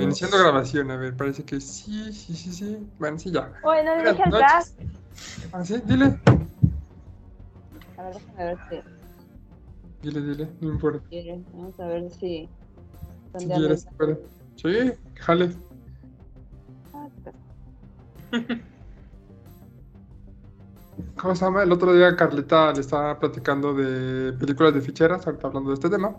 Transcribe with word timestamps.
iniciando 0.00 0.38
grabación, 0.38 0.90
a 0.90 0.96
ver, 0.96 1.16
parece 1.16 1.44
que 1.44 1.60
sí, 1.60 2.12
sí, 2.12 2.34
sí, 2.34 2.52
sí. 2.52 2.78
Bueno, 2.98 3.18
sí, 3.18 3.30
ya. 3.30 3.52
Oye, 3.62 3.82
no 3.84 3.96
le 3.96 4.12
dije 4.12 4.22
Buenas 4.28 4.52
cast. 4.52 4.80
Ah, 5.52 5.64
sí, 5.64 5.80
dile. 5.84 6.18
A 7.96 8.02
ver, 8.02 8.14
déjame 8.14 8.44
ver 8.44 8.58
si. 8.68 8.82
Dile, 10.02 10.20
dile, 10.20 10.48
no 10.60 10.72
importa. 10.72 11.04
Vamos 11.52 11.78
a 11.80 11.86
ver 11.86 12.10
si. 12.10 12.18
Si 12.18 12.48
¿dónde 13.32 13.54
quieres, 13.54 13.86
pero. 13.96 14.20
Sí, 14.56 14.92
jale. 15.14 15.50
Ah. 16.94 17.08
¿Cómo 21.16 21.34
se 21.34 21.44
llama? 21.44 21.62
El 21.62 21.72
otro 21.72 21.94
día 21.94 22.16
Carlita 22.16 22.72
le 22.72 22.80
estaba 22.80 23.18
platicando 23.18 23.74
de 23.74 24.32
películas 24.32 24.74
de 24.74 24.80
ficheras, 24.80 25.26
ahorita 25.26 25.46
hablando 25.46 25.70
de 25.70 25.74
este 25.74 25.88
tema. 25.88 26.16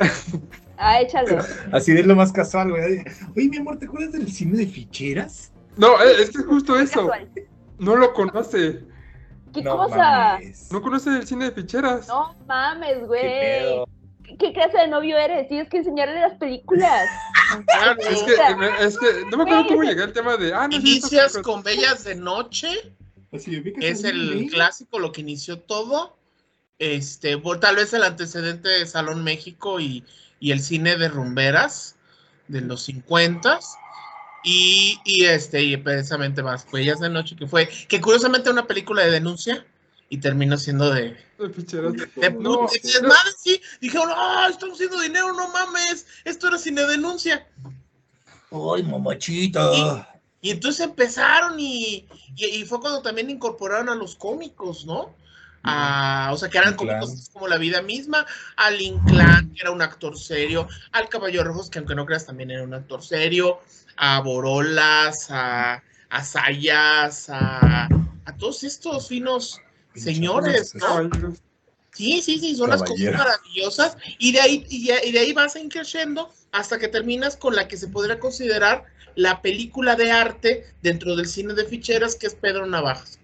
Ah, 0.76 1.00
échale. 1.00 1.38
Así 1.72 1.92
de 1.92 2.02
lo 2.02 2.16
más 2.16 2.32
casual, 2.32 2.70
güey. 2.70 3.04
Oye, 3.36 3.48
mi 3.48 3.56
amor, 3.58 3.78
¿te 3.78 3.86
acuerdas 3.86 4.12
del 4.12 4.30
cine 4.32 4.58
de 4.58 4.66
ficheras? 4.66 5.52
No, 5.76 6.00
eh, 6.02 6.22
es 6.22 6.30
que 6.30 6.38
es 6.38 6.46
justo 6.46 6.78
eso. 6.78 7.10
No 7.78 7.96
lo 7.96 8.12
conoce. 8.12 8.80
¿Qué 9.52 9.62
No 9.62 9.76
cosa? 9.76 9.96
mames. 9.96 10.70
No 10.72 10.82
conoce 10.82 11.10
el 11.10 11.26
cine 11.26 11.46
de 11.46 11.52
ficheras. 11.52 12.08
No 12.08 12.34
mames, 12.46 12.98
¿Qué 12.98 13.04
güey. 13.04 13.84
¿Qué, 14.24 14.36
qué 14.38 14.52
clase 14.52 14.78
de 14.78 14.88
novio 14.88 15.16
eres? 15.18 15.48
Tienes 15.48 15.68
que 15.68 15.78
enseñarle 15.78 16.20
las 16.20 16.36
películas. 16.38 17.08
Claro, 17.66 18.00
Es 18.10 18.22
que, 18.22 18.34
es 18.84 18.98
que 18.98 19.06
no 19.30 19.36
me 19.36 19.42
acuerdo 19.44 19.66
cómo 19.68 19.82
llegué 19.82 20.02
al 20.02 20.12
tema 20.12 20.36
de. 20.36 20.52
Ah, 20.54 20.66
no, 20.66 20.76
Inicias 20.76 21.36
con 21.38 21.62
Bellas 21.62 22.04
de 22.04 22.14
Noche, 22.16 22.68
Así, 23.32 23.58
vi 23.60 23.72
que 23.72 23.80
que 23.80 23.88
es 23.90 24.02
el 24.04 24.48
clásico, 24.50 24.98
lo 24.98 25.12
que 25.12 25.20
inició 25.20 25.60
todo. 25.60 26.16
Este, 26.78 27.38
por- 27.38 27.60
tal 27.60 27.76
vez 27.76 27.92
el 27.94 28.02
antecedente 28.02 28.68
de 28.68 28.86
Salón 28.86 29.22
México 29.24 29.78
y, 29.78 30.04
y 30.44 30.52
el 30.52 30.60
cine 30.60 30.98
de 30.98 31.08
rumberas 31.08 31.96
de 32.48 32.60
los 32.60 32.82
50 32.82 33.60
y, 34.44 35.00
y 35.02 35.24
este, 35.24 35.62
y 35.62 35.74
precisamente 35.78 36.42
más 36.42 36.70
Bellas 36.70 37.00
de 37.00 37.08
Noche, 37.08 37.34
que 37.34 37.46
fue, 37.46 37.66
que 37.66 37.98
curiosamente 37.98 38.50
una 38.50 38.66
película 38.66 39.00
de 39.06 39.10
denuncia 39.10 39.66
y 40.10 40.18
terminó 40.18 40.58
siendo 40.58 40.90
de, 40.90 41.16
de 41.38 41.48
ficheras. 41.48 41.94
de, 41.94 42.30
No, 42.40 42.66
de 42.70 42.78
desmadre, 42.78 43.30
sí. 43.42 43.58
Dijeron, 43.80 44.10
ah, 44.14 44.48
estamos 44.50 44.74
haciendo 44.74 45.00
dinero, 45.00 45.32
no 45.32 45.48
mames, 45.48 46.06
esto 46.26 46.48
era 46.48 46.58
cine 46.58 46.84
denuncia. 46.84 47.48
Ay, 48.50 48.82
mamachita. 48.82 50.06
Y 50.42 50.50
entonces 50.50 50.84
empezaron 50.84 51.58
y, 51.58 52.06
y, 52.36 52.44
y 52.44 52.64
fue 52.66 52.80
cuando 52.80 53.00
también 53.00 53.30
incorporaron 53.30 53.88
a 53.88 53.94
los 53.94 54.14
cómicos, 54.14 54.84
¿no? 54.84 55.14
A- 55.64 56.30
o 56.32 56.36
sea, 56.36 56.48
que 56.48 56.58
eran 56.58 56.74
Inclán. 56.74 57.00
cómicos 57.00 57.30
como 57.32 57.48
la 57.48 57.56
vida 57.56 57.82
misma, 57.82 58.26
al 58.56 58.80
Inclán, 58.80 59.52
que 59.54 59.62
era 59.62 59.70
un 59.70 59.82
actor 59.82 60.18
serio, 60.18 60.68
al 60.92 61.08
Caballo 61.08 61.42
Rojos, 61.44 61.70
que 61.70 61.78
aunque 61.78 61.94
no 61.94 62.06
creas 62.06 62.26
también 62.26 62.50
era 62.50 62.62
un 62.62 62.74
actor 62.74 63.02
serio, 63.02 63.60
a 63.96 64.20
Borolas, 64.20 65.30
a, 65.30 65.82
a 66.10 66.24
Sayas, 66.24 67.28
a, 67.30 67.86
a 67.86 68.36
todos 68.36 68.62
estos 68.64 69.08
finos 69.08 69.60
señores. 69.94 70.74
Sí, 71.92 72.20
sí, 72.22 72.38
sí, 72.40 72.56
son 72.56 72.70
las 72.70 72.82
cosas 72.82 73.14
maravillosas. 73.14 73.96
Y 74.18 74.32
de 74.32 74.40
ahí, 74.40 74.66
y 74.68 74.88
de, 74.88 75.00
y 75.06 75.12
de 75.12 75.18
ahí 75.20 75.32
vas 75.32 75.56
creciendo 75.70 76.32
hasta 76.50 76.78
que 76.78 76.88
terminas 76.88 77.36
con 77.36 77.54
la 77.54 77.68
que 77.68 77.76
se 77.76 77.88
podría 77.88 78.18
considerar 78.18 78.84
la 79.14 79.40
película 79.42 79.94
de 79.94 80.10
arte 80.10 80.66
dentro 80.82 81.14
del 81.14 81.26
cine 81.28 81.54
de 81.54 81.64
ficheras, 81.64 82.16
que 82.16 82.26
es 82.26 82.34
Pedro 82.34 82.66
Navajas. 82.66 83.20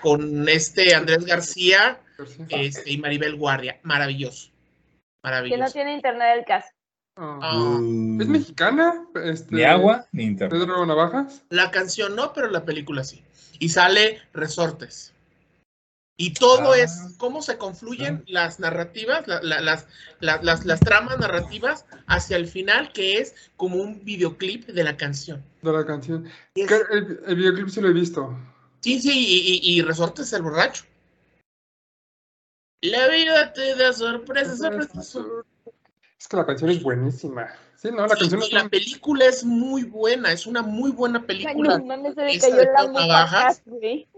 Con 0.00 0.48
este 0.48 0.94
Andrés 0.94 1.24
García 1.24 2.00
este, 2.48 2.90
y 2.90 2.98
Maribel 2.98 3.36
Guardia. 3.36 3.78
Maravilloso. 3.82 4.48
Que 4.48 4.52
no 4.52 5.30
Maravilloso. 5.32 5.72
tiene 5.72 5.94
internet 5.94 6.38
el 6.38 6.44
caso. 6.44 6.68
Ah. 7.18 7.38
Ah, 7.42 7.56
Uh, 7.58 8.20
¿Es 8.20 8.28
mexicana? 8.28 9.06
Este, 9.24 9.54
Ni 9.56 9.62
agua, 9.64 10.06
ni 10.12 10.24
internet. 10.24 10.60
Pedro 10.60 10.84
Navajas. 10.86 11.42
La 11.48 11.70
canción 11.70 12.14
no, 12.14 12.32
pero 12.32 12.50
la 12.50 12.64
película 12.64 13.04
sí. 13.04 13.22
Y 13.58 13.70
sale 13.70 14.20
Resortes. 14.34 15.12
Y 16.18 16.32
todo 16.34 16.72
Ah. 16.72 16.78
es 16.78 17.14
cómo 17.18 17.42
se 17.42 17.58
confluyen 17.58 18.22
las 18.26 18.58
narrativas, 18.60 19.26
la- 19.26 19.42
la- 19.42 19.60
las, 19.60 19.86
la- 20.20 20.40
las, 20.42 20.64
las 20.64 20.80
tramas 20.80 21.18
narrativas 21.18 21.84
hacia 22.06 22.36
el 22.36 22.46
final, 22.46 22.92
que 22.92 23.18
es 23.18 23.34
como 23.56 23.76
un 23.76 24.02
videoclip 24.04 24.66
de 24.66 24.84
la 24.84 24.96
canción. 24.96 25.42
De 25.62 25.72
la 25.72 25.84
canción. 25.84 26.26
Es- 26.54 26.70
el 27.26 27.36
videoclip 27.36 27.68
sí 27.68 27.80
lo 27.80 27.88
he 27.88 27.92
visto. 27.92 28.34
Sí, 28.86 29.00
sí, 29.00 29.10
y, 29.12 29.72
y- 29.74 29.78
y 29.78 29.82
Resortes 29.82 30.32
el 30.32 30.42
borracho. 30.42 30.84
La 32.82 33.08
vida 33.08 33.52
te 33.52 33.74
da 33.74 33.92
sorpresas, 33.92 34.58
sorpresas. 34.58 35.16
Es 36.16 36.28
que 36.28 36.36
la 36.36 36.46
canción 36.46 36.70
es 36.70 36.80
buenísima. 36.80 37.52
Sí, 37.74 37.90
no, 37.90 38.06
la 38.06 38.14
Sí, 38.14 38.20
canción 38.20 38.42
es 38.44 38.52
la 38.52 38.68
película 38.68 39.24
es 39.24 39.42
muy 39.42 39.82
buena, 39.82 40.30
es 40.30 40.46
una 40.46 40.62
muy 40.62 40.92
buena 40.92 41.18
Ay, 41.18 41.26
película. 41.26 41.78
no 41.78 41.84
mames, 41.84 42.14
se 42.14 42.24
le 42.26 42.38
cayó 42.38 42.56
de 42.58 42.64
la 42.72 42.86
mufa, 42.86 43.56
güey. 43.64 44.08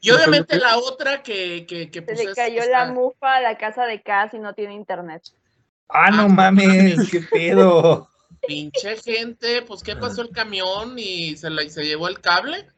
Y 0.00 0.10
obviamente 0.10 0.58
la 0.58 0.78
otra 0.78 1.22
que, 1.22 1.64
que, 1.64 1.88
que 1.88 2.00
Se 2.00 2.06
pues, 2.06 2.18
le 2.18 2.30
es 2.32 2.34
cayó 2.36 2.62
esta- 2.62 2.86
la 2.86 2.92
mufa 2.92 3.36
a 3.36 3.40
la 3.40 3.56
casa 3.56 3.84
de 3.86 4.02
Cas 4.02 4.34
y 4.34 4.38
no 4.40 4.52
tiene 4.52 4.74
internet. 4.74 5.22
Ah, 5.88 6.10
no 6.10 6.28
mames, 6.28 7.08
qué 7.08 7.20
pedo. 7.20 8.08
Pinche 8.44 8.96
gente, 8.96 9.62
pues 9.62 9.80
¿qué 9.84 9.94
pasó 9.94 10.22
el 10.22 10.30
camión 10.30 10.98
y 10.98 11.36
se, 11.36 11.50
la, 11.50 11.62
y 11.62 11.70
se 11.70 11.84
llevó 11.84 12.08
el 12.08 12.20
cable? 12.20 12.68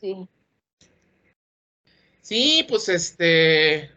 Sí. 0.00 0.28
Sí, 2.20 2.66
pues 2.68 2.88
este. 2.88 3.90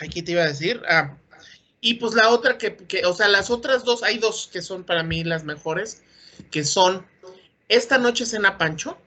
Aquí 0.00 0.22
te 0.22 0.32
iba 0.32 0.42
a 0.42 0.48
decir. 0.48 0.82
Ah, 0.88 1.16
y 1.80 1.94
pues 1.94 2.14
la 2.14 2.30
otra 2.30 2.58
que, 2.58 2.76
que, 2.76 3.04
o 3.04 3.12
sea, 3.12 3.28
las 3.28 3.50
otras 3.50 3.84
dos, 3.84 4.02
hay 4.02 4.18
dos 4.18 4.48
que 4.52 4.62
son 4.62 4.84
para 4.84 5.02
mí 5.02 5.24
las 5.24 5.44
mejores, 5.44 6.02
que 6.50 6.64
son 6.64 7.06
Esta 7.68 7.98
noche 7.98 8.26
cena 8.26 8.58
Pancho, 8.58 8.98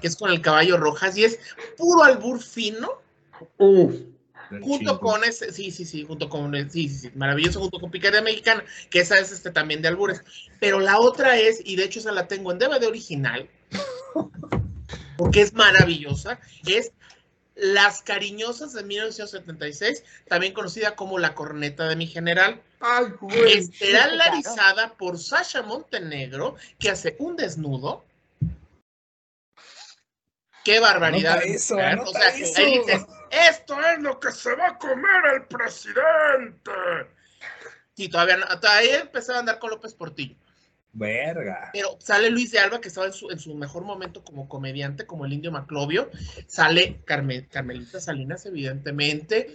que 0.00 0.06
es 0.06 0.16
con 0.16 0.30
el 0.30 0.40
caballo 0.40 0.76
rojas, 0.76 1.16
y 1.16 1.24
es 1.24 1.38
puro 1.76 2.04
albur 2.04 2.42
fino, 2.42 3.02
Uf, 3.58 3.94
junto 4.62 5.00
con 5.00 5.24
ese, 5.24 5.52
sí, 5.52 5.70
sí, 5.70 5.84
sí, 5.84 6.04
junto 6.04 6.28
con, 6.28 6.52
sí, 6.70 6.88
sí, 6.88 6.94
sí, 6.94 7.10
maravilloso, 7.14 7.60
junto 7.60 7.80
con 7.80 7.90
Picardía 7.90 8.22
Mexicana, 8.22 8.64
que 8.90 9.00
esa 9.00 9.18
es 9.18 9.32
este 9.32 9.50
también 9.50 9.82
de 9.82 9.88
albures. 9.88 10.22
Pero 10.58 10.80
la 10.80 10.98
otra 10.98 11.38
es, 11.38 11.60
y 11.64 11.76
de 11.76 11.84
hecho 11.84 11.98
esa 11.98 12.12
la 12.12 12.28
tengo 12.28 12.52
en 12.52 12.58
DVD 12.58 12.86
original, 12.86 13.48
porque 15.16 15.42
es 15.42 15.52
maravillosa, 15.54 16.40
es 16.66 16.92
Las 17.54 18.02
Cariñosas 18.02 18.72
de 18.72 18.84
1976, 18.84 20.04
también 20.28 20.52
conocida 20.52 20.96
como 20.96 21.18
La 21.18 21.34
Corneta 21.34 21.88
de 21.88 21.96
mi 21.96 22.06
General, 22.06 22.62
ay, 22.80 23.06
güey. 23.20 23.58
estelarizada 23.58 24.94
por 24.94 25.18
Sasha 25.18 25.62
Montenegro, 25.62 26.56
que 26.78 26.90
hace 26.90 27.16
un 27.18 27.36
desnudo. 27.36 28.04
¡Qué 30.64 30.78
barbaridad! 30.78 31.32
Anota 31.32 31.46
de 31.46 31.54
eso, 31.54 31.74
mujer! 31.74 31.88
anota 31.90 32.10
o 32.10 32.12
sea, 32.12 32.28
eso. 32.28 32.60
ahí 32.60 32.78
dices, 32.78 33.06
esto 33.30 33.80
es 33.80 33.98
lo 34.00 34.20
que 34.20 34.32
se 34.32 34.54
va 34.54 34.68
a 34.68 34.78
comer 34.78 35.34
el 35.34 35.44
presidente. 35.46 36.70
Sí, 37.96 38.08
todavía 38.08 38.38
no, 38.38 38.46
todavía 38.60 39.00
empezaba 39.00 39.38
a 39.38 39.40
andar 39.40 39.58
con 39.58 39.70
López 39.70 39.94
Portillo. 39.94 40.36
Verga. 40.92 41.70
Pero 41.72 41.96
sale 42.00 42.30
Luis 42.30 42.50
de 42.50 42.58
Alba, 42.58 42.80
que 42.80 42.88
estaba 42.88 43.06
en 43.06 43.12
su, 43.12 43.30
en 43.30 43.38
su 43.38 43.54
mejor 43.54 43.84
momento 43.84 44.24
como 44.24 44.48
comediante, 44.48 45.06
como 45.06 45.24
el 45.24 45.32
indio 45.32 45.52
Maclovio. 45.52 46.10
Sale 46.46 47.00
Carme- 47.06 47.46
Carmelita 47.48 48.00
Salinas, 48.00 48.44
evidentemente. 48.46 49.54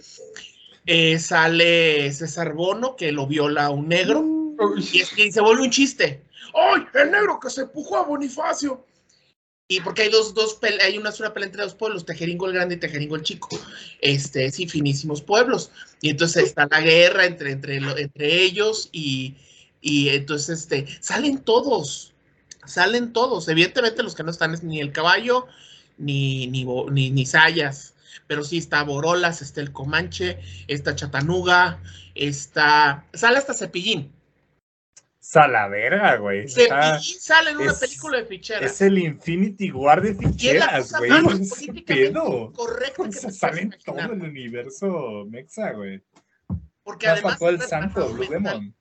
Eh, 0.86 1.18
sale 1.18 2.10
César 2.12 2.54
Bono, 2.54 2.96
que 2.96 3.12
lo 3.12 3.26
viola 3.26 3.70
un 3.70 3.88
negro. 3.88 4.20
Uy, 4.20 4.88
Y, 4.92 5.00
es, 5.00 5.18
y 5.18 5.30
se 5.30 5.40
vuelve 5.40 5.62
un 5.64 5.70
chiste. 5.70 6.22
¡Ay, 6.54 6.82
el 6.94 7.10
negro 7.10 7.38
que 7.38 7.50
se 7.50 7.62
empujó 7.62 7.96
a 7.98 8.04
Bonifacio! 8.04 8.86
Y 9.68 9.80
porque 9.80 10.02
hay 10.02 10.10
dos, 10.10 10.32
dos 10.32 10.60
pele- 10.60 10.80
hay 10.80 10.96
una 10.96 11.10
sola 11.10 11.34
pelea 11.34 11.48
entre 11.48 11.62
dos 11.64 11.74
pueblos, 11.74 12.06
Tejeringo 12.06 12.46
el 12.46 12.52
Grande 12.54 12.76
y 12.76 12.78
Tejeringo 12.78 13.16
el 13.16 13.22
Chico. 13.22 13.48
Este, 14.00 14.50
sí, 14.52 14.68
finísimos 14.68 15.20
pueblos. 15.20 15.72
Y 16.00 16.10
entonces 16.10 16.44
está 16.44 16.68
la 16.70 16.80
guerra 16.80 17.26
entre, 17.26 17.50
entre, 17.50 17.76
entre 17.78 18.42
ellos 18.42 18.88
y, 18.92 19.34
y 19.86 20.08
entonces 20.08 20.60
este, 20.60 20.86
salen 21.00 21.38
todos. 21.38 22.12
Salen 22.64 23.12
todos. 23.12 23.48
Evidentemente 23.48 24.02
los 24.02 24.16
que 24.16 24.24
no 24.24 24.32
están 24.32 24.52
es 24.52 24.64
ni 24.64 24.80
el 24.80 24.90
caballo, 24.90 25.46
ni, 25.96 26.48
ni, 26.48 26.64
ni, 26.64 27.10
ni 27.10 27.24
Sayas. 27.26 27.94
Pero 28.26 28.42
sí 28.42 28.58
está 28.58 28.82
Borolas, 28.82 29.40
está 29.42 29.60
el 29.60 29.70
Comanche, 29.72 30.40
está 30.66 30.96
Chatanuga, 30.96 31.80
está. 32.16 33.04
Sale 33.14 33.38
hasta 33.38 33.54
Cepillín. 33.54 34.10
Sala 35.20 35.68
verga, 35.68 36.16
güey. 36.16 36.48
Cepillín 36.48 37.20
sale 37.20 37.50
en 37.50 37.58
una 37.58 37.70
es- 37.72 37.78
película 37.78 38.18
de 38.18 38.24
ficheras. 38.26 38.72
Es 38.72 38.80
el 38.80 38.98
Infinity 38.98 39.70
War 39.70 40.02
de 40.02 40.10
es 40.10 40.18
ficheras, 40.18 40.92
güey. 40.98 41.10
más 41.10 41.22
¿Qué 41.22 41.46
políticamente 41.48 41.84
pedo? 42.10 42.52
correcta 42.52 43.02
que 43.04 43.08
O 43.08 43.12
sea, 43.12 43.30
sale 43.30 43.60
en 43.62 43.74
todo 43.84 43.98
el 44.00 44.22
universo 44.22 45.24
mexa, 45.28 45.70
güey. 45.72 46.02
Porque 46.82 47.06
además 47.08 47.38
faltó 47.38 47.48
el 47.50 47.56
es 47.60 47.68
santo, 47.68 48.08
Blue. 48.12 48.26
Demon. 48.28 48.75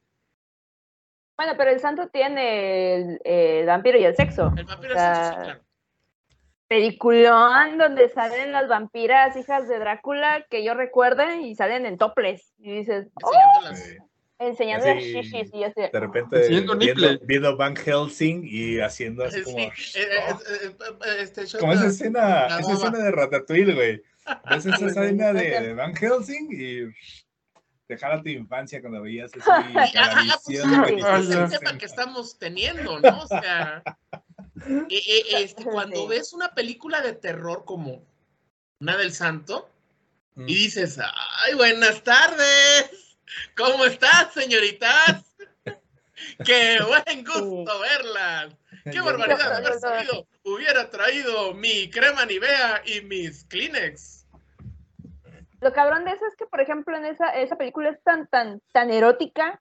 Bueno, 1.37 1.53
pero 1.57 1.71
el 1.71 1.79
santo 1.79 2.07
tiene 2.07 2.95
el, 2.95 3.19
el 3.25 3.65
vampiro 3.65 3.97
y 3.97 4.05
el 4.05 4.15
sexo. 4.15 4.53
El 4.57 4.65
vampiro 4.65 4.93
O 4.93 4.97
sea, 4.97 5.11
eso, 5.29 5.31
sí, 5.31 5.43
claro. 5.43 5.61
Peliculón 6.67 7.77
donde 7.77 8.09
salen 8.09 8.51
las 8.51 8.67
vampiras 8.67 9.35
hijas 9.37 9.67
de 9.67 9.77
Drácula 9.77 10.45
que 10.49 10.63
yo 10.63 10.73
recuerde 10.73 11.41
y 11.41 11.53
salen 11.55 11.85
en 11.85 11.97
toples. 11.97 12.53
Y 12.57 12.77
dices, 12.79 13.07
"Oh, 13.23 13.31
Enseñando 13.31 13.69
las- 13.69 13.79
Sí. 13.83 13.97
Enseñando 14.37 14.85
shishis 14.95 15.53
y 15.53 15.63
así. 15.63 15.79
De 15.93 15.99
repente 15.99 16.49
viendo, 16.49 16.75
viendo 17.21 17.55
Van 17.55 17.75
Helsing 17.75 18.41
y 18.43 18.79
haciendo 18.79 19.23
así 19.23 19.37
Sí, 19.37 19.43
como. 19.45 19.59
eh, 19.59 19.71
eh, 19.95 20.01
eh, 20.63 20.71
eh, 21.05 21.15
este, 21.21 21.57
Como 21.57 21.71
esa 21.71 21.87
escena, 21.87 22.47
esa 22.59 22.73
escena 22.73 22.97
de 22.99 23.11
Ratatouille, 23.11 23.73
güey. 23.73 24.01
Ves 24.49 24.65
esa 24.65 24.75
Sí, 24.77 24.85
escena 24.85 25.31
de, 25.33 25.61
de 25.61 25.73
Van 25.73 25.95
Helsing 25.95 26.49
y 26.51 26.91
te 27.87 27.97
jala 27.97 28.21
tu 28.21 28.29
infancia 28.29 28.81
cuando 28.81 29.01
veías 29.01 29.31
así 29.31 29.41
Ah, 29.45 29.69
la 29.93 30.05
ah, 30.11 30.39
pues 30.43 31.29
es 31.29 31.35
el 31.35 31.49
tema 31.59 31.77
que 31.77 31.85
estamos 31.85 32.37
teniendo, 32.39 32.99
¿no? 32.99 33.21
O 33.21 33.27
sea, 33.27 33.83
eh, 34.89 35.01
eh, 35.07 35.23
este, 35.39 35.63
cuando 35.63 36.01
Sí. 36.03 36.07
ves 36.07 36.33
una 36.33 36.53
película 36.55 37.01
de 37.01 37.13
terror 37.13 37.63
como 37.65 38.03
una 38.79 38.97
del 38.97 39.13
santo 39.13 39.69
Mm. 40.35 40.49
y 40.49 40.53
dices, 40.53 40.99
ay, 40.99 41.53
buenas 41.55 42.03
tardes, 42.03 43.17
¿cómo 43.55 43.85
estás, 43.85 44.33
señoritas? 44.33 45.23
Qué 46.45 46.77
buen 46.85 47.23
gusto 47.23 47.79
verlas. 47.79 48.53
Qué 48.83 48.99
barbaridad 48.99 49.49
de 49.61 49.67
haber 49.67 49.79
sabido. 49.79 50.27
Hubiera 50.43 50.89
traído 50.89 51.53
mi 51.53 51.89
crema 51.89 52.25
Nivea 52.25 52.83
y 52.85 53.01
mis 53.01 53.45
Kleenex. 53.45 54.24
Lo 55.65 55.73
cabrón 55.73 56.05
de 56.05 56.11
eso 56.11 56.23
es 56.27 56.35
que, 56.35 56.45
por 56.45 56.61
ejemplo, 56.61 56.95
en 56.95 57.05
esa, 57.05 57.29
esa 57.29 57.55
película 57.55 57.89
es 57.89 57.99
tan, 58.03 58.27
tan, 58.27 58.61
tan 58.71 58.91
erótica 58.91 59.59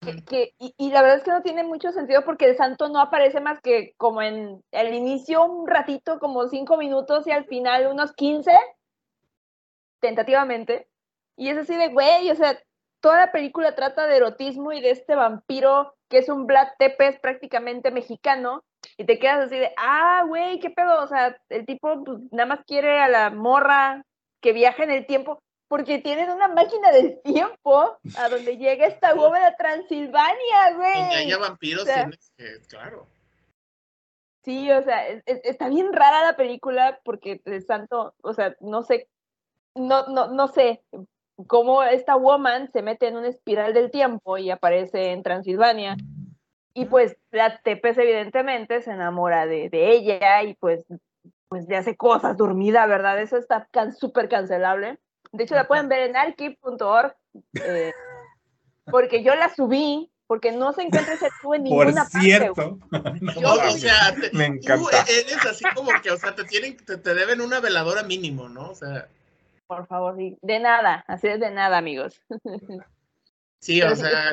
que, 0.00 0.24
que- 0.24 0.52
y, 0.58 0.74
y 0.76 0.90
la 0.90 1.00
verdad 1.00 1.18
es 1.18 1.22
que 1.22 1.30
no 1.30 1.42
tiene 1.42 1.62
mucho 1.62 1.92
sentido 1.92 2.24
porque 2.24 2.46
el 2.46 2.56
santo 2.56 2.88
no 2.88 2.98
aparece 3.00 3.40
más 3.40 3.60
que 3.60 3.94
como 3.98 4.20
en 4.20 4.64
el 4.72 4.92
inicio 4.92 5.44
un 5.44 5.68
ratito, 5.68 6.18
como 6.18 6.48
cinco 6.48 6.76
minutos 6.76 7.24
y 7.28 7.30
al 7.30 7.44
final 7.44 7.86
unos 7.86 8.12
15, 8.14 8.50
tentativamente. 10.00 10.88
Y 11.36 11.50
es 11.50 11.58
así 11.58 11.76
de, 11.76 11.90
güey, 11.90 12.28
o 12.28 12.34
sea, 12.34 12.58
toda 13.00 13.16
la 13.26 13.30
película 13.30 13.76
trata 13.76 14.08
de 14.08 14.16
erotismo 14.16 14.72
y 14.72 14.80
de 14.80 14.90
este 14.90 15.14
vampiro 15.14 15.94
que 16.08 16.18
es 16.18 16.28
un 16.28 16.48
Vlad 16.48 16.66
Tepes 16.80 17.20
prácticamente 17.20 17.92
mexicano. 17.92 18.64
Y 18.96 19.04
te 19.04 19.20
quedas 19.20 19.46
así 19.46 19.56
de, 19.56 19.72
ah, 19.76 20.24
güey, 20.26 20.58
qué 20.58 20.70
pedo. 20.70 21.00
O 21.00 21.06
sea, 21.06 21.36
el 21.48 21.64
tipo 21.64 22.02
pues, 22.02 22.18
nada 22.32 22.46
más 22.46 22.64
quiere 22.66 22.98
a 22.98 23.06
la 23.06 23.30
morra 23.30 24.04
que 24.40 24.52
viaja 24.52 24.82
en 24.84 24.90
el 24.90 25.06
tiempo, 25.06 25.38
porque 25.68 25.98
tienen 25.98 26.30
una 26.30 26.48
máquina 26.48 26.90
del 26.90 27.20
tiempo 27.22 27.98
a 28.16 28.28
donde 28.28 28.56
llega 28.56 28.86
esta 28.86 29.14
bóveda 29.14 29.56
Transilvania, 29.56 30.70
Donde 30.72 31.16
haya 31.16 31.36
güey. 31.36 31.48
vampiros, 31.48 31.82
O 31.82 31.86
sea, 31.86 31.94
tienes 32.02 32.32
que, 32.36 32.60
claro. 32.68 33.06
Sí, 34.42 34.70
o 34.72 34.82
sea, 34.82 35.06
es- 35.08 35.22
es- 35.26 35.40
está 35.44 35.68
bien 35.68 35.92
rara 35.92 36.22
la 36.24 36.36
película 36.36 37.00
porque 37.04 37.40
el 37.44 37.62
santo, 37.64 38.14
o 38.22 38.32
sea, 38.32 38.56
no 38.60 38.82
sé, 38.82 39.08
no, 39.74 40.06
no, 40.08 40.28
no 40.28 40.48
sé 40.48 40.82
cómo 41.46 41.82
esta 41.82 42.16
woman 42.16 42.70
se 42.72 42.82
mete 42.82 43.06
en 43.08 43.16
una 43.16 43.28
espiral 43.28 43.72
del 43.74 43.90
tiempo 43.90 44.38
y 44.38 44.50
aparece 44.50 45.12
en 45.12 45.22
Transilvania. 45.22 45.96
Y 46.72 46.86
pues 46.86 47.16
la 47.30 47.58
Tepes 47.62 47.98
evidentemente 47.98 48.80
se 48.80 48.92
enamora 48.92 49.46
de, 49.46 49.68
de 49.70 49.90
ella 49.90 50.42
y 50.42 50.54
pues, 50.54 50.84
pues 51.50 51.66
le 51.68 51.76
hace 51.76 51.96
cosas 51.96 52.36
dormida, 52.36 52.86
¿verdad? 52.86 53.20
Eso 53.20 53.36
está 53.36 53.68
can- 53.72 53.92
súper 53.94 54.28
cancelable. 54.28 55.00
De 55.32 55.44
hecho, 55.44 55.56
la 55.56 55.66
pueden 55.66 55.88
ver 55.88 56.08
en 56.08 56.16
archive.org 56.16 57.14
eh, 57.54 57.92
porque 58.86 59.22
yo 59.24 59.34
la 59.34 59.52
subí 59.54 60.10
porque 60.28 60.52
no 60.52 60.72
se 60.72 60.82
encuentra 60.82 61.14
ese 61.14 61.26
archivo 61.26 61.56
en 61.56 61.64
Por 61.64 61.86
ninguna 61.86 62.04
parte. 62.04 62.18
güey. 62.18 62.24
cierto. 62.28 62.78
No 63.42 63.54
O 63.54 63.70
sea, 63.72 64.14
te- 64.14 64.30
Me 64.32 64.46
tú 64.46 64.52
encanta. 64.88 65.04
eres 65.08 65.44
así 65.44 65.64
como 65.74 65.90
que, 66.00 66.12
o 66.12 66.16
sea, 66.16 66.36
te 66.36 66.44
tienen, 66.44 66.76
te, 66.76 66.96
te 66.98 67.14
deben 67.14 67.40
una 67.40 67.58
veladora 67.58 68.04
mínimo, 68.04 68.48
¿no? 68.48 68.70
O 68.70 68.74
sea, 68.76 69.08
Por 69.66 69.88
favor. 69.88 70.14
De 70.16 70.60
nada, 70.60 71.04
así 71.08 71.26
es 71.26 71.40
de 71.40 71.50
nada, 71.50 71.78
amigos. 71.78 72.22
sí, 73.60 73.80
Pero 73.80 73.92
o 73.92 73.96
sea, 73.96 74.32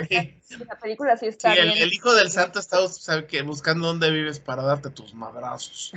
La 0.68 0.78
película 0.80 1.18
sí 1.18 1.26
está 1.28 1.56
el, 1.56 1.64
bien. 1.64 1.78
el 1.82 1.92
hijo 1.92 2.14
del 2.14 2.30
santo 2.30 2.60
está 2.60 2.88
sabe 2.90 3.26
que 3.26 3.42
buscando 3.42 3.88
dónde 3.88 4.12
vives 4.12 4.40
para 4.40 4.62
darte 4.62 4.92
tus 4.92 5.16
madrazos. 5.16 5.94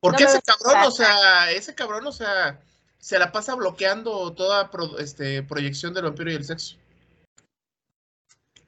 Porque 0.00 0.24
No 0.24 0.30
ese 0.30 0.42
cabrón, 0.42 0.72
pasa. 0.74 0.88
o 0.88 0.90
sea, 0.90 1.50
ese 1.52 1.74
cabrón, 1.74 2.06
o 2.06 2.12
sea, 2.12 2.58
se 2.98 3.18
la 3.18 3.32
pasa 3.32 3.54
bloqueando 3.54 4.32
toda 4.32 4.70
pro- 4.70 4.98
este, 4.98 5.42
proyección 5.42 5.92
del 5.94 6.04
vampiro 6.04 6.30
y 6.30 6.34
el 6.36 6.44
sexo. 6.44 6.76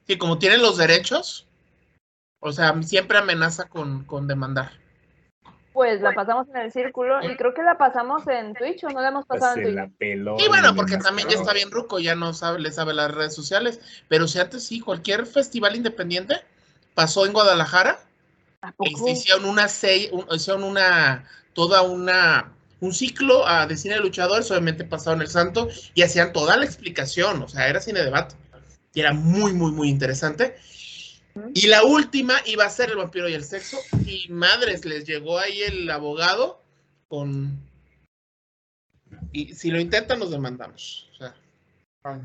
Sí, 0.07 0.17
como 0.17 0.37
tienen 0.37 0.61
los 0.61 0.77
derechos, 0.77 1.47
o 2.39 2.51
sea, 2.51 2.73
siempre 2.83 3.17
amenaza 3.17 3.65
con, 3.69 4.03
con 4.05 4.27
demandar. 4.27 4.71
Pues 5.71 6.01
la 6.01 6.13
pasamos 6.13 6.47
en 6.49 6.57
el 6.57 6.71
círculo 6.71 7.23
y 7.27 7.35
creo 7.35 7.55
que 7.55 7.63
la 7.63 7.79
pasamos 7.79 8.27
en 8.27 8.53
Twitch 8.53 8.83
o 8.83 8.89
no 8.89 9.01
la 9.01 9.07
hemos 9.07 9.25
pasado 9.25 9.53
en 9.53 9.57
Se 9.57 9.63
Twitch. 9.63 9.75
la 9.75 9.89
peló. 9.97 10.35
Y 10.39 10.47
bueno, 10.47 10.75
porque 10.75 10.97
también 10.97 11.29
ya 11.29 11.35
está 11.35 11.51
bien 11.53 11.71
ruco, 11.71 11.97
ya 11.97 12.13
no 12.13 12.31
sabe, 12.33 12.59
le 12.59 12.71
sabe 12.71 12.93
las 12.93 13.09
redes 13.09 13.33
sociales. 13.33 13.79
Pero 14.07 14.27
si 14.27 14.39
antes 14.39 14.63
sí, 14.67 14.81
cualquier 14.81 15.25
festival 15.25 15.75
independiente 15.75 16.35
pasó 16.93 17.25
en 17.25 17.33
Guadalajara. 17.33 17.99
Hicieron 19.07 19.45
una 19.45 19.65
hicieron 19.65 20.63
una 20.63 21.27
toda 21.53 21.81
una 21.81 22.51
un 22.83 22.93
ciclo 22.93 23.47
ah, 23.47 23.65
de 23.65 23.77
cine 23.77 23.95
de 23.95 24.01
luchadores, 24.01 24.51
obviamente 24.51 24.83
pasaron 24.83 25.21
el 25.21 25.29
santo 25.29 25.69
y 25.93 26.01
hacían 26.01 26.33
toda 26.33 26.57
la 26.57 26.65
explicación, 26.65 27.41
o 27.41 27.47
sea, 27.47 27.69
era 27.69 27.79
cine 27.79 28.03
debate. 28.03 28.35
Y 28.93 28.99
era 28.99 29.13
muy, 29.13 29.53
muy, 29.53 29.71
muy 29.71 29.89
interesante. 29.89 30.55
Y 31.55 31.67
la 31.67 31.83
última 31.83 32.35
iba 32.45 32.65
a 32.65 32.69
ser 32.69 32.91
el 32.91 32.97
vampiro 32.97 33.27
y 33.27 33.33
el 33.33 33.43
sexo. 33.43 33.77
Y 34.05 34.27
madres, 34.29 34.85
les 34.85 35.05
llegó 35.05 35.39
ahí 35.39 35.61
el 35.61 35.89
abogado 35.89 36.61
con. 37.07 37.59
Y 39.31 39.55
si 39.55 39.71
lo 39.71 39.79
intentan, 39.79 40.19
nos 40.19 40.29
demandamos. 40.29 41.09
O 41.13 41.15
sea, 41.15 41.35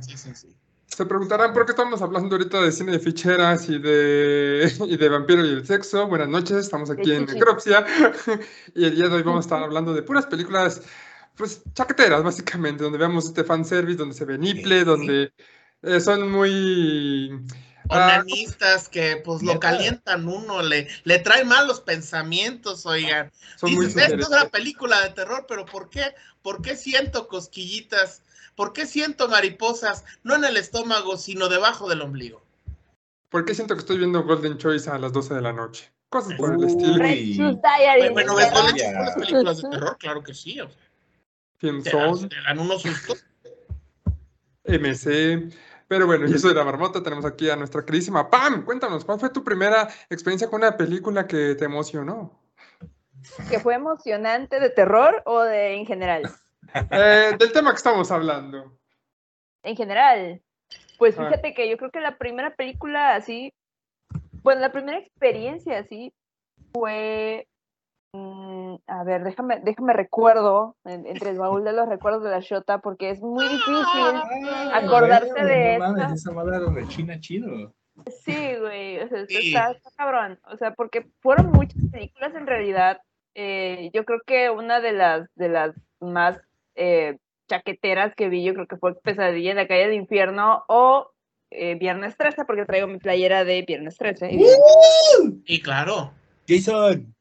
sí, 0.01 0.17
sí, 0.17 0.35
sí. 0.35 0.58
Se 0.89 1.05
preguntarán 1.07 1.53
por 1.53 1.65
qué 1.67 1.73
estamos 1.73 2.01
hablando 2.03 2.35
ahorita 2.35 2.61
de 2.63 2.73
cine 2.73 2.93
de 2.93 2.99
ficheras 2.99 3.69
y 3.69 3.79
de, 3.79 4.73
y 4.89 4.97
de 4.97 5.09
vampiro 5.09 5.45
y 5.45 5.51
el 5.51 5.67
sexo. 5.67 6.07
Buenas 6.09 6.29
noches, 6.29 6.57
estamos 6.57 6.91
aquí 6.91 7.13
en. 7.13 7.27
Necropsia 7.27 7.87
y 8.75 8.85
el 8.87 8.97
día 8.97 9.09
de 9.09 9.17
hoy 9.17 9.23
vamos 9.23 9.45
a 9.45 9.47
estar 9.47 9.63
hablando 9.63 9.93
de 9.95 10.03
puras 10.03 10.27
películas, 10.27 10.83
pues 11.37 11.63
chaqueteras 11.75 12.23
básicamente, 12.23 12.83
donde 12.83 12.99
veamos 12.99 13.27
este 13.27 13.45
fanservice, 13.45 13.99
donde 13.99 14.15
se 14.15 14.25
ve 14.25 14.39
nipple, 14.39 14.79
Sí. 14.81 14.85
donde 14.85 15.33
eh, 15.83 16.01
son 16.01 16.31
muy... 16.33 17.31
ah, 17.91 18.21
Onanistas 18.23 18.89
que 18.89 19.21
pues 19.25 19.43
lo 19.43 19.61
calientan 19.61 20.27
uno, 20.27 20.63
le, 20.63 20.89
le 21.05 21.19
traen 21.21 21.47
mal 21.49 21.69
los 21.69 21.81
pensamientos, 21.81 22.87
oigan. 22.87 23.31
son 23.57 23.71
Dices, 23.71 23.97
esto 23.97 24.23
es 24.23 24.29
una 24.29 24.49
película 24.49 25.01
de 25.03 25.11
terror, 25.11 25.45
pero 25.47 25.65
¿por 25.67 25.91
qué? 25.91 26.15
¿Por 26.43 26.63
qué 26.63 26.77
siento 26.77 27.29
cosquillitas? 27.29 28.23
¿Por 28.59 28.73
qué 28.73 28.87
siento 28.87 29.29
mariposas? 29.29 30.05
No 30.25 30.35
en 30.35 30.45
el 30.45 30.57
estómago, 30.57 31.17
sino 31.17 31.49
debajo 31.49 31.89
del 31.89 32.03
ombligo. 32.03 32.43
¿Por 33.29 33.45
qué 33.45 33.55
siento 33.55 33.75
que 33.75 33.79
estoy 33.79 33.99
viendo 33.99 34.25
Golden 34.25 34.59
Choice 34.59 34.91
a 34.91 34.99
las 34.99 35.13
12 35.13 35.35
de 35.35 35.43
la 35.43 35.53
noche? 35.53 35.93
Cosas 36.09 36.37
por 36.37 36.53
el 36.53 36.65
estilo. 36.65 36.99
Bueno, 38.13 38.35
¿ves. 38.35 38.53
Golden 38.53 38.75
Choice 38.75 38.93
las 38.95 39.15
películas 39.15 39.63
de 39.63 39.69
terror? 39.71 39.97
Claro 40.01 40.25
que 40.25 40.35
sí. 40.35 40.61
O 40.61 40.69
sea, 40.69 40.77
te, 41.61 41.69
dan, 41.69 41.85
Zone, 41.85 42.29
te 42.29 42.35
dan 42.43 42.59
unos 42.59 42.83
sustos. 42.83 43.25
MC. 44.65 45.53
Pero 45.87 46.09
bueno, 46.09 46.27
yo 46.27 46.37
soy 46.37 46.53
la 46.53 46.65
marmota, 46.65 47.01
tenemos 47.01 47.27
aquí 47.27 47.49
a 47.49 47.55
nuestra 47.55 47.85
queridísima 47.85 48.29
Pam. 48.29 48.65
Cuéntanos, 48.65 49.05
¿cuál 49.05 49.21
fue 49.21 49.31
tu 49.31 49.45
primera 49.45 49.89
experiencia 50.11 50.51
con 50.51 50.63
una 50.63 50.77
película 50.77 51.29
que 51.29 51.55
te 51.55 51.65
emocionó? 51.65 52.43
¿Que 53.49 53.61
fue 53.61 53.75
emocionante 53.75 54.59
de 54.59 54.71
terror 54.71 55.23
o 55.27 55.43
de 55.43 55.77
en 55.77 55.87
general? 55.87 56.29
Eh, 56.91 57.37
del 57.39 57.53
tema 57.53 57.71
que 57.71 57.77
estamos 57.77 58.11
hablando. 58.11 58.79
En 59.63 59.77
general. 59.77 60.41
Pues 60.99 61.19
Ah. 61.19 61.25
fíjate 61.25 61.55
que 61.55 61.69
yo 61.69 61.77
creo 61.77 61.91
que 61.91 62.01
la 62.01 62.17
primera 62.19 62.55
película 62.55 63.15
así, 63.15 63.53
bueno, 64.43 64.61
la 64.61 64.73
primera 64.73 64.99
experiencia 64.99 65.79
así 65.79 66.13
fue, 66.73 67.47
mm, 68.13 68.75
a 68.87 69.05
ver, 69.05 69.25
déjame, 69.25 69.61
déjame 69.63 69.93
recuerdo, 69.93 70.77
en- 70.85 71.07
entre 71.07 71.31
el 71.31 71.39
baúl 71.39 71.65
de 71.65 71.73
los 71.73 71.89
recuerdos 71.89 72.23
de 72.25 72.31
la 72.31 72.41
Shota, 72.41 72.79
porque 72.79 73.11
es 73.11 73.21
muy 73.21 73.45
difícil. 73.49 73.75
Ah, 73.87 74.71
Acordarse 74.75 75.45
de 75.45 75.79
no 75.79 75.93
mames, 75.93 76.13
esa 76.13 76.33
madre 76.33 76.57
era 76.57 76.67
de 76.71 76.89
China 76.89 77.19
chido. 77.21 77.73
Sí, 78.25 78.55
güey, 78.61 79.01
o 79.01 79.09
sea, 79.09 79.21
está, 79.23 79.27
Sí. 79.41 79.49
está- 79.49 79.71
está 79.73 79.91
cabrón. 79.97 80.39
O 80.45 80.57
sea, 80.57 80.73
porque 80.75 81.07
fueron 81.21 81.51
muchas 81.51 81.83
películas 81.91 82.35
en 82.35 82.47
realidad. 82.47 83.01
Eh, 83.35 83.91
yo 83.93 84.05
creo 84.05 84.21
que 84.27 84.51
una 84.51 84.81
de 84.81 84.93
las, 84.93 85.29
de 85.35 85.49
las 85.49 85.75
más 86.01 86.39
eh, 86.79 87.19
chaqueteras 87.49 88.15
que 88.15 88.29
vi, 88.29 88.45
yo 88.45 88.55
creo 88.55 88.69
que 88.69 88.77
fue 88.77 88.95
Pesadilla 89.01 89.51
en 89.51 89.57
la 89.57 89.67
calle 89.67 89.89
del 89.89 89.95
infierno 89.95 90.65
o 90.69 91.11
eh, 91.51 91.75
Viernes 91.75 92.17
13, 92.17 92.45
porque 92.45 92.67
traigo 92.67 92.87
mi 92.87 92.99
playera 92.99 93.45
de 93.45 93.63
Viernes 93.63 93.97
13. 93.97 94.31
Y 94.33 94.45
Y 95.45 95.61
claro, 95.61 96.13
Jason. 96.47 97.15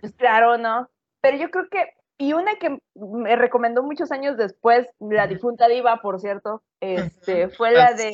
pues, 0.00 0.14
claro, 0.14 0.56
¿no? 0.56 0.88
Pero 1.20 1.36
yo 1.36 1.50
creo 1.50 1.68
que, 1.68 1.92
y 2.16 2.32
una 2.32 2.54
que 2.56 2.78
me 2.94 3.36
recomendó 3.36 3.82
muchos 3.82 4.10
años 4.10 4.36
después, 4.36 4.86
la 5.00 5.26
difunta 5.26 5.68
diva, 5.68 6.00
por 6.00 6.20
cierto, 6.20 6.62
este, 6.80 7.48
fue 7.48 7.72
la 7.72 7.92
de... 7.92 8.12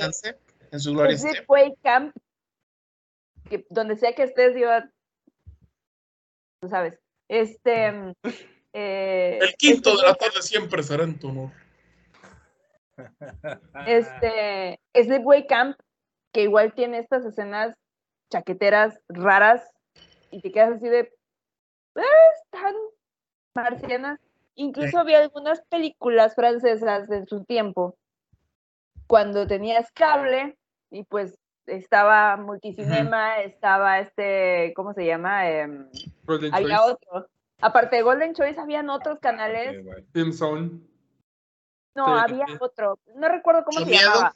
en 0.72 0.80
su 0.80 0.92
gloria 0.92 1.16
Camp, 1.82 2.16
que 3.48 3.64
donde 3.70 3.96
sea 3.96 4.14
que 4.14 4.24
estés, 4.24 4.54
yo, 4.56 4.68
tú 6.60 6.68
sabes, 6.68 6.98
este, 7.28 8.14
eh, 8.74 9.38
El 9.40 9.54
quinto 9.54 9.90
este 9.90 10.02
de 10.02 10.08
la 10.08 10.14
tarde 10.14 10.42
siempre 10.42 10.82
será 10.82 11.04
en 11.04 11.18
tu 11.18 11.28
honor. 11.30 11.50
Este, 13.86 14.80
Sleepaway 14.94 15.46
Camp, 15.46 15.78
que 16.32 16.42
igual 16.42 16.74
tiene 16.74 16.98
estas 16.98 17.24
escenas 17.24 17.74
chaqueteras 18.30 19.00
raras 19.08 19.68
y 20.30 20.40
te 20.40 20.52
quedas 20.52 20.72
así 20.72 20.88
de, 20.88 21.00
"Eh, 21.96 22.02
están 22.42 22.74
marcianas. 23.54 24.20
Incluso 24.56 24.98
había 24.98 25.20
algunas 25.20 25.62
películas 25.62 26.34
francesas 26.34 27.08
de 27.08 27.24
su 27.26 27.44
tiempo, 27.44 27.96
cuando 29.06 29.46
tenías 29.46 29.90
cable 29.92 30.56
y 30.90 31.04
pues 31.04 31.36
estaba 31.66 32.36
Multicinema, 32.36 33.40
estaba 33.40 33.98
este, 33.98 34.72
¿cómo 34.74 34.92
se 34.94 35.06
llama? 35.06 35.40
Había 35.40 36.78
Choice, 36.78 36.92
otro. 36.92 37.28
Aparte 37.60 37.96
de 37.96 38.02
Golden 38.02 38.34
Choice, 38.34 38.60
habían 38.60 38.90
otros 38.90 39.18
canales. 39.20 39.84
Zone. 40.36 40.80
No, 41.94 42.06
Sí, 42.06 42.12
había 42.24 42.46
otro. 42.60 42.98
No 43.14 43.28
recuerdo 43.28 43.64
cómo 43.64 43.80
se 43.80 43.86
miedo. 43.86 44.02
llamaba. 44.12 44.34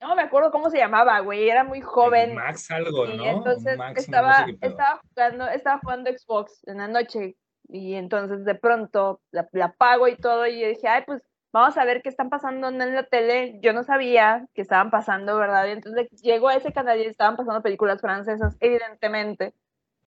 No 0.00 0.16
me 0.16 0.22
acuerdo 0.22 0.50
cómo 0.50 0.70
se 0.70 0.78
llamaba, 0.78 1.20
güey. 1.20 1.48
Era 1.48 1.62
muy 1.62 1.80
joven. 1.80 2.34
Max 2.34 2.70
algo, 2.70 3.06
Y 3.06 3.16
¿no? 3.18 3.24
entonces 3.24 3.78
Max, 3.78 3.94
no 3.94 4.00
estaba, 4.00 4.46
sé 4.46 4.56
estaba 4.60 5.00
jugando, 5.14 5.48
estaba 5.48 5.78
jugando 5.78 6.10
Xbox 6.10 6.66
en 6.66 6.78
la 6.78 6.88
noche. 6.88 7.36
Y 7.68 7.94
entonces 7.94 8.44
de 8.44 8.54
pronto 8.56 9.20
la, 9.30 9.48
la 9.52 9.66
apago 9.66 10.08
y 10.08 10.16
todo. 10.16 10.46
Y 10.46 10.60
yo 10.60 10.66
dije, 10.68 10.88
ay, 10.88 11.04
pues 11.06 11.22
vamos 11.52 11.76
a 11.76 11.84
ver 11.84 12.02
qué 12.02 12.08
están 12.08 12.30
pasando 12.30 12.68
en 12.68 12.78
la 12.94 13.04
tele. 13.04 13.60
Yo 13.62 13.72
no 13.72 13.84
sabía 13.84 14.48
que 14.54 14.62
estaban 14.62 14.90
pasando, 14.90 15.36
¿verdad? 15.36 15.68
Y 15.68 15.72
entonces 15.72 16.08
llego 16.22 16.48
a 16.48 16.56
ese 16.56 16.72
canal 16.72 16.98
y 16.98 17.04
estaban 17.04 17.36
pasando 17.36 17.62
películas 17.62 18.00
francesas, 18.00 18.56
evidentemente, 18.58 19.54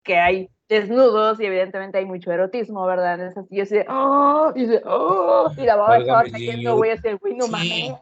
que 0.04 0.18
hay 0.18 0.50
desnudos 0.70 1.40
y 1.40 1.46
evidentemente 1.46 1.98
hay 1.98 2.06
mucho 2.06 2.32
erotismo, 2.32 2.86
¿verdad? 2.86 3.20
En 3.20 3.28
esas, 3.28 3.46
y 3.50 3.58
yo 3.58 3.64
así 3.64 3.76
de, 3.76 3.86
"Oh", 3.90 4.52
y, 4.56 4.66
de, 4.66 4.82
"Oh", 4.86 5.52
y 5.58 5.64
la 5.64 5.76
baba 5.76 5.98
estaba 5.98 6.24
cayendo, 6.24 6.76
güey, 6.78 6.92
así 6.92 7.14
güey, 7.14 7.36
no 7.36 7.48
mames. 7.48 7.94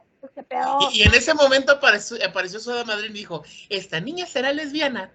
Y, 0.91 0.99
y 0.99 1.03
en 1.03 1.13
ese 1.15 1.33
momento 1.33 1.73
apareció, 1.73 2.17
apareció 2.25 2.59
Soda 2.59 2.85
Madrid 2.85 3.09
y 3.09 3.13
dijo, 3.13 3.43
esta 3.69 3.99
niña 3.99 4.25
será 4.25 4.53
lesbiana. 4.53 5.11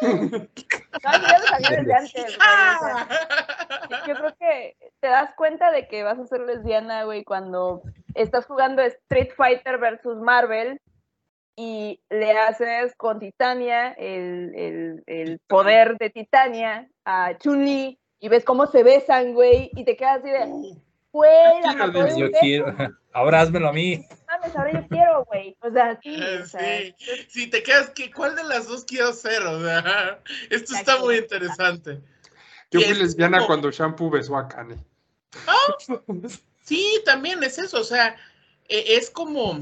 No, 1.02 1.12
yo 1.12 1.28
ya 1.28 1.38
lo 1.38 1.46
sabía 1.46 1.70
desde 1.70 1.94
antes, 1.96 2.12
güey, 2.12 2.28
o 2.28 2.78
sea. 2.78 4.06
Yo 4.06 4.14
creo 4.14 4.34
que 4.38 4.76
te 5.00 5.08
das 5.08 5.34
cuenta 5.34 5.70
de 5.70 5.88
que 5.88 6.02
vas 6.02 6.18
a 6.18 6.26
ser 6.26 6.40
lesbiana, 6.40 7.04
güey, 7.04 7.24
cuando 7.24 7.82
estás 8.14 8.44
jugando 8.46 8.82
Street 8.82 9.30
Fighter 9.36 9.78
versus 9.78 10.18
Marvel 10.18 10.80
y 11.56 12.00
le 12.10 12.32
haces 12.32 12.94
con 12.96 13.18
Titania 13.18 13.92
el, 13.92 14.52
el- 14.54 15.02
el 15.06 15.38
poder 15.46 15.96
de 15.98 16.10
Titania 16.10 16.88
a 17.04 17.36
Chun-Li 17.38 17.98
y 18.20 18.28
ves 18.28 18.44
cómo 18.44 18.66
se 18.66 18.82
besan, 18.82 19.34
güey, 19.34 19.70
y 19.74 19.84
te 19.84 19.96
quedas 19.96 20.18
así 20.20 20.30
de, 20.30 20.38
de 20.38 20.44
decir, 20.46 20.76
un 21.12 22.18
Yo 22.18 22.30
quiero. 22.40 22.74
Ahora 23.12 23.40
házmelo 23.40 23.68
a 23.68 23.72
mí. 23.72 24.06
mames, 24.28 24.54
ahora 24.54 24.70
yo 24.80 24.86
quiero, 24.86 25.24
güey. 25.24 25.56
O 25.62 25.70
sea, 25.72 25.98
sí, 26.00 26.14
o 26.22 26.46
sea, 26.46 26.60
Sí, 26.78 26.94
si 27.28 27.46
te 27.50 27.60
quedas, 27.64 27.90
que 27.90 28.08
¿cuál 28.12 28.36
de 28.36 28.44
las 28.44 28.68
dos 28.68 28.84
quiero 28.84 29.12
ser? 29.12 29.42
O 29.42 29.60
sea, 29.60 30.20
esto 30.50 30.76
está 30.76 30.96
muy 30.98 31.16
interesante. 31.16 32.00
Yo 32.70 32.80
fui 32.80 32.92
es 32.92 32.98
lesbiana 33.00 33.38
como- 33.38 33.46
cuando 33.48 33.70
Shampoo 33.72 34.10
besó 34.10 34.36
a 34.36 34.46
Kanye. 34.46 34.76
Sí, 36.62 37.02
también 37.04 37.42
es 37.42 37.58
eso, 37.58 37.80
o 37.80 37.84
sea, 37.84 38.16
e- 38.68 38.94
es 38.96 39.10
como... 39.10 39.58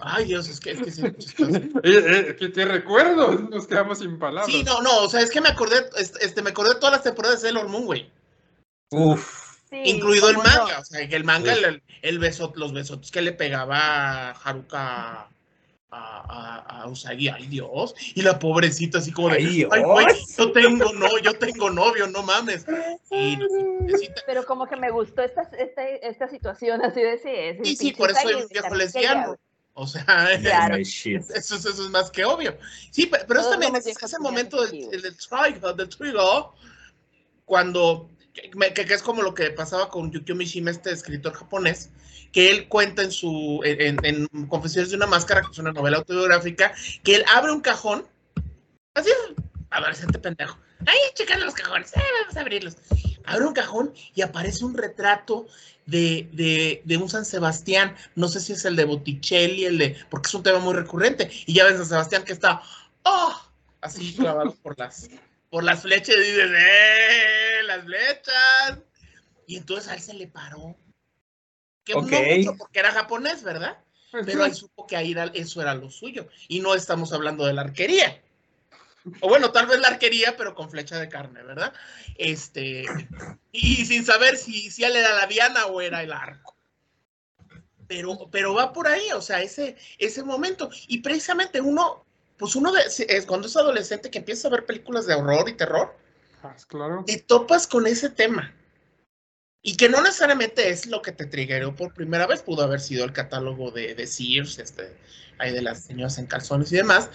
Ay, 0.00 0.26
Dios, 0.26 0.48
es 0.48 0.60
que, 0.60 0.72
es 0.72 0.82
que 0.82 0.90
sí, 0.90 1.02
muchas 1.02 1.34
cosas. 1.34 1.62
Eh, 1.82 2.28
eh, 2.30 2.36
que 2.38 2.48
te 2.48 2.64
recuerdo, 2.64 3.32
nos 3.32 3.66
quedamos 3.66 3.98
sin 3.98 4.18
palabras. 4.18 4.46
Sí, 4.46 4.62
no, 4.62 4.80
no, 4.80 5.00
o 5.00 5.08
sea, 5.08 5.20
es 5.20 5.30
que 5.30 5.40
me 5.40 5.48
acordé, 5.48 5.76
este, 5.96 6.24
este, 6.24 6.42
me 6.42 6.50
acordé 6.50 6.74
de 6.74 6.80
todas 6.80 6.92
las 6.92 7.02
temporadas 7.02 7.40
de 7.42 7.48
Sailor 7.48 7.68
Moon, 7.68 7.86
güey. 7.86 8.10
Uf. 8.90 9.58
sí, 9.70 9.82
Incluido 9.84 10.30
el 10.30 10.36
no. 10.36 10.42
manga, 10.42 10.78
o 10.80 10.84
sea, 10.84 11.08
que 11.08 11.16
el 11.16 11.24
manga, 11.24 11.52
el, 11.52 11.82
el 12.02 12.18
beso, 12.18 12.52
los 12.56 12.72
besotes 12.72 13.10
que 13.10 13.22
le 13.22 13.32
pegaba 13.32 14.30
Haruka 14.30 15.28
a, 15.90 16.60
a, 16.70 16.82
a 16.82 16.86
Usagi, 16.86 17.28
ay 17.28 17.46
Dios, 17.46 17.94
y 18.14 18.22
la 18.22 18.38
pobrecita 18.38 18.98
así 18.98 19.10
como 19.10 19.30
de, 19.30 19.36
Ay, 19.36 19.66
ay 19.70 19.82
güey, 19.82 20.06
yo 20.36 20.52
tengo, 20.52 20.92
no, 20.92 21.18
yo 21.18 21.32
tengo 21.38 21.70
novio, 21.70 22.06
no 22.06 22.22
mames. 22.22 22.66
Y 23.10 23.38
Pero 24.26 24.44
como 24.44 24.66
que 24.66 24.76
me 24.76 24.90
gustó 24.90 25.22
esta, 25.22 25.42
esta, 25.58 25.86
esta 25.88 26.28
situación 26.28 26.82
así 26.82 27.00
de 27.00 27.18
sí. 27.18 27.30
es 27.30 27.56
Sí, 27.62 27.76
sí, 27.76 27.92
por 27.92 28.10
eso 28.10 28.20
soy 28.22 28.34
un 28.34 28.48
viejo 28.48 28.74
lesbiano. 28.74 29.36
O 29.80 29.86
sea, 29.86 30.04
Claro. 30.42 30.74
Ay, 30.74 30.82
eso, 30.82 31.34
eso 31.34 31.68
es 31.68 31.78
más 31.90 32.10
que 32.10 32.24
obvio. 32.24 32.58
Sí, 32.90 33.06
pe- 33.06 33.24
pero 33.28 33.40
es 33.40 33.48
también 33.50 33.74
ese, 33.76 34.18
momento 34.18 34.60
del, 34.62 34.86
güey. 34.86 35.00
del 35.00 35.16
trigger, 35.16 36.14
cuando, 37.44 38.10
que, 38.34 38.50
me- 38.54 38.72
que- 38.74 38.84
que 38.84 38.94
es 38.94 39.02
como 39.02 39.22
lo 39.22 39.34
que 39.34 39.50
pasaba 39.50 39.88
con 39.88 40.10
Yukio 40.10 40.34
Mishima, 40.34 40.70
este 40.70 40.90
escritor 40.90 41.32
japonés, 41.34 41.90
que 42.32 42.50
él 42.50 42.68
cuenta 42.68 43.02
en 43.02 43.12
su, 43.12 43.60
en, 43.64 44.04
en 44.04 44.26
Confesiones 44.48 44.90
de 44.90 44.96
una 44.96 45.06
Máscara, 45.06 45.40
que 45.42 45.52
es 45.52 45.58
una 45.58 45.72
novela 45.72 45.98
autobiográfica, 45.98 46.74
que 47.02 47.14
él 47.16 47.24
abre 47.32 47.52
un 47.52 47.60
cajón, 47.60 48.06
así, 48.94 49.10
adolescente 49.70 50.18
pendejo, 50.18 50.58
ahí 50.86 50.98
checando 51.14 51.44
los 51.46 51.54
cajones, 51.54 51.96
eh, 51.96 52.00
vamos 52.22 52.36
a 52.36 52.40
abrirlos. 52.40 52.76
Abre 53.24 53.44
un 53.46 53.54
cajón 53.54 53.94
y 54.14 54.22
aparece 54.22 54.64
un 54.64 54.74
retrato 54.76 55.46
de, 55.88 56.28
de, 56.32 56.82
de 56.84 56.96
un 56.98 57.08
San 57.08 57.24
Sebastián, 57.24 57.96
no 58.14 58.28
sé 58.28 58.40
si 58.40 58.52
es 58.52 58.64
el 58.66 58.76
de 58.76 58.84
Botticelli, 58.84 59.64
el 59.64 59.78
de, 59.78 59.96
porque 60.10 60.28
es 60.28 60.34
un 60.34 60.42
tema 60.42 60.58
muy 60.58 60.74
recurrente, 60.74 61.30
y 61.46 61.54
ya 61.54 61.64
ves 61.64 61.74
a 61.74 61.78
San 61.78 61.86
Sebastián 61.88 62.24
que 62.24 62.34
está, 62.34 62.60
oh, 63.04 63.34
así 63.80 64.14
clavado 64.18 64.54
por 64.56 64.78
las, 64.78 65.08
por 65.50 65.64
las 65.64 65.80
flechas, 65.82 66.14
y 66.16 66.20
dices, 66.20 66.50
¡eh! 66.54 67.62
Las 67.64 67.84
flechas. 67.84 68.78
Y 69.46 69.56
entonces 69.56 69.88
a 69.90 69.94
él 69.94 70.00
se 70.02 70.14
le 70.14 70.26
paró. 70.26 70.76
Que 71.84 71.94
Ok. 71.94 72.10
no 72.10 72.20
mucho 72.36 72.56
porque 72.58 72.80
era 72.80 72.92
japonés, 72.92 73.42
¿verdad? 73.42 73.78
Pues 74.10 74.26
Pero 74.26 74.44
él 74.44 74.54
supo 74.54 74.86
que 74.86 74.96
ahí 74.96 75.12
era- 75.12 75.30
eso 75.34 75.60
era 75.62 75.74
lo 75.74 75.90
suyo. 75.90 76.28
Y 76.48 76.60
no 76.60 76.74
estamos 76.74 77.12
hablando 77.14 77.46
de 77.46 77.54
la 77.54 77.62
arquería. 77.62 78.22
O 79.20 79.28
bueno, 79.28 79.52
tal 79.52 79.66
vez 79.66 79.80
la 79.80 79.88
arquería, 79.88 80.36
pero 80.36 80.54
con 80.54 80.70
flecha 80.70 80.98
de 80.98 81.08
carne, 81.08 81.42
¿verdad? 81.42 81.72
Este. 82.16 82.84
Y 83.52 83.84
sin 83.86 84.04
saber 84.04 84.36
si, 84.36 84.70
si 84.70 84.84
él 84.84 84.96
era 84.96 85.14
la 85.14 85.26
diana 85.26 85.66
o 85.66 85.80
era 85.80 86.02
el 86.02 86.12
arco. 86.12 86.56
Pero, 87.86 88.28
pero 88.30 88.54
va 88.54 88.72
por 88.72 88.86
ahí, 88.86 89.10
o 89.12 89.22
sea, 89.22 89.42
ese, 89.42 89.76
ese 89.98 90.22
momento. 90.22 90.70
Y 90.88 90.98
precisamente 90.98 91.60
uno, 91.60 92.04
pues 92.36 92.54
uno 92.54 92.70
de, 92.72 92.82
es 92.86 93.26
cuando 93.26 93.46
es 93.48 93.56
adolescente 93.56 94.10
que 94.10 94.18
empieza 94.18 94.48
a 94.48 94.50
ver 94.50 94.66
películas 94.66 95.06
de 95.06 95.14
horror 95.14 95.48
y 95.48 95.54
terror, 95.54 95.96
Ah, 96.42 96.54
claro. 96.68 97.02
te 97.06 97.18
topas 97.18 97.66
con 97.66 97.86
ese 97.86 98.10
tema. 98.10 98.54
Y 99.60 99.76
que 99.76 99.88
no 99.88 100.00
necesariamente 100.00 100.70
es 100.70 100.86
lo 100.86 101.02
que 101.02 101.12
te 101.12 101.26
triggeró 101.26 101.74
por 101.74 101.92
primera 101.92 102.26
vez, 102.26 102.42
pudo 102.42 102.62
haber 102.62 102.80
sido 102.80 103.04
el 103.04 103.12
catálogo 103.12 103.70
de, 103.70 103.94
de 103.94 104.06
Sears, 104.06 104.58
este, 104.58 104.96
ahí 105.38 105.52
de 105.52 105.62
las 105.62 105.82
señoras 105.82 106.18
en 106.18 106.26
calzones 106.26 106.70
y 106.72 106.76
demás. 106.76 107.10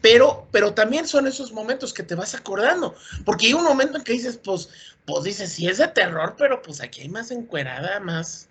Pero, 0.00 0.48
pero 0.50 0.72
también 0.72 1.06
son 1.06 1.26
esos 1.26 1.52
momentos 1.52 1.92
que 1.92 2.02
te 2.02 2.14
vas 2.14 2.34
acordando. 2.34 2.94
Porque 3.24 3.46
hay 3.46 3.54
un 3.54 3.64
momento 3.64 3.98
en 3.98 4.04
que 4.04 4.12
dices, 4.12 4.38
pues, 4.38 4.68
pues 5.04 5.24
dices, 5.24 5.52
sí 5.52 5.68
es 5.68 5.78
de 5.78 5.88
terror, 5.88 6.34
pero 6.38 6.62
pues 6.62 6.80
aquí 6.80 7.02
hay 7.02 7.08
más 7.08 7.30
encuerada, 7.30 8.00
más, 8.00 8.48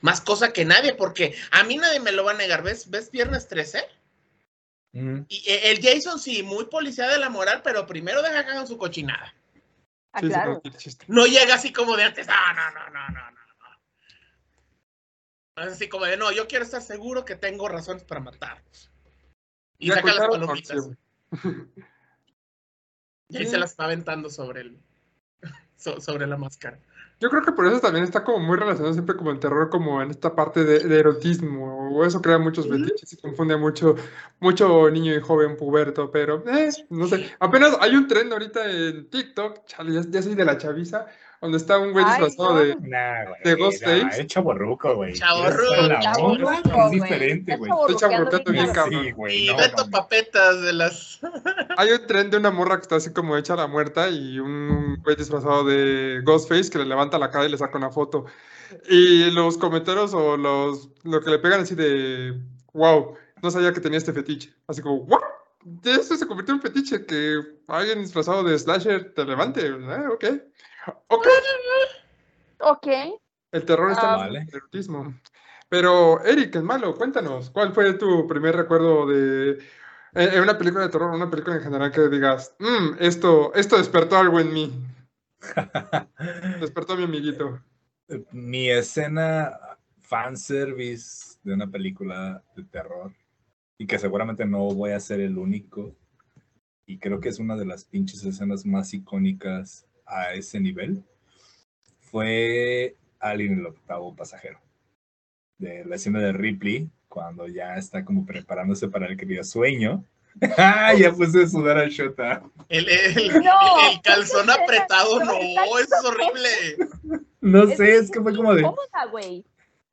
más 0.00 0.20
cosa 0.20 0.52
que 0.52 0.64
nadie, 0.64 0.94
porque 0.94 1.36
a 1.50 1.62
mí 1.64 1.76
nadie 1.76 2.00
me 2.00 2.12
lo 2.12 2.24
va 2.24 2.32
a 2.32 2.34
negar. 2.34 2.62
¿Ves, 2.62 2.90
¿Ves 2.90 3.10
Viernes 3.10 3.46
13? 3.46 3.86
Mm. 4.92 5.20
Y 5.28 5.50
eh, 5.50 5.70
el 5.70 5.80
Jason 5.82 6.18
sí, 6.18 6.42
muy 6.42 6.64
policía 6.64 7.06
de 7.08 7.18
la 7.18 7.28
moral, 7.28 7.60
pero 7.62 7.86
primero 7.86 8.22
deja 8.22 8.44
que 8.44 8.50
hagan 8.50 8.66
su 8.66 8.78
cochinada. 8.78 9.34
Ah, 10.12 10.20
claro. 10.20 10.62
No 11.06 11.26
llega 11.26 11.54
así 11.54 11.72
como 11.72 11.96
de 11.96 12.04
antes, 12.04 12.26
ah, 12.28 12.54
no, 12.54 12.70
no, 12.70 12.90
no, 12.90 13.08
no, 13.08 13.30
no, 13.30 13.38
no. 15.56 15.62
Es 15.62 15.72
así 15.72 15.88
como 15.88 16.06
de, 16.06 16.16
no, 16.16 16.32
yo 16.32 16.48
quiero 16.48 16.64
estar 16.64 16.82
seguro 16.82 17.24
que 17.24 17.36
tengo 17.36 17.68
razones 17.68 18.04
para 18.04 18.20
matar. 18.20 18.62
Y 19.78 19.88
saca 19.90 20.14
las 20.14 20.28
palomitas. 20.28 20.90
Y 23.30 23.44
se 23.44 23.58
las 23.58 23.76
va 23.78 23.84
aventando 23.84 24.30
sobre 24.30 24.72
so- 25.76 26.00
sobre 26.00 26.26
la 26.26 26.36
máscara. 26.36 26.78
Yo 27.20 27.28
creo 27.30 27.42
que 27.42 27.50
por 27.52 27.66
eso 27.66 27.80
también 27.80 28.04
está 28.04 28.22
como 28.22 28.38
muy 28.38 28.56
relacionado 28.56 28.92
siempre 28.94 29.16
como 29.16 29.32
el 29.32 29.40
terror, 29.40 29.68
como 29.70 30.00
en 30.00 30.10
esta 30.10 30.36
parte 30.36 30.62
de, 30.64 30.78
de 30.78 30.98
erotismo, 31.00 31.90
o 31.90 32.04
eso 32.04 32.22
crea 32.22 32.38
muchos 32.38 32.68
fetiches 32.68 33.12
y 33.12 33.16
confunde 33.16 33.56
mucho, 33.56 33.96
mucho 34.38 34.88
niño 34.88 35.12
y 35.14 35.20
joven 35.20 35.56
puberto, 35.56 36.12
pero 36.12 36.44
eh, 36.48 36.70
no 36.90 37.08
sé, 37.08 37.32
apenas 37.40 37.76
hay 37.80 37.96
un 37.96 38.06
tren 38.06 38.32
ahorita 38.32 38.70
en 38.70 39.10
TikTok, 39.10 39.64
chale, 39.66 39.94
ya, 39.94 40.02
ya 40.08 40.22
soy 40.22 40.36
de 40.36 40.44
la 40.44 40.58
chaviza, 40.58 41.06
donde 41.40 41.58
está 41.58 41.78
un 41.78 41.92
güey 41.92 42.04
disfrazado 42.04 42.54
no. 42.54 42.60
de, 42.60 42.76
Nah, 42.76 43.24
güey. 43.24 43.40
¿De 43.44 43.54
Ghostface? 43.54 44.04
nah, 44.04 44.10
es 44.10 44.26
chaborruco, 44.26 44.94
güey. 44.96 45.14
Chavorruco, 45.14 46.86
Es 46.86 46.90
diferente, 46.90 47.56
güey. 47.56 47.70
Estoy 47.70 47.96
chavorrucando 47.96 48.52
bien, 48.52 48.72
cabrón. 48.72 49.04
Sí, 49.04 49.10
güey. 49.12 49.44
Y 49.44 49.46
no, 49.48 49.56
Beto 49.56 49.76
mames. 49.76 49.90
Papetas 49.92 50.62
de 50.62 50.72
las. 50.72 51.20
Hay 51.76 51.90
un 51.90 52.06
tren 52.06 52.30
de 52.30 52.36
una 52.36 52.50
morra 52.50 52.76
que 52.76 52.82
está 52.82 52.96
así 52.96 53.12
como 53.12 53.36
hecha 53.36 53.56
la 53.56 53.66
muerta 53.66 54.08
y 54.08 54.38
un 54.38 55.00
güey 55.02 55.16
disfrazado 55.16 55.64
de 55.64 56.20
Ghostface 56.24 56.70
que 56.70 56.78
le 56.78 56.86
levanta 56.86 57.18
la 57.18 57.30
cara 57.30 57.46
y 57.46 57.50
le 57.50 57.58
saca 57.58 57.78
una 57.78 57.90
foto. 57.90 58.26
Y 58.88 59.30
los 59.30 59.56
comentarios 59.56 60.12
o 60.14 60.36
los 60.36 60.90
lo 61.04 61.20
que 61.20 61.30
le 61.30 61.38
pegan 61.38 61.60
así 61.60 61.74
de 61.74 62.38
wow, 62.72 63.14
no 63.42 63.50
sabía 63.50 63.72
que 63.72 63.80
tenía 63.80 63.98
este 63.98 64.12
fetiche. 64.12 64.54
Así 64.66 64.82
como, 64.82 65.00
wow, 65.04 65.20
de 65.64 65.92
eso 65.92 66.16
se 66.16 66.26
convirtió 66.26 66.54
en 66.54 66.62
fetiche 66.62 67.04
que 67.04 67.42
alguien 67.66 68.00
disfrazado 68.00 68.42
de 68.42 68.58
slasher 68.58 69.12
te 69.14 69.24
levante, 69.24 69.66
¿eh? 69.66 70.08
Ok. 70.12 70.24
Ok. 71.08 71.26
Ok. 72.60 72.86
El 73.52 73.64
terror 73.64 73.90
está 73.90 74.08
más 74.08 74.20
vale. 74.20 74.40
en 74.40 74.48
el 74.48 74.54
erotismo. 74.54 75.14
Pero, 75.68 76.24
Eric, 76.24 76.56
es 76.56 76.62
malo, 76.62 76.94
cuéntanos, 76.96 77.50
¿cuál 77.50 77.72
fue 77.72 77.92
tu 77.94 78.26
primer 78.26 78.56
recuerdo 78.56 79.06
de 79.06 79.58
en 80.14 80.32
en 80.34 80.42
una 80.42 80.56
película 80.56 80.84
de 80.84 80.90
terror, 80.90 81.10
una 81.14 81.30
película 81.30 81.56
en 81.56 81.62
general 81.62 81.92
que 81.92 82.08
digas, 82.08 82.54
"Mm, 82.58 82.96
esto, 82.98 83.52
esto 83.54 83.76
despertó 83.76 84.16
algo 84.16 84.40
en 84.40 84.52
mí, 84.52 84.72
despertó 86.60 86.94
a 86.94 86.96
mi 86.96 87.04
amiguito? 87.04 87.60
Mi 88.32 88.70
escena 88.70 89.52
fanservice 90.00 91.38
de 91.42 91.52
una 91.52 91.70
película 91.70 92.42
de 92.56 92.64
terror 92.64 93.12
y 93.76 93.86
que 93.86 93.98
seguramente 93.98 94.46
no 94.46 94.64
voy 94.74 94.92
a 94.92 95.00
ser 95.00 95.20
el 95.20 95.36
único 95.36 95.94
y 96.86 96.98
creo 96.98 97.20
que 97.20 97.28
es 97.28 97.38
una 97.38 97.56
de 97.56 97.66
las 97.66 97.84
pinches 97.84 98.24
escenas 98.24 98.64
más 98.64 98.94
icónicas 98.94 99.86
a 100.08 100.32
ese 100.34 100.58
nivel 100.60 101.02
fue 102.00 102.96
Alien 103.20 103.58
el 103.60 103.66
octavo 103.66 104.14
pasajero 104.14 104.58
de 105.58 105.84
la 105.84 105.96
escena 105.96 106.20
de 106.20 106.32
Ripley 106.32 106.88
cuando 107.08 107.46
ya 107.48 107.76
está 107.76 108.04
como 108.04 108.24
preparándose 108.24 108.88
para 108.88 109.06
el 109.06 109.16
querido 109.16 109.42
sueño 109.44 110.04
¡Ah! 110.56 110.94
ya 110.94 111.12
puse 111.12 111.42
a 111.42 111.46
sudar 111.48 111.78
a 111.78 111.88
Shota 111.88 112.42
El, 112.68 112.88
el, 112.88 113.32
No, 113.42 113.90
el 113.90 114.00
calzón 114.02 114.48
apretado, 114.50 115.18
no, 115.20 115.32
eso 115.78 115.94
es 115.96 116.04
horrible. 116.04 116.48
no 117.40 117.66
sé 117.66 117.96
es 117.96 118.10
que 118.10 118.20
fue 118.20 118.34
como 118.36 118.54
de 118.54 118.60
incómoda, 118.62 119.06
güey. 119.10 119.44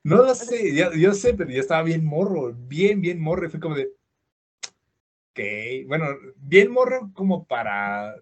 No 0.03 0.17
lo 0.17 0.35
sé, 0.35 0.71
ya- 0.75 0.93
yo 0.93 1.15
sé, 1.15 1.33
pero 1.33 1.49
yo 1.49 1.59
estaba 1.61 1.81
bien 1.81 2.05
morro, 2.05 2.53
bien, 2.53 3.01
bien 3.01 3.19
morro, 3.19 3.47
y 3.47 3.49
fue 3.49 3.59
como 3.59 3.73
de, 3.73 3.89
ok, 5.31 5.87
bueno, 5.87 6.05
bien 6.35 6.71
morro 6.71 7.09
como 7.15 7.43
para 7.45 8.13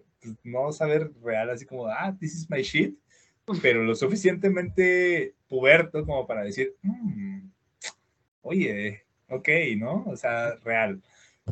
no 0.44 0.72
saber 0.72 1.12
real, 1.24 1.50
así 1.50 1.65
como, 1.65 1.88
ah, 1.88 2.15
this 2.20 2.34
is 2.34 2.50
my 2.50 2.62
shit, 2.62 2.96
pero 3.62 3.84
lo 3.84 3.96
suficientemente 3.96 5.34
puberto 5.50 6.06
como 6.06 6.25
para 6.25 6.44
decir, 6.44 6.74
"Mm, 6.82 7.48
oye, 8.42 9.03
ok, 9.30 9.50
¿no? 9.77 10.03
O 10.08 10.15
sea, 10.15 10.56
real. 10.63 11.01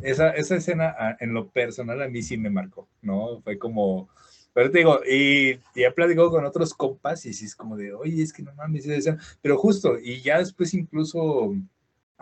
Esa, 0.02 0.30
esa 0.30 0.56
escena 0.56 0.94
ah, 0.98 1.16
en 1.20 1.34
lo 1.34 1.50
personal 1.50 2.00
a 2.02 2.08
mí 2.08 2.22
sí 2.22 2.36
me 2.38 2.50
marcó, 2.50 2.88
¿no? 3.02 3.40
Fue 3.42 3.58
como, 3.58 4.08
pero 4.54 4.70
te 4.70 4.78
digo, 4.78 5.00
y 5.06 5.54
ya 5.74 5.88
he 5.88 5.92
platicado 5.92 6.30
con 6.30 6.44
otros 6.44 6.72
compas 6.74 7.26
y 7.26 7.34
sí 7.34 7.44
es 7.44 7.54
como 7.54 7.76
de, 7.76 7.92
oye, 7.94 8.22
es 8.22 8.32
que 8.32 8.42
no 8.42 8.54
mames, 8.54 8.84
esa 8.86 8.96
escena", 8.96 9.18
pero 9.42 9.58
justo, 9.58 9.98
y 10.02 10.20
ya 10.22 10.38
después 10.38 10.72
incluso 10.74 11.54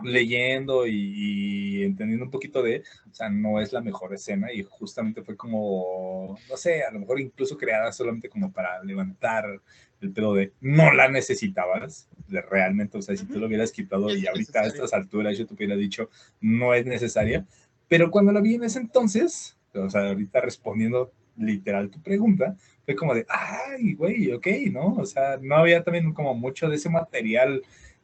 leyendo 0.03 0.87
y, 0.87 0.93
y 0.93 1.83
entendiendo 1.83 2.25
un 2.25 2.31
poquito 2.31 2.63
de, 2.63 2.83
o 3.09 3.13
sea, 3.13 3.29
no 3.29 3.59
es 3.59 3.71
la 3.73 3.81
mejor 3.81 4.13
escena 4.13 4.51
y 4.51 4.63
justamente 4.63 5.23
fue 5.23 5.35
como, 5.35 6.37
no 6.49 6.57
sé, 6.57 6.83
a 6.83 6.91
lo 6.91 6.99
mejor 6.99 7.19
incluso 7.19 7.57
creada 7.57 7.91
solamente 7.91 8.29
como 8.29 8.51
para 8.51 8.83
levantar 8.83 9.61
el 10.01 10.11
pedo 10.11 10.33
de 10.33 10.53
no 10.61 10.91
la 10.93 11.09
necesitabas, 11.09 12.09
de 12.27 12.41
realmente, 12.41 12.97
o 12.97 13.01
sea, 13.01 13.15
si 13.15 13.25
tú 13.25 13.39
lo 13.39 13.47
hubieras 13.47 13.71
quitado 13.71 14.09
Es 14.09 14.23
y 14.23 14.27
ahorita 14.27 14.61
a 14.61 14.67
estas 14.67 14.93
alturas 14.93 15.37
yo 15.37 15.45
te 15.45 15.53
hubiera 15.53 15.75
dicho 15.75 16.09
no 16.39 16.73
es 16.73 16.85
necesaria, 16.85 17.45
pero 17.87 18.09
cuando 18.09 18.31
la 18.31 18.41
vi 18.41 18.55
en 18.55 18.63
ese 18.63 18.79
entonces, 18.79 19.57
o 19.73 19.89
sea, 19.89 20.09
ahorita 20.09 20.41
respondiendo 20.41 21.11
literal 21.37 21.89
tu 21.89 22.01
pregunta, 22.01 22.55
fue 22.85 22.95
como 22.95 23.13
de, 23.13 23.25
ay, 23.29 23.93
güey, 23.93 24.31
ok, 24.31 24.47
¿no? 24.71 24.95
O 24.95 25.05
sea, 25.05 25.37
no 25.41 25.57
había 25.57 25.83
también 25.83 26.13
como 26.13 26.33
mucho 26.33 26.69
de 26.69 26.75
ese 26.75 26.89
material 26.89 27.61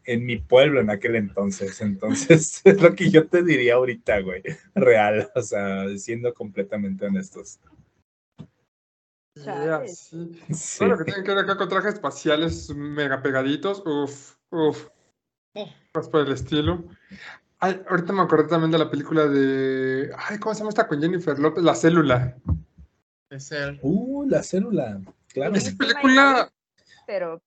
en 0.08 0.26
mi 0.26 0.38
pueblo 0.38 0.80
en 0.80 0.90
aquel 0.90 1.16
entonces. 1.16 1.80
Entonces, 1.82 2.62
es 2.66 2.82
lo 2.82 2.96
que 2.96 3.12
yo 3.12 3.28
te 3.28 3.44
diría 3.44 3.76
ahorita, 3.76 4.22
güey. 4.22 4.42
Real, 4.74 5.30
o 5.36 5.42
sea, 5.42 5.86
siendo 5.98 6.34
completamente 6.34 7.06
honestos. 7.06 7.60
Chales. 9.44 10.00
sí. 10.00 10.42
Sí. 10.52 10.86
Lo 10.86 10.98
que 10.98 11.04
tiene 11.04 11.24
que 11.24 11.30
ver 11.30 11.44
acá 11.44 11.58
con 11.58 11.70
trajes 11.70 11.94
espaciales 11.94 12.74
mega 12.74 13.22
pegaditos, 13.22 13.84
uff, 13.86 14.36
uff, 14.50 14.88
Oh. 15.58 15.68
más 15.96 16.08
por 16.10 16.22
el 16.22 16.34
estilo. 16.34 16.86
Ay, 17.60 17.82
ahorita 17.90 18.14
me 18.14 18.22
acordé 18.22 18.48
también 18.48 18.72
de 18.72 18.78
la 18.78 18.92
película 18.92 19.26
de, 19.26 20.12
ay, 20.16 20.38
¿cómo 20.38 20.54
se 20.54 20.60
llama 20.60 20.70
esta 20.70 20.88
con 20.88 21.02
Jennifer 21.02 21.40
López? 21.40 21.64
La 21.64 21.74
célula. 21.74 22.38
Uh, 23.82 24.30
la 24.30 24.44
célula. 24.44 25.02
Claro. 25.34 25.56
Esa 25.56 25.76
película 25.76 26.52
Pero 27.08 27.42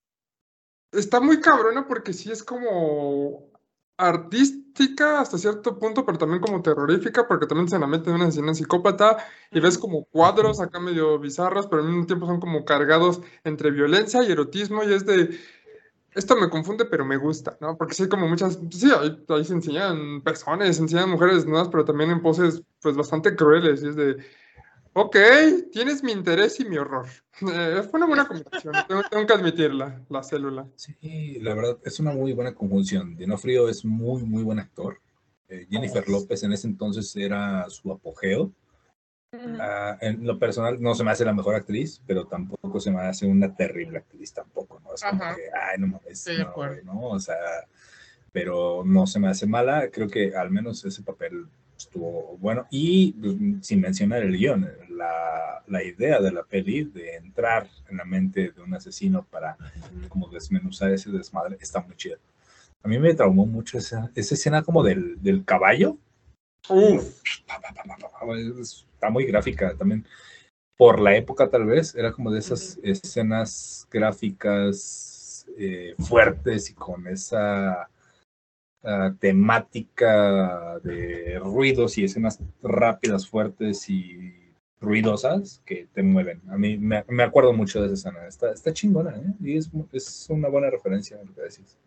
está 0.93 1.21
muy 1.21 1.41
cabrona 1.41 1.87
porque 1.87 2.13
sí 2.13 2.31
es 2.31 2.43
como 2.43 3.51
artística 3.97 5.21
hasta 5.21 5.37
cierto 5.39 5.79
punto, 5.79 6.07
pero 6.07 6.19
también 6.19 6.41
como 6.41 6.63
terrorífica, 6.63 7.29
porque 7.29 7.47
también 7.47 7.69
se 7.69 7.79
la 7.79 7.87
mete 7.87 8.09
en 8.11 8.17
una 8.17 8.29
escena 8.29 8.55
psicópata 8.55 9.19
y 9.51 9.61
ves 9.61 9.77
como 9.77 10.05
cuadros 10.07 10.61
acá 10.61 10.81
medio 10.81 11.19
bizarros, 11.19 11.67
pero 11.67 11.83
al 11.83 11.89
mismo 11.89 12.07
tiempo 12.07 12.27
son 12.27 12.41
como 12.41 12.65
cargados 12.65 13.21
entre 13.45 13.71
violencia 13.71 14.23
y 14.23 14.33
erotismo 14.33 14.83
y 14.83 14.95
es 14.95 15.05
de, 15.05 15.39
esto 16.15 16.35
me 16.37 16.49
confunde, 16.49 16.87
pero 16.87 17.05
me 17.05 17.19
gusta, 17.19 17.59
¿no? 17.61 17.77
Porque 17.77 17.95
sí 17.95 18.09
como 18.09 18.27
muchas, 18.27 18.59
sí, 18.71 18.91
ahí, 18.91 19.23
ahí 19.29 19.45
se 19.45 19.53
enseñan 19.53 20.23
personas, 20.23 20.75
se 20.77 20.83
enseñan 20.83 21.11
mujeres 21.11 21.37
desnudas, 21.37 21.69
pero 21.69 21.85
también 21.85 22.11
en 22.11 22.23
poses 22.23 22.63
pues 22.81 22.97
bastante 22.97 23.37
crueles 23.37 23.83
y 23.83 23.89
es 23.89 23.97
de, 23.97 24.17
ok, 24.93 25.17
tienes 25.73 26.03
mi 26.03 26.13
interés 26.13 26.59
y 26.61 26.65
mi 26.65 26.77
horror. 26.77 27.07
Eh, 27.41 27.83
fue 27.91 27.97
una 27.99 28.07
buena 28.07 28.27
combinación, 28.27 28.75
tengo, 28.89 29.03
tengo 29.05 29.27
que 29.27 29.33
admitirla, 29.33 30.05
la 30.11 30.23
célula. 30.23 30.67
Sí, 30.77 31.39
la 31.41 31.55
verdad 31.55 31.79
es 31.85 31.99
una 31.99 32.13
muy 32.13 32.35
buena 32.35 32.55
conjunción. 32.55 33.17
Dinofrio 33.17 33.71
es 33.71 33.83
muy, 33.83 34.25
muy 34.25 34.43
buen 34.43 34.59
actor. 34.59 35.01
Eh, 35.49 35.67
Jennifer 35.71 36.07
López 36.07 36.43
en 36.43 36.53
ese 36.53 36.67
entonces 36.67 37.17
era 37.17 37.69
su 37.71 37.91
apogeo. 37.91 38.53
Ah, 39.33 39.97
en 40.01 40.27
lo 40.27 40.39
personal 40.39 40.83
no 40.83 40.95
se 40.95 41.05
me 41.05 41.13
hace 41.13 41.25
la 41.25 41.33
mejor 41.33 41.55
actriz, 41.55 42.03
pero 42.07 42.27
tampoco 42.27 42.81
se 42.81 42.91
me 42.91 43.01
hace 43.01 43.27
una 43.27 43.55
terrible 43.55 43.99
actriz 43.99 44.33
tampoco, 44.33 44.81
¿no? 44.81 44.95
Es 44.95 45.03
como 45.03 45.23
Ajá. 45.23 45.35
que, 45.37 45.43
ay, 45.55 45.79
no 45.79 45.87
mames, 45.87 46.25
de 46.25 46.45
no, 46.45 46.93
¿no? 46.93 47.03
O 47.11 47.21
sea, 47.21 47.37
pero 48.33 48.83
no 48.85 49.07
se 49.07 49.21
me 49.21 49.29
hace 49.29 49.47
mala, 49.47 49.89
creo 49.91 50.09
que 50.09 50.35
al 50.35 50.51
menos 50.51 50.85
ese 50.85 51.03
papel 51.03 51.47
estuvo 51.81 52.37
bueno. 52.39 52.67
Y 52.71 53.13
pues, 53.13 53.35
sin 53.67 53.81
mencionar 53.81 54.23
el 54.23 54.37
guion, 54.37 54.69
la, 54.91 55.63
la 55.67 55.83
idea 55.83 56.21
de 56.21 56.33
la 56.33 56.43
peli 56.43 56.85
de 56.85 57.17
entrar 57.17 57.69
en 57.89 57.97
la 57.97 58.05
mente 58.05 58.53
de 58.53 58.63
un 58.63 58.75
asesino 58.75 59.25
para 59.25 59.57
como 60.09 60.29
desmenuzar 60.29 60.93
ese 60.93 61.11
desmadre 61.11 61.57
está 61.61 61.81
muy 61.81 61.97
chida. 61.97 62.17
A 62.83 62.89
mí 62.89 62.99
me 62.99 63.15
traumó 63.15 63.45
mucho 63.47 63.77
esa, 63.77 64.11
esa 64.15 64.35
escena 64.35 64.63
como 64.63 64.83
del, 64.83 65.23
del 65.23 65.45
caballo, 65.45 65.99
Uf. 66.69 67.21
está 68.93 69.11
muy 69.11 69.25
gráfica 69.25 69.75
también. 69.77 70.07
Por 70.77 70.99
la 70.99 71.15
época, 71.15 71.51
tal 71.51 71.67
vez, 71.67 71.95
era 71.95 72.13
como 72.13 72.31
de 72.31 72.39
esas 72.39 72.79
escenas 72.83 73.87
gráficas 73.91 75.47
eh, 75.59 75.95
fuertes 75.99 76.71
y 76.71 76.75
con 76.75 77.07
esa 77.07 77.90
temática 79.19 80.79
de 80.83 81.39
ruidos 81.39 81.99
y 81.99 82.05
escenas 82.05 82.41
rápidas, 82.63 83.29
fuertes 83.29 83.89
y 83.89 84.35
ruidosas 84.81 85.63
que 85.67 85.89
te 85.93 86.03
mueven. 86.03 86.41
A 86.51 86.57
mí 86.57 86.79
me, 86.79 87.05
me 87.09 87.23
acuerdo 87.23 87.53
mucho 87.53 87.81
de 87.81 87.87
esa 87.87 88.09
escena. 88.09 88.27
Está, 88.27 88.53
está 88.53 88.73
chingona, 88.73 89.11
¿eh? 89.11 89.35
Y 89.41 89.57
es, 89.59 89.71
es 89.93 90.27
una 90.31 90.49
buena 90.49 90.71
referencia 90.71 91.19
a 91.21 91.25
lo 91.25 91.35
que 91.35 91.43
decís. 91.43 91.79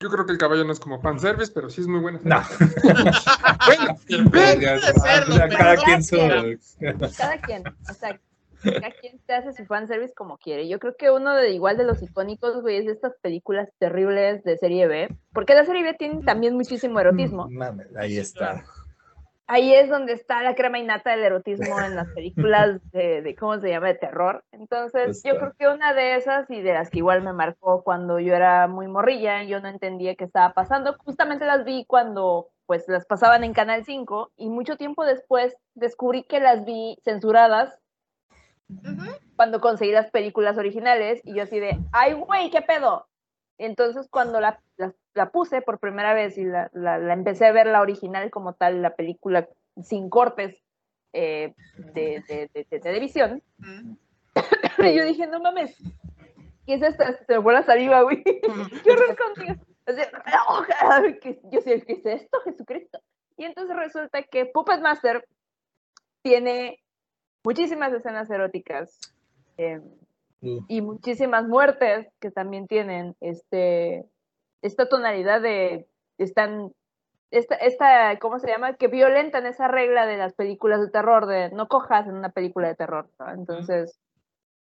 Yo 0.00 0.10
creo 0.10 0.24
que 0.26 0.32
el 0.32 0.38
caballo 0.38 0.62
no 0.62 0.72
es 0.72 0.78
como 0.78 1.00
fanservice, 1.00 1.50
pero 1.52 1.68
sí 1.70 1.80
es 1.80 1.88
muy 1.88 1.98
buena. 2.00 2.20
No. 2.22 2.40
Bueno, 3.66 3.96
cada 5.58 5.76
quien 5.76 6.04
su. 6.04 6.16
Cada 7.16 7.40
quien, 7.40 7.66
exacto. 7.66 8.27
Cada 8.62 8.90
quien 8.92 9.18
te 9.20 9.34
hace 9.34 9.52
su 9.52 9.64
fanservice 9.66 10.14
como 10.14 10.38
quiere. 10.38 10.68
Yo 10.68 10.78
creo 10.78 10.96
que 10.96 11.10
uno 11.10 11.34
de 11.34 11.50
igual 11.50 11.76
de 11.76 11.84
los 11.84 12.02
icónicos, 12.02 12.60
güey, 12.60 12.76
es 12.78 12.86
de 12.86 12.92
estas 12.92 13.14
películas 13.20 13.68
terribles 13.78 14.42
de 14.44 14.56
serie 14.58 14.86
B. 14.86 15.08
Porque 15.32 15.54
la 15.54 15.64
serie 15.64 15.82
B 15.82 15.94
tiene 15.94 16.22
también 16.24 16.54
muchísimo 16.54 16.98
erotismo. 17.00 17.48
Mames, 17.50 17.94
ahí 17.96 18.18
está. 18.18 18.64
Ahí 19.50 19.72
es 19.72 19.88
donde 19.88 20.12
está 20.12 20.42
la 20.42 20.54
crema 20.54 20.78
innata 20.78 21.10
del 21.10 21.24
erotismo 21.24 21.80
en 21.80 21.96
las 21.96 22.08
películas 22.08 22.80
de, 22.92 23.22
de 23.22 23.34
¿cómo 23.34 23.58
se 23.58 23.70
llama? 23.70 23.86
De 23.88 23.94
terror. 23.94 24.44
Entonces, 24.52 25.22
yo 25.24 25.32
Está. 25.32 25.40
creo 25.40 25.54
que 25.58 25.74
una 25.74 25.94
de 25.94 26.16
esas 26.16 26.50
y 26.50 26.60
de 26.60 26.74
las 26.74 26.90
que 26.90 26.98
igual 26.98 27.22
me 27.22 27.32
marcó 27.32 27.82
cuando 27.82 28.20
yo 28.20 28.34
era 28.34 28.68
muy 28.68 28.88
morrilla, 28.88 29.42
yo 29.44 29.60
no 29.60 29.68
entendía 29.68 30.16
qué 30.16 30.24
estaba 30.24 30.52
pasando. 30.52 30.96
Justamente 30.98 31.46
las 31.46 31.64
vi 31.64 31.86
cuando 31.86 32.48
pues 32.66 32.86
las 32.88 33.06
pasaban 33.06 33.42
en 33.44 33.54
Canal 33.54 33.86
5 33.86 34.32
y 34.36 34.50
mucho 34.50 34.76
tiempo 34.76 35.06
después 35.06 35.56
descubrí 35.74 36.24
que 36.24 36.38
las 36.40 36.66
vi 36.66 36.98
censuradas 37.02 37.80
cuando 39.36 39.60
conseguí 39.60 39.92
las 39.92 40.10
películas 40.10 40.58
originales 40.58 41.20
y 41.24 41.34
yo 41.34 41.44
así 41.44 41.58
de, 41.60 41.78
ay, 41.92 42.12
güey, 42.14 42.50
¿qué 42.50 42.60
pedo? 42.60 43.06
Entonces 43.56 44.08
cuando 44.10 44.40
la, 44.40 44.60
la, 44.76 44.94
la 45.14 45.30
puse 45.30 45.62
por 45.62 45.78
primera 45.78 46.14
vez 46.14 46.38
y 46.38 46.44
la, 46.44 46.70
la, 46.72 47.12
empecé 47.12 47.46
a 47.46 47.52
ver 47.52 47.66
la 47.66 47.80
original 47.80 48.30
como 48.30 48.54
tal, 48.54 48.82
la 48.82 48.94
película 48.94 49.48
sin 49.82 50.10
cortes 50.10 50.62
eh, 51.12 51.54
de, 51.94 52.22
de, 52.28 52.50
de, 52.52 52.66
de, 52.70 52.80
televisión, 52.80 53.42
yo 54.78 55.04
dije, 55.04 55.26
no 55.26 55.40
mames, 55.40 55.76
¿qué 56.66 56.74
es 56.74 56.82
esto? 56.82 57.04
Se 57.26 57.36
me 57.36 57.42
fue 57.42 57.54
la 57.54 57.62
saliva, 57.62 58.02
güey. 58.02 58.22
¿Qué 58.24 58.90
horror 58.90 59.16
contigo? 59.16 59.54
Así, 59.86 60.02
oh, 60.48 60.64
¿qué- 61.20 61.40
yo 61.50 61.60
sé, 61.62 61.82
¿qué 61.82 61.94
es 61.94 62.06
esto, 62.06 62.40
Jesucristo? 62.44 63.00
Y 63.36 63.44
entonces 63.44 63.74
resulta 63.76 64.22
que 64.22 64.46
Puppet 64.46 64.80
Master 64.80 65.26
tiene 66.22 66.82
muchísimas 67.48 67.92
escenas 67.92 68.30
eróticas. 68.30 68.98
eh, 69.56 69.80
Uh, 70.40 70.64
y 70.68 70.82
muchísimas 70.82 71.48
muertes 71.48 72.06
que 72.20 72.30
también 72.30 72.68
tienen 72.68 73.16
este 73.20 74.04
esta 74.62 74.88
tonalidad 74.88 75.40
de 75.40 75.88
están 76.16 76.72
esta, 77.30 77.56
esta 77.56 78.18
¿cómo 78.20 78.38
se 78.38 78.48
llama? 78.48 78.74
que 78.74 78.86
violentan 78.86 79.46
esa 79.46 79.68
regla 79.68 80.06
de 80.06 80.16
las 80.16 80.34
películas 80.34 80.80
de 80.80 80.90
terror 80.90 81.26
de 81.26 81.50
no 81.50 81.66
cojas 81.66 82.06
en 82.06 82.14
una 82.14 82.30
película 82.30 82.68
de 82.68 82.76
terror, 82.76 83.10
¿no? 83.18 83.32
Entonces 83.32 83.98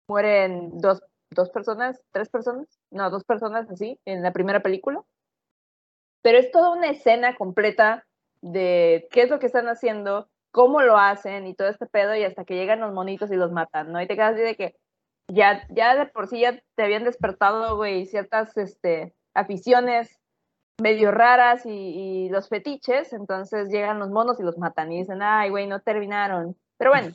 mueren 0.09 0.79
dos, 0.81 1.03
dos 1.31 1.51
personas, 1.51 2.01
tres 2.11 2.29
personas, 2.29 2.66
no, 2.90 3.11
dos 3.11 3.25
personas 3.25 3.70
así 3.70 4.01
en 4.05 4.22
la 4.22 4.33
primera 4.33 4.61
película. 4.61 5.03
Pero 6.22 6.38
es 6.38 6.51
toda 6.51 6.70
una 6.70 6.88
escena 6.88 7.37
completa 7.37 8.05
de 8.40 9.07
qué 9.11 9.22
es 9.22 9.31
lo 9.31 9.38
que 9.38 9.46
están 9.46 9.68
haciendo, 9.68 10.29
cómo 10.57 10.81
lo 10.81 10.97
hacen 10.97 11.47
y 11.47 11.55
todo 11.55 11.69
este 11.69 11.85
pedo 11.85 12.16
y 12.16 12.25
hasta 12.25 12.47
que 12.47 12.55
llegan 12.55 12.81
los 12.81 12.95
monitos 12.95 13.31
y 13.31 13.37
los 13.37 13.53
matan, 13.53 13.92
¿no? 13.92 14.01
Y 14.01 14.07
te 14.07 14.14
quedas 14.14 14.33
así 14.33 14.42
de 14.42 14.57
que 14.57 14.75
ya, 15.29 15.66
ya 15.69 15.95
de 15.95 16.07
por 16.07 16.29
sí 16.29 16.40
ya 16.40 16.59
te 16.77 16.83
habían 16.83 17.05
despertado, 17.05 17.77
güey, 17.77 18.07
ciertas 18.07 18.57
este, 18.57 19.12
aficiones 19.35 20.19
medio 20.81 21.11
raras 21.11 21.66
y, 21.66 21.71
y 21.71 22.29
los 22.31 22.49
fetiches, 22.49 23.12
entonces 23.12 23.69
llegan 23.69 23.99
los 23.99 24.09
monos 24.09 24.40
y 24.40 24.45
los 24.45 24.57
matan 24.57 24.90
y 24.92 25.01
dicen, 25.01 25.21
ay, 25.21 25.51
güey, 25.51 25.66
no 25.66 25.81
terminaron. 25.81 26.57
Pero 26.79 26.90
bueno, 26.90 27.12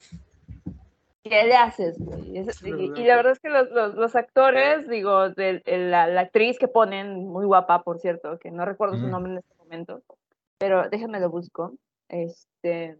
¿qué 1.24 1.44
le 1.44 1.54
haces? 1.54 1.98
y, 2.00 2.98
y 2.98 3.04
la 3.04 3.16
verdad 3.16 3.32
es 3.32 3.40
que 3.40 3.50
los, 3.50 3.68
los, 3.68 3.94
los 3.94 4.16
actores, 4.16 4.88
digo, 4.88 5.28
de, 5.28 5.60
de 5.66 5.78
la, 5.90 6.06
la 6.06 6.22
actriz 6.22 6.58
que 6.58 6.68
ponen, 6.68 7.28
muy 7.28 7.44
guapa, 7.44 7.82
por 7.82 7.98
cierto, 7.98 8.38
que 8.38 8.50
no 8.50 8.64
recuerdo 8.64 8.96
su 8.96 9.06
nombre 9.06 9.32
en 9.32 9.38
este 9.38 9.54
momento, 9.56 10.00
pero 10.56 10.88
déjenme 10.88 11.20
lo 11.20 11.28
busco. 11.28 11.74
Este, 12.08 12.98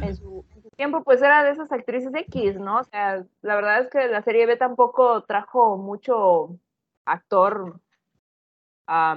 en 0.00 0.16
su, 0.16 0.44
en 0.54 0.62
su 0.62 0.70
tiempo, 0.70 1.02
pues 1.04 1.22
era 1.22 1.44
de 1.44 1.52
esas 1.52 1.70
actrices 1.70 2.12
X, 2.14 2.56
¿no? 2.56 2.80
O 2.80 2.84
sea, 2.84 3.24
la 3.42 3.54
verdad 3.56 3.80
es 3.82 3.90
que 3.90 4.08
la 4.08 4.22
serie 4.22 4.46
B 4.46 4.56
tampoco 4.56 5.22
trajo 5.24 5.76
mucho 5.76 6.58
actor 7.04 7.80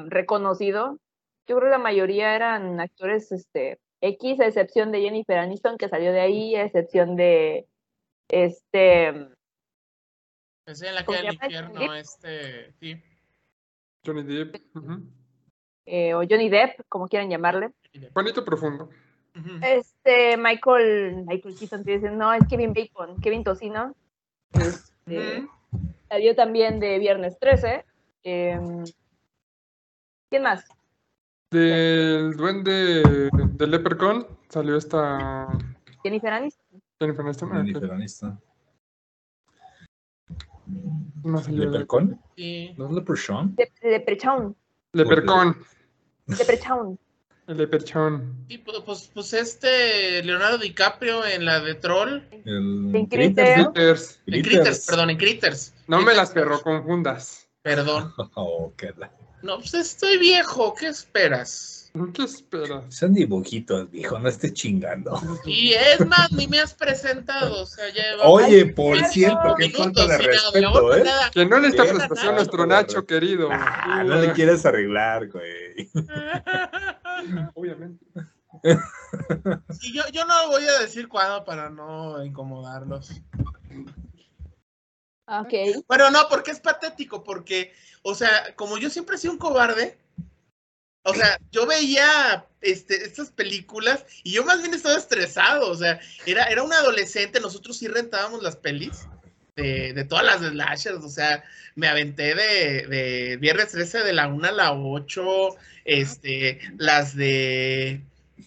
reconocido. 0.08 0.98
Yo 1.48 1.58
creo 1.58 1.70
que 1.70 1.78
la 1.78 1.78
mayoría 1.78 2.36
eran 2.36 2.80
actores 2.80 3.32
este, 3.32 3.80
X, 4.02 4.40
a 4.40 4.48
excepción 4.48 4.92
de 4.92 5.02
Jennifer 5.02 5.38
Aniston, 5.38 5.78
que 5.78 5.90
salió 5.90 6.12
de 6.12 6.22
ahí, 6.22 6.56
a 6.56 6.66
excepción 6.66 7.16
de 7.16 7.68
este 8.28 9.32
Pensé 10.64 10.88
en 10.88 10.96
la 10.96 11.06
¿Cómo 11.06 11.18
que 11.18 11.24
del 11.24 11.34
infierno, 11.34 11.94
este, 11.96 12.72
sí. 12.74 13.02
Johnny 14.06 14.24
Depp. 14.24 14.56
eh, 15.86 16.14
o 16.14 16.20
Johnny 16.20 16.50
Depp, 16.50 16.82
como 16.88 17.08
quieran 17.08 17.30
llamarle. 17.30 17.72
Bonito 18.14 18.44
profundo. 18.46 18.90
Este 19.62 20.38
Michael, 20.38 21.24
Michael 21.26 21.56
Keaton, 21.58 21.84
te 21.84 21.92
dicen, 21.92 22.18
no, 22.18 22.34
es 22.34 22.46
Kevin 22.48 22.74
Bacon, 22.74 23.20
Kevin 23.22 23.44
Tocino. 23.44 23.96
Este. 24.54 25.48
Salió 26.10 26.36
también 26.36 26.80
de 26.80 27.00
Viernes 27.00 27.38
13. 27.40 27.86
em, 28.24 28.84
¿Quién 30.30 30.44
más? 30.44 30.66
Del 31.52 32.36
duende 32.38 33.30
de 33.34 33.68
Leprechaun 33.68 34.26
salió 34.48 34.78
esta 34.78 35.48
Jennifer 36.04 36.32
Aniston. 36.34 36.82
Jennifer 37.00 37.26
Aniston. 37.26 37.50
ah. 37.52 37.56
Jennifer 37.58 37.92
Aniston. 37.92 38.42
No 41.24 41.38
salió 41.40 41.60
de- 41.72 41.80
¿Leprechaun? 41.80 42.22
Sí. 42.36 42.74
¿No 42.78 42.86
es 42.88 42.92
Leprechaun? 42.94 43.56
Le- 43.58 43.90
Leprechaun. 43.92 44.56
Leprechaun. 44.94 45.56
Leprechaun. 46.28 47.00
El 47.52 47.58
Leprechaun. 47.58 48.46
Sí, 48.48 48.58
pues, 48.60 48.78
pues, 48.86 49.12
pues 49.14 49.34
este 49.34 50.24
Leonardo 50.24 50.58
DiCaprio 50.58 51.26
en 51.26 51.44
la 51.44 51.60
de 51.60 51.76
Troll, 51.76 52.22
El 52.46 52.96
En 52.96 53.06
Critters, 53.08 53.34
Critters. 53.36 53.58
¿no? 53.58 53.74
Critters. 53.74 54.20
en 54.26 54.42
Critters, 54.44 54.86
perdón, 54.86 55.10
en 55.10 55.18
Critters. 55.18 55.74
No 55.88 56.02
me 56.02 56.14
las 56.14 56.30
perro 56.32 56.62
confundas. 56.62 57.50
Perdón. 57.62 58.14
Oh, 58.36 58.72
qué 58.78 58.94
la- 58.98 59.12
No, 59.44 59.58
pues 59.58 59.74
estoy 59.74 60.18
viejo, 60.18 60.74
¿qué 60.76 60.88
esperas? 60.88 61.92
¿Qué 62.14 62.24
esperas? 62.24 62.84
Son 62.96 63.14
dibujitos, 63.14 63.92
viejo, 63.92 64.18
no 64.18 64.30
estés 64.30 64.54
chingando. 64.54 65.20
Y 65.46 65.74
es 65.74 66.00
más, 66.08 66.32
ni 66.32 66.48
me 66.48 66.62
has 66.62 66.74
presentado, 66.74 67.64
o 67.64 67.66
sea, 67.66 67.90
lleva 67.90 68.30
Oye, 68.30 68.62
Ay, 68.62 68.72
por 68.72 68.98
cierto. 69.08 69.56
qué 69.58 69.70
falta 69.72 70.08
de 70.08 70.18
respeto, 70.20 70.96
¿eh? 70.96 71.04
nada. 71.04 71.30
Que 71.32 71.46
no 71.46 71.60
necesita 71.60 71.84
Bien, 71.84 71.98
prestación 71.98 72.30
ah, 72.30 72.36
nuestro. 72.38 72.66
Nacho, 72.66 73.06
querido. 73.06 73.50
Ah, 73.52 74.06
no 74.06 74.16
le 74.22 74.32
quieres 74.32 74.66
arreglar, 74.66 75.28
güey. 75.28 75.90
Obviamente. 77.56 78.06
Sí, 79.80 79.94
yo, 79.94 80.04
yo 80.12 80.26
no 80.26 80.50
voy 80.50 80.64
a 80.66 80.80
decir 80.80 81.08
cuándo 81.08 81.46
para 81.46 81.70
no 81.70 82.24
incomodarlos. 82.24 83.12
Ok. 85.28 85.54
Bueno, 85.88 86.12
no, 86.12 86.28
porque 86.30 86.52
es 86.52 86.60
patético, 86.60 87.24
porque, 87.24 87.74
o 88.02 88.14
sea, 88.14 88.54
como 88.56 88.78
yo 88.78 88.90
siempre 88.90 89.16
he 89.16 89.20
sido 89.20 89.34
un 89.34 89.40
cobarde, 89.40 89.98
o 91.04 91.14
sea, 91.14 91.40
yo 91.52 91.66
veía 91.66 92.46
este, 92.60 93.06
estas 93.06 93.32
películas 93.32 94.06
y 94.24 94.34
yo 94.34 94.44
más 94.44 94.62
bien 94.62 94.74
estaba 94.74 94.98
estresado, 94.98 95.70
o 95.70 95.76
sea, 95.76 96.00
era, 96.26 96.46
era 96.46 96.62
un 96.62 96.74
adolescente, 96.74 97.40
nosotros 97.40 97.78
sí 97.78 97.88
rentábamos 97.88 98.44
las 98.44 98.56
pelis 98.56 99.08
de, 99.62 99.94
de 99.94 100.04
todas 100.06 100.26
las 100.26 100.40
slashers, 100.42 101.04
o 101.04 101.10
sea, 101.10 101.44
me 101.76 101.88
aventé 101.88 102.36
de, 102.36 102.88
de 102.88 103.38
Viernes 103.38 103.70
13 103.70 104.00
de 104.00 104.14
la 104.14 104.28
1 104.28 104.48
a 104.48 104.52
la 104.52 104.74
8, 104.74 105.24
este, 105.86 106.60
las 106.78 107.16
de... 107.16 108.02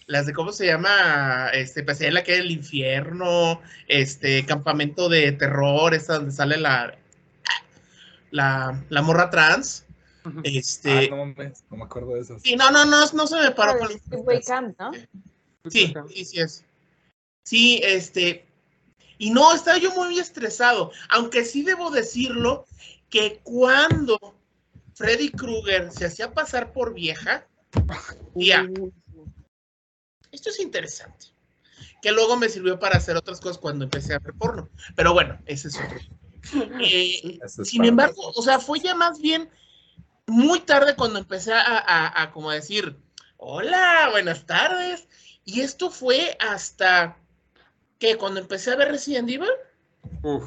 Las 0.06 0.26
de 0.26 0.32
cómo 0.34 0.52
se 0.52 0.66
llama, 0.66 1.48
este, 1.54 1.82
Pesadilla 1.82 2.08
en 2.08 2.14
la 2.14 2.24
calle 2.24 2.38
del 2.38 2.50
infierno, 2.50 3.62
este, 3.88 4.44
campamento 4.44 5.08
de 5.08 5.32
terror, 5.32 5.94
esta 5.94 6.14
donde 6.14 6.32
sale 6.32 6.58
la, 6.58 6.98
la, 8.30 8.82
la 8.90 9.02
morra 9.02 9.30
trans. 9.30 9.86
Este, 10.42 11.08
Ah, 11.12 11.32
no 11.70 11.76
me 11.76 11.84
acuerdo 11.84 12.14
de 12.14 12.20
eso. 12.22 12.38
sí, 12.40 12.56
no, 12.56 12.70
no, 12.70 12.84
no, 12.84 13.06
no 13.12 13.26
se 13.26 13.40
me 13.40 13.50
paró 13.52 13.72
Ah, 13.82 13.88
con 14.10 14.40
Camp, 14.46 14.78
¿no? 14.78 14.92
Sí, 15.70 15.94
sí, 16.08 16.24
sí 16.24 16.40
es. 16.40 16.64
Sí, 17.44 17.80
este. 17.84 18.44
Y 19.24 19.30
no, 19.30 19.54
estaba 19.54 19.78
yo 19.78 19.90
muy 19.94 20.18
estresado. 20.18 20.92
Aunque 21.08 21.46
sí 21.46 21.62
debo 21.62 21.90
decirlo 21.90 22.66
que 23.08 23.40
cuando 23.42 24.18
Freddy 24.94 25.30
Krueger 25.30 25.90
se 25.90 26.04
hacía 26.04 26.34
pasar 26.34 26.74
por 26.74 26.92
vieja, 26.92 27.46
ya, 28.34 28.68
esto 30.30 30.50
es 30.50 30.60
interesante. 30.60 31.28
Que 32.02 32.12
luego 32.12 32.36
me 32.36 32.50
sirvió 32.50 32.78
para 32.78 32.98
hacer 32.98 33.16
otras 33.16 33.40
cosas 33.40 33.56
cuando 33.56 33.84
empecé 33.84 34.12
a 34.12 34.18
ver 34.18 34.34
porno. 34.34 34.68
Pero 34.94 35.14
bueno, 35.14 35.40
ese 35.46 35.68
es 35.68 35.76
otro. 35.76 35.98
Eh, 36.82 37.38
es 37.42 37.54
sin 37.66 37.86
embargo, 37.86 38.30
o 38.36 38.42
sea, 38.42 38.58
fue 38.60 38.78
ya 38.78 38.94
más 38.94 39.18
bien 39.22 39.48
muy 40.26 40.60
tarde 40.60 40.94
cuando 40.96 41.18
empecé 41.18 41.54
a, 41.54 41.62
a- 41.78 42.22
a 42.22 42.30
como 42.32 42.50
decir, 42.50 42.98
hola, 43.38 44.08
buenas 44.10 44.44
tardes. 44.44 45.08
Y 45.46 45.62
esto 45.62 45.90
fue 45.90 46.36
hasta 46.40 47.16
que 48.04 48.16
cuando 48.16 48.40
empecé 48.40 48.72
a 48.72 48.76
ver 48.76 48.88
Resident 48.88 49.28
Evil, 49.28 49.50
Uf. 50.22 50.44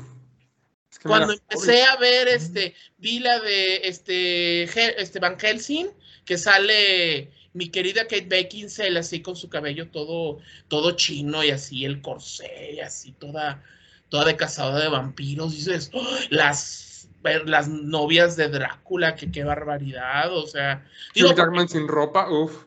Es 0.91 0.99
que 0.99 1.09
cuando 1.09 1.33
empecé 1.33 1.83
a 1.83 1.97
ver 1.97 2.27
este, 2.27 2.75
vi 2.97 3.19
la 3.19 3.39
de 3.39 3.81
este, 3.83 4.63
este 4.63 5.19
Van 5.19 5.37
Helsing, 5.37 5.87
que 6.25 6.37
sale 6.37 7.31
mi 7.53 7.69
querida 7.69 8.03
Kate 8.03 8.27
Beckinsale 8.27 8.99
así 8.99 9.21
con 9.21 9.35
su 9.35 9.49
cabello 9.49 9.89
todo, 9.89 10.39
todo 10.67 10.91
chino 10.91 11.43
y 11.43 11.51
así 11.51 11.85
el 11.85 12.01
corsé 12.01 12.73
y 12.73 12.79
así 12.79 13.11
toda, 13.13 13.63
toda 14.09 14.25
de 14.25 14.35
cazadora 14.35 14.83
de 14.83 14.89
vampiros. 14.89 15.51
Dices, 15.51 15.89
¡Oh! 15.93 16.05
las, 16.29 17.09
las 17.45 17.67
novias 17.67 18.35
de 18.35 18.49
Drácula, 18.49 19.15
que 19.15 19.31
qué 19.31 19.43
barbaridad, 19.43 20.35
o 20.35 20.47
sea. 20.47 20.85
digo, 21.13 21.33
Jackman 21.33 21.67
sin 21.67 21.87
ropa, 21.87 22.29
uf. 22.29 22.65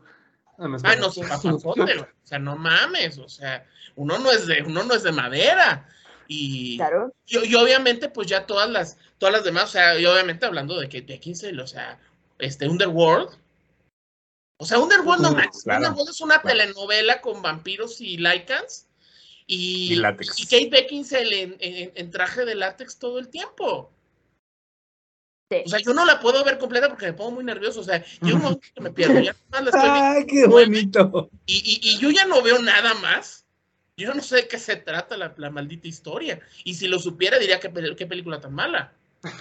Ah, 0.59 0.69
no, 0.69 1.11
sí, 1.11 1.23
papazote, 1.23 2.07
sea, 2.31 2.39
no 2.39 2.57
mames, 2.57 3.19
o 3.19 3.29
sea, 3.29 3.67
uno 3.97 4.19
no 4.19 4.31
es 4.31 4.47
de, 4.47 4.63
uno 4.63 4.83
no 4.85 4.95
es 4.95 5.03
de 5.03 5.13
madera. 5.13 5.87
Y, 6.29 6.77
Claro. 6.77 7.13
y, 7.27 7.45
y 7.45 7.55
obviamente, 7.57 8.09
pues 8.09 8.29
ya 8.29 8.47
todas 8.47 8.71
las, 8.71 8.97
todas 9.19 9.33
las 9.35 9.45
demás, 9.45 9.65
o 9.65 9.73
sea, 9.73 9.99
y 9.99 10.07
obviamente 10.07 10.47
hablando 10.47 10.79
de 10.79 10.89
que 10.89 11.01
Beckinsale, 11.01 11.61
o 11.61 11.67
sea, 11.67 11.99
este, 12.39 12.69
Underworld. 12.69 13.31
O 14.59 14.65
sea, 14.67 14.79
Underworld 14.79 15.23
no 15.23 15.31
Uh, 15.31 15.35
manches, 15.35 15.65
claro, 15.65 15.79
Underworld 15.81 16.11
es 16.11 16.21
una 16.21 16.41
claro. 16.41 16.59
telenovela 16.59 17.21
con 17.21 17.43
vampiros 17.43 18.01
y 18.01 18.17
lycans. 18.19 18.87
Y, 19.47 19.95
Y 19.95 19.97
látex. 19.97 20.39
y 20.39 20.45
Kate 20.45 20.69
Beckinsale 20.71 21.43
en, 21.43 21.57
en- 21.59 21.93
en 21.97 22.11
traje 22.13 22.45
de 22.45 22.55
látex 22.55 22.99
todo 22.99 23.19
el 23.19 23.29
tiempo. 23.29 23.91
Sí. 25.51 25.63
O 25.67 25.69
sea, 25.69 25.81
yo 25.81 25.93
no 25.93 26.05
la 26.05 26.21
puedo 26.21 26.45
ver 26.45 26.59
completa 26.59 26.89
porque 26.89 27.07
me 27.07 27.13
pongo 27.13 27.33
muy 27.33 27.45
nervioso. 27.45 27.81
O 27.81 27.85
sea, 27.85 28.03
yo 28.23 28.39
que 28.75 28.81
me 28.81 28.91
pierdo. 28.93 29.19
Ya 29.21 29.35
nomás 29.51 29.65
la 29.65 29.71
estoy. 29.71 29.91
¡Ay, 29.91 30.27
qué 30.27 30.47
bonito! 30.47 31.29
Y, 31.47 31.57
y- 31.57 31.91
y 31.91 31.99
yo 31.99 32.11
ya 32.11 32.25
no 32.27 32.41
veo 32.41 32.61
nada 32.61 32.95
más. 32.95 33.45
Yo 33.97 34.15
no 34.15 34.23
sé 34.23 34.37
de 34.37 34.49
qué 34.49 34.59
se 34.59 34.77
trata 34.77 35.17
la, 35.17 35.35
la 35.37 35.51
maldita 35.51 35.89
historia. 35.89 36.41
Y 36.65 36.75
si 36.75 36.87
lo 36.89 36.99
supiera, 36.99 37.39
diría 37.39 37.59
que 37.61 37.71
pel- 37.73 37.97
qué 37.97 38.07
película 38.07 38.41
tan 38.41 38.55
mala. 38.55 38.93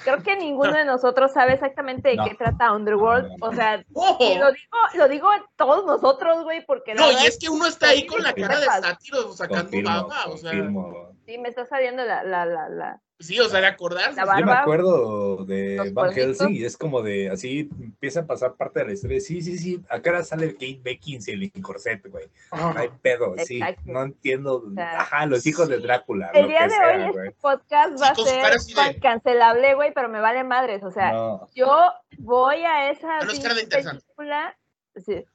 Creo 0.03 0.21
que 0.21 0.35
ninguno 0.35 0.73
de 0.73 0.83
nosotros 0.83 1.31
sabe 1.31 1.53
exactamente 1.53 2.09
de 2.09 2.15
No. 2.17 2.25
qué 2.25 2.35
trata 2.35 2.73
Underworld. 2.73 3.31
O 3.39 3.53
sea, 3.53 3.77
lo 3.77 4.17
digo, 4.19 4.77
lo 4.95 5.07
digo 5.07 5.31
a 5.31 5.45
todos 5.55 5.85
nosotros, 5.85 6.43
güey, 6.43 6.65
porque 6.65 6.93
No, 6.95 7.07
verdad 7.07 7.21
y 7.23 7.27
es 7.27 7.37
que 7.39 7.47
uno 7.49 7.65
está 7.67 7.89
ahí 7.89 8.05
con 8.05 8.21
la 8.21 8.33
cara 8.33 8.59
de 8.59 8.65
sátiro 8.65 9.31
sacando 9.31 9.63
Confirmo, 9.63 9.89
baba. 9.89 10.25
O 10.25 10.35
sea, 10.37 10.51
confirmo. 10.51 11.13
Sí, 11.25 11.37
me 11.37 11.47
está 11.47 11.65
saliendo 11.65 12.03
la, 12.03 12.23
la, 12.23 12.45
la, 12.45 12.67
la, 12.67 13.01
Sí, 13.19 13.37
o 13.39 13.49
sea, 13.49 13.59
de 13.59 13.67
acordarse. 13.67 14.17
Yo 14.39 14.45
me 14.45 14.51
acuerdo 14.53 15.43
de 15.43 15.75
los 15.75 15.93
Van. 15.93 16.13
Helsing 16.13 16.55
y 16.55 16.63
es 16.63 16.77
como 16.77 17.01
de 17.01 17.29
así 17.29 17.69
empieza 17.77 18.21
a 18.21 18.25
pasar 18.25 18.53
parte 18.55 18.79
de 18.79 18.85
la 18.85 18.93
historia. 18.93 19.19
Sí, 19.19 19.41
sí, 19.41 19.57
sí. 19.57 19.83
Acá 19.89 20.11
ahora 20.11 20.23
sale 20.23 20.53
Kate 20.53 20.79
Beckinsale 20.81 21.51
en 21.53 21.61
corset, 21.61 22.01
güey. 22.09 22.29
No 22.53 22.73
hay 22.77 22.87
pedo, 23.01 23.35
sí. 23.45 23.59
No 23.83 24.03
entiendo. 24.03 24.63
sea, 24.73 25.01
Ajá, 25.01 25.25
los 25.25 25.45
hijos 25.45 25.67
de. 25.67 25.79
Drácula. 25.79 26.29
El 26.33 26.43
lo 26.43 26.47
día 26.47 26.59
que 26.59 26.63
de 26.63 26.69
sea, 26.69 26.87
hoy 26.87 27.11
güey. 27.11 27.27
este 27.27 27.41
podcast 27.41 28.01
va 28.01 28.07
a 28.07 28.11
así 28.11 28.23
de- 28.23 28.73
ser 28.73 28.99
cancelable, 29.01 29.75
güey, 29.75 29.93
pero 29.93 30.07
me 30.07 30.21
vale 30.21 30.43
madres. 30.45 30.81
O 30.83 30.91
sea, 30.91 31.11
No. 31.11 31.49
yo 31.53 31.91
voy 32.19 32.63
a 32.63 32.89
esa 32.89 33.17
Ah, 33.17 33.27
película. 33.27 34.57
sí. 35.05 35.25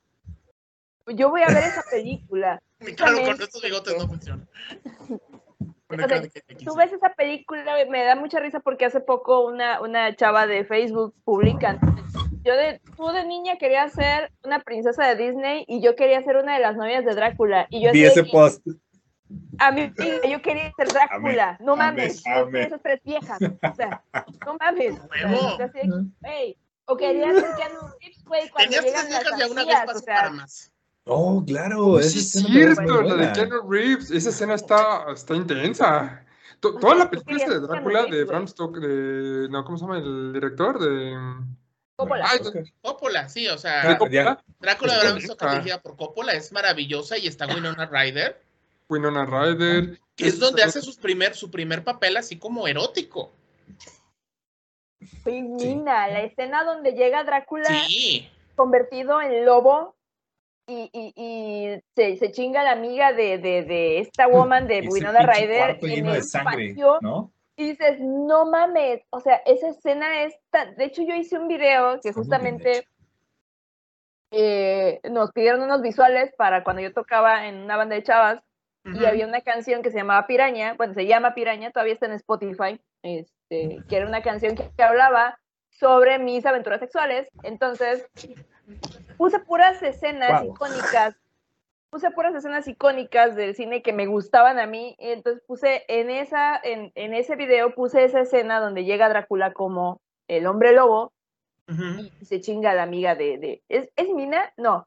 Yo 1.09 1.29
voy 1.29 1.42
a 1.42 1.49
ver 1.49 1.64
esa 1.64 1.83
película. 1.90 2.62
Cara 2.97 3.12
con 3.25 3.42
estos 3.42 3.61
bigotes 3.62 3.94
no 3.99 4.09
funciona. 4.09 4.47
O 5.90 5.97
sea, 5.97 6.23
Tú 6.64 6.75
ves 6.77 6.92
esa 6.92 7.11
película, 7.14 7.77
me 7.88 8.05
da 8.05 8.16
mucha 8.16 8.40
risa 8.40 8.61
porque 8.61 8.87
hace 8.87 9.01
poco 9.01 9.44
una, 9.47 9.81
una 9.81 10.14
chava 10.16 10.47
de 10.47 10.64
Facebook 10.64 11.14
publica. 11.25 11.79
Yo 12.42 12.55
de, 12.57 12.81
tú 12.97 13.09
de 13.09 13.25
niña 13.27 13.57
querías 13.59 13.92
ser 13.92 14.33
una 14.42 14.61
princesa 14.61 15.07
de 15.07 15.16
Disney 15.16 15.64
y 15.68 15.83
yo 15.83 15.94
quería 15.94 16.23
ser 16.23 16.37
una 16.37 16.55
de 16.55 16.61
las 16.61 16.77
novias 16.77 17.05
de 17.05 17.14
Drácula. 17.14 17.66
Y 17.70 17.83
yo 17.85 17.92
Vi 17.92 18.05
ese 18.05 18.25
post. 18.25 18.66
a 19.59 19.70
mí 19.73 19.92
yo 20.29 20.40
quería 20.42 20.73
ser 20.77 20.88
Drácula. 20.88 21.57
no 21.61 21.77
mames. 21.77 22.23
yo 22.25 22.33
amé. 22.33 22.51
quería 22.51 22.66
esas 22.66 22.83
tres 22.83 23.01
viejas. 23.05 23.38
O 23.42 23.75
sea, 23.75 24.03
no 24.47 24.57
mames. 24.61 24.92
O 24.99 25.09
sea, 25.14 25.29
Huevo. 25.29 25.59
yo 25.59 25.64
así 25.64 25.79
de, 25.88 26.29
"Ey", 26.31 26.57
O 26.87 26.97
quería 26.99 27.33
ser 27.33 27.44
Keanu 27.57 27.81
Reeves, 27.99 28.25
güey, 28.25 28.49
cuando 28.51 28.70
Tenías 28.77 28.83
tres 28.85 28.94
las 28.94 29.09
viejas 29.09 29.40
y 29.49 29.51
una 29.51 29.64
vez 29.64 29.75
espías, 29.75 29.83
o 29.83 29.87
pasó 29.87 29.99
sea, 30.01 30.14
para 30.16 30.31
más. 30.31 30.73
Oh, 31.07 31.45
claro. 31.47 31.99
esa 31.99 32.09
Sí, 32.11 32.19
es 32.19 32.37
escena 32.37 32.75
cierto, 32.75 33.03
la 33.03 33.14
de. 33.27 33.33
Keanu 33.33 33.71
Reeves. 33.71 34.11
Esa 34.11 34.31
escena 34.31 34.55
está, 34.55 35.07
está 35.12 35.35
intensa. 35.35 36.25
To- 36.61 36.77
Toda 36.79 36.95
la 36.95 37.11
película 37.11 37.37
esta 37.37 37.51
de 37.53 37.61
Drácula 37.61 38.05
de 38.07 38.25
Bram 38.25 38.49
Stoker, 38.49 38.81
de. 38.81 39.49
No, 39.51 39.64
¿cómo 39.64 39.77
se 39.77 39.85
llama 39.85 39.99
el 39.99 40.33
director? 40.33 40.79
De. 40.79 41.14
Coppola. 41.97 42.27
Ay, 42.29 42.38
Coppola, 42.81 43.29
sí, 43.29 43.47
o 43.49 43.59
sea, 43.59 43.83
Ah. 43.93 43.99
Coppola, 43.99 44.43
Drácula 44.61 44.95
de 44.95 45.01
Bram 45.01 45.21
Stoker 45.21 45.51
dirigida 45.51 45.81
por 45.83 45.97
Coppola 45.97 46.33
es 46.33 46.51
maravillosa 46.53 47.19
y 47.19 47.27
está 47.27 47.47
Winona 47.47 47.87
Ryder, 47.87 48.40
Winona 48.88 49.27
Ryder. 49.27 50.01
que 50.17 50.27
es 50.27 50.38
donde 50.40 50.62
hace 50.62 50.81
sus 50.81 50.97
primer, 50.97 51.35
su 51.37 51.51
primer 51.51 51.85
papel 51.85 52.17
así 52.17 52.38
como 52.38 52.67
erótico. 52.67 53.31
Güey, 55.25 55.43
Mina, 55.43 56.09
la 56.09 56.23
escena 56.23 56.64
donde 56.64 56.93
llega 56.93 57.25
Drácula 57.25 57.69
Sí, 57.87 58.29
convertido 58.57 59.21
en 59.21 59.45
lobo 59.45 59.95
y, 60.66 60.90
y, 60.92 61.12
y 61.16 61.81
se, 61.94 62.16
se 62.16 62.33
chinga 62.33 62.62
la 62.62 62.72
amiga 62.72 63.12
de, 63.12 63.38
de, 63.38 63.62
de 63.62 63.98
esta 63.98 64.27
woman 64.27 64.66
de 64.66 64.81
Winona 64.90 65.20
Ryder 65.20 65.79
en 65.83 66.07
de 66.07 66.12
el 66.12 66.22
sangre, 66.22 66.68
patio 66.70 66.98
¿no? 67.00 67.33
y 67.57 67.70
dices, 67.70 68.00
no 68.00 68.46
mames, 68.46 69.03
o 69.11 69.20
sea, 69.20 69.37
esa 69.46 69.68
escena 69.68 70.24
es 70.24 70.35
tan... 70.50 70.74
De 70.77 70.85
hecho, 70.87 71.03
yo 71.03 71.14
hice 71.14 71.38
un 71.38 71.46
video 71.46 72.00
que 72.00 72.09
Está 72.09 72.20
justamente 72.20 72.87
eh, 74.33 75.00
nos 75.09 75.31
pidieron 75.31 75.62
unos 75.62 75.81
visuales 75.81 76.33
para 76.37 76.64
cuando 76.64 76.83
yo 76.83 76.92
tocaba 76.92 77.46
en 77.46 77.61
una 77.62 77.77
banda 77.77 77.94
de 77.94 78.03
chavas 78.03 78.42
y 78.85 79.05
había 79.07 79.27
una 79.27 79.40
canción 79.40 79.81
que 79.81 79.90
se 79.90 79.98
llamaba 79.98 80.27
Piraña, 80.27 80.74
bueno, 80.74 80.92
se 80.92 81.07
llama 81.07 81.35
Piraña, 81.35 81.70
todavía 81.70 81.94
está 81.94 82.07
en 82.07 82.12
Spotify, 82.12 82.79
este, 83.03 83.79
que 83.88 83.96
era 83.96 84.07
una 84.07 84.22
canción 84.22 84.57
que, 84.57 84.68
que 84.77 84.83
hablaba 84.83 85.38
sobre 85.70 86.18
mis 86.18 86.44
aventuras 86.44 86.81
sexuales. 86.81 87.29
Entonces, 87.44 88.07
puse 89.16 89.38
puras 89.40 89.83
escenas 89.83 90.44
icónicas, 90.44 91.16
puse 91.90 92.11
puras 92.11 92.35
escenas 92.35 92.66
icónicas 92.68 93.37
del 93.37 93.55
cine 93.55 93.83
que 93.83 93.92
me 93.92 94.07
gustaban 94.07 94.59
a 94.59 94.66
mí, 94.66 94.96
y 94.98 95.11
entonces 95.11 95.42
puse 95.46 95.85
en 95.88 96.11
esa, 96.11 96.61
en, 96.62 96.92
en 96.94 97.14
ese 97.14 97.37
video 97.37 97.74
puse 97.74 98.05
esa 98.05 98.20
escena 98.20 98.61
donde 98.61 98.85
llega 98.85 99.09
Drácula 99.09 99.53
como 99.53 100.00
el 100.29 100.46
hombre 100.46 100.72
lobo 100.72 101.12
y 102.20 102.24
se 102.24 102.40
chinga 102.40 102.72
a 102.72 102.74
la 102.74 102.83
amiga 102.83 103.14
de, 103.14 103.38
de 103.38 103.62
¿es, 103.68 103.88
¿es 103.96 104.09
Mina? 104.11 104.53
No. 104.57 104.87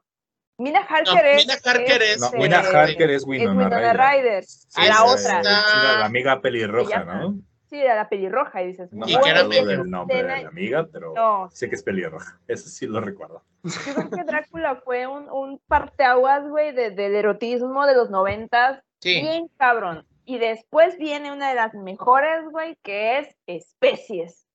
Mina 0.58 0.80
No, 0.80 0.86
Harker 0.88 1.26
es. 1.26 1.46
Mina 1.46 1.58
Harker 1.64 2.02
es, 2.02 2.20
No, 2.20 2.26
este, 2.26 2.38
Winona 2.38 2.68
eh, 2.68 2.76
Harker 2.76 3.10
es 3.10 3.22
es 3.22 3.28
Winona, 3.28 3.64
Winona 3.64 3.92
Ryder. 3.92 3.96
Ryder. 3.96 4.44
A 4.74 4.86
la 4.86 5.04
otra. 5.04 5.42
la, 5.42 6.04
amiga 6.04 6.40
pelirroja. 6.40 7.04
¿no? 7.04 7.38
Sí, 7.68 7.78
era 7.80 7.94
la 7.96 8.08
pelirroja, 8.08 8.62
y 8.62 8.68
dices, 8.68 8.92
No 8.92 9.06
me 9.06 9.14
acuerdo 9.14 9.48
del 9.48 9.90
nombre 9.90 10.22
de 10.22 10.42
la 10.42 10.48
amiga, 10.48 10.86
pero 10.90 11.12
No, 11.14 11.50
sé 11.52 11.68
que 11.68 11.74
es 11.76 11.82
pelirroja. 11.82 12.38
Eso 12.48 12.68
sí 12.68 12.86
lo 12.86 13.00
recuerdo. 13.00 13.42
yo 13.62 13.94
creo 13.94 14.10
que 14.10 14.24
Drácula 14.24 14.76
fue 14.76 15.06
un, 15.06 15.28
un 15.30 15.60
parteaguas, 15.68 16.48
güey, 16.48 16.72
de- 16.72 16.90
del 16.92 17.14
erotismo 17.14 17.86
de 17.86 17.94
los 17.94 18.08
noventas, 18.10 18.82
Sí, 19.00 19.20
bien 19.20 19.48
cabrón. 19.58 20.06
Y 20.24 20.38
después 20.38 20.96
viene 20.98 21.30
una 21.32 21.50
de 21.50 21.54
las 21.54 21.72
mejores, 21.74 22.44
güey, 22.50 22.76
que 22.82 23.18
es 23.18 23.36
Especies. 23.46 24.46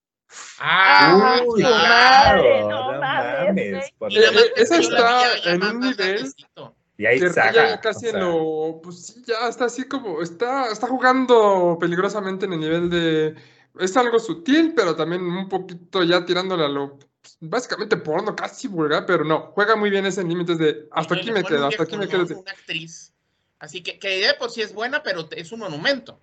Ah, 0.59 1.39
Uy, 1.45 1.61
claro. 1.61 2.41
madre, 2.43 2.61
no 2.63 2.99
mames, 2.99 3.93
Y 4.09 4.19
nada 4.19 4.31
más 4.31 4.43
Eh, 4.43 4.51
que 4.55 4.61
esa 4.61 4.77
está 4.79 5.51
en 5.53 5.63
un 5.63 5.79
nivel 5.79 5.95
grandecito. 5.97 6.75
Y 6.97 7.05
ahí 7.05 7.19
saga. 7.19 7.51
raya 7.51 7.81
casi 7.81 8.07
o 8.07 8.11
sea. 8.11 8.81
Pues 8.81 9.07
sí, 9.07 9.23
ya 9.25 9.47
está 9.47 9.65
así 9.65 9.87
como. 9.87 10.21
Está, 10.21 10.71
está 10.71 10.87
jugando 10.87 11.77
peligrosamente 11.79 12.45
en 12.45 12.53
el 12.53 12.59
nivel 12.59 12.89
de. 12.89 13.35
Es 13.79 13.97
algo 13.97 14.19
sutil, 14.19 14.73
pero 14.75 14.95
también 14.95 15.23
un 15.23 15.49
poquito 15.49 16.03
ya 16.03 16.23
tirándole 16.25 16.65
a 16.65 16.69
lo. 16.69 16.97
pues, 16.97 17.37
Básicamente 17.39 17.97
porno, 17.97 18.35
casi 18.35 18.67
vulgar, 18.67 19.05
pero 19.05 19.23
no. 19.23 19.51
Juega 19.53 19.75
muy 19.75 19.89
bien 19.89 20.05
ese 20.05 20.23
límite 20.23 20.55
de. 20.55 20.87
Hasta 20.91 21.15
Y 21.15 21.19
aquí 21.19 21.31
me 21.31 21.43
quedo, 21.43 21.67
hasta 21.67 21.83
aquí 21.83 21.97
me 21.97 22.07
quedo. 22.07 22.25
Una 22.37 22.51
actriz. 22.51 23.11
Así 23.57 23.81
que, 23.81 23.97
que 23.97 24.27
de 24.27 24.33
por 24.35 24.51
sí 24.51 24.61
es 24.61 24.73
buena, 24.73 25.01
pero 25.01 25.27
es 25.31 25.51
un 25.51 25.61
monumento. 25.61 26.19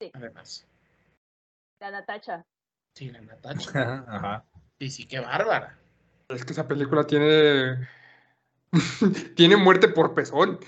Sí. 0.00 0.10
Además. 0.14 0.66
La 1.80 1.90
Natacha. 1.90 2.46
Sí, 2.94 3.10
la 3.10 3.20
Natacha. 3.20 4.04
Ajá. 4.08 4.44
Sí, 4.78 4.90
sí, 4.90 5.06
qué 5.06 5.20
bárbara. 5.20 5.78
Es 6.28 6.44
que 6.44 6.52
esa 6.52 6.66
película 6.66 7.04
tiene. 7.06 7.86
tiene 9.36 9.56
muerte 9.56 9.88
por 9.88 10.14
pezón. 10.14 10.58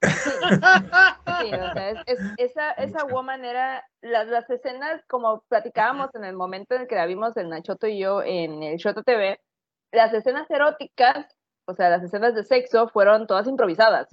Sí, 0.00 1.52
o 1.52 1.72
sea, 1.72 1.90
es- 1.90 1.98
es- 2.06 2.20
esa, 2.36 2.70
esa 2.72 3.04
woman 3.04 3.44
era, 3.44 3.84
las, 4.00 4.28
las 4.28 4.48
escenas, 4.50 5.02
como 5.08 5.42
platicábamos 5.48 6.14
en 6.14 6.24
el 6.24 6.36
momento 6.36 6.74
en 6.74 6.82
el 6.82 6.88
que 6.88 6.94
la 6.94 7.06
vimos 7.06 7.36
el 7.36 7.48
Nachoto 7.48 7.86
y 7.86 7.98
yo 7.98 8.22
en 8.22 8.62
el 8.62 8.76
Shoto 8.76 9.02
TV, 9.02 9.40
las 9.92 10.12
escenas 10.14 10.48
eróticas, 10.50 11.26
o 11.66 11.74
sea, 11.74 11.90
las 11.90 12.02
escenas 12.02 12.34
de 12.34 12.44
sexo 12.44 12.88
fueron 12.88 13.26
todas 13.26 13.46
improvisadas. 13.46 14.08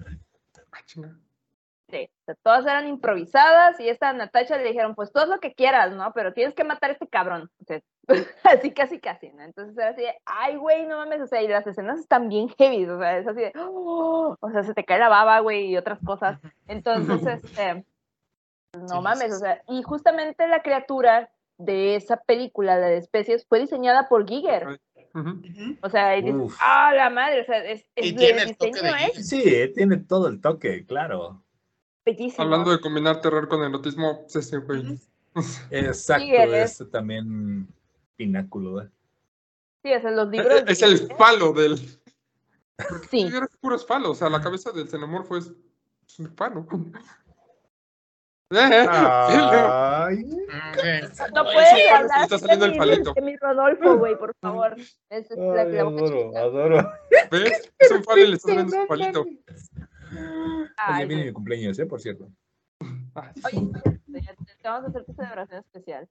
O 1.87 2.25
sea, 2.25 2.35
todas 2.43 2.65
eran 2.65 2.87
improvisadas 2.87 3.79
y 3.79 3.89
esta 3.89 4.11
Natasha 4.13 4.57
le 4.57 4.67
dijeron, 4.67 4.95
pues 4.95 5.11
tú 5.11 5.19
haz 5.19 5.27
lo 5.27 5.39
que 5.39 5.53
quieras, 5.53 5.93
¿no? 5.93 6.11
Pero 6.13 6.33
tienes 6.33 6.55
que 6.55 6.63
matar 6.63 6.89
a 6.89 6.93
este 6.93 7.07
cabrón. 7.07 7.49
O 7.61 7.65
sea, 7.65 7.81
así, 8.43 8.71
casi, 8.71 8.99
casi, 8.99 9.29
¿no? 9.31 9.43
Entonces 9.43 9.77
era 9.77 9.89
así 9.89 10.01
de, 10.01 10.15
ay, 10.25 10.55
güey, 10.55 10.85
no 10.87 10.97
mames, 10.97 11.21
o 11.21 11.27
sea, 11.27 11.41
y 11.41 11.47
las 11.47 11.67
escenas 11.67 11.99
están 11.99 12.27
bien 12.27 12.49
heavy, 12.49 12.85
o 12.85 12.99
sea, 12.99 13.17
es 13.17 13.27
así 13.27 13.41
de, 13.41 13.53
"Oh", 13.57 14.35
o 14.39 14.51
sea, 14.51 14.63
se 14.63 14.73
te 14.73 14.83
cae 14.83 14.99
la 14.99 15.09
baba, 15.09 15.39
güey, 15.39 15.67
y 15.67 15.77
otras 15.77 15.99
cosas. 16.03 16.39
Entonces, 16.67 17.21
este, 17.59 17.85
pues, 18.71 18.83
no 18.83 18.97
Sí, 18.97 19.01
mames, 19.01 19.33
o 19.33 19.39
sea, 19.39 19.61
y 19.67 19.83
justamente 19.83 20.47
la 20.47 20.61
criatura 20.61 21.29
de 21.57 21.95
esa 21.95 22.17
película, 22.17 22.77
la 22.77 22.87
de 22.87 22.97
especies, 22.97 23.45
fue 23.47 23.59
diseñada 23.59 24.09
por 24.09 24.27
Giger. 24.27 24.79
O 25.81 25.89
sea, 25.89 26.17
y 26.17 26.23
dices, 26.23 26.57
ah, 26.59 26.93
la 26.93 27.09
madre, 27.09 27.41
o 27.41 27.45
sea, 27.45 27.63
es, 27.63 27.89
es 27.95 28.05
Y 28.05 28.09
el 28.09 28.15
tiene 28.17 28.41
el 28.41 28.57
toque 28.57 28.71
diseño 28.71 28.93
Giger. 28.95 29.23
Sí, 29.23 29.73
tiene 29.73 29.97
todo 29.97 30.27
el 30.27 30.41
toque, 30.41 30.85
claro. 30.85 31.44
Bellísimo. 32.05 32.43
Hablando 32.43 32.71
de 32.71 32.79
combinar 32.79 33.19
terror 33.21 33.47
con 33.47 33.63
erotismo, 33.63 34.21
pues 34.21 34.35
ese 34.35 34.57
güey. 34.59 34.99
Exacto, 35.71 36.23
Giger 36.23 36.53
es- 36.53 36.79
es 36.81 36.91
también 36.91 37.67
pináculo. 38.15 38.81
¿eh? 38.83 38.89
Sí, 39.83 39.93
o 39.93 40.01
sea, 40.01 40.11
los 40.11 40.29
libros. 40.29 40.63
Es 40.67 40.81
el 40.81 40.97
falo 41.17 41.51
del. 41.53 41.77
Sí. 43.09 43.29
Sí, 43.29 43.33
es 43.33 43.57
puro 43.61 43.79
falo, 43.79 44.11
o 44.11 44.15
sea, 44.15 44.29
la 44.29 44.41
cabeza 44.41 44.69
del 44.73 44.89
xenomorfo 44.89 45.37
es 45.37 45.49
es 46.07 46.19
un 46.19 46.35
falo. 46.35 46.67
Eh, 48.51 48.57
eh, 48.57 48.87
Ay. 48.87 50.23
No 51.33 51.43
puedes 51.45 51.91
hablar 51.91 52.21
está 52.23 52.37
saliendo 52.37 52.65
el 52.67 52.77
palito. 52.77 53.13
mi 53.21 53.35
Rodolfo, 53.37 53.97
güey, 53.97 54.15
por 54.19 54.33
favor. 54.39 54.75
Es, 55.09 55.31
es 55.31 55.37
la, 55.37 55.61
ay, 55.63 55.71
la 55.71 55.83
boca 55.83 55.97
adoro, 56.03 56.21
chiquita. 56.21 56.39
adoro. 56.41 56.91
¿Ves? 57.31 57.73
Es 57.79 57.91
un 57.91 58.03
falo 58.03 58.21
y 58.21 58.27
le 58.27 58.35
estás 58.35 58.55
viendo 58.55 58.81
su 58.81 58.87
palito. 58.87 59.25
Oye, 60.15 60.69
Ay, 60.77 61.07
viene 61.07 61.25
mi 61.25 61.31
cumpleaños, 61.33 61.77
¿eh? 61.79 61.85
Por 61.85 62.01
cierto. 62.01 62.29
Ah, 63.15 63.31
Oye, 63.45 63.71
te, 64.11 64.67
vamos 64.67 64.85
a 64.85 64.89
hacer 64.89 65.05
tu 65.05 65.13
celebración 65.13 65.59
especial. 65.59 66.07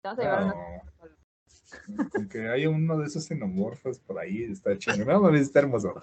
Te 0.00 0.08
vamos 0.08 0.18
a 0.18 0.22
llevar 0.22 0.44
una... 0.44 2.08
Con 2.10 2.28
que 2.28 2.48
hay 2.48 2.66
uno 2.66 2.98
de 2.98 3.06
esos 3.06 3.26
xenomorfos 3.26 3.98
por 4.00 4.18
ahí, 4.18 4.44
está 4.44 4.76
chido. 4.78 5.04
No 5.04 5.20
mames, 5.20 5.42
está 5.42 5.60
hermoso. 5.60 5.94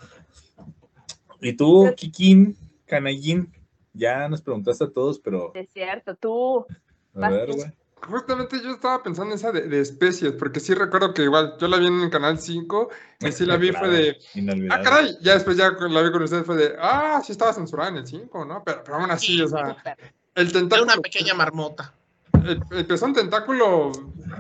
Y 1.42 1.54
tú, 1.54 1.92
Kikín, 1.96 2.56
Canallín, 2.86 3.52
ya 3.94 4.28
nos 4.30 4.42
preguntaste 4.42 4.84
a 4.84 4.92
todos, 4.92 5.20
pero 5.20 5.54
Es 5.56 5.70
cierto, 5.72 6.16
tú. 6.16 6.66
a 7.14 7.30
ver, 7.30 7.52
güey. 7.52 7.72
Justamente 8.02 8.62
yo 8.62 8.72
estaba 8.72 9.02
pensando 9.02 9.32
en 9.34 9.40
esa 9.40 9.52
de, 9.52 9.62
de 9.62 9.80
especies, 9.82 10.34
porque 10.34 10.60
sí 10.60 10.74
recuerdo 10.76 11.14
que 11.14 11.24
igual 11.24 11.56
yo 11.60 11.68
la 11.68 11.78
vi 11.78 11.88
en 11.88 12.02
el 12.02 12.10
canal 12.12 12.38
5 12.40 12.90
y 13.22 13.32
sí 13.32 13.46
la 13.46 13.58
vi 13.58 13.72
fue 13.72 13.90
de, 13.90 14.18
ah, 14.70 14.82
caray, 14.82 15.18
ya 15.22 15.34
después 15.34 15.58
ya 15.58 15.72
la 15.72 16.02
vi 16.02 16.12
con 16.12 16.22
ustedes 16.22 16.46
fue 16.46 16.56
de, 16.56 16.76
ah, 16.80 17.22
sí 17.26 17.32
estaba 17.32 17.54
censurada 17.54 17.90
en 17.90 17.98
el 17.98 18.06
5, 18.08 18.46
¿no? 18.46 18.62
Pero, 18.64 18.84
pero 18.84 18.98
aún 18.98 19.10
así, 19.10 19.42
o 19.42 19.48
sea, 19.48 19.78
el 20.36 20.48
Era 20.50 20.52
tentáculo. 20.60 20.84
una 20.94 20.98
pequeña 21.02 21.34
marmota. 21.34 21.94
el, 22.46 22.62
el 22.72 22.86
pezón 22.86 23.14
tentáculo. 23.14 23.92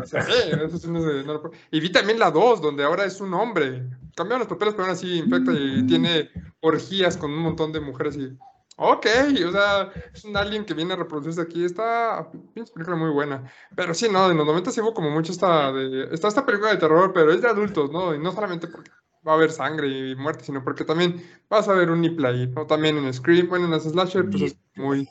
se 0.06 0.18
ve, 0.20 0.65
eso 0.65 0.78
sí 0.78 0.88
no 0.89 1.02
se- 1.02 1.24
no 1.24 1.34
lo 1.34 1.41
puedo- 1.41 1.56
y 1.72 1.80
vi 1.80 1.91
también 1.91 2.20
la 2.20 2.30
2, 2.30 2.62
donde 2.62 2.84
ahora 2.84 3.06
es 3.06 3.20
un 3.20 3.34
hombre. 3.34 3.84
Cambiaron 4.15 4.39
los 4.41 4.48
papeles, 4.48 4.74
pero 4.76 4.86
aún 4.86 4.94
así 4.94 5.18
infecta 5.18 5.52
y 5.54 5.86
tiene 5.88 6.30
orgías 6.62 7.18
con 7.18 7.32
un 7.32 7.39
montón 7.39 7.72
de 7.72 7.80
mujeres. 7.80 8.15
Y, 8.18 8.38
ok, 8.75 9.05
o 9.47 9.51
sea, 9.51 9.91
es 10.13 10.25
un 10.25 10.35
alien 10.35 10.65
que 10.65 10.73
viene 10.73 10.93
a 10.93 10.97
reproducirse 10.97 11.41
aquí. 11.41 11.63
Está. 11.65 12.29
Pinche 12.53 12.73
película 12.73 12.95
muy 12.95 13.09
buena. 13.09 13.51
Pero 13.75 13.93
sí, 13.93 14.07
no, 14.09 14.29
en 14.29 14.38
los 14.38 14.45
90 14.45 14.71
sí 14.71 14.81
hubo 14.81 14.93
como 14.93 15.09
mucho 15.09 15.31
esta, 15.31 15.71
de, 15.71 16.09
está 16.13 16.27
esta 16.27 16.45
película 16.45 16.71
de 16.71 16.77
terror, 16.77 17.11
pero 17.13 17.31
es 17.31 17.41
de 17.41 17.49
adultos, 17.49 17.91
¿no? 17.91 18.13
Y 18.13 18.19
no 18.19 18.31
solamente 18.31 18.67
porque 18.67 18.91
va 19.27 19.33
a 19.33 19.35
haber 19.35 19.51
sangre 19.51 19.88
y 19.88 20.15
muerte, 20.15 20.43
sino 20.43 20.63
porque 20.63 20.85
también 20.85 21.21
vas 21.49 21.67
a 21.67 21.73
ver 21.73 21.89
un 21.89 22.01
nipple 22.01 22.27
ahí, 22.27 22.47
¿no? 22.47 22.67
También 22.67 22.97
en 22.97 23.13
Scream, 23.13 23.49
bueno, 23.49 23.65
en 23.65 23.71
las 23.71 23.83
slasher, 23.83 24.29
pues 24.29 24.43
es 24.43 24.57
muy, 24.75 25.09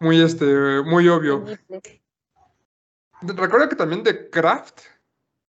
muy, 0.00 0.20
este, 0.20 0.82
muy 0.82 1.08
obvio. 1.08 1.44
Recuerdo 3.20 3.68
que 3.68 3.76
también 3.76 4.02
The 4.02 4.30
Craft, 4.30 4.80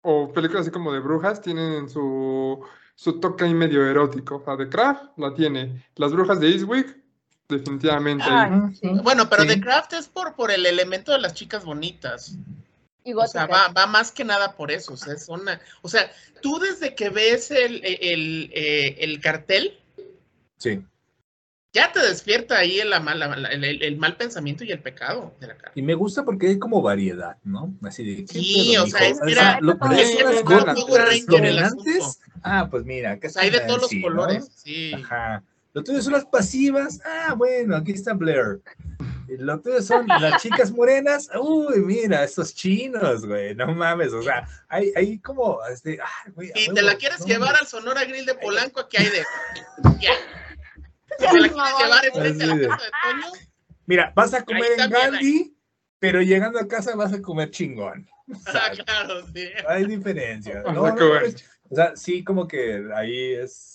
o 0.03 0.33
películas 0.33 0.63
así 0.63 0.71
como 0.71 0.93
de 0.93 1.01
brujas, 1.01 1.41
tienen 1.41 1.89
su, 1.89 2.65
su 2.95 3.21
toque 3.21 3.45
ahí 3.45 3.55
medio 3.55 3.87
erótico. 3.87 4.37
O 4.37 4.45
sea, 4.45 4.57
The 4.57 4.69
Craft 4.69 5.19
la 5.19 5.35
tiene. 5.35 5.85
Las 5.97 6.13
brujas 6.13 6.41
de 6.41 6.51
Eastwick, 6.51 7.04
definitivamente. 7.49 8.25
sí. 8.81 8.89
Bueno, 9.03 9.29
pero 9.29 9.43
Sí. 9.43 9.49
The 9.49 9.61
Craft 9.61 9.93
es 9.95 10.09
por, 10.09 10.35
por 10.35 10.51
el 10.51 10.67
elemento 10.67 11.13
de 11.13 11.21
las 11.21 11.35
chicas 11.35 11.65
bonitas. 11.65 12.37
Y 13.07 13.13
O 13.13 13.27
sea, 13.27 13.47
va, 13.47 13.69
va 13.69 13.87
más 13.87 14.11
que 14.13 14.25
nada 14.25 14.57
por 14.57 14.71
eso. 14.71 14.95
O 14.95 14.97
sea, 14.97 15.13
es 15.13 15.29
una, 15.29 15.61
o 15.83 15.89
sea 15.89 16.11
tú 16.41 16.59
desde 16.59 16.95
que 16.95 17.11
ves 17.11 17.51
el, 17.51 17.83
el, 17.85 18.51
eh, 18.55 18.97
el 19.01 19.21
cartel, 19.21 19.79
Sí. 20.59 20.81
ya 21.75 21.91
te 21.93 22.01
despierta 22.01 22.57
ahí 22.59 22.81
el, 22.81 22.93
el, 22.93 23.65
el- 23.65 23.83
el 23.83 23.97
mal 23.99 24.17
pensamiento 24.17 24.65
y 24.65 24.71
el 24.73 24.79
pecado 24.81 25.35
de 25.41 25.49
la 25.49 25.57
cara. 25.57 25.73
Y 25.75 25.83
me 25.83 25.95
gusta 25.95 26.23
porque 26.25 26.49
hay 26.49 26.59
como 26.59 26.81
variedad, 26.81 27.37
¿no? 27.45 27.75
Así 27.83 28.05
de. 28.05 28.25
¿qué 28.25 28.39
Sí, 28.39 28.71
pedo, 28.73 28.85
o 28.85 28.87
sea, 28.87 29.07
es- 29.07 29.21
mira, 29.23 29.59
lo 29.61 29.73
es. 31.87 32.21
Ah, 32.43 32.69
pues 32.71 32.85
mira, 32.85 33.13
acá 33.13 33.29
O 33.29 33.31
sea, 33.31 33.43
hay 33.43 33.51
de 33.51 33.61
todos 33.61 33.83
los 33.83 33.91
colores. 34.03 34.51
Sí. 34.55 34.93
Ajá. 34.95 35.43
Lo 35.75 35.83
tuyo 35.83 36.01
son 36.01 36.13
las 36.13 36.25
pasivas. 36.25 37.01
Ah, 37.05 37.35
bueno, 37.37 37.77
aquí 37.77 37.93
está 37.93 38.15
Blair. 38.15 38.61
Lo 39.27 39.61
tuyo 39.61 39.83
son 39.83 40.07
las 40.07 40.41
chicas 40.41 40.71
morenas. 40.71 41.29
Uy, 41.37 41.81
mira, 41.81 42.23
estos 42.23 42.55
chinos, 42.55 43.27
güey. 43.27 43.57
No 43.57 43.75
mames. 43.75 44.13
O 44.13 44.23
sea, 44.23 44.47
hay, 44.69 44.93
hay 44.95 45.19
como. 45.19 45.59
Este, 45.67 45.99
ah, 46.01 46.31
güey, 46.33 46.51
Y 46.55 46.67
te 46.67 46.73
huevo, 46.73 46.87
la 46.87 46.97
quieres 46.97 47.21
no, 47.21 47.27
llevar 47.27 47.57
al 47.61 47.67
Sonora 47.67 48.05
Grill 48.05 48.25
de 48.25 48.37
Polanco, 48.37 48.81
aquí 48.81 48.99
hay 48.99 49.07
de. 49.07 49.25
Ya. 50.01 50.13
Si 51.19 51.27
te 51.33 51.41
la 51.41 51.49
quieres 51.49 51.79
llevar 51.79 52.05
enfrente 52.05 52.45
a 52.45 52.47
la 52.47 52.57
de- 52.57 52.69
casa 52.69 52.85
de 52.85 52.91
Toño, 53.11 53.33
Mira, 53.87 54.13
vas 54.15 54.33
a 54.33 54.45
comer 54.45 54.73
en 54.79 54.81
hay. 54.81 54.89
Gandhi, 54.91 55.57
pero 55.99 56.23
llegando 56.23 56.61
a 56.61 56.69
casa 56.69 56.95
vas 56.95 57.13
a 57.13 57.21
comer 57.21 57.51
chingón. 57.51 58.09
ah, 58.47 58.71
claro, 58.85 59.27
sí. 59.35 59.49
Hay 59.69 59.87
diferencia. 59.87 60.63
No, 60.63 60.73
no, 60.73 61.11
o 61.71 61.75
sea, 61.75 61.97
sí, 61.97 62.23
como 62.23 62.47
que 62.47 62.85
ahí 62.95 63.33
es 63.35 63.74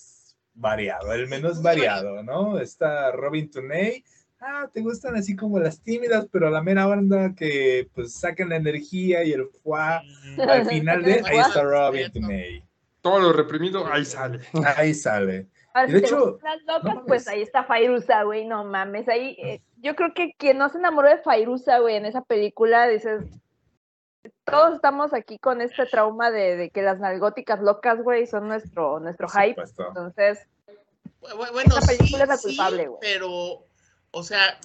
variado, 0.54 1.12
el 1.12 1.28
menos 1.28 1.62
variado, 1.62 2.22
¿no? 2.22 2.58
Está 2.58 3.12
Robin 3.12 3.50
Tunney. 3.50 4.04
Ah, 4.40 4.68
te 4.72 4.80
gustan 4.80 5.16
así 5.16 5.36
como 5.36 5.58
las 5.58 5.82
tímidas, 5.82 6.26
pero 6.32 6.48
a 6.48 6.50
la 6.50 6.62
mera 6.62 6.86
banda 6.86 7.34
que 7.34 7.88
pues 7.94 8.14
sacan 8.14 8.48
la 8.48 8.56
energía 8.56 9.22
y 9.22 9.32
el 9.32 9.46
fuá 9.62 10.02
al 10.38 10.66
final 10.66 11.02
de 11.02 11.22
ahí 11.26 11.38
está 11.38 11.62
Robin 11.62 12.10
Tunney. 12.10 12.62
Todo 13.02 13.20
lo 13.20 13.32
reprimido, 13.32 13.86
ahí 13.90 14.04
sale. 14.04 14.40
Ahí 14.76 14.94
sale. 14.94 15.48
Ahora, 15.72 15.88
Y 15.88 15.92
si 15.92 16.00
de 16.00 16.06
hecho, 16.06 16.38
las 16.42 16.62
locas, 16.64 16.94
no 16.96 17.04
pues 17.06 17.28
ahí 17.28 17.42
está 17.42 17.64
Fairuza, 17.64 18.24
güey, 18.24 18.46
no 18.46 18.64
mames. 18.64 19.08
Ahí, 19.08 19.36
eh, 19.42 19.62
yo 19.78 19.94
creo 19.94 20.12
que 20.14 20.34
quien 20.36 20.58
no 20.58 20.68
se 20.68 20.78
enamoró 20.78 21.08
de 21.08 21.18
Fairuza, 21.18 21.78
güey, 21.78 21.96
en 21.96 22.06
esa 22.06 22.22
película, 22.22 22.88
dices, 22.88 23.22
todos 24.44 24.74
estamos 24.74 25.12
aquí 25.14 25.38
con 25.38 25.60
este 25.60 25.86
trauma 25.86 26.30
de, 26.30 26.56
de 26.56 26.70
que 26.70 26.82
las 26.82 26.98
nalgóticas 26.98 27.60
locas, 27.60 28.02
güey, 28.02 28.26
son 28.26 28.48
nuestro, 28.48 29.00
nuestro 29.00 29.28
Por 29.28 29.40
hype. 29.42 29.50
supuesto. 29.66 29.88
Entonces, 29.88 30.46
Bu- 31.20 31.52
Bueno, 31.52 31.76
Esa 31.76 31.86
película 31.86 32.08
sí, 32.08 32.22
es 32.22 32.28
la 32.28 32.38
culpable, 32.38 32.86
güey. 32.88 32.98
pero, 33.00 33.64
o 34.10 34.22
sea, 34.22 34.58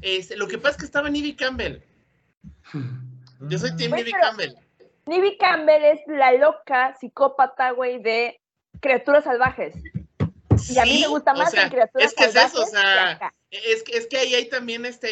este, 0.00 0.36
lo 0.36 0.48
que 0.48 0.58
pasa 0.58 0.70
es 0.72 0.76
que 0.78 0.84
estaba 0.84 1.08
Nivy 1.08 1.36
Campbell. 1.36 1.78
Yo 3.40 3.58
soy 3.58 3.72
Nivy 3.72 4.04
pero- 4.12 4.18
Campbell. 4.20 4.54
Nivy 5.06 5.36
Campbell 5.36 5.84
es 5.84 6.00
la 6.06 6.32
loca 6.32 6.96
psicópata, 7.00 7.72
güey, 7.72 8.00
de 8.02 8.40
criaturas 8.80 9.24
salvajes. 9.24 9.74
Y 10.68 10.78
a 10.78 10.84
mí 10.84 10.96
Sí, 10.96 11.00
me 11.02 11.08
gusta 11.08 11.32
o 11.32 11.36
más 11.36 11.50
sea, 11.50 11.64
en 11.64 11.70
criaturas 11.70 12.06
es 12.08 12.14
que 12.14 12.24
es 12.24 12.32
salvajes. 12.32 12.52
eso, 12.54 12.62
o 12.62 12.66
sea, 12.66 12.82
que 12.82 13.24
acá. 13.24 13.34
Es 13.50 13.82
que, 13.82 13.96
es 13.98 14.06
que 14.06 14.16
ahí 14.18 14.34
hay 14.34 14.48
también, 14.48 14.84
este, 14.84 15.08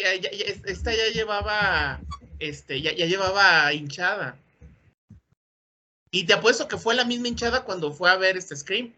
esta 0.70 0.92
ya 0.92 1.06
llevaba, 1.12 2.00
este, 2.40 2.80
ya, 2.80 2.92
ya 2.92 3.06
llevaba 3.06 3.72
hinchada. 3.72 4.36
Y 6.10 6.26
te 6.26 6.34
apuesto 6.34 6.66
que 6.66 6.76
fue 6.76 6.94
la 6.94 7.04
misma 7.04 7.28
hinchada 7.28 7.64
cuando 7.64 7.92
fue 7.92 8.10
a 8.10 8.16
ver 8.16 8.36
este 8.36 8.56
Scream. 8.56 8.92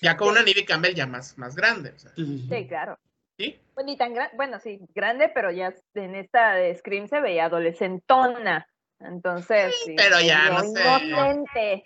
Ya 0.00 0.16
con 0.16 0.28
una 0.28 0.42
Nivy 0.42 0.64
Campbell 0.64 0.94
ya 0.94 1.06
más, 1.06 1.36
más 1.36 1.54
grande. 1.54 1.90
o 1.90 1.98
sea, 1.98 2.12
Sí, 2.16 2.66
claro. 2.66 2.98
¿sí? 3.38 3.58
Pues 3.74 3.84
ni 3.84 3.96
tan 3.96 4.14
bueno, 4.36 4.58
sí, 4.60 4.80
grande, 4.94 5.28
pero 5.28 5.50
ya 5.50 5.74
en 5.94 6.14
esta 6.14 6.54
de 6.54 6.74
Scream 6.74 7.08
se 7.08 7.20
veía 7.20 7.46
adolescentona. 7.46 8.66
Entonces, 9.00 9.74
sí, 9.84 9.94
pero 9.96 10.20
ya, 10.20 10.50
no 10.50 10.62
sé. 10.62 11.06
Inocente. 11.06 11.84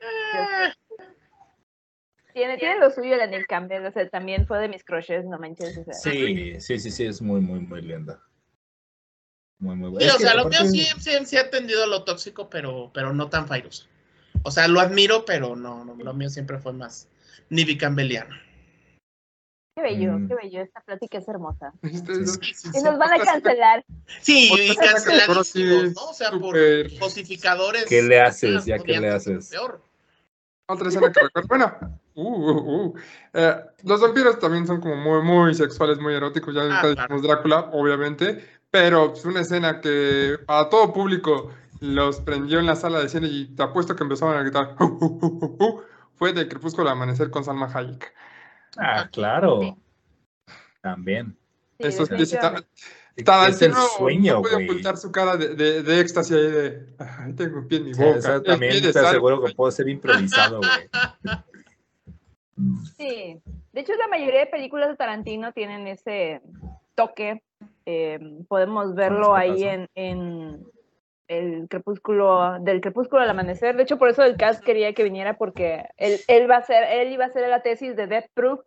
Eh, 0.00 0.72
Tiene, 2.32 2.58
tiene 2.58 2.78
lo 2.78 2.90
suyo 2.90 3.16
la 3.16 3.26
Nick 3.26 3.46
Campbell, 3.46 3.84
o 3.86 3.90
sea, 3.90 4.08
también 4.08 4.46
fue 4.46 4.58
de 4.58 4.68
mis 4.68 4.84
crushes, 4.84 5.24
no 5.24 5.38
manches. 5.38 5.76
O 5.78 5.84
sea, 5.84 5.94
Sí, 5.94 6.60
sí, 6.60 6.78
sí, 6.78 6.90
sí, 6.90 7.04
es 7.06 7.20
muy, 7.20 7.40
muy, 7.40 7.60
muy 7.60 7.82
linda. 7.82 8.22
Muy, 9.58 9.76
muy 9.76 9.88
Sí, 9.88 9.92
buena. 9.94 10.06
Es 10.08 10.14
o 10.14 10.18
sea, 10.18 10.34
lo 10.34 10.48
mío 10.48 10.58
sí, 10.70 10.84
sí, 10.98 11.10
sí 11.24 11.36
ha 11.36 11.40
atendido 11.42 11.84
a 11.84 11.86
lo 11.86 12.04
tóxico, 12.04 12.50
pero, 12.50 12.90
pero 12.92 13.12
no 13.12 13.28
tan 13.28 13.46
fairoso. 13.46 13.86
O 14.42 14.50
sea, 14.50 14.68
lo 14.68 14.80
admiro, 14.80 15.24
pero 15.24 15.56
no, 15.56 15.84
no, 15.84 15.94
lo 15.94 16.14
mío 16.14 16.28
siempre 16.28 16.58
fue 16.58 16.72
más 16.72 17.08
Nivy 17.48 17.78
Campbelliano. 17.78 18.34
Qué 19.76 19.82
bello, 19.82 20.12
Mm. 20.18 20.28
qué 20.28 20.34
bello, 20.34 20.60
esta 20.62 20.80
plática 20.80 21.18
es 21.18 21.28
hermosa. 21.28 21.72
Sí, 21.82 21.98
sí, 21.98 22.50
Y 22.50 22.54
sí. 22.54 22.82
nos 22.82 22.96
van 22.98 23.12
a 23.12 23.24
cancelar. 23.24 23.84
Sí, 24.20 24.50
y 24.54 24.70
así, 24.70 25.64
¿no? 25.94 26.02
O 26.08 26.14
sea, 26.14 26.30
por 26.30 26.56
cosificadores. 26.98 27.84
¿Qué 27.86 28.02
le 28.02 28.20
haces? 28.20 28.64
¿Ya 28.64 28.78
qué 28.78 28.98
le 28.98 29.10
haces? 29.10 29.50
Peor. 29.50 29.82
Otra 30.68 30.88
escena 30.88 31.12
que 31.12 31.20
recuerdo. 31.34 31.46
Bueno, 31.48 32.00
uh, 32.14 32.22
uh, 32.22 32.86
uh. 32.86 32.94
Eh, 33.34 33.56
los 33.84 34.00
vampiros 34.00 34.38
también 34.40 34.66
son 34.66 34.80
como 34.80 34.96
muy, 34.96 35.22
muy 35.22 35.54
sexuales, 35.54 35.98
muy 35.98 36.14
eróticos. 36.14 36.54
Ya 36.54 36.62
Ah, 36.62 36.88
dijimos 36.88 37.22
Drácula, 37.22 37.70
obviamente. 37.72 38.44
Pero 38.70 39.12
es 39.14 39.24
una 39.24 39.40
escena 39.40 39.80
que 39.80 40.36
a 40.48 40.68
todo 40.68 40.92
público 40.92 41.50
los 41.80 42.20
prendió 42.20 42.58
en 42.58 42.66
la 42.66 42.76
sala 42.76 43.00
de 43.00 43.08
cine 43.08 43.28
y 43.28 43.54
te 43.54 43.62
apuesto 43.62 43.94
que 43.96 44.02
empezaron 44.02 44.36
a 44.36 44.40
gritar. 44.42 44.76
"Uh, 44.80 44.84
uh, 44.84 45.18
uh, 45.22 45.38
uh, 45.60 45.64
uh", 45.64 45.82
Fue 46.16 46.32
de 46.32 46.48
Crepúsculo 46.48 46.88
al 46.88 46.96
Amanecer 46.96 47.30
con 47.30 47.44
Salma 47.44 47.70
Hayek. 47.72 48.14
Ah, 48.78 49.08
claro. 49.12 49.76
También. 50.80 51.36
Sí, 51.78 51.88
Eso 51.88 52.04
es 52.04 52.10
es 53.48 53.62
el 53.62 53.70
no- 53.72 53.86
sueño, 53.98 54.34
no 54.34 54.42
puede 54.42 54.64
ocultar 54.64 54.96
su 54.96 55.10
cara 55.12 55.36
de, 55.36 55.54
de, 55.54 55.82
de 55.82 56.00
éxtasis 56.00 56.36
ahí 56.36 56.50
de. 56.50 56.86
Ay, 56.98 57.32
tengo 57.34 57.58
un 57.58 57.68
pie 57.68 57.78
en 57.78 57.84
mi 57.84 57.94
Sí, 57.94 58.02
boca. 58.02 58.34
el 58.36 58.42
también 58.42 58.72
te 58.80 58.86
de 58.88 58.92
sal". 58.92 59.06
aseguro 59.06 59.42
que 59.42 59.54
puede 59.54 59.72
ser 59.72 59.88
improvisado, 59.88 60.58
güey. 60.60 60.88
Sí. 62.96 63.40
De 63.72 63.80
hecho, 63.80 63.92
la 63.96 64.08
mayoría 64.08 64.40
de 64.40 64.46
películas 64.46 64.88
de 64.88 64.96
Tarantino 64.96 65.52
tienen 65.52 65.86
ese 65.86 66.40
toque. 66.94 67.42
Eh, 67.84 68.18
podemos 68.48 68.94
verlo 68.94 69.34
ahí 69.34 69.64
en, 69.64 69.88
en 69.94 70.66
el 71.28 71.66
crepúsculo, 71.68 72.58
del 72.60 72.80
crepúsculo 72.80 73.22
al 73.22 73.30
amanecer. 73.30 73.76
De 73.76 73.82
hecho, 73.84 73.98
por 73.98 74.08
eso 74.08 74.22
el 74.22 74.36
cast 74.36 74.62
quería 74.64 74.92
que 74.92 75.04
viniera, 75.04 75.36
porque 75.38 75.84
él, 75.96 76.18
él 76.28 76.50
va 76.50 76.56
a 76.56 76.62
ser, 76.62 76.84
él 76.84 77.12
iba 77.12 77.24
a 77.24 77.28
hacer 77.28 77.48
la 77.48 77.62
tesis 77.62 77.96
de 77.96 78.06
Death 78.06 78.30
Proof, 78.34 78.60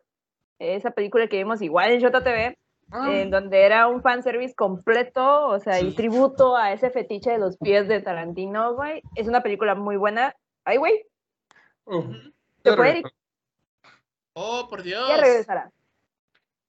esa 0.60 0.92
película 0.92 1.28
que 1.28 1.38
vimos 1.38 1.62
igual 1.62 1.92
en 1.92 2.02
JTV, 2.02 2.58
Ah, 2.92 3.08
en 3.12 3.30
donde 3.30 3.62
era 3.66 3.86
un 3.88 4.02
fanservice 4.02 4.56
completo, 4.56 5.46
o 5.50 5.60
sea, 5.60 5.80
y 5.80 5.92
Sí. 5.92 5.96
tributo 5.96 6.58
a 6.58 6.74
ese 6.74 6.90
fetiche 6.90 7.30
de 7.30 7.38
los 7.38 7.56
pies 7.58 7.88
de 7.88 8.02
Tarantino, 8.02 8.74
güey. 8.74 9.04
Es 9.14 9.28
una 9.28 9.44
película 9.44 9.76
muy 9.76 9.96
buena. 9.96 10.36
Ay, 10.66 10.78
güey, 10.78 11.06
oh, 11.84 12.02
¿Se 12.02 12.70
ya 12.72 12.76
fue, 12.76 12.86
regresó. 12.94 13.10
Oh, 14.34 14.68
por 14.68 14.82
Dios. 14.82 15.08
ya 15.08 15.18
regresará. 15.18 15.72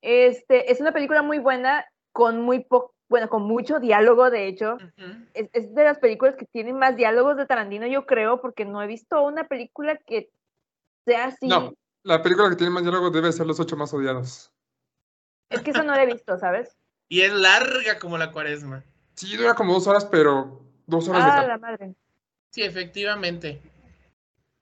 Este, 0.03 0.71
es 0.71 0.81
una 0.83 0.93
película 0.93 1.23
muy 1.23 1.39
buena, 1.39 1.87
con 2.12 2.40
muy 2.40 2.61
poco, 2.64 2.94
bueno, 3.08 3.28
con 3.28 3.42
mucho 3.42 3.80
diálogo, 3.80 4.30
de 4.30 4.46
hecho. 4.46 4.78
Es, 5.34 5.48
es 5.52 5.74
de 5.74 5.84
las 5.84 5.98
películas 5.98 6.36
que 6.36 6.46
tienen 6.46 6.76
más 6.76 6.96
diálogos 6.96 7.36
de 7.36 7.46
Tarantino, 7.46 7.86
yo 7.86 8.06
creo, 8.06 8.40
porque 8.40 8.64
no 8.64 8.82
he 8.82 8.86
visto 8.86 9.22
una 9.22 9.44
película 9.48 9.96
que 9.96 10.30
sea 11.04 11.26
así. 11.26 11.48
No, 11.48 11.74
la 12.02 12.22
película 12.22 12.48
que 12.50 12.56
tiene 12.56 12.72
más 12.72 12.82
diálogo 12.82 13.11
debe 13.11 13.32
ser 13.32 13.46
Los 13.46 13.58
Ocho 13.61 13.76
Más 13.76 13.92
Odiados. 13.92 14.52
Es 15.48 15.62
que 15.62 15.72
eso 15.72 15.82
no 15.82 15.94
la 15.94 16.04
he 16.04 16.06
visto, 16.06 16.38
¿sabes? 16.38 16.76
Y 17.08 17.22
es 17.22 17.32
larga 17.32 17.98
como 17.98 18.16
la 18.16 18.30
cuaresma. 18.30 18.84
Sí, 19.14 19.36
dura 19.36 19.54
como 19.54 19.74
dos 19.74 19.86
horas, 19.88 20.04
pero 20.04 20.62
dos 20.86 21.08
horas 21.08 21.24
de 21.24 21.30
Ah, 21.32 21.46
la 21.46 21.58
madre. 21.58 21.94
Sí, 22.50 22.62
efectivamente. 22.62 23.61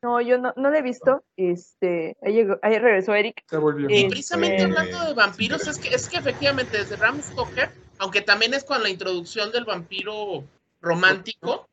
No, 0.02 0.20
yo 0.20 0.38
no, 0.38 0.52
no 0.56 0.70
la 0.70 0.78
he 0.78 0.82
visto. 0.82 1.24
Este, 1.36 2.16
ahí, 2.22 2.34
llegó, 2.34 2.58
ahí 2.62 2.78
regresó 2.78 3.14
Eric. 3.14 3.42
se 3.48 3.56
volvió. 3.56 3.90
Y 3.90 4.04
Eh, 4.04 4.06
precisamente 4.08 4.62
eh, 4.62 4.64
hablando 4.64 5.04
de 5.04 5.14
vampiros, 5.14 5.66
es 5.66 5.78
que, 5.78 5.88
es 5.88 6.08
que 6.08 6.18
efectivamente 6.18 6.78
desde 6.78 6.96
Ram 6.96 7.20
Stoker 7.20 7.70
aunque 7.98 8.20
también 8.20 8.54
es 8.54 8.64
con 8.64 8.82
la 8.82 8.88
introducción 8.88 9.52
del 9.52 9.64
vampiro 9.64 10.44
romántico, 10.80 11.68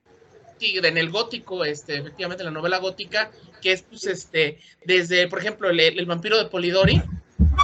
sí, 0.57 0.77
en 0.77 0.97
el 0.97 1.11
gótico, 1.11 1.63
este, 1.63 1.97
efectivamente, 1.97 2.43
la 2.43 2.51
novela 2.51 2.79
gótica, 2.79 3.31
que 3.61 3.71
es, 3.71 3.83
pues, 3.83 4.05
este, 4.05 4.59
desde, 4.85 5.27
por 5.27 5.39
ejemplo, 5.39 5.69
el, 5.69 5.79
el 5.79 6.05
vampiro 6.05 6.37
de 6.37 6.49
Polidori, 6.49 7.01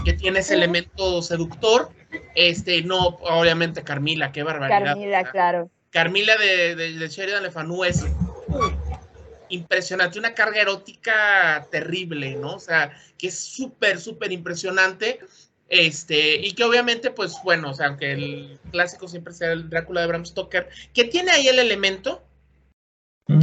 que 0.06 0.14
tiene 0.14 0.40
ese 0.40 0.54
elemento 0.54 1.22
seductor, 1.22 1.90
este, 2.36 2.82
no, 2.84 3.00
obviamente 3.22 3.84
Carmila, 3.84 4.32
qué 4.32 4.44
barbaridad. 4.44 4.94
Carmila, 4.94 5.32
claro. 5.32 5.70
Carmila 5.90 6.38
de, 6.38 6.76
de, 6.76 6.94
de 6.94 7.08
Sheridan 7.10 7.44
Le 7.44 7.52
Fanu 7.52 7.84
es 7.84 8.06
impresionante, 9.52 10.18
una 10.20 10.34
carga 10.34 10.62
erótica 10.62 11.68
terrible, 11.72 12.36
¿no? 12.36 12.56
O 12.56 12.60
sea, 12.60 12.92
que 13.18 13.28
es 13.28 13.40
súper, 13.40 14.00
súper 14.00 14.32
impresionante. 14.32 15.20
Este, 15.70 16.36
y 16.36 16.52
que 16.52 16.66
obviamente, 16.66 17.12
pues 17.12 17.34
bueno, 17.46 17.70
o 17.72 17.74
sea, 17.74 17.88
aunque 17.88 18.12
el 18.12 18.60
clásico 18.72 19.08
siempre 19.08 19.34
sea 19.34 19.54
el 19.54 19.70
Drácula 19.70 20.02
de 20.02 20.08
Bram 20.08 20.26
Stoker, 20.26 20.68
que 20.94 21.06
tiene 21.06 21.32
ahí 21.32 21.48
el 21.48 21.60
elemento, 21.60 22.22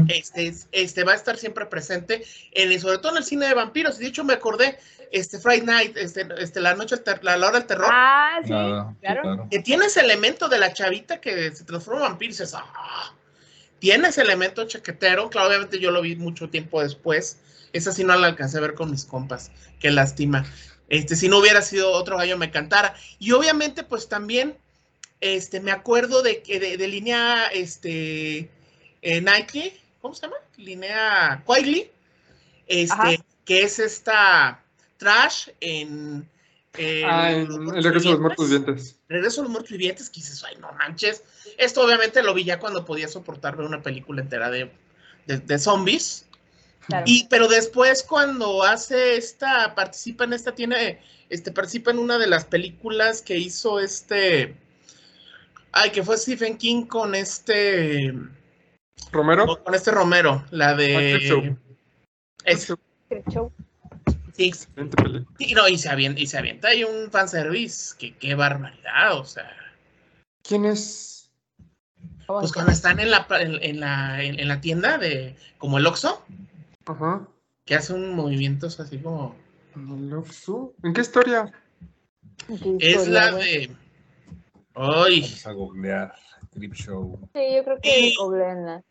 este, 0.08 0.52
este 0.72 1.04
va 1.04 1.12
a 1.12 1.14
estar 1.14 1.38
siempre 1.38 1.64
presente, 1.64 2.22
en, 2.52 2.78
sobre 2.78 2.98
todo 2.98 3.12
en 3.12 3.18
el 3.18 3.24
cine 3.24 3.46
de 3.46 3.54
vampiros. 3.54 3.98
Y 3.98 4.02
de 4.02 4.08
hecho 4.08 4.24
me 4.24 4.34
acordé, 4.34 4.78
este 5.10 5.38
Friday 5.38 5.62
Night, 5.62 5.96
este, 5.96 6.28
este, 6.38 6.60
la 6.60 6.74
noche, 6.74 6.96
la, 7.22 7.38
la 7.38 7.48
hora 7.48 7.58
del 7.60 7.66
terror, 7.66 7.88
Ah, 7.90 8.40
sí, 8.44 8.52
Ah, 8.52 8.94
claro. 9.00 9.48
que 9.50 9.60
tiene 9.60 9.86
ese 9.86 10.00
elemento 10.00 10.48
de 10.48 10.58
la 10.58 10.74
chavita 10.74 11.22
que 11.22 11.54
se 11.56 11.64
transforma 11.64 12.02
en 12.02 12.10
vampiro 12.10 12.28
y 12.28 12.32
dices, 12.32 12.52
ah, 12.54 13.14
tiene 13.78 14.08
ese 14.08 14.22
elemento 14.22 14.66
chaquetero, 14.66 15.30
claro, 15.30 15.48
obviamente 15.48 15.78
yo 15.78 15.90
lo 15.90 16.02
vi 16.02 16.16
mucho 16.16 16.48
tiempo 16.48 16.82
después, 16.82 17.38
esa 17.72 17.92
sí 17.92 18.04
no 18.04 18.16
la 18.16 18.26
alcancé 18.26 18.58
a 18.58 18.62
ver 18.62 18.74
con 18.74 18.90
mis 18.90 19.04
compas, 19.04 19.50
qué 19.80 19.90
lástima, 19.90 20.44
este, 20.88 21.16
si 21.16 21.28
no 21.28 21.38
hubiera 21.38 21.62
sido 21.62 21.92
otro 21.92 22.16
gallo 22.16 22.38
me 22.38 22.50
cantara, 22.50 22.94
y 23.18 23.32
obviamente 23.32 23.82
pues 23.84 24.08
también, 24.08 24.56
este, 25.20 25.60
me 25.60 25.72
acuerdo 25.72 26.22
de 26.22 26.42
que 26.42 26.60
de, 26.60 26.76
de 26.76 26.88
línea, 26.88 27.46
este, 27.48 28.50
eh, 29.02 29.20
Nightly, 29.20 29.72
¿cómo 30.00 30.14
se 30.14 30.22
llama? 30.22 30.36
Línea 30.56 31.44
Quigley, 31.46 31.90
Ajá. 32.90 33.12
este, 33.12 33.24
que 33.44 33.62
es 33.62 33.78
esta 33.78 34.62
trash 34.98 35.48
en... 35.60 36.28
en 36.74 37.04
Ah, 37.04 37.30
en 37.32 37.48
Los 37.48 37.74
El 37.74 37.84
regreso 37.84 38.08
de 38.08 38.12
los 38.12 38.20
muertos 38.20 38.50
Vivientes. 38.50 38.97
Regreso 39.08 39.40
a 39.40 39.44
los 39.44 39.50
muertos 39.50 39.72
vivientes, 39.72 40.10
que 40.10 40.20
dices, 40.20 40.44
ay, 40.44 40.56
no 40.60 40.70
manches. 40.72 41.22
Esto 41.56 41.82
obviamente 41.82 42.22
lo 42.22 42.34
vi 42.34 42.44
ya 42.44 42.58
cuando 42.58 42.84
podía 42.84 43.08
soportar 43.08 43.56
ver 43.56 43.66
una 43.66 43.82
película 43.82 44.20
entera 44.20 44.50
de, 44.50 44.70
de, 45.26 45.38
de 45.38 45.58
zombies. 45.58 46.26
claro. 46.86 47.04
Y, 47.06 47.26
pero 47.28 47.48
después 47.48 48.02
cuando 48.02 48.62
hace 48.62 49.16
esta, 49.16 49.74
participa 49.74 50.24
en 50.24 50.34
esta, 50.34 50.54
tiene, 50.54 51.00
este, 51.30 51.52
participa 51.52 51.90
en 51.90 51.98
una 51.98 52.18
de 52.18 52.26
las 52.26 52.44
películas 52.44 53.22
que 53.22 53.38
hizo 53.38 53.80
este, 53.80 54.54
ay, 55.72 55.90
que 55.90 56.02
fue 56.02 56.18
Stephen 56.18 56.58
King 56.58 56.84
con 56.84 57.14
este, 57.14 58.12
Romero. 59.10 59.62
con 59.64 59.74
este 59.74 59.90
Romero, 59.90 60.44
la 60.50 60.74
de... 60.74 61.56
Es, 62.44 62.72
Creepshow. 63.08 63.52
Y, 64.38 65.54
no, 65.54 65.68
y 65.68 65.78
se 65.78 65.88
avienta, 65.88 66.20
y 66.20 66.26
se 66.26 66.38
avienta 66.38 66.68
ahí 66.68 66.84
un 66.84 67.10
fanservice, 67.10 67.96
que 67.98 68.16
qué 68.16 68.34
barbaridad, 68.34 69.18
o 69.18 69.24
sea... 69.24 69.50
¿Quién 70.42 70.64
es? 70.64 71.30
¿Cómo 72.26 72.40
Pues 72.40 72.52
cuando 72.52 72.72
están 72.72 73.00
en 73.00 73.10
la, 73.10 73.26
en, 73.30 73.62
en 73.62 73.80
la, 73.80 74.22
en, 74.22 74.38
en 74.38 74.48
la 74.48 74.60
tienda 74.60 74.98
de, 74.98 75.36
como 75.58 75.78
el 75.78 75.86
Oxxo, 75.86 76.24
Ajá. 76.86 77.26
que 77.64 77.74
hace 77.74 77.92
un 77.94 78.14
movimientos 78.14 78.80
así 78.80 78.98
como... 78.98 79.34
¿El 79.74 80.12
Oxxo? 80.12 80.74
¿En 80.82 80.92
qué 80.92 81.00
historia? 81.02 81.52
Es 82.48 82.60
historia, 82.60 83.06
la 83.08 83.32
de... 83.36 83.76
Ay, 84.74 85.20
Vamos 85.22 85.46
a 85.46 85.52
googlear 85.52 86.14
Creep 86.52 86.74
Show. 86.74 87.18
Sí, 87.34 87.40
yo 87.56 87.64
creo 87.64 87.80
que 87.80 87.88
Sí. 87.90 88.08
es 88.08 88.16
Goblena. 88.18 88.82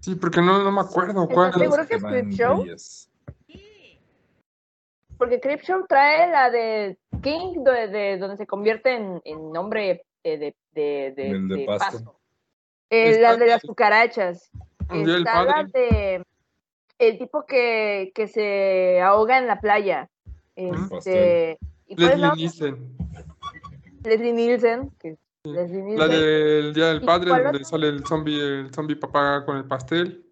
Sí, 0.00 0.16
porque 0.16 0.40
no, 0.40 0.64
no 0.64 0.72
me 0.72 0.80
acuerdo 0.80 1.28
cuál. 1.28 1.50
¿Estás 1.50 1.62
seguro 1.62 1.86
que 1.86 1.94
es 1.94 2.02
Creep 2.02 2.28
Show? 2.30 2.66
Porque 5.22 5.38
Creepshow 5.38 5.86
trae 5.88 6.28
la 6.32 6.50
de 6.50 6.98
King, 7.22 7.62
de, 7.62 7.86
de- 7.86 8.18
donde 8.18 8.36
se 8.36 8.44
convierte 8.44 8.92
en, 8.96 9.22
en 9.24 9.52
nombre 9.52 10.04
de, 10.24 10.36
de, 10.36 10.56
de, 10.72 11.12
de- 11.16 11.28
El 11.30 11.46
de 11.48 11.56
de 11.58 11.64
pasto. 11.64 11.98
pasto. 11.98 12.20
Eh, 12.90 13.20
la 13.20 13.36
de 13.36 13.46
las 13.46 13.62
cucarachas. 13.62 14.50
Del 14.90 15.18
Está 15.18 15.44
la 15.44 15.62
de 15.72 16.24
el 16.98 17.18
tipo 17.18 17.46
que, 17.46 18.10
que 18.16 18.26
se 18.26 19.00
ahoga 19.00 19.38
en 19.38 19.46
la 19.46 19.60
playa. 19.60 20.10
Este, 20.56 21.56
¿y 21.86 21.94
cuál 21.94 22.10
es 22.10 22.18
la 22.18 22.28
Leslie? 22.34 22.42
Nielsen. 22.72 22.96
Leslie 24.02 24.32
Nielsen. 24.32 24.90
que- 24.98 25.16
Leslie 25.44 25.96
La 25.96 26.08
del 26.08 26.74
Día 26.74 26.86
del 26.88 27.02
¿Y 27.04 27.06
Padre, 27.06 27.30
donde 27.30 27.64
sale 27.64 27.86
el 27.88 28.04
zombie, 28.04 28.40
el 28.40 28.74
zombie 28.74 28.96
papá 28.96 29.44
con 29.44 29.56
el 29.56 29.66
pastel. 29.66 30.24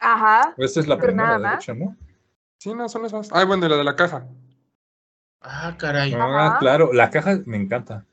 Ajá. 0.00 0.52
Esta 0.58 0.80
es 0.80 0.86
la 0.86 0.96
Pero 0.98 1.06
primera, 1.06 1.38
de 1.38 1.54
hecho, 1.54 1.74
¿no? 1.74 1.96
Sí, 2.62 2.72
no, 2.74 2.88
son 2.88 3.04
esas. 3.04 3.28
Ah, 3.32 3.44
bueno, 3.44 3.66
y 3.66 3.68
la 3.68 3.76
de 3.76 3.82
la 3.82 3.96
caja. 3.96 4.24
ah, 5.40 5.74
caray. 5.76 6.14
Ah, 6.14 6.46
Ajá. 6.50 6.58
claro, 6.60 6.92
la 6.92 7.10
caja 7.10 7.40
me 7.44 7.56
encanta. 7.56 8.06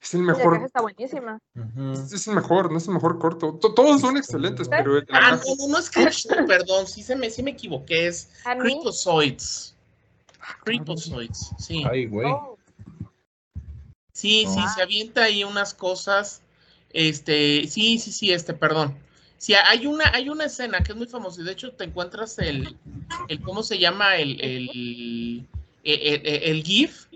Es 0.00 0.12
el 0.14 0.26
La 0.26 0.32
caja 0.32 0.50
mejor. 0.50 0.66
está 0.66 0.80
buenísima. 0.80 1.38
Ujú. 1.54 1.92
Es 1.92 2.12
es 2.12 2.26
el 2.26 2.34
mejor, 2.34 2.72
no 2.72 2.78
es 2.78 2.88
el 2.88 2.94
mejor 2.94 3.20
corto. 3.20 3.54
To- 3.60 3.72
Todos 3.74 4.00
son 4.00 4.16
excelentes, 4.16 4.68
pero 4.68 4.98
el 4.98 5.04
de 5.06 5.12
la 5.12 5.18
Ah, 5.18 5.30
caja. 5.30 5.44
no, 5.46 5.54
no, 5.54 5.68
no 5.68 5.78
es 5.78 5.88
Creepshow, 5.88 6.30
perdón, 6.48 6.88
sí, 6.88 7.04
se 7.04 7.14
me, 7.14 7.30
sí 7.30 7.44
me 7.44 7.52
equivoqué, 7.52 8.08
es. 8.08 8.32
Creepozoids. 8.58 9.76
Creepozoids, 10.64 11.50
sí. 11.60 11.84
Ay, 11.88 12.06
güey. 12.06 12.26
oh, 12.28 12.58
Sí, 14.12 14.46
sí, 14.48 14.58
Ah. 14.58 14.72
se 14.74 14.82
avienta 14.82 15.22
ahí 15.22 15.44
unas 15.44 15.74
cosas. 15.74 16.42
Este, 16.90 17.68
sí, 17.68 18.00
sí, 18.00 18.10
sí, 18.10 18.32
este, 18.32 18.52
perdón. 18.52 18.98
Sí, 19.42 19.54
hay 19.54 19.88
una, 19.88 20.04
hay 20.14 20.28
una 20.28 20.44
escena 20.44 20.78
que 20.84 20.92
es 20.92 20.96
muy 20.96 21.08
famosa 21.08 21.40
y 21.40 21.44
de 21.44 21.50
hecho 21.50 21.72
te 21.72 21.82
encuentras 21.82 22.38
el, 22.38 22.76
el 23.26 23.40
¿cómo 23.42 23.64
se 23.64 23.76
llama? 23.76 24.14
El, 24.14 24.40
el, 24.40 24.68
el, 25.82 26.00
el- 26.24 26.42
el 26.44 26.62
GIF 26.62 27.06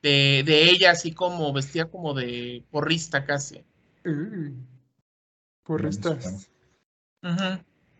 de, 0.00 0.44
de 0.46 0.70
ella 0.70 0.92
así 0.92 1.12
como 1.12 1.52
vestida 1.52 1.86
como 1.86 2.14
de 2.14 2.62
porrista 2.70 3.24
casi. 3.24 3.64
Uh, 4.06 4.52
porristas. 5.64 6.48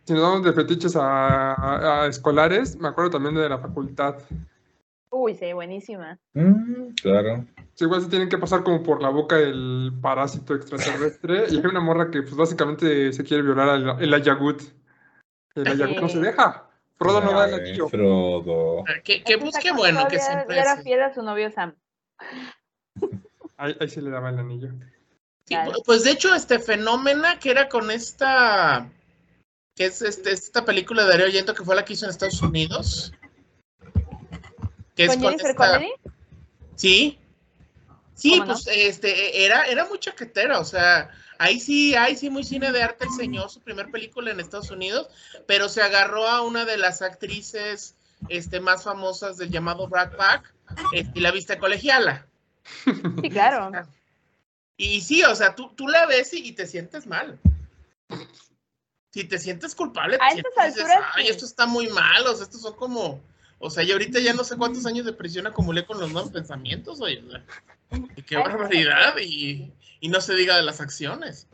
Si 0.05 0.13
nos 0.13 0.23
vamos 0.23 0.45
de 0.45 0.53
fetiches 0.53 0.95
a, 0.95 1.55
a- 1.55 2.05
a 2.05 2.07
escolares, 2.07 2.77
me 2.77 2.87
acuerdo 2.87 3.11
también 3.11 3.35
de 3.35 3.49
la 3.49 3.59
facultad. 3.59 4.19
Uy, 5.11 5.35
sí, 5.35 5.53
buenísima. 5.53 6.17
Mm, 6.35 6.91
claro. 7.03 7.45
Sí, 7.75 7.85
igual 7.85 8.03
se 8.03 8.09
tienen 8.09 8.29
que 8.29 8.39
pasar 8.39 8.63
como 8.63 8.83
por 8.83 9.03
la 9.03 9.09
boca 9.09 9.37
el 9.39 9.93
parásito 10.01 10.55
extraterrestre. 10.55 11.47
Y 11.51 11.57
hay 11.59 11.67
una 11.67 11.81
morra 11.81 12.11
que, 12.11 12.23
pues, 12.23 12.37
básicamente 12.37 13.13
se 13.13 13.25
quiere 13.25 13.43
violar 13.43 13.69
al 13.69 14.01
el 14.03 14.15
Ayagut. 14.15 14.63
El 15.57 15.67
Ayagut 15.69 16.01
no 16.01 16.09
se 16.09 16.15
Sí. 16.19 16.21
deja. 16.23 16.69
Frodo 16.97 17.21
no 17.21 17.33
da 17.33 17.49
el 17.49 17.55
Ay, 17.55 17.61
anillo. 17.61 17.89
Frodo. 17.89 18.85
Busque 19.41 19.69
esa 19.69 19.77
bueno, 19.77 20.07
que 20.09 20.21
siempre 20.21 20.59
era 20.59 20.77
fiel 20.83 21.03
a 21.03 21.13
su 21.13 21.23
novio 21.23 21.51
Sam. 21.51 21.75
Ahí, 23.57 23.77
ahí 23.81 23.89
se 23.89 24.01
le 24.03 24.11
daba 24.11 24.31
el 24.31 24.39
anillo. 24.39 24.71
Sí, 25.47 25.57
pues 25.85 26.05
de 26.05 26.13
hecho, 26.13 26.35
este 26.35 26.59
fenómeno 26.61 27.25
que 27.41 27.51
era 27.51 27.69
con 27.69 27.91
esta, 27.91 28.89
que 29.77 29.87
es 29.87 30.01
este, 30.01 30.31
esta 30.33 30.65
película 30.65 31.03
de 31.03 31.09
Darío 31.11 31.27
Argento 31.27 31.55
que 31.55 31.65
fue 31.65 31.75
la 31.75 31.85
que 31.85 31.93
hizo 31.95 32.07
en 32.07 32.11
Estados 32.13 32.41
Unidos. 32.41 33.13
Que 34.95 35.05
es 35.05 35.11
¿Con 35.11 35.21
con 35.23 35.31
Jennifer 35.33 35.51
esta- 35.51 35.73
Connelly? 35.73 35.93
Sí. 36.77 37.19
Sí, 38.15 38.41
pues 38.45 38.67
este, 38.69 39.45
era, 39.45 39.65
era 39.65 39.85
muy 39.87 39.99
chaquetera, 39.99 40.61
o 40.61 40.65
sea, 40.65 41.11
ahí 41.39 41.59
sí, 41.59 41.95
ahí 41.97 42.17
sí 42.17 42.31
muy 42.31 42.45
cine 42.45 42.71
de 42.71 42.83
arte 42.83 43.05
el 43.07 43.11
señor, 43.11 43.51
su 43.51 43.61
primer 43.61 43.91
película 43.91 44.31
en 44.31 44.41
Estados 44.41 44.71
Unidos, 44.71 45.09
pero 45.47 45.69
se 45.69 45.83
agarró 45.83 46.29
a 46.29 46.43
una 46.43 46.65
de 46.65 46.77
las 46.77 47.03
actrices 47.03 47.97
este, 48.29 48.61
más 48.61 48.85
famosas 48.85 49.37
del 49.37 49.51
llamado 49.51 49.89
Brad 49.89 50.17
Pack 50.17 50.55
este, 50.93 51.19
y 51.19 51.21
la 51.23 51.33
viste 51.33 51.59
colegiala. 51.59 52.27
Sí, 52.85 53.31
claro. 53.31 53.71
Y 54.77 55.01
sí, 55.01 55.23
o 55.25 55.35
sea, 55.35 55.55
tú, 55.55 55.73
tú 55.75 55.89
la 55.89 56.07
ves 56.07 56.33
y, 56.35 56.49
y 56.49 56.53
te 56.53 56.67
sientes 56.67 57.07
mal. 57.07 57.39
Si 59.11 59.25
te 59.25 59.39
sientes 59.39 59.75
culpable, 59.75 60.19
te 60.19 60.25
A 60.25 60.31
sientes, 60.31 60.51
estas 60.51 60.75
dices, 60.75 60.91
alturas, 60.91 61.13
ay, 61.15 61.27
sí. 61.27 61.31
esto 61.31 61.47
está 61.47 61.67
muy 61.67 61.89
mal, 61.89 62.27
o 62.27 62.35
sea, 62.35 62.45
estos 62.45 62.63
son 62.63 62.75
como, 62.75 63.21
o 63.61 63.71
sea, 63.71 63.85
yo 63.85 63.95
ahorita 63.95 64.19
ya 64.19 64.35
no 64.35 64.43
sé 64.43 64.57
cuántos 64.57 64.87
años 64.87 65.07
de 65.07 65.13
prisión 65.13 65.47
acumulé 65.47 65.87
con 65.87 66.01
los 66.01 66.13
malos 66.13 66.31
pensamientos, 66.31 67.01
oye, 67.01 67.23
qué 68.27 68.37
barbaridad, 68.37 69.15
y, 69.21 69.73
y 70.01 70.09
no 70.09 70.21
se 70.21 70.35
diga 70.35 70.57
de 70.57 70.63
las 70.63 70.81
acciones. 70.81 71.49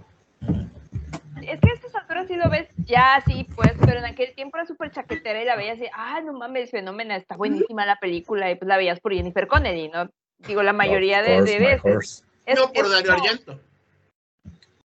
Es 1.43 1.59
que 1.61 1.71
a 1.71 1.75
estas 1.75 1.95
alturas 1.95 2.27
sí 2.29 2.37
lo 2.37 2.51
ves 2.51 2.69
ya 2.85 3.23
sí, 3.27 3.47
pues, 3.57 3.73
pero 3.85 3.99
en 3.99 4.05
aquel 4.05 4.35
tiempo 4.35 4.59
era 4.59 4.67
súper 4.67 4.91
chaquetera 4.91 5.41
y 5.43 5.47
la 5.47 5.57
veías 5.57 5.79
así, 5.79 5.89
ah, 5.95 6.21
no 6.21 6.35
mames, 6.35 6.71
fenómena, 6.71 7.17
está 7.17 7.37
buenísima 7.37 7.87
la 7.87 7.97
película, 7.97 8.51
y 8.51 8.57
pues 8.57 8.69
la 8.69 8.77
veías 8.77 9.01
por 9.01 9.15
Jennifer 9.15 9.47
Connelly, 9.47 9.89
¿no? 9.89 10.11
Digo, 10.39 10.63
la 10.63 10.73
mayoría 10.73 11.23
de, 11.23 11.39
course, 11.39 11.53
de 11.53 11.59
veces. 11.59 12.25
Es- 12.47 12.59
no 12.59 12.73
por 12.73 12.85
como- 12.85 13.13
Argento. 13.13 13.61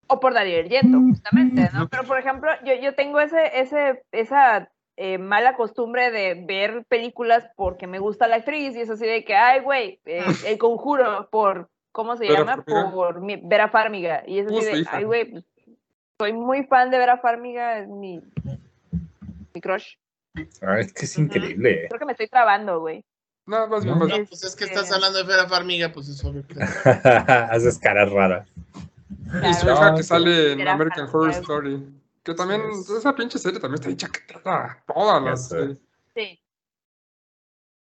O 0.06 0.20
por 0.20 0.34
Darío 0.34 0.60
Argento, 0.60 0.98
justamente, 1.00 1.70
¿no? 1.72 1.88
Pero, 1.88 2.04
por 2.04 2.18
ejemplo, 2.18 2.50
yo, 2.64 2.74
yo 2.74 2.94
tengo 2.94 3.20
ese, 3.20 3.58
ese, 3.58 4.04
esa 4.12 4.68
eh, 4.96 5.18
mala 5.18 5.56
costumbre 5.56 6.10
de 6.10 6.34
ver 6.46 6.84
películas 6.88 7.44
porque 7.56 7.86
me 7.86 7.98
gusta 7.98 8.28
la 8.28 8.36
actriz 8.36 8.76
y 8.76 8.80
es 8.80 8.90
así 8.90 9.04
de 9.06 9.24
que, 9.24 9.34
ay, 9.34 9.60
güey, 9.60 10.00
eh, 10.04 10.24
El 10.46 10.58
Conjuro 10.58 11.28
por 11.30 11.68
¿cómo 11.92 12.16
se 12.16 12.26
Vera 12.28 12.40
llama? 12.40 12.62
Farmiga. 12.64 12.90
Por 12.92 13.20
mi, 13.20 13.36
Vera 13.42 13.68
Farmiga. 13.68 14.22
Y 14.26 14.38
es 14.40 14.46
así 14.46 14.64
de, 14.64 14.78
hija. 14.78 14.96
ay, 14.96 15.04
güey, 15.04 15.30
pues, 15.30 15.44
soy 16.18 16.32
muy 16.32 16.64
fan 16.64 16.90
de 16.90 16.98
Vera 16.98 17.18
Farmiga, 17.18 17.78
es 17.78 17.88
mi, 17.88 18.20
mi 19.52 19.60
crush. 19.60 19.94
Ah, 20.62 20.80
es 20.80 20.92
que 20.92 21.04
es 21.04 21.18
increíble. 21.18 21.86
Creo 21.88 21.98
que 21.98 22.04
me 22.06 22.12
estoy 22.12 22.28
trabando, 22.28 22.80
güey. 22.80 23.04
No, 23.46 23.68
más 23.68 23.84
bien, 23.84 23.94
No. 23.94 24.00
más 24.00 24.08
bien. 24.08 24.22
No, 24.22 24.28
pues 24.28 24.42
es 24.42 24.56
que 24.56 24.64
estás 24.64 24.84
Este- 24.84 24.94
hablando 24.94 25.18
de 25.18 25.24
Vera 25.24 25.48
Farmiga, 25.48 25.90
pues 25.92 26.08
es 26.08 26.24
obvio 26.24 26.44
que. 26.46 26.54
Haces 27.50 27.78
caras 27.78 28.10
raras. 28.10 28.48
Y 29.48 29.54
su 29.54 29.62
Claro. 29.66 29.74
hija 29.78 29.90
No, 29.90 29.96
que 29.96 30.02
sí. 30.02 30.08
sale 30.08 30.52
en 30.52 30.66
American 30.68 31.06
Horror 31.08 31.28
claro. 31.30 31.40
Story. 31.42 31.86
Que 32.24 32.34
también, 32.34 32.62
Sí. 32.84 32.92
esa 32.98 33.14
pinche 33.14 33.38
serie 33.38 33.60
también 33.60 33.80
está 33.80 33.90
hecha 33.90 34.08
que 34.08 34.32
toda, 34.32 34.82
todas 34.86 35.22
las. 35.22 35.52
eh, 35.52 35.76
Sí. 36.14 36.40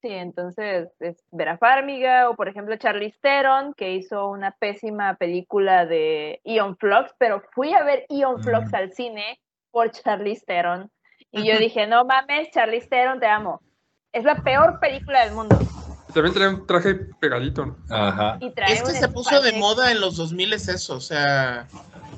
Sí, 0.02 0.08
entonces 0.08 0.88
es 1.00 1.22
Vera 1.30 1.58
Farmiga 1.58 2.30
o 2.30 2.34
por 2.34 2.48
ejemplo 2.48 2.74
Charlize 2.76 3.18
Theron 3.20 3.74
que 3.74 3.92
hizo 3.92 4.28
una 4.28 4.52
pésima 4.52 5.16
película 5.16 5.84
de 5.84 6.40
Ion 6.44 6.78
Flux, 6.78 7.12
pero 7.18 7.42
fui 7.52 7.74
a 7.74 7.84
ver 7.84 8.06
Ion 8.08 8.42
Flux 8.42 8.72
Mm. 8.72 8.74
al 8.76 8.92
cine 8.94 9.40
por 9.70 9.90
Charlize 9.90 10.44
Theron 10.46 10.90
y 11.32 11.44
yo 11.46 11.58
dije, 11.58 11.86
no 11.86 12.04
mames, 12.06 12.50
Charlize 12.50 12.88
Theron, 12.88 13.20
te 13.20 13.26
amo. 13.26 13.60
Es 14.12 14.24
la 14.24 14.36
peor 14.42 14.80
película 14.80 15.24
del 15.26 15.34
mundo. 15.34 15.58
y 16.08 16.12
también 16.12 16.32
tenía 16.32 16.48
un 16.48 16.66
traje 16.66 16.94
pegadito. 17.20 17.66
¿no? 17.66 17.76
Ajá. 17.90 18.38
Y 18.40 18.50
trae 18.52 18.72
Es 18.72 18.82
que 18.82 18.94
se 18.94 19.08
puso 19.08 19.40
de 19.42 19.52
moda 19.52 19.92
en 19.92 20.00
los 20.00 20.16
2000 20.16 20.52
es 20.54 20.66
eso, 20.68 20.96
o 20.96 21.00
sea, 21.00 21.66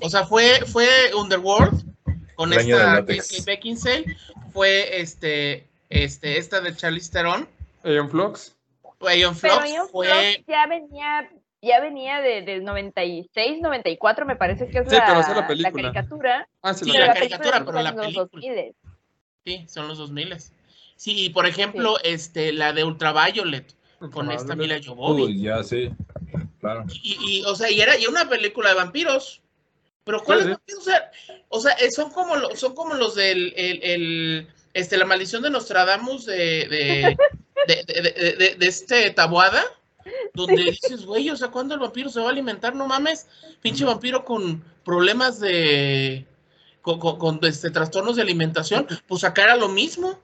o 0.00 0.08
sea, 0.08 0.24
fue, 0.24 0.60
fue 0.66 0.86
Underworld 1.20 1.91
con 2.34 2.52
El 2.52 2.58
esta. 2.60 3.04
Kate 3.06 3.42
Beckinsale, 3.46 4.16
fue 4.52 5.00
este, 5.00 5.66
este, 5.90 6.38
esta 6.38 6.60
de 6.60 6.74
Charlize 6.74 7.10
Theron, 7.12 7.48
Aeon 7.84 8.10
Flux. 8.10 8.56
Pero 8.98 9.34
Flux, 9.34 9.90
fue, 9.90 10.44
ya 10.46 10.66
venía 10.66 11.28
ya 11.60 11.80
venía 11.80 12.20
de, 12.20 12.42
del 12.42 12.64
96, 12.64 13.60
94, 13.60 14.26
me 14.26 14.36
parece 14.36 14.68
que 14.68 14.78
es 14.78 14.88
Sí, 14.88 14.96
la, 14.96 15.06
pero 15.06 15.20
es 15.20 15.28
la 15.28 15.34
la 15.36 15.46
película. 15.46 15.92
caricatura. 15.92 16.48
Ah, 16.60 16.74
sí, 16.74 16.84
Sí, 16.84 16.92
la 16.92 17.06
la 17.06 17.14
caricatura, 17.14 17.52
película 17.52 17.72
pero 17.72 17.82
la 17.82 17.92
los 17.92 18.28
película. 18.28 18.28
2000. 18.32 18.74
sí, 19.44 19.66
son 19.68 19.88
los 19.88 19.98
2000 19.98 20.36
Sí, 20.96 21.24
y 21.26 21.30
por 21.30 21.46
ejemplo, 21.46 21.96
este, 22.02 22.52
la 22.52 22.72
de 22.72 22.84
Ultraviolet, 22.84 23.74
con 24.12 24.30
esta 24.32 24.54
Mila 24.56 24.80
Jovovich. 24.84 25.26
Uy, 25.26 25.42
ya 25.42 25.62
sí. 25.62 25.90
Claro. 26.60 26.84
Y, 27.02 27.16
y, 27.40 27.44
o 27.44 27.54
sea, 27.56 27.70
y 27.70 27.80
era 27.80 27.98
y 27.98 28.06
una 28.06 28.28
película 28.28 28.68
de 28.70 28.74
vampiros. 28.76 29.40
Pero 30.04 30.22
¿cuáles 30.22 30.46
Sí, 30.46 30.50
sí. 30.50 30.54
vampiros? 30.54 30.80
O 30.80 30.84
sea, 30.84 31.10
o 31.48 31.60
sea, 31.60 31.72
eh, 31.74 31.90
son 31.90 32.10
como 32.10 32.36
lo- 32.36 32.56
son 32.56 32.74
como 32.74 32.94
los 32.94 33.14
del 33.14 33.52
el, 33.56 33.82
el, 33.82 34.48
este 34.74 34.96
la 34.96 35.04
maldición 35.04 35.42
de 35.42 35.50
Nostradamus 35.50 36.26
de 36.26 36.36
de, 36.36 37.16
de, 37.66 37.84
de, 37.86 38.02
de- 38.12 38.32
de- 38.36 38.54
de 38.56 38.66
este 38.66 39.10
Tabuada, 39.10 39.62
donde 40.34 40.64
dices, 40.64 41.04
güey, 41.06 41.30
o 41.30 41.36
sea, 41.36 41.48
¿cuándo 41.48 41.74
el 41.74 41.80
vampiro 41.80 42.10
se 42.10 42.20
va 42.20 42.26
a 42.28 42.32
alimentar? 42.32 42.74
No 42.74 42.86
mames, 42.86 43.26
pinche 43.60 43.84
vampiro 43.84 44.24
con 44.24 44.64
problemas 44.84 45.38
de 45.38 46.26
con, 46.80 46.98
con- 46.98 47.18
con, 47.18 47.38
este 47.42 47.70
trastornos 47.70 48.16
de 48.16 48.22
alimentación, 48.22 48.88
pues 49.06 49.22
acá 49.22 49.44
era 49.44 49.56
lo 49.56 49.68
mismo. 49.68 50.18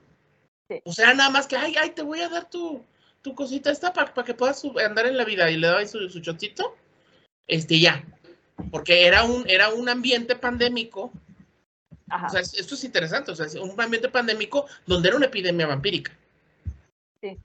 O 0.83 0.91
sea, 0.93 1.13
nada 1.13 1.29
más 1.29 1.47
que, 1.47 1.55
ay, 1.55 1.75
ay, 1.81 1.91
te 1.91 2.03
voy 2.03 2.19
a 2.21 2.29
dar 2.29 2.49
tu, 2.49 2.83
tu 3.23 3.33
cosita 3.33 3.71
esta 3.71 3.91
para 3.93 4.13
que 4.25 4.33
puedas 4.35 4.61
andar 4.85 5.07
en 5.07 5.15
la 5.17 5.23
vida 5.23 5.49
y 5.49 5.57
le 5.57 5.67
daba 5.67 5.87
su, 5.87 6.09
su 6.09 6.19
chotito, 6.19 6.75
este 7.47 7.79
ya. 7.79 8.03
Porque 8.71 9.05
era 9.05 9.23
un, 9.23 9.47
era 9.49 9.69
un 9.69 9.87
ambiente 9.89 10.35
pandémico. 10.35 11.11
Ajá. 12.09 12.27
O 12.27 12.29
sea, 12.29 12.41
es- 12.41 12.53
esto 12.55 12.75
es 12.75 12.83
interesante. 12.83 13.31
O 13.31 13.35
sea, 13.35 13.45
es 13.45 13.55
un 13.55 13.79
ambiente 13.79 14.09
pandémico 14.09 14.65
donde 14.85 15.09
era 15.09 15.17
una 15.17 15.27
epidemia 15.27 15.67
vampírica. 15.67 16.11
Sí. 17.21 17.37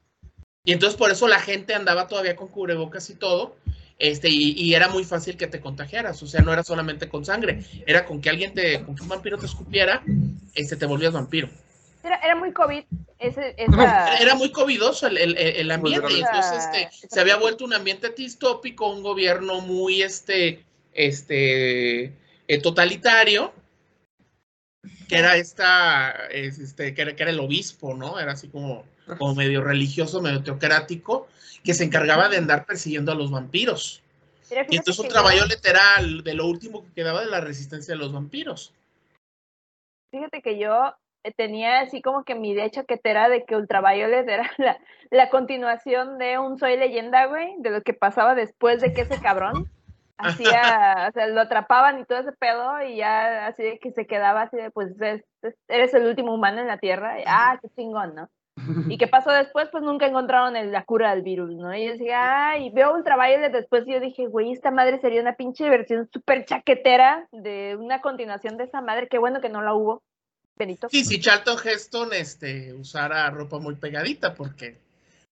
Y 0.65 0.73
entonces 0.73 0.97
por 0.99 1.11
eso 1.11 1.29
la 1.29 1.39
gente 1.41 1.75
andaba 1.75 2.07
todavía 2.09 2.37
con 2.37 2.49
cubrebocas 2.49 3.11
y 3.11 3.15
todo. 3.15 3.57
Este, 3.99 4.29
y, 4.29 4.53
y 4.53 4.75
era 4.75 4.89
muy 4.89 5.05
fácil 5.05 5.37
que 5.37 5.47
te 5.47 5.61
contagiaras. 5.61 6.21
O 6.23 6.27
sea, 6.27 6.41
no 6.43 6.53
era 6.53 6.65
solamente 6.65 7.09
con 7.09 7.25
sangre. 7.25 7.65
Era 7.87 8.05
con 8.05 8.21
que 8.21 8.31
alguien 8.31 8.53
te, 8.55 8.83
con 8.83 8.95
que 8.97 9.03
un 9.03 9.09
vampiro 9.09 9.39
te 9.39 9.47
escupiera, 9.47 10.03
este, 10.55 10.77
te 10.77 10.87
volvías 10.87 11.13
vampiro. 11.13 11.49
Era, 12.03 12.17
era 12.17 12.35
muy 12.37 12.53
COVID. 12.53 12.83
Ese, 13.19 13.55
No, 13.69 13.83
esa, 13.83 14.19
Era 14.19 14.35
muy 14.35 14.51
covidoso 14.51 15.07
el, 15.07 15.17
el- 15.17 15.37
el 15.39 15.71
ambiente. 15.71 16.13
Y 16.13 16.21
entonces 16.21 16.65
este, 16.65 16.89
se 17.09 17.21
había 17.21 17.37
vuelto 17.37 17.65
un 17.65 17.73
ambiente 17.73 18.11
distópico, 18.11 18.91
un 18.91 19.03
gobierno 19.03 19.61
muy 19.61 20.03
este, 20.03 20.63
este, 20.95 22.05
eh, 22.49 22.61
totalitario, 22.63 23.53
que 25.09 25.17
era 25.19 25.37
esta, 25.37 26.11
es, 26.31 26.59
este, 26.59 26.95
que 26.95 27.03
era, 27.03 27.17
que 27.17 27.23
era 27.23 27.33
el 27.33 27.41
obispo, 27.41 27.95
¿no? 27.95 28.19
Era 28.19 28.33
así 28.33 28.49
como, 28.49 28.85
como 29.19 29.35
medio 29.35 29.63
religioso, 29.63 30.21
medio 30.21 30.43
teocrático, 30.43 31.29
que 31.63 31.75
se 31.75 31.85
encargaba 31.85 32.29
de 32.29 32.37
andar 32.39 32.67
persiguiendo 32.67 33.13
a 33.13 33.15
los 33.15 33.31
vampiros. 33.31 34.03
Y 34.69 34.77
entonces 34.77 34.99
un 34.99 35.07
yo- 35.07 35.13
trabajo 35.13 35.45
literal 35.47 36.23
de 36.23 36.35
lo 36.35 36.47
último 36.47 36.85
que 36.85 36.93
quedaba 36.93 37.21
de 37.23 37.31
la 37.31 37.41
resistencia 37.41 37.95
de 37.95 37.99
los 37.99 38.13
vampiros. 38.13 38.73
Fíjate 40.13 40.43
que 40.43 40.59
yo 40.59 40.95
eh, 41.25 41.33
tenía 41.33 41.81
así 41.81 42.03
como 42.03 42.25
que 42.25 42.35
mi 42.35 42.51
idea 42.51 42.71
chaquetera 42.71 43.29
de 43.29 43.45
que 43.45 43.57
Ultraviolet 43.57 44.29
era 44.29 44.51
la, 44.59 44.79
la 45.11 45.31
continuación 45.31 46.19
de 46.19 46.39
un 46.39 46.59
Soy 46.59 46.77
Leyenda, 46.77 47.27
güey, 47.27 47.55
de 47.59 47.71
lo 47.71 47.83
que 47.83 47.95
pasaba 47.95 48.35
después 48.35 48.81
de 48.81 48.93
que 48.93 49.01
ese 49.03 49.19
cabrón 49.21 49.69
hacía, 50.19 51.09
o 51.09 51.13
sea, 51.13 51.27
lo 51.29 51.41
atrapaban 51.41 51.99
y 51.99 52.05
todo 52.05 52.19
ese 52.19 52.33
pedo 52.33 52.83
y 52.83 52.97
ya 52.97 53.47
así 53.47 53.63
de 53.63 53.79
que 53.79 53.93
se 53.93 54.07
quedaba 54.07 54.43
así 54.43 54.57
de, 54.57 54.71
pues 54.71 54.91
es- 55.01 55.25
es- 55.43 55.57
eres 55.69 55.95
el 55.95 56.07
último 56.07 56.35
humano 56.35 56.61
en 56.61 56.67
la 56.69 56.79
Tierra, 56.79 57.21
y, 57.21 57.25
ah, 57.27 57.59
qué 57.61 57.69
chingón, 57.77 58.15
¿no? 58.15 58.29
¿Y 58.89 58.99
qué 58.99 59.09
pasó 59.09 59.31
después? 59.33 59.69
Pues 59.73 59.83
nunca 59.83 60.07
encontraron 60.07 60.55
el- 60.57 60.71
la 60.73 60.85
cura 60.85 61.11
del 61.13 61.23
virus, 61.23 61.51
¿no? 61.57 61.75
Y 61.75 61.87
yo 61.87 61.93
decía, 61.93 62.51
ay, 62.51 62.71
veo 62.71 62.95
Ultraviolet 62.95 63.53
después 63.53 63.83
y 63.87 63.93
yo 63.93 64.01
dije, 64.01 64.27
güey, 64.27 64.53
esta 64.53 64.71
madre 64.71 65.01
sería 65.01 65.21
una 65.21 65.35
pinche 65.35 65.69
versión 65.69 66.09
súper 66.13 66.45
chaquetera 66.45 67.27
de 67.33 67.77
una 67.79 68.01
continuación 68.01 68.57
de 68.57 68.65
esa 68.65 68.81
madre, 68.81 69.09
qué 69.09 69.19
bueno 69.19 69.41
que 69.41 69.49
no 69.49 69.61
la 69.63 69.75
hubo. 69.75 70.03
Benito. 70.57 70.89
Sí, 70.89 71.05
si 71.05 71.21
Charlton 71.21 71.57
Heston 71.65 72.13
este, 72.13 72.73
usara 72.75 73.29
ropa 73.31 73.59
muy 73.59 73.75
pegadita, 73.75 74.35
porque 74.35 74.79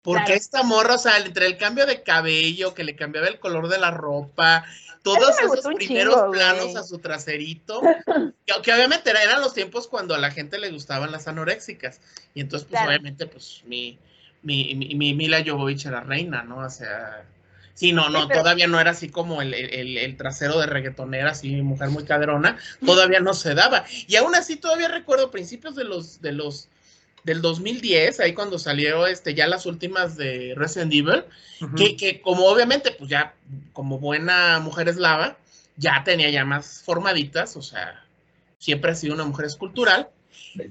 porque 0.03 0.24
Claro. 0.24 0.34
esta 0.40 0.62
morra, 0.62 0.94
o 0.94 0.98
sea, 0.98 1.18
entre 1.18 1.46
el 1.46 1.57
cambio 1.59 1.86
de 1.86 2.03
cabello, 2.03 2.74
que 2.74 2.84
le 2.84 2.96
cambiaba 2.96 3.28
el 3.28 3.38
color 3.38 3.68
de 3.68 3.78
la 3.78 3.90
ropa, 3.90 4.64
todos 5.03 5.38
esos 5.40 5.61
primeros 5.74 6.14
chingo, 6.14 6.30
planos 6.32 6.76
a 6.76 6.82
su 6.82 6.98
traserito, 6.98 7.80
que, 8.46 8.55
que 8.62 8.72
obviamente 8.72 9.11
era- 9.11 9.22
eran 9.22 9.40
los 9.40 9.55
tiempos 9.55 9.88
cuando 9.88 10.14
a 10.14 10.18
la 10.18 10.30
gente 10.30 10.59
le 10.59 10.70
gustaban 10.70 11.11
las 11.12 11.26
anoréxicas, 11.28 12.01
y 12.34 12.40
entonces, 12.40 12.66
pues 12.68 12.80
Claro. 12.80 12.90
obviamente, 12.90 13.26
pues 13.26 13.62
mi, 13.66 13.98
mi, 14.42 14.74
mi, 14.74 14.94
mi 14.94 15.14
Mila 15.14 15.42
Jovovich 15.46 15.86
era 15.86 16.01
reina, 16.01 16.42
¿no? 16.42 16.59
O 16.59 16.70
sea, 16.70 17.24
sí, 17.74 17.92
no, 17.92 18.09
no, 18.11 18.22
Sí, 18.22 18.26
pero- 18.28 18.40
todavía 18.40 18.66
no 18.66 18.78
era 18.80 18.90
así 18.92 19.09
como 19.11 19.42
el, 19.42 19.53
el- 19.55 19.98
el 19.98 20.16
trasero 20.16 20.59
de 20.59 20.66
reggaetonera, 20.66 21.30
así, 21.30 21.51
mujer 21.62 21.88
muy 21.90 22.05
caderona, 22.05 22.59
todavía 22.84 23.20
no 23.20 23.32
se 23.34 23.55
daba. 23.55 23.84
Y 24.07 24.16
aún 24.16 24.34
así 24.34 24.57
todavía 24.57 24.88
recuerdo 24.88 25.30
principios 25.30 25.74
de 25.76 25.84
los, 25.84 26.20
de 26.22 26.32
los, 26.32 26.68
del 27.25 27.43
2010, 27.43 28.21
ahí 28.21 28.35
cuando 28.35 28.59
salieron 28.59 29.09
este, 29.09 29.35
ya 29.35 29.47
las 29.47 29.66
últimas 29.66 30.16
de 30.16 30.55
Resident 30.57 30.93
Evil, 30.93 31.25
Ujú. 31.61 31.75
que, 31.75 31.97
que 31.97 32.21
como 32.21 32.47
obviamente, 32.47 32.93
pues 32.93 33.11
ya 33.11 33.35
como 33.73 33.99
buena 33.99 34.59
mujer 34.61 34.89
eslava, 34.89 35.37
ya 35.77 36.03
tenía 36.05 36.31
ya 36.31 36.45
más 36.45 36.83
formaditas, 36.85 37.57
o 37.57 37.62
sea, 37.62 38.05
siempre 38.59 38.93
ha 38.93 38.95
sido 38.95 39.14
una 39.14 39.25
mujer 39.25 39.47
escultural. 39.47 40.11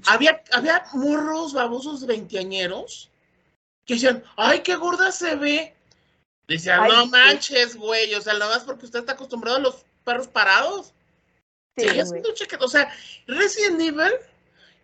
Había, 0.06 0.42
había 0.52 0.84
morros 0.92 1.52
babosos 1.52 2.06
veinteañeros 2.06 3.10
que 3.84 3.94
decían, 3.94 4.22
ay, 4.36 4.60
qué 4.60 4.76
gorda 4.76 5.10
se 5.10 5.34
ve. 5.36 5.74
Decían, 6.46 6.80
Ay, 6.82 6.90
no 6.90 7.04
sí. 7.04 7.10
manches, 7.10 7.76
güey, 7.76 8.14
o 8.14 8.20
sea, 8.20 8.34
nada 8.34 8.54
más 8.54 8.64
porque 8.64 8.84
usted 8.84 9.00
está 9.00 9.12
acostumbrado 9.12 9.58
a 9.58 9.60
los 9.60 9.84
perros 10.04 10.28
parados. 10.28 10.92
Sí, 11.76 11.88
siendo 11.88 12.34
chaqueta. 12.34 12.64
O 12.64 12.68
sea, 12.68 12.92
Resident 13.26 13.80
Evil 13.80 14.12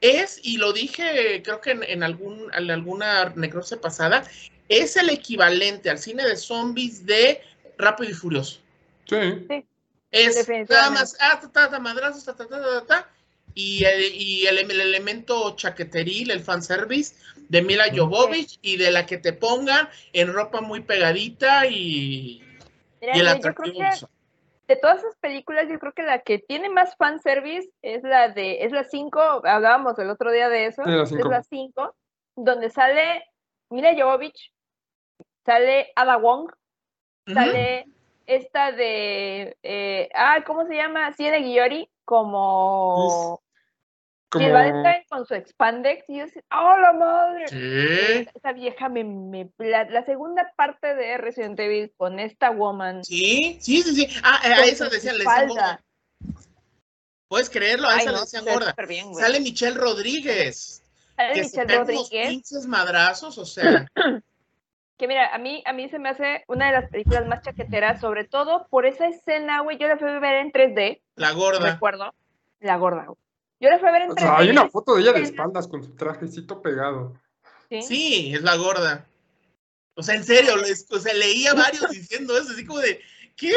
es, 0.01 0.41
y 0.43 0.59
lo 0.59 0.73
dije, 0.73 1.43
creo 1.43 1.61
que 1.61 1.73
en, 1.73 1.83
en 1.83 2.03
algún, 2.03 2.51
en 2.55 2.71
alguna 2.71 3.33
necrosis 3.37 3.79
pasada, 3.79 4.25
es 4.69 4.97
el 4.97 5.11
equivalente 5.11 5.91
al 5.91 5.99
cine 5.99 6.25
de 6.25 6.37
zombies 6.37 7.07
de 7.07 7.41
Rápido 7.79 8.11
y 8.11 8.15
Furioso. 8.15 8.61
Sí. 9.09 9.65
Es 10.11 10.49
nada 10.69 10.91
más, 10.91 11.17
ah, 11.21 11.39
ta, 11.41 11.51
ta, 11.51 11.71
ta, 11.71 11.79
madrazos, 11.79 12.25
ta, 12.25 12.35
ta, 12.35 12.47
ta, 12.47 12.61
ta, 12.61 12.87
ta, 12.87 13.11
y, 13.55 13.85
el, 13.85 14.15
y 14.15 14.47
el, 14.47 14.59
el 14.59 14.81
elemento 14.81 15.55
chaqueteril, 15.57 16.31
el 16.31 16.41
fanservice 16.41 17.15
de 17.49 17.63
Mila 17.63 17.87
Jovovich 17.95 18.59
y 18.63 18.77
de 18.77 18.91
la 18.91 19.07
que 19.07 19.19
te 19.19 19.33
pongan 19.33 19.89
en 20.13 20.33
ropa 20.33 20.61
muy 20.61 20.81
pegadita 20.81 21.67
y, 21.67 22.43
Mira, 23.01 23.17
y 23.17 23.21
el 23.21 23.43
yo 23.43 23.55
creo 23.55 23.73
que. 23.73 24.07
De 24.69 24.77
todas 24.77 24.99
esas 24.99 25.17
películas, 25.17 25.67
yo 25.69 25.79
creo 25.79 25.93
que 25.93 26.03
la 26.03 26.21
que 26.21 26.39
tiene 26.39 26.69
más 26.69 26.97
fanservice 26.97 27.71
es 27.83 28.03
la 28.03 28.29
de, 28.29 28.65
es 28.65 28.73
la 28.73 28.85
5, 28.85 29.21
hablábamos 29.45 29.99
el 29.99 30.11
otro 30.11 30.33
día 30.33 30.49
de 30.49 30.67
eso, 30.67 30.83
Sí, 30.85 30.91
es 30.91 31.09
cinco. 31.09 31.29
la 31.29 31.43
5, 31.43 31.97
donde 32.37 32.71
sale 32.71 33.25
Mila 33.71 33.95
Jovovich, 33.97 34.53
sale 35.45 35.93
Ada 35.95 36.17
Wong, 36.17 36.51
sale 37.33 37.87
esta 38.27 38.73
de, 38.73 39.57
eh, 39.63 40.09
ah, 40.15 40.43
¿cómo 40.45 40.67
se 40.67 40.75
llama? 40.75 41.13
Siene 41.13 41.41
Guiori, 41.41 41.89
como, 42.05 43.41
Y 44.35 44.43
el 44.45 45.05
con 45.09 45.25
su 45.25 45.35
expandex 45.35 46.05
y 46.09 46.19
yo 46.19 46.25
decía, 46.27 46.43
¡oh, 46.51 46.77
la 46.79 46.93
madre! 46.93 47.49
Sí. 47.49 48.29
Esa 48.35 48.53
vieja 48.53 48.89
me... 48.89 49.05
me 49.05 49.51
la, 49.59 49.85
la 49.85 50.05
segunda 50.05 50.53
parte 50.57 50.95
de 50.95 51.17
Resident 51.17 51.59
Evil 51.61 51.93
con 51.97 52.19
esta 52.19 52.51
woman. 52.51 53.05
Sí, 53.05 53.57
sí, 53.61 53.83
sí, 53.83 53.95
sí. 53.95 54.09
Ah, 54.25 54.41
eh, 54.45 54.53
a 54.53 54.65
esa 54.65 54.87
su 54.87 54.91
decían, 54.91 55.17
le 55.17 55.25
gorda. 55.25 55.81
Puedes 57.29 57.51
creerlo, 57.51 57.89
a 57.89 57.99
esa 57.99 58.11
le 58.11 58.17
no, 58.17 58.21
decían 58.23 58.45
se 58.45 58.53
gorda. 58.53 58.75
bien. 58.89 59.15
Sale 59.15 59.41
Michelle 59.41 59.77
Rodríguez. 59.77 60.83
Sale 61.17 61.33
que 61.35 61.45
se 61.45 61.61
Michelle 61.61 61.79
unos 61.83 61.89
Rodríguez. 61.89 62.29
pinches 62.29 62.67
madrazos, 62.67 63.39
o 63.39 63.45
sea. 63.45 63.87
Que 64.99 65.07
mira, 65.09 65.35
a 65.35 65.37
mí, 65.37 65.63
a 65.67 65.75
mí 65.75 65.91
se 65.91 65.99
me 65.99 66.09
hace 66.09 66.43
una 66.49 66.69
de 66.69 66.73
las 66.73 66.89
películas 66.89 67.27
más 67.27 67.43
chaqueteras, 67.43 68.01
sobre 68.01 68.25
todo 68.25 68.67
por 68.71 68.87
esa 68.87 69.07
escena, 69.07 69.61
güey. 69.61 69.77
Yo 69.77 69.89
la 69.89 69.99
fui 69.99 70.09
a 70.09 70.19
ver 70.19 70.37
en 70.37 70.51
3D, 70.53 71.03
La 71.17 71.33
gorda. 71.33 71.73
recuerdo. 71.73 72.15
La 72.61 72.77
gorda, 72.77 73.05
güey. 73.05 73.19
Yo 73.61 73.71
la 73.71 73.79
fui 73.79 73.89
a 73.89 73.93
ver 73.93 74.03
en 74.03 74.11
O 74.11 74.15
3D. 74.15 74.21
sea, 74.21 74.37
hay 74.39 74.51
una 74.51 74.69
foto 74.69 74.95
de 74.95 75.03
ella 75.03 75.13
de 75.13 75.23
espaldas 75.23 75.67
con 75.69 75.83
su 75.83 75.95
trajecito 75.97 76.61
pegado. 76.61 77.15
¿sí? 77.71 77.83
Sí, 77.83 78.35
es 78.35 78.43
la 78.43 78.57
gorda. 78.57 79.07
O 79.95 80.03
sea, 80.03 80.15
en 80.15 80.25
serio, 80.25 80.57
les- 80.57 80.91
o 80.93 80.99
sea, 80.99 81.15
leía 81.15 81.55
varios 81.55 81.89
diciendo 81.91 82.37
eso, 82.37 82.53
así 82.53 82.67
como 82.67 82.81
de, 82.81 83.01
¿qué? 83.37 83.55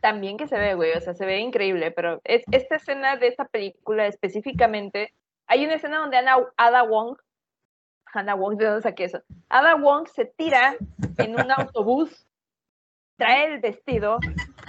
También 0.00 0.36
que 0.36 0.46
se 0.48 0.56
ve, 0.58 0.74
güey, 0.74 0.92
o 0.92 1.00
sea, 1.00 1.14
se 1.14 1.24
ve 1.26 1.38
increíble, 1.38 1.90
pero 1.90 2.20
es, 2.24 2.42
esta 2.52 2.76
escena 2.76 3.16
de 3.16 3.28
esta 3.28 3.44
película 3.46 4.06
específicamente, 4.06 5.12
hay 5.46 5.64
una 5.64 5.74
escena 5.74 5.98
donde 5.98 6.16
Ana, 6.18 6.36
Ada 6.56 6.82
Wong, 6.82 7.16
Ana 8.12 8.34
Wong, 8.34 8.56
¿de 8.58 8.66
dónde 8.66 8.82
saqué 8.82 9.04
eso? 9.04 9.22
Ada 9.48 9.74
Wong 9.76 10.08
se 10.08 10.24
tira 10.24 10.76
en 11.18 11.32
un 11.40 11.50
autobús, 11.50 12.26
trae 13.16 13.54
el 13.54 13.60
vestido 13.60 14.18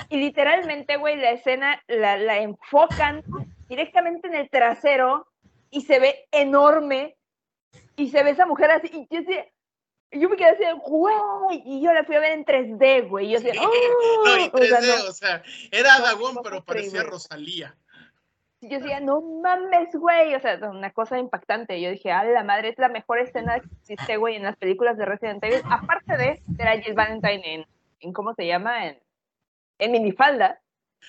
y 0.09 0.17
literalmente, 0.17 0.97
güey, 0.97 1.15
la 1.17 1.31
escena 1.31 1.81
la, 1.87 2.17
la 2.17 2.39
enfocan 2.39 3.23
directamente 3.70 4.28
en 4.28 4.36
el 4.36 4.49
trasero 4.49 5.28
y 5.70 5.82
se 5.82 5.99
ve 5.99 6.28
enorme 6.32 7.15
y 7.95 8.09
se 8.09 8.24
ve 8.24 8.32
esa 8.32 8.45
mujer 8.45 8.72
así 8.72 9.07
y 10.11 10.20
yo 10.20 10.30
me 10.30 10.38
quedé 10.38 10.49
así, 10.49 10.63
güey, 10.88 11.61
y 11.65 11.82
yo 11.84 11.93
la 11.93 12.03
fui 12.03 12.15
a 12.15 12.20
ver 12.20 12.32
en 12.32 12.45
3D, 12.45 13.07
güey, 13.07 13.30
yo 13.30 13.39
No, 13.53 13.61
¡oh! 13.61 14.49
O 14.53 14.57
sea, 14.57 14.80
3D, 14.80 15.03
no. 15.03 15.09
o 15.09 15.13
sea, 15.13 15.43
era 15.72 15.99
Dagón, 15.99 16.36
no, 16.36 16.41
pero 16.41 16.63
parecía. 16.63 17.03
Rosalía. 17.03 17.76
yo 18.61 18.80
decía, 18.80 18.99
no 18.99 19.22
mames, 19.22 19.93
güey, 19.93 20.34
o 20.34 20.39
sea, 20.39 20.57
una 20.70 20.91
cosa 20.91 21.20
impactante. 21.20 21.80
Yo 21.80 21.91
dije, 21.91 22.11
ah, 22.11 22.24
la 22.24 22.43
madre, 22.43 22.70
es 22.70 22.80
la 22.80 22.89
mejor 22.89 23.20
escena 23.20 23.59
que 23.59 23.67
existe, 23.82 24.17
güey, 24.17 24.36
en 24.36 24.43
las 24.43 24.57
películas 24.57 24.97
de 24.97 25.05
Resident 25.05 25.43
Evil, 25.43 25.61
aparte 25.70 26.17
de 26.17 26.41
a 26.63 26.82
Jill 26.82 26.95
Valentine 26.95 27.53
en, 27.53 27.65
en 27.99 28.13
¿cómo 28.13 28.34
se 28.34 28.47
llama? 28.47 28.88
En, 28.88 28.99
en 29.78 29.91
minifalda. 29.91 30.59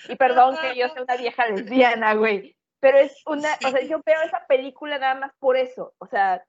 Y 0.09 0.15
perdón 0.15 0.57
que 0.61 0.75
yo 0.77 0.89
sea 0.89 1.03
una 1.03 1.15
vieja 1.17 1.47
lesbiana, 1.47 2.13
güey, 2.15 2.55
pero 2.79 2.97
es 2.97 3.15
una, 3.25 3.49
o 3.65 3.69
sea, 3.69 3.81
yo 3.81 4.01
veo 4.05 4.21
esa 4.23 4.45
película 4.47 4.97
nada 4.97 5.15
más 5.15 5.31
por 5.39 5.57
eso, 5.57 5.93
o 5.99 6.07
sea, 6.07 6.43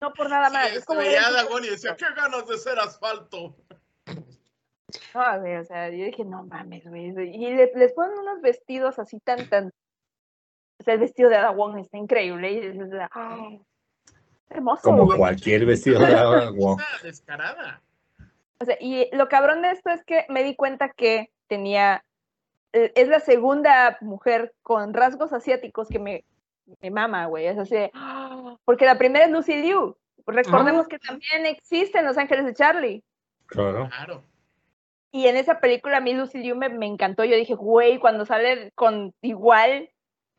no 0.00 0.12
por 0.12 0.28
nada 0.30 0.50
más. 0.50 0.68
Sí, 0.68 0.76
es 0.76 0.84
como 0.84 1.00
veía 1.00 1.20
y 1.62 1.68
decía, 1.70 1.96
qué 1.96 2.04
ganas 2.14 2.46
de 2.46 2.58
ser 2.58 2.78
asfalto. 2.78 3.56
No, 5.14 5.40
güey, 5.40 5.56
o 5.56 5.64
sea, 5.64 5.88
yo 5.90 6.04
dije, 6.04 6.24
no 6.24 6.44
mames, 6.44 6.86
güey. 6.86 7.06
Y 7.08 7.54
le- 7.54 7.72
les 7.74 7.92
ponen 7.92 8.16
unos 8.18 8.40
vestidos 8.40 8.98
así 8.98 9.18
tan, 9.20 9.48
tan. 9.48 9.72
O 10.78 10.84
sea, 10.84 10.94
el 10.94 11.00
vestido 11.00 11.28
de 11.28 11.36
Ada 11.36 11.50
Wong 11.50 11.78
está 11.78 11.96
increíble. 11.98 12.52
Y 12.52 12.60
dices, 12.70 12.88
ah, 13.12 13.48
hermoso. 14.48 14.82
Como 14.82 15.06
güey. 15.06 15.18
cualquier 15.18 15.66
vestido 15.66 15.98
de 16.00 16.14
Ada 16.14 16.50
Wong. 16.54 16.80
Descarada. 17.02 17.82
O 18.60 18.64
sea, 18.64 18.76
y 18.80 19.08
lo 19.14 19.28
cabrón 19.28 19.62
de 19.62 19.70
esto 19.72 19.90
es 19.90 20.04
que 20.04 20.24
me 20.28 20.44
di 20.44 20.54
cuenta 20.54 20.90
que 20.90 21.30
tenía. 21.48 22.04
Eh, 22.76 22.92
Es 22.94 23.08
la 23.08 23.20
segunda 23.20 23.96
mujer 24.00 24.54
con 24.62 24.92
rasgos 24.94 25.32
asiáticos 25.32 25.88
que 25.88 25.98
me, 25.98 26.24
me 26.80 26.90
mama, 26.90 27.26
güey. 27.26 27.46
Es 27.46 27.58
así 27.58 27.74
de, 27.74 27.90
ah, 27.94 28.56
Porque 28.64 28.84
la 28.84 28.98
primera 28.98 29.24
es 29.24 29.30
Lucy 29.30 29.54
Liu. 29.62 29.96
Recordemos 30.26 30.88
que 30.88 30.98
también 30.98 31.46
existe 31.46 31.98
en 31.98 32.04
Los 32.04 32.18
Ángeles 32.18 32.44
de 32.46 32.54
Charlie. 32.54 33.04
Claro. 33.46 33.88
Claro. 33.88 34.22
Y 35.12 35.28
en 35.28 35.36
esa 35.36 35.60
película 35.60 35.98
a 35.98 36.00
mí 36.00 36.12
Lucy 36.14 36.38
Liu 36.38 36.56
me, 36.56 36.68
me 36.68 36.86
encantó. 36.86 37.24
Yo 37.24 37.36
dije, 37.36 37.54
güey, 37.54 37.98
cuando 37.98 38.26
sale 38.26 38.72
con 38.74 39.14
igual, 39.22 39.88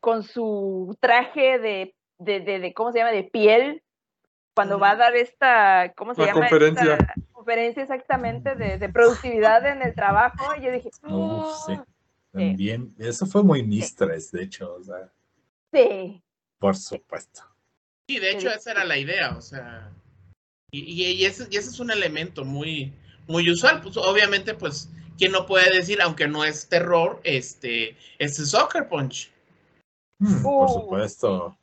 con 0.00 0.22
su 0.22 0.94
traje 1.00 1.58
de, 1.58 1.94
de, 2.18 2.40
de, 2.40 2.58
de- 2.60 2.74
¿cómo 2.74 2.92
se 2.92 2.98
llama? 2.98 3.10
De 3.12 3.24
piel, 3.24 3.82
cuando 4.54 4.78
va 4.78 4.90
a 4.90 4.96
dar 4.96 5.16
esta, 5.16 5.92
¿cómo 5.96 6.14
se 6.14 6.20
La 6.20 6.26
llama? 6.28 6.40
conferencia. 6.40 6.92
Esta 6.94 7.14
conferencia 7.32 7.82
exactamente 7.82 8.54
de, 8.56 8.76
de 8.78 8.88
productividad 8.90 9.66
en 9.66 9.82
el 9.82 9.94
trabajo. 9.94 10.54
Y 10.56 10.62
yo 10.62 10.70
dije, 10.70 10.90
Uf, 11.08 11.46
sí. 11.66 11.80
"Ah, 12.34 12.38
También. 12.38 12.94
Eso 12.98 13.26
fue 13.26 13.42
muy 13.42 13.62
mistress, 13.62 14.30
de 14.32 14.42
hecho. 14.44 14.74
O 14.74 14.82
sea, 14.84 15.12
sí. 15.72 16.22
por 16.58 16.76
supuesto. 16.76 17.42
Sí, 18.08 18.18
de 18.18 18.30
hecho, 18.32 18.50
esa 18.50 18.70
era 18.72 18.84
la 18.84 18.96
idea, 18.98 19.36
o 19.36 19.40
sea. 19.42 19.90
Y, 20.70 20.80
y- 20.80 21.12
y 21.12 21.24
ese, 21.24 21.46
y 21.50 21.56
ese 21.56 21.70
es 21.70 21.80
un 21.80 21.90
elemento 21.90 22.44
muy, 22.44 22.92
muy 23.26 23.50
usual. 23.50 23.80
Pues 23.82 23.96
obviamente, 23.96 24.54
pues, 24.54 24.88
quien 25.16 25.32
no 25.32 25.46
puede 25.46 25.70
decir, 25.74 26.00
aunque 26.02 26.26
no 26.28 26.44
es 26.44 26.68
terror, 26.68 27.20
este, 27.24 27.96
este 28.18 28.44
Soccer 28.44 28.88
Punch. 28.88 29.30
Hmm, 30.20 30.42
por 30.42 30.68
supuesto. 30.70 31.56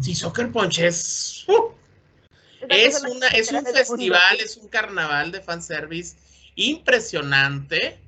Sí, 0.00 0.14
Soccer 0.14 0.50
Punch 0.50 0.78
es. 0.80 1.44
¡uh! 1.48 1.72
Es 2.68 2.96
Es, 2.96 3.02
una, 3.02 3.26
es 3.28 3.52
un 3.52 3.64
festival, 3.64 4.38
es 4.40 4.56
un 4.58 4.68
carnaval 4.68 5.32
de 5.32 5.40
fanservice 5.40 6.16
impresionante. 6.56 7.98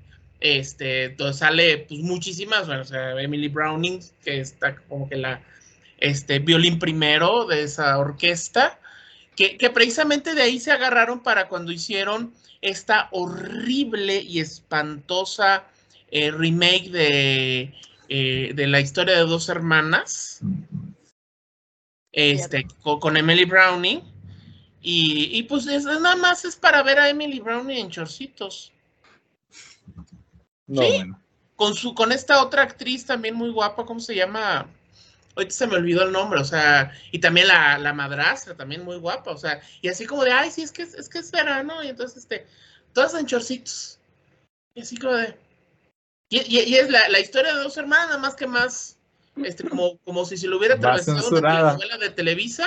Este, 0.43 1.05
entonces 1.05 1.39
sale 1.39 1.79
pues 1.79 2.01
muchísimas, 2.01 2.67
bueno, 2.67 2.83
o 2.83 2.85
sea, 2.85 3.13
Emily 3.21 3.47
Browning, 3.47 4.01
que 4.25 4.41
está 4.41 4.75
como 4.75 5.09
que 5.09 5.15
la 5.15 5.41
este, 5.99 6.41
violín 6.41 6.81
primero 6.81 7.47
de 7.47 7.63
esa 7.63 7.97
orquesta, 7.97 8.81
que, 9.37 9.57
que 9.57 9.71
precisamente 9.71 10.35
de 10.35 10.43
ahí 10.43 10.59
se 10.59 10.73
agarraron 10.73 11.23
para 11.23 11.47
cuando 11.47 11.71
hicieron 11.71 12.35
esta 12.61 13.09
horrible 13.13 14.21
y 14.21 14.41
espantosa 14.41 15.65
eh, 16.11 16.33
remake 16.33 16.91
de, 16.91 17.75
eh, 18.09 18.53
de 18.53 18.67
la 18.67 18.81
historia 18.81 19.19
de 19.19 19.25
dos 19.25 19.49
hermanas 19.49 20.41
este, 22.11 22.67
con, 22.83 22.99
con 22.99 23.17
Emily 23.17 23.45
Browning. 23.45 24.03
Y, 24.81 25.39
y 25.39 25.45
pues 25.45 25.69
es, 25.69 25.85
nada 25.85 26.17
más 26.17 26.45
es 26.45 26.57
para 26.57 26.83
ver 26.83 26.99
a 26.99 27.09
Emily 27.09 27.39
Browning 27.39 27.79
en 27.79 27.91
chorcitos. 27.91 28.72
No, 30.67 30.83
Sí. 30.83 30.93
bueno. 30.97 31.19
Con 31.57 31.75
su, 31.75 31.95
con 31.95 32.13
esta 32.13 32.43
otra 32.43 32.63
actriz 32.63 33.07
también 33.07 33.35
muy 33.35 33.51
guapa, 33.51 33.85
¿cómo 33.85 34.01
se 34.01 34.15
llama? 34.15 34.67
Ahorita 35.37 35.55
se 35.55 35.67
me 35.67 35.77
olvidó 35.77 36.03
el 36.03 36.13
nombre, 36.13 36.41
o 36.41 36.45
sea, 36.45 36.93
y 37.11 37.19
también 37.21 37.49
la, 37.49 37.79
la 37.79 37.93
madrastra, 37.93 38.55
también 38.55 38.85
muy 38.85 38.97
guapa, 38.97 39.31
o 39.31 39.37
sea, 39.39 39.61
y 39.81 39.89
así 39.89 40.05
como 40.07 40.25
de, 40.25 40.33
ay, 40.33 40.51
sí, 40.51 40.63
es 40.63 40.73
que 40.73 40.83
es, 40.83 41.09
que 41.09 41.19
es 41.19 41.31
verano, 41.31 41.83
y 41.83 41.89
entonces, 41.89 42.19
este, 42.19 42.47
todas 42.93 43.15
en 43.15 43.27
chorcitos. 43.27 43.99
Y 44.75 44.83
así 44.83 44.97
como 44.97 45.15
de. 45.15 45.37
Y, 46.31 46.39
y- 46.41 46.61
y 46.65 46.75
es 46.77 46.91
la, 46.91 47.09
la 47.11 47.21
historia 47.21 47.55
de 47.55 47.63
dos 47.63 47.77
hermanas, 47.77 48.09
nada 48.09 48.19
más 48.19 48.35
que 48.35 48.47
más, 48.47 48.97
este, 49.37 49.69
como, 49.69 49.99
como 49.99 50.25
si 50.25 50.37
se 50.37 50.49
lo 50.49 50.59
hubiera 50.59 50.75
atravesado 50.75 51.29
una 51.29 51.41
telenovela 51.77 51.99
de 51.99 52.11
Televisa, 52.11 52.67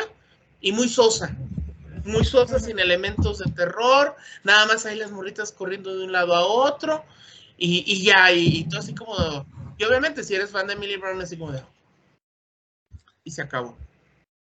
y 0.61 0.71
muy 0.71 0.87
sosa. 0.89 1.35
Muy 2.05 2.23
sosa, 2.23 2.59
sin 2.59 2.77
elementos 2.79 3.39
de 3.39 3.51
terror, 3.51 4.15
nada 4.43 4.65
más 4.67 4.85
ahí 4.85 4.97
las 4.97 5.11
morritas 5.11 5.51
corriendo 5.51 5.95
de 5.97 6.05
un 6.05 6.11
lado 6.11 6.35
a 6.35 6.45
otro, 6.45 7.03
y, 7.57 7.83
y 7.85 8.03
ya, 8.03 8.31
y, 8.31 8.59
y 8.59 8.69
todo 8.69 8.79
así 8.79 8.93
como. 8.95 9.15
Y 9.77 9.83
obviamente, 9.83 10.23
si 10.23 10.35
eres 10.35 10.51
fan 10.51 10.67
de 10.67 10.73
Emily 10.73 10.97
Brown, 10.97 11.21
así 11.21 11.37
como 11.37 11.51
de. 11.51 11.61
Y 13.23 13.31
se 13.31 13.41
acabó. 13.41 13.77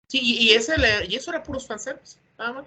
Sí, 0.07 0.19
y, 0.21 0.49
y 0.49 0.49
ese 0.51 0.77
le- 0.77 1.05
y 1.07 1.15
eso 1.15 1.31
era 1.31 1.43
puros 1.43 1.67
fanservice, 1.67 2.19
nada 2.37 2.53
más. 2.53 2.65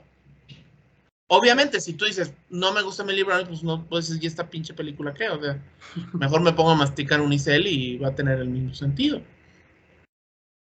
Obviamente, 1.31 1.81
si 1.81 1.93
tú 1.93 2.07
dices, 2.07 2.33
no 2.49 2.73
me 2.73 2.83
gusta 2.83 3.03
Emily 3.03 3.23
Brown, 3.23 3.47
pues 3.47 3.63
no 3.63 3.85
puedes 3.85 4.09
decir, 4.09 4.25
¿y 4.25 4.27
esta 4.27 4.49
pinche 4.49 4.73
película 4.73 5.13
qué? 5.13 5.29
O 5.29 5.41
sea, 5.41 5.63
mejor 6.15 6.41
me 6.41 6.53
pongo 6.53 6.71
a 6.71 6.75
masticar 6.77 7.21
un 7.21 7.33
Isel 7.33 7.67
y 7.67 7.99
va 7.99 8.09
a 8.09 8.15
tener 8.15 8.39
el 8.39 8.49
mismo 8.49 8.75
sentido. 8.75 9.21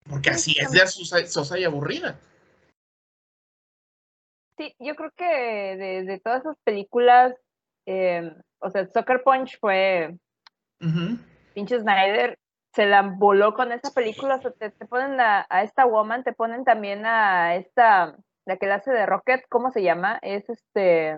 Porque 0.10 0.32
así 0.32 0.56
es 0.60 0.72
de 0.72 0.86
sosa, 0.88 1.26
sosa 1.28 1.58
y 1.60 1.64
aburrida. 1.64 2.20
Sí, 4.58 4.76
yo 4.80 4.96
creo 4.96 5.12
que 5.16 5.24
de, 5.24 6.04
de 6.04 6.20
todas 6.20 6.42
esas 6.42 6.58
películas, 6.66 7.34
eh, 7.90 8.32
o 8.60 8.70
sea, 8.70 8.88
Soccer 8.88 9.24
Punch 9.24 9.60
fue 9.60 10.16
Ujú. 10.80 11.18
pinche 11.54 11.80
Snyder, 11.80 12.38
se 12.72 12.86
la 12.86 13.02
voló 13.02 13.56
con 13.56 13.72
esa 13.72 13.92
película, 13.92 14.36
o 14.36 14.42
sea, 14.42 14.52
te, 14.52 14.70
te 14.70 14.86
ponen 14.86 15.20
a, 15.20 15.48
a 15.50 15.64
esta 15.64 15.86
woman, 15.86 16.24
te 16.24 16.34
ponen 16.34 16.64
también 16.64 17.06
a 17.08 17.56
esta, 17.56 18.16
la 18.46 18.58
que 18.58 18.68
la 18.68 18.76
hace 18.76 18.92
de 18.92 19.08
Rocket, 19.08 19.44
¿cómo 19.50 19.72
se 19.72 19.82
llama? 19.82 20.20
Es 20.22 20.48
este, 20.50 21.18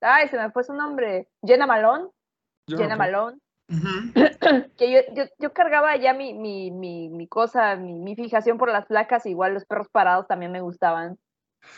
ay, 0.00 0.28
se 0.28 0.38
me 0.38 0.52
fue 0.52 0.62
su 0.62 0.74
nombre, 0.74 1.28
Jenna 1.42 1.66
Malone, 1.66 2.08
Yo, 2.68 2.78
Jenna. 2.78 2.94
Malone, 2.94 3.38
que 4.78 4.92
yo, 4.92 5.00
yo, 5.14 5.24
yo 5.40 5.52
cargaba 5.52 5.96
ya 5.96 6.14
mi, 6.14 6.34
mi, 6.34 6.70
mi, 6.70 7.08
mi 7.08 7.26
cosa, 7.26 7.74
mi, 7.74 7.94
mi 7.94 8.14
fijación 8.14 8.58
por 8.58 8.70
las 8.70 8.86
placas, 8.86 9.26
igual 9.26 9.54
los 9.54 9.64
perros 9.64 9.88
parados 9.88 10.28
también 10.28 10.52
me 10.52 10.60
gustaban. 10.60 11.18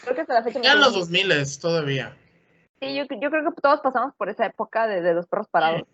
Creo 0.03 0.15
que 0.15 0.21
hasta 0.21 0.35
la 0.35 0.43
fecha 0.45 0.61
Ya 0.61 0.75
en 0.75 0.81
los 0.81 0.93
siguen 0.93 1.29
2000 1.29 1.61
todavía. 1.61 2.15
Sí, 2.81 2.95
yo, 2.95 3.05
yo 3.21 3.31
creo 3.31 3.55
que 3.55 3.61
todos 3.61 3.81
pasamos 3.81 4.15
por 4.17 4.29
esa 4.29 4.47
época 4.47 4.87
de, 4.87 5.01
de 5.03 5.15
los 5.15 5.27
perros 5.27 5.49
parados. 5.49 5.83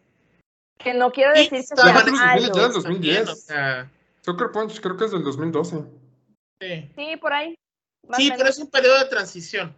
Que 0.78 0.94
no 0.94 1.12
quiero 1.12 1.32
decir 1.32 1.50
que 1.50 1.58
estaban 1.58 1.92
sea 1.94 2.00
en 2.00 2.06
los 2.06 2.12
2000 2.12 2.26
malo. 2.26 2.54
ya 2.54 2.64
en 2.66 2.72
los- 2.72 2.82
También, 2.82 3.24
2010. 3.24 3.28
o 3.28 3.34
sea, 3.36 3.90
Sucker 4.22 4.50
Punch 4.50 4.80
creo 4.80 4.96
que 4.96 5.04
es 5.04 5.12
del 5.12 5.22
2012. 5.22 5.84
Sí, 6.60 6.90
Sí, 6.96 7.16
por 7.18 7.32
ahí. 7.32 7.54
más 8.08 8.16
Sí, 8.18 8.32
pero 8.36 8.48
es 8.48 8.58
un 8.58 8.68
periodo 8.68 8.98
de 8.98 9.04
transición. 9.04 9.76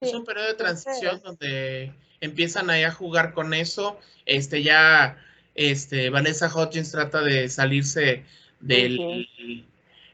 Es 0.00 0.12
un 0.14 0.24
periodo 0.24 0.48
de 0.48 0.54
transición 0.54 1.20
donde 1.22 1.94
empiezan 2.20 2.70
ahí 2.70 2.82
a 2.82 2.90
jugar 2.90 3.34
con 3.34 3.54
eso. 3.54 4.00
Este 4.24 4.64
ya, 4.64 5.16
este, 5.54 6.10
Vanessa 6.10 6.50
Hudgens 6.52 6.90
trata 6.90 7.20
de 7.22 7.48
salirse 7.48 8.24
del. 8.58 9.28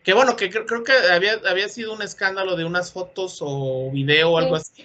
Que 0.02 0.12
bueno, 0.12 0.36
que 0.36 0.50
creo, 0.50 0.66
creo 0.66 0.84
que 0.84 0.92
había, 1.10 1.40
había 1.48 1.68
sido 1.70 1.94
un 1.94 2.02
escándalo 2.02 2.54
de 2.56 2.64
unas 2.66 2.92
fotos 2.92 3.38
o 3.40 3.90
video 3.92 4.32
o 4.32 4.38
algo 4.38 4.56
así. 4.56 4.84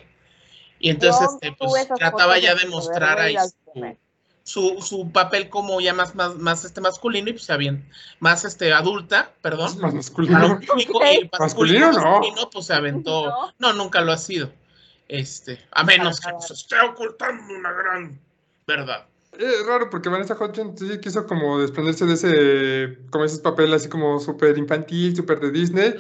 Y 0.80 0.90
entonces, 0.90 1.30
este, 1.34 1.54
pues 1.58 1.88
trataba 1.98 2.38
ya 2.38 2.56
de 2.56 2.66
mostrar 2.68 3.20
ahí 3.20 3.36
su, 3.74 3.96
su, 4.44 4.82
su 4.82 5.12
papel 5.12 5.50
como 5.50 5.82
ya 5.82 5.94
más, 5.94 6.16
más, 6.16 6.36
más 6.36 6.64
este 6.64 6.82
masculino 6.82 7.30
y 7.30 7.34
pues 7.34 7.48
ya 7.48 7.58
bien, 7.58 7.88
más 8.20 8.46
este 8.46 8.72
adulta, 8.74 9.34
perdón. 9.42 9.68
Es 9.68 9.76
más 9.78 9.94
masculino. 9.94 10.60
público 10.68 11.02
y 11.04 11.26
para 11.26 11.44
un 11.44 11.48
Masculino, 11.48 11.86
público 11.88 12.04
no. 12.04 12.12
masculino, 12.12 12.50
pues 12.50 12.66
se 12.66 12.74
aventó. 12.74 13.26
No. 13.26 13.54
No, 13.60 13.74
nunca 13.74 14.02
lo 14.02 14.12
ha 14.12 14.18
sido. 14.18 14.52
Este, 15.08 15.60
a 15.72 15.84
menos 15.84 16.20
que 16.20 16.30
se 16.40 16.54
esté 16.54 16.80
ocultando 16.82 17.54
una 17.54 17.72
gran 17.72 18.20
verdad. 18.66 19.06
Es 19.38 19.66
raro 19.68 19.90
porque 19.90 20.10
Vanessa 20.10 20.36
Hudgens 20.36 20.80
sí 20.80 21.00
quiso 21.00 21.28
como 21.28 21.60
desprenderse 21.60 22.06
de 22.06 22.14
ese, 22.14 22.98
como 23.12 23.24
ese 23.24 23.40
papel 23.40 23.74
así 23.74 23.88
como 23.88 24.20
súper 24.20 24.58
infantil, 24.58 25.16
súper 25.16 25.40
de 25.40 25.52
Disney. 25.52 25.94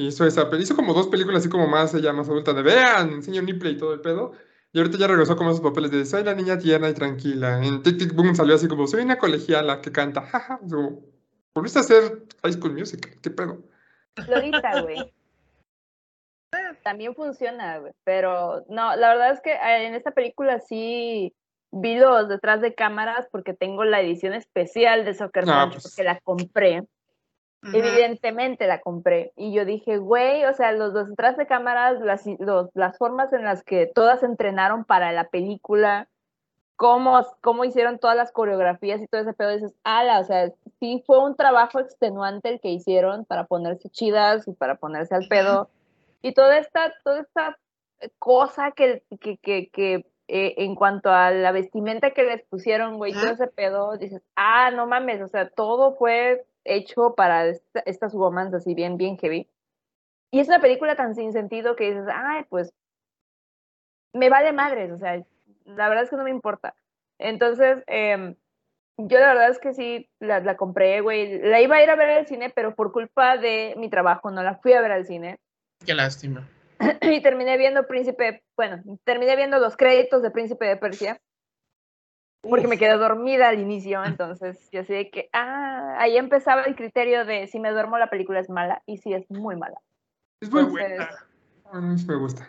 Hizo 0.00 0.24
esa, 0.24 0.48
hizo 0.56 0.76
como 0.76 0.94
dos 0.94 1.08
películas 1.08 1.40
así 1.40 1.48
como 1.48 1.66
más, 1.66 1.92
ella 1.92 2.12
más 2.12 2.28
adulta, 2.28 2.52
de 2.52 2.62
vean, 2.62 3.10
enseño 3.10 3.42
nipple 3.42 3.70
y 3.70 3.76
todo 3.76 3.92
el 3.92 4.00
pedo. 4.00 4.30
Y 4.72 4.78
ahorita 4.78 4.96
ya 4.96 5.08
regresó 5.08 5.34
como 5.34 5.50
esos 5.50 5.60
papeles 5.60 5.90
de 5.90 6.04
soy 6.06 6.22
la 6.22 6.34
niña 6.34 6.56
tierna 6.56 6.88
y 6.88 6.94
tranquila. 6.94 7.60
En 7.64 7.82
Tic 7.82 7.98
Tic 7.98 8.14
Boom 8.14 8.36
salió 8.36 8.54
así 8.54 8.68
como 8.68 8.86
soy 8.86 9.02
una 9.02 9.18
colegiala 9.18 9.80
que 9.80 9.90
canta, 9.90 10.20
jaja. 10.30 10.60
Como, 10.60 11.02
volviste 11.52 11.80
a 11.80 11.82
hacer 11.82 12.22
High 12.44 12.52
School 12.52 12.74
Music, 12.74 13.18
¿qué 13.20 13.30
pedo? 13.30 13.58
Lolita, 14.28 14.82
güey. 14.82 15.12
También 16.84 17.14
funciona, 17.16 17.78
güey. 17.78 17.92
Pero 18.04 18.64
no, 18.68 18.94
la 18.94 19.08
verdad 19.08 19.32
es 19.32 19.40
que 19.40 19.52
eh, 19.52 19.86
en 19.86 19.94
esta 19.94 20.12
película 20.12 20.60
sí 20.60 21.34
vi 21.72 21.96
los 21.96 22.28
detrás 22.28 22.60
de 22.60 22.74
cámaras 22.74 23.26
porque 23.32 23.52
tengo 23.52 23.84
la 23.84 24.00
edición 24.00 24.32
especial 24.32 25.04
de 25.04 25.14
Soccer 25.14 25.44
Ah, 25.48 25.64
Punch 25.64 25.72
pues. 25.74 25.84
porque 25.84 26.04
la 26.04 26.20
compré. 26.20 26.84
Evidentemente 27.74 28.66
la 28.66 28.80
compré. 28.80 29.32
Y 29.36 29.52
yo 29.52 29.64
dije, 29.64 29.98
güey, 29.98 30.44
o 30.44 30.52
sea, 30.54 30.72
los, 30.72 30.92
los 30.92 31.08
detrás 31.08 31.36
de 31.36 31.46
cámaras, 31.46 32.00
las, 32.00 32.24
los- 32.38 32.70
las 32.74 32.96
formas 32.98 33.32
en 33.32 33.44
las 33.44 33.62
que 33.64 33.86
todas 33.86 34.22
entrenaron 34.22 34.84
para 34.84 35.10
la 35.12 35.24
película, 35.28 36.08
cómo, 36.76 37.26
cómo 37.40 37.64
hicieron 37.64 37.98
todas 37.98 38.16
las 38.16 38.30
coreografías 38.30 39.00
y 39.00 39.08
todo 39.08 39.22
ese 39.22 39.32
pedo, 39.32 39.50
dices, 39.50 39.74
ala, 39.82 40.20
o 40.20 40.24
sea, 40.24 40.52
sí 40.78 41.02
fue 41.06 41.18
un 41.18 41.34
trabajo 41.34 41.80
extenuante 41.80 42.48
el 42.48 42.60
que 42.60 42.68
hicieron 42.70 43.24
para 43.24 43.44
ponerse 43.44 43.88
chidas 43.90 44.46
y 44.46 44.52
para 44.52 44.76
ponerse 44.76 45.14
al 45.16 45.26
pedo. 45.28 45.68
Y 46.22 46.34
toda 46.34 46.58
esta, 46.58 46.92
toda 47.02 47.20
esta 47.20 47.58
cosa 48.20 48.70
que, 48.70 49.02
que, 49.20 49.38
que, 49.38 49.68
que, 49.70 50.06
eh, 50.28 50.54
en 50.58 50.74
cuanto 50.76 51.10
a 51.10 51.30
la 51.32 51.50
vestimenta 51.52 52.10
que 52.12 52.22
les 52.22 52.42
pusieron, 52.44 52.96
güey, 52.98 53.12
todo 53.12 53.30
ese 53.32 53.46
pedo, 53.48 53.96
dices, 53.96 54.22
ah, 54.36 54.70
no 54.70 54.86
mames, 54.86 55.20
o 55.22 55.26
sea, 55.28 55.48
todo 55.48 55.96
fue 55.96 56.44
hecho 56.68 57.14
para 57.14 57.46
esta- 57.46 57.80
estas 57.80 58.14
womans 58.14 58.54
así 58.54 58.74
bien, 58.74 58.96
bien 58.96 59.16
heavy. 59.18 59.48
Y 60.30 60.40
es 60.40 60.48
una 60.48 60.60
película 60.60 60.96
tan 60.96 61.14
sin 61.14 61.32
sentido 61.32 61.74
que 61.76 61.90
dices, 61.90 62.06
ay, 62.12 62.44
pues, 62.48 62.72
me 64.12 64.28
vale 64.28 64.52
madres, 64.52 64.90
o 64.90 64.98
sea, 64.98 65.22
la 65.64 65.88
verdad 65.88 66.04
es 66.04 66.10
que 66.10 66.16
no 66.16 66.24
me 66.24 66.30
importa. 66.30 66.74
Entonces, 67.18 67.82
em, 67.86 68.34
yo 68.98 69.18
la 69.18 69.28
verdad 69.28 69.50
es 69.50 69.58
que 69.58 69.74
sí, 69.74 70.08
la, 70.18 70.40
la 70.40 70.56
compré, 70.56 71.00
güey, 71.00 71.40
la 71.40 71.60
iba 71.60 71.76
a 71.76 71.82
ir 71.82 71.90
a 71.90 71.96
ver 71.96 72.10
al 72.10 72.26
cine, 72.26 72.50
pero 72.50 72.74
por 72.74 72.92
culpa 72.92 73.36
de 73.36 73.74
mi 73.76 73.88
trabajo 73.88 74.30
no 74.30 74.42
la 74.42 74.56
fui 74.56 74.72
a 74.72 74.80
ver 74.80 74.92
al 74.92 75.06
cine. 75.06 75.38
Qué 75.84 75.94
lástima. 75.94 76.48
y 77.02 77.20
terminé 77.22 77.56
viendo 77.56 77.86
Príncipe, 77.86 78.42
bueno, 78.56 78.82
terminé 79.04 79.36
viendo 79.36 79.58
los 79.58 79.76
créditos 79.76 80.22
de 80.22 80.30
Príncipe 80.30 80.66
de 80.66 80.76
Persia, 80.76 81.20
porque 82.40 82.68
me 82.68 82.78
quedé 82.78 82.96
dormida 82.96 83.48
al 83.48 83.58
inicio, 83.58 84.04
entonces 84.04 84.68
yo 84.70 84.84
sé 84.84 84.94
de 84.94 85.10
que, 85.10 85.28
ah, 85.32 85.96
ahí 85.98 86.16
empezaba 86.16 86.62
el 86.62 86.76
criterio 86.76 87.24
de 87.24 87.46
si 87.46 87.58
me 87.58 87.70
duermo 87.70 87.98
la 87.98 88.10
película 88.10 88.40
es 88.40 88.48
mala, 88.48 88.82
y 88.86 88.98
sí 88.98 89.12
es 89.12 89.30
muy 89.30 89.56
mala. 89.56 89.80
Es 90.40 90.50
muy 90.50 90.62
Entonces, 90.62 90.88
buena. 90.88 91.08
A 91.72 91.80
mí 91.80 91.98
sí 91.98 92.06
me 92.06 92.16
gusta. 92.16 92.48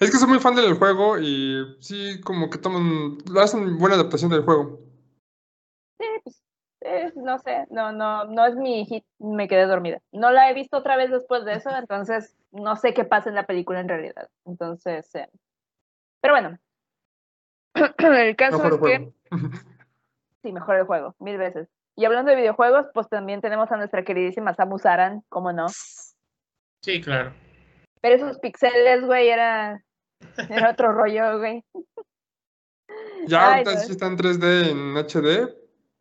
Es 0.00 0.10
que 0.10 0.18
soy 0.18 0.28
muy 0.28 0.40
fan 0.40 0.54
del 0.54 0.74
juego 0.74 1.18
y 1.18 1.76
sí, 1.80 2.20
como 2.20 2.50
que 2.50 2.58
toman, 2.58 3.18
hacen 3.40 3.78
buena 3.78 3.94
adaptación 3.94 4.30
del 4.30 4.42
juego. 4.42 4.80
Sí, 5.98 6.06
pues, 6.24 6.42
eh, 6.80 7.12
no 7.16 7.38
sé, 7.38 7.66
no, 7.70 7.92
no, 7.92 8.24
no 8.24 8.44
es 8.44 8.56
mi 8.56 8.84
hit, 8.84 9.04
me 9.18 9.46
quedé 9.46 9.66
dormida. 9.66 10.02
No 10.12 10.32
la 10.32 10.50
he 10.50 10.54
visto 10.54 10.78
otra 10.78 10.96
vez 10.96 11.10
después 11.10 11.44
de 11.44 11.54
eso, 11.54 11.70
entonces 11.76 12.36
no 12.50 12.76
sé 12.76 12.92
qué 12.92 13.04
pasa 13.04 13.28
en 13.28 13.36
la 13.36 13.46
película 13.46 13.80
en 13.80 13.88
realidad. 13.88 14.28
Entonces, 14.44 15.14
eh, 15.14 15.28
pero 16.20 16.34
bueno. 16.34 16.58
El 17.98 18.36
caso 18.36 18.58
Mejor 18.58 18.90
es 18.90 18.98
que. 18.98 19.12
Sí, 20.42 20.52
mejor 20.52 20.76
el 20.76 20.84
juego, 20.84 21.14
mil 21.20 21.38
veces. 21.38 21.68
Y 21.96 22.04
hablando 22.04 22.30
de 22.30 22.36
videojuegos, 22.36 22.84
pues 22.92 23.08
también 23.08 23.40
tenemos 23.40 23.72
a 23.72 23.78
nuestra 23.78 24.04
queridísima 24.04 24.52
Samus 24.52 24.84
Aran, 24.84 25.22
¿cómo 25.30 25.54
no? 25.54 25.68
Sí, 26.82 27.00
claro. 27.00 27.32
Pero 28.02 28.16
esos 28.16 28.38
pixeles, 28.40 29.06
güey, 29.06 29.28
era, 29.28 29.82
era 30.50 30.70
otro 30.72 30.92
rollo, 30.92 31.38
güey. 31.38 31.64
Ya 33.26 33.40
Ay, 33.40 33.52
ahorita 33.52 33.72
no. 33.72 33.80
sí 33.80 33.92
está 33.92 34.06
en 34.06 34.18
3D 34.18 34.68
en 34.68 34.96
HD. 34.98 35.56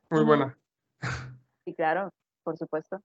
Muy 0.10 0.26
buena. 0.26 0.58
Sí, 1.64 1.74
claro, 1.74 2.10
por 2.44 2.58
supuesto. 2.58 3.02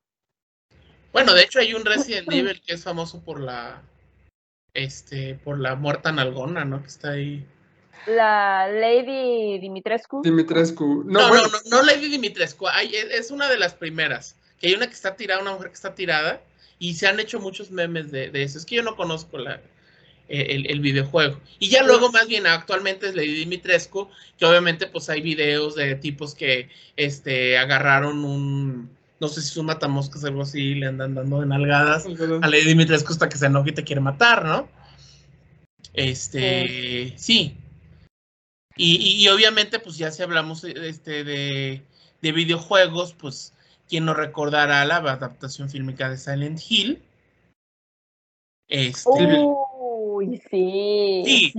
Bueno, 1.12 1.34
de 1.34 1.42
hecho 1.44 1.60
hay 1.60 1.72
un 1.72 1.84
Resident 1.84 2.32
Evil 2.32 2.60
que 2.60 2.74
es 2.74 2.82
famoso 2.82 3.22
por 3.24 3.38
la 3.38 3.80
este, 4.74 5.34
por 5.36 5.58
la 5.58 5.74
muerta 5.74 6.12
nalgona, 6.12 6.64
¿no? 6.64 6.80
Que 6.80 6.88
está 6.88 7.10
ahí. 7.12 7.46
La 8.06 8.68
Lady 8.68 9.58
Dimitrescu. 9.58 10.22
Dimitrescu. 10.22 11.04
No, 11.06 11.20
No, 11.20 11.28
bueno, 11.28 11.48
no, 11.48 11.58
no, 11.70 11.76
no 11.76 11.82
Lady 11.82 12.08
Dimitrescu. 12.08 12.66
Hay- 12.68 12.94
es, 12.94 13.04
es 13.10 13.30
una 13.30 13.48
de 13.48 13.58
las 13.58 13.74
primeras. 13.74 14.36
Que 14.60 14.68
hay 14.68 14.74
una 14.74 14.86
que 14.86 14.94
está 14.94 15.14
tirada, 15.16 15.40
una 15.42 15.52
mujer 15.52 15.68
que 15.68 15.74
está 15.74 15.94
tirada. 15.94 16.40
Y 16.78 16.94
se 16.94 17.06
han 17.06 17.18
hecho 17.20 17.40
muchos 17.40 17.70
memes 17.70 18.10
de, 18.10 18.30
de 18.30 18.42
eso. 18.42 18.58
Es 18.58 18.64
que 18.64 18.76
yo 18.76 18.82
no 18.82 18.96
conozco 18.96 19.38
la, 19.38 19.56
eh, 20.28 20.46
el, 20.50 20.70
el 20.70 20.80
videojuego. 20.80 21.38
Y 21.58 21.68
ya 21.68 21.82
luego, 21.82 22.10
más 22.12 22.26
bien, 22.28 22.46
actualmente 22.46 23.08
es 23.08 23.14
Lady 23.14 23.34
Dimitrescu. 23.34 24.08
Que 24.38 24.44
obviamente, 24.46 24.86
pues 24.86 25.08
hay 25.10 25.20
videos 25.20 25.74
de 25.74 25.94
tipos 25.96 26.34
que 26.34 26.68
este, 26.96 27.58
agarraron 27.58 28.24
un. 28.24 28.96
No 29.20 29.26
sé 29.26 29.42
si 29.42 29.48
es 29.48 29.56
un 29.56 29.66
matamoscas 29.66 30.22
o 30.22 30.28
algo 30.28 30.42
así, 30.42 30.76
le 30.76 30.86
andan 30.86 31.16
dando 31.16 31.40
de 31.40 31.46
nalgadas 31.46 32.06
a 32.06 32.46
Lady 32.48 32.62
Dimitrescu 32.66 33.12
hasta 33.12 33.28
que 33.28 33.36
se 33.36 33.46
enoja 33.46 33.70
y 33.70 33.72
te 33.72 33.82
quiere 33.82 34.00
matar, 34.00 34.44
¿no? 34.44 34.68
Este, 35.94 37.14
sí. 37.16 37.56
Y, 38.78 38.96
y- 38.96 39.24
y 39.24 39.28
obviamente, 39.28 39.78
pues 39.80 39.98
ya 39.98 40.10
si 40.10 40.22
hablamos 40.22 40.64
este, 40.64 41.24
de, 41.24 41.82
de 42.22 42.32
videojuegos, 42.32 43.12
pues, 43.12 43.52
¿quién 43.88 44.04
no 44.06 44.14
recordará 44.14 44.84
la 44.86 44.96
adaptación 44.96 45.68
fílmica 45.68 46.08
de 46.08 46.16
Silent 46.16 46.60
Hill? 46.66 47.02
Este, 48.68 49.10
Uy, 49.10 50.40
sí. 50.50 51.22
Sí. 51.26 51.54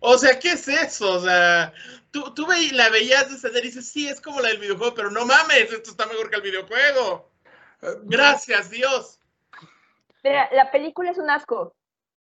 O 0.00 0.18
sea, 0.18 0.38
¿qué 0.38 0.52
es 0.52 0.66
eso? 0.68 1.12
O 1.14 1.20
sea, 1.20 1.72
tú, 2.10 2.32
tú 2.34 2.46
ve- 2.46 2.72
la 2.72 2.88
veías 2.90 3.30
descender 3.30 3.64
y 3.64 3.68
dices, 3.68 3.88
sí, 3.88 4.08
es 4.08 4.20
como 4.20 4.40
la 4.40 4.48
del 4.48 4.58
videojuego, 4.58 4.94
pero 4.94 5.10
no 5.10 5.24
mames, 5.26 5.72
esto 5.72 5.90
está 5.90 6.06
mejor 6.06 6.28
que 6.30 6.36
el 6.36 6.42
videojuego. 6.42 7.30
Gracias, 8.04 8.70
Dios. 8.70 9.20
Mira, 10.24 10.48
la 10.52 10.70
película 10.72 11.10
es 11.10 11.18
un 11.18 11.30
asco, 11.30 11.74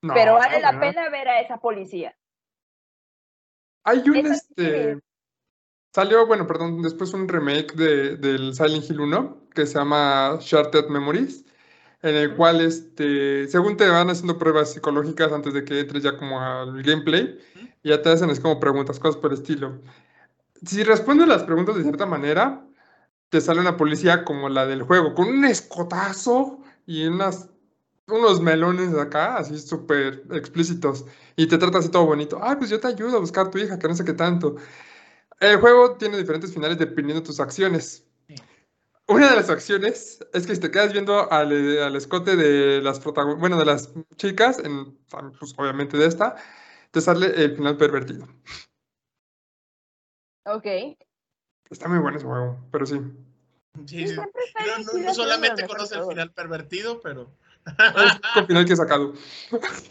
No, 0.00 0.14
pero 0.14 0.34
vale 0.34 0.60
la 0.60 0.78
pena 0.80 1.08
ver 1.10 1.28
a 1.28 1.40
esa 1.40 1.58
policía. 1.58 2.16
Hay 3.84 4.08
un 4.08 4.16
Esa 4.16 4.34
este. 4.34 5.00
Salió, 5.94 6.26
bueno, 6.26 6.46
perdón, 6.46 6.80
después 6.80 7.12
un 7.12 7.28
remake 7.28 7.74
de, 7.74 8.16
del 8.16 8.54
Silent 8.54 8.88
Hill 8.88 9.00
1 9.00 9.42
que 9.54 9.66
se 9.66 9.74
llama 9.74 10.38
Shattered 10.40 10.88
Memories, 10.88 11.44
en 12.00 12.14
el 12.14 12.34
cual, 12.34 12.62
este, 12.62 13.46
según 13.48 13.76
te 13.76 13.88
van 13.88 14.08
haciendo 14.08 14.38
pruebas 14.38 14.72
psicológicas 14.72 15.30
antes 15.32 15.52
de 15.52 15.64
que 15.64 15.80
entres 15.80 16.02
ya 16.02 16.16
como 16.16 16.40
al 16.40 16.82
gameplay, 16.82 17.38
y 17.82 17.90
ya 17.90 18.00
te 18.00 18.08
hacen 18.08 18.30
así 18.30 18.40
como 18.40 18.58
preguntas, 18.58 18.98
cosas 18.98 19.20
por 19.20 19.32
el 19.32 19.38
estilo. 19.38 19.80
Si 20.64 20.82
respondes 20.82 21.28
las 21.28 21.42
preguntas 21.42 21.76
de 21.76 21.82
cierta 21.82 22.06
manera, 22.06 22.64
te 23.28 23.40
sale 23.42 23.60
una 23.60 23.76
policía 23.76 24.24
como 24.24 24.48
la 24.48 24.66
del 24.66 24.82
juego, 24.82 25.14
con 25.14 25.28
un 25.28 25.44
escotazo 25.44 26.60
y 26.86 27.06
unas, 27.06 27.50
unos 28.08 28.40
melones 28.40 28.94
acá, 28.94 29.36
así 29.36 29.58
súper 29.58 30.24
explícitos, 30.32 31.04
y 31.36 31.46
te 31.46 31.58
trata 31.58 31.78
así 31.78 31.88
todo 31.88 32.06
bonito. 32.06 32.38
Ah, 32.42 32.56
pues 32.58 32.70
yo 32.70 32.80
te 32.80 32.88
ayudo 32.88 33.16
a 33.16 33.20
buscar 33.20 33.46
a 33.46 33.50
tu 33.50 33.58
hija, 33.58 33.78
que 33.78 33.88
no 33.88 33.94
sé 33.94 34.04
qué 34.04 34.12
tanto. 34.12 34.56
El 35.40 35.56
juego 35.58 35.96
tiene 35.96 36.18
diferentes 36.18 36.52
finales 36.52 36.78
dependiendo 36.78 37.20
de 37.20 37.26
tus 37.26 37.40
acciones. 37.40 38.04
Sí. 38.28 38.34
Una 39.08 39.30
de 39.30 39.36
las 39.36 39.50
acciones 39.50 40.24
es 40.32 40.46
que 40.46 40.54
si 40.54 40.60
te 40.60 40.70
quedas 40.70 40.92
viendo 40.92 41.30
al, 41.32 41.78
al 41.82 41.96
escote 41.96 42.36
de 42.36 42.80
las 42.80 43.02
protagon- 43.02 43.38
bueno, 43.38 43.58
de 43.58 43.64
las 43.64 43.92
chicas, 44.16 44.58
en, 44.58 44.96
pues, 45.38 45.54
obviamente 45.56 45.96
de 45.96 46.06
esta, 46.06 46.36
te 46.90 47.00
sale 47.00 47.26
el 47.44 47.56
final 47.56 47.76
pervertido. 47.76 48.28
Ok. 50.44 50.66
Está 51.70 51.88
muy 51.88 51.98
bueno 51.98 52.18
ese 52.18 52.26
juego, 52.26 52.58
pero 52.70 52.86
sí. 52.86 53.00
Sí, 53.86 54.06
Sí, 54.06 54.14
No, 54.16 54.24
no- 54.24 55.06
no 55.06 55.14
solamente 55.14 55.66
conoce 55.66 55.96
el 55.96 56.04
final 56.04 56.32
pervertido, 56.32 57.00
pero. 57.00 57.32
Es 57.66 58.36
el 58.36 58.46
final 58.46 58.64
que 58.64 58.72
he 58.72 58.76
sacado. 58.76 59.12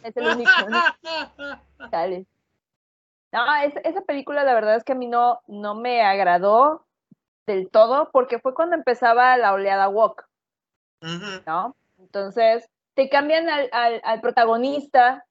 Es 0.04 0.18
el 0.18 0.28
único, 0.28 0.52
¿no? 0.70 0.82
No, 3.32 3.56
es- 3.64 3.76
esa 3.84 4.02
película 4.02 4.44
la 4.44 4.54
verdad 4.54 4.76
es 4.76 4.84
que 4.84 4.92
a 4.92 4.96
mí 4.96 5.08
no, 5.08 5.42
no 5.48 5.76
me 5.76 6.02
agradó 6.02 6.86
del 7.48 7.70
todo 7.70 8.10
porque 8.12 8.40
fue 8.40 8.54
cuando 8.54 8.76
empezaba 8.76 9.38
la 9.38 9.54
oleada 9.54 9.88
walk. 9.88 10.28
¿no? 11.48 11.76
Entonces, 11.98 12.68
te 12.94 13.10
cambian 13.10 13.50
al, 13.50 13.70
al, 13.72 14.02
al 14.04 14.22
protagonista, 14.22 15.26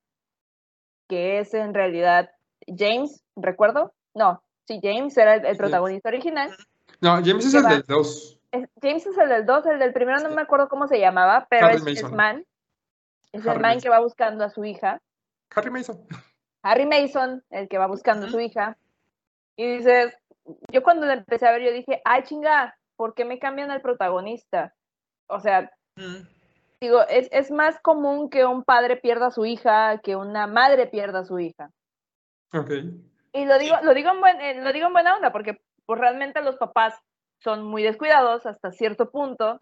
que 1.08 1.40
es 1.40 1.54
en 1.54 1.74
realidad 1.74 2.30
James, 2.66 3.22
¿recuerdo? 3.36 3.92
No, 4.14 4.42
sí, 4.66 4.80
James 4.82 5.16
era 5.16 5.34
el, 5.34 5.56
protagonista 5.56 6.08
original. 6.08 6.56
No, 7.00 7.14
James 7.24 7.46
es 7.46 7.52
¿Qué 7.52 7.58
el 7.58 7.66
del 7.66 7.84
2. 7.86 8.39
Es- 8.52 8.68
James 8.82 9.06
es 9.06 9.16
el 9.18 9.28
del 9.28 9.46
2, 9.46 9.66
el 9.66 9.78
del 9.78 9.92
primero 9.92 10.18
no 10.20 10.30
me 10.30 10.42
acuerdo 10.42 10.68
cómo 10.68 10.86
se 10.88 10.98
llamaba, 10.98 11.46
pero 11.48 11.66
Harry 11.66 11.92
es, 11.92 12.10
man. 12.10 12.44
Es 13.32 13.42
el 13.46 13.52
man 13.54 13.62
Mason. 13.62 13.80
que 13.80 13.88
va 13.88 14.00
buscando 14.00 14.44
a 14.44 14.50
su 14.50 14.64
hija. 14.64 15.00
Harry 15.54 15.70
Mason. 15.70 16.04
Harry 16.62 16.86
Mason, 16.86 17.44
el 17.50 17.68
que 17.68 17.78
va 17.78 17.86
buscando 17.86 18.26
a 18.26 18.30
su 18.30 18.40
hija. 18.40 18.76
Y 19.56 19.76
dices, 19.76 20.14
yo 20.72 20.82
cuando 20.82 21.06
la 21.06 21.14
empecé 21.14 21.46
a 21.46 21.52
ver, 21.52 21.62
yo 21.62 21.72
dije, 21.72 22.02
ay 22.04 22.22
chinga, 22.24 22.76
¿por 22.96 23.14
qué 23.14 23.24
me 23.24 23.38
cambian 23.38 23.70
al 23.70 23.80
protagonista? 23.80 24.74
O 25.28 25.38
sea, 25.40 25.70
Ujú. 25.96 26.26
digo, 26.80 27.06
es, 27.08 27.28
es 27.30 27.50
más 27.50 27.78
común 27.80 28.30
que 28.30 28.44
un 28.44 28.64
padre 28.64 28.96
pierda 28.96 29.28
a 29.28 29.30
su 29.30 29.44
hija 29.44 29.98
que 30.02 30.16
una 30.16 30.46
madre 30.46 30.86
pierda 30.86 31.20
a 31.20 31.24
su 31.24 31.38
hija. 31.38 31.70
Ok. 32.52 32.70
Y 33.32 33.44
lo 33.44 33.58
digo, 33.58 33.76
lo 33.82 33.94
digo 33.94 34.10
en 34.10 34.20
buen, 34.20 34.40
eh, 34.40 34.60
lo 34.60 34.72
digo 34.72 34.88
en 34.88 34.92
buena 34.92 35.14
onda, 35.14 35.30
porque 35.30 35.60
pues, 35.86 36.00
realmente 36.00 36.42
los 36.42 36.56
papás 36.56 36.94
son 37.42 37.64
muy 37.64 37.82
descuidados 37.82 38.46
hasta 38.46 38.70
cierto 38.72 39.10
punto. 39.10 39.58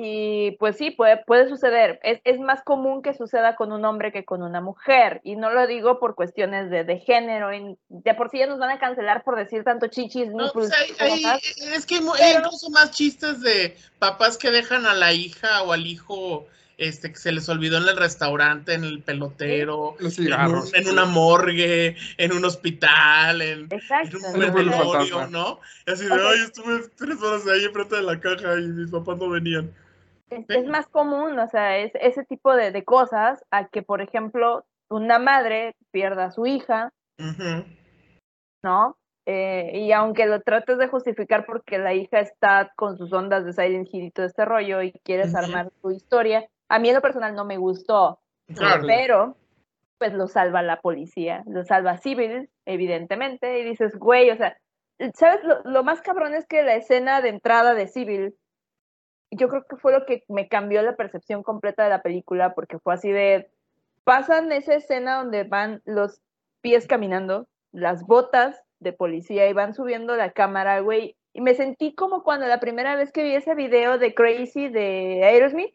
Y 0.00 0.52
pues 0.60 0.76
sí, 0.76 0.92
puede, 0.92 1.16
puede 1.26 1.48
suceder. 1.48 1.98
Es, 2.04 2.20
es 2.22 2.38
más 2.38 2.62
común 2.62 3.02
que 3.02 3.14
suceda 3.14 3.56
con 3.56 3.72
un 3.72 3.84
hombre 3.84 4.12
que 4.12 4.24
con 4.24 4.42
una 4.42 4.60
mujer. 4.60 5.20
Y 5.24 5.34
no 5.34 5.50
lo 5.50 5.66
digo 5.66 5.98
por 5.98 6.14
cuestiones 6.14 6.70
de, 6.70 6.84
de 6.84 6.98
género. 7.00 7.48
de 7.88 8.14
por 8.14 8.30
sí 8.30 8.38
ya 8.38 8.46
nos 8.46 8.60
van 8.60 8.70
a 8.70 8.78
cancelar 8.78 9.24
por 9.24 9.36
decir 9.36 9.64
tanto 9.64 9.88
chichis, 9.88 10.28
No, 10.32 10.52
pues 10.52 10.70
hay- 11.00 11.22
es 11.74 11.84
que 11.84 11.96
hay 11.96 12.00
mu- 12.00 12.12
hay 12.14 12.20
Pero- 12.34 12.44
incluso 12.46 12.70
más 12.70 12.92
chistes 12.92 13.40
de 13.40 13.76
papás 13.98 14.38
que 14.38 14.50
dejan 14.50 14.86
a 14.86 14.94
la 14.94 15.12
hija 15.12 15.62
o 15.64 15.72
al 15.72 15.84
hijo 15.84 16.46
este, 16.78 17.10
que 17.10 17.18
se 17.18 17.32
les 17.32 17.48
olvidó 17.48 17.78
en 17.78 17.88
el 17.88 17.96
restaurante, 17.96 18.72
en 18.72 18.84
el 18.84 19.02
pelotero, 19.02 19.96
en, 19.98 20.06
un- 20.06 20.10
cigarros. 20.12 20.72
en 20.74 20.88
una 20.88 21.04
morgue, 21.04 21.96
en 22.16 22.32
un 22.32 22.44
hospital, 22.44 23.42
en, 23.42 23.62
un 23.64 23.68
fantasma. 23.68 25.26
¿no? 25.26 25.60
Y 25.86 25.90
así 25.90 26.06
de, 26.06 26.14
ay, 26.14 26.40
estuve 26.44 26.88
tres 26.96 27.20
horas 27.20 27.46
ahí 27.48 27.64
enfrente 27.64 27.96
de 27.96 28.02
la 28.02 28.20
caja 28.20 28.58
y 28.60 28.68
mis 28.68 28.90
papás 28.90 29.18
no 29.18 29.28
venían. 29.28 29.72
es, 30.30 30.44
es 30.48 30.66
más 30.66 30.86
común, 30.86 31.36
o 31.38 31.48
sea, 31.48 31.78
es, 31.78 31.92
ese 32.00 32.24
tipo 32.24 32.54
de, 32.54 32.70
de 32.70 32.84
cosas 32.84 33.44
a 33.50 33.66
que, 33.68 33.82
por 33.82 34.00
ejemplo, 34.00 34.64
una 34.88 35.18
madre 35.18 35.74
pierda 35.90 36.26
a 36.26 36.30
su 36.30 36.46
hija. 36.46 36.92
¿no? 38.62 38.96
Eh, 39.26 39.72
y 39.74 39.92
aunque 39.92 40.26
lo 40.26 40.40
trates 40.40 40.78
de 40.78 40.88
justificar 40.88 41.44
porque 41.44 41.78
la 41.78 41.92
hija 41.92 42.20
está 42.20 42.72
con 42.76 42.96
sus 42.96 43.12
ondas 43.12 43.44
de 43.44 43.52
Silent 43.52 43.88
Hill 43.92 44.04
y 44.04 44.10
todo 44.10 44.24
este 44.24 44.44
rollo 44.44 44.80
y 44.80 44.92
quieres 45.04 45.34
armar 45.34 45.70
tu 45.82 45.90
historia, 45.90 46.48
a 46.68 46.78
mí 46.78 46.88
en 46.88 46.94
lo 46.94 47.02
personal 47.02 47.34
no 47.34 47.44
me 47.44 47.56
gustó, 47.56 48.20
Claro. 48.54 48.82
pero 48.86 49.36
pues 49.98 50.14
lo 50.14 50.28
salva 50.28 50.62
la 50.62 50.80
policía, 50.80 51.42
lo 51.46 51.64
salva 51.64 51.98
Civil, 51.98 52.48
evidentemente, 52.64 53.58
y 53.58 53.64
dices, 53.64 53.96
güey, 53.98 54.30
o 54.30 54.36
sea, 54.36 54.56
¿sabes? 55.14 55.42
Lo, 55.44 55.62
lo 55.64 55.82
más 55.82 56.00
cabrón 56.02 56.34
es 56.34 56.46
que 56.46 56.62
la 56.62 56.76
escena 56.76 57.20
de 57.20 57.30
entrada 57.30 57.74
de 57.74 57.88
Civil, 57.88 58.36
yo 59.30 59.48
creo 59.48 59.64
que 59.68 59.76
fue 59.76 59.92
lo 59.92 60.06
que 60.06 60.24
me 60.28 60.48
cambió 60.48 60.82
la 60.82 60.96
percepción 60.96 61.42
completa 61.42 61.82
de 61.84 61.90
la 61.90 62.02
película, 62.02 62.54
porque 62.54 62.78
fue 62.78 62.94
así 62.94 63.10
de, 63.10 63.50
pasan 64.04 64.52
esa 64.52 64.74
escena 64.74 65.16
donde 65.16 65.44
van 65.44 65.82
los 65.84 66.22
pies 66.60 66.86
caminando, 66.86 67.46
las 67.72 68.06
botas 68.06 68.62
de 68.78 68.92
policía 68.92 69.48
y 69.48 69.52
van 69.52 69.74
subiendo 69.74 70.16
la 70.16 70.30
cámara, 70.30 70.80
güey, 70.80 71.16
y 71.32 71.40
me 71.40 71.54
sentí 71.54 71.94
como 71.94 72.22
cuando 72.22 72.46
la 72.46 72.60
primera 72.60 72.96
vez 72.96 73.12
que 73.12 73.22
vi 73.22 73.34
ese 73.34 73.54
video 73.54 73.98
de 73.98 74.14
Crazy 74.14 74.68
de 74.68 75.24
Aerosmith, 75.24 75.74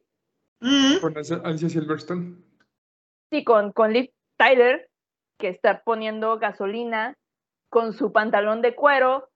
Ujú. 0.63 1.01
Con 1.01 1.17
Alicia 1.45 1.69
Silverstone. 1.69 2.37
Sí, 3.31 3.43
con, 3.43 3.71
con 3.73 3.93
Liv 3.93 4.09
Tyler, 4.37 4.89
que 5.37 5.49
está 5.49 5.83
poniendo 5.83 6.39
gasolina 6.39 7.15
con 7.69 7.93
su 7.93 8.11
pantalón 8.11 8.61
de 8.61 8.73
cuero. 8.75 9.29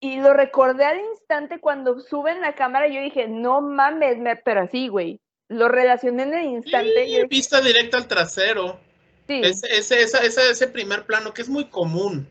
Y 0.00 0.20
lo 0.20 0.34
recordé 0.34 0.84
al 0.84 1.00
instante 1.00 1.58
cuando 1.58 1.98
suben 2.00 2.40
la 2.42 2.54
cámara 2.54 2.86
y 2.88 2.94
yo 2.96 3.00
dije, 3.00 3.28
no 3.28 3.62
mames, 3.62 4.18
me- 4.18 4.36
pero 4.36 4.60
así, 4.62 4.88
güey. 4.88 5.20
Lo 5.48 5.68
relacioné 5.68 6.24
en 6.24 6.34
el 6.34 6.44
instante. 6.46 7.04
y 7.04 7.10
dije, 7.12 7.26
Vista 7.28 7.60
directa 7.60 7.96
al 7.96 8.06
trasero. 8.08 8.78
sí, 9.26 9.40
Ese, 9.42 9.66
ese, 9.74 10.02
esa- 10.02 10.22
esa- 10.22 10.50
ese 10.50 10.68
primer 10.68 11.04
plano 11.06 11.32
que 11.32 11.42
es 11.42 11.48
muy 11.48 11.64
común. 11.70 12.28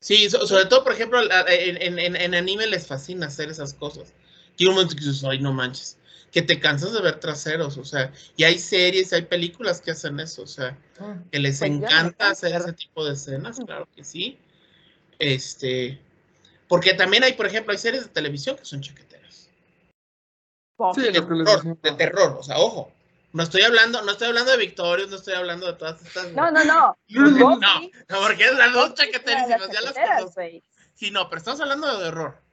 Sí, 0.00 0.28
so- 0.28 0.46
sobre 0.46 0.66
todo, 0.66 0.82
por 0.84 0.92
ejemplo, 0.94 1.20
en, 1.20 1.80
en- 1.80 1.98
en- 1.98 2.16
en 2.16 2.34
anime 2.34 2.66
les 2.66 2.86
fascina 2.86 3.26
hacer 3.26 3.50
esas 3.50 3.72
cosas. 3.72 4.12
Y 4.56 4.66
un 4.66 4.74
momento 4.74 4.94
que 4.96 5.00
dices, 5.04 5.24
ay, 5.24 5.40
no 5.40 5.52
manches, 5.52 5.96
que 6.34 6.42
te 6.42 6.58
cansas 6.58 6.92
de 6.92 7.00
ver 7.00 7.20
traseros, 7.20 7.78
o 7.78 7.84
sea, 7.84 8.12
y 8.36 8.42
hay 8.42 8.58
series, 8.58 9.12
hay 9.12 9.22
películas 9.22 9.80
que 9.80 9.92
hacen 9.92 10.18
eso, 10.18 10.42
o 10.42 10.48
sea, 10.48 10.76
que 11.30 11.38
les 11.38 11.60
Pues 11.60 11.70
encanta 11.70 12.30
hacer 12.30 12.56
ese 12.56 12.72
tipo 12.72 13.04
de 13.04 13.12
escenas, 13.14 13.60
claro 13.64 13.86
que 13.94 14.02
sí. 14.02 14.36
Este, 15.20 16.00
porque 16.66 16.92
también 16.94 17.22
hay, 17.22 17.34
por 17.34 17.46
ejemplo, 17.46 17.70
hay 17.70 17.78
series 17.78 18.02
de 18.02 18.08
televisión 18.10 18.56
que 18.56 18.64
son 18.64 18.80
chaqueteras. 18.80 19.48
Sí, 20.96 21.02
de 21.02 21.12
terror, 21.12 21.80
de 21.80 21.92
terror, 21.92 22.36
o 22.36 22.42
sea, 22.42 22.58
ojo. 22.58 22.92
No 23.32 23.44
estoy 23.44 23.62
hablando, 23.62 24.02
no 24.02 24.10
estoy 24.10 24.26
hablando 24.26 24.50
de 24.50 24.58
Victorious, 24.58 25.10
no 25.10 25.16
estoy 25.16 25.34
hablando 25.34 25.66
de 25.68 25.74
todas 25.74 26.04
estas. 26.04 26.32
No, 26.32 26.50
no, 26.50 26.64
no. 26.64 26.98
No, 27.08 27.58
No, 27.58 27.90
porque 28.26 28.50
las 28.50 28.72
dos 28.72 28.88
de 28.90 28.94
chaqueterísimas, 28.96 29.60
las 29.60 29.68
ya 29.68 29.80
las 29.82 29.94
chaqueteras, 29.94 30.18
conozco. 30.18 30.34
güey. 30.34 30.64
Sí, 30.94 31.12
no, 31.12 31.28
pero 31.28 31.38
estamos 31.38 31.60
hablando 31.60 31.96
de 32.00 32.08
error. 32.08 32.43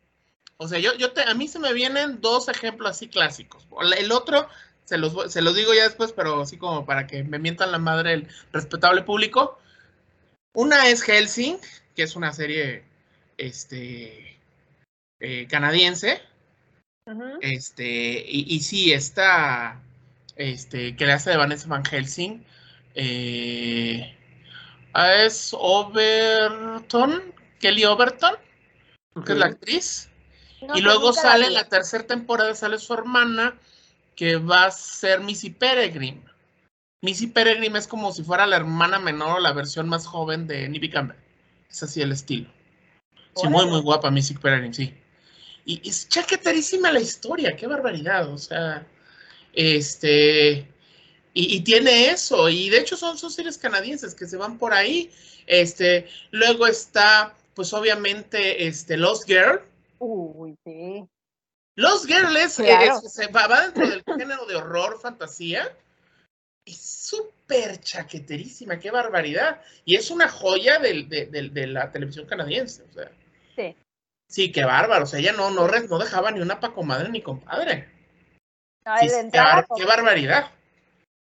O 0.61 0.67
sea, 0.67 0.77
yo, 0.77 0.93
yo 0.93 1.11
te, 1.11 1.23
a 1.23 1.33
mí 1.33 1.47
se 1.47 1.57
me 1.57 1.73
vienen 1.73 2.21
dos 2.21 2.47
ejemplos 2.47 2.91
así 2.91 3.07
clásicos. 3.07 3.67
El 3.97 4.11
otro, 4.11 4.47
se 4.83 4.99
los, 4.99 5.33
se 5.33 5.41
los 5.41 5.55
digo 5.55 5.73
ya 5.73 5.85
después, 5.85 6.13
pero 6.13 6.39
así 6.39 6.57
como 6.57 6.85
para 6.85 7.07
que 7.07 7.23
me 7.23 7.39
mientan 7.39 7.71
la 7.71 7.79
madre 7.79 8.13
el 8.13 8.27
respetable 8.53 9.01
público. 9.01 9.57
Una 10.53 10.87
es 10.87 11.01
Helsing, 11.01 11.57
que 11.95 12.03
es 12.03 12.15
una 12.15 12.31
serie 12.31 12.83
este, 13.39 14.39
eh, 15.19 15.47
canadiense. 15.49 16.21
Este, 17.41 18.23
y, 18.27 18.45
y 18.47 18.59
sí, 18.59 18.93
esta, 18.93 19.81
este, 20.35 20.95
que 20.95 21.07
le 21.07 21.13
hace 21.13 21.31
de 21.31 21.37
Vanessa 21.37 21.67
Van 21.69 21.83
Helsing, 21.83 22.45
eh, 22.93 24.15
ah, 24.93 25.23
es 25.23 25.55
Overton, 25.57 27.33
Kelly 27.59 27.83
Overton, 27.83 28.35
que 29.25 29.31
es 29.31 29.37
la 29.39 29.47
actriz. 29.47 30.10
No 30.61 30.77
y 30.77 30.81
luego 30.81 31.13
sale 31.13 31.45
en 31.45 31.49
vi. 31.49 31.55
la 31.55 31.67
tercera 31.67 32.05
temporada, 32.05 32.53
sale 32.55 32.77
su 32.77 32.93
hermana, 32.93 33.57
que 34.15 34.35
va 34.37 34.65
a 34.65 34.71
ser 34.71 35.21
Missy 35.21 35.49
Peregrine. 35.49 36.21
Missy 37.01 37.27
Peregrine 37.27 37.77
es 37.77 37.87
como 37.87 38.11
si 38.11 38.23
fuera 38.23 38.45
la 38.45 38.57
hermana 38.57 38.99
menor 38.99 39.37
o 39.37 39.39
la 39.39 39.53
versión 39.53 39.89
más 39.89 40.05
joven 40.05 40.45
de 40.47 40.69
Nibby 40.69 40.89
Campbell. 40.89 41.17
Es 41.69 41.81
así 41.81 42.01
el 42.01 42.11
estilo. 42.11 42.47
Sí, 43.35 43.47
muy, 43.47 43.65
muy 43.65 43.81
guapa 43.81 44.11
Missy 44.11 44.35
Peregrine, 44.35 44.73
sí. 44.73 44.93
Y 45.65 45.87
es 45.87 46.07
chaqueterísima 46.09 46.91
la 46.91 46.99
historia, 46.99 47.55
qué 47.55 47.65
barbaridad. 47.65 48.29
O 48.29 48.37
sea, 48.37 48.85
este. 49.53 50.67
Y, 51.33 51.55
y 51.55 51.61
tiene 51.61 52.09
eso, 52.09 52.49
y 52.49 52.69
de 52.69 52.79
hecho 52.79 52.97
son, 52.97 53.17
son 53.17 53.31
series 53.31 53.57
canadienses 53.57 54.13
que 54.13 54.27
se 54.27 54.37
van 54.37 54.57
por 54.57 54.73
ahí. 54.73 55.09
Este, 55.47 56.07
luego 56.31 56.67
está, 56.67 57.35
pues 57.53 57.73
obviamente, 57.73 58.67
este, 58.67 58.97
Lost 58.97 59.25
Girl. 59.27 59.61
Uy, 60.03 60.55
sí. 60.65 61.05
Lost 61.77 62.05
Girl 62.05 62.35
es, 62.35 62.55
Claro. 62.57 62.99
es- 63.03 63.13
se 63.13 63.27
va, 63.27 63.47
va 63.47 63.61
dentro 63.61 63.87
del 63.87 64.03
género 64.35 64.45
de 64.45 64.55
horror, 64.55 64.99
fantasía. 64.99 65.77
Es 66.65 66.77
súper 66.81 67.79
chaqueterísima, 67.79 68.79
qué 68.79 68.91
barbaridad. 68.91 69.61
Y 69.85 69.95
es 69.95 70.09
una 70.11 70.27
joya 70.27 70.79
del- 70.79 71.07
de, 71.07 71.27
de- 71.27 71.49
de 71.49 71.67
la 71.67 71.91
televisión 71.91 72.25
canadiense. 72.25 72.83
O 72.83 72.93
sea. 72.93 73.11
Sí. 73.55 73.75
Sí, 74.29 74.51
qué 74.51 74.63
bárbaro. 74.63 75.03
O 75.03 75.07
sea, 75.07 75.19
ella 75.19 75.33
no, 75.33 75.51
no, 75.51 75.67
no 75.67 75.99
dejaba 75.99 76.31
ni 76.31 76.39
una 76.39 76.59
pa' 76.59 76.73
comadre 76.73 77.09
ni 77.09 77.21
compadre. 77.21 77.89
No, 78.85 78.97
Sí, 78.97 79.09
sí, 79.09 79.15
qué, 79.31 79.37
bar- 79.39 79.67
qué 79.75 79.85
barbaridad. 79.85 80.51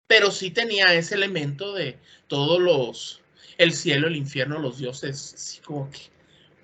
Pero 0.09 0.31
sí 0.31 0.51
tenía 0.51 0.93
ese 0.95 1.14
elemento 1.14 1.72
de 1.75 1.99
todos 2.29 2.61
los, 2.61 3.22
el 3.59 3.72
cielo, 3.72 4.09
el 4.09 4.16
infierno, 4.16 4.59
los 4.59 4.79
dioses, 4.79 5.35
así 5.35 5.61
como 5.61 5.91
que, 5.91 6.01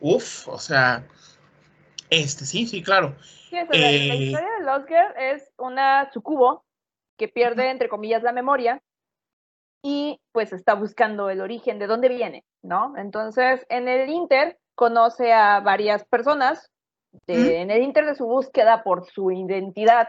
uff, 0.01 0.49
o 0.49 0.59
sea, 0.59 1.07
este, 2.11 2.45
sí, 2.45 2.67
sí, 2.67 2.83
claro. 2.83 3.15
Sí, 3.21 3.57
la- 3.57 3.91
Eh, 3.91 4.17
historia 4.17 4.49
de 4.59 4.65
Lost 4.65 4.89
Girl 4.89 5.15
es 5.19 5.53
una 5.59 6.11
sucubo 6.13 6.65
que 7.19 7.29
pierde, 7.29 7.71
entre 7.71 7.89
comillas, 7.89 8.23
la 8.23 8.33
memoria 8.33 8.81
y 9.83 10.21
pues 10.33 10.53
está 10.53 10.75
buscando 10.75 11.31
el 11.31 11.41
origen 11.41 11.79
de 11.79 11.87
dónde 11.87 12.09
viene, 12.09 12.45
¿no? 12.63 12.95
Entonces, 12.97 13.65
en 13.69 13.89
el 13.89 14.09
Inter 14.11 14.59
conoce 14.75 15.33
a 15.33 15.61
varias 15.61 16.05
personas, 16.05 16.71
de- 17.27 17.61
en 17.61 17.71
el 17.71 17.83
inter 17.83 18.07
de 18.07 18.15
su 18.15 18.25
búsqueda 18.25 18.83
por 18.83 19.05
su 19.05 19.31
identidad, 19.33 20.09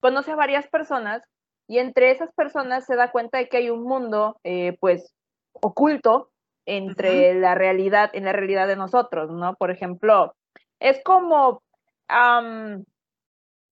conoce 0.00 0.32
a 0.32 0.36
varias 0.36 0.66
personas 0.68 1.22
y 1.68 1.78
entre 1.78 2.10
esas 2.10 2.32
personas 2.34 2.86
se 2.86 2.96
da 2.96 3.10
cuenta 3.10 3.38
de 3.38 3.48
que 3.48 3.58
hay 3.58 3.70
un 3.70 3.82
mundo, 3.84 4.38
eh, 4.44 4.76
pues, 4.80 5.12
oculto 5.52 6.30
entre 6.66 7.34
la 7.34 7.54
realidad, 7.54 8.10
en 8.12 8.24
la 8.24 8.32
realidad 8.32 8.66
de 8.66 8.76
nosotros, 8.76 9.30
¿no? 9.30 9.54
Por 9.54 9.70
ejemplo, 9.70 10.34
es 10.80 11.02
como, 11.04 11.62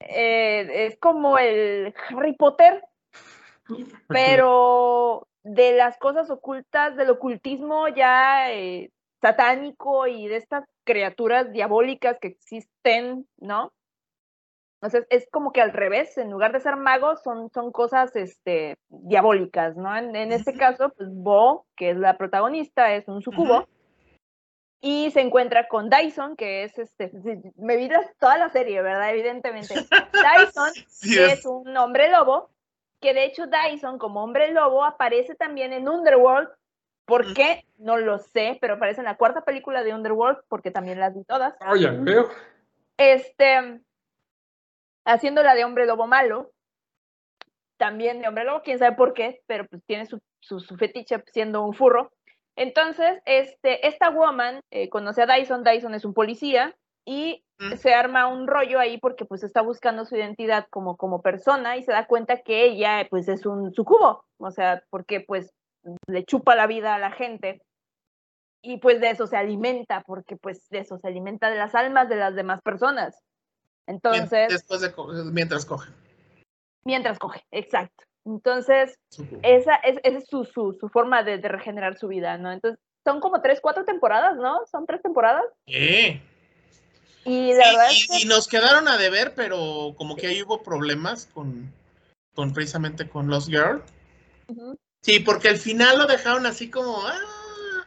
eh, 0.00 0.86
es 0.86 0.98
como 0.98 1.38
el 1.38 1.94
Harry 2.08 2.34
Potter, 2.34 2.82
pero 4.08 5.26
de 5.42 5.72
las 5.72 5.98
cosas 5.98 6.30
ocultas, 6.30 6.96
del 6.96 7.10
ocultismo 7.10 7.88
ya 7.88 8.52
eh, 8.52 8.90
satánico 9.20 10.06
y 10.06 10.28
de 10.28 10.36
estas 10.36 10.64
criaturas 10.84 11.52
diabólicas 11.52 12.18
que 12.20 12.28
existen, 12.28 13.26
¿no? 13.38 13.72
Entonces 14.80 15.06
es 15.08 15.26
como 15.30 15.52
que 15.52 15.62
al 15.62 15.72
revés, 15.72 16.18
en 16.18 16.30
lugar 16.30 16.52
de 16.52 16.60
ser 16.60 16.76
magos, 16.76 17.22
son, 17.22 17.50
son 17.50 17.72
cosas 17.72 18.14
este, 18.16 18.76
diabólicas, 18.88 19.76
¿no? 19.76 19.96
En, 19.96 20.14
en 20.14 20.30
este 20.30 20.54
caso, 20.58 20.90
pues 20.90 21.08
Bo, 21.10 21.64
que 21.74 21.90
es 21.90 21.96
la 21.96 22.18
protagonista, 22.18 22.94
es 22.94 23.08
un 23.08 23.22
sucubo. 23.22 23.66
Y 24.80 25.10
se 25.12 25.20
encuentra 25.22 25.66
con 25.68 25.88
Dyson, 25.88 26.36
que 26.36 26.64
es 26.64 26.78
este. 26.78 27.10
Me 27.56 27.76
vi 27.76 27.88
toda 28.18 28.36
la 28.36 28.50
serie, 28.50 28.82
¿verdad? 28.82 29.10
Evidentemente. 29.10 29.74
Dyson 29.74 30.70
Sí, 30.88 31.18
es- 31.18 31.40
es 31.40 31.46
un 31.46 31.74
hombre 31.76 32.10
lobo, 32.10 32.50
que 33.00 33.14
de 33.14 33.24
hecho 33.24 33.44
Dyson 33.46 33.98
como 33.98 34.22
hombre 34.22 34.52
lobo 34.52 34.84
aparece 34.84 35.34
también 35.34 35.72
en 35.72 35.88
Underworld. 35.88 36.48
¿Por 37.06 37.30
Mm. 37.30 37.34
qué? 37.34 37.64
No 37.78 37.96
lo 37.98 38.18
sé, 38.18 38.56
pero 38.60 38.74
aparece 38.74 39.00
en 39.00 39.04
la 39.06 39.16
cuarta 39.16 39.42
película 39.42 39.82
de 39.82 39.94
Underworld, 39.94 40.38
porque 40.48 40.70
también 40.70 40.98
las 41.00 41.14
vi 41.14 41.22
todas. 41.24 41.54
Oye, 41.70 41.90
veo. 41.90 42.28
Este, 42.96 43.80
haciéndola 45.04 45.54
de 45.54 45.64
hombre 45.64 45.84
lobo 45.86 46.06
malo, 46.06 46.50
también 47.76 48.20
de 48.22 48.28
hombre 48.28 48.44
lobo, 48.44 48.62
quién 48.62 48.78
sabe 48.78 48.96
por 48.96 49.12
qué, 49.12 49.42
pero 49.46 49.66
pues 49.66 49.82
tiene 49.84 50.06
su, 50.06 50.18
su, 50.40 50.60
su 50.60 50.76
fetiche 50.76 51.22
siendo 51.32 51.62
un 51.62 51.74
furro. 51.74 52.10
Entonces, 52.56 53.20
este, 53.24 53.86
esta 53.86 54.10
woman 54.10 54.60
eh, 54.70 54.88
conoce 54.88 55.22
a 55.22 55.26
Dyson, 55.26 55.64
Dyson 55.64 55.94
es 55.94 56.04
un 56.04 56.14
policía, 56.14 56.74
y 57.04 57.44
Mm. 57.58 57.76
se 57.76 57.94
arma 57.94 58.26
un 58.26 58.48
rollo 58.48 58.80
ahí 58.80 58.98
porque 58.98 59.24
pues 59.24 59.44
está 59.44 59.62
buscando 59.62 60.04
su 60.04 60.16
identidad 60.16 60.66
como, 60.70 60.96
como 60.96 61.22
persona 61.22 61.76
y 61.76 61.84
se 61.84 61.92
da 61.92 62.06
cuenta 62.06 62.42
que 62.42 62.64
ella 62.64 63.06
pues 63.08 63.28
es 63.28 63.46
un 63.46 63.72
sucubo, 63.72 64.24
o 64.38 64.50
sea, 64.50 64.82
porque 64.90 65.20
pues 65.20 65.54
le 66.08 66.24
chupa 66.24 66.56
la 66.56 66.66
vida 66.66 66.94
a 66.94 66.98
la 66.98 67.12
gente 67.12 67.62
y 68.60 68.78
pues 68.78 69.00
de 69.00 69.10
eso 69.10 69.26
se 69.26 69.36
alimenta, 69.36 70.02
porque 70.04 70.36
pues 70.36 70.68
de 70.70 70.78
eso 70.78 70.98
se 70.98 71.06
alimenta 71.06 71.48
de 71.48 71.56
las 71.56 71.74
almas 71.74 72.08
de 72.08 72.16
las 72.16 72.34
demás 72.34 72.60
personas. 72.62 73.22
Entonces, 73.86 74.48
Después 74.48 74.80
de 74.80 74.90
mientras 75.30 75.64
coge. 75.64 75.92
mientras 76.84 77.18
coge, 77.18 77.44
exacto. 77.52 78.04
Entonces, 78.24 78.98
esa 79.42 79.74
es, 79.76 79.98
esa 80.02 80.18
es 80.18 80.26
su, 80.28 80.44
su, 80.44 80.76
su 80.80 80.88
forma 80.88 81.22
de, 81.22 81.38
de 81.38 81.48
regenerar 81.48 81.98
su 81.98 82.08
vida, 82.08 82.38
¿no? 82.38 82.52
Entonces, 82.52 82.80
son 83.04 83.20
como 83.20 83.42
tres, 83.42 83.60
cuatro 83.60 83.84
temporadas, 83.84 84.36
¿no? 84.36 84.64
Son 84.70 84.86
tres 84.86 85.02
temporadas. 85.02 85.44
Sí. 85.66 86.22
Y 87.26 87.52
la 87.54 87.66
verdad 87.68 87.88
Sí, 87.90 87.96
es 88.02 88.08
que 88.08 88.18
y, 88.18 88.22
y 88.22 88.26
nos 88.26 88.48
quedaron 88.48 88.88
a 88.88 88.96
deber, 88.96 89.34
pero 89.34 89.94
como 89.96 90.16
que 90.16 90.26
ahí 90.26 90.42
hubo 90.42 90.62
problemas 90.62 91.26
con, 91.26 91.72
con 92.34 92.52
precisamente 92.52 93.08
con 93.08 93.28
los 93.28 93.46
Girl. 93.46 93.82
Sí, 95.02 95.20
porque 95.20 95.48
al 95.48 95.58
final 95.58 95.98
lo 95.98 96.06
dejaron 96.06 96.46
así 96.46 96.70
como. 96.70 96.98
ah, 97.06 97.86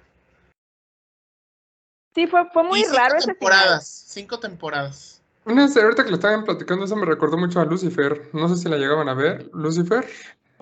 sí, 2.14 2.28
fue, 2.28 2.50
fue 2.52 2.64
muy 2.64 2.80
y 2.82 2.86
raro 2.86 3.16
ese 3.18 3.34
final. 3.34 3.38
temporadas. 3.40 3.88
Cinco 4.08 4.40
temporadas. 4.40 5.17
Una 5.48 5.70
serie, 5.70 5.84
ahorita 5.84 6.04
que 6.04 6.10
lo 6.10 6.18
estaban 6.18 6.44
platicando, 6.44 6.84
eso 6.84 6.98
me 6.98 7.06
recordó 7.06 7.38
mucho 7.38 7.62
a 7.62 7.66
Lucifer. 7.66 8.30
No 8.34 8.50
sé 8.50 8.58
si 8.58 8.68
la 8.68 8.76
llegaban 8.76 9.08
a 9.08 9.14
ver. 9.14 9.50
Lucifer. 9.54 10.06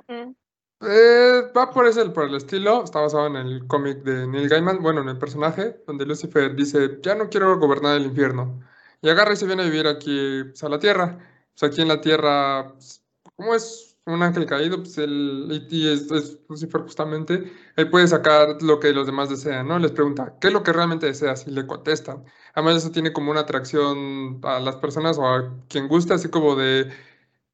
Eh, 0.08 1.42
va 1.58 1.72
por 1.72 1.88
ese, 1.88 2.06
por 2.12 2.26
el 2.26 2.36
estilo. 2.36 2.84
Está 2.84 3.00
basado 3.00 3.26
en 3.26 3.36
el 3.36 3.66
cómic 3.66 4.04
de 4.04 4.28
Neil 4.28 4.48
Gaiman, 4.48 4.84
bueno, 4.84 5.02
en 5.02 5.10
el 5.10 5.18
personaje, 5.18 5.82
donde 5.88 6.06
Lucifer 6.06 6.56
dice, 6.56 7.00
ya 7.02 7.16
no 7.16 7.30
quiero 7.30 7.58
gobernar 7.58 7.98
el 7.98 8.06
infierno. 8.06 8.62
Y 9.02 9.10
agarra 9.10 9.34
y 9.34 9.38
se 9.38 9.48
viene 9.48 9.64
a 9.64 9.66
vivir 9.66 9.88
aquí, 9.88 10.44
pues, 10.44 10.64
a 10.64 10.70
la 10.70 10.78
tierra. 10.78 11.18
Pues 11.58 11.72
aquí 11.72 11.82
en 11.82 11.88
la 11.88 12.00
tierra, 12.00 12.74
pues, 12.74 13.04
como 13.36 13.56
es 13.56 13.85
un 14.06 14.22
ángel 14.22 14.46
caído, 14.46 14.78
pues 14.84 14.98
él, 14.98 15.68
y 15.70 15.88
es, 15.92 16.12
es 16.12 16.38
Lucifer 16.48 16.82
justamente, 16.82 17.52
él 17.76 17.90
puede 17.90 18.08
sacar 18.08 18.62
lo 18.62 18.80
que 18.80 18.94
los 18.94 19.08
demás 19.08 19.30
desean, 19.30 19.68
¿no? 19.68 19.80
Les 19.80 19.92
pregunta, 19.92 20.36
¿qué 20.40 20.48
es 20.48 20.54
lo 20.54 20.64
que 20.64 20.74
realmente 20.74 21.08
deseas? 21.08 21.48
Y 21.48 21.52
le 21.52 21.66
contestan. 21.66 22.24
Además, 22.54 22.78
eso 22.78 22.92
tiene 22.92 23.14
como 23.14 23.32
una 23.32 23.42
atracción 23.42 24.40
a 24.44 24.60
las 24.60 24.76
personas 24.78 25.18
o 25.18 25.28
a 25.28 25.54
quien 25.68 25.88
gusta, 25.88 26.16
así 26.16 26.30
como 26.30 26.56
de 26.56 26.92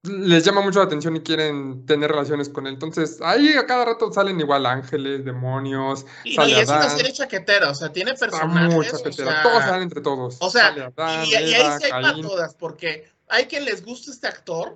les 0.04 0.44
llama 0.44 0.62
mucho 0.62 0.80
la 0.80 0.86
atención 0.86 1.16
y 1.16 1.22
quieren 1.22 1.86
tener 1.86 2.10
relaciones 2.10 2.50
con 2.50 2.66
él. 2.66 2.74
Entonces, 2.74 3.20
ahí 3.22 3.50
a 3.54 3.66
cada 3.68 3.86
rato 3.86 4.12
salen 4.12 4.40
igual 4.40 4.66
ángeles, 4.66 5.24
demonios, 5.24 6.06
Y, 6.24 6.34
sale 6.34 6.54
y 6.54 6.56
es 6.56 6.70
una 6.70 6.90
serie 6.90 7.14
chaquetera, 7.14 7.70
o 7.70 7.76
sea, 7.76 7.92
tiene 7.92 8.16
personajes. 8.16 8.74
muy 8.74 8.88
o 8.88 8.92
chaquetera. 8.92 9.32
sea, 9.32 9.44
Todos 9.44 9.64
salen 9.64 9.84
entre 9.84 10.02
todos. 10.02 10.38
O 10.40 10.50
sea, 10.50 10.68
Adán, 10.70 11.26
y, 11.26 11.32
y 11.32 11.36
ahí 11.36 11.54
Eva, 11.54 11.78
sí 11.78 11.86
hay 11.86 11.92
para 11.92 12.22
todas, 12.22 12.56
porque 12.56 13.08
hay 13.28 13.46
quien 13.46 13.66
les 13.66 13.86
gusta 13.86 14.12
este 14.12 14.28
actor. 14.28 14.76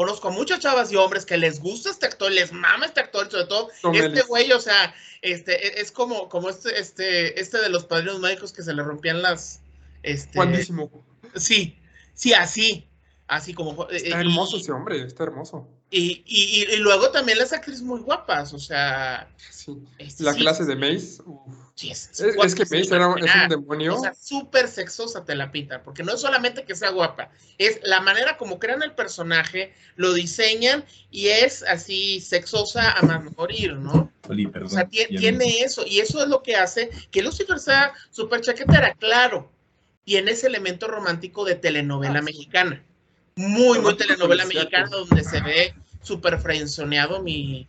Conozco 0.00 0.28
a 0.28 0.30
muchas 0.30 0.60
chavas 0.60 0.90
y 0.90 0.96
hombres 0.96 1.26
que 1.26 1.36
les 1.36 1.60
gusta 1.60 1.90
este 1.90 2.06
actor, 2.06 2.32
les 2.32 2.52
mama 2.54 2.86
este 2.86 3.00
actor, 3.00 3.26
y 3.28 3.30
sobre 3.32 3.44
todo 3.44 3.68
este 3.92 4.22
güey, 4.22 4.50
o 4.50 4.58
sea, 4.58 4.94
este 5.20 5.52
e- 5.78 5.82
es 5.82 5.92
como, 5.92 6.30
como 6.30 6.48
este, 6.48 6.80
este, 6.80 7.38
este 7.38 7.58
de 7.58 7.68
los 7.68 7.84
padrinos 7.84 8.18
mágicos 8.18 8.50
que 8.54 8.62
se 8.62 8.72
le 8.72 8.82
rompían 8.82 9.20
las, 9.20 9.60
este, 10.02 10.36
Guapísimo. 10.38 10.90
sí, 11.36 11.78
sí, 12.14 12.32
así, 12.32 12.88
así 13.28 13.52
como, 13.52 13.90
eh, 13.90 13.96
Está 13.96 14.08
y- 14.08 14.20
hermoso 14.26 14.56
ese 14.56 14.72
hombre, 14.72 15.02
está 15.04 15.24
hermoso. 15.24 15.68
Y, 15.90 16.22
y, 16.24 16.62
y, 16.62 16.72
y 16.72 16.76
luego 16.78 17.10
también 17.10 17.36
las 17.36 17.52
actrices 17.52 17.82
muy 17.82 18.00
guapas, 18.00 18.54
o 18.54 18.58
sea, 18.58 19.28
Sí. 19.50 19.76
este, 19.98 20.24
La 20.24 20.32
sí, 20.32 20.40
clase 20.40 20.64
de 20.64 20.76
Mace. 20.76 21.20
uf. 21.26 21.54
Sí, 21.80 21.90
es, 21.90 22.10
Es, 22.20 22.36
es 22.36 22.54
que 22.54 22.64
Mace 22.64 22.94
era, 22.94 23.14
es 23.18 23.34
un 23.34 23.48
demonio. 23.48 23.96
O 23.96 24.00
sea, 24.00 24.14
súper 24.14 24.68
sexosa 24.68 25.24
te 25.24 25.34
la 25.34 25.50
pintan, 25.50 25.82
porque 25.84 26.02
no 26.02 26.12
es 26.14 26.20
solamente 26.20 26.64
que 26.64 26.74
sea 26.74 26.90
guapa, 26.90 27.30
es 27.58 27.80
la 27.82 28.00
manera 28.00 28.36
como 28.36 28.58
crean 28.58 28.82
el 28.82 28.92
personaje, 28.92 29.72
lo 29.96 30.12
diseñan 30.12 30.84
y 31.10 31.28
es 31.28 31.62
así 31.62 32.20
sexosa 32.20 32.92
a 32.92 33.02
más 33.02 33.36
morir, 33.36 33.74
¿no? 33.74 34.12
Oli, 34.28 34.46
O 34.46 34.68
sea, 34.68 34.86
tiene 34.88 35.60
eso, 35.60 35.84
y 35.86 36.00
eso 36.00 36.22
es 36.22 36.28
lo 36.28 36.42
que 36.42 36.56
hace 36.56 36.90
que 37.10 37.22
Lucifer 37.22 37.58
sea 37.58 37.92
súper 38.10 38.40
chaquetera, 38.42 38.94
claro. 38.94 39.50
Tiene 40.04 40.32
ese 40.32 40.46
elemento 40.46 40.88
romántico 40.88 41.44
de 41.44 41.54
telenovela 41.56 42.18
Ah, 42.18 42.18
sí. 42.18 42.24
mexicana. 42.24 42.84
Muy, 43.36 43.78
muy 43.78 43.96
telenovela 43.96 44.44
mexicana, 44.44 44.88
donde 44.88 45.22
se 45.24 45.40
ve 45.40 45.74
súper 46.02 46.38
frenzoneado 46.38 47.22
mi, 47.22 47.68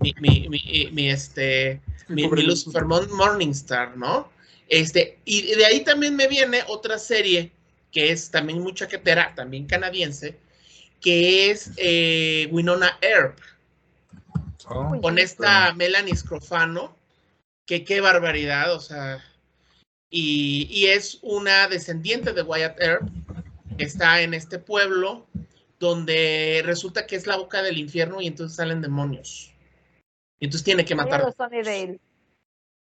mi, 0.00 0.14
mi, 0.20 0.48
mi, 0.48 0.88
mi, 0.92 1.10
este, 1.10 1.80
mi, 2.08 2.28
mi 2.28 2.42
Lucifer 2.42 2.84
Mon- 2.84 3.12
Morningstar, 3.12 3.96
¿no? 3.96 4.30
Este, 4.68 5.18
y 5.24 5.54
de 5.54 5.66
ahí 5.66 5.84
también 5.84 6.16
me 6.16 6.28
viene 6.28 6.62
otra 6.68 6.98
serie 6.98 7.52
que 7.90 8.10
es 8.10 8.30
también 8.30 8.60
muy 8.60 8.74
chaquetera, 8.74 9.34
también 9.34 9.66
canadiense, 9.66 10.38
que 11.00 11.50
es 11.50 11.70
eh, 11.76 12.48
Winona 12.50 12.98
Earp. 13.02 13.38
Oh, 14.66 14.98
con 15.00 15.18
esta 15.18 15.74
Melanie 15.74 16.16
Scrofano, 16.16 16.96
que 17.66 17.84
qué 17.84 18.00
barbaridad, 18.00 18.72
o 18.74 18.80
sea, 18.80 19.22
y, 20.08 20.68
y 20.70 20.86
es 20.86 21.18
una 21.22 21.68
descendiente 21.68 22.32
de 22.32 22.42
Wyatt 22.42 22.80
Earp, 22.80 23.08
que 23.76 23.84
está 23.84 24.22
en 24.22 24.34
este 24.34 24.58
pueblo 24.58 25.26
donde 25.80 26.62
resulta 26.64 27.06
que 27.06 27.16
es 27.16 27.26
la 27.26 27.36
boca 27.36 27.60
del 27.60 27.76
infierno 27.76 28.20
y 28.20 28.28
entonces 28.28 28.56
salen 28.56 28.80
demonios. 28.80 29.51
Y 30.42 30.46
entonces 30.46 30.64
tiene 30.64 30.84
que 30.84 30.96
matar. 30.96 31.20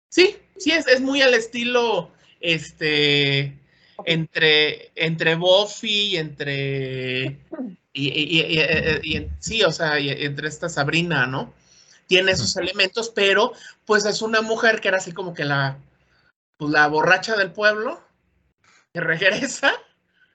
Sí, 0.09 0.35
sí, 0.57 0.71
es, 0.71 0.85
es 0.87 0.99
muy 0.99 1.21
al 1.21 1.33
estilo, 1.33 2.11
este, 2.41 3.57
entre, 4.03 4.91
entre 4.93 5.35
Buffy 5.35 6.07
y 6.07 6.17
entre, 6.17 7.23
y, 7.93 8.09
y- 8.09 8.41
y- 8.41 8.59
y- 8.59 9.17
y- 9.17 9.29
sí, 9.39 9.63
o 9.63 9.71
sea, 9.71 9.97
y- 9.97 10.09
entre 10.09 10.49
esta 10.49 10.67
Sabrina, 10.67 11.27
¿no? 11.27 11.53
Tiene 12.07 12.33
esos 12.33 12.57
elementos, 12.57 13.09
pero 13.09 13.53
pues 13.85 14.03
es 14.05 14.21
una 14.21 14.41
mujer 14.41 14.81
que 14.81 14.89
era 14.89 14.97
así 14.97 15.13
como 15.13 15.33
que 15.33 15.45
la, 15.45 15.77
pues, 16.57 16.71
la 16.71 16.87
borracha 16.87 17.37
del 17.37 17.53
pueblo, 17.53 18.01
que 18.93 18.99
regresa, 19.61 19.71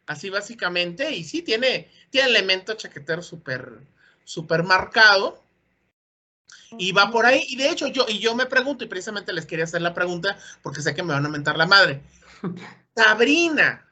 así 0.06 0.30
básicamente, 0.30 1.10
y 1.14 1.24
sí, 1.24 1.42
tiene, 1.42 1.90
tiene 2.08 2.30
elemento 2.30 2.72
chaquetero 2.72 3.22
súper, 3.22 3.72
súper 4.24 4.62
marcado. 4.62 5.42
Y 6.78 6.92
va 6.92 7.10
por 7.10 7.26
ahí, 7.26 7.44
y 7.48 7.56
de 7.56 7.68
hecho 7.70 7.88
yo, 7.88 8.06
y 8.08 8.18
yo 8.20 8.34
me 8.34 8.46
pregunto, 8.46 8.84
y 8.84 8.88
precisamente 8.88 9.32
les 9.32 9.44
quería 9.46 9.64
hacer 9.64 9.82
la 9.82 9.92
pregunta, 9.94 10.36
porque 10.62 10.82
sé 10.82 10.94
que 10.94 11.02
me 11.02 11.12
van 11.12 11.26
a 11.26 11.28
mentar 11.28 11.56
la 11.58 11.66
madre. 11.66 12.00
Sabrina, 12.96 13.84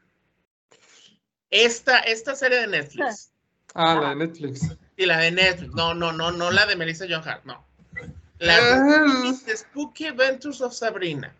esta, 1.50 1.98
esta 2.00 2.34
serie 2.34 2.60
de 2.60 2.66
Netflix, 2.68 3.32
Ah, 3.74 3.94
la 4.00 4.08
de 4.10 4.16
Netflix. 4.16 4.76
y 4.96 5.06
la 5.06 5.18
de 5.18 5.30
Netflix, 5.30 5.74
no, 5.74 5.92
no, 5.94 6.12
no, 6.12 6.30
no 6.32 6.50
la 6.50 6.66
de 6.66 6.74
Melissa 6.76 7.04
John 7.08 7.22
Hart, 7.26 7.44
no. 7.44 7.64
La 8.38 8.56
Eh, 8.56 8.62
de 8.62 9.34
The 9.44 9.56
Spooky 9.56 10.06
Adventures 10.06 10.60
of 10.60 10.72
Sabrina. 10.72 11.34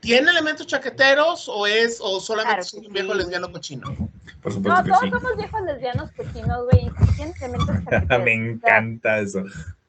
¿Tiene 0.00 0.30
elementos 0.30 0.66
chaqueteros 0.66 1.48
o 1.48 1.66
es 1.66 1.98
o 2.00 2.18
solamente 2.20 2.54
Claro 2.54 2.62
es 2.62 2.70
que 2.72 2.78
un 2.86 2.92
viejo 2.92 3.12
sí. 3.12 3.18
lesbiano 3.18 3.52
cochino? 3.52 4.10
Por 4.40 4.52
No, 4.52 4.76
supuesto 4.78 4.84
que 4.84 4.88
todos 4.90 5.02
sí. 5.02 5.10
somos 5.10 5.36
viejos 5.36 5.60
lesbianos 5.62 6.10
cochinos, 6.12 6.64
güey. 6.70 6.86
y 6.86 6.88
sí 6.88 7.12
tienen 7.16 7.34
elementos 7.42 7.66
chaqueteros. 7.84 8.24
Me 8.24 8.32
encanta 8.32 9.18
eso. 9.18 9.42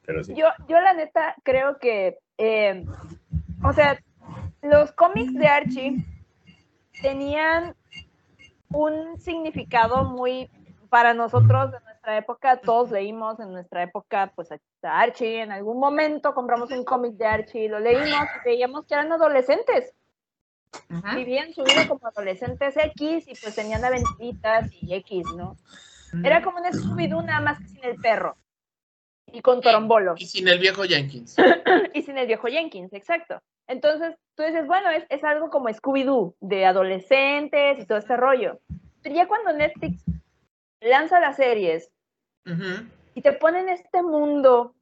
Pero 0.04 0.24
sí. 0.24 0.34
Yo, 0.34 0.46
yo 0.68 0.80
la 0.80 0.92
neta 0.92 1.36
creo 1.42 1.78
que, 1.78 2.18
eh, 2.38 2.84
o 3.62 3.72
sea, 3.72 4.00
los 4.62 4.92
cómics 4.92 5.34
de 5.34 5.46
Archie 5.46 6.04
tenían 7.00 7.74
un 8.72 9.18
significado 9.18 10.04
muy, 10.04 10.50
para 10.88 11.14
nosotros 11.14 11.72
de 11.72 11.80
nuestra 11.80 12.16
época, 12.16 12.56
todos 12.58 12.90
leímos 12.90 13.38
en 13.40 13.52
nuestra 13.52 13.82
época, 13.82 14.32
pues 14.34 14.50
a 14.52 14.58
Archie, 14.82 15.40
en 15.40 15.52
algún 15.52 15.78
momento 15.78 16.34
compramos 16.34 16.70
un 16.70 16.84
cómic 16.84 17.14
de 17.14 17.26
Archie, 17.26 17.68
lo 17.68 17.78
leímos 17.78 18.28
y 18.34 18.44
veíamos 18.44 18.86
que 18.86 18.94
eran 18.94 19.12
adolescentes, 19.12 19.94
Ujú. 20.90 21.16
vivían 21.16 21.52
su 21.54 21.64
vida 21.64 21.86
como 21.86 22.06
adolescentes 22.06 22.76
X 22.76 23.28
y 23.28 23.34
pues 23.36 23.54
tenían 23.54 23.84
aventuritas 23.84 24.68
y 24.72 24.94
X, 24.94 25.26
¿no? 25.36 25.56
Era 26.22 26.42
como 26.42 26.58
un 26.58 26.64
Scooby-Doo 26.64 27.24
nada 27.24 27.40
más 27.40 27.58
que 27.58 27.68
sin 27.68 27.84
el 27.84 27.96
perro 27.96 28.36
y 29.32 29.40
con 29.40 29.60
Torombolo 29.60 30.14
Y 30.16 30.26
sin 30.26 30.48
el 30.48 30.58
viejo 30.58 30.82
Jenkins. 30.82 31.36
y 31.94 32.02
sin 32.02 32.18
el 32.18 32.26
viejo 32.26 32.48
Jenkins, 32.48 32.92
exacto. 32.92 33.40
Entonces, 33.66 34.14
tú 34.36 34.42
dices, 34.42 34.66
bueno, 34.66 34.90
es, 34.90 35.04
es 35.08 35.24
algo 35.24 35.50
como 35.50 35.68
Scooby-Doo, 35.68 36.34
de 36.40 36.66
adolescentes 36.66 37.78
y 37.78 37.86
todo 37.86 37.98
este 37.98 38.16
rollo. 38.16 38.60
Pero 39.02 39.14
ya 39.14 39.26
cuando 39.26 39.52
Netflix 39.52 40.04
lanza 40.80 41.20
las 41.20 41.36
series 41.36 41.90
y 43.14 43.22
te 43.22 43.32
ponen 43.32 43.68
este 43.68 44.02
mundo 44.02 44.74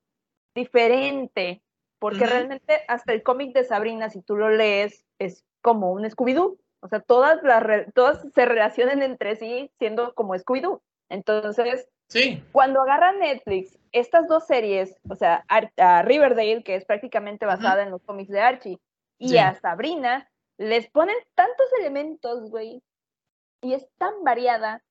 diferente, 0.54 1.62
porque 1.98 2.26
realmente 2.26 2.80
hasta 2.88 3.12
el 3.12 3.22
cómic 3.22 3.54
de 3.54 3.64
Sabrina, 3.64 4.08
si 4.08 4.22
tú 4.22 4.36
lo 4.36 4.48
lees, 4.48 5.04
es 5.18 5.44
como 5.60 5.92
un 5.92 6.04
Scooby-Doo. 6.04 6.58
O 6.80 6.88
sea, 6.88 7.00
todas, 7.00 7.42
las 7.42 7.92
todas 7.92 8.26
se 8.34 8.46
relacionan 8.46 9.02
entre 9.02 9.36
sí 9.36 9.70
siendo 9.78 10.14
como 10.14 10.34
Scooby-Doo. 10.34 10.80
Entonces, 11.10 11.86
Sí. 12.10 12.42
cuando 12.52 12.82
agarra 12.82 13.12
Netflix 13.12 13.78
estas 13.92 14.26
dos 14.26 14.44
series, 14.46 14.96
o 15.08 15.14
sea, 15.14 15.44
a 15.48 16.02
Riverdale, 16.02 16.62
que 16.64 16.74
es 16.74 16.84
prácticamente 16.84 17.46
basada 17.46 17.82
en 17.84 17.90
los 17.92 18.02
cómics 18.02 18.30
de 18.30 18.40
Archie, 18.40 18.78
y 19.18 19.28
Sí. 19.30 19.38
a 19.38 19.54
Sabrina, 19.54 20.28
les 20.58 20.90
ponen 20.90 21.14
tantos 21.34 21.66
elementos, 21.78 22.50
güey, 22.50 22.82
y 23.62 23.74
es 23.74 23.88
tan 23.98 24.24
variada, 24.24 24.82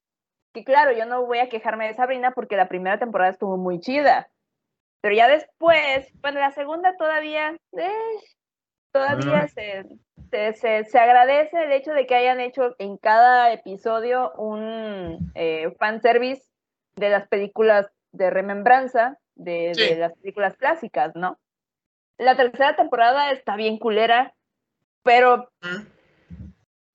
que 0.53 0.63
claro, 0.63 0.91
yo 0.93 1.05
no 1.05 1.25
voy 1.25 1.39
a 1.39 1.49
quejarme 1.49 1.87
de 1.87 1.95
Sabrina 1.95 2.31
porque 2.31 2.55
la 2.55 2.69
primera 2.69 2.97
temporada 2.99 3.31
estuvo 3.31 3.57
muy 3.57 3.79
chida, 3.81 4.29
pero 5.01 5.13
ya 5.15 5.27
después, 5.27 6.11
bueno, 6.21 6.39
la 6.39 6.51
segunda 6.51 6.95
todavía, 6.97 7.55
eh, 7.77 7.91
todavía 8.91 9.47
se, 9.49 9.85
se, 10.31 10.53
se- 10.53 10.83
se 10.85 10.99
agradece 10.99 11.63
el 11.63 11.71
hecho 11.71 11.91
de 11.91 12.05
que 12.07 12.15
hayan 12.15 12.39
hecho 12.39 12.75
en 12.79 12.97
cada 12.97 13.51
episodio 13.53 14.31
un 14.37 15.31
eh, 15.35 15.71
fanservice 15.79 16.48
de 16.99 17.09
las 17.09 17.27
películas 17.27 17.87
de 18.11 18.29
remembranza, 18.29 19.17
de, 19.35 19.69
de 19.69 19.75
Sí. 19.75 19.95
las 19.95 20.13
películas 20.17 20.57
clásicas, 20.57 21.15
¿no? 21.15 21.39
La 22.17 22.35
tercera 22.35 22.75
temporada 22.75 23.31
está 23.31 23.55
bien 23.55 23.77
culera, 23.77 24.33
pero 25.03 25.49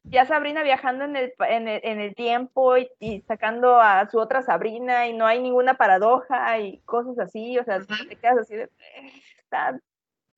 ya 0.05 0.27
Sabrina 0.27 0.63
viajando 0.63 1.05
en 1.05 1.17
el, 1.17 1.33
en 1.49 1.67
el, 1.69 1.81
en 1.83 2.01
el 2.01 2.15
tiempo 2.15 2.77
y, 2.77 2.91
y 2.99 3.23
sacando 3.23 3.81
a 3.81 4.07
su 4.11 4.19
otra 4.19 4.43
Sabrina 4.43 5.07
y 5.09 5.15
no 5.15 5.27
hay 5.27 5.41
ninguna 5.41 5.75
paradoja 5.75 6.59
y 6.59 6.79
cosas 6.81 7.19
así, 7.19 7.59
o 7.59 7.65
sea, 7.65 7.81
te 8.09 8.17
quedas 8.17 8.39
así 8.39 8.55
de... 8.55 8.65
"Eh, 8.65 9.13
está-". 9.39 9.81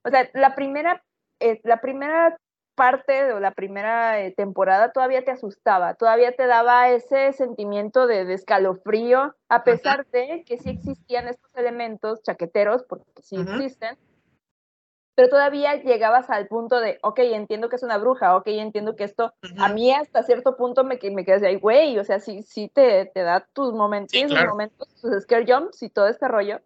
O 0.05 0.11
sea, 0.11 0.31
la 0.35 0.55
primera, 0.55 1.03
eh, 1.41 1.61
la 1.65 1.81
primera 1.81 2.39
parte 2.77 3.33
o 3.33 3.41
la 3.41 3.51
primera 3.51 4.21
eh, 4.21 4.31
temporada 4.31 4.93
todavía 4.93 5.25
te 5.25 5.33
asustaba, 5.33 5.95
todavía 5.95 6.37
te 6.37 6.47
daba 6.47 6.91
ese 6.91 7.33
sentimiento 7.33 8.07
de, 8.07 8.25
de 8.25 8.35
escalofrío, 8.35 9.35
a 9.49 9.65
pesar 9.65 10.07
de 10.13 10.45
que 10.47 10.59
sí 10.59 10.69
existían 10.71 11.27
estos 11.27 11.51
elementos 11.57 12.23
chaqueteros, 12.23 12.85
porque 12.85 13.05
sí 13.23 13.37
existen, 13.41 13.99
pero 15.17 15.31
todavía 15.31 15.75
llegabas 15.83 16.29
al 16.29 16.47
punto 16.47 16.79
de, 16.79 16.99
ok, 17.03 17.19
entiendo 17.21 17.71
que 17.71 17.77
es 17.77 17.83
una 17.83 17.97
bruja, 17.97 18.37
ok, 18.37 18.49
entiendo 18.49 18.97
que 18.97 19.05
esto, 19.05 19.33
a 19.59 19.69
mí 19.71 19.91
hasta 19.93 20.23
cierto 20.23 20.57
punto 20.59 20.85
me, 20.85 20.99
me 21.11 21.25
quedé 21.25 21.47
"Ay, 21.47 21.57
güey, 21.57 21.99
o 21.99 22.05
sea, 22.05 22.21
sí, 22.21 22.43
sí 22.43 22.69
te, 22.69 23.07
te 23.07 23.23
da 23.23 23.49
tus 23.55 23.73
momentos, 23.73 24.11
Sí, 24.21 24.27
claro. 24.27 24.51
momentos, 24.51 24.89
tus 25.01 25.23
scare 25.23 25.47
jumps 25.51 25.83
y 25.83 25.89
todo 25.89 26.09
este 26.09 26.29
rollo, 26.29 26.61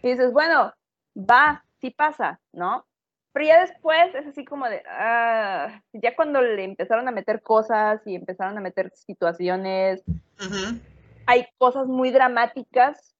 y 0.00 0.10
dices, 0.10 0.32
bueno, 0.32 0.72
va, 1.16 1.64
sí 1.80 1.90
pasa, 1.90 2.40
¿no? 2.52 2.86
Pero 3.32 3.46
ya 3.46 3.60
después 3.62 4.14
es 4.14 4.26
así 4.26 4.44
como 4.44 4.68
de, 4.68 4.82
ah, 4.88 5.80
ya 5.94 6.14
cuando 6.14 6.42
le 6.42 6.64
empezaron 6.64 7.08
a 7.08 7.12
meter 7.12 7.40
cosas 7.42 8.00
y 8.06 8.14
empezaron 8.14 8.58
a 8.58 8.60
meter 8.60 8.90
situaciones, 8.94 10.02
Ujú. 10.38 10.78
hay 11.26 11.46
cosas 11.56 11.86
muy 11.86 12.10
dramáticas 12.10 13.14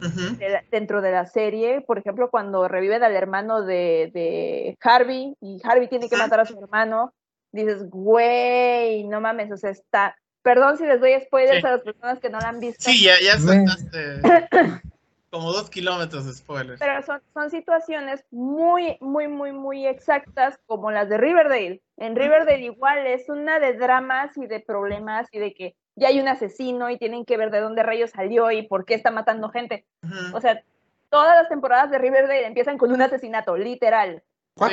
Ujú. 0.00 0.36
de 0.36 0.48
la- 0.50 0.64
dentro 0.70 1.00
de 1.00 1.12
la 1.12 1.24
serie, 1.26 1.80
por 1.80 1.98
ejemplo, 1.98 2.28
cuando 2.30 2.68
reviven 2.68 3.02
al 3.04 3.14
hermano 3.16 3.62
de, 3.62 4.10
de 4.12 4.76
Harvey 4.82 5.34
y 5.40 5.60
Harvey 5.64 5.88
tiene 5.88 6.10
que 6.10 6.16
matar 6.16 6.40
a 6.40 6.44
su 6.44 6.58
hermano, 6.58 7.14
dices, 7.52 7.88
güey, 7.88 9.04
no 9.04 9.20
mames, 9.20 9.50
o 9.50 9.56
sea, 9.56 9.70
está... 9.70 10.14
Perdón 10.42 10.76
si 10.76 10.84
les 10.84 11.00
doy 11.00 11.18
spoilers 11.22 11.60
Sí. 11.62 11.66
a 11.66 11.70
las 11.70 11.80
personas 11.80 12.20
que 12.20 12.28
no 12.28 12.38
la 12.38 12.50
han 12.50 12.60
visto, 12.60 12.90
Sí, 12.90 13.02
ya, 13.02 13.14
ya 13.18 13.38
saltaste 13.38 14.20
como 15.34 15.52
dos 15.52 15.68
kilómetros 15.68 16.26
de 16.26 16.32
spoilers. 16.32 16.78
pero 16.78 17.02
son, 17.02 17.20
son 17.32 17.50
situaciones 17.50 18.24
muy, 18.30 18.96
muy, 19.00 19.26
muy, 19.26 19.50
muy 19.50 19.84
exactas 19.84 20.60
como 20.66 20.92
las 20.92 21.08
de 21.08 21.18
Riverdale. 21.18 21.82
En 21.96 22.14
Riverdale 22.14 22.64
igual 22.64 23.04
es 23.08 23.28
una 23.28 23.58
de 23.58 23.72
dramas 23.72 24.36
y 24.36 24.46
de 24.46 24.60
problemas 24.60 25.26
y 25.32 25.40
de 25.40 25.52
que 25.52 25.74
ya 25.96 26.06
hay 26.06 26.20
un 26.20 26.28
asesino 26.28 26.88
y 26.88 26.98
tienen 26.98 27.24
que 27.24 27.36
ver 27.36 27.50
de 27.50 27.58
dónde 27.58 27.82
rayos 27.82 28.10
salió 28.10 28.52
y 28.52 28.62
por 28.62 28.84
qué 28.84 28.94
está 28.94 29.10
matando 29.10 29.48
gente. 29.48 29.84
O 30.32 30.40
sea, 30.40 30.62
todas 31.10 31.34
las 31.34 31.48
temporadas 31.48 31.90
de 31.90 31.98
Riverdale 31.98 32.46
empiezan 32.46 32.78
con 32.78 32.92
un 32.92 33.02
asesinato, 33.02 33.56
literal. 33.56 34.22
What 34.56 34.70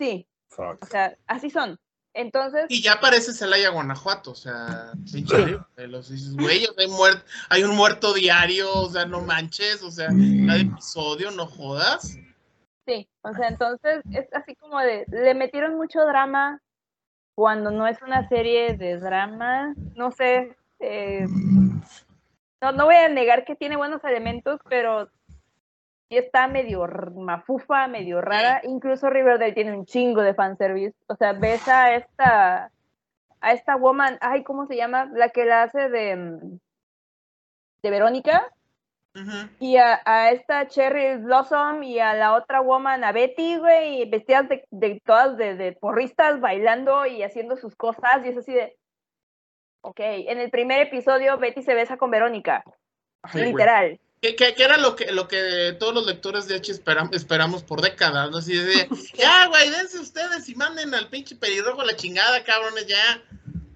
Sí. 0.00 0.26
o 0.58 0.86
sea, 0.86 1.16
así 1.28 1.48
son. 1.48 1.78
Entonces, 2.16 2.66
Y 2.68 2.80
ya 2.80 3.00
parece 3.00 3.32
Celaya, 3.32 3.70
Guanajuato, 3.70 4.30
o 4.30 4.34
sea, 4.36 4.92
pinche 5.12 5.34
de 5.76 5.88
los 5.88 6.08
dices, 6.10 6.36
güey, 6.36 6.64
hay, 6.78 6.86
muer- 6.86 7.22
hay 7.50 7.64
un 7.64 7.74
muerto 7.74 8.14
diario, 8.14 8.72
o 8.72 8.88
sea, 8.88 9.04
no 9.04 9.20
manches, 9.20 9.82
o 9.82 9.90
sea, 9.90 10.08
cada 10.46 10.60
episodio, 10.60 11.32
no 11.32 11.46
jodas. 11.46 12.16
sí, 12.86 13.08
o 13.22 13.32
sea, 13.34 13.48
entonces 13.48 14.02
es 14.12 14.26
así 14.32 14.54
como 14.54 14.78
de, 14.78 15.04
le 15.08 15.34
metieron 15.34 15.74
mucho 15.76 16.04
drama 16.06 16.60
cuando 17.34 17.72
no 17.72 17.86
es 17.88 18.00
una 18.02 18.28
serie 18.28 18.76
de 18.76 18.96
drama, 18.98 19.74
no 19.96 20.12
sé, 20.12 20.56
eh, 20.78 21.26
no, 22.62 22.70
no 22.72 22.84
voy 22.84 22.94
a 22.94 23.08
negar 23.08 23.44
que 23.44 23.56
tiene 23.56 23.76
buenos 23.76 24.04
elementos, 24.04 24.60
pero 24.68 25.10
está 26.18 26.48
medio 26.48 26.86
mafufa, 27.16 27.88
medio 27.88 28.20
rara, 28.20 28.60
incluso 28.64 29.10
Riverdale 29.10 29.52
tiene 29.52 29.76
un 29.76 29.86
chingo 29.86 30.22
de 30.22 30.34
fanservice, 30.34 30.96
o 31.06 31.16
sea, 31.16 31.32
ves 31.32 31.66
a 31.68 31.94
esta, 31.94 32.70
a 33.40 33.52
esta 33.52 33.76
woman, 33.76 34.18
ay, 34.20 34.42
¿cómo 34.44 34.66
se 34.66 34.76
llama? 34.76 35.10
La 35.12 35.30
que 35.30 35.44
la 35.44 35.62
hace 35.62 35.88
de, 35.88 36.16
mm, 36.16 36.58
de 37.82 37.90
Verónica, 37.90 38.50
y 39.60 39.76
a, 39.76 40.00
a 40.04 40.32
esta 40.32 40.66
Cherry 40.66 41.18
Blossom 41.18 41.84
y 41.84 42.00
a 42.00 42.14
la 42.14 42.34
otra 42.34 42.60
woman, 42.60 43.04
a 43.04 43.12
Betty, 43.12 43.58
güey, 43.58 44.10
vestidas 44.10 44.48
de, 44.48 44.66
de 44.72 45.00
todas 45.04 45.36
de, 45.36 45.54
de 45.54 45.72
porristas 45.72 46.40
bailando 46.40 47.06
y 47.06 47.22
haciendo 47.22 47.56
sus 47.56 47.76
cosas, 47.76 48.24
y 48.24 48.28
es 48.28 48.36
así 48.36 48.52
de. 48.52 48.76
Ok, 49.82 50.00
en 50.00 50.40
el 50.40 50.50
primer 50.50 50.80
episodio 50.80 51.38
Betty 51.38 51.62
se 51.62 51.74
besa 51.74 51.96
con 51.96 52.10
Verónica, 52.10 52.64
Ay, 53.22 53.44
literal. 53.44 54.00
Que- 54.34 54.54
que 54.54 54.62
era 54.62 54.76
lo 54.78 54.96
que, 54.96 55.12
lo 55.12 55.28
que 55.28 55.76
todos 55.78 55.92
los 55.92 56.06
lectores 56.06 56.46
de 56.46 56.54
H 56.56 56.72
esperam- 56.72 57.14
esperamos 57.14 57.62
por 57.62 57.82
décadas, 57.82 58.30
¿no? 58.30 58.38
Así 58.38 58.54
de, 58.56 58.88
ya, 59.18 59.46
güey, 59.48 59.68
dense 59.70 59.98
ustedes 59.98 60.48
y 60.48 60.54
manden 60.54 60.94
al 60.94 61.08
pinche 61.08 61.36
pelirrojo 61.36 61.80
a 61.82 61.84
la 61.86 61.96
chingada, 61.96 62.42
cabrones, 62.44 62.86
ya. 62.86 63.22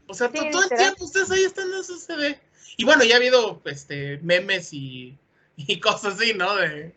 O 0.06 0.14
sea, 0.14 0.30
Sí, 0.32 0.38
todo 0.50 0.62
el 0.62 0.68
tiempo 0.76 1.04
ustedes 1.04 1.30
ahí 1.30 1.44
están, 1.44 1.68
eso 1.78 1.96
se 1.98 2.16
ve. 2.16 2.38
Y 2.76 2.84
bueno, 2.84 3.04
ya 3.04 3.14
ha 3.14 3.18
habido 3.18 3.60
este, 3.66 4.18
memes 4.22 4.72
y, 4.72 5.18
y 5.56 5.80
cosas 5.80 6.14
así, 6.14 6.32
¿no? 6.34 6.54
De, 6.56 6.94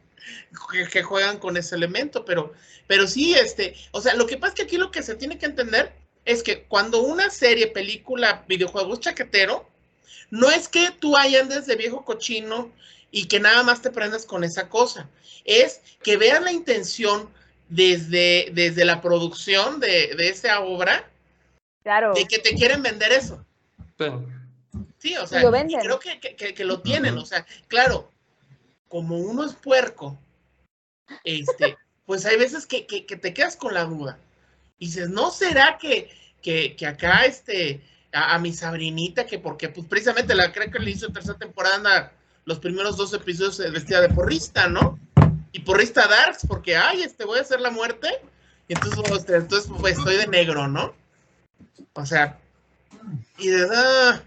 que, 0.72 0.88
que 0.88 1.04
juegan 1.04 1.40
con 1.40 1.58
ese 1.58 1.76
elemento, 1.76 2.24
pero, 2.24 2.54
pero 2.88 3.08
sí, 3.08 3.34
este, 3.34 3.76
o 3.92 4.00
sea, 4.02 4.14
lo 4.16 4.28
que 4.28 4.38
pasa 4.38 4.54
es 4.54 4.56
que 4.58 4.62
aquí 4.64 4.78
lo 4.78 4.92
que 4.92 5.02
se 5.04 5.16
tiene 5.16 5.38
que 5.38 5.48
entender 5.48 5.92
es 6.24 6.44
que 6.44 6.64
cuando 6.64 7.02
una 7.02 7.30
serie, 7.32 7.68
película, 7.68 8.46
videojuego 8.48 8.94
es 8.94 9.00
chaquetero, 9.00 9.68
no 10.30 10.50
es 10.52 10.68
que 10.70 10.92
tú 10.92 11.18
ahí 11.18 11.36
andes 11.36 11.66
de 11.66 11.76
viejo 11.76 12.06
cochino 12.06 12.72
y 13.12 13.28
que 13.28 13.40
nada 13.40 13.62
más 13.64 13.82
te 13.82 13.92
prendas 13.92 14.26
con 14.26 14.44
esa 14.44 14.70
cosa. 14.70 15.10
Es 15.46 15.82
que 16.02 16.18
vean 16.18 16.46
la 16.46 16.52
intención 16.52 17.30
desde, 17.70 18.50
desde 18.54 18.86
la 18.86 19.02
producción 19.02 19.80
de, 19.80 20.16
de 20.16 20.30
esa 20.30 20.62
obra, 20.62 21.08
Claro. 21.84 22.14
de 22.14 22.26
que 22.28 22.40
te 22.40 22.54
quieren 22.56 22.82
vender 22.84 23.12
eso. 23.12 23.46
Sí. 23.98 24.06
Sí, 25.00 25.18
o 25.18 25.26
sea, 25.28 25.42
lo 25.42 25.50
y 25.50 25.52
venden. 25.52 25.80
creo 25.80 26.00
que, 26.00 26.20
que- 26.20 26.36
que- 26.36 26.54
que 26.54 26.64
lo 26.66 26.82
tienen. 26.82 27.18
O 27.18 27.26
sea, 27.26 27.46
claro, 27.68 28.12
como 28.88 29.18
uno 29.18 29.44
es 29.46 29.54
puerco, 29.56 30.18
este, 31.24 31.78
pues 32.06 32.26
hay 32.26 32.38
veces 32.38 32.66
que, 32.66 32.86
que- 32.86 33.06
que 33.06 33.16
te 33.18 33.34
quedas 33.34 33.56
con 33.56 33.74
la 33.74 33.84
duda. 33.86 34.20
Y 34.78 34.86
dices, 34.86 35.10
¿no 35.10 35.32
será 35.32 35.78
que, 35.80 36.10
que, 36.42 36.76
que 36.76 36.86
acá 36.88 37.26
este, 37.26 37.82
a, 38.12 38.36
a 38.36 38.40
mi 38.40 38.54
sabrinita, 38.54 39.26
que 39.26 39.40
porque 39.40 39.70
pues 39.70 39.88
precisamente 39.88 40.36
la 40.36 40.52
creo 40.52 40.72
que 40.72 40.80
le 40.80 40.92
hizo 40.92 41.12
tercera 41.12 41.38
temporada, 41.38 41.76
anda 41.76 42.12
los 42.46 42.60
primeros 42.60 42.98
dos 42.98 43.14
episodios 43.14 43.60
eh, 43.60 43.70
vestida 43.70 44.02
de 44.02 44.10
porrista, 44.10 44.68
¿no? 44.68 45.00
Y 45.52 45.60
porrista 45.60 46.08
Darks, 46.08 46.46
porque, 46.48 46.76
ay, 46.78 47.04
este, 47.04 47.26
voy 47.26 47.40
a 47.40 47.42
hacer 47.42 47.60
la 47.62 47.72
muerte. 47.72 48.08
Y 48.68 48.74
entonces, 48.74 49.00
este, 49.12 49.36
entonces 49.36 49.72
pues, 49.80 49.98
estoy 49.98 50.16
de 50.16 50.28
negro, 50.28 50.68
¿no? 50.68 50.94
O 51.94 52.06
sea, 52.06 52.40
y 53.38 53.48
de 53.48 53.68
ah, 53.74 54.22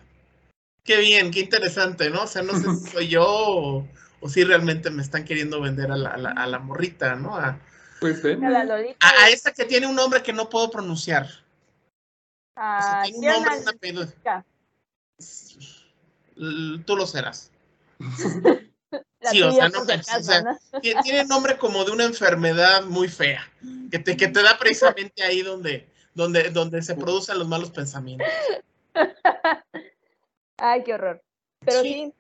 qué 0.84 0.98
bien, 0.98 1.30
qué 1.30 1.40
interesante, 1.40 2.10
¿no? 2.10 2.24
O 2.24 2.26
sea, 2.26 2.42
no 2.42 2.52
sé 2.52 2.74
si 2.76 2.90
soy 2.90 3.08
yo 3.08 3.24
o, 3.26 3.88
o 4.20 4.28
si 4.28 4.44
realmente 4.44 4.90
me 4.90 5.02
están 5.02 5.24
queriendo 5.24 5.60
vender 5.60 5.90
a 5.90 5.96
la, 5.96 6.10
a 6.10 6.18
la, 6.18 6.30
a 6.32 6.46
la 6.46 6.58
morrita, 6.58 7.14
¿no? 7.14 7.36
A, 7.36 7.58
Pues 8.00 8.22
ven. 8.22 8.44
A 8.44 8.50
la 8.50 8.64
Lolita. 8.64 8.98
a, 9.00 9.30
esta 9.30 9.52
que 9.52 9.64
tiene 9.64 9.86
un 9.86 9.96
nombre 9.96 10.22
que 10.22 10.32
no 10.34 10.50
puedo 10.50 10.70
pronunciar. 10.70 11.24
O 12.56 12.60
sea, 12.60 13.00
a 13.00 13.02
tiene 13.04 13.18
un 13.18 13.24
nombre, 13.24 13.50
Kiernan 13.50 13.62
un 13.62 13.68
apellido. 13.68 14.12
ya. 14.24 14.44
L- 16.36 16.78
Tú 16.84 16.96
lo 16.96 17.06
serás. 17.06 17.50
Sí, 19.30 19.42
o 19.42 19.50
sea, 19.50 19.70
Tiene 21.02 21.24
nombre 21.24 21.56
como 21.56 21.84
de 21.84 21.92
una 21.92 22.04
enfermedad 22.04 22.84
muy 22.84 23.08
fea, 23.08 23.42
que 23.90 23.98
te, 23.98 24.16
que 24.16 24.28
te 24.28 24.42
da 24.42 24.58
precisamente 24.58 25.22
ahí 25.22 25.42
donde, 25.42 25.88
donde, 26.14 26.50
donde 26.50 26.82
se 26.82 26.94
producen 26.94 27.38
los 27.38 27.48
malos 27.48 27.70
pensamientos. 27.70 28.28
Ay, 30.58 30.84
qué 30.84 30.94
horror. 30.94 31.22
Pero 31.60 31.80
Sí. 31.80 31.88
sí, 31.88 32.14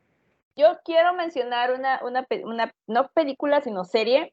yo 0.56 0.78
quiero 0.84 1.14
mencionar 1.14 1.72
una, 1.72 2.00
una, 2.02 2.74
no 2.86 3.08
película, 3.12 3.60
sino 3.60 3.84
serie 3.84 4.32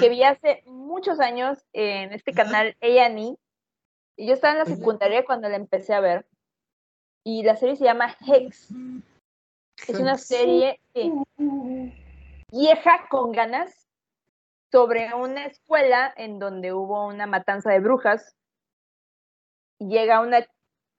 que 0.00 0.10
vi 0.10 0.22
hace 0.22 0.62
muchos 0.66 1.18
años 1.18 1.58
en 1.72 2.12
este 2.12 2.32
canal 2.32 2.76
A&E. 2.82 3.36
Y 4.16 4.26
yo 4.26 4.34
estaba 4.34 4.52
en 4.52 4.58
la 4.58 4.66
secundaria 4.66 5.24
cuando 5.24 5.48
la 5.48 5.56
empecé 5.56 5.94
a 5.94 6.00
ver. 6.00 6.26
Y 7.24 7.42
la 7.42 7.56
serie 7.56 7.76
se 7.76 7.84
llama 7.84 8.14
Hex. 8.20 8.68
Es 9.88 9.98
una 9.98 10.16
serie 10.18 10.78
sí, 10.94 11.12
vieja 12.50 13.06
con 13.08 13.32
ganas 13.32 13.88
sobre 14.70 15.12
una 15.14 15.46
escuela 15.46 16.12
en 16.16 16.38
donde 16.38 16.72
hubo 16.72 17.06
una 17.06 17.26
matanza 17.26 17.70
de 17.70 17.80
brujas. 17.80 18.36
Llega 19.78 20.20
una 20.20 20.46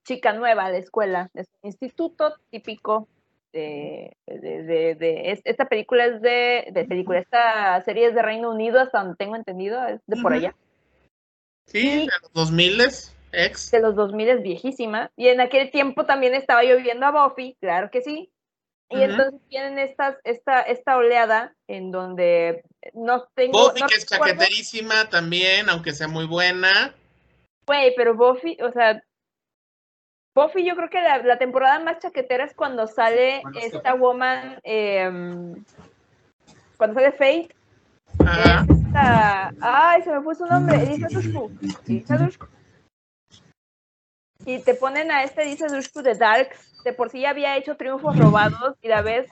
chica 0.05 0.33
nueva 0.33 0.65
a 0.65 0.69
la 0.71 0.77
escuela. 0.77 1.29
Es 1.33 1.47
un 1.61 1.67
instituto 1.69 2.35
típico 2.49 3.07
de, 3.53 4.17
de, 4.27 4.63
de- 4.63 4.95
de- 4.95 5.31
es- 5.31 5.41
esta 5.45 5.65
película 5.69 6.05
es 6.05 6.21
de, 6.21 6.67
de 6.71 6.85
película, 6.85 7.19
esta 7.19 7.79
serie 7.81 8.07
es 8.07 8.15
de 8.15 8.21
Reino 8.21 8.49
Unido, 8.51 8.79
hasta 8.79 8.99
donde 8.99 9.15
tengo 9.15 9.35
entendido, 9.35 9.85
es 9.87 10.01
de 10.07 10.21
por 10.21 10.33
allá. 10.33 10.55
Sí, 11.67 12.07
de 12.07 12.11
los 12.21 12.33
2000 12.33 12.81
ex. 13.31 13.71
de 13.71 13.79
los 13.79 13.95
2000 13.95 14.27
es 14.29 14.41
viejísima. 14.41 15.11
Y 15.15 15.29
en 15.29 15.39
aquel 15.39 15.71
tiempo 15.71 16.05
también 16.05 16.33
estaba 16.33 16.63
yo 16.65 16.77
viendo 16.77 17.05
a 17.05 17.11
Buffy, 17.27 17.55
claro 17.61 17.89
que 17.89 18.01
sí. 18.01 18.32
Y 18.93 19.03
entonces 19.03 19.41
tienen 19.49 19.79
estas, 19.79 20.17
esta, 20.23 20.61
esta 20.61 20.97
oleada 20.97 21.53
en 21.67 21.91
donde 21.91 22.63
no 22.93 23.27
tengo. 23.35 23.69
Buffy, 23.69 23.81
no 23.81 23.87
que 23.87 23.95
es 23.95 24.05
chaqueterísima 24.05 25.09
también, 25.09 25.69
aunque 25.69 25.93
sea 25.93 26.07
muy 26.07 26.25
buena. 26.25 26.93
Güey, 27.65 27.93
pero 27.95 28.15
Buffy, 28.15 28.57
o 28.61 28.71
sea. 28.71 29.01
Buffy, 30.35 30.65
yo 30.65 30.75
creo 30.75 30.89
que 30.89 31.01
la, 31.01 31.19
la 31.19 31.37
temporada 31.37 31.79
más 31.79 31.99
chaquetera 31.99 32.43
es 32.45 32.53
cuando 32.55 32.87
sale 32.87 33.41
Bueno, 33.43 33.59
esta 33.59 33.93
woman. 33.93 34.59
em, 34.63 35.63
cuando 36.77 36.99
sale 36.99 37.11
Faith. 37.13 37.53
Ajá. 38.25 38.65
Es 38.69 38.77
esta. 38.79 39.53
Ay, 39.61 40.01
se 40.03 40.11
me 40.11 40.21
fue 40.21 40.35
su 40.35 40.45
nombre. 40.45 40.81
Elisa 40.81 41.07
Dushku. 41.09 41.51
Elisa 41.87 42.17
Dushku. 42.17 42.47
Y 44.45 44.59
te 44.59 44.73
ponen 44.75 45.09
a 45.11 45.23
esta 45.23 45.41
Elisa 45.43 45.67
Dushku 45.67 46.01
de 46.01 46.15
Darks. 46.15 46.72
De 46.83 46.93
por 46.93 47.09
sí 47.09 47.21
ya 47.21 47.29
había 47.29 47.55
hecho 47.57 47.77
triunfos 47.77 48.17
robados 48.17 48.75
y 48.81 48.87
la 48.87 49.01
ves 49.01 49.29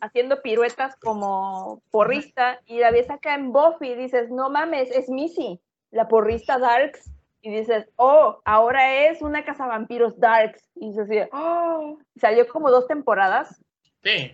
haciendo 0.00 0.42
piruetas 0.42 0.96
como 0.96 1.80
porrista. 1.90 2.60
Y 2.66 2.78
la 2.78 2.90
ves 2.90 3.08
acá 3.10 3.34
en 3.34 3.52
Buffy 3.52 3.88
y 3.90 3.94
dices, 3.94 4.30
no 4.30 4.50
mames, 4.50 4.90
es 4.90 5.08
Missy, 5.08 5.60
la 5.90 6.08
porrista 6.08 6.58
Darks. 6.58 7.10
Y 7.40 7.50
dices, 7.50 7.88
oh, 7.96 8.40
ahora 8.44 9.06
es 9.08 9.20
una 9.22 9.44
cazavampiros 9.44 10.18
Darks. 10.18 10.62
Y 10.76 10.88
dices, 10.90 11.08
así, 11.10 11.28
oh. 11.32 11.98
Salió 12.16 12.46
como 12.48 12.70
dos 12.70 12.86
temporadas 12.86 13.60
Sí. 14.04 14.32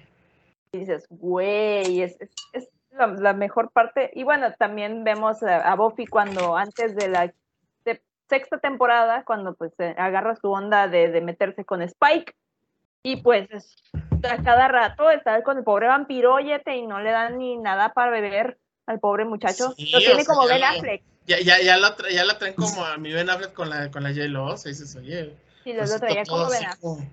y 0.73 0.79
dices, 0.79 1.07
güey, 1.11 2.03
es, 2.03 2.19
es, 2.21 2.31
es 2.53 2.69
la, 2.91 3.07
la 3.09 3.33
mejor 3.35 3.71
parte. 3.71 4.11
Y 4.15 4.25
bueno, 4.25 4.53
también 4.59 5.05
vemos 5.05 5.43
a, 5.43 5.57
a 5.71 5.75
Buffy 5.77 6.07
cuando 6.07 6.57
antes 6.57 6.97
de 6.97 7.09
la 7.09 7.33
sexta 8.29 8.59
temporada, 8.59 9.25
cuando 9.25 9.55
pues 9.55 9.73
eh, 9.79 9.95
agarra 9.99 10.37
su 10.37 10.51
onda 10.51 10.89
de, 10.89 11.09
de 11.11 11.21
meterse 11.21 11.65
con 11.65 11.83
Spike. 11.83 12.35
Y 13.03 13.17
pues 13.23 13.49
es- 13.51 13.75
a 14.29 14.43
cada 14.43 14.69
rato 14.69 15.11
está 15.11 15.43
con 15.43 15.59
el 15.59 15.65
pobre 15.65 15.87
vampiroyete 15.87 16.77
y 16.77 16.87
no 16.87 17.01
le 17.01 17.11
dan 17.11 17.39
ni 17.39 17.57
nada 17.57 17.93
para 17.93 18.11
beber 18.11 18.59
al 18.87 18.99
pobre 19.01 19.25
muchacho. 19.25 19.73
Sí, 19.77 19.91
lo 19.93 19.99
tiene 19.99 20.25
sea, 20.25 20.35
como 20.35 20.47
Ben 20.47 20.61
lo- 20.61 20.67
Affleck. 20.67 21.03
Ya, 21.27 21.39
ya, 21.41 21.61
ya, 21.61 21.77
la 21.77 21.95
tra- 21.97 22.11
ya 22.11 22.25
la 22.25 22.39
traen 22.39 22.55
como 22.55 22.85
a 22.85 22.97
mi 22.97 23.13
Ben 23.13 23.29
Affleck 23.31 23.53
con 23.53 23.69
la, 23.71 23.91
con 23.91 24.03
la 24.03 24.11
J-Lo. 24.11 24.47
O 24.47 24.57
sea, 24.57 24.71
dices, 24.71 24.97
oye. 24.97 25.35
Sí, 25.63 25.73
lo, 25.73 25.79
pues, 25.81 25.91
lo 25.93 25.99
traía 26.01 26.25
como 26.25 26.49
Ben 26.49 26.65
Affleck. 26.65 26.81
como- 26.81 27.11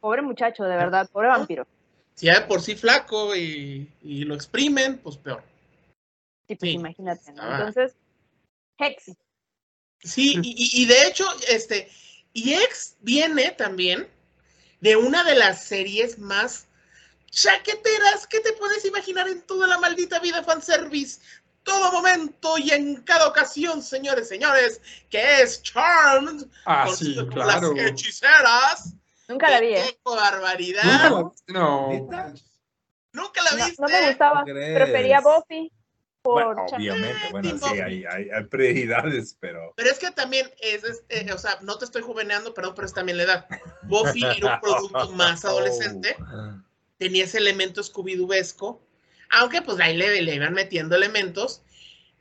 Pobre 0.00 0.22
muchacho, 0.22 0.64
de 0.64 0.76
verdad, 0.76 1.08
pobre 1.12 1.28
vampiro. 1.28 1.66
Si 2.14 2.26
ya 2.26 2.40
de 2.40 2.46
por 2.46 2.60
sí 2.62 2.76
flaco 2.76 3.34
y, 3.36 3.90
y 4.02 4.24
lo 4.24 4.34
exprimen, 4.34 4.98
pues 4.98 5.16
peor. 5.16 5.42
Sí, 6.48 6.54
pues 6.54 6.60
Sí. 6.60 6.70
imagínate. 6.76 7.32
¿no? 7.32 7.42
Ah. 7.42 7.56
Entonces, 7.58 7.96
Hex. 8.78 9.16
Sí, 10.02 10.38
y, 10.42 10.86
de 10.86 11.06
hecho, 11.06 11.26
este, 11.48 11.90
y 12.32 12.54
Ex 12.54 12.94
viene 13.00 13.50
también 13.52 14.08
de 14.80 14.96
una 14.96 15.24
de 15.24 15.34
las 15.34 15.64
series 15.64 16.18
más 16.18 16.66
chaqueteras 17.30 18.26
que 18.26 18.40
te 18.40 18.52
puedes 18.52 18.84
imaginar 18.84 19.28
en 19.28 19.42
toda 19.42 19.66
la 19.66 19.78
maldita 19.78 20.20
vida 20.20 20.42
fanservice. 20.44 21.20
Todo 21.62 21.90
momento 21.90 22.56
y 22.58 22.70
en 22.70 23.02
cada 23.02 23.26
ocasión, 23.26 23.82
señores, 23.82 24.28
señores, 24.28 24.80
que 25.10 25.42
es 25.42 25.60
Charmed, 25.62 26.44
Ah, 26.64 26.88
sí, 26.96 27.16
claro. 27.32 27.74
las 27.74 27.86
hechiceras. 27.90 28.92
Nunca 29.26 29.50
la 29.50 29.60
vi, 29.60 29.74
¿eh? 29.74 29.82
¡Qué 29.84 29.98
barbaridad! 30.04 30.82
Nunca 30.84 31.10
la 31.10 31.22
viste, 31.30 31.52
No. 31.52 31.88
¿Nunca 33.12 33.42
la 33.42 33.50
No, 33.52 33.64
viste? 33.66 33.82
no 33.82 33.88
me 33.88 34.08
gustaba. 34.08 34.44
¿Tú 34.44 34.52
Prefería? 34.52 35.20
Buffy 35.20 35.72
por 36.26 36.44
Bueno, 36.44 36.66
Cham- 36.68 36.76
obviamente, 36.76 37.20
bueno, 37.30 37.58
sí, 37.58 37.80
hay, 37.80 38.04
hay, 38.04 38.30
hay 38.30 38.44
prioridades, 38.44 39.36
pero. 39.38 39.72
Pero 39.76 39.90
es 39.90 39.98
que 39.98 40.10
también 40.10 40.50
es, 40.60 40.82
es, 40.84 41.04
eh, 41.08 41.32
o 41.32 41.38
sea, 41.38 41.58
no 41.62 41.78
te 41.78 41.84
estoy 41.84 42.02
juveneando, 42.02 42.52
perdón, 42.52 42.74
pero 42.74 42.86
es 42.86 42.92
también 42.92 43.16
la 43.18 43.24
edad. 43.24 43.46
Buffy 43.84 44.24
era 44.24 44.54
un 44.54 44.60
producto 44.60 45.12
más 45.12 45.44
adolescente, 45.44 46.16
Oh. 46.18 46.60
tenía 46.98 47.24
ese 47.24 47.38
elemento 47.38 47.82
scooby 47.82 48.16
aunque 49.30 49.62
pues 49.62 49.78
ahí 49.80 49.96
le, 49.96 50.22
le 50.22 50.34
iban 50.34 50.54
metiendo 50.54 50.96
elementos. 50.96 51.62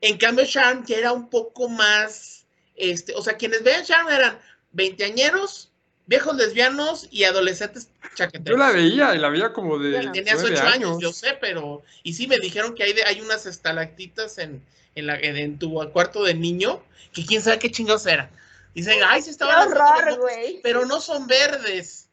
En 0.02 0.18
cambio, 0.18 0.45
Charm 0.45 0.86
ya 0.86 0.98
era 0.98 1.11
un 1.11 1.30
poco 1.30 1.69
más, 1.69 2.45
este, 2.76 3.14
o 3.15 3.22
sea, 3.22 3.38
quienes 3.38 3.64
vean 3.64 3.84
Charm 3.84 4.10
eran 4.10 4.40
veinteañeros, 4.72 5.72
viejos 6.07 6.36
lesbianos 6.36 7.07
y 7.11 7.23
adolescentes 7.23 7.90
Yo 8.03 8.10
chaqueteros. 8.15 8.60
la 8.60 8.72
veía 8.72 9.15
y 9.15 9.18
la 9.19 9.30
veía 9.30 9.53
como 9.53 9.77
de 9.80 9.91
Bueno. 9.94 10.11
Tenías 10.11 10.44
ocho 10.44 10.64
años, 10.64 10.98
yo 10.99 11.11
sé, 11.14 11.38
pero, 11.41 11.84
y 12.03 12.14
sí 12.14 12.27
me 12.27 12.38
dijeron 12.38 12.76
que 12.76 12.84
hay, 12.84 12.94
de- 12.94 13.03
hay 13.03 13.22
unas 13.22 13.45
estalactitas 13.45 14.38
en, 14.38 14.61
en, 14.95 15.07
la, 15.07 15.15
en, 15.19 15.36
en 15.38 15.57
tu 15.60 15.73
cuarto 15.91 16.23
de 16.23 16.34
niño, 16.34 16.82
que 17.14 17.26
quién 17.26 17.41
sabe 17.41 17.60
qué 17.60 17.72
chingados 17.72 18.06
eran. 18.06 18.30
Dicen, 18.73 18.99
ay, 19.06 19.22
sí 19.22 19.26
Qué 19.27 19.32
estaban 19.32 19.69
las 19.69 19.80
horror, 19.80 20.19
güey. 20.19 20.60
pero 20.61 20.86
no 20.86 20.99
son 21.02 21.27
verdes. 21.27 22.10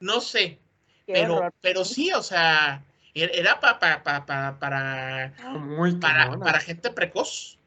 No 0.00 0.20
sé, 0.20 0.58
Qué 1.06 1.12
pero, 1.14 1.36
horror. 1.36 1.52
pero 1.62 1.84
sí, 1.84 2.12
o 2.12 2.22
sea, 2.22 2.82
er- 3.14 3.30
era 3.32 3.58
pa, 3.58 3.78
pa- 3.78 4.02
pa- 4.02 4.26
pa- 4.26 4.58
para, 4.60 5.32
Muy 5.60 5.92
para, 5.96 6.38
para 6.38 6.60
gente 6.60 6.90
precoz. 6.90 7.58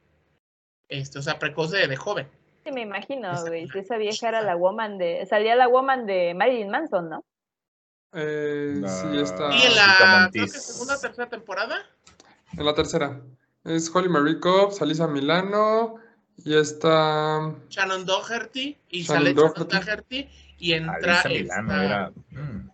Este, 0.90 1.20
o 1.20 1.22
sea, 1.22 1.38
precoz 1.40 1.72
de, 1.72 1.88
de 1.88 1.96
joven. 1.98 2.28
Sí, 2.68 2.74
me 2.74 2.82
imagino, 2.82 3.32
Esa- 3.32 3.48
güey. 3.48 3.68
Si 3.74 3.80
esa 3.80 3.98
vieja 3.98 4.30
era 4.30 4.42
la 4.42 4.56
woman 4.56 4.98
de. 4.98 5.26
Salía 5.30 5.56
la 5.56 5.68
woman 5.68 6.06
de 6.06 6.34
Marilyn 6.36 6.70
Manson, 6.70 7.10
¿no? 7.10 7.24
Eh, 8.14 8.82
sí, 8.86 9.20
está 9.20 9.54
Y 9.54 9.62
en 9.64 9.76
la 9.76 9.96
creo 9.98 10.20
Montis. 10.22 10.54
que 10.54 10.60
segunda 10.60 11.00
tercera 11.00 11.30
temporada, 11.30 11.76
en 12.58 12.66
la 12.66 12.74
tercera. 12.74 13.22
Es 13.66 13.94
Holly 13.94 14.08
Marie 14.10 14.40
Cobb, 14.40 14.72
Salisa 14.72 15.08
Milano 15.08 15.96
y 16.38 16.56
está 16.56 17.54
Shannon 17.70 18.06
Doherty, 18.06 18.78
y 18.90 19.02
Shannon 19.04 19.24
sale 19.24 19.34
Shannon 19.36 19.68
Doherty. 19.68 20.30
Y 20.60 20.74
entra 20.74 21.22
Alisa 21.22 21.30
Milano 21.30 21.74
esta, 21.74 21.86
era. 21.86 22.12
mm, 22.32 22.70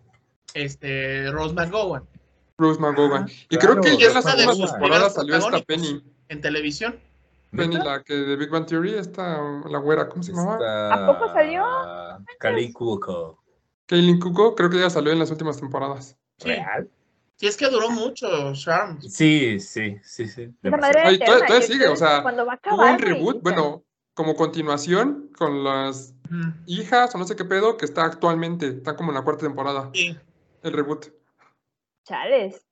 este, 0.54 1.32
Rose 1.32 1.54
McGowan 1.56 2.04
Rose 2.58 2.80
McGowan. 2.80 3.28
y 3.50 3.58
claro, 3.58 3.82
creo 3.82 3.84
que 3.84 3.94
y 3.96 3.98
ya 3.98 4.08
en 4.10 4.14
las 4.14 4.26
últimas 4.26 4.58
sus 4.58 4.72
temporadas 4.72 5.14
salió 5.16 5.36
esta. 5.36 5.62
Penny. 5.64 6.04
en 6.30 6.42
televisión. 6.42 7.00
Penny, 7.56 7.76
la 7.78 8.04
que 8.04 8.14
de 8.16 8.36
Big 8.36 8.50
Bang 8.50 8.66
Theory, 8.66 8.96
esta, 8.96 9.40
la 9.70 9.78
güera, 9.80 10.10
¿cómo 10.10 10.24
se 10.24 10.32
llamaba? 10.32 10.54
Está- 10.56 10.94
¿A 10.94 11.08
poco 11.08 11.34
salió? 11.34 11.64
Kali 12.40 12.72
Cuoco. 12.74 13.44
Kaylin 13.86 14.20
Kuko, 14.20 14.56
creo 14.56 14.70
que 14.70 14.80
ya 14.80 14.90
salió 14.90 15.12
en 15.12 15.20
las 15.20 15.30
últimas 15.30 15.60
temporadas. 15.60 16.18
Sí. 16.38 16.48
¿Real? 16.50 16.90
Sí, 17.36 17.48
es 17.48 17.58
que 17.58 17.68
duró 17.70 17.90
mucho, 17.90 18.28
Charm. 18.54 19.00
Sí, 19.02 19.60
sí, 19.60 19.98
sí, 20.04 20.28
sí. 20.28 20.54
Ay, 21.04 21.20
todavía- 21.20 21.62
sigue, 21.62 21.88
o 21.88 21.96
sea, 21.96 22.22
Cuando 22.24 22.46
va 22.46 22.54
a 22.54 22.74
Hubo 22.74 22.82
un 22.84 23.00
reboot, 23.00 23.42
bueno, 23.44 23.84
como 24.14 24.36
continuación 24.36 25.30
con 25.38 25.64
las 25.64 26.16
hijas 26.66 27.14
o 27.14 27.18
no 27.18 27.26
sé 27.26 27.36
qué 27.36 27.44
pedo 27.46 27.76
que 27.78 27.86
está 27.86 28.06
actualmente. 28.06 28.68
Está 28.68 28.96
como 28.96 29.12
en 29.12 29.16
la 29.16 29.24
cuarta 29.24 29.46
temporada, 29.46 29.90
Sí. 29.94 30.18
el 30.64 30.74
reboot. 30.74 31.08
Chales. 32.06 32.66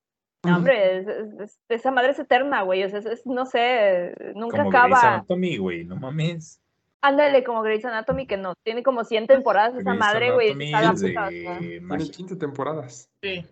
No, 0.43 0.57
hombre, 0.57 0.97
es- 0.99 1.07
es- 1.07 1.39
es- 1.39 1.57
esa 1.69 1.91
madre 1.91 2.11
es 2.11 2.19
eterna, 2.19 2.63
güey. 2.63 2.83
O 2.83 2.89
sea, 2.89 2.99
es, 2.99 3.05
es- 3.05 3.25
no 3.27 3.45
sé, 3.45 4.13
nunca 4.35 4.57
Como 4.57 4.69
Grey's 4.71 4.83
acaba. 4.97 5.13
Anatomy, 5.15 5.57
güey, 5.57 5.83
no 5.83 5.95
mames. 5.97 6.59
Ándale, 7.03 7.43
como 7.43 7.61
Grey's 7.63 7.85
Anatomy, 7.85 8.25
que 8.27 8.37
no, 8.37 8.53
tiene 8.63 8.83
como 8.83 9.03
100 9.03 9.27
temporadas 9.27 9.73
esa 9.75 9.81
Grey's 9.91 9.99
madre, 9.99 10.31
güey. 10.31 10.55
Tiene 10.57 10.71
magia. 11.81 12.11
15 12.11 12.35
temporadas. 12.35 13.07
Sí. 13.23 13.45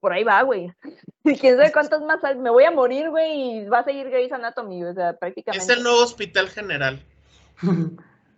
por 0.00 0.12
ahí 0.12 0.24
va, 0.24 0.42
güey. 0.42 0.72
Y 1.24 1.36
quién 1.38 1.56
sabe 1.56 1.72
cuántas 1.72 2.02
más 2.02 2.22
hay. 2.24 2.36
Me 2.36 2.50
voy 2.50 2.64
a 2.64 2.70
morir, 2.70 3.08
güey, 3.10 3.58
y 3.60 3.64
va 3.68 3.78
a 3.80 3.84
seguir 3.84 4.08
Grey's 4.10 4.32
Anatomy, 4.32 4.84
o 4.84 4.92
sea, 4.94 5.12
prácticamente. 5.16 5.64
Es 5.64 5.70
el 5.76 5.82
nuevo 5.82 6.02
Hospital 6.02 6.48
General. 6.48 7.00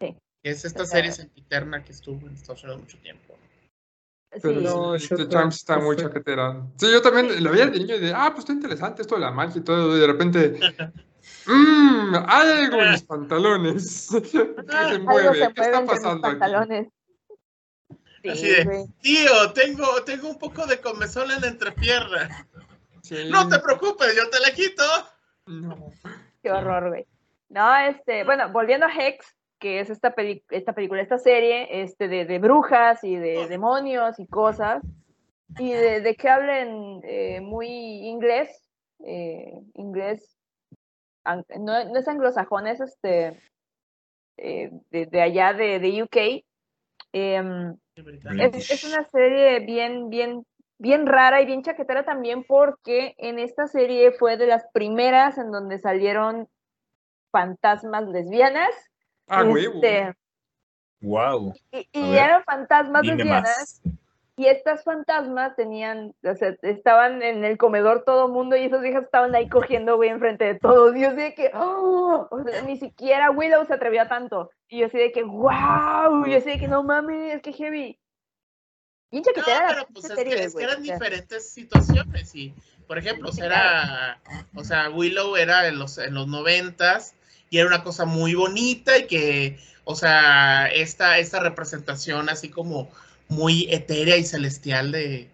Sí. 0.01 0.17
Es 0.45 0.65
esta 0.65 0.83
O 0.83 0.87
sea- 0.87 0.97
serie 0.99 1.13
sempiterna 1.13 1.83
que 1.83 1.93
estuvo 1.93 2.27
en 2.27 2.35
Estados 2.35 2.63
Unidos 2.65 2.81
mucho 2.83 2.99
tiempo. 2.99 3.35
Pero 4.31 4.61
Sí. 4.61 4.65
No, 4.65 4.97
The 5.17 5.23
up, 5.25 5.29
Charms 5.31 5.57
está 5.57 5.77
¿qué 5.77 5.83
muy 5.83 5.95
fue? 5.97 6.05
chaquetera. 6.05 6.63
Sí, 6.77 6.91
yo 6.93 7.01
también 7.03 7.43
la 7.43 7.51
veía 7.51 7.67
de 7.67 7.79
niño 7.79 7.97
y 7.97 7.99
de, 8.01 8.13
ah, 8.15 8.29
pues 8.31 8.41
está 8.41 8.53
interesante 8.53 9.03
esto 9.03 9.15
de 9.15 9.23
la 9.23 9.31
magia 9.31 9.59
y 9.61 9.65
todo. 9.65 9.97
Y 9.97 10.01
de 10.01 10.07
repente, 10.07 10.61
mmm, 11.47 12.15
hay 12.27 12.51
algo 12.65 12.77
en 12.83 12.91
mis 12.93 13.03
pantalones. 13.05 14.09
¿Qué 14.23 14.29
se 14.29 14.39
mueve? 14.45 14.89
se 14.91 14.99
¿Qué 14.99 14.99
mueve 15.01 15.49
está 15.57 15.85
pasando 15.87 16.27
aquí? 16.27 16.37
pantalones. 16.39 16.89
Sí, 18.23 18.29
Así 18.31 18.49
de- 18.49 18.65
güey. 18.65 18.85
Tío, 19.01 19.53
tengo, 19.55 20.03
tengo 20.05 20.29
un 20.29 20.39
poco 20.39 20.67
de 20.67 20.81
comezón 20.81 21.31
en 21.31 21.41
la 21.41 21.49
entrepierna. 21.49 22.47
Sí. 23.03 23.29
No 23.31 23.49
te 23.49 23.59
preocupes, 23.61 24.15
yo 24.15 24.29
te 24.29 24.41
la 24.41 24.51
quito. 24.55 24.83
No. 25.47 25.93
Qué 26.43 26.51
horror, 26.51 26.89
güey. 26.89 27.07
No, 27.49 27.75
este, 27.77 28.25
bueno, 28.25 28.51
volviendo 28.53 28.85
a 28.87 28.91
Hex, 28.93 29.25
que 29.59 29.81
es 29.81 29.91
esta, 29.91 30.15
peli- 30.15 30.45
esta 30.51 30.73
película, 30.73 31.03
esta 31.03 31.19
serie, 31.19 31.83
este, 31.83 32.09
de, 32.09 32.25
de 32.25 32.39
brujas 32.39 33.03
y 33.05 33.17
de 33.17 33.47
demonios 33.49 34.19
y 34.19 34.27
cosas, 34.27 34.83
y 35.59 35.73
de, 35.73 36.01
de 36.01 36.15
que 36.15 36.29
hablen 36.29 37.01
eh, 37.05 37.41
muy 37.41 37.69
inglés, 37.69 38.49
eh, 39.05 39.53
inglés, 39.75 40.37
no, 41.25 41.85
no 41.85 41.99
es 41.99 42.09
anglosajón, 42.09 42.67
es 42.67 42.81
este, 42.81 43.41
eh, 44.37 44.71
de, 44.91 45.07
de 45.07 45.21
allá 45.21 45.53
de, 45.53 45.79
de 45.81 46.03
UK. 46.03 46.45
em, 47.13 47.77
es, 48.45 48.55
es 48.71 48.85
una 48.85 49.05
serie 49.05 49.61
bien, 49.61 50.09
bien, 50.11 50.45
bien 50.79 51.07
rara 51.07 51.41
y 51.41 51.47
bien 51.47 51.63
chaquetera 51.63 52.05
también 52.05 52.45
porque 52.45 53.15
en 53.19 53.39
esta 53.39 53.67
serie 53.67 54.13
fue 54.13 54.37
de 54.37 54.47
las 54.47 54.67
primeras 54.73 55.39
en 55.39 55.51
donde 55.51 55.79
salieron 55.79 56.49
fantasmas 57.33 58.07
lesbianas. 58.07 58.71
Ah, 59.29 59.43
güey. 59.43 59.67
este, 59.67 60.15
Wow. 61.01 61.55
y 61.71 61.89
y 61.93 62.17
eran 62.17 62.43
fantasmas 62.45 63.03
Dime 63.03 63.17
lesbianas 63.17 63.81
más. 63.85 63.95
y 64.37 64.47
estas 64.47 64.83
fantasmas 64.83 65.55
tenían, 65.55 66.13
o 66.25 66.35
sea, 66.35 66.57
estaban 66.63 67.23
en 67.23 67.45
el 67.45 67.57
comedor 67.57 68.03
todo 68.05 68.29
mundo 68.29 68.57
y 68.57 68.65
esas 68.65 68.81
viejas 68.83 69.05
estaban 69.05 69.35
ahí 69.35 69.49
cogiendo, 69.49 69.97
güey, 69.97 70.11
enfrente 70.11 70.45
de 70.45 70.55
todos. 70.59 70.97
Y 70.97 71.03
yo 71.03 71.09
así 71.09 71.19
de 71.19 71.35
que, 71.35 71.51
¡oh! 71.55 72.27
o 72.31 72.43
sea, 72.43 72.63
ni 72.63 72.79
siquiera 72.79 73.31
Willow 73.31 73.65
se 73.67 73.75
atrevió 73.75 74.03
a 74.03 74.09
tanto. 74.09 74.51
Y 74.69 74.81
yo 74.81 74.87
así 74.87 74.99
de 74.99 75.13
que, 75.13 75.23
wow, 75.23 76.27
y 76.27 76.33
yo 76.33 76.39
así 76.39 76.51
de 76.51 76.59
que, 76.59 76.69
no 76.69 76.83
mames, 76.83 77.35
es 77.37 77.43
que 77.43 77.53
heavy. 77.53 77.99
Bien 79.11 79.23
No, 79.25 79.43
pero 79.69 79.87
pues 79.95 80.11
es 80.11 80.17
que, 80.17 80.23
es 80.35 80.41
que 80.41 80.49
güey, 80.49 80.65
eran 80.65 80.83
o 80.83 80.85
sea. 80.85 80.95
diferentes 80.95 81.51
situaciones 81.51 82.35
y, 82.35 82.55
por 82.87 82.99
ejemplo, 82.99 83.31
o 83.31 83.33
sea, 83.33 83.47
era, 83.47 84.21
o 84.55 84.65
sea, 84.65 84.91
Willow 84.91 85.37
era 85.37 85.67
en 85.69 85.79
los, 85.79 85.97
en 85.99 86.15
los 86.15 86.27
noventas 86.29 87.15
y 87.51 87.59
era 87.59 87.67
una 87.67 87.83
cosa 87.83 88.05
muy 88.05 88.35
bonita 88.35 88.99
y 88.99 89.07
que, 89.07 89.59
o 89.85 89.95
sea, 89.95 90.67
esta, 90.69 91.19
esta 91.19 91.41
representación 91.41 92.29
así 92.29 92.49
como 92.49 92.91
muy 93.29 93.67
etérea 93.71 94.17
y 94.17 94.25
celestial 94.25 94.93
de, 94.93 95.29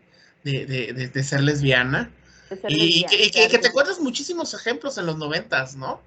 de, 0.44 0.66
de, 0.66 1.22
ser 1.24 1.40
lesbiana. 1.42 2.10
ser 2.48 2.70
Y, 2.72 3.04
que, 3.04 3.16
y 3.16 3.30
que- 3.30 3.30
claro 3.30 3.50
que 3.50 3.58
te 3.58 3.68
encuentras 3.68 4.00
muchísimos 4.00 4.54
ejemplos 4.54 4.98
en 4.98 5.06
los 5.06 5.16
noventas, 5.18 5.76
¿no? 5.76 6.00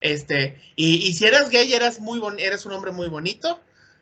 Este, 0.00 0.60
y, 0.76 0.96
y 1.08 1.14
si 1.14 1.24
eras 1.26 1.50
gay, 1.50 1.72
eras 1.72 2.00
muy 2.00 2.18
bon- 2.20 2.38
eres 2.38 2.64
un 2.66 2.72
hombre 2.72 2.92
muy 2.92 3.08
bonito, 3.08 3.60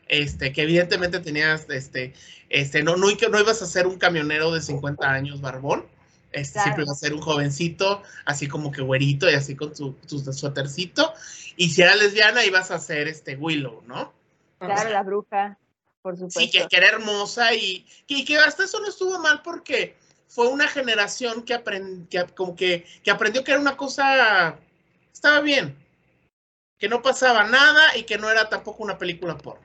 este, 0.09 0.53
que 0.53 0.63
evidentemente 0.63 1.21
tenías, 1.21 1.69
este, 1.71 2.13
este, 2.51 2.83
no, 2.83 2.97
no, 2.97 3.09
no 3.09 3.41
ibas 3.41 3.63
a 3.63 3.67
ser 3.67 3.87
un 3.87 3.99
camionero 3.99 4.53
de 4.53 4.61
50 4.61 5.11
años 5.11 5.41
barbón, 5.41 5.85
este, 6.37 6.53
Claro. 6.55 6.65
siempre 6.65 6.85
ibas 6.85 6.97
a 6.97 7.01
ser 7.01 7.15
un 7.15 7.21
jovencito, 7.21 8.03
así 8.25 8.47
como 8.49 8.71
que 8.71 8.83
güerito 8.83 9.29
y 9.31 9.35
así 9.35 9.57
con 9.57 9.73
tu 9.75 9.95
suétercito, 10.33 11.13
y 11.57 11.71
si 11.71 11.83
eras 11.83 11.97
lesbiana 11.97 12.45
ibas 12.45 12.71
a 12.71 12.79
ser, 12.79 13.09
este, 13.09 13.37
Willow, 13.37 13.83
¿no? 13.87 14.13
Claro, 14.59 14.91
la 14.91 15.03
bruja, 15.03 15.59
por 16.03 16.15
supuesto. 16.17 16.41
Sí, 16.41 16.51
que, 16.51 16.67
que 16.69 16.77
era 16.77 16.89
hermosa 16.89 17.53
y 17.55 17.85
que, 18.07 18.25
que 18.25 18.39
hasta 18.39 18.65
eso 18.65 18.81
no 18.81 18.89
estuvo 18.89 19.19
mal 19.19 19.43
porque 19.43 19.97
fue 20.29 20.49
una 20.49 20.67
generación 20.69 21.43
que, 21.43 21.55
aprend, 21.55 22.09
que, 22.09 22.25
como 22.35 22.55
que, 22.57 22.87
que 23.03 23.11
aprendió 23.11 23.43
que 23.45 23.53
era 23.53 23.61
una 23.61 23.77
cosa, 23.77 24.59
estaba 25.13 25.41
bien, 25.41 25.77
que 26.79 26.89
no 26.89 27.03
pasaba 27.03 27.45
nada 27.45 27.97
y 27.97 28.05
que 28.05 28.19
no 28.19 28.31
era 28.31 28.49
tampoco 28.49 28.83
una 28.83 28.99
película 28.99 29.37
porno. 29.37 29.65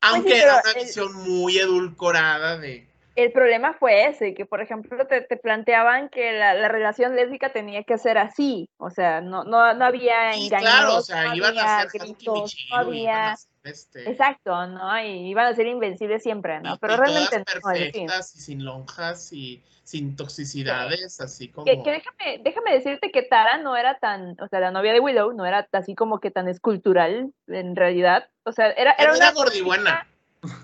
Aunque 0.00 0.30
Pues 0.30 0.34
sí, 0.36 0.42
era 0.42 0.60
una 0.64 0.70
el- 0.80 0.86
visión 0.86 1.14
muy 1.14 1.58
edulcorada 1.58 2.58
de... 2.58 2.87
El 3.18 3.32
problema 3.32 3.72
fue 3.74 4.06
ese, 4.06 4.32
que 4.32 4.46
por 4.46 4.60
ejemplo 4.60 5.04
te, 5.08 5.22
te 5.22 5.36
planteaban 5.36 6.08
que 6.08 6.30
la, 6.30 6.54
la 6.54 6.68
relación 6.68 7.16
lésbica 7.16 7.50
tenía 7.52 7.82
que 7.82 7.98
ser 7.98 8.16
así, 8.16 8.70
o 8.76 8.90
sea, 8.90 9.20
no, 9.20 9.42
no, 9.42 9.74
no 9.74 9.84
había 9.84 10.34
Sí, 10.34 10.46
engaños, 10.46 10.70
claro, 10.70 10.96
o 10.98 11.00
sea, 11.02 11.24
no 11.24 11.34
iban 11.34 11.48
había 11.50 11.78
a 11.80 11.88
ser 11.88 12.00
gritos, 12.00 12.56
no 12.70 12.76
había... 12.76 13.36
este, 13.64 14.08
Exacto, 14.08 14.66
¿no? 14.68 15.00
Y 15.02 15.30
iban 15.30 15.46
a 15.46 15.54
ser 15.56 15.66
invencibles 15.66 16.22
siempre, 16.22 16.60
¿no? 16.60 16.74
y- 16.74 16.78
Pero 16.78 16.94
y 16.94 16.96
realmente 16.96 17.42
todas 17.44 17.56
no, 17.56 17.60
perfectas 17.72 18.36
y 18.36 18.40
sin 18.40 18.64
lonjas 18.64 19.32
y 19.32 19.64
sin 19.82 20.14
toxicidades, 20.14 21.20
así 21.20 21.48
como... 21.48 21.64
Que, 21.64 21.82
que 21.82 21.90
déjame, 21.90 22.38
déjame 22.44 22.72
decirte 22.72 23.10
que 23.10 23.22
Tara 23.22 23.58
no 23.58 23.76
era 23.76 23.98
tan, 23.98 24.36
o 24.40 24.46
sea, 24.46 24.60
la 24.60 24.70
novia 24.70 24.92
de 24.92 25.00
Willow 25.00 25.32
no 25.32 25.44
era 25.44 25.66
así 25.72 25.96
como 25.96 26.20
que 26.20 26.30
tan 26.30 26.46
escultural 26.46 27.32
en 27.48 27.74
realidad. 27.74 28.28
O 28.44 28.52
sea, 28.52 28.70
era, 28.70 28.92
era 28.92 29.02
Era 29.02 29.14
una 29.14 29.32
gordibuena. 29.32 30.06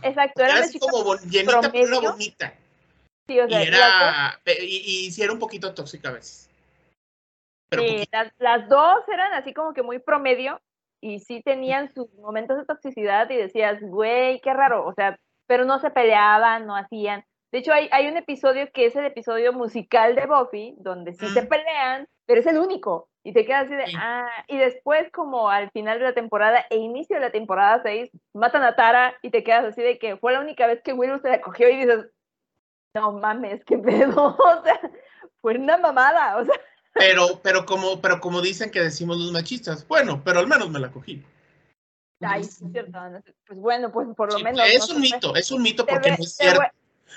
Exacto, 0.02 0.42
era 0.42 0.52
Era 0.56 0.64
así 0.66 0.78
como 0.78 1.14
llenita, 1.16 1.60
pero 1.72 1.86
era 1.86 1.98
promedio. 1.98 2.12
bonita. 2.12 2.54
sí, 3.26 3.40
o 3.40 3.46
Y 3.46 3.50
sea, 3.50 3.58
dos- 3.58 3.68
era, 3.68 4.40
y, 4.62 5.06
y 5.06 5.10
sí 5.10 5.22
era 5.22 5.32
un 5.32 5.38
poquito 5.38 5.72
tóxica 5.74 6.08
a 6.10 6.12
veces. 6.12 6.48
Pero 7.70 7.82
Sí, 7.82 8.04
las, 8.12 8.32
las 8.38 8.68
dos 8.68 9.00
eran 9.08 9.32
así 9.32 9.52
como 9.54 9.72
que 9.74 9.82
muy 9.82 9.98
promedio 9.98 10.60
y 11.00 11.18
sí 11.20 11.42
tenían 11.42 11.92
sus 11.92 12.12
momentos 12.14 12.56
de 12.58 12.64
toxicidad 12.66 13.28
y 13.30 13.36
decías, 13.36 13.80
güey, 13.80 14.40
qué 14.40 14.52
raro, 14.52 14.86
o 14.86 14.94
sea, 14.94 15.18
pero 15.46 15.64
no 15.64 15.78
se 15.80 15.90
peleaban, 15.90 16.66
no 16.66 16.76
hacían. 16.76 17.24
De 17.54 17.60
hecho, 17.60 17.72
hay, 17.72 17.88
hay 17.92 18.08
un 18.08 18.16
episodio 18.16 18.68
que 18.72 18.86
es 18.86 18.96
el 18.96 19.04
episodio 19.04 19.52
musical 19.52 20.16
de 20.16 20.26
Buffy, 20.26 20.74
donde 20.78 21.14
sí 21.14 21.28
se 21.28 21.44
pelean, 21.44 22.08
pero 22.26 22.40
es 22.40 22.46
el 22.46 22.58
único. 22.58 23.08
Y 23.22 23.32
te 23.32 23.46
quedas 23.46 23.66
así 23.66 23.76
de, 23.76 23.86
Sí. 23.86 23.92
ah, 23.96 24.28
y 24.48 24.58
después 24.58 25.08
como 25.12 25.48
al 25.48 25.70
final 25.70 26.00
de 26.00 26.04
la 26.06 26.14
temporada 26.14 26.66
e 26.68 26.78
inicio 26.78 27.14
de 27.14 27.22
la 27.22 27.30
temporada 27.30 27.80
6, 27.84 28.10
matan 28.32 28.64
a 28.64 28.74
Tara 28.74 29.14
y 29.22 29.30
te 29.30 29.44
quedas 29.44 29.66
así 29.66 29.82
de 29.82 30.00
que 30.00 30.16
fue 30.16 30.32
la 30.32 30.40
única 30.40 30.66
vez 30.66 30.82
que 30.82 30.94
Willow 30.94 31.20
se 31.20 31.28
la 31.28 31.40
cogió 31.40 31.68
y 31.68 31.76
dices, 31.76 32.06
no 32.96 33.12
mames, 33.12 33.64
qué 33.64 33.78
pedo, 33.78 34.36
o 34.36 34.64
sea, 34.64 34.80
fue 35.40 35.56
una 35.56 35.76
mamada, 35.76 36.38
o 36.38 36.44
sea, 36.44 36.56
Pero, 36.94 37.40
pero 37.40 37.66
como, 37.66 38.02
pero 38.02 38.18
como 38.18 38.42
dicen 38.42 38.72
que 38.72 38.80
decimos 38.80 39.16
los 39.16 39.30
machistas, 39.30 39.86
bueno, 39.86 40.22
pero 40.24 40.40
al 40.40 40.48
menos 40.48 40.70
me 40.70 40.80
la 40.80 40.90
cogí. 40.90 41.22
Ay, 42.20 42.40
es 42.40 42.56
cierto. 42.72 42.98
Pues 43.46 43.60
bueno, 43.60 43.92
pues 43.92 44.08
por 44.16 44.32
lo 44.32 44.38
Sí, 44.38 44.42
menos. 44.42 44.60
es 44.66 44.88
no 44.88 44.96
un 44.96 45.00
mito, 45.02 45.36
es 45.36 45.52
un 45.52 45.62
mito 45.62 45.86
porque 45.86 46.10
ve- 46.10 46.16
no 46.18 46.24
es 46.24 46.34
cierto. 46.34 46.60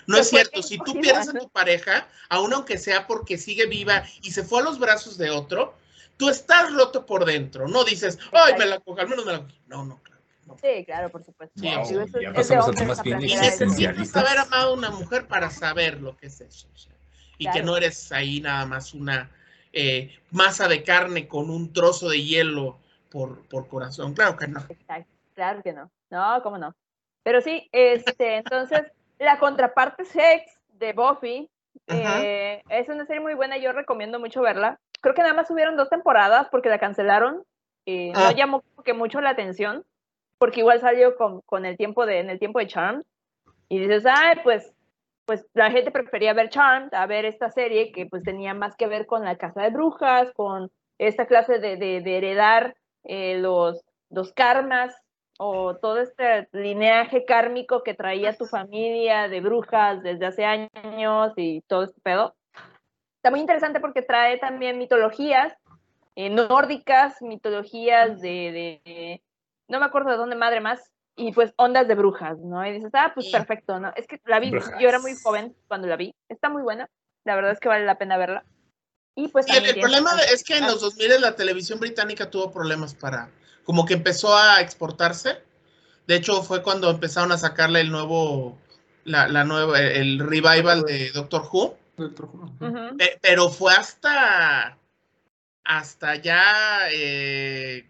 No 0.05 0.17
es 0.17 0.29
cierto, 0.29 0.61
si 0.63 0.77
tú 0.77 0.93
pierdes 0.99 1.29
a 1.29 1.33
tu 1.33 1.49
pareja, 1.49 2.07
aun 2.29 2.53
aunque 2.53 2.77
sea 2.77 3.07
porque 3.07 3.37
sigue 3.37 3.65
viva 3.65 4.03
y 4.21 4.31
se 4.31 4.43
fue 4.43 4.61
a 4.61 4.63
los 4.63 4.79
brazos 4.79 5.17
de 5.17 5.29
otro, 5.29 5.75
tú 6.17 6.29
estás 6.29 6.73
roto 6.73 7.05
por 7.05 7.25
dentro. 7.25 7.67
No 7.67 7.83
dices, 7.83 8.17
ay, 8.31 8.55
me 8.57 8.65
la 8.65 8.79
cogí, 8.79 9.01
al 9.01 9.07
menos 9.09 9.25
me 9.25 9.31
la 9.33 9.39
cogí. 9.41 9.59
No, 9.67 9.85
no, 9.85 10.01
claro. 10.03 10.21
que 10.21 10.47
no. 10.47 10.57
Sí, 10.61 10.85
claro, 10.85 11.09
por 11.09 11.23
supuesto. 11.23 11.59
Sí, 11.59 11.67
Digo, 11.67 11.85
sí, 11.85 11.95
eso 11.95 12.21
ya 12.21 12.33
pasamos 12.33 12.69
a 12.69 12.71
temas 12.71 13.03
bien 13.03 13.21
Y 13.21 13.35
necesitas 13.35 14.15
haber 14.15 14.39
amado 14.39 14.69
a 14.69 14.73
una 14.73 14.91
mujer 14.91 15.27
para 15.27 15.49
saber 15.49 16.01
lo 16.01 16.15
que 16.17 16.27
es 16.27 16.41
eso. 16.41 16.67
o 16.73 16.77
sea, 16.77 16.93
y 17.37 17.45
que 17.45 17.51
Claro. 17.51 17.67
no 17.67 17.77
eres 17.77 18.11
ahí 18.11 18.41
nada 18.41 18.65
más 18.65 18.93
una 18.93 19.29
eh, 19.73 20.17
masa 20.31 20.67
de 20.67 20.83
carne 20.83 21.27
con 21.27 21.49
un 21.49 21.71
trozo 21.71 22.09
de 22.09 22.23
hielo 22.23 22.79
por, 23.09 23.47
por 23.47 23.67
corazón. 23.67 24.13
Claro 24.13 24.35
que 24.37 24.47
no. 24.47 24.59
Exacto, 24.69 25.11
claro 25.35 25.61
que 25.61 25.73
no. 25.73 25.91
No, 26.09 26.41
cómo 26.41 26.57
no. 26.57 26.75
Pero 27.23 27.41
sí, 27.41 27.69
este, 27.71 28.37
entonces, 28.37 28.83
la 29.19 29.39
contraparte 29.39 30.05
sex 30.05 30.59
de 30.73 30.93
Buffy 30.93 31.49
eh, 31.87 32.61
es 32.69 32.89
una 32.89 33.05
serie 33.05 33.21
muy 33.21 33.33
buena, 33.33 33.57
yo 33.57 33.71
recomiendo 33.71 34.19
mucho 34.19 34.41
verla. 34.41 34.79
Creo 35.01 35.13
que 35.15 35.21
nada 35.21 35.33
más 35.33 35.47
subieron 35.47 35.77
dos 35.77 35.89
temporadas 35.89 36.47
porque 36.49 36.69
la 36.69 36.79
cancelaron. 36.79 37.43
eh, 37.85 38.11
Ah. 38.15 38.29
No 38.31 38.37
llamó 38.37 38.61
como 38.61 38.83
que 38.83 38.93
mucho 38.93 39.21
la 39.21 39.29
atención, 39.29 39.85
porque 40.37 40.59
igual 40.59 40.81
salió 40.81 41.15
con, 41.15 41.41
con 41.41 41.65
el 41.65 41.77
tiempo 41.77 42.05
de, 42.05 42.19
en 42.19 42.29
el 42.29 42.39
tiempo 42.39 42.59
de 42.59 42.67
Charm. 42.67 43.03
Y 43.69 43.79
dices, 43.79 44.05
ay, 44.05 44.37
pues, 44.43 44.73
pues 45.25 45.45
la 45.53 45.71
gente 45.71 45.91
prefería 45.91 46.33
ver 46.33 46.49
Charmed 46.49 46.93
a 46.93 47.05
ver 47.05 47.25
esta 47.25 47.49
serie 47.51 47.91
que 47.91 48.05
pues 48.05 48.23
tenía 48.23 48.53
más 48.53 48.75
que 48.75 48.87
ver 48.87 49.05
con 49.05 49.23
la 49.25 49.35
casa 49.37 49.61
de 49.61 49.69
brujas, 49.71 50.31
con 50.33 50.71
esta 50.97 51.25
clase 51.25 51.59
de, 51.59 51.75
de, 51.77 52.01
de 52.01 52.17
heredar 52.17 52.75
eh, 53.03 53.37
los, 53.39 53.83
los 54.09 54.33
karmas 54.33 54.95
o 55.39 55.75
todo 55.77 55.99
este 56.01 56.47
lineaje 56.51 57.25
kármico 57.25 57.83
que 57.83 57.93
traía 57.93 58.35
tu 58.35 58.45
familia 58.45 59.27
de 59.27 59.39
brujas 59.41 60.01
desde 60.03 60.25
hace 60.25 60.45
años 60.45 61.33
y 61.35 61.61
todo 61.67 61.83
este 61.83 62.01
pedo. 62.01 62.35
Está 63.17 63.31
muy 63.31 63.39
interesante 63.39 63.79
porque 63.79 64.01
trae 64.01 64.37
también 64.37 64.77
mitologías 64.77 65.53
eh, 66.15 66.29
nórdicas, 66.29 67.21
mitologías 67.21 68.19
de, 68.21 68.81
de- 68.83 69.23
no 69.67 69.79
me 69.79 69.85
acuerdo 69.85 70.09
de 70.11 70.17
dónde 70.17 70.35
madre 70.35 70.61
más, 70.61 70.91
y 71.15 71.31
pues 71.31 71.53
ondas 71.57 71.87
de 71.87 71.95
brujas, 71.95 72.37
¿no? 72.39 72.65
Y 72.65 72.71
dices, 72.73 72.91
ah, 72.93 73.11
pues 73.13 73.25
Sí. 73.27 73.31
perfecto, 73.31 73.79
¿no? 73.79 73.91
Es 73.95 74.07
que 74.07 74.19
la 74.25 74.39
vi, 74.39 74.51
Brujas. 74.51 74.79
yo 74.79 74.87
era 74.87 74.99
muy 74.99 75.15
joven 75.21 75.55
cuando 75.67 75.87
la 75.87 75.95
vi, 75.95 76.13
está 76.29 76.49
muy 76.49 76.61
buena, 76.61 76.89
la 77.25 77.35
verdad 77.35 77.51
es 77.51 77.59
que 77.59 77.67
vale 77.67 77.85
la 77.85 77.97
pena 77.97 78.17
verla. 78.17 78.45
Y 79.15 79.27
pues 79.29 79.47
el, 79.49 79.65
el 79.65 79.79
problema 79.79 80.11
es 80.31 80.43
que 80.43 80.57
en 80.57 80.67
los 80.67 80.79
2000 80.81 81.19
la 81.19 81.35
televisión 81.35 81.79
británica 81.79 82.29
tuvo 82.29 82.51
problemas 82.51 82.93
para, 82.93 83.29
como 83.67 83.85
que 83.85 83.95
empezó 83.95 84.33
a 84.33 84.61
exportarse. 84.61 85.43
De 86.07 86.15
hecho, 86.15 86.41
fue 86.41 86.63
cuando 86.63 86.89
empezaron 86.89 87.33
a 87.33 87.37
sacarle 87.37 87.81
el 87.81 87.91
nuevo, 87.91 88.57
la, 89.03 89.27
la 89.27 89.43
nueva, 89.43 89.81
el 89.81 90.19
revival 90.19 90.83
de 90.83 91.11
Doctor 91.11 91.49
Who. 91.51 91.77
Doctor 91.97 92.29
Who. 92.33 92.53
Pero 93.21 93.49
fue 93.49 93.73
hasta, 93.73 94.77
hasta 95.65 96.15
ya 96.15 96.87
eh, 96.93 97.89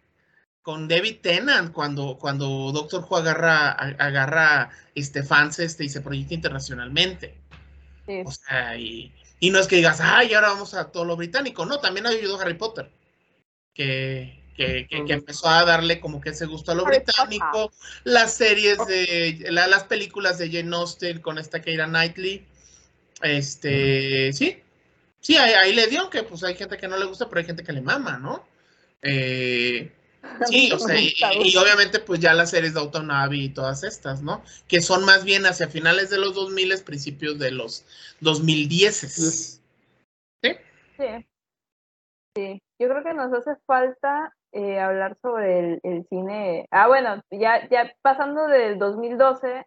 con 0.64 0.88
David 0.88 1.18
Tennant 1.22 1.72
cuando, 1.72 2.18
cuando 2.20 2.72
Doctor 2.72 3.06
Who 3.08 3.18
agarra, 3.18 3.70
agarra 3.70 4.72
este, 4.96 5.22
fans 5.22 5.60
este, 5.60 5.86
y 5.86 5.90
se 5.90 6.02
proyecta 6.02 6.34
internacionalmente. 6.34 7.38
Sí. 8.08 8.24
O 8.26 8.32
sea, 8.32 8.76
y, 8.78 9.14
y 9.40 9.52
no 9.52 9.60
es 9.60 9.68
que 9.68 9.76
digas, 9.76 10.00
ay, 10.02 10.34
ahora 10.34 10.50
vamos 10.50 10.74
a 10.74 10.90
todo 10.92 11.06
lo 11.06 11.16
británico. 11.16 11.68
No, 11.68 11.78
también 11.78 12.08
ayudó 12.08 12.40
Harry 12.40 12.56
Potter, 12.56 12.92
que, 13.76 14.37
que, 14.58 14.88
que- 14.90 15.06
que 15.06 15.14
empezó 15.14 15.48
a 15.48 15.64
darle 15.64 16.00
como 16.02 16.20
que 16.20 16.32
ese 16.32 16.46
gusto 16.46 16.72
a 16.72 16.76
lo 16.76 16.84
británico. 16.86 17.72
Las 18.04 18.34
series 18.34 18.78
de, 18.88 19.46
la- 19.52 19.68
las 19.68 19.84
películas 19.86 20.38
de 20.40 20.52
Jane 20.52 20.76
Austen 20.76 21.22
con 21.22 21.38
esta 21.38 21.62
Keira 21.62 21.86
Knightley. 21.86 22.46
Este, 23.22 24.32
sí, 24.34 24.62
sí, 25.20 25.38
ahí, 25.38 25.54
ahí 25.54 25.74
le 25.74 25.88
dio, 25.88 26.10
que 26.10 26.24
pues 26.24 26.44
hay 26.44 26.56
gente 26.56 26.78
que 26.78 26.88
no 26.88 26.98
le 26.98 27.06
gusta, 27.06 27.28
pero 27.30 27.40
hay 27.40 27.46
gente 27.46 27.64
que 27.64 27.72
le 27.74 27.82
mama, 27.82 28.18
¿no? 28.18 28.46
Eh, 29.02 29.92
Sí, 30.46 30.70
o 30.74 30.78
sea, 30.80 31.00
y, 31.00 31.56
obviamente 31.56 32.00
pues 32.00 32.20
ya 32.20 32.34
las 32.34 32.50
series 32.50 32.74
de 32.74 32.82
Autonavi 32.82 33.46
y 33.46 33.50
todas 33.50 33.84
estas, 33.84 34.22
¿no? 34.22 34.44
Que 34.68 34.82
son 34.82 35.06
más 35.06 35.24
bien 35.24 35.46
hacia 35.46 35.70
finales 35.70 36.10
de 36.10 36.18
los 36.18 36.36
2000, 36.36 36.84
principios 36.84 37.40
de 37.40 37.52
los 37.52 37.86
2010. 38.20 39.02
Yes. 39.02 39.62
Sí. 40.44 41.26
Sí. 42.36 42.62
Yo 42.80 42.90
creo 42.90 43.04
que 43.04 43.14
nos 43.14 43.32
hace 43.34 43.52
falta 43.66 44.36
eh, 44.58 44.80
hablar 44.80 45.16
sobre 45.22 45.60
el, 45.60 45.80
el 45.84 46.06
cine. 46.10 46.68
Ah, 46.72 46.88
bueno, 46.88 47.22
ya, 47.30 47.68
ya 47.70 47.94
pasando 48.02 48.48
del 48.48 48.80
2012 48.80 49.66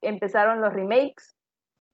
empezaron 0.00 0.60
los 0.62 0.72
remakes. 0.72 1.36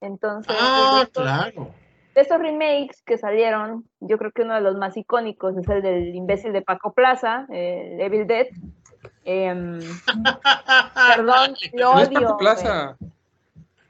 Entonces, 0.01 0.55
Ah, 0.59 0.99
de, 0.99 1.03
estos, 1.03 1.23
claro. 1.25 1.75
de 2.15 2.21
estos 2.21 2.39
remakes 2.39 3.03
que 3.05 3.19
salieron, 3.19 3.89
yo 3.99 4.17
creo 4.19 4.31
que 4.31 4.43
uno 4.43 4.55
de 4.55 4.61
los 4.61 4.77
más 4.77 4.97
icónicos 4.97 5.57
es 5.57 5.69
el 5.69 5.83
del 5.83 6.15
imbécil 6.15 6.53
de 6.53 6.63
Paco 6.63 6.93
Plaza, 6.93 7.47
eh, 7.53 7.97
Evil 8.01 8.27
Dead. 8.29 8.47
Em, 9.25 9.81
perdón, 11.17 11.55
lo 11.73 11.95
No 11.95 12.01
es 12.01 12.09
odio. 12.09 12.21
Paco. 12.21 12.37
Plaza. 12.39 12.97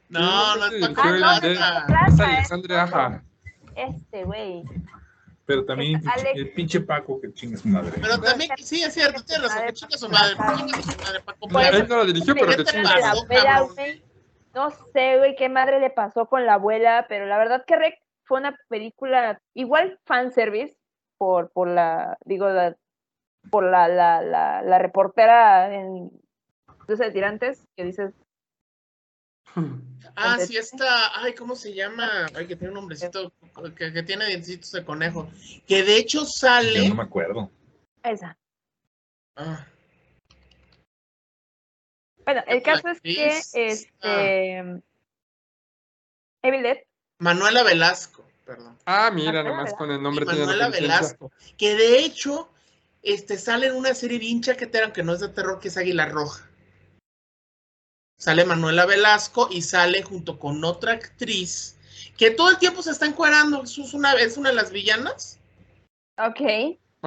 No, 0.09 0.57
no 0.57 0.66
es 0.66 0.89
Paco 0.89 1.05
no, 1.05 1.19
no 1.19 1.33
es 1.33 1.41
Plaza. 1.41 1.75
Paco 1.75 1.87
Plaza, 1.87 2.09
es 2.09 2.20
Alexandre 2.20 2.77
Aja. 2.79 3.23
Este, 3.77 4.25
güey. 4.25 4.65
Pero 5.49 5.65
también 5.65 5.97
Alex- 6.07 6.37
el 6.37 6.51
pinche 6.53 6.79
Paco 6.83 7.19
que 7.19 7.33
chingue 7.33 7.57
su 7.57 7.69
madre. 7.69 7.93
Pero 8.01 8.20
también, 8.20 8.51
sí, 8.59 8.83
es 8.83 8.93
cierto, 8.93 9.25
tienes 9.25 9.49
razón, 9.49 9.66
que 9.66 9.73
chinga 9.73 9.97
su 9.97 10.09
madre, 10.11 10.37
chinga 10.37 10.83
su 10.83 10.99
madre, 11.01 11.20
Paco. 11.25 11.49
Él 11.73 11.89
no 11.89 11.97
la 11.97 12.05
dirigió, 12.05 12.35
pero 12.35 12.49
¿Qué 12.49 12.65
que 12.65 12.79
abuela, 12.79 13.45
cabrón. 13.45 13.75
güey. 13.75 14.05
No 14.55 14.70
sé, 14.93 15.16
güey, 15.16 15.37
qué 15.37 15.49
madre 15.49 15.81
le 15.81 15.89
pasó 15.89 16.27
con 16.27 16.45
la 16.45 16.55
abuela, 16.55 17.07
pero 17.09 17.25
la 17.25 17.39
verdad 17.39 17.65
que 17.66 17.77
Rec 17.77 17.95
fue 18.25 18.41
una 18.41 18.59
película 18.69 19.41
igual 19.55 19.99
fanservice 20.05 20.77
por, 21.16 21.51
por 21.51 21.66
la, 21.69 22.19
digo, 22.27 22.51
la, 22.51 22.77
por 23.51 23.65
la, 23.65 23.89
la, 23.89 24.20
la, 24.20 24.61
la 24.61 24.79
reportera 24.79 25.75
en 25.75 26.11
de 26.87 27.11
Tirantes, 27.11 27.66
que 27.75 27.85
dices, 27.85 28.12
Ah, 30.16 30.36
sí, 30.44 30.56
esta, 30.56 31.20
ay, 31.22 31.35
¿cómo 31.35 31.55
se 31.55 31.72
llama? 31.74 32.26
Ay, 32.35 32.47
que 32.48 32.56
tiene 32.56 32.68
un 32.70 32.80
nombrecito, 32.80 33.32
que, 33.76 33.93
que 33.93 34.02
tiene 34.02 34.26
dientecitos 34.26 34.72
de 34.72 34.85
conejo. 34.85 35.30
Que 35.66 35.85
de 35.85 35.97
hecho 35.97 36.20
Yo 36.20 36.26
sale. 36.26 36.89
no 36.89 36.94
me 36.97 37.02
acuerdo. 37.05 37.51
esa. 38.02 38.36
Ah, 39.36 39.64
Bueno, 42.24 42.43
el 42.47 42.62
caso 42.62 42.89
es 42.89 43.01
que 43.01 43.39
este 43.55 44.59
Evil 46.43 46.62
Dead, 46.62 46.78
Manuela 47.20 47.62
Velasco, 47.62 48.24
perdón. 48.44 48.76
Ah, 48.86 49.10
mira, 49.12 49.32
Manuela 49.32 49.51
nomás 49.51 49.74
con 49.74 49.90
el 49.90 49.98
Y 49.98 50.02
nombre 50.02 50.24
tiene 50.26 50.40
Manuela. 50.40 50.68
Velasco. 50.68 51.30
Que 51.56 51.74
de 51.76 52.01
hecho, 52.01 52.51
este, 53.02 53.39
sale 53.39 53.68
en 53.68 53.76
una 53.76 53.94
serie 53.94 54.18
bien 54.18 54.43
chaquetera, 54.43 54.86
aunque 54.86 55.02
no 55.05 55.14
es 55.14 55.20
de 55.20 55.28
terror, 55.28 55.59
que 55.60 55.68
es 55.68 55.76
Águila 55.76 56.06
Roja. 56.06 56.48
Sale 58.19 58.45
Manuela 58.45 58.85
Velasco 58.85 59.49
y 59.51 59.62
sale 59.62 60.03
junto 60.03 60.39
con 60.39 60.65
otra 60.65 60.93
actriz 60.93 61.77
que 62.19 62.32
todo 62.32 62.51
el 62.51 62.59
tiempo 62.59 62.82
se 62.82 62.90
está 62.90 63.07
encuerando. 63.07 63.62
Es 63.62 63.78
una, 63.78 64.12
es 64.15 64.36
una 64.36 64.51
de 64.51 64.57
las 64.57 64.70
villanas. 64.70 65.39
ok, 66.19 66.40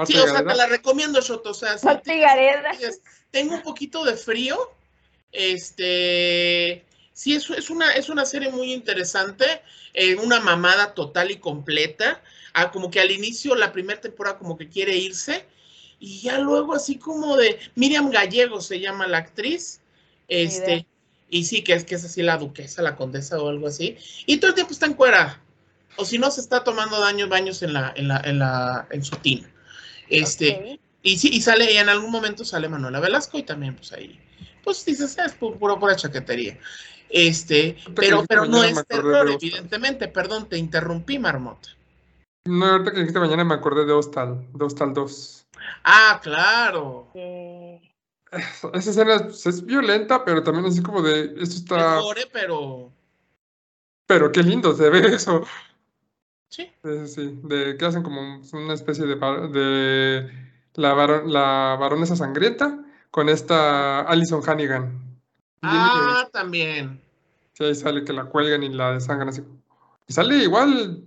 Sí, 0.06 0.16
o 0.18 0.26
sea, 0.26 0.38
te 0.38 0.56
la 0.56 0.68
recomiendo, 0.68 1.20
Shoto. 1.20 1.50
O 1.50 1.54
sea, 1.54 1.78
si 1.78 1.88
tengo 3.30 3.56
un 3.56 3.62
poquito 3.62 4.06
de 4.06 4.16
frío. 4.16 4.58
Este, 5.34 6.86
sí, 7.12 7.36
es, 7.36 7.50
es, 7.50 7.70
una, 7.70 7.92
es 7.94 8.08
una 8.08 8.26
serie 8.26 8.50
muy 8.50 8.72
interesante. 8.72 9.62
eh, 9.94 10.16
una 10.16 10.40
mamada 10.40 10.94
total 10.94 11.30
y 11.30 11.38
completa. 11.38 12.22
Ah, 12.54 12.72
como 12.72 12.90
que 12.90 13.02
al 13.02 13.12
inicio, 13.12 13.54
la 13.56 13.74
primera 13.74 14.00
temporada, 14.00 14.38
como 14.38 14.58
que 14.58 14.70
quiere 14.70 14.96
irse. 14.96 15.46
Y 16.00 16.22
ya 16.22 16.40
luego, 16.40 16.74
así 16.74 16.98
como 16.98 17.36
de 17.36 17.60
Miriam 17.76 18.10
Gallego 18.10 18.62
se 18.62 18.80
llama 18.80 19.08
la 19.08 19.18
actriz. 19.18 19.82
Este. 20.30 20.86
Y 21.32 21.46
sí, 21.46 21.64
que 21.64 21.74
es 21.74 21.84
que 21.86 21.96
es 21.96 22.06
así 22.06 22.22
la 22.22 22.38
duquesa, 22.38 22.84
la 22.84 22.96
condesa 22.96 23.40
o 23.42 23.50
algo 23.50 23.66
así. 23.68 23.98
Y 24.28 24.38
todo 24.38 24.50
el 24.50 24.56
tiempo 24.56 24.74
está 24.74 24.86
en 24.86 24.94
cuera. 24.94 25.42
O 25.98 26.06
si 26.06 26.20
no, 26.20 26.30
se 26.30 26.42
está 26.42 26.64
tomando 26.64 27.00
daños, 27.00 27.28
baños 27.30 27.64
en 27.64 27.74
la, 27.74 27.92
en 27.96 28.08
la, 28.08 28.22
en 28.24 28.38
la, 28.38 28.88
en 28.92 29.04
su 29.04 29.16
tina. 29.16 29.50
Este, 30.08 30.80
y 31.02 31.18
sí, 31.18 31.30
y 31.34 31.42
sale, 31.42 31.72
y 31.74 31.78
en 31.78 31.90
algún 31.90 32.12
momento 32.12 32.46
sale 32.46 32.70
Manuela 32.70 33.00
Velasco 33.00 33.38
y 33.40 33.44
también, 33.44 33.76
pues 33.76 33.92
ahí, 33.94 34.20
pues 34.64 34.86
dices, 34.86 35.18
"Ah, 35.20 35.26
es 35.26 35.40
pu- 35.40 35.58
pura, 35.58 35.80
pura 35.80 35.96
chaquetería. 35.96 36.60
Este, 37.10 37.76
pero, 37.96 38.24
pero 38.28 38.46
no 38.46 38.64
es 38.64 38.86
terror, 38.88 39.30
evidentemente. 39.32 40.08
Perdón, 40.08 40.48
te 40.48 40.58
interrumpí, 40.58 41.20
Marmota. 41.20 41.70
No, 42.46 42.66
ahorita 42.66 42.92
que 42.92 43.00
dijiste 43.00 43.20
mañana 43.20 43.44
me 43.44 43.54
acordé 43.54 43.86
de 43.86 43.92
Hostal, 43.94 44.48
de 44.54 44.66
Hostal 44.66 44.94
2. 44.94 45.46
Ah, 45.84 46.20
claro. 46.24 47.10
Eh, 47.14 47.61
Esa 48.74 48.90
escena 48.92 49.16
es, 49.16 49.46
es 49.46 49.66
violenta, 49.66 50.24
pero 50.24 50.42
también 50.44 50.66
así 50.66 50.82
como 50.82 51.02
de, 51.02 51.26
esto 51.26 51.42
Es 51.44 51.56
está, 51.56 52.00
gore, 52.00 52.28
pero 52.32 52.92
pero 54.06 54.32
qué 54.32 54.44
lindo 54.44 54.74
se 54.74 54.90
ve 54.90 55.00
eso. 55.16 55.44
sí. 56.50 56.70
Sí, 56.84 56.90
sí, 57.06 57.08
sí, 57.08 57.40
de 57.44 57.78
que 57.78 57.86
hacen 57.86 58.04
como 58.04 58.42
una 58.54 58.74
especie 58.74 59.06
de, 59.06 59.16
de 59.16 60.32
la, 60.76 60.94
varo- 60.94 61.26
la 61.26 61.78
baronesa 61.80 62.16
sangrienta 62.16 62.84
con 63.10 63.30
esta 63.30 64.02
Alison 64.02 64.42
Hannigan. 64.48 65.00
Ah, 65.62 66.28
también. 66.34 67.00
Sí, 67.54 67.64
ahí 67.66 67.76
sale 67.76 68.04
que 68.04 68.14
la 68.14 68.26
cuelgan 68.26 68.64
y 68.64 68.70
la 68.70 68.94
desangran 68.94 69.30
así. 69.30 69.44
Y 70.08 70.14
sale 70.14 70.38
igual 70.38 71.06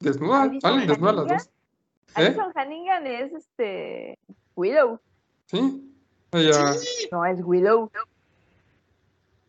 desnuda, 0.00 0.42
¿Alison 0.42 0.60
salen 0.60 0.86
desnudas 0.86 1.14
las 1.16 1.28
dos. 1.28 1.42
¿Eh? 1.44 2.26
Alison 2.26 2.52
Hannigan 2.54 3.06
es 3.06 3.32
este 3.32 4.18
Willow. 4.56 4.98
Sí. 5.46 5.91
Ella, 6.32 6.72
Sí, 6.74 7.08
No, 7.12 7.24
es 7.24 7.40
Willow. 7.42 7.90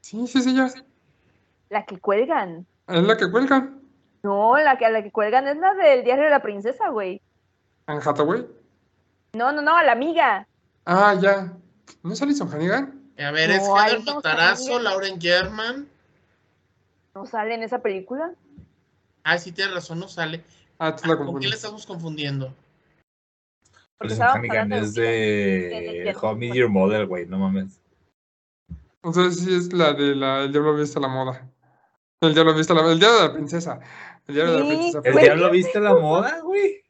sí, 0.02 0.28
sí, 0.28 0.42
sí, 0.42 0.56
ya. 0.56 0.70
La 1.70 1.86
que 1.86 1.98
cuelgan. 2.00 2.66
Es 2.88 3.04
la 3.04 3.18
que 3.18 3.32
cuelgan. 3.32 3.80
No, 4.24 4.58
la 4.58 4.78
que, 4.78 4.90
la 4.90 5.02
que 5.04 5.12
cuelgan 5.12 5.48
es 5.48 5.58
la 5.58 5.74
del 5.74 6.04
diario 6.04 6.26
de 6.26 6.30
la 6.30 6.42
princesa, 6.42 6.90
güey. 6.90 7.22
Anne 7.88 8.02
Hathaway. 8.06 8.46
No, 9.34 9.52
no, 9.52 9.62
no, 9.62 9.82
la 9.82 9.92
amiga. 9.92 10.48
Ah, 10.86 11.16
ya. 11.20 11.54
¿No 12.04 12.14
es 12.14 12.22
Alison 12.22 12.52
Hannigan? 12.54 13.02
A 13.18 13.32
ver, 13.32 13.52
es 13.52 13.64
No, 13.64 13.78
Heather 13.78 14.02
Matarazo, 14.04 14.64
Hannigan. 14.76 14.84
Lauren 14.84 15.22
German. 15.22 15.88
¿No 17.16 17.26
sale 17.26 17.56
en 17.56 17.64
esa 17.64 17.80
película? 17.80 18.32
Ah, 19.24 19.38
sí, 19.38 19.52
tienes 19.52 19.74
razón, 19.74 20.00
no 20.00 20.08
sale. 20.08 20.44
Ah, 20.80 20.96
tú 20.96 21.08
la 21.08 21.16
¿Con 21.16 21.18
quién 21.18 21.26
confundí. 21.28 21.48
le 21.48 21.56
estamos 21.56 21.86
confundiendo? 21.86 22.54
Porque 23.98 24.16
Hannigan 24.22 24.74
es 24.74 24.94
de- 24.96 26.14
Met 26.38 26.54
Your 26.54 26.70
Mother, 26.70 27.06
güey, 27.06 27.26
no 27.26 27.38
mames. 27.40 27.82
Entonces 29.04 29.40
sí 29.44 29.54
es 29.54 29.74
la 29.74 29.94
de 29.94 30.16
la, 30.16 30.44
el 30.44 30.52
diablo 30.52 30.76
viste 30.76 30.98
a 31.00 31.02
la 31.02 31.08
moda. 31.10 31.50
El 32.22 32.34
diablo 32.34 32.54
viste 32.56 32.72
a 32.74 32.76
la 32.78 32.92
el 32.92 33.00
diablo 33.00 33.20
de 33.22 33.28
la 33.28 33.34
princesa. 33.34 33.80
El 34.28 34.36
diablo 34.36 34.54
de 34.54 34.60
la 34.60 34.66
princesa. 34.68 35.02
¿El 35.04 35.16
diablo 35.18 35.52
viste 35.52 35.80
la 35.80 35.94
moda, 35.94 36.40
güey? 36.42 36.84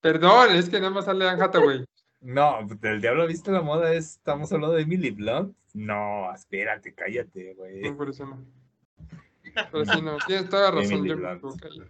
Perdón, 0.00 0.50
es 0.56 0.68
que 0.68 0.78
nada 0.78 0.90
más 0.90 1.06
sale 1.06 1.28
Anne 1.28 1.42
Hathaway. 1.42 1.84
No, 2.20 2.66
del 2.80 3.02
diablo 3.02 3.26
viste 3.26 3.52
la 3.52 3.60
moda 3.60 3.92
es, 3.92 4.12
estamos 4.12 4.50
hablando 4.50 4.74
de 4.74 4.82
Emily 4.84 5.10
Blunt. 5.10 5.54
No, 5.74 6.32
espérate, 6.34 6.94
cállate, 6.94 7.52
güey. 7.52 7.82
No, 7.82 7.96
por 7.98 8.08
eso 8.08 8.24
no. 8.24 8.42
Pero 9.70 9.84
sí, 9.84 10.00
no, 10.00 10.16
tienes 10.26 10.48
toda 10.48 10.62
la 10.70 10.80
razón. 10.80 10.92
Emily 10.92 11.08
yo 11.10 11.16
me 11.18 11.22
Blunt. 11.22 11.36
equivoqué 11.36 11.68
ahí. 11.68 11.82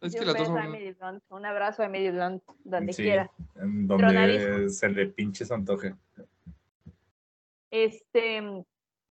Es 0.00 0.14
que 0.14 0.24
dos 0.24 0.34
beso 0.34 0.56
a 0.56 0.62
son. 0.62 0.74
Emily 0.74 0.92
Blunt. 0.92 1.22
Un 1.28 1.46
abrazo 1.46 1.82
a 1.82 1.86
Emily 1.86 2.10
Blunt, 2.10 2.42
donde 2.64 2.92
Sí, 2.92 3.02
quiera. 3.02 3.30
donde 3.54 4.70
se 4.70 4.88
le 4.88 5.06
pinche 5.06 5.44
su 5.44 5.54
antoje. 5.54 5.94
Este, 7.70 8.64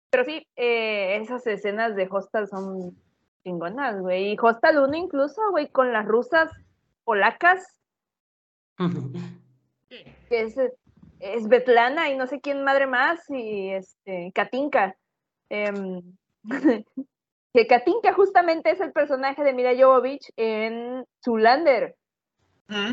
pero 0.09 0.23
sí, 0.23 0.47
eh, 0.55 1.18
esas 1.22 1.45
escenas 1.47 1.95
de 1.95 2.07
Hostel 2.09 2.47
son 2.47 2.97
chingonas, 3.43 3.99
güey. 3.99 4.31
Y 4.31 4.38
Hostel 4.41 4.80
1 4.80 4.95
incluso, 4.95 5.41
güey, 5.51 5.69
con 5.69 5.91
las 5.93 6.05
rusas 6.05 6.51
polacas, 7.03 7.77
que 9.89 10.15
es, 10.30 10.55
es 11.19 11.47
Betlana 11.47 12.09
y 12.09 12.18
no 12.18 12.27
sé 12.27 12.39
quién 12.41 12.64
madre 12.64 12.88
más, 12.88 13.30
y 13.30 13.69
este, 13.69 14.31
Katinka. 14.34 14.95
Em, 15.49 16.01
que 17.53 17.67
Katinka 17.67 18.13
justamente 18.13 18.71
es 18.71 18.79
el 18.81 18.91
personaje 18.91 19.43
de 19.43 19.53
Mila 19.53 19.71
Jovovich 19.77 20.31
en 20.35 21.05
Zulander. 21.23 21.95
¿Mm? 22.67 22.91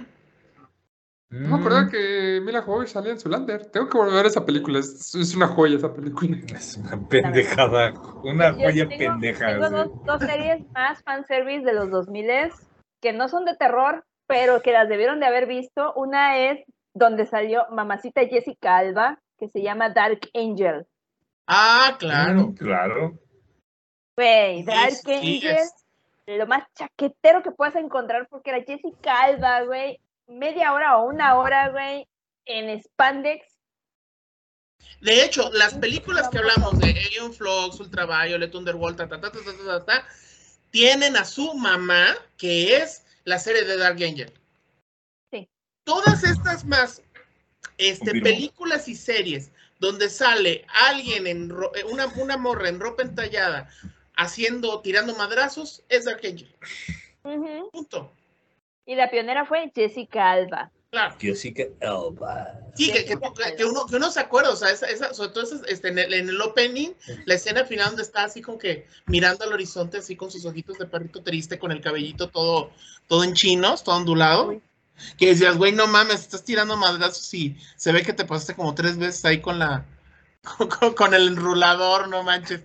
No 1.31 1.49
me 1.49 1.57
acordaba 1.57 1.91
que 1.91 2.41
Mila 2.45 2.63
Jovovich 2.63 2.91
salía 2.91 3.11
en 3.13 3.19
Zulander. 3.19 3.67
Tengo 3.67 3.89
que 3.89 3.99
volver 3.99 4.25
a 4.25 4.29
esa 4.29 4.45
película. 4.47 4.79
Es, 4.79 5.15
es 5.17 5.35
una 5.35 5.49
joya 5.49 5.77
esa 5.77 5.93
película. 5.93 6.37
Es 6.55 6.77
una 6.77 7.09
pendejada, 7.09 7.93
una 8.23 8.51
Yo 8.57 8.69
joya 8.69 8.89
tengo- 8.89 8.99
pendeja. 9.13 9.47
Tengo 9.49 9.85
dos 10.07 10.21
series 10.23 10.63
más 10.73 11.03
fanservice 11.03 11.65
de 11.65 11.73
los 11.73 11.91
2000 11.91 12.53
que 13.01 13.13
no 13.13 13.29
son 13.29 13.45
de 13.45 13.57
terror, 13.57 14.05
pero 14.27 14.63
que 14.63 14.73
las 14.73 14.89
debieron 14.89 15.19
de 15.21 15.27
haber 15.27 15.47
visto. 15.47 15.93
Una 15.97 16.39
es 16.39 16.65
donde 16.95 17.27
salió 17.27 17.65
mamacita 17.71 18.25
Jessica 18.27 18.77
Alba, 18.79 19.19
que 19.39 19.49
se 19.49 19.61
llama 19.61 19.91
Dark 19.91 20.21
Angel. 20.35 20.87
Ah, 21.49 21.97
claro. 21.99 22.47
Mm, 22.49 22.55
Claro. 22.55 23.19
Güey, 24.17 24.63
Dark 24.63 24.95
Angel, 25.07 25.59
lo 26.27 26.47
más 26.47 26.65
chaquetero 26.75 27.43
que 27.43 27.51
puedas 27.51 27.75
encontrar 27.77 28.29
porque 28.29 28.51
era 28.51 28.63
Jessica 28.65 29.23
Alba, 29.23 29.63
güey, 29.63 30.01
media 30.27 30.73
hora 30.73 30.99
o 30.99 31.09
una 31.09 31.37
hora, 31.37 31.71
güey, 31.71 32.07
en 32.45 32.81
spandex. 32.81 33.47
De 35.01 35.25
hecho, 35.25 35.51
las 35.53 35.75
películas 35.75 36.29
que 36.29 36.39
hablamos 36.39 36.79
de 36.79 36.91
Alien 36.91 37.33
Flux, 37.33 37.81
Ultraviolet, 37.81 38.55
Underworld, 38.55 38.97
ta, 38.97 39.09
ta, 39.09 39.21
ta, 39.21 39.31
ta, 39.31 39.39
ta, 39.39 39.53
ta, 39.67 39.85
ta, 39.85 40.07
tienen 40.71 41.17
a 41.17 41.25
su 41.25 41.55
mamá, 41.55 42.15
que 42.37 42.77
es 42.77 43.05
la 43.25 43.39
serie 43.39 43.65
de 43.65 43.77
Dark 43.77 44.03
Angel. 44.03 44.33
Sí. 45.31 45.49
Todas 45.85 46.23
estas 46.23 46.65
más 46.65 47.03
este, 47.79 48.21
películas 48.21 48.89
y 48.89 48.95
series 48.95 49.51
donde 49.81 50.09
sale 50.09 50.65
alguien 50.89 51.27
en 51.27 51.51
ro 51.51 51.75
eh, 51.75 51.85
una, 51.85 52.07
una 52.17 52.37
morra 52.37 52.69
en 52.69 52.81
ropa 52.81 53.03
entallada 53.03 53.69
haciendo, 54.17 54.81
tirando 54.81 55.15
madrazos, 55.17 55.83
es 55.89 56.05
Dark 56.05 56.21
Angel. 56.25 56.55
Punto. 57.73 58.13
Y 58.87 58.95
la 58.95 59.11
pionera 59.11 59.45
fue 59.47 59.71
Jessica 59.75 60.31
Alba. 60.31 60.71
Claro. 60.91 61.17
Jessica 61.19 61.65
Alba. 61.81 62.61
Sí, 62.77 62.93
que, 62.93 63.65
uno, 63.65 63.87
que 63.87 63.97
uno 63.97 64.11
se 64.11 64.21
acuerda, 64.21 64.51
o 64.51 64.57
sea, 64.57 64.71
esa, 64.71 64.87
esa- 64.87 65.15
sobre 65.15 65.31
todo 65.31 65.45
esa- 65.45 65.67
este, 65.67 65.89
en, 65.89 65.99
el, 65.99 66.13
en 66.15 66.29
el 66.29 66.41
opening, 66.41 66.91
la 67.25 67.35
escena 67.35 67.65
final 67.65 67.87
donde 67.89 68.03
está 68.03 68.25
así 68.25 68.43
como 68.43 68.59
que 68.59 68.87
mirando 69.07 69.45
al 69.45 69.53
horizonte, 69.53 69.99
así 69.99 70.15
con 70.17 70.31
sus 70.31 70.45
ojitos 70.45 70.79
de 70.79 70.87
perrito 70.87 71.23
triste, 71.23 71.59
con 71.59 71.73
el 71.73 71.81
cabellito 71.81 72.29
todo, 72.29 72.71
todo 73.09 73.25
en 73.25 73.35
chinos, 73.35 73.83
todo 73.83 73.97
ondulado, 73.97 74.49
Uy. 74.49 74.63
que 75.17 75.27
decías, 75.29 75.57
güey, 75.57 75.73
no 75.73 75.87
mames, 75.87 76.21
estás 76.21 76.45
tirando 76.45 76.77
madrazos 76.77 77.33
y 77.35 77.57
se 77.77 77.91
ve 77.93 78.03
que 78.03 78.13
te 78.13 78.25
pasaste 78.25 78.55
como 78.55 78.75
tres 78.75 78.97
veces 78.99 79.25
ahí 79.25 79.41
con 79.41 79.59
la, 79.59 79.85
con 80.97 81.15
el 81.15 81.29
enrulador, 81.29 82.09
no 82.09 82.23
manches. 82.23 82.61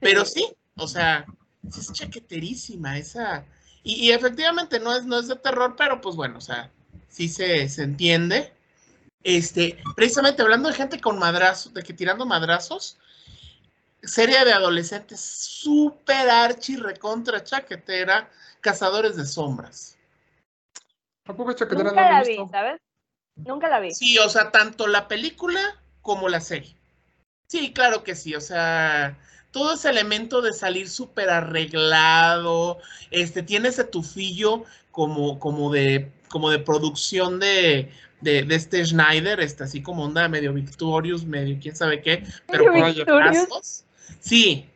Pero 0.00 0.24
sí, 0.24 0.48
o 0.78 0.88
sea, 0.88 1.26
es 1.66 1.92
chaqueterísima 1.92 2.98
esa. 2.98 3.44
Y, 3.82 4.06
y 4.06 4.12
efectivamente 4.12 4.80
no 4.80 4.94
es, 4.94 5.04
no 5.04 5.18
es 5.18 5.28
de 5.28 5.36
terror, 5.36 5.74
pero 5.76 6.00
pues 6.00 6.16
bueno, 6.16 6.38
o 6.38 6.40
sea, 6.40 6.70
sí 7.08 7.28
se, 7.28 7.68
se 7.68 7.82
entiende. 7.82 8.52
Este, 9.22 9.78
precisamente 9.96 10.42
hablando 10.42 10.68
de 10.68 10.74
gente 10.74 11.00
con 11.00 11.18
madrazos, 11.18 11.74
de 11.74 11.82
que 11.82 11.92
tirando 11.92 12.24
madrazos, 12.24 12.98
serie 14.02 14.44
de 14.44 14.52
adolescentes 14.52 15.20
súper 15.20 16.30
archi 16.30 16.76
recontra 16.76 17.42
chaquetera, 17.42 18.30
cazadores 18.60 19.16
de 19.16 19.26
sombras. 19.26 19.98
Tampoco 21.24 21.50
es 21.50 21.56
chaquetera, 21.56 21.90
Nunca 21.90 22.08
no 22.08 22.12
la 22.14 22.22
vi, 22.22 22.28
visto. 22.28 22.48
¿sabes? 22.50 22.80
Nunca 23.36 23.68
la 23.68 23.80
vi. 23.80 23.94
Sí, 23.94 24.18
o 24.18 24.28
sea, 24.28 24.50
tanto 24.50 24.86
la 24.86 25.08
película 25.08 25.60
como 26.00 26.28
la 26.28 26.40
serie. 26.40 26.74
Sí, 27.48 27.72
claro 27.72 28.04
que 28.04 28.14
sí, 28.14 28.34
o 28.34 28.40
sea, 28.40 29.18
todo 29.50 29.74
ese 29.74 29.90
elemento 29.90 30.42
de 30.42 30.52
salir 30.52 30.88
súper 30.88 31.30
arreglado, 31.30 32.78
este, 33.10 33.42
tiene 33.42 33.68
ese 33.68 33.84
tufillo 33.84 34.64
como, 34.90 35.38
como 35.38 35.72
de, 35.72 36.10
como 36.28 36.50
de 36.50 36.58
producción 36.58 37.40
de, 37.40 37.90
de, 38.20 38.42
de 38.42 38.54
este 38.54 38.84
Schneider, 38.84 39.40
este, 39.40 39.64
así 39.64 39.82
como 39.82 40.04
onda 40.04 40.28
medio 40.28 40.52
Victorious, 40.52 41.24
medio 41.24 41.58
quién 41.60 41.76
sabe 41.76 42.02
qué, 42.02 42.24
pero 42.46 42.64
con 42.66 42.74
Victorious. 42.74 43.06
brazos. 43.06 43.84
Sí, 44.20 44.66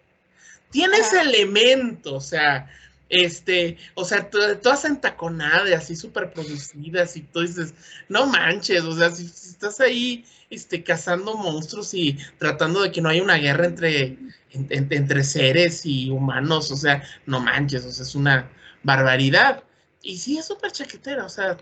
tiene 0.71 0.99
ese 0.99 1.21
elemento, 1.21 2.15
o 2.15 2.21
sea, 2.21 2.69
este, 3.13 3.77
o 3.95 4.05
sea, 4.05 4.31
to- 4.31 4.59
todas 4.59 4.85
entaconadas, 4.87 5.71
así 5.73 5.97
súper 5.97 6.33
producidas, 6.33 7.17
y 7.17 7.23
tú 7.23 7.41
dices, 7.43 7.75
no 8.09 8.27
manches, 8.27 8.83
o 8.85 8.97
sea, 8.97 9.11
si, 9.11 9.27
estás 9.27 9.81
ahí, 9.81 10.25
este, 10.51 10.83
cazando 10.83 11.37
monstruos 11.37 11.95
y 11.95 12.19
tratando 12.39 12.83
de 12.83 12.91
que 12.93 13.01
no 13.03 13.11
haya 13.11 13.23
una 13.23 13.37
guerra 13.37 13.67
entre, 13.67 14.05
en- 14.51 14.67
en- 14.71 14.89
entre 14.91 15.25
seres 15.25 15.85
y 15.87 16.11
humanos, 16.11 16.71
o 16.73 16.77
sea, 16.77 17.03
no 17.27 17.41
manches, 17.41 17.85
o 17.85 17.93
sea, 17.93 18.05
es 18.05 18.15
una 18.15 18.51
barbaridad. 18.83 19.63
Y 20.03 20.17
sí, 20.19 20.39
es 20.39 20.47
súper 20.47 20.73
chaquetera, 20.73 21.25
o 21.27 21.29
sea, 21.29 21.59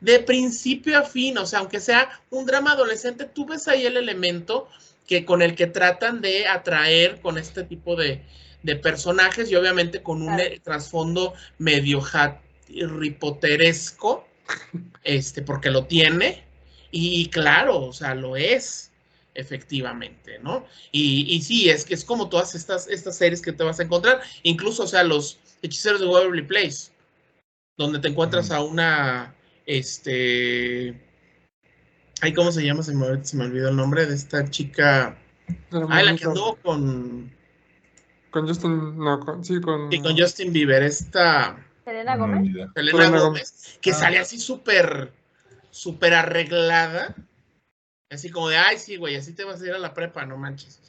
de 0.00 0.20
principio 0.20 0.98
a 0.98 1.02
fin, 1.02 1.38
o 1.38 1.46
sea, 1.46 1.60
aunque 1.60 1.80
sea 1.80 2.08
un 2.30 2.46
drama 2.46 2.72
adolescente, 2.72 3.24
tú 3.26 3.46
ves 3.46 3.68
ahí 3.68 3.86
el 3.86 3.96
elemento 3.96 4.68
que 5.06 5.24
con 5.24 5.42
el 5.42 5.54
que 5.54 5.66
tratan 5.66 6.20
de 6.20 6.46
atraer 6.46 7.20
con 7.20 7.38
este 7.38 7.64
tipo 7.64 7.96
de, 7.96 8.22
de 8.64 8.76
personajes 8.76 9.50
y 9.50 9.54
obviamente 9.54 10.02
con 10.02 10.22
un 10.22 10.34
Claro. 10.34 10.42
eh, 10.42 10.60
trasfondo 10.64 11.34
medio 11.58 12.02
Harry 12.12 13.10
Potteresco, 13.10 14.26
este, 15.04 15.42
porque 15.42 15.70
lo 15.70 15.84
tiene, 15.84 16.42
y 16.90 17.28
claro, 17.28 17.80
o 17.80 17.92
sea, 17.92 18.14
lo 18.14 18.36
es, 18.36 18.90
efectivamente, 19.34 20.38
¿no? 20.38 20.64
Y, 20.92 21.26
y 21.28 21.42
sí, 21.42 21.68
es 21.68 21.84
que 21.84 21.94
es 21.94 22.04
como 22.04 22.28
todas 22.28 22.54
estas, 22.54 22.88
estas 22.88 23.16
series 23.18 23.42
que 23.42 23.52
te 23.52 23.64
vas 23.64 23.80
a 23.80 23.82
encontrar, 23.82 24.22
incluso, 24.42 24.84
o 24.84 24.86
sea, 24.86 25.04
los 25.04 25.38
hechiceros 25.60 26.00
de 26.00 26.06
Waverly 26.06 26.42
Place, 26.42 26.90
donde 27.76 27.98
te 27.98 28.08
encuentras 28.08 28.50
a 28.50 28.62
una, 28.62 29.34
este, 29.66 30.98
ay, 32.22 32.32
¿cómo 32.32 32.50
se 32.50 32.64
llama? 32.64 32.82
Se 32.82 32.94
me, 32.94 33.24
se 33.24 33.36
me 33.36 33.44
olvidó 33.44 33.68
el 33.68 33.76
nombre 33.76 34.06
de 34.06 34.14
esta 34.14 34.48
chica, 34.48 35.18
ay, 35.90 36.06
la 36.06 36.16
que 36.16 36.24
anduvo 36.24 36.56
con, 36.62 37.33
Con 38.34 38.48
Justin, 38.48 38.98
no, 38.98 39.20
con, 39.20 39.44
sí, 39.44 39.60
con. 39.60 39.92
sí, 39.92 40.00
con 40.00 40.18
Justin 40.18 40.52
Bieber, 40.52 40.82
esta... 40.82 41.56
Selena 41.84 42.16
Gómez. 42.16 42.42
Selena 42.42 42.72
Selena 42.74 43.20
Gómez, 43.20 43.78
que 43.80 43.92
Ah. 43.92 43.94
sale 43.94 44.18
así 44.18 44.40
súper, 44.40 45.12
súper 45.70 46.14
arreglada. 46.14 47.14
Así 48.10 48.30
como 48.30 48.48
de, 48.48 48.56
ay, 48.56 48.76
sí, 48.78 48.96
güey, 48.96 49.14
así 49.14 49.34
te 49.34 49.44
vas 49.44 49.62
a 49.62 49.66
ir 49.66 49.72
a 49.72 49.78
la 49.78 49.94
prepa, 49.94 50.26
no 50.26 50.36
manches. 50.36 50.80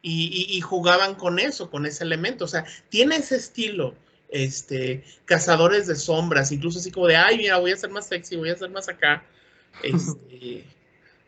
y, 0.00 0.26
y- 0.52 0.56
y 0.56 0.60
jugaban 0.60 1.16
con 1.16 1.40
eso, 1.40 1.68
con 1.68 1.84
ese 1.84 2.04
elemento. 2.04 2.44
O 2.44 2.48
sea, 2.48 2.64
tiene 2.90 3.16
ese 3.16 3.34
estilo, 3.34 3.96
este, 4.28 5.02
cazadores 5.24 5.88
de 5.88 5.96
sombras, 5.96 6.52
incluso 6.52 6.78
así 6.78 6.92
como 6.92 7.08
de, 7.08 7.16
ay, 7.16 7.38
mira, 7.38 7.56
voy 7.58 7.72
a 7.72 7.76
ser 7.76 7.90
más 7.90 8.06
sexy, 8.06 8.36
voy 8.36 8.50
a 8.50 8.56
ser 8.56 8.70
más 8.70 8.88
acá. 8.88 9.24
Este, 9.82 10.64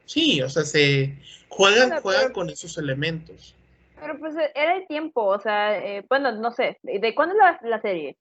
sí, 0.06 0.40
o 0.42 0.48
sea, 0.48 0.62
se 0.62 1.18
juegan, 1.48 2.00
juegan 2.00 2.32
con 2.32 2.48
esos 2.50 2.78
elementos. 2.78 3.56
Pero 4.00 4.18
pues 4.18 4.34
eh, 4.36 4.50
era 4.54 4.76
el 4.76 4.86
tiempo, 4.86 5.24
o 5.24 5.38
sea, 5.38 5.78
eh, 5.78 6.04
bueno, 6.08 6.32
no 6.32 6.50
sé, 6.52 6.78
¿de 6.82 7.14
cuándo 7.14 7.34
es 7.34 7.38
la, 7.38 7.60
la 7.68 7.80
serie? 7.80 8.16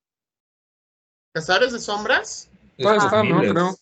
¿Cazadores 1.34 1.72
de 1.72 1.80
sombras? 1.80 2.50
Todavía 2.78 3.04
está, 3.04 3.24
¿no? 3.24 3.36
miles. 3.36 3.54
Creo. 3.54 3.76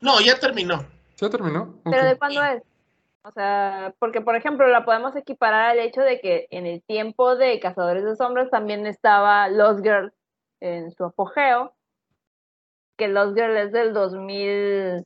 No, 0.00 0.20
ya 0.20 0.38
terminó. 0.38 0.84
¿Ya 1.16 1.30
terminó? 1.30 1.74
¿Pero 1.84 2.04
de 2.04 2.18
cuándo 2.18 2.42
es? 2.44 2.62
O 3.22 3.32
sea, 3.32 3.94
porque 3.98 4.22
por 4.22 4.34
ejemplo 4.34 4.66
la 4.66 4.84
podemos 4.84 5.14
equiparar 5.14 5.70
al 5.70 5.78
hecho 5.78 6.00
de 6.00 6.20
que 6.20 6.46
en 6.50 6.66
el 6.66 6.82
tiempo 6.82 7.36
de 7.36 7.60
Cazadores 7.60 8.04
de 8.04 8.16
Sombras 8.16 8.50
también 8.50 8.86
estaba 8.86 9.48
Lost 9.48 9.82
Girl 9.82 10.12
en 10.60 10.90
su 10.92 11.04
apogeo, 11.04 11.74
que 12.96 13.08
Lost 13.08 13.34
Girl 13.36 13.56
es 13.58 13.72
del 13.72 13.92
2010, 13.92 15.04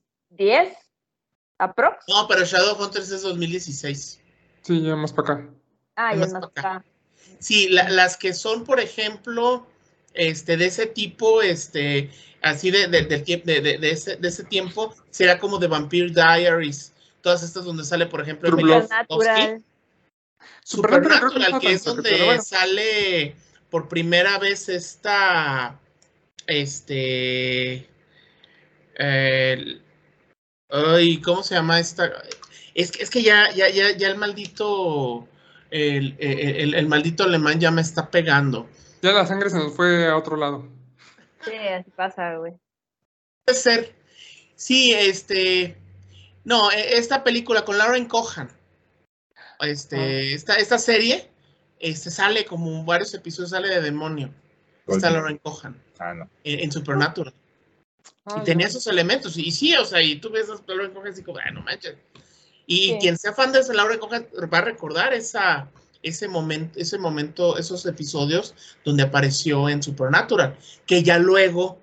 aprox. 1.58 2.04
No, 2.08 2.28
pero 2.28 2.44
Shadowhunters 2.44 3.10
es 3.10 3.22
2016. 3.22 4.22
Sí, 4.62 4.82
ya 4.82 4.94
más 4.94 5.12
para 5.12 5.34
acá. 5.34 5.48
Ah, 5.96 6.12
es 6.14 6.32
más 6.32 6.34
acá. 6.34 6.84
Sí, 7.38 7.68
la- 7.68 7.88
las 7.88 8.16
que 8.16 8.32
son, 8.32 8.64
por 8.64 8.80
ejemplo, 8.80 9.66
este, 10.14 10.56
de 10.56 10.66
ese 10.66 10.86
tipo, 10.86 11.42
este, 11.42 12.10
así 12.42 12.70
de, 12.70 12.88
de, 12.88 13.02
de, 13.02 13.20
de- 13.60 13.78
de 13.78 13.90
ese, 13.90 14.16
de 14.16 14.28
ese 14.28 14.44
tiempo, 14.44 14.94
será 15.10 15.38
como 15.38 15.58
de 15.58 15.66
Vampire 15.66 16.10
Diaries, 16.10 16.92
todas 17.20 17.42
estas 17.42 17.64
donde 17.64 17.84
sale, 17.84 18.06
por 18.06 18.20
ejemplo, 18.20 18.48
True 18.50 18.60
Emilia 18.60 18.78
Blood. 18.80 18.88
Supernatural, 18.88 19.36
Natural. 19.36 19.64
Supernatural 20.64 21.60
que 21.60 21.72
es 21.72 21.84
donde 21.84 22.24
bueno. 22.24 22.42
sale 22.42 23.36
por 23.70 23.88
primera 23.88 24.38
vez 24.38 24.68
esta, 24.68 25.78
este, 26.46 27.88
el- 28.94 29.82
ay, 30.70 31.20
¿cómo 31.20 31.42
se 31.42 31.54
llama 31.54 31.80
esta? 31.80 32.10
Es 32.74 32.90
que, 32.92 33.02
es 33.02 33.10
que 33.10 33.22
ya, 33.22 33.50
ya, 33.52 33.68
ya, 33.68 33.96
ya 33.96 34.08
el 34.08 34.16
maldito, 34.16 35.28
el, 35.74 36.16
el- 36.18 36.56
el- 36.56 36.74
el 36.74 36.86
maldito 36.88 37.24
alemán 37.24 37.58
ya 37.60 37.70
me 37.70 37.80
está 37.82 38.10
pegando. 38.10 38.68
Ya 39.02 39.12
la 39.12 39.26
sangre 39.26 39.50
se 39.50 39.58
nos 39.58 39.74
fue 39.74 40.06
a 40.08 40.16
otro 40.16 40.36
lado. 40.36 40.66
Sí, 41.44 41.52
así 41.54 41.90
pasa, 41.90 42.36
güey. 42.36 42.52
Puede 43.44 43.58
ser. 43.58 43.94
Sí, 44.54 44.92
este. 44.92 45.76
No, 46.44 46.70
e- 46.70 46.96
esta 46.96 47.24
película 47.24 47.64
con 47.64 47.76
Lauren 47.76 48.06
Cohan. 48.06 48.48
Este, 49.60 50.34
esta, 50.34 50.54
esta 50.56 50.78
serie 50.78 51.30
este, 51.78 52.10
sale 52.10 52.44
como 52.44 52.84
varios 52.84 53.14
episodios, 53.14 53.50
sale 53.50 53.68
de 53.68 53.80
demonio. 53.80 54.30
Está 54.86 55.10
Lauren 55.10 55.38
Cohan 55.38 55.80
Ah, 55.98 56.12
no. 56.14 56.28
en, 56.44 56.60
en 56.60 56.72
Supernatural. 56.72 57.32
Ah, 58.26 58.38
y 58.40 58.44
tenía 58.44 58.66
esos 58.66 58.86
elementos. 58.86 59.36
Y 59.38 59.50
sí, 59.50 59.74
o 59.76 59.84
sea, 59.84 60.02
y 60.02 60.16
tú 60.16 60.30
ves 60.30 60.48
a 60.50 60.54
Lauren 60.66 60.92
Cohan 60.92 61.08
así 61.12 61.22
como, 61.22 61.38
ah, 61.38 61.50
no 61.50 61.62
manches. 61.62 61.96
Y 62.66 62.90
Sí. 62.92 62.98
quien 63.00 63.18
sea 63.18 63.32
fan 63.32 63.52
de 63.52 63.60
esa 63.60 63.74
Lauren 63.74 63.98
Cohan 63.98 64.26
va 64.52 64.58
a 64.58 64.62
recordar 64.62 65.12
esa, 65.12 65.68
ese 66.02 66.28
momento, 66.28 66.78
ese 66.78 66.98
momento, 66.98 67.58
esos 67.58 67.84
episodios 67.86 68.54
donde 68.84 69.02
apareció 69.02 69.68
en 69.68 69.82
Supernatural, 69.82 70.56
que 70.86 71.02
ya 71.02 71.18
luego 71.18 71.78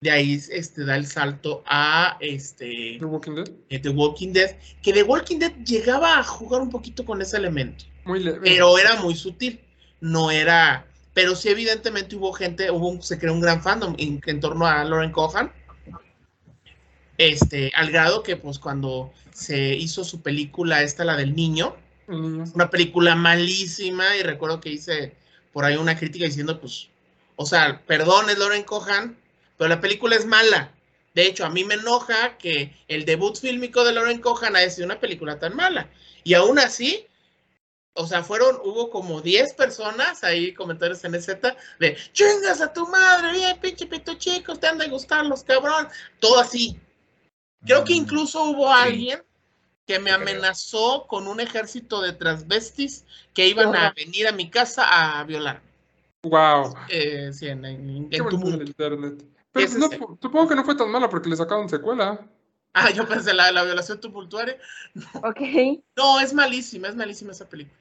de 0.00 0.10
ahí 0.10 0.40
este, 0.50 0.84
da 0.84 0.96
el 0.96 1.06
salto 1.06 1.62
a 1.66 2.16
este, 2.20 2.96
The 2.98 3.04
Walking 3.04 3.34
Dead. 3.36 3.48
eh, 3.70 3.78
The 3.78 3.88
Walking 3.90 4.32
Dead, 4.32 4.56
que 4.82 4.92
The 4.92 5.02
Walking 5.04 5.38
Dead 5.38 5.52
llegaba 5.64 6.18
a 6.18 6.24
jugar 6.24 6.60
un 6.60 6.70
poquito 6.70 7.04
con 7.04 7.22
ese 7.22 7.36
elemento, 7.36 7.84
Muy 8.04 8.22
pero 8.42 8.78
era 8.78 8.96
muy 9.00 9.14
sutil, 9.14 9.60
no 10.00 10.30
era, 10.32 10.86
pero 11.14 11.36
sí 11.36 11.50
evidentemente 11.50 12.16
hubo 12.16 12.32
gente, 12.32 12.68
hubo 12.70 12.88
un- 12.88 13.02
se 13.02 13.16
creó 13.18 13.32
un 13.32 13.40
gran 13.40 13.62
fandom 13.62 13.94
en, 13.96 14.20
en 14.26 14.40
torno 14.40 14.66
a 14.66 14.82
Lauren 14.82 15.12
Cohan, 15.12 15.52
este, 17.18 17.70
al 17.74 17.90
grado 17.90 18.22
que 18.22 18.36
pues 18.36 18.58
cuando 18.58 19.12
se 19.32 19.74
hizo 19.74 20.04
su 20.04 20.22
película 20.22 20.82
esta, 20.82 21.04
la 21.04 21.16
del 21.16 21.34
niño, 21.34 21.76
una 22.08 22.68
película 22.68 23.14
malísima 23.14 24.16
y 24.16 24.22
recuerdo 24.22 24.60
que 24.60 24.70
hice 24.70 25.14
por 25.52 25.64
ahí 25.64 25.76
una 25.76 25.96
crítica 25.96 26.26
diciendo 26.26 26.60
pues, 26.60 26.88
o 27.36 27.46
sea, 27.46 27.80
perdón, 27.86 28.28
es 28.28 28.38
Lauren 28.38 28.64
Cohan, 28.64 29.16
pero 29.56 29.68
la 29.68 29.80
película 29.80 30.16
es 30.16 30.26
mala. 30.26 30.72
De 31.14 31.26
hecho, 31.26 31.44
a 31.44 31.50
mí 31.50 31.64
me 31.64 31.74
enoja 31.74 32.38
que 32.38 32.74
el 32.88 33.04
debut 33.04 33.38
fílmico 33.38 33.84
de 33.84 33.92
Lauren 33.92 34.20
Cohan 34.20 34.56
haya 34.56 34.70
sido 34.70 34.86
una 34.86 35.00
película 35.00 35.38
tan 35.38 35.54
mala. 35.54 35.88
Y 36.24 36.34
aún 36.34 36.58
así, 36.58 37.06
o 37.94 38.06
sea, 38.06 38.22
fueron, 38.22 38.56
hubo 38.64 38.90
como 38.90 39.20
10 39.20 39.54
personas 39.54 40.24
ahí, 40.24 40.54
comentarios 40.54 41.04
en 41.04 41.14
EZ, 41.14 41.26
de 41.78 41.96
chingas 42.12 42.60
a 42.60 42.72
tu 42.72 42.86
madre, 42.88 43.32
bien, 43.32 43.58
pinche 43.60 43.86
pito 43.86 44.14
chicos, 44.14 44.58
te 44.58 44.66
han 44.66 44.78
de 44.78 44.88
gustar 44.88 45.26
los 45.26 45.44
cabrón. 45.44 45.88
Todo 46.18 46.40
así. 46.40 46.78
Creo 47.64 47.84
que 47.84 47.92
incluso 47.94 48.42
hubo 48.44 48.66
Sí. 48.66 48.80
alguien 48.82 49.22
que 49.86 49.98
me 49.98 50.10
amenazó 50.10 51.06
con 51.08 51.26
un 51.26 51.40
ejército 51.40 52.00
de 52.00 52.12
transvestis 52.12 53.04
que 53.34 53.48
iban 53.48 53.74
a 53.74 53.92
venir 53.92 54.26
a 54.28 54.32
mi 54.32 54.48
casa 54.50 54.84
a 55.20 55.24
violar. 55.24 55.60
Wow. 56.24 56.74
Eh, 56.88 57.30
sí, 57.32 57.48
en, 57.48 57.64
en- 57.64 58.08
Qué 58.10 58.18
en 58.18 58.28
tu 58.28 58.38
mundo. 58.38 58.62
internet. 58.64 59.24
Pero 59.52 59.70
no 59.78 59.88
supongo 60.20 60.48
que 60.48 60.54
no 60.54 60.64
fue 60.64 60.76
tan 60.76 60.90
mala 60.90 61.10
porque 61.10 61.28
le 61.28 61.36
sacaron 61.36 61.68
secuela. 61.68 62.26
Ah, 62.74 62.90
yo 62.90 63.06
pensé 63.06 63.34
la, 63.34 63.52
la 63.52 63.64
violación 63.64 64.00
tumultuaria. 64.00 64.56
Ok. 65.22 65.40
No, 65.96 66.20
es 66.20 66.32
malísima, 66.32 66.88
es 66.88 66.96
malísima 66.96 67.32
esa 67.32 67.48
película. 67.48 67.76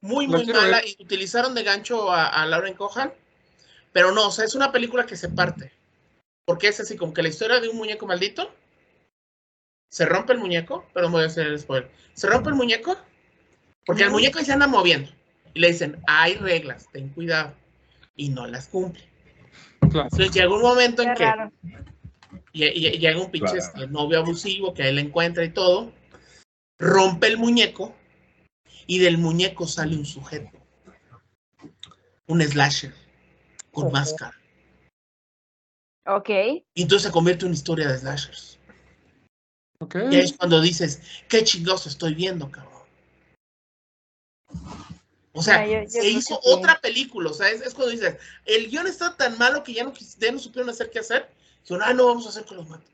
Muy, 0.00 0.26
muy 0.26 0.46
mala. 0.46 0.78
ver. 0.78 0.84
Y 0.88 1.02
utilizaron 1.02 1.54
de 1.54 1.62
gancho 1.62 2.10
a, 2.10 2.26
a 2.28 2.46
Lauren 2.46 2.74
Cohan. 2.74 3.12
Pero 3.92 4.12
no, 4.12 4.28
o 4.28 4.30
sea, 4.30 4.44
es 4.46 4.54
una 4.54 4.72
película 4.72 5.04
que 5.04 5.16
se 5.16 5.28
parte. 5.28 5.72
Porque 6.46 6.68
es 6.68 6.80
así, 6.80 6.96
como 6.96 7.12
que 7.12 7.22
la 7.22 7.28
historia 7.28 7.60
de 7.60 7.68
un 7.68 7.76
muñeco 7.76 8.06
maldito. 8.06 8.50
Se 9.92 10.06
rompe 10.06 10.32
el 10.32 10.38
muñeco, 10.38 10.86
pero 10.94 11.06
no 11.06 11.12
voy 11.12 11.24
a 11.24 11.26
hacer 11.26 11.46
el 11.48 11.58
spoiler. 11.58 11.90
Se 12.14 12.26
rompe 12.26 12.48
el 12.48 12.54
muñeco 12.54 12.96
porque 13.84 14.04
el 14.04 14.10
muñeco 14.10 14.38
se 14.40 14.50
anda 14.50 14.66
moviendo. 14.66 15.10
Y 15.52 15.60
le 15.60 15.68
dicen, 15.68 16.00
hay 16.06 16.34
reglas, 16.36 16.88
ten 16.92 17.10
cuidado. 17.10 17.54
Y 18.16 18.30
no 18.30 18.46
las 18.46 18.68
cumple. 18.68 19.04
Claro. 19.90 20.08
Entonces 20.10 20.30
llega 20.32 20.48
un 20.48 20.62
momento 20.62 21.02
en 21.02 21.10
Qué 21.10 21.14
que 21.16 21.24
raro. 21.24 21.52
y, 22.54 22.64
y- 22.64 22.98
llega 22.98 23.20
un 23.20 23.30
pinche 23.30 23.52
Claro. 23.52 23.66
este, 23.66 23.86
novio 23.88 24.18
abusivo 24.20 24.72
que 24.72 24.88
él 24.88 24.94
le 24.96 25.02
encuentra 25.02 25.44
y 25.44 25.50
todo, 25.50 25.92
rompe 26.78 27.26
el 27.26 27.36
muñeco 27.36 27.94
y 28.86 28.98
del 28.98 29.18
muñeco 29.18 29.66
sale 29.66 29.94
un 29.94 30.06
sujeto, 30.06 30.56
un 32.28 32.40
slasher 32.40 32.94
con 33.72 33.84
Ojo. 33.84 33.92
máscara. 33.92 34.40
Ok. 36.06 36.30
Y 36.74 36.82
entonces 36.82 37.08
se 37.08 37.12
convierte 37.12 37.44
en 37.44 37.48
una 37.48 37.56
historia 37.56 37.88
de 37.88 37.98
slashers. 37.98 38.58
Ok. 39.82 39.96
Y 40.10 40.16
ahí 40.16 40.20
es 40.20 40.36
cuando 40.36 40.60
dices, 40.60 41.00
qué 41.28 41.42
chingados 41.44 41.86
estoy 41.86 42.14
viendo, 42.14 42.50
cabrón. 42.50 42.72
O 45.32 45.42
sea, 45.42 45.66
Ya, 45.66 45.82
yo- 45.82 45.84
yo 45.84 45.88
se 46.02 46.08
hizo 46.10 46.40
que 46.40 46.48
otra 46.50 46.78
película, 46.80 47.30
o 47.30 47.34
sea, 47.34 47.48
es, 47.50 47.62
es 47.62 47.74
cuando 47.74 47.90
dices, 47.92 48.16
el 48.44 48.68
guion 48.70 48.86
está 48.86 49.16
tan 49.16 49.38
malo 49.38 49.62
que 49.64 49.72
ya 49.72 49.84
no, 49.84 49.92
ya 49.94 50.30
no 50.32 50.38
supieron 50.38 50.68
hacer 50.70 50.90
qué 50.90 50.98
hacer. 50.98 51.30
Dijeron, 51.62 51.82
ah, 51.84 51.94
no, 51.94 52.06
vamos 52.06 52.26
a 52.26 52.28
hacer 52.28 52.44
que 52.44 52.54
los 52.54 52.68
maten. 52.68 52.92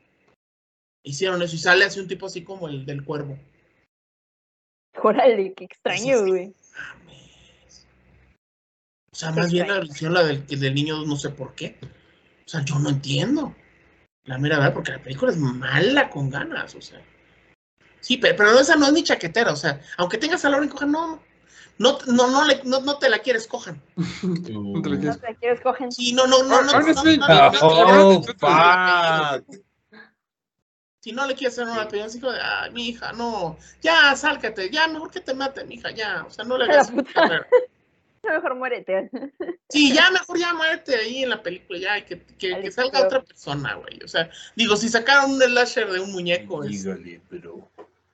Hicieron 1.03 1.41
eso 1.41 1.55
y 1.55 1.59
sale 1.59 1.85
así 1.85 1.99
un 1.99 2.07
tipo 2.07 2.25
así 2.27 2.43
como 2.43 2.67
el 2.67 2.85
del 2.85 3.03
cuervo. 3.03 3.37
Órale, 5.01 5.53
qué 5.53 5.65
extraño, 5.65 6.25
güey. 6.25 6.53
O 9.11 9.15
sea, 9.15 9.31
más 9.31 9.51
bien 9.51 9.67
la 9.67 9.79
versión 9.79 10.13
la 10.13 10.23
del, 10.23 10.45
del 10.47 10.73
niño, 10.75 11.03
no 11.05 11.17
sé 11.17 11.29
por 11.29 11.55
qué. 11.55 11.77
O 12.45 12.49
sea, 12.49 12.63
yo 12.63 12.79
no 12.79 12.89
entiendo. 12.89 13.53
La 14.29 14.37
mera 14.37 14.59
verdad, 14.59 14.73
porque 14.75 14.91
la 14.91 14.99
película 15.01 15.31
es 15.31 15.37
mala 15.39 16.07
con 16.11 16.29
ganas, 16.29 16.75
o 16.75 16.81
sea. 16.81 17.01
Sí, 17.99 18.17
pero, 18.17 18.35
pero 18.37 18.59
esa 18.59 18.75
no 18.75 18.85
es 18.85 18.93
ni 18.93 19.03
chaquetera, 19.03 19.51
o 19.51 19.55
sea, 19.55 19.81
aunque 19.97 20.19
tengas 20.19 20.45
a 20.45 20.49
Lauren 20.51 20.69
Cohan, 20.69 20.91
no, 20.91 21.19
no, 21.79 21.97
no, 22.05 22.27
no, 22.29 22.45
le- 22.45 22.61
no, 22.63 22.79
no 22.81 22.99
te 22.99 23.09
la 23.09 23.17
quieres 23.19 23.47
cojan. 23.47 23.81
No 24.23 24.81
te 24.83 24.89
la 24.89 24.95
No 24.95 24.99
quieres. 25.01 25.19
te 25.19 25.35
quieres 25.37 25.61
cogen. 25.61 25.91
Sí, 25.91 26.13
no, 26.13 26.27
no, 26.27 26.43
no, 26.43 26.61
no, 26.61 26.71
Ahora 26.73 26.93
no, 26.93 27.03
sí. 27.03 27.17
no, 27.17 27.27
no, 27.27 27.27
no, 27.27 27.51
no, 27.51 27.59
Oh, 27.61 28.21
no, 28.21 28.23
fuck. 28.23 29.57
Si 31.01 31.11
no 31.11 31.25
le 31.25 31.33
quieres 31.33 31.57
hacer 31.57 31.71
una 31.73 31.87
película 31.87 32.05
así 32.05 32.19
como 32.19 32.33
de, 32.33 32.39
ay, 32.39 32.69
mi 32.71 32.89
hija, 32.89 33.13
no, 33.13 33.57
ya, 33.81 34.15
sálgate, 34.15 34.69
ya, 34.69 34.87
mejor 34.87 35.09
que 35.09 35.21
te 35.21 35.33
mate, 35.33 35.65
mi 35.65 35.75
hija, 35.75 35.89
ya, 35.89 36.23
o 36.27 36.29
sea, 36.29 36.45
no 36.45 36.55
le 36.55 36.67
puta. 36.67 37.47
Mejor 38.23 38.55
muérete. 38.55 39.09
Sí, 39.71 39.93
ya 39.93 40.09
mejor 40.09 40.39
ya 40.39 40.51
muerte 40.55 40.95
ahí 40.95 41.21
en 41.21 41.29
la 41.29 41.43
película, 41.43 41.77
ya, 41.77 42.03
que, 42.03 42.19
que, 42.39 42.55
Al 42.55 42.61
que 42.63 42.71
salga 42.71 43.03
otra 43.05 43.21
persona, 43.21 43.75
güey. 43.75 44.01
O 44.03 44.07
sea, 44.07 44.27
digo, 44.55 44.75
si 44.75 44.89
sacaron 44.89 45.33
un 45.33 45.39
slasher 45.39 45.91
de 45.91 45.99
un 45.99 46.11
muñeco, 46.11 46.63
es- 46.63 46.71
Híjole, 46.83 47.21
pero. 47.29 47.69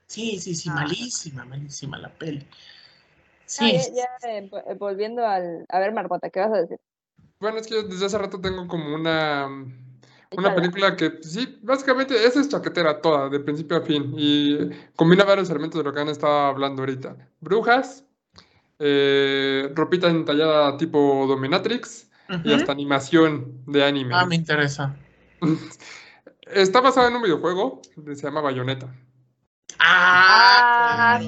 sí, 0.06 0.38
sí, 0.38 0.54
sí, 0.54 0.68
Ah. 0.70 0.76
malísima, 0.76 1.46
malísima 1.46 1.98
la 1.98 2.10
peli. 2.10 2.46
Ah, 2.46 2.56
Sí, 3.46 3.72
ya, 3.72 3.82
ya, 4.22 4.30
eh, 4.30 4.50
eh, 4.68 4.74
volviendo 4.78 5.26
al. 5.26 5.66
A 5.70 5.80
ver, 5.80 5.94
Marmota, 5.94 6.30
¿qué 6.30 6.42
vas 6.42 6.52
a 6.52 6.58
decir? 6.62 6.78
Bueno, 7.40 7.58
es 7.58 7.68
que 7.68 7.76
yo 7.76 7.84
desde 7.84 8.06
hace 8.08 8.18
rato 8.18 8.42
tengo 8.42 8.68
como 8.68 8.94
una, 8.94 9.48
una 10.36 10.56
película 10.56 10.98
que, 10.98 11.12
pues, 11.12 11.32
sí, 11.32 11.58
básicamente 11.62 12.22
esa 12.26 12.42
es 12.42 12.50
chaquetera 12.50 13.00
toda, 13.02 13.30
de 13.30 13.40
principio 13.40 13.78
a 13.78 13.82
fin, 13.82 14.14
y 14.18 14.72
combina 14.98 15.24
varios 15.24 15.50
elementos 15.50 15.78
de 15.80 15.86
lo 15.86 15.94
que 15.94 16.02
han 16.02 16.10
estado 16.10 16.34
hablando 16.48 16.82
ahorita. 16.82 17.16
Brujas, 17.40 18.04
eh, 18.80 19.70
ropita 19.74 20.08
entallada 20.10 20.78
tipo 20.78 21.26
Dominatrix, 21.28 22.10
y 22.44 22.54
hasta 22.54 22.72
animación 22.72 23.64
de 23.68 23.84
anime. 23.84 24.16
Ah, 24.16 24.26
me 24.26 24.36
interesa. 24.36 24.96
Está 26.48 26.82
basado 26.82 27.08
en 27.08 27.16
un 27.16 27.22
videojuego, 27.24 27.82
que 28.06 28.16
se 28.16 28.24
llama 28.24 28.42
Bayonetta. 28.42 28.94
Ah, 29.80 31.18
Ah, 31.18 31.22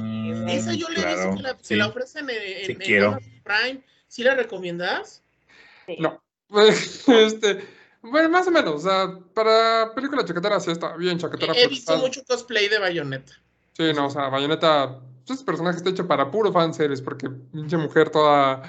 esa 0.50 0.74
yo 0.74 0.88
le 0.90 1.02
he 1.02 1.06
visto 1.06 1.22
claro, 1.22 1.36
que 1.36 1.42
la, 1.42 1.58
sí. 1.62 1.76
la 1.76 1.88
ofrecen 1.88 2.30
en, 2.30 2.36
en, 2.36 2.66
Sí 2.66 2.72
en 2.72 2.78
quiero. 2.78 3.08
Amazon 3.10 3.42
Prime. 3.44 3.84
¿Sí 4.08 4.24
la 4.24 4.36
recomiendas? 4.36 5.24
Sí. 5.86 5.98
No. 6.00 6.22
este, 7.08 7.68
bueno, 8.02 8.30
más 8.30 8.48
o 8.48 8.52
menos, 8.52 8.76
o 8.76 8.80
sea, 8.80 9.20
para 9.34 9.92
película 9.94 10.24
chaquetera 10.24 10.60
sí 10.60 10.72
está 10.72 10.96
bien 10.96 11.18
chaquetera. 11.18 11.54
He 11.56 11.68
visto 11.68 11.94
está- 11.94 12.06
mucho 12.06 12.24
cosplay 12.26 12.70
de 12.70 12.80
Bayonetta. 12.80 13.34
Sí, 13.74 13.92
no, 13.94 14.08
o 14.08 14.10
sea, 14.10 14.30
Bayonetta, 14.30 15.00
ese 15.34 15.44
personaje 15.46 15.78
está 15.78 15.90
hecho 15.90 16.08
para 16.08 16.30
puro 16.32 16.52
fanservice, 16.52 17.04
porque 17.04 17.30
pinche 17.30 17.78
mujer 17.78 18.10
toda 18.10 18.64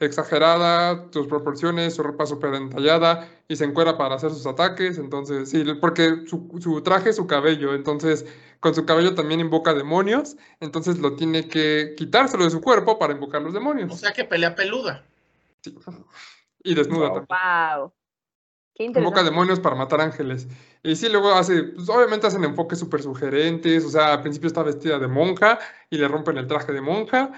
exagerada, 0.00 1.06
sus 1.12 1.26
proporciones, 1.26 1.94
su 1.94 2.02
ropa 2.02 2.26
súper 2.26 2.54
entallada, 2.54 3.28
y 3.48 3.56
se 3.56 3.64
encuera 3.64 3.96
para 3.96 4.16
hacer 4.16 4.30
sus 4.32 4.46
ataques, 4.46 4.98
entonces, 4.98 5.48
sí, 5.50 5.64
porque 5.80 6.24
su, 6.26 6.50
su 6.60 6.82
traje 6.82 7.10
es 7.10 7.16
su 7.16 7.26
cabello, 7.26 7.74
entonces, 7.74 8.26
con 8.60 8.74
su 8.74 8.84
cabello 8.84 9.14
también 9.14 9.40
invoca 9.40 9.72
demonios, 9.74 10.36
entonces 10.60 10.98
lo 10.98 11.14
tiene 11.14 11.48
que 11.48 11.94
quitárselo 11.96 12.44
de 12.44 12.50
su 12.50 12.60
cuerpo 12.60 12.98
para 12.98 13.12
invocar 13.14 13.40
los 13.42 13.52
O 13.52 13.54
demonios. 13.54 13.98
sea 13.98 14.12
que 14.12 14.24
pelea 14.24 14.54
peluda. 14.54 15.04
Sí. 15.62 15.74
Y 16.66 16.74
desnuda 16.74 17.08
Wow. 17.10 17.26
también. 17.26 17.38
Wow. 17.78 17.92
Qué 18.74 18.84
interesante. 18.84 19.22
demonios 19.24 19.60
para 19.60 19.76
matar 19.76 20.00
ángeles. 20.00 20.48
Y 20.84 20.94
sí, 20.96 21.08
luego 21.08 21.32
hace, 21.32 21.64
pues 21.64 21.88
obviamente 21.88 22.26
hacen 22.28 22.44
enfoques 22.44 22.78
súper 22.78 23.02
sugerentes. 23.02 23.84
O 23.84 23.90
sea, 23.90 24.12
al 24.14 24.22
principio 24.22 24.46
está 24.48 24.62
vestida 24.62 24.98
de 24.98 25.08
monja 25.08 25.58
y 25.90 25.96
le 25.98 26.06
rompen 26.08 26.36
el 26.38 26.46
traje 26.46 26.72
de 26.72 26.80
monja. 26.82 27.32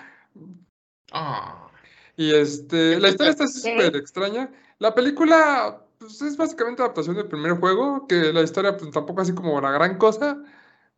Ah. 1.12 1.70
Y 2.16 2.34
este, 2.34 2.98
la 2.98 3.08
historia 3.08 3.30
está 3.30 3.46
súper 3.46 3.96
extraña. 3.96 4.50
La 4.78 4.94
película, 4.94 5.84
pues 5.98 6.20
es 6.22 6.36
básicamente 6.36 6.82
adaptación 6.82 7.16
del 7.16 7.28
primer 7.28 7.52
juego, 7.58 8.06
que 8.08 8.32
la 8.32 8.42
historia, 8.42 8.76
pues 8.76 8.90
tampoco 8.90 9.20
así 9.22 9.34
como 9.34 9.60
la 9.60 9.70
gran 9.70 9.96
cosa. 9.98 10.42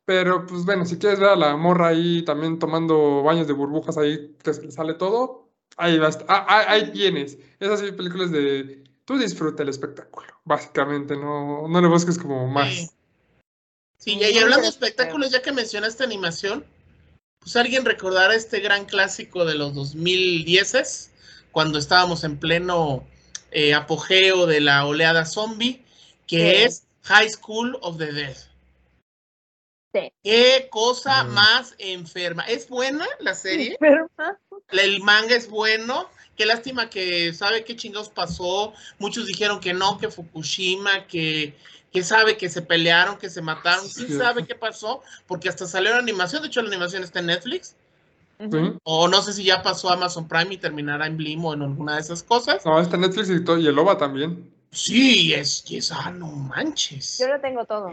Pero, 0.05 0.47
pues 0.47 0.65
bueno, 0.65 0.87
si 0.87 0.99
quieres 0.99 1.21
ver 1.21 1.31
a 1.31 1.37
la 1.37 1.57
morra 1.57 1.89
ahí 1.89 2.25
también 2.25 2.59
tomando 2.59 3.23
baños 3.23 3.47
de 3.47 3.53
burbujas 3.55 3.99
ahí, 3.99 4.37
que 4.43 4.55
se 4.55 4.63
le 4.65 4.73
sale 4.73 4.95
todo, 4.95 5.51
ahí, 5.77 5.99
va 5.99 6.07
a 6.07 6.11
est- 6.11 6.23
ah, 6.29 6.47
ah, 6.49 6.65
ahí 6.69 6.93
tienes. 6.93 7.39
Esas 7.61 7.83
películas 7.93 8.31
de, 8.33 8.85
tú 9.05 9.19
disfruta 9.19 9.63
el 9.65 9.69
espectáculo, 9.71 10.29
básicamente, 10.49 11.15
no, 11.17 11.69
no 11.69 11.81
le 11.81 11.87
busques 11.89 12.19
como 12.19 12.49
más. 12.49 12.75
Sí. 12.75 12.91
Sí, 14.01 14.13
y, 14.19 14.39
hablando 14.39 14.63
de 14.63 14.69
espectáculos, 14.69 15.31
ya 15.31 15.43
que 15.43 15.53
mencionaste 15.53 16.03
animación, 16.05 16.65
pues 17.41 17.55
alguien 17.57 17.85
recordará 17.85 18.35
este 18.35 18.61
gran 18.61 18.85
clásico 18.87 19.45
de 19.45 19.55
los 19.57 19.75
2010 19.75 21.11
cuando 21.53 21.79
estábamos 21.79 22.25
en 22.25 22.39
pleno 22.39 23.05
eh, 23.51 23.75
apogeo 23.75 24.47
de 24.47 24.61
la 24.61 24.85
oleada 24.87 25.25
zombie, 25.25 25.85
que 26.27 26.37
Sí. 26.39 26.63
es 26.65 26.83
High 27.05 27.31
School 27.31 27.79
of 27.83 27.99
the 27.99 28.13
Dead. 28.13 28.37
Sí. 29.95 30.13
Qué 30.23 30.69
cosa 30.71 31.25
Mm. 31.25 31.29
más 31.33 31.75
enferma. 31.79 32.43
¿Es 32.45 32.69
buena 32.69 33.07
la 33.21 33.35
serie? 33.35 33.73
Enferma. 33.81 34.39
El 34.69 35.03
manga 35.03 35.35
es 35.35 35.49
bueno. 35.49 36.09
Qué 36.39 36.47
lástima 36.47 36.89
que 36.89 37.35
sabe 37.35 37.65
qué 37.65 37.75
chingados 37.77 38.09
pasó. 38.09 38.73
Muchos 38.99 39.27
dijeron 39.27 39.59
que 39.61 39.75
no, 39.75 39.99
que 39.99 40.09
Fukushima, 40.09 41.07
que, 41.09 41.57
que 41.93 42.03
sabe 42.05 42.37
que 42.37 42.49
se 42.49 42.63
pelearon, 42.63 43.19
que 43.19 43.29
se 43.29 43.43
mataron. 43.43 43.85
Sí, 43.87 43.95
¿Quién 43.97 44.09
cierto. 44.09 44.25
sabe 44.25 44.47
qué 44.47 44.55
pasó? 44.55 45.03
Porque 45.27 45.49
hasta 45.49 45.67
salió 45.67 45.91
la 45.91 45.99
animación. 45.99 46.41
De 46.41 46.47
hecho, 46.49 46.63
la 46.63 46.69
animación 46.69 47.03
está 47.03 47.19
en 47.19 47.27
Netflix. 47.27 47.75
O 48.85 49.09
no 49.09 49.21
sé 49.21 49.33
si 49.33 49.43
ya 49.43 49.63
pasó 49.63 49.91
a 49.91 49.95
Amazon 49.95 50.29
Prime 50.29 50.55
y 50.55 50.59
terminará 50.59 51.09
en 51.09 51.17
Blim 51.17 51.45
o 51.45 51.55
en 51.55 51.63
alguna 51.63 51.97
de 51.97 52.03
esas 52.03 52.23
cosas. 52.23 52.65
No, 52.65 52.81
está 52.81 52.95
en 52.95 53.03
Netflix 53.03 53.29
y, 53.31 53.45
todo, 53.45 53.59
y 53.59 53.67
el 53.67 53.77
OVA 53.77 53.99
también. 53.99 54.49
Sí, 54.71 55.35
es 55.35 55.65
que 55.67 55.79
es, 55.79 55.91
ah, 55.91 56.13
no 56.13 56.29
manches. 56.29 57.19
Yo 57.19 57.27
lo 57.27 57.41
tengo 57.41 57.65
todo. 57.65 57.91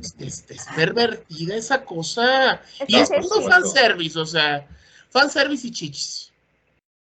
Es, 0.00 0.14
es- 0.18 0.44
es 0.48 0.64
pervertida 0.74 1.56
esa 1.56 1.84
cosa. 1.84 2.62
Es 2.80 2.88
Y 2.88 2.96
es 2.96 3.10
Netflix, 3.10 3.46
fanservice, 3.46 4.18
o 4.18 4.24
sea, 4.24 4.66
fanservice 5.10 5.66
y 5.66 5.70
chichis. 5.72 6.32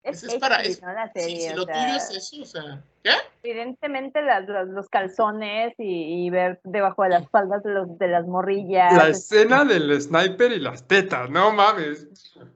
Es 0.03 0.23
es 0.23 0.35
para- 0.35 0.57
Netflix, 0.57 0.77
es- 0.77 0.83
¿no? 0.83 0.93
La 0.93 1.11
Sí, 1.13 1.19
serie, 1.21 1.49
si 1.49 1.55
lo 1.55 1.63
sea, 1.65 1.73
tuyo 1.85 1.95
es 1.97 2.09
eso, 2.11 2.41
o 2.41 2.45
sea, 2.45 2.83
¿qué? 3.03 3.11
Evidentemente 3.43 4.21
las- 4.21 4.47
las- 4.47 4.67
los 4.67 4.89
calzones 4.89 5.73
y, 5.77 6.25
y 6.25 6.29
ver 6.29 6.59
debajo 6.63 7.03
de 7.03 7.09
las 7.09 7.29
faldas 7.29 7.63
de, 7.63 7.71
los, 7.71 7.97
de 7.97 8.07
las 8.07 8.25
morrillas. 8.27 8.93
La 8.95 9.09
es- 9.09 9.17
escena 9.19 9.63
del 9.65 9.99
sniper 10.01 10.51
y 10.51 10.59
las 10.59 10.87
tetas, 10.87 11.29
no 11.29 11.51
mames. 11.51 12.07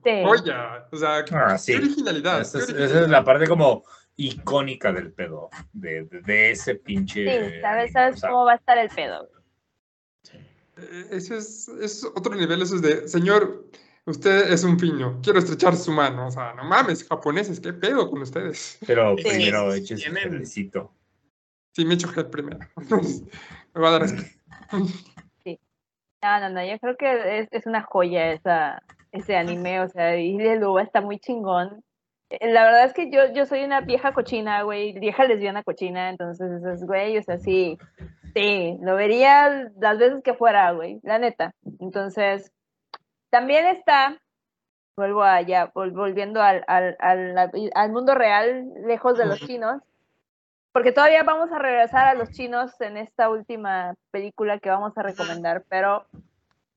Sí. 0.04 0.22
Joya. 0.24 0.86
O 0.92 0.96
sea, 0.96 1.24
Ah, 1.32 1.58
sí. 1.58 1.72
qué 1.72 1.78
originalidad. 1.78 2.40
Esa 2.40 2.58
qué 2.58 2.64
es, 2.64 2.68
esa 2.70 2.72
originalidad. 2.78 3.02
es 3.04 3.10
la 3.10 3.24
parte 3.24 3.46
como 3.48 3.84
icónica 4.16 4.92
del 4.92 5.12
pedo, 5.12 5.50
de, 5.72 6.04
de, 6.04 6.20
de 6.22 6.50
ese 6.52 6.74
pinche. 6.76 7.24
Sí, 7.50 7.60
¿sabes, 7.60 7.92
sabes 7.92 8.16
o 8.16 8.18
sea, 8.18 8.30
cómo 8.30 8.44
va 8.44 8.52
a 8.52 8.56
estar 8.56 8.78
el 8.78 8.88
pedo? 8.88 9.28
Eh, 10.78 11.06
Eso 11.10 11.34
es, 11.36 11.68
es 11.68 12.04
otro 12.04 12.34
nivel, 12.34 12.62
eso 12.62 12.76
es 12.76 12.82
de, 12.82 13.08
señor, 13.08 13.64
usted 14.06 14.52
es 14.52 14.64
un 14.64 14.76
piño, 14.76 15.20
quiero 15.22 15.38
estrechar 15.38 15.76
su 15.76 15.92
mano. 15.92 16.26
O 16.28 16.30
sea, 16.30 16.54
no 16.54 16.64
mames, 16.64 17.06
japoneses, 17.06 17.60
qué 17.60 17.72
pedo 17.72 18.10
con 18.10 18.22
ustedes. 18.22 18.78
Pero 18.86 19.16
Sí, 19.16 19.24
primero 19.24 19.72
sí, 19.72 19.78
eches 19.80 20.00
tienen- 20.02 20.24
el 20.24 20.30
gelecito. 20.32 20.92
Sí, 21.72 21.84
me 21.84 21.94
echo 21.94 22.08
gel 22.08 22.26
primero. 22.30 22.58
Me 23.74 23.80
va 23.82 23.88
a 23.88 23.92
dar 23.92 24.02
asco. 24.04 24.22
No, 26.22 26.40
no, 26.40 26.48
no, 26.48 26.64
yo 26.64 26.78
creo 26.78 26.96
que 26.96 27.38
es, 27.40 27.48
es 27.52 27.66
una 27.66 27.82
joya 27.82 28.32
esa, 28.32 28.82
ese 29.12 29.36
anime, 29.36 29.80
o 29.80 29.88
sea, 29.88 30.16
y 30.18 30.36
el 30.40 30.60
Luba 30.60 30.82
está 30.82 31.00
muy 31.00 31.18
chingón. 31.18 31.84
Eh, 32.30 32.50
La 32.52 32.64
verdad 32.64 32.84
es 32.86 32.94
que 32.94 33.10
yo, 33.10 33.32
yo 33.32 33.46
soy 33.46 33.62
una 33.62 33.82
vieja 33.82 34.12
cochina, 34.12 34.62
güey, 34.62 34.98
vieja 34.98 35.24
lesbiana 35.24 35.62
cochina, 35.62 36.08
entonces, 36.08 36.50
es, 36.64 36.84
güey, 36.84 37.18
o 37.18 37.22
sea, 37.22 37.38
sí, 37.38 37.78
sí, 38.34 38.76
lo 38.82 38.96
vería 38.96 39.70
las 39.78 39.98
veces 39.98 40.22
que 40.24 40.34
fuera, 40.34 40.72
güey, 40.72 40.98
la 41.02 41.18
neta. 41.18 41.54
Entonces, 41.80 42.50
también 43.30 43.66
está, 43.66 44.20
vuelvo 44.96 45.22
allá, 45.22 45.72
vol- 45.72 45.92
volviendo 45.94 46.42
al, 46.42 46.64
al, 46.66 46.96
al, 46.98 47.52
al 47.74 47.92
mundo 47.92 48.14
real, 48.14 48.72
lejos 48.86 49.18
de 49.18 49.26
los 49.26 49.40
chinos, 49.40 49.82
porque 50.72 50.92
todavía 50.92 51.22
vamos 51.22 51.50
a 51.52 51.58
regresar 51.58 52.06
a 52.06 52.14
los 52.14 52.30
chinos 52.30 52.78
en 52.80 52.96
esta 52.96 53.30
última 53.30 53.94
película 54.10 54.58
que 54.58 54.70
vamos 54.70 54.96
a 54.96 55.02
recomendar, 55.02 55.64
pero 55.68 56.06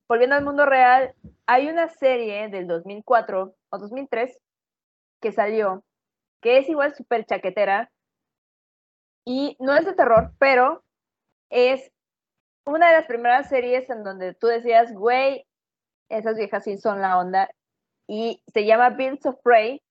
volviendo 0.08 0.36
al 0.36 0.44
mundo 0.44 0.66
real, 0.66 1.14
hay 1.46 1.68
una 1.70 1.88
serie 1.90 2.48
del 2.50 2.68
2004 2.68 3.54
o 3.70 3.78
2003 3.78 4.40
que 5.22 5.32
salió, 5.32 5.84
que 6.42 6.58
es 6.58 6.70
igual 6.70 6.96
súper 6.96 7.26
chaquetera, 7.26 7.92
y 9.26 9.56
no 9.60 9.76
es 9.76 9.86
de 9.86 9.94
terror, 9.94 10.32
pero 10.40 10.84
es 11.50 11.92
una 12.66 12.88
de 12.88 12.94
las 12.94 13.06
primeras 13.06 13.50
series 13.50 13.90
en 13.90 14.04
donde 14.04 14.34
tú 14.34 14.48
decías, 14.48 14.94
güey, 14.94 15.46
esas 16.10 16.36
viejas 16.36 16.64
sí 16.64 16.78
son 16.78 17.02
la 17.02 17.18
onda, 17.18 17.50
y 18.08 18.42
se 18.54 18.66
llama 18.66 18.90
Birds 18.90 19.26
of 19.26 19.36
Prey, 19.44 19.82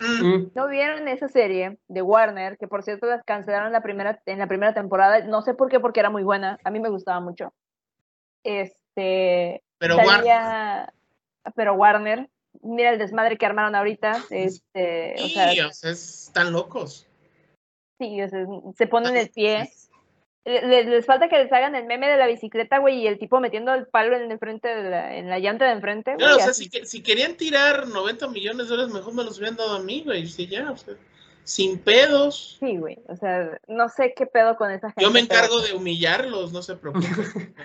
Mm, 0.00 0.50
¿No 0.54 0.68
vieron 0.68 1.06
esa 1.08 1.28
serie 1.28 1.78
de 1.88 2.02
Warner? 2.02 2.58
Que 2.58 2.66
por 2.66 2.82
cierto 2.82 3.06
las 3.06 3.22
cancelaron 3.24 3.72
la 3.72 3.82
primera, 3.82 4.20
en 4.26 4.38
la 4.38 4.48
primera 4.48 4.74
temporada. 4.74 5.20
No 5.20 5.42
sé 5.42 5.54
por 5.54 5.68
qué, 5.68 5.80
porque 5.80 6.00
era 6.00 6.10
muy 6.10 6.22
buena. 6.22 6.58
A 6.64 6.70
mí 6.70 6.80
me 6.80 6.88
gustaba 6.88 7.20
mucho. 7.20 7.52
Este. 8.42 9.62
Pero 9.78 9.96
Warner, 9.96 10.92
Pero 11.54 11.74
Warner. 11.74 12.28
Mira 12.62 12.90
el 12.90 12.98
desmadre 12.98 13.36
que 13.36 13.46
armaron 13.46 13.74
ahorita. 13.74 14.22
Este. 14.30 15.14
Sí, 15.16 15.60
o 15.60 15.72
sea, 15.72 15.90
están 15.90 16.52
locos. 16.52 17.06
sí, 17.98 18.20
o 18.20 18.28
sea, 18.28 18.46
se 18.76 18.86
ponen 18.86 19.16
el 19.16 19.30
pie. 19.30 19.70
Le- 20.44 20.62
le- 20.66 20.84
Les, 20.84 21.06
falta 21.06 21.28
que 21.28 21.38
les 21.38 21.50
hagan 21.52 21.74
el 21.74 21.86
meme 21.86 22.06
de 22.08 22.16
la 22.18 22.26
bicicleta, 22.26 22.78
güey, 22.78 23.00
y 23.00 23.06
el 23.06 23.18
tipo 23.18 23.40
metiendo 23.40 23.72
el 23.72 23.86
palo 23.86 24.14
en 24.16 24.30
el 24.30 24.38
frente 24.38 24.68
de 24.68 24.90
la, 24.90 25.16
en 25.16 25.30
la 25.30 25.38
llanta 25.38 25.64
de 25.64 25.72
enfrente. 25.72 26.14
Claro, 26.16 26.34
o 26.34 26.36
güey, 26.36 26.44
sea, 26.44 26.52
si, 26.54 26.68
que- 26.68 26.84
si 26.84 27.02
querían 27.02 27.34
tirar 27.36 27.86
90 27.88 28.28
millones 28.28 28.66
de 28.68 28.76
dólares, 28.76 28.92
mejor 28.92 29.14
me 29.14 29.24
los 29.24 29.38
hubieran 29.38 29.56
dado 29.56 29.76
a 29.76 29.80
mí, 29.80 30.02
güey. 30.04 30.26
Sí, 30.26 30.46
ya, 30.46 30.70
o 30.70 30.76
sea, 30.76 30.94
sin 31.44 31.78
pedos. 31.78 32.56
Sí, 32.60 32.76
güey. 32.76 32.98
O 33.08 33.16
sea, 33.16 33.58
no 33.68 33.88
sé 33.88 34.12
qué 34.14 34.26
pedo 34.26 34.56
con 34.56 34.70
esa 34.70 34.88
gente. 34.88 35.02
Yo 35.02 35.10
me 35.10 35.24
pero- 35.24 35.40
encargo 35.40 35.60
de 35.62 35.72
humillarlos, 35.74 36.52
no 36.52 36.62
se 36.62 36.76
preocupen. 36.76 37.10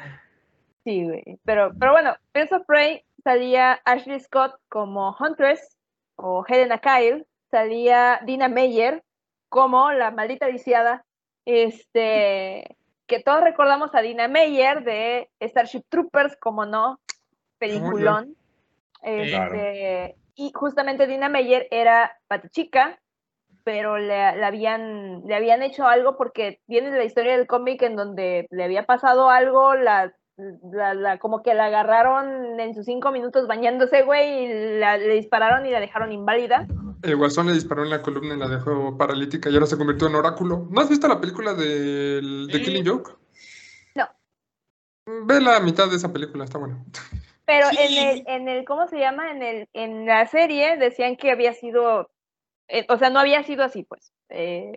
Sí, 0.86 1.04
güey. 1.04 1.24
Pero, 1.44 1.72
pero 1.78 1.92
bueno, 1.92 2.16
Birds 2.34 2.54
of 2.54 2.66
Prey 2.66 3.04
salía 3.24 3.74
Ashley 3.84 4.20
Scott 4.22 4.56
como 4.70 5.16
Huntress 5.20 5.76
o 6.16 6.44
Helena 6.48 6.80
Kyle, 6.80 7.28
salía 7.52 8.22
Dina 8.26 8.48
Meyer 8.48 9.04
como 9.50 9.92
la 9.92 10.10
maldita 10.12 10.48
viciada. 10.48 11.06
Este, 11.46 12.76
que 13.08 13.20
todos 13.22 13.42
recordamos 13.42 13.94
a 13.96 14.02
Dina 14.02 14.28
Meyer 14.28 14.84
de 14.84 15.30
Starship 15.42 15.84
Troopers, 15.90 16.36
como 16.38 16.66
no, 16.66 17.00
peliculón. 17.58 18.36
Claro. 19.02 19.54
Este, 19.56 20.16
Y 20.36 20.52
justamente 20.54 21.08
Dina 21.08 21.30
Meyer 21.30 21.68
era 21.72 22.18
Chica, 22.52 23.00
pero 23.64 23.98
le, 23.98 24.08
le 24.08 24.46
habían, 24.46 25.26
le 25.26 25.36
habían 25.36 25.62
hecho 25.64 25.86
algo 25.88 26.18
porque 26.18 26.60
viene 26.68 26.92
de 26.92 26.98
la 26.98 27.04
historia 27.04 27.36
del 27.38 27.48
cómic 27.48 27.82
en 27.82 27.96
donde 27.96 28.48
le 28.52 28.64
había 28.64 28.86
pasado 28.86 29.30
algo, 29.30 29.76
la, 29.76 30.14
la, 30.72 30.94
la- 30.94 31.18
como 31.18 31.42
que 31.44 31.54
la 31.54 31.66
agarraron 31.66 32.60
en 32.60 32.74
sus 32.74 32.86
cinco 32.86 33.12
minutos 33.12 33.48
bañándose, 33.48 34.04
güey, 34.04 34.46
y 34.46 34.80
la- 34.80 34.98
le 34.98 35.14
dispararon 35.16 35.66
y 35.66 35.72
la 35.72 35.80
dejaron 35.82 36.12
inválida. 36.12 36.66
El 37.02 37.16
guasón 37.16 37.48
le 37.48 37.54
disparó 37.54 37.84
en 37.84 37.90
la 37.90 38.02
columna 38.02 38.36
y 38.36 38.38
la 38.38 38.48
dejó 38.48 38.98
paralítica 38.98 39.50
y 39.50 39.54
ahora 39.54 39.66
se 39.66 39.78
convirtió 39.78 40.08
en 40.08 40.16
oráculo. 40.16 40.68
¿No 40.70 40.82
has 40.82 40.90
visto 40.90 41.08
la 41.08 41.20
película 41.22 41.54
de 41.54 42.20
Sí. 42.52 42.62
Killing 42.62 42.86
Joke? 42.86 43.16
No. 43.96 44.08
Ve 45.26 45.40
la 45.40 45.60
mitad 45.62 45.90
de 45.90 45.96
esa 45.96 46.12
película, 46.12 46.44
está 46.46 46.58
buena. 46.58 46.84
Pero 47.46 47.68
Sí. 47.70 47.78
en, 47.80 48.08
el, 48.08 48.24
en 48.28 48.50
el, 48.50 48.66
¿cómo 48.66 48.88
se 48.88 49.00
llama? 49.00 49.32
En, 49.32 49.42
el, 49.42 49.70
en 49.74 50.06
la 50.06 50.28
serie 50.28 50.78
decían 50.78 51.16
que 51.16 51.32
había 51.32 51.54
sido, 51.54 52.12
eh, 52.68 52.86
o 52.90 52.98
sea, 52.98 53.10
no 53.10 53.20
había 53.20 53.44
sido 53.44 53.64
así, 53.64 53.84
pues. 53.84 54.12
Eh, 54.30 54.74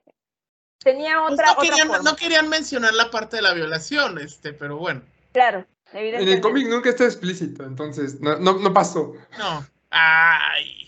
tenía 0.78 1.18
Pues 1.22 1.34
otra, 1.34 1.46
no, 1.46 1.52
otra 1.52 1.62
querían, 1.70 1.88
forma. 1.88 2.10
no 2.10 2.16
querían 2.16 2.48
mencionar 2.48 2.94
la 2.94 3.10
parte 3.10 3.36
de 3.36 3.42
la 3.42 3.52
violación, 3.52 4.18
este, 4.18 4.52
pero 4.52 4.78
bueno. 4.78 5.02
Claro, 5.32 5.66
En 5.92 5.98
evidentemente. 5.98 6.32
el 6.34 6.40
cómic 6.40 6.68
nunca 6.68 6.88
está 6.90 7.04
explícito, 7.04 7.64
entonces 7.64 8.20
no, 8.20 8.36
no, 8.38 8.54
no 8.58 8.72
pasó. 8.72 9.12
No. 9.38 9.66
Ay. 9.90 10.86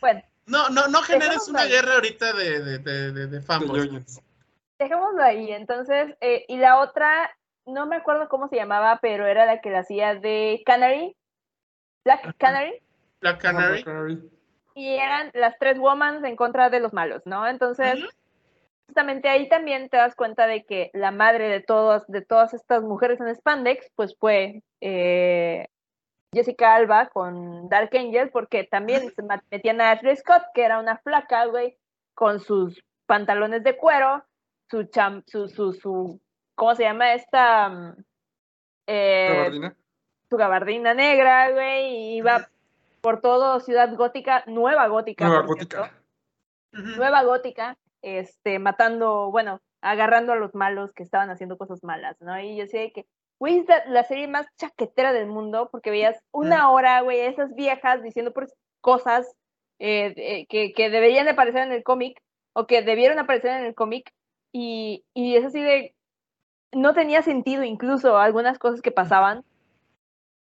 Bueno, 0.00 0.22
No, 0.46 0.68
no, 0.70 0.88
no 0.88 1.02
generes 1.02 1.48
una 1.48 1.62
ahí. 1.62 1.70
guerra 1.70 1.94
ahorita 1.94 2.32
de, 2.32 2.60
de, 2.60 2.78
de, 2.78 3.26
de, 3.28 3.40
fanboys. 3.40 4.20
dejémoslo 4.78 5.22
ahí. 5.22 5.52
Entonces, 5.52 6.14
eh, 6.20 6.44
y 6.48 6.56
la 6.56 6.80
otra, 6.80 7.30
no 7.66 7.86
me 7.86 7.96
acuerdo 7.96 8.28
cómo 8.28 8.48
se 8.48 8.56
llamaba, 8.56 8.98
pero 9.00 9.26
era 9.26 9.46
la 9.46 9.60
que 9.60 9.70
la 9.70 9.80
hacía 9.80 10.14
de 10.14 10.62
Canary. 10.66 11.16
Black 12.04 12.36
Canary. 12.38 12.82
Black 13.20 13.40
Canary. 13.40 13.84
Canary. 13.84 14.30
y 14.74 14.94
eran 14.94 15.30
las 15.34 15.56
tres 15.58 15.78
woman 15.78 16.24
en 16.24 16.34
contra 16.34 16.70
de 16.70 16.80
los 16.80 16.92
malos, 16.92 17.22
¿no? 17.24 17.46
Entonces, 17.46 18.02
justamente 18.86 19.28
ahí 19.28 19.48
también 19.48 19.88
te 19.88 19.96
das 19.98 20.16
cuenta 20.16 20.46
de 20.46 20.64
que 20.64 20.90
la 20.94 21.12
madre 21.12 21.48
de 21.48 21.60
todas, 21.60 22.06
de 22.08 22.22
todas 22.22 22.52
estas 22.54 22.82
mujeres 22.82 23.20
en 23.20 23.32
Spandex, 23.34 23.90
pues 23.94 24.16
fue 24.18 24.62
eh, 24.80 25.68
Jessica 26.32 26.74
Alba 26.74 27.08
con 27.08 27.68
Dark 27.68 27.90
Angel, 27.94 28.30
porque 28.30 28.64
también 28.64 29.12
se 29.14 29.22
metían 29.50 29.80
a 29.80 29.90
Ashley 29.90 30.16
Scott, 30.16 30.42
que 30.54 30.64
era 30.64 30.78
una 30.78 30.96
flaca, 30.98 31.44
güey, 31.46 31.76
con 32.14 32.40
sus 32.40 32.82
pantalones 33.06 33.62
de 33.62 33.76
cuero, 33.76 34.24
su 34.70 34.84
cham, 34.84 35.22
su, 35.26 35.48
su, 35.48 35.72
su, 35.74 36.20
¿cómo 36.54 36.74
se 36.74 36.84
llama 36.84 37.12
esta? 37.12 37.68
mm, 37.68 38.04
eh, 38.86 39.28
Gabardina. 39.28 39.76
su 40.30 40.36
gabardina 40.36 40.94
negra, 40.94 41.50
güey, 41.50 41.94
y 41.94 42.16
iba 42.16 42.48
por 43.02 43.20
todo 43.20 43.60
Ciudad 43.60 43.94
Gótica, 43.94 44.44
Nueva 44.46 44.86
Gótica. 44.88 45.26
Nueva 45.26 45.42
gótica. 45.42 45.92
Nueva 46.72 47.22
Gótica, 47.24 47.76
este, 48.00 48.58
matando, 48.58 49.30
bueno, 49.30 49.60
agarrando 49.82 50.32
a 50.32 50.36
los 50.36 50.54
malos 50.54 50.92
que 50.92 51.02
estaban 51.02 51.28
haciendo 51.28 51.58
cosas 51.58 51.84
malas, 51.84 52.18
¿no? 52.20 52.40
Y 52.40 52.56
yo 52.56 52.66
sé 52.66 52.92
que, 52.92 53.06
güey, 53.42 53.58
es 53.58 53.66
la, 53.66 53.84
la 53.86 54.04
serie 54.04 54.28
más 54.28 54.46
chaquetera 54.56 55.12
del 55.12 55.26
mundo, 55.26 55.68
porque 55.72 55.90
veías 55.90 56.16
una 56.30 56.70
hora, 56.70 57.00
güey, 57.00 57.18
esas 57.22 57.52
viejas 57.56 58.00
diciendo 58.00 58.32
por 58.32 58.46
cosas 58.80 59.34
eh, 59.80 60.14
eh, 60.16 60.46
que, 60.46 60.72
que 60.72 60.90
deberían 60.90 61.24
de 61.24 61.32
aparecer 61.32 61.64
en 61.64 61.72
el 61.72 61.82
cómic, 61.82 62.22
o 62.52 62.68
que 62.68 62.82
debieron 62.82 63.18
aparecer 63.18 63.50
en 63.58 63.66
el 63.66 63.74
cómic, 63.74 64.12
y, 64.52 65.04
y 65.12 65.34
es 65.34 65.44
así 65.44 65.60
de, 65.60 65.92
no 66.70 66.94
tenía 66.94 67.22
sentido 67.22 67.64
incluso 67.64 68.16
algunas 68.16 68.60
cosas 68.60 68.80
que 68.80 68.92
pasaban, 68.92 69.44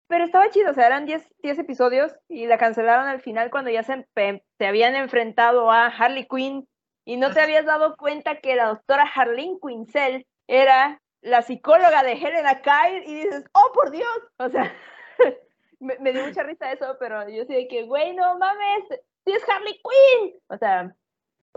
pero 0.06 0.24
estaba 0.24 0.48
chido, 0.50 0.70
o 0.70 0.74
sea, 0.74 0.86
eran 0.86 1.06
10, 1.06 1.28
10 1.42 1.58
episodios 1.58 2.12
y 2.28 2.46
la 2.46 2.56
cancelaron 2.56 3.08
al 3.08 3.20
final 3.20 3.50
cuando 3.50 3.72
ya 3.72 3.82
se, 3.82 4.06
se 4.14 4.64
habían 4.64 4.94
enfrentado 4.94 5.72
a 5.72 5.86
Harley 5.86 6.28
Quinn 6.28 6.68
y 7.04 7.16
no 7.16 7.32
te 7.32 7.40
habías 7.40 7.66
dado 7.66 7.96
cuenta 7.96 8.36
que 8.36 8.54
la 8.54 8.68
doctora 8.68 9.10
Harleen 9.12 9.58
Quinzel 9.60 10.24
era 10.46 11.00
la 11.22 11.42
psicóloga 11.42 12.02
de 12.02 12.12
Helena 12.12 12.60
Kyle 12.62 13.02
y 13.06 13.14
dices, 13.14 13.44
oh, 13.52 13.70
por 13.74 13.90
Dios, 13.90 14.08
o 14.38 14.48
sea, 14.48 14.74
me, 15.80 15.98
me 15.98 16.12
dio 16.12 16.26
mucha 16.26 16.42
risa 16.42 16.72
eso, 16.72 16.96
pero 17.00 17.28
yo 17.28 17.44
sí 17.46 17.54
de 17.54 17.68
que, 17.68 17.84
güey, 17.84 18.14
no 18.14 18.38
mames, 18.38 18.84
sí 19.24 19.32
es 19.32 19.42
Harley 19.48 19.74
Quinn, 19.74 20.34
o 20.48 20.56
sea, 20.58 20.94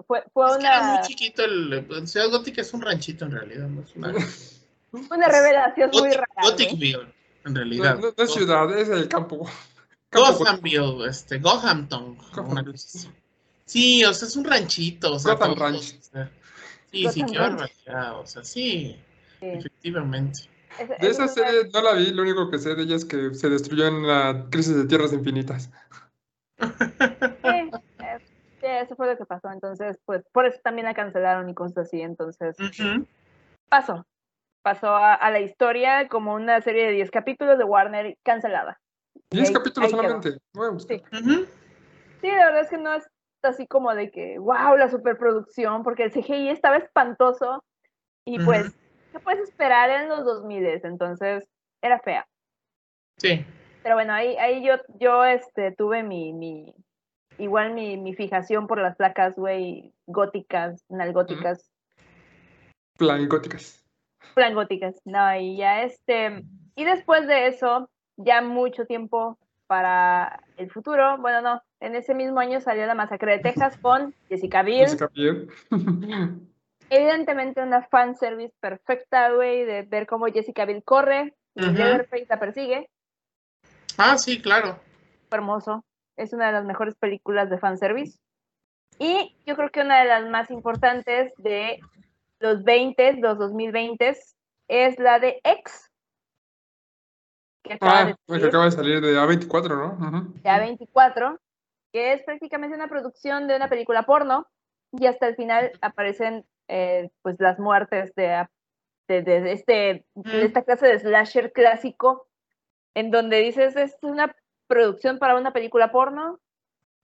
fue, 0.07 0.23
fue 0.34 0.49
Es 0.52 0.57
que 0.57 0.65
era 0.65 0.81
muy 0.84 0.91
una, 0.94 1.02
chiquito. 1.02 1.44
El, 1.44 1.73
el 1.90 2.07
Ciudad 2.07 2.30
Gótica 2.30 2.61
es 2.61 2.73
un 2.73 2.81
ranchito 2.81 3.26
en 3.26 3.31
realidad. 3.31 3.68
No 3.68 3.81
es 3.81 3.95
una, 3.95 4.14
una 5.11 5.27
revelación 5.27 5.90
muy 5.91 6.02
Gothic, 6.03 6.15
rara. 6.18 6.49
Gothicville, 6.49 7.14
en 7.45 7.53
No, 7.53 7.60
realidad. 7.60 7.95
no- 7.99 8.14
no 8.18 8.23
es 8.23 8.34
ciudad, 8.34 8.77
es 8.80 8.88
el 8.90 9.10
campo. 9.10 9.45
campo 10.10 10.38
Gothamville, 10.38 11.06
este, 11.07 11.38
Gothampton. 11.40 12.18
Gotham. 12.18 12.49
una. 12.49 12.64
Sí, 13.65 14.03
o 14.06 14.14
sea, 14.14 14.27
es 14.30 14.36
un 14.38 14.45
ranchito. 14.45 15.14
O 15.14 15.19
sea, 15.19 15.34
Gotham 15.34 15.53
todo, 15.56 15.64
Ranch. 15.65 15.98
o 15.99 16.02
sea, 16.02 16.31
sí, 16.91 17.07
sí, 17.10 17.23
qué 17.26 17.38
barbaridad. 17.38 18.19
O 18.19 18.26
sea, 18.26 18.44
sí, 18.45 18.98
Sí, 19.40 19.45
efectivamente. 19.48 20.40
esa- 20.80 20.95
De 20.95 21.07
esa 21.07 21.28
serie 21.28 21.70
no 21.74 21.82
la 21.82 21.94
vi, 21.94 22.11
lo 22.11 22.22
único 22.24 22.49
que 22.49 22.60
sé 22.60 22.76
de 22.76 22.84
ella 22.84 22.95
es 22.95 23.06
que 23.06 23.34
se 23.34 23.49
destruyó 23.49 23.88
en 23.88 24.06
la 24.07 24.45
crisis 24.52 24.76
de 24.76 24.86
tierras 24.86 25.14
infinitas. 25.14 25.70
Sí, 26.60 27.72
eh, 27.99 28.20
sí, 28.60 28.66
eso 28.66 28.95
fue 28.95 29.07
lo 29.07 29.18
que 29.18 29.26
pasó. 29.26 29.49
Entonces, 29.52 29.98
pues, 30.06 30.24
por 30.32 30.45
eso 30.45 30.60
también 30.64 30.86
la 30.86 30.94
cancelaron 30.94 31.49
y 31.49 31.53
cosas 31.53 31.78
así. 31.88 32.02
Entonces, 32.02 32.56
pasó. 33.70 34.06
Pasó 34.61 34.90
a, 34.90 35.14
a 35.14 35.32
la 35.32 35.40
historia 35.40 36.07
como 36.10 36.34
una 36.34 36.61
serie 36.61 36.88
de 36.88 36.91
10 36.91 37.11
capítulos 37.11 37.57
de 37.57 37.64
Warner 37.64 38.18
cancelada. 38.24 38.78
Y 39.32 39.38
10 39.38 39.48
ahí- 39.49 39.53
capítulos 39.53 39.94
ahí 39.94 39.95
solamente. 39.99 40.38
Sí. 40.88 41.02
Ujú. 41.18 41.45
Sí, 42.22 42.28
la 42.28 42.45
verdad 42.45 42.61
es 42.61 42.70
que 42.70 42.78
no 42.78 42.94
es 42.94 43.07
así 43.41 43.66
como 43.68 43.95
de 43.95 44.11
que, 44.11 44.38
wow, 44.38 44.76
la 44.78 44.90
superproducción, 44.90 45.84
porque 45.84 46.03
el 46.03 46.11
CGI 46.11 46.49
estaba 46.49 46.76
espantoso. 46.78 47.64
Y 48.26 48.40
pues, 48.40 48.76
¿qué 49.11 49.19
puedes 49.19 49.41
esperar 49.41 49.90
en 49.90 50.10
los 50.10 50.26
2000? 50.26 50.81
Entonces, 50.84 51.48
era 51.81 51.99
fea. 51.99 52.27
Sí. 53.18 53.45
Pero 53.84 53.95
bueno, 53.95 54.14
ahí, 54.14 54.36
ahí 54.38 54.65
yo, 54.65 54.76
yo 54.99 55.23
este, 55.26 55.72
tuve 55.72 56.03
mi, 56.03 56.34
mi 56.34 56.73
igual 57.38 57.73
mi, 57.73 57.98
mi 57.98 58.14
fijación 58.14 58.68
por 58.68 58.80
las 58.80 58.95
placas, 58.95 59.36
güey, 59.36 59.94
góticas, 60.06 60.84
nalgóticas, 60.90 61.72
Plan 62.98 63.30
góticas. 63.30 63.84
plan 64.36 64.53
góticas, 64.53 65.02
no, 65.06 65.36
y 65.40 65.57
ya 65.57 65.84
este, 65.84 66.44
y 66.76 66.84
después 66.84 67.26
de 67.27 67.48
eso, 67.48 67.90
ya 68.18 68.41
mucho 68.41 68.86
tiempo 68.86 69.38
para 69.68 70.44
el 70.57 70.69
futuro, 70.69 71.18
bueno, 71.19 71.41
no, 71.41 71.61
en 71.80 71.95
ese 71.95 72.14
mismo 72.14 72.40
año 72.40 72.60
salió 72.60 72.86
La 72.86 72.95
Masacre 72.95 73.38
de 73.38 73.40
Texas 73.40 73.77
con 73.77 74.14
Jessica 74.27 74.64
Biel, 74.64 74.90
Jessica 74.90 75.10
Biel. 75.14 75.48
evidentemente 76.90 77.61
una 77.61 77.84
fanservice 77.88 78.53
perfecta, 78.60 79.32
güey, 79.32 79.64
de 79.66 79.84
ver 79.84 80.07
cómo 80.07 80.26
Jessica 80.28 80.66
Biel 80.66 80.84
corre, 80.84 81.36
y. 81.56 81.61
Leatherface 81.61 82.28
la 82.30 82.40
persigue, 82.40 82.90
Ah, 83.98 84.18
sí, 84.18 84.41
claro. 84.41 84.80
hermoso. 85.32 85.84
Es 86.16 86.32
una 86.34 86.48
de 86.48 86.53
las 86.53 86.66
mejores 86.66 86.95
películas 86.95 87.49
de 87.49 87.60
fanservice. 87.60 88.18
Y 88.98 89.36
yo 89.45 89.56
creo 89.56 89.70
que 89.70 89.82
una 89.82 89.99
de 89.99 90.06
las 90.06 90.30
más 90.30 90.49
importantes 90.52 91.34
de 91.38 91.80
los 92.40 92.64
20, 92.64 93.14
los 93.18 93.38
2020, 93.38 94.18
es 94.70 94.99
la 94.99 95.20
de 95.20 95.40
X. 95.44 95.90
Que 97.64 97.74
acaba 97.74 98.06
de 98.06 98.11
Ah, 98.11 98.16
que 98.16 98.34
salir, 98.34 98.48
acaba 98.48 98.66
de 98.66 98.72
salir 98.72 99.02
de 99.02 99.18
A24, 99.18 99.70
¿no? 99.76 100.07
Ujú. 100.07 100.34
de 100.41 100.49
A24, 100.49 101.40
que 101.91 102.14
es 102.14 102.24
prácticamente 102.24 102.76
una 102.76 102.88
producción 102.88 103.48
de 103.48 103.56
una 103.56 103.68
película 103.68 104.03
porno. 104.03 104.48
Y 104.94 105.06
hasta 105.06 105.28
el 105.28 105.36
final 105.36 105.72
aparecen 105.82 106.45
eh, 106.70 107.10
pues 107.22 107.36
las 107.40 107.60
muertes 107.60 108.14
de, 108.16 108.48
de, 109.08 109.22
de 109.24 109.52
este, 109.52 110.06
de 110.16 110.46
esta 110.46 110.64
clase 110.64 110.88
de 110.88 111.00
slasher 111.00 111.52
clásico, 111.52 112.28
en 112.96 113.12
donde 113.12 113.40
dices, 113.40 113.76
es 113.76 113.98
una 114.02 114.36
producción 114.68 115.20
para 115.20 115.36
una 115.36 115.52
película 115.52 115.91
porno 115.91 116.40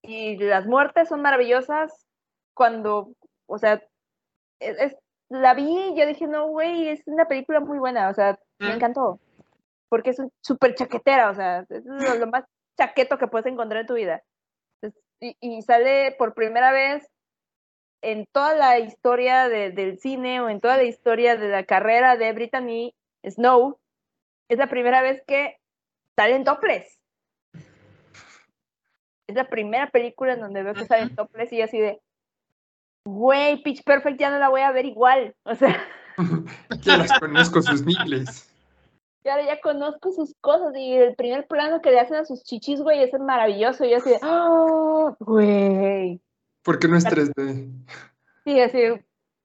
y 0.01 0.37
las 0.37 0.65
muertes 0.67 1.09
son 1.09 1.21
maravillosas 1.21 2.05
cuando, 2.53 3.11
o 3.47 3.57
sea, 3.57 3.83
es, 4.59 4.77
es- 4.79 4.97
la 5.29 5.55
vi 5.55 5.67
y 5.67 5.95
yo 5.99 6.05
dije, 6.05 6.27
no, 6.27 6.47
güey, 6.49 6.87
es 6.89 7.01
una 7.07 7.27
película 7.27 7.59
muy 7.59 7.79
buena, 7.79 8.09
o 8.09 8.13
sea, 8.13 8.39
me 8.59 8.67
Mm. 8.67 8.75
encantó, 8.75 9.19
porque 9.89 10.11
es 10.11 10.21
súper 10.41 10.75
chaquetera, 10.75 11.31
o 11.31 11.33
sea, 11.33 11.65
es 11.67 11.83
lo, 11.85 12.13
lo 12.15 12.27
más 12.27 12.45
chaqueto 12.77 13.17
que 13.17 13.27
puedes 13.27 13.47
encontrar 13.47 13.81
en 13.81 13.87
tu 13.87 13.95
vida. 13.95 14.21
Y 15.19 15.61
sale 15.63 16.13
por 16.19 16.35
primera 16.35 16.71
vez 16.71 17.09
en 18.11 18.25
toda 18.31 18.53
la 18.53 18.77
historia 18.79 19.49
de- 19.49 19.71
del 19.71 19.97
cine 19.99 20.39
o 20.41 20.49
en 20.49 20.61
toda 20.61 20.77
la 20.77 20.83
historia 20.83 21.35
de 21.37 21.49
la 21.49 21.63
carrera 21.63 22.17
de 22.17 22.31
Brittany 22.33 22.93
Snow, 23.27 23.79
es 24.49 24.57
la 24.59 24.67
primera 24.67 25.01
vez 25.01 25.23
que 25.27 25.57
salen 26.15 26.43
topless. 26.43 26.99
Es 29.27 29.35
la 29.35 29.49
primera 29.49 29.89
película 29.89 30.33
en 30.33 30.41
donde 30.41 30.61
veo 30.61 30.75
que 30.75 30.85
salen 30.85 31.07
Ujú. 31.07 31.15
topless 31.15 31.51
y 31.51 31.57
yo 31.57 31.63
así 31.63 31.79
de, 31.79 31.99
güey, 33.07 33.61
Pitch 33.63 33.83
Perfect 33.83 34.19
ya 34.19 34.29
no 34.29 34.37
la 34.37 34.49
voy 34.49 34.61
a 34.61 34.71
ver 34.71 34.85
igual. 34.85 35.35
O 35.43 35.55
sea, 35.55 35.75
Ya 36.83 36.97
las 36.97 37.11
conozco 37.19 37.61
sus 37.61 37.83
nickles. 37.85 38.51
y 39.23 39.29
ahora 39.29 39.45
ya 39.47 39.59
conozco 39.61 40.11
sus 40.11 40.35
cosas 40.41 40.75
y 40.75 40.93
el 40.93 41.15
primer 41.15 41.47
plano 41.47 41.81
que 41.81 41.89
le 41.89 41.99
hacen 41.99 42.17
a 42.17 42.25
sus 42.25 42.43
chichis, 42.43 42.81
güey, 42.81 43.01
es 43.01 43.11
maravilloso. 43.19 43.83
Y 43.83 43.89
yo 43.89 43.97
así 43.97 44.11
de, 44.11 44.19
¡ah, 44.21 45.15
güey! 45.19 46.21
Porque 46.65 46.87
no 46.89 46.97
es 46.97 47.05
3D. 47.05 47.69
Sí, 48.43 48.59
así 48.59 48.79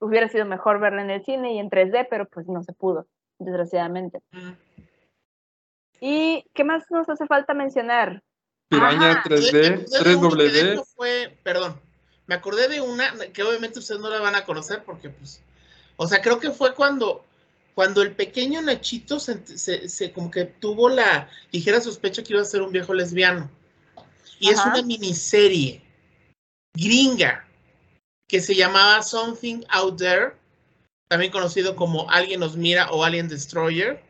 hubiera 0.01 0.29
sido 0.29 0.47
mejor 0.47 0.81
verla 0.81 1.03
en 1.03 1.11
el 1.11 1.25
cine 1.25 1.53
y 1.55 1.59
en 1.59 1.71
3D, 1.71 2.07
pero 2.11 2.27
pues 2.27 2.49
no 2.49 2.63
se 2.65 2.73
pudo, 2.73 3.07
desgraciadamente. 3.39 4.21
¿Y 6.01 6.45
qué 6.55 6.65
más 6.65 6.85
nos 6.91 7.09
hace 7.09 7.27
falta 7.27 7.53
mencionar? 7.55 8.23
Piraña 8.69 9.13
Ajá, 9.13 9.23
3D, 9.29 9.53
Me 9.53 9.97
acordé 9.99 10.11
de 10.11 10.17
uno 10.17 10.31
que 10.31 10.43
de 10.45 10.51
3W. 10.51 10.73
hecho 10.73 10.85
fue, 10.97 11.39
perdón, 11.43 11.81
me 12.27 12.35
acordé 12.37 12.69
de 12.69 12.81
una 12.81 13.13
que 13.33 13.43
obviamente 13.43 13.79
ustedes 13.81 14.01
no 14.01 14.09
la 14.09 14.21
van 14.21 14.35
a 14.35 14.45
conocer 14.45 14.83
porque, 14.85 15.11
pues, 15.11 15.43
o 15.97 16.07
sea, 16.07 16.23
creo 16.23 16.39
que 16.41 16.51
fue 16.51 16.75
cuando, 16.75 17.23
cuando 17.75 18.01
el 18.03 18.13
pequeño 18.13 18.63
Nachito 18.63 19.21
se, 19.21 19.47
se- 19.59 19.89
se- 19.89 20.13
como 20.13 20.31
que 20.31 20.45
tuvo 20.47 20.89
la 20.89 21.29
ligera 21.53 21.81
sospecha 21.83 22.23
que 22.23 22.33
iba 22.33 22.41
a 22.43 22.47
ser 22.47 22.63
un 22.63 22.73
viejo 22.73 22.95
lesbiano. 22.95 23.51
Y 24.39 24.49
es 24.51 24.65
una 24.65 24.83
miniserie 24.83 25.83
gringa 26.75 27.47
que 28.29 28.41
se 28.41 28.55
llamaba 28.55 29.03
Something 29.03 29.65
Out 29.69 29.99
There, 29.99 30.33
también 31.09 31.33
conocido 31.33 31.75
como 31.75 32.09
Alguien 32.09 32.41
nos 32.41 32.57
mira 32.57 32.91
o 32.91 33.03
Alien 33.03 33.29
Destroyer. 33.29 34.01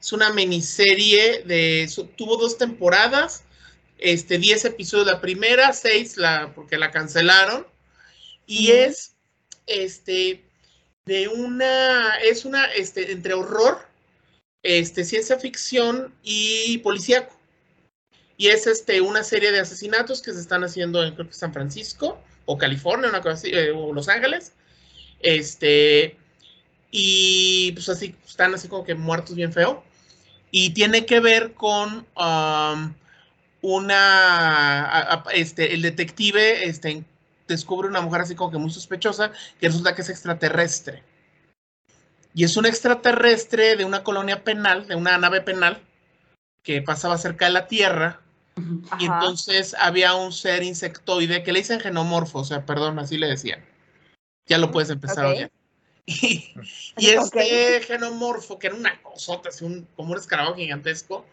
Es 0.00 0.12
una 0.12 0.32
miniserie 0.32 1.42
de, 1.44 1.88
tuvo 2.16 2.36
dos 2.36 2.58
temporadas, 2.58 3.44
este, 3.98 4.38
10 4.38 4.64
episodios 4.66 5.06
la 5.06 5.20
primera, 5.20 5.72
6 5.72 6.16
la, 6.16 6.52
porque 6.54 6.78
la 6.78 6.90
cancelaron. 6.90 7.66
Y 8.46 8.72
es, 8.72 9.14
este, 9.66 10.44
de 11.06 11.28
una, 11.28 12.16
es 12.18 12.44
una, 12.44 12.66
este, 12.66 13.12
entre 13.12 13.34
horror, 13.34 13.86
este, 14.64 15.04
ciencia 15.04 15.38
ficción 15.38 16.12
y 16.24 16.78
policíaco. 16.78 17.35
Y 18.36 18.48
es 18.48 18.66
este, 18.66 19.00
una 19.00 19.24
serie 19.24 19.52
de 19.52 19.60
asesinatos 19.60 20.22
que 20.22 20.32
se 20.32 20.40
están 20.40 20.62
haciendo 20.64 21.02
en 21.04 21.14
creo 21.14 21.28
que 21.28 21.34
San 21.34 21.52
Francisco 21.52 22.20
o 22.44 22.58
California, 22.58 23.08
una 23.08 23.22
cosa 23.22 23.46
eh, 23.48 23.70
o 23.70 23.92
Los 23.92 24.08
Ángeles. 24.08 24.52
Este, 25.20 26.16
y 26.90 27.72
pues 27.72 27.88
así, 27.88 28.14
están 28.26 28.54
así 28.54 28.68
como 28.68 28.84
que 28.84 28.94
muertos 28.94 29.34
bien 29.34 29.52
feo. 29.52 29.84
Y 30.50 30.70
tiene 30.70 31.06
que 31.06 31.20
ver 31.20 31.54
con 31.54 32.06
um, 32.16 32.94
una, 33.62 35.24
este, 35.32 35.74
el 35.74 35.82
detective 35.82 36.64
este, 36.68 37.04
descubre 37.48 37.88
una 37.88 38.00
mujer 38.00 38.22
así 38.22 38.34
como 38.34 38.50
que 38.50 38.58
muy 38.58 38.70
sospechosa, 38.70 39.32
que 39.60 39.66
resulta 39.66 39.94
que 39.94 40.02
es 40.02 40.08
extraterrestre. 40.08 41.02
Y 42.34 42.44
es 42.44 42.56
un 42.56 42.66
extraterrestre 42.66 43.76
de 43.76 43.84
una 43.84 44.04
colonia 44.04 44.44
penal, 44.44 44.86
de 44.86 44.94
una 44.94 45.16
nave 45.18 45.40
penal, 45.40 45.82
que 46.62 46.82
pasaba 46.82 47.16
cerca 47.18 47.46
de 47.46 47.52
la 47.52 47.66
Tierra. 47.66 48.20
Y 48.98 49.04
entonces 49.06 49.74
había 49.78 50.14
un 50.14 50.32
ser 50.32 50.62
insectoide 50.62 51.42
que 51.42 51.52
le 51.52 51.58
dicen 51.60 51.80
genomorfo, 51.80 52.38
o 52.40 52.44
sea, 52.44 52.64
perdón, 52.64 52.98
así 52.98 53.18
le 53.18 53.26
decían. 53.26 53.64
Ya 54.46 54.58
lo 54.58 54.70
puedes 54.70 54.90
empezar 54.90 55.24
a 55.24 55.28
Ok. 55.28 55.34
odiar. 55.34 55.50
Y, 56.06 56.54
este 56.96 57.80
genomorfo, 57.82 58.58
que 58.58 58.68
era 58.68 58.76
una 58.76 59.02
cosota, 59.02 59.48
así 59.48 59.64
un, 59.64 59.86
como 59.96 60.12
un 60.12 60.18
escarabajo 60.18 60.56
gigantesco, 60.56 61.26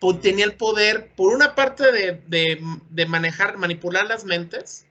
pues, 0.00 0.20
tenía 0.20 0.44
el 0.44 0.54
poder, 0.54 1.12
por 1.16 1.32
una 1.32 1.54
parte, 1.54 1.92
de, 1.92 2.20
de- 2.26 2.60
de 2.90 3.06
manejar, 3.06 3.56
manipular 3.58 4.06
las 4.06 4.24
mentes, 4.24 4.86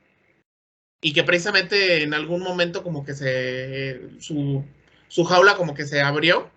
y 1.02 1.14
que 1.14 1.24
precisamente 1.24 2.04
en 2.04 2.14
algún 2.14 2.42
momento 2.42 2.84
como 2.84 3.06
que 3.06 3.14
se, 3.14 4.02
su, 4.20 4.64
su 5.10 5.24
jaula 5.26 5.56
como 5.56 5.74
que 5.76 5.86
se 5.86 6.02
abrió, 6.02 6.50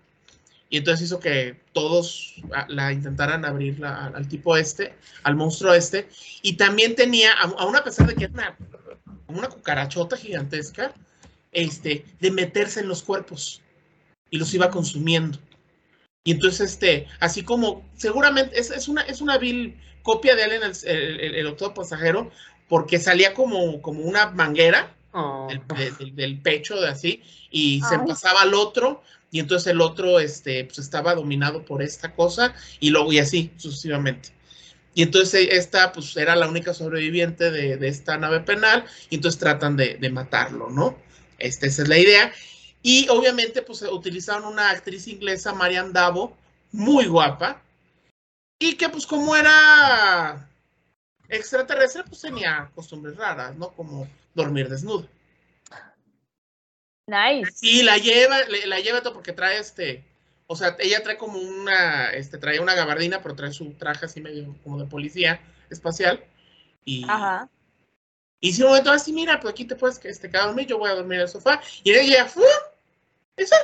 y 0.71 0.77
entonces 0.77 1.05
hizo 1.05 1.19
que 1.19 1.59
todos 1.73 2.33
la 2.69 2.91
intentaran 2.91 3.45
abrir 3.45 3.77
la- 3.79 4.07
al 4.07 4.27
tipo 4.27 4.55
este, 4.57 4.95
al 5.23 5.35
monstruo 5.35 5.73
este, 5.73 6.07
y 6.41 6.53
también 6.53 6.95
tenía, 6.95 7.33
a- 7.33 7.53
aún 7.59 7.75
a 7.75 7.83
pesar 7.83 8.07
de 8.07 8.15
que 8.15 8.23
era 8.23 8.33
una, 8.33 8.57
una 9.27 9.49
cucarachota 9.49 10.17
gigantesca, 10.17 10.93
este, 11.51 12.05
de 12.21 12.31
meterse 12.31 12.79
en 12.79 12.87
los 12.87 13.03
cuerpos, 13.03 13.61
y 14.29 14.37
los 14.37 14.53
iba 14.53 14.69
consumiendo. 14.69 15.37
Y 16.23 16.31
entonces, 16.31 16.71
este, 16.71 17.07
así 17.19 17.43
como, 17.43 17.83
seguramente, 17.97 18.57
es, 18.57 18.71
es 18.71 18.87
una, 18.87 19.01
es 19.01 19.19
una 19.19 19.37
vil 19.37 19.77
copia 20.03 20.35
de 20.35 20.43
Alien, 20.43 20.61
el, 20.63 20.87
el, 21.19 21.35
el- 21.35 21.47
octavo 21.47 21.73
pasajero, 21.73 22.31
porque 22.69 22.97
salía 22.99 23.33
como, 23.33 23.81
como 23.81 24.01
una 24.01 24.29
manguera 24.31 24.95
Oh. 25.13 25.47
del, 25.49 25.61
de- 25.77 25.91
del- 25.91 26.15
del 26.15 26.41
pecho, 26.41 26.79
de 26.79 26.87
así, 26.87 27.21
y 27.51 27.81
se 27.89 27.99
pasaba 27.99 28.43
al 28.43 28.53
otro, 28.53 29.03
y 29.31 29.39
entonces 29.39 29.71
el 29.71 29.81
otro, 29.81 30.19
este, 30.19 30.65
pues 30.65 30.77
estaba 30.79 31.15
dominado 31.15 31.63
por 31.63 31.81
esta 31.81 32.13
cosa, 32.13 32.53
y 32.79 32.89
luego, 32.89 33.11
y 33.13 33.19
así, 33.19 33.51
sucesivamente. 33.57 34.29
Y 34.93 35.03
entonces 35.03 35.47
esta, 35.51 35.93
pues, 35.93 36.15
era 36.17 36.35
la 36.35 36.49
única 36.49 36.73
sobreviviente 36.73 37.49
de, 37.49 37.77
de 37.77 37.87
esta 37.87 38.17
nave 38.17 38.41
penal, 38.41 38.85
y 39.09 39.15
entonces 39.15 39.39
tratan 39.39 39.77
de, 39.77 39.95
de 39.95 40.09
matarlo, 40.09 40.69
¿no? 40.69 40.97
Este, 41.39 41.67
esa 41.67 41.83
es 41.83 41.87
la 41.87 41.97
idea. 41.97 42.33
Y 42.83 43.07
obviamente, 43.09 43.61
pues, 43.61 43.81
utilizaron 43.83 44.45
una 44.45 44.69
actriz 44.69 45.07
inglesa, 45.07 45.53
Marian 45.53 45.93
Davo, 45.93 46.37
muy 46.73 47.05
guapa, 47.07 47.61
y 48.59 48.73
que, 48.73 48.89
pues, 48.89 49.07
como 49.07 49.35
era 49.35 50.49
extraterrestre, 51.29 52.03
pues 52.03 52.21
tenía 52.21 52.69
costumbres 52.75 53.15
raras, 53.15 53.55
¿no? 53.55 53.69
Como 53.69 54.07
dormir 54.35 54.67
desnuda. 54.67 55.07
Nice. 57.07 57.51
Sí, 57.53 57.83
la 57.83 57.97
lleva, 57.97 58.43
le- 58.43 58.67
la 58.67 58.79
lleva 58.79 59.01
todo 59.01 59.13
porque 59.13 59.33
trae 59.33 59.57
este, 59.59 60.03
o 60.47 60.55
sea, 60.55 60.75
ella 60.79 61.01
trae 61.03 61.17
como 61.17 61.39
una, 61.39 62.11
este, 62.11 62.37
trae 62.37 62.59
una 62.59 62.75
gabardina, 62.75 63.21
pero 63.21 63.35
trae 63.35 63.51
su 63.51 63.73
traje 63.73 64.05
así 64.05 64.21
medio 64.21 64.55
como 64.63 64.77
de 64.79 64.85
policía 64.85 65.41
espacial. 65.69 66.23
Y, 66.85 67.05
Ajá. 67.07 67.49
y 68.39 68.53
si 68.53 68.61
un 68.61 68.69
momento 68.69 68.91
así, 68.91 69.13
mira, 69.13 69.39
pues 69.39 69.51
aquí 69.51 69.65
te 69.65 69.75
puedes 69.75 70.03
este, 70.05 70.29
quedar 70.29 70.43
a 70.43 70.47
dormir, 70.47 70.67
yo 70.67 70.77
voy 70.77 70.89
a 70.89 70.95
dormir 70.95 71.15
en 71.15 71.21
el 71.21 71.27
sofá. 71.29 71.61
Y 71.83 71.91
ella, 71.93 72.25
¡fum! 72.25 72.43
Esa. 73.37 73.55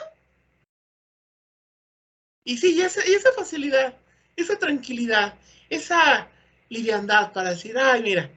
Y 2.43 2.57
sí, 2.57 2.75
y 2.75 2.81
esa, 2.81 3.05
y 3.07 3.13
esa 3.13 3.31
facilidad, 3.33 3.93
esa 4.35 4.57
tranquilidad, 4.57 5.35
esa 5.69 6.29
liviandad 6.69 7.33
para 7.33 7.49
decir, 7.51 7.77
ay, 7.77 8.01
mira, 8.01 8.29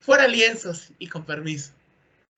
fuera 0.00 0.26
lienzos 0.26 0.90
y 0.98 1.06
con 1.06 1.24
permiso. 1.24 1.72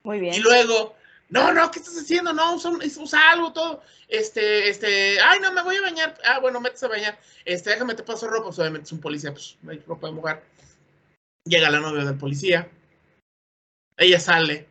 Muy 0.03 0.19
bien. 0.19 0.35
Y 0.35 0.39
luego, 0.39 0.95
no, 1.29 1.51
no, 1.51 1.71
¿qué 1.71 1.79
estás 1.79 1.97
haciendo? 1.97 2.33
No, 2.33 2.55
usa, 2.55 3.31
algo, 3.31 3.53
todo. 3.53 3.81
Este, 4.07 4.69
este, 4.69 5.19
ay, 5.19 5.39
no, 5.39 5.51
me 5.51 5.63
voy 5.63 5.77
a 5.77 5.81
bañar. 5.81 6.15
Ah, 6.25 6.39
bueno, 6.39 6.61
metes 6.61 6.83
a 6.83 6.87
bañar. 6.87 7.17
Este, 7.45 7.71
déjame, 7.71 7.95
te 7.95 8.03
paso 8.03 8.27
ropa. 8.27 8.45
Pues, 8.45 8.59
obviamente 8.59 8.85
es 8.85 8.91
un 8.91 8.99
policía, 8.99 9.31
pues, 9.31 9.57
no 9.61 9.71
hay 9.71 9.79
ropa 9.79 10.07
de 10.07 10.13
mujer. 10.13 10.43
Llega 11.45 11.69
la 11.69 11.79
novia 11.79 12.05
del 12.05 12.17
policía. 12.17 12.69
Ella 13.97 14.19
sale 14.19 14.67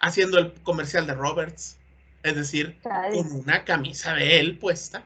haciendo 0.00 0.38
el 0.38 0.52
comercial 0.62 1.06
de 1.06 1.14
Roberts. 1.14 1.78
Es 2.22 2.34
decir, 2.34 2.78
con 2.82 3.32
una 3.32 3.64
camisa 3.64 4.14
de 4.14 4.40
él 4.40 4.58
puesta. 4.58 5.04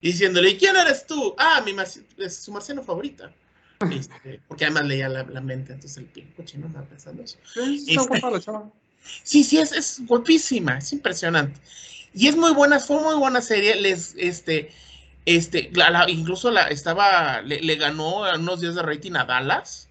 Y 0.00 0.12
diciéndole, 0.12 0.50
¿y 0.50 0.58
quién 0.58 0.76
eres 0.76 1.06
tú? 1.06 1.34
Ah, 1.38 1.62
mi 1.64 1.74
es 2.18 2.36
su 2.36 2.52
marciano 2.52 2.82
favorita. 2.82 3.32
Este, 3.90 4.40
porque 4.48 4.64
además 4.64 4.86
leía 4.86 5.06
la, 5.06 5.22
la 5.24 5.42
mente, 5.42 5.74
entonces 5.74 5.98
el 5.98 6.06
pinche 6.06 6.32
cochino 6.34 6.64
andaba 6.64 6.86
pensando 6.86 7.22
eso. 7.22 7.36
Este-. 7.56 7.92
Sí, 9.22 9.44
sí, 9.44 9.58
es, 9.58 9.72
es 9.72 10.00
guapísima, 10.06 10.78
es 10.78 10.92
impresionante. 10.92 11.60
Y 12.14 12.28
es 12.28 12.36
muy 12.36 12.52
buena, 12.52 12.78
fue 12.80 13.00
muy 13.00 13.14
buena 13.16 13.40
serie. 13.42 13.76
Les, 13.76 14.14
este, 14.16 14.72
este, 15.26 15.70
la- 15.74 15.90
la- 15.90 16.10
incluso 16.10 16.50
la 16.50 16.68
estaba, 16.68 17.42
le, 17.42 17.60
le 17.60 17.76
ganó 17.76 18.20
unos 18.34 18.60
días 18.60 18.74
de 18.74 18.82
rating 18.82 19.12
a 19.16 19.24
Dallas. 19.24 19.88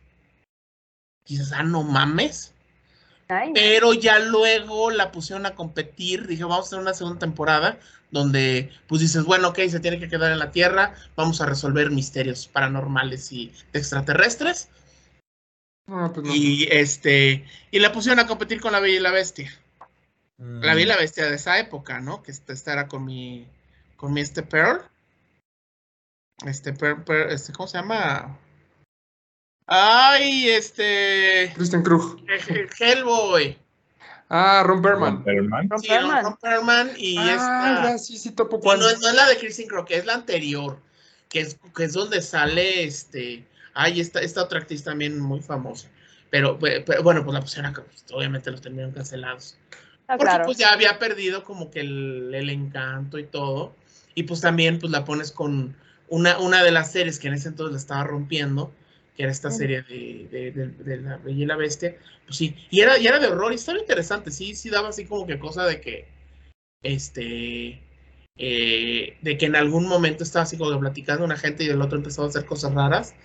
Quizás, 1.25 1.51
ah, 1.53 1.63
no 1.63 1.83
mames. 1.83 2.53
Nice. 3.29 3.51
Pero 3.53 3.93
ya 3.93 4.19
luego 4.19 4.91
la 4.91 5.11
pusieron 5.11 5.45
a 5.45 5.55
competir. 5.55 6.27
Dije, 6.27 6.43
vamos 6.43 6.65
a 6.65 6.67
hacer 6.67 6.79
una 6.79 6.93
segunda 6.93 7.19
temporada 7.19 7.79
donde, 8.11 8.69
pues 8.87 9.01
dices, 9.01 9.23
bueno, 9.23 9.49
ok, 9.49 9.59
se 9.67 9.79
tiene 9.79 9.99
que 9.99 10.07
quedar 10.07 10.31
en 10.31 10.39
la 10.39 10.51
Tierra. 10.51 10.93
Vamos 11.15 11.41
a 11.41 11.47
resolver 11.47 11.89
misterios 11.89 12.47
paranormales 12.47 13.31
y 13.31 13.51
extraterrestres. 13.73 14.69
No, 15.87 16.11
pues 16.11 16.25
no. 16.25 16.33
Y 16.35 16.67
este, 16.71 17.45
y 17.71 17.79
la 17.79 17.91
pusieron 17.91 18.19
a 18.19 18.27
competir 18.27 18.59
con 18.61 18.71
la 18.71 18.79
Bella 18.79 18.95
y 18.97 18.99
la 18.99 19.11
Bestia. 19.11 19.51
La 20.37 20.73
Mm. 20.73 20.77
vi 20.77 20.85
la 20.85 20.97
bestia 20.97 21.27
de 21.29 21.35
esa 21.35 21.57
época, 21.59 22.01
¿no? 22.01 22.21
Que 22.21 22.31
esta, 22.31 22.51
esta 22.51 22.73
era 22.73 22.87
con 22.89 23.05
mi, 23.05 23.47
con 23.95 24.11
mi 24.13 24.19
este 24.19 24.43
Pearl. 24.43 24.81
Este 26.45 26.73
Pearl, 26.73 27.03
Pearl, 27.05 27.31
este, 27.31 27.53
¿cómo 27.53 27.67
se 27.67 27.77
llama? 27.77 28.37
Ay, 29.67 30.49
este, 30.49 31.51
Kristen 31.55 31.83
Krug. 31.83 32.19
Hellboy. 32.79 33.57
Ah, 34.29 34.63
Ron 34.65 34.81
Perlman. 34.81 35.23
Perlman. 35.23 35.69
Ron 35.69 35.79
Sí, 35.79 35.87
Perlman. 35.87 36.23
Ron 36.25 36.37
Perlman 36.37 36.91
y 36.97 37.17
Ah, 37.17 37.31
esta. 37.31 37.83
ya, 37.91 37.97
sí, 37.97 38.17
sí, 38.17 38.31
topo 38.31 38.57
No, 38.57 38.61
cuál. 38.61 38.79
no, 38.79 38.89
es- 38.89 38.99
no 38.99 39.07
es 39.07 39.15
la 39.15 39.27
de 39.27 39.37
Kristen 39.37 39.67
Crow, 39.67 39.85
que 39.85 39.95
es 39.97 40.05
la 40.05 40.15
anterior, 40.15 40.79
que 41.29 41.39
es, 41.41 41.57
que 41.75 41.83
es 41.85 41.93
donde 41.93 42.21
sale 42.21 42.83
este. 42.83 43.45
Ay, 43.75 43.99
esta, 44.01 44.21
esta 44.21 44.41
otra 44.43 44.59
actriz 44.59 44.83
también 44.83 45.19
muy 45.19 45.41
famosa. 45.41 45.89
Pero, 46.31 46.57
pe- 46.57 46.81
pero, 46.81 47.03
bueno, 47.03 47.23
pues 47.23 47.33
la 47.35 47.41
pusieron 47.41 47.67
acá, 47.71 47.83
pues, 47.83 48.05
obviamente 48.11 48.49
los 48.49 48.61
terminaron 48.61 48.93
cancelados. 48.93 49.57
Ah, 50.07 50.17
Porque 50.17 50.23
claro. 50.31 50.45
pues 50.45 50.57
ya 50.57 50.71
había 50.73 50.97
perdido 50.97 51.43
como 51.43 51.69
que 51.69 51.81
el, 51.81 52.31
el 52.33 52.49
encanto 52.49 53.19
y 53.19 53.25
todo. 53.25 53.75
Y 54.15 54.23
pues 54.23 54.41
también 54.41 54.79
pues 54.79 54.91
la 54.91 55.05
pones 55.05 55.31
con 55.31 55.75
una, 56.07 56.39
una 56.39 56.63
de 56.63 56.71
las 56.71 56.91
series 56.91 57.19
que 57.19 57.27
en 57.27 57.33
ese 57.35 57.49
entonces 57.49 57.73
la 57.73 57.79
estaba 57.79 58.03
rompiendo, 58.05 58.71
que 59.15 59.23
era 59.23 59.31
esta 59.31 59.51
serie 59.51 59.81
de, 59.83 60.27
de, 60.31 60.51
de- 60.51 60.67
de 60.67 60.97
La 61.01 61.17
Bella 61.17 61.43
y 61.43 61.45
la 61.45 61.55
Bestia. 61.57 61.95
Pues 62.25 62.37
sí, 62.37 62.55
y 62.69 62.81
era, 62.81 62.97
y 62.97 63.07
era 63.07 63.19
de 63.19 63.27
horror 63.27 63.51
y 63.51 63.55
estaba 63.55 63.77
interesante, 63.79 64.31
sí, 64.31 64.55
sí 64.55 64.69
daba 64.69 64.89
así 64.89 65.05
como 65.05 65.27
que 65.27 65.37
cosa 65.37 65.65
de 65.65 65.81
que, 65.81 66.07
este, 66.83 67.81
eh, 68.37 69.17
de 69.21 69.37
que 69.37 69.45
en 69.45 69.55
algún 69.55 69.87
momento 69.87 70.23
estaba 70.23 70.43
así 70.43 70.57
como 70.57 70.79
platicando 70.79 71.23
una 71.25 71.37
gente 71.37 71.63
y 71.63 71.69
el 71.69 71.81
otro 71.81 71.97
empezó 71.97 72.23
a 72.23 72.27
hacer 72.27 72.45
cosas 72.45 72.73
raras 72.73 73.15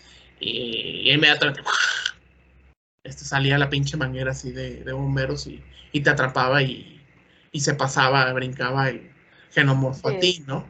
y, 0.40 1.12
inmediatamente 1.12 1.62
este, 3.04 3.24
salía 3.24 3.58
la 3.58 3.70
pinche 3.70 3.96
manguera 3.96 4.32
así 4.32 4.50
de, 4.50 4.82
de 4.84 4.92
bomberos 4.92 5.46
y, 5.46 5.62
y 5.92 6.00
te 6.00 6.10
atrapaba 6.10 6.62
y, 6.62 7.00
y 7.52 7.60
se 7.60 7.74
pasaba, 7.74 8.32
brincaba 8.32 8.88
el 8.88 9.10
genomorfo 9.52 10.08
a 10.08 10.12
Sí. 10.12 10.18
ti, 10.20 10.44
¿no? 10.46 10.66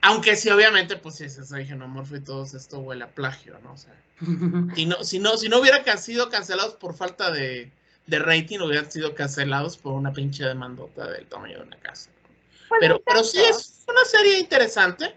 Aunque 0.00 0.36
sí, 0.36 0.48
obviamente, 0.50 0.96
pues 0.96 1.16
si 1.16 1.28
soy 1.28 1.66
genomorfo 1.66 2.16
y 2.16 2.20
todo 2.20 2.44
esto 2.44 2.78
huele 2.78 3.04
a 3.04 3.08
plagio, 3.08 3.58
¿no? 3.62 3.72
O 3.72 3.76
sea, 3.76 3.94
si 4.74 4.86
no, 4.86 5.02
si 5.02 5.18
no, 5.18 5.36
si 5.36 5.48
no 5.48 5.58
hubieran 5.60 5.84
sido 5.98 6.28
cancelados 6.28 6.74
por 6.74 6.94
falta 6.94 7.30
de, 7.32 7.70
de 8.06 8.18
rating, 8.18 8.60
hubieran 8.60 8.90
sido 8.90 9.14
cancelados 9.14 9.76
por 9.76 9.94
una 9.94 10.12
pinche 10.12 10.44
demandota 10.44 11.10
del 11.10 11.26
tamaño 11.26 11.58
de 11.58 11.64
una 11.64 11.76
casa. 11.78 12.10
Pues, 12.68 12.78
Pero, 12.80 13.02
pero 13.04 13.24
sí 13.24 13.38
es 13.38 13.84
una 13.88 14.04
serie 14.04 14.38
interesante. 14.38 15.14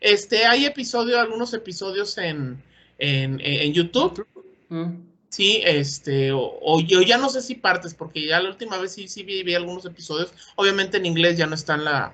Este, 0.00 0.46
hay 0.46 0.66
episodios, 0.66 1.18
algunos 1.20 1.52
episodios 1.54 2.16
en, 2.18 2.62
en, 3.02 3.40
en 3.42 3.72
YouTube. 3.72 4.26
Mm. 4.68 5.12
Sí, 5.28 5.62
este, 5.64 6.30
o, 6.32 6.58
o 6.60 6.80
yo 6.80 7.00
ya 7.02 7.16
no 7.16 7.30
sé 7.30 7.40
si 7.40 7.54
partes, 7.54 7.94
porque 7.94 8.26
ya 8.26 8.38
la 8.40 8.50
última 8.50 8.76
vez 8.78 8.92
sí, 8.92 9.08
sí 9.08 9.22
vi, 9.22 9.42
vi 9.42 9.54
algunos 9.54 9.84
episodios. 9.86 10.32
Obviamente 10.56 10.98
en 10.98 11.06
inglés 11.06 11.36
ya 11.38 11.46
no 11.46 11.54
está 11.54 11.74
en 11.74 11.84
la, 11.84 12.12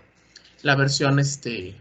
la 0.63 0.77
versión, 0.77 1.19
este, 1.19 1.75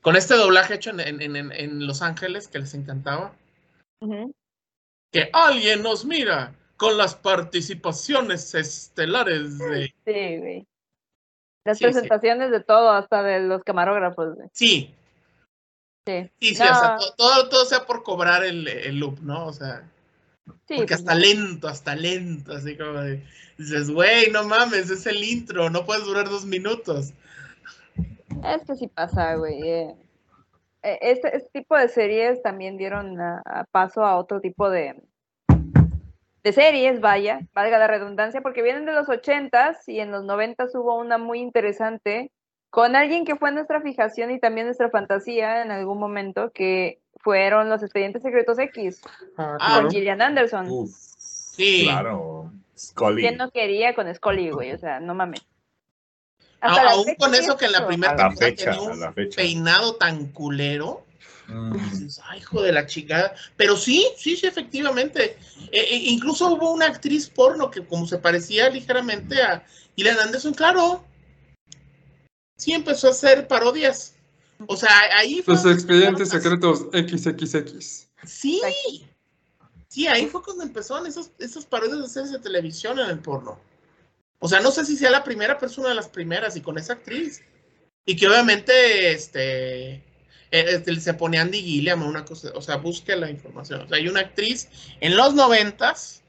Con 0.00 0.16
este 0.16 0.34
doblaje 0.34 0.74
hecho 0.74 0.90
en, 0.90 1.00
en- 1.00 1.36
en- 1.36 1.52
en 1.52 1.86
Los 1.86 2.00
Ángeles, 2.02 2.48
que 2.48 2.58
les 2.58 2.74
encantaba. 2.74 3.34
Que 5.12 5.30
alguien 5.32 5.82
nos 5.82 6.04
mira 6.04 6.54
con 6.76 6.96
las 6.98 7.14
participaciones 7.14 8.54
estelares 8.54 9.58
de... 9.58 9.86
Sí, 10.04 10.36
güey. 10.38 10.66
Las 11.64 11.78
Sí, 11.78 11.84
sí. 11.84 11.90
presentaciones 11.92 12.50
de 12.50 12.60
todo, 12.60 12.90
hasta 12.90 13.22
de 13.22 13.40
los 13.40 13.62
camarógrafos, 13.64 14.34
güey. 14.34 14.48
Sí, 14.52 14.92
Sí. 16.06 16.30
sí, 16.40 16.52
o 16.52 16.56
sea, 16.56 16.96
todo, 17.16 17.48
todo 17.48 17.64
sea 17.64 17.86
por 17.86 18.02
cobrar 18.02 18.44
el, 18.44 18.68
el 18.68 18.98
loop, 18.98 19.20
¿no? 19.20 19.46
O 19.46 19.52
sea, 19.52 19.82
Sí, 20.68 20.76
porque 20.76 20.88
pues, 20.88 21.00
hasta 21.00 21.14
lento, 21.14 21.68
hasta 21.68 21.96
lento, 21.96 22.52
así 22.52 22.76
como 22.76 23.00
de... 23.00 23.22
Dices, 23.56 23.90
güey, 23.90 24.30
no 24.30 24.44
mames, 24.44 24.90
es 24.90 25.06
el 25.06 25.22
intro, 25.24 25.70
no 25.70 25.86
puedes 25.86 26.04
durar 26.04 26.28
dos 26.28 26.44
minutos. 26.44 27.12
Es 28.44 28.64
que 28.66 28.74
sí 28.74 28.88
pasa, 28.88 29.36
güey. 29.36 29.62
eh. 29.62 29.94
Eh, 30.82 30.98
Este, 31.00 31.36
este 31.36 31.48
tipo 31.60 31.76
de 31.76 31.88
series 31.88 32.42
también 32.42 32.76
dieron 32.76 33.18
a- 33.20 33.42
a 33.46 33.64
paso 33.64 34.04
a 34.04 34.16
otro 34.16 34.40
tipo 34.40 34.68
de, 34.68 35.00
de 36.42 36.52
series, 36.52 37.00
vaya, 37.00 37.40
valga 37.54 37.78
la 37.78 37.86
redundancia, 37.86 38.42
porque 38.42 38.60
vienen 38.62 38.84
de 38.84 38.92
los 38.92 39.08
ochentas 39.08 39.88
y 39.88 40.00
en 40.00 40.10
los 40.10 40.24
noventas 40.24 40.74
hubo 40.74 40.98
una 40.98 41.16
muy 41.16 41.40
interesante 41.40 42.30
con 42.74 42.96
alguien 42.96 43.24
que 43.24 43.36
fue 43.36 43.52
nuestra 43.52 43.80
fijación 43.80 44.32
y 44.32 44.40
también 44.40 44.66
nuestra 44.66 44.90
fantasía 44.90 45.62
en 45.62 45.70
algún 45.70 45.96
momento, 46.00 46.50
que 46.50 46.98
fueron 47.20 47.68
los 47.70 47.84
Expedientes 47.84 48.20
Secretos 48.22 48.58
X 48.58 49.00
Ah, 49.38 49.54
Ah, 49.54 49.56
claro. 49.58 49.82
con 49.82 49.90
Gillian 49.92 50.20
Anderson. 50.20 50.66
Uf, 50.68 50.90
Sí. 50.90 51.84
claro. 51.84 52.50
Scully. 52.76 53.22
¿Quién 53.22 53.36
no 53.36 53.52
quería 53.52 53.94
con 53.94 54.12
Scully, 54.12 54.50
güey? 54.50 54.72
O 54.72 54.78
sea, 54.78 54.98
no 54.98 55.14
mames. 55.14 55.42
Hasta 56.60 56.90
aún 56.90 57.14
con 57.16 57.32
eso 57.36 57.56
que 57.56 57.66
en 57.66 57.72
la 57.72 57.86
primera 57.86 58.12
A 58.14 58.16
la 58.16 58.30
fecha, 58.32 58.72
tenía 58.72 58.90
un 58.90 58.98
la 58.98 59.12
fecha. 59.12 59.36
peinado 59.36 59.94
tan 59.94 60.32
culero. 60.32 61.06
Mm. 61.46 61.74
Dices, 61.74 62.20
Ay, 62.28 62.40
hijo 62.40 62.60
de 62.60 62.72
la 62.72 62.86
chingada. 62.86 63.34
Pero 63.56 63.76
sí, 63.76 64.04
sí, 64.16 64.36
sí, 64.36 64.48
efectivamente. 64.48 65.36
E- 65.70 65.78
e- 65.80 66.10
incluso 66.10 66.48
hubo 66.52 66.72
una 66.72 66.86
actriz 66.86 67.30
porno 67.30 67.70
que 67.70 67.86
como 67.86 68.04
se 68.08 68.18
parecía 68.18 68.68
ligeramente 68.68 69.40
a 69.40 69.62
Gillian 69.94 70.18
Anderson, 70.18 70.54
claro. 70.54 71.04
Sí 72.56 72.72
empezó 72.72 73.08
a 73.08 73.10
hacer 73.10 73.48
parodias. 73.48 74.14
O 74.66 74.76
sea, 74.76 74.90
ahí 75.16 75.42
fue... 75.42 75.54
Los 75.54 75.66
expedientes 75.66 76.28
secretos 76.30 76.86
XXX. 76.92 78.08
Sí. 78.24 78.60
Sí, 79.88 80.06
ahí 80.06 80.26
fue 80.26 80.42
cuando 80.42 80.64
empezaron 80.64 81.06
esas, 81.06 81.30
esas 81.38 81.66
parodias 81.66 82.00
de 82.00 82.08
series 82.08 82.32
de 82.32 82.38
televisión 82.38 82.98
en 82.98 83.10
el 83.10 83.18
porno. 83.20 83.60
O 84.38 84.48
sea, 84.48 84.60
no 84.60 84.70
sé 84.70 84.84
si 84.84 84.96
sea 84.96 85.10
la 85.10 85.24
primera 85.24 85.58
persona 85.58 85.88
de 85.88 85.94
las 85.94 86.08
primeras 86.08 86.56
y 86.56 86.60
con 86.60 86.78
esa 86.78 86.94
actriz. 86.94 87.42
Y 88.04 88.16
que 88.16 88.28
obviamente, 88.28 89.12
este, 89.12 89.92
eh, 89.94 90.02
este, 90.50 91.00
se 91.00 91.14
pone 91.14 91.38
Andy 91.38 91.62
Gilliam 91.62 92.02
o 92.02 92.08
una 92.08 92.24
cosa, 92.24 92.50
o 92.54 92.60
sea, 92.60 92.76
busque 92.76 93.16
la 93.16 93.30
información. 93.30 93.82
O 93.82 93.88
sea, 93.88 93.96
hay 93.96 94.08
una 94.08 94.20
actriz 94.20 94.68
en 95.00 95.16
los 95.16 95.34
noventas 95.34 96.22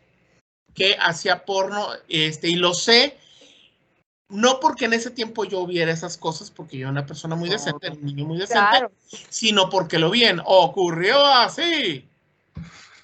que 0.74 0.96
hacía 1.00 1.46
porno, 1.46 1.90
este, 2.08 2.50
y 2.50 2.56
lo 2.56 2.74
sé, 2.74 3.18
no 4.30 4.60
porque 4.60 4.86
en 4.86 4.94
ese 4.94 5.12
tiempo 5.12 5.44
yo 5.46 5.66
viera 5.68 5.92
esas 5.92 6.18
cosas, 6.18 6.50
porque 6.52 6.78
yo 6.78 6.82
era 6.86 6.92
una 6.92 7.06
persona 7.06 7.36
muy 7.36 7.50
decente, 7.50 7.90
un 7.92 8.04
niño 8.04 8.26
muy 8.26 8.38
decente, 8.38 8.70
Claro. 8.70 8.92
sino 9.30 9.70
porque 9.70 10.00
lo 10.00 10.10
bien 10.10 10.42
ocurrió 10.46 11.24
así. 11.26 12.08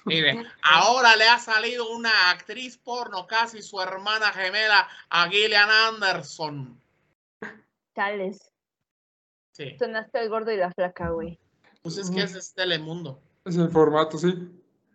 Mire, 0.04 0.44
ahora 0.62 1.14
le 1.14 1.28
ha 1.28 1.38
salido 1.38 1.88
una 1.90 2.30
actriz 2.30 2.76
porno, 2.76 3.26
casi 3.28 3.62
su 3.62 3.80
hermana 3.80 4.32
gemela, 4.32 4.88
a 5.08 5.28
Gillian 5.28 5.70
Anderson. 5.70 6.80
Chales. 7.94 8.50
Sí, 9.52 9.76
Sonaste 9.78 10.18
el 10.20 10.28
gordo 10.28 10.50
y 10.50 10.56
la 10.56 10.70
flaca, 10.72 11.10
güey. 11.10 11.38
pues 11.82 11.98
es 11.98 12.10
que 12.10 12.22
ese 12.22 12.38
es 12.38 12.52
Telemundo. 12.54 13.20
Es 13.44 13.56
el 13.56 13.68
formato, 13.70 14.18
sí. 14.18 14.28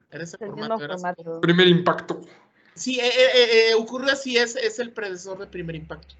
Era 0.09 0.23
ese 0.23 0.35
Es 0.37 0.41
el 0.41 0.49
formato, 0.49 0.79
formato. 0.79 1.23
formato. 1.23 1.41
Primer 1.41 1.67
impacto. 1.67 2.21
Sí, 2.77 2.99
eh, 2.99 3.07
eh, 3.07 3.29
eh, 3.33 3.69
eh, 3.69 3.73
ocurrió 3.73 4.11
así, 4.11 4.37
es, 4.37 4.55
es 4.55 4.77
el 4.79 4.91
predecesor 4.91 5.39
de 5.39 5.47
Primer 5.47 5.75
Impacto. 5.75 6.15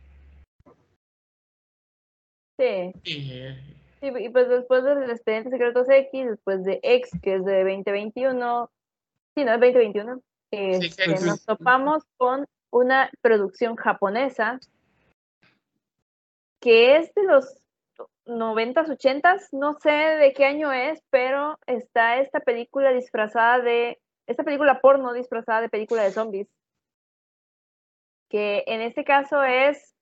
Sí. 2.59 2.91
Sí, 3.03 3.43
y 4.01 4.29
pues 4.29 4.49
después 4.49 4.83
del 4.83 5.09
Expediente 5.09 5.51
Secretos 5.51 5.87
X, 5.87 6.29
después 6.29 6.63
de 6.63 6.79
X, 6.81 7.11
que 7.21 7.35
es 7.35 7.45
de 7.45 7.63
2021, 7.63 8.71
sí, 9.35 9.43
no, 9.43 9.53
es 9.53 9.59
2021, 9.59 10.21
eh, 10.51 10.81
Sí, 10.81 10.89
que 10.89 11.11
X 11.11 11.25
nos 11.25 11.45
topamos 11.45 12.03
con 12.17 12.45
una 12.71 13.11
producción 13.21 13.75
japonesa 13.75 14.59
que 16.59 16.97
es 16.97 17.13
de 17.13 17.23
los 17.23 17.45
90s, 18.25 18.89
80s, 18.89 19.49
no 19.51 19.79
sé 19.79 19.89
de 19.89 20.33
qué 20.33 20.45
año 20.45 20.71
es, 20.71 21.01
pero 21.11 21.59
está 21.67 22.19
esta 22.19 22.39
película 22.39 22.91
disfrazada 22.91 23.59
de, 23.59 23.99
esta 24.27 24.43
película 24.43 24.81
porno 24.81 25.13
disfrazada 25.13 25.61
de 25.61 25.69
película 25.69 26.03
de 26.03 26.11
zombies, 26.11 26.47
que 28.29 28.63
en 28.67 28.81
este 28.81 29.03
caso 29.03 29.43
es 29.43 29.95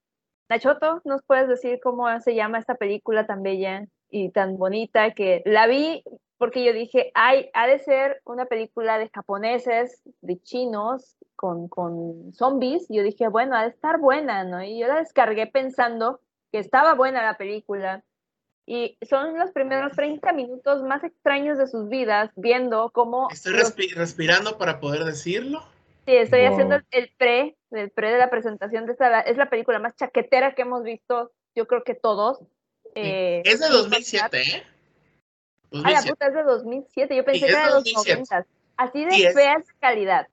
Nachoto, 0.49 1.01
¿nos 1.05 1.23
puedes 1.23 1.47
decir 1.47 1.79
cómo 1.81 2.19
se 2.19 2.35
llama 2.35 2.59
esta 2.59 2.75
película 2.75 3.25
tan 3.25 3.41
bella 3.43 3.85
y 4.09 4.29
tan 4.29 4.57
bonita 4.57 5.11
que 5.11 5.41
la 5.45 5.67
vi 5.67 6.03
porque 6.37 6.65
yo 6.65 6.73
dije, 6.73 7.11
ay, 7.13 7.49
ha 7.53 7.65
de 7.67 7.79
ser 7.79 8.21
una 8.25 8.45
película 8.45 8.97
de 8.97 9.09
japoneses, 9.09 10.01
de 10.21 10.37
chinos, 10.41 11.15
con, 11.35 11.69
con 11.69 12.33
zombies. 12.33 12.85
Yo 12.89 13.03
dije, 13.03 13.29
bueno, 13.29 13.55
ha 13.55 13.63
de 13.63 13.69
estar 13.69 13.99
buena, 13.99 14.43
¿no? 14.43 14.61
Y 14.61 14.79
yo 14.79 14.87
la 14.87 14.97
descargué 14.97 15.47
pensando 15.47 16.19
que 16.51 16.59
estaba 16.59 16.93
buena 16.93 17.23
la 17.23 17.37
película. 17.37 18.03
Y 18.67 18.97
son 19.07 19.37
los 19.37 19.51
primeros 19.51 19.91
30 19.95 20.33
minutos 20.33 20.81
más 20.81 21.03
extraños 21.03 21.57
de 21.57 21.67
sus 21.67 21.87
vidas, 21.87 22.31
viendo 22.35 22.89
cómo... 22.91 23.27
estoy 23.31 23.53
los- 23.53 23.75
respi- 23.75 23.93
respirando 23.93 24.57
para 24.57 24.79
poder 24.79 25.03
decirlo. 25.03 25.63
Sí, 26.07 26.15
estoy 26.15 26.41
Wow. 26.41 26.51
haciendo 26.53 26.75
el- 26.91 27.11
pre, 27.17 27.55
el 27.71 27.91
pre 27.91 28.11
de 28.11 28.17
la 28.17 28.29
presentación 28.29 28.85
de 28.85 28.93
esta, 28.93 29.19
es 29.21 29.37
la 29.37 29.49
película 29.49 29.77
más 29.79 29.95
chaquetera 29.95 30.55
que 30.55 30.63
hemos 30.63 30.83
visto, 30.83 31.31
yo 31.55 31.67
creo 31.67 31.83
que 31.83 31.93
todos. 31.95 32.39
Eh, 32.95 33.41
Es 33.45 33.59
de 33.59 33.65
sin 33.67 33.73
2007, 33.75 34.41
¿eh? 34.41 34.63
Ah, 35.73 35.91
la 35.91 36.01
2007. 36.01 36.09
puta, 36.09 36.27
es 36.27 36.33
de 36.33 36.43
2007, 36.43 37.15
yo 37.17 37.25
pensé 37.25 37.39
Sí, 37.39 37.45
que 37.45 37.51
era 37.51 37.59
de 37.59 37.65
los 37.65 37.83
2007. 37.83 38.23
90. 38.29 38.47
Así 38.77 39.05
de 39.05 39.11
Sí, 39.11 39.27
fea 39.33 39.53
es 39.59 39.73
calidad. 39.79 40.27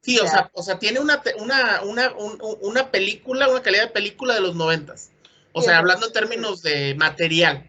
Sí, 0.00 0.18
o 0.18 0.26
sea, 0.26 0.50
o 0.52 0.62
sea, 0.62 0.78
tiene 0.78 1.00
una, 1.00 1.20
una, 1.38 1.82
una, 1.82 2.12
un- 2.16 2.38
un- 2.40 2.58
una 2.62 2.90
película, 2.90 3.48
una 3.48 3.62
calidad 3.62 3.84
de 3.84 3.90
película 3.92 4.34
de 4.34 4.40
los 4.40 4.54
noventas. 4.56 5.10
O 5.52 5.60
Sí, 5.60 5.66
sea, 5.66 5.72
o 5.72 5.74
sea, 5.74 5.78
hablando 5.78 6.06
en 6.06 6.12
términos 6.12 6.62
de 6.62 6.94
material. 6.96 7.64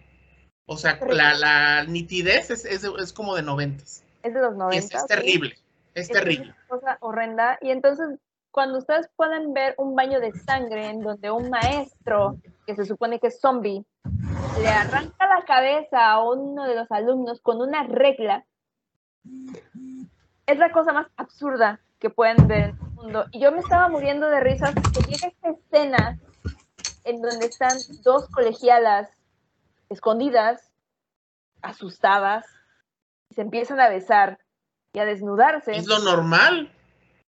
O 0.72 0.78
sea, 0.78 1.00
la, 1.10 1.34
la 1.34 1.84
nitidez 1.86 2.52
es, 2.52 2.64
es, 2.64 2.84
es 2.84 3.12
como 3.12 3.36
de 3.36 3.41
noventas. 3.41 4.04
Es 4.22 4.36
de 4.36 4.40
los 4.40 4.56
90. 4.56 4.78
es, 4.78 4.94
es 4.94 5.08
terrible, 5.08 5.56
es 5.96 6.04
Es 6.04 6.10
terrible. 6.10 6.54
una 6.54 6.68
cosa 6.68 6.98
horrenda. 7.00 7.58
Y 7.62 7.72
entonces, 7.72 8.20
cuando 8.52 8.78
ustedes 8.78 9.10
pueden 9.16 9.52
ver 9.54 9.74
un 9.80 9.96
baño 9.96 10.20
de 10.20 10.32
sangre 10.32 10.90
en 10.90 11.02
donde 11.02 11.32
un 11.32 11.50
maestro, 11.50 12.38
que 12.68 12.76
se 12.76 12.86
supone 12.86 13.20
que 13.20 13.28
es 13.28 13.41
zombie, 13.41 13.84
le 14.62 14.68
arranca 14.68 15.28
la 15.28 15.44
cabeza 15.46 16.12
a 16.12 16.24
uno 16.24 16.64
de 16.66 16.76
los 16.76 16.91
alumnos 16.91 17.41
con 17.41 17.62
una 17.62 17.82
regla, 17.88 18.46
es 20.46 20.58
la 20.60 20.72
cosa 20.72 20.94
más 20.94 21.08
absurda 21.18 21.80
que 21.98 22.12
pueden 22.12 22.48
ver 22.48 22.60
en 22.60 22.76
el 22.80 22.91
mundo. 22.91 23.26
Y 23.32 23.40
yo 23.40 23.52
me 23.52 23.62
estaba 23.62 23.88
muriendo 23.88 24.30
de 24.30 24.40
risas 24.40 24.76
porque 24.76 25.02
tiene 25.02 25.34
esta 25.34 25.50
escena 25.50 26.20
en 27.06 27.24
donde 27.24 27.48
están 27.48 27.76
dos 28.04 28.28
colegialas 28.30 29.10
escondidas, 29.90 30.72
asustadas, 31.61 32.45
y 33.30 33.36
se 33.36 33.41
empiezan 33.41 33.80
a 33.80 33.90
besar 33.90 34.40
y 34.94 34.99
a 34.99 35.06
desnudarse. 35.06 35.76
Es 35.76 35.88
lo 35.88 35.99
normal. 35.99 36.72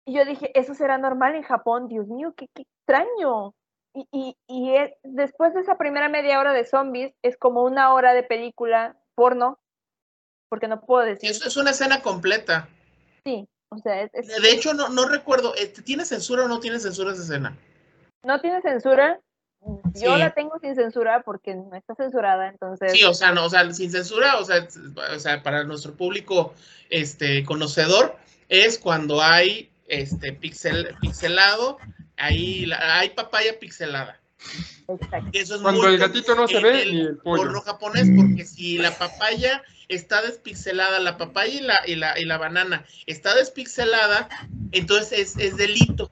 Y 0.06 0.14
yo 0.16 0.26
dije, 0.26 0.52
eso 0.60 0.74
será 0.74 0.98
normal 0.98 1.36
en 1.36 1.44
Japón, 1.44 1.88
Dios 1.88 2.08
mío, 2.08 2.34
qué, 2.36 2.48
qué 2.56 2.64
extraño. 2.64 3.54
Y, 3.94 4.08
y, 4.12 4.38
y 4.48 4.76
es- 4.76 4.94
después 5.04 5.54
de 5.54 5.62
esa 5.62 5.78
primera 5.78 6.10
media 6.10 6.40
hora 6.40 6.54
de 6.54 6.66
zombies, 6.66 7.14
es 7.22 7.38
como 7.38 7.64
una 7.64 7.94
hora 7.94 8.14
de 8.14 8.24
película 8.24 8.98
porno, 9.16 9.60
porque 10.50 10.68
no 10.68 10.82
puedo 10.82 11.06
decir, 11.06 11.30
Eso 11.30 11.48
es 11.48 11.58
una 11.58 11.72
escena 11.72 12.02
completa. 12.02 12.68
sí, 13.26 13.48
o 13.70 13.78
sea, 13.78 14.02
es- 14.02 14.12
es- 14.14 14.42
De 14.42 14.52
hecho, 14.52 14.74
no, 14.74 14.90
no 14.90 15.08
recuerdo, 15.08 15.54
eh, 15.56 15.68
¿tiene 15.68 16.06
censura 16.06 16.46
o 16.46 16.48
no 16.48 16.60
tiene 16.60 16.80
censura 16.80 17.12
esa 17.12 17.22
escena? 17.24 17.56
no 18.24 18.40
tiene 18.40 18.62
censura, 18.62 19.20
yo 19.94 20.14
Sí. 20.14 20.20
la 20.20 20.34
tengo 20.34 20.58
sin 20.60 20.76
censura 20.76 21.22
porque 21.24 21.56
no 21.56 21.76
está 21.76 21.94
censurada, 21.96 22.48
entonces, 22.50 22.92
Sí, 22.94 23.04
o 23.04 23.14
sea, 23.14 23.32
no, 23.32 23.46
o 23.46 23.50
sea, 23.50 23.72
sin 23.74 23.92
censura, 23.92 24.38
o 24.38 24.46
sea, 24.46 24.68
o 25.16 25.20
sea, 25.20 25.44
para 25.44 25.64
nuestro 25.64 25.94
público 25.96 26.54
este 26.90 27.44
conocedor, 27.44 28.16
es 28.50 28.78
cuando 28.80 29.22
hay 29.22 29.70
este 29.88 30.34
pixel, 30.34 30.96
pixelado, 31.02 31.78
ahí 32.18 32.66
la- 32.66 33.00
hay 33.00 33.10
papaya 33.12 33.60
pixelada. 33.60 34.20
exacto. 34.88 35.30
Eso 35.34 35.56
es 35.56 35.62
Cuando 35.62 35.84
muy 35.84 35.94
el 35.94 36.00
gatito 36.00 36.34
no 36.36 36.48
se 36.48 36.60
ve 36.60 36.82
el 36.82 36.92
ni 36.94 37.02
el 37.02 37.18
pollo. 37.18 37.44
porno 37.44 37.62
japonés, 37.62 38.08
porque 38.16 38.46
si 38.46 38.78
la 38.80 38.92
papaya 38.98 39.62
está 39.90 40.22
despixelada, 40.22 41.00
la 41.00 41.18
papaya 41.18 41.54
y 41.54 41.60
la, 41.62 41.80
y 41.86 41.96
la, 41.96 42.18
y 42.20 42.26
la 42.26 42.38
banana 42.38 42.84
está 43.06 43.36
despixelada, 43.36 44.28
entonces 44.72 45.12
es, 45.20 45.38
es 45.38 45.58
delito. 45.58 46.10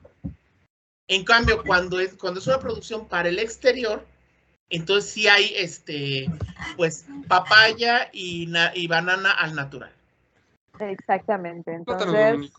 En 1.09 1.25
cambio, 1.25 1.61
cuando 1.63 1.99
es, 1.99 2.13
cuando 2.15 2.39
es 2.39 2.47
una 2.47 2.59
producción 2.59 3.05
para 3.07 3.27
el 3.29 3.39
exterior, 3.39 4.05
Entonces 4.71 5.09
sí 5.09 5.27
hay, 5.27 5.51
este, 5.55 6.27
pues, 6.77 7.07
papaya 7.27 8.07
y, 8.13 8.45
na- 8.45 8.71
y 8.75 8.85
banana 8.85 9.31
al 9.31 9.55
natural. 9.55 9.91
Exactamente. 10.79 11.73
Entonces, 11.73 12.51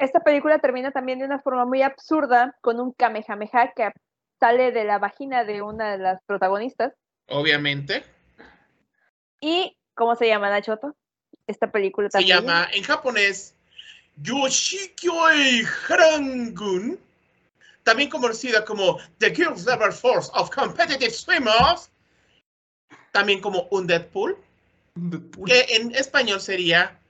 esta 0.00 0.18
película 0.18 0.58
termina 0.58 0.90
también 0.90 1.20
de 1.20 1.26
una 1.26 1.38
forma 1.38 1.64
muy 1.64 1.82
absurda 1.82 2.56
con 2.60 2.80
un 2.80 2.90
kamehameha 2.92 3.72
que 3.76 3.92
sale 4.40 4.72
de 4.72 4.82
la 4.82 4.98
vagina 4.98 5.44
de 5.44 5.62
una 5.62 5.92
de 5.92 5.98
las 5.98 6.20
protagonistas. 6.24 6.92
Obviamente. 7.28 8.02
¿Y 9.40 9.76
cómo 9.94 10.16
se 10.16 10.26
llama, 10.26 10.50
Nachoto? 10.50 10.96
Esta 11.46 11.70
película 11.70 12.08
Se 12.10 12.18
también. 12.18 12.38
llama 12.38 12.66
en 12.72 12.82
japonés 12.82 13.54
Yoshikyoi 14.16 15.64
Harangun, 15.88 16.98
también 17.88 18.10
conocida 18.10 18.66
como 18.66 18.98
The 19.16 19.34
Girls 19.34 19.64
Never 19.64 19.92
Force 19.92 20.30
of 20.34 20.50
Competitive 20.50 21.10
Swimmers, 21.10 21.90
también 23.12 23.40
como 23.40 23.66
un 23.70 23.86
Deadpool, 23.86 24.36
Deadpool. 24.94 25.48
que 25.48 25.64
en 25.70 25.94
español 25.94 26.38
sería 26.38 27.00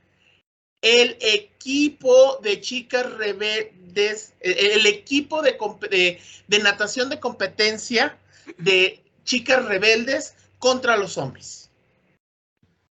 el 0.80 1.16
equipo 1.20 2.36
de 2.42 2.60
chicas 2.60 3.12
rebeldes, 3.14 4.34
el, 4.38 4.86
equipo 4.86 5.42
de, 5.42 5.58
de- 5.90 6.20
de 6.46 6.58
natación 6.60 7.08
de 7.10 7.18
competencia 7.18 8.16
de 8.58 9.02
chicas 9.24 9.64
rebeldes 9.64 10.36
contra 10.60 10.96
los 10.96 11.14
zombies. 11.14 11.72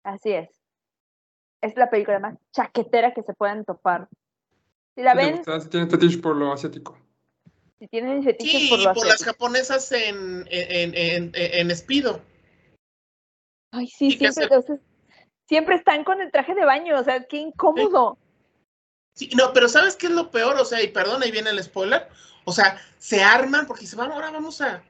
Así 0.04 0.34
es. 0.34 0.50
Es 1.62 1.76
la 1.76 1.90
película 1.90 2.20
más 2.20 2.38
chaquetera 2.52 3.12
que 3.16 3.24
se 3.24 3.34
puedan 3.34 3.66
topar. 3.66 4.08
Si 4.96 5.02
la 5.02 5.16
ven, 5.16 5.42
tiene 5.72 6.18
por 6.18 6.36
lo 6.36 6.54
asiático. 6.54 6.96
Si 7.82 7.88
tienen 7.88 8.24
fetiches 8.24 8.62
Sí, 8.62 8.70
por 8.70 8.80
y 8.80 8.84
lo 8.84 8.94
por 8.94 9.08
las 9.08 9.24
japonesas 9.24 9.92
en, 9.92 10.48
en, 10.52 10.94
en, 10.94 10.94
en, 10.94 11.32
en 11.34 11.76
Speedo. 11.76 12.22
Ay, 13.72 13.88
sí, 13.88 14.12
siempre, 14.12 14.46
o 14.56 14.62
sea, 14.62 14.78
siempre 15.48 15.76
están 15.78 16.04
con 16.04 16.22
el 16.22 16.32
traje 16.32 16.54
de 16.54 16.64
baño, 16.64 17.00
o 17.00 17.04
sea, 17.04 17.24
qué 17.24 17.38
incómodo. 17.38 18.20
Sí, 19.16 19.32
no, 19.36 19.52
pero 19.52 19.68
¿sabes 19.68 19.96
qué 19.96 20.06
es 20.06 20.12
lo 20.12 20.30
peor? 20.30 20.60
O 20.60 20.66
sea, 20.66 20.84
y 20.84 20.90
perdón, 20.90 21.24
ahí 21.24 21.32
viene 21.32 21.50
el 21.50 21.64
spoiler. 21.64 22.08
O 22.46 22.52
sea, 22.54 22.80
se 23.00 23.24
arman 23.24 23.66
porque 23.66 23.88
se 23.88 23.96
van, 23.96 24.12
ahora 24.12 24.30
vamos 24.30 24.62
a. 24.62 24.84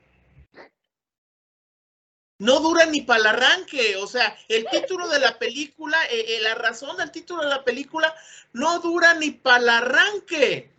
No 2.39 2.59
dura 2.59 2.85
ni 2.88 3.01
para 3.01 3.22
el 3.22 3.27
arranque. 3.27 3.95
O 3.95 4.07
sea, 4.07 4.35
el 4.49 4.68
título 4.69 5.07
de 5.07 5.19
la 5.19 5.39
película, 5.39 5.97
eh, 6.07 6.26
eh, 6.27 6.41
la 6.41 6.55
razón 6.55 6.97
del 6.97 7.11
título 7.11 7.43
de 7.43 7.49
la 7.49 7.63
película, 7.63 8.13
no 8.51 8.80
dura 8.80 9.13
ni 9.13 9.31
para 9.31 9.63
el 9.63 9.69
arranque. 9.69 10.69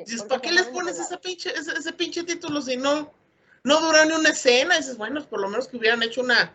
Dices, 0.00 0.22
¿para 0.24 0.40
qué 0.40 0.50
les 0.52 0.66
pones 0.66 0.98
lado. 0.98 1.20
pinche, 1.20 1.50
ese, 1.56 1.72
ese 1.72 1.92
pinche 1.92 2.24
título 2.24 2.60
si 2.60 2.76
no, 2.76 3.12
no 3.62 3.80
dura 3.80 4.04
ni 4.04 4.12
una 4.12 4.30
escena? 4.30 4.76
dices, 4.76 4.96
bueno, 4.96 5.24
por 5.28 5.40
lo 5.40 5.48
menos 5.48 5.68
que 5.68 5.76
hubieran 5.76 6.02
hecho 6.02 6.20
una. 6.20 6.52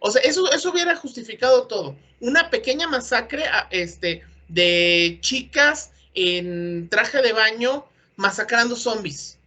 O 0.00 0.10
sea, 0.10 0.22
eso, 0.22 0.50
eso 0.52 0.70
hubiera 0.70 0.96
justificado 0.96 1.66
todo. 1.66 1.96
Una 2.20 2.50
pequeña 2.50 2.88
masacre 2.88 3.46
a- 3.46 3.68
este, 3.70 4.24
de 4.48 5.18
chicas 5.20 5.92
en 6.14 6.88
traje 6.88 7.22
de 7.22 7.32
baño 7.32 7.86
masacrando 8.16 8.76
zombies. 8.76 9.38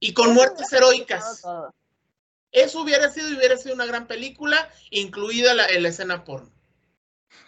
Y 0.00 0.12
con 0.12 0.26
Eso 0.26 0.34
muertes 0.34 0.72
heroicas. 0.72 1.42
todo. 1.42 1.72
Eso 2.52 2.80
hubiera 2.80 3.10
sido, 3.12 3.36
hubiera 3.36 3.56
sido 3.56 3.74
una 3.74 3.86
gran 3.86 4.06
película, 4.06 4.70
incluida 4.90 5.52
la, 5.54 5.66
la 5.68 5.88
escena 5.88 6.24
porno. 6.24 6.50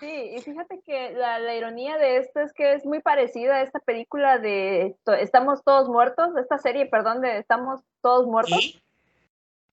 Sí, 0.00 0.30
y 0.36 0.40
fíjate 0.42 0.80
que 0.86 1.10
la, 1.12 1.38
la 1.40 1.54
ironía 1.56 1.98
de 1.98 2.18
esto 2.18 2.40
es 2.40 2.52
que 2.52 2.74
es 2.74 2.84
muy 2.86 3.00
parecida 3.00 3.56
a 3.56 3.62
esta 3.62 3.80
película 3.80 4.38
de 4.38 4.94
Estamos 5.20 5.62
todos 5.64 5.88
muertos, 5.88 6.36
esta 6.36 6.58
serie, 6.58 6.86
perdón, 6.86 7.20
de 7.20 7.38
Estamos 7.38 7.80
todos 8.00 8.26
muertos, 8.26 8.80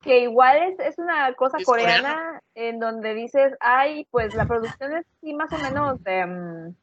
que 0.01 0.19
igual 0.19 0.57
es, 0.63 0.79
es 0.79 0.97
una 0.97 1.33
cosa 1.35 1.57
Es 1.59 1.65
coreana 1.65 2.13
coreana. 2.13 2.41
en 2.55 2.79
donde 2.79 3.13
dices, 3.13 3.53
ay, 3.59 4.07
pues 4.11 4.33
la 4.33 4.45
producción 4.47 4.95
es 4.97 5.05
sí 5.21 5.33
más 5.33 5.51
o 5.53 5.57
menos, 5.59 5.99
em, 6.05 6.73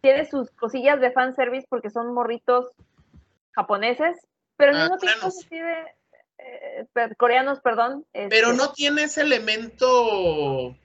tiene 0.00 0.24
sus 0.26 0.50
cosillas 0.52 1.00
de 1.00 1.12
fanservice 1.12 1.66
porque 1.68 1.90
son 1.90 2.12
morritos 2.14 2.70
japoneses, 3.52 4.18
pero 4.56 4.72
al 4.72 4.78
Ah, 4.78 4.82
mismo 4.84 4.98
tiempo 4.98 5.26
así 5.26 5.58
de, 5.58 5.94
eh, 6.38 6.86
coreanos, 7.18 7.60
perdón. 7.60 8.04
pero 8.12 8.48
este, 8.48 8.56
no 8.56 8.72
tiene 8.72 9.04
ese 9.04 9.20
elemento 9.20 10.68
el 10.70 10.76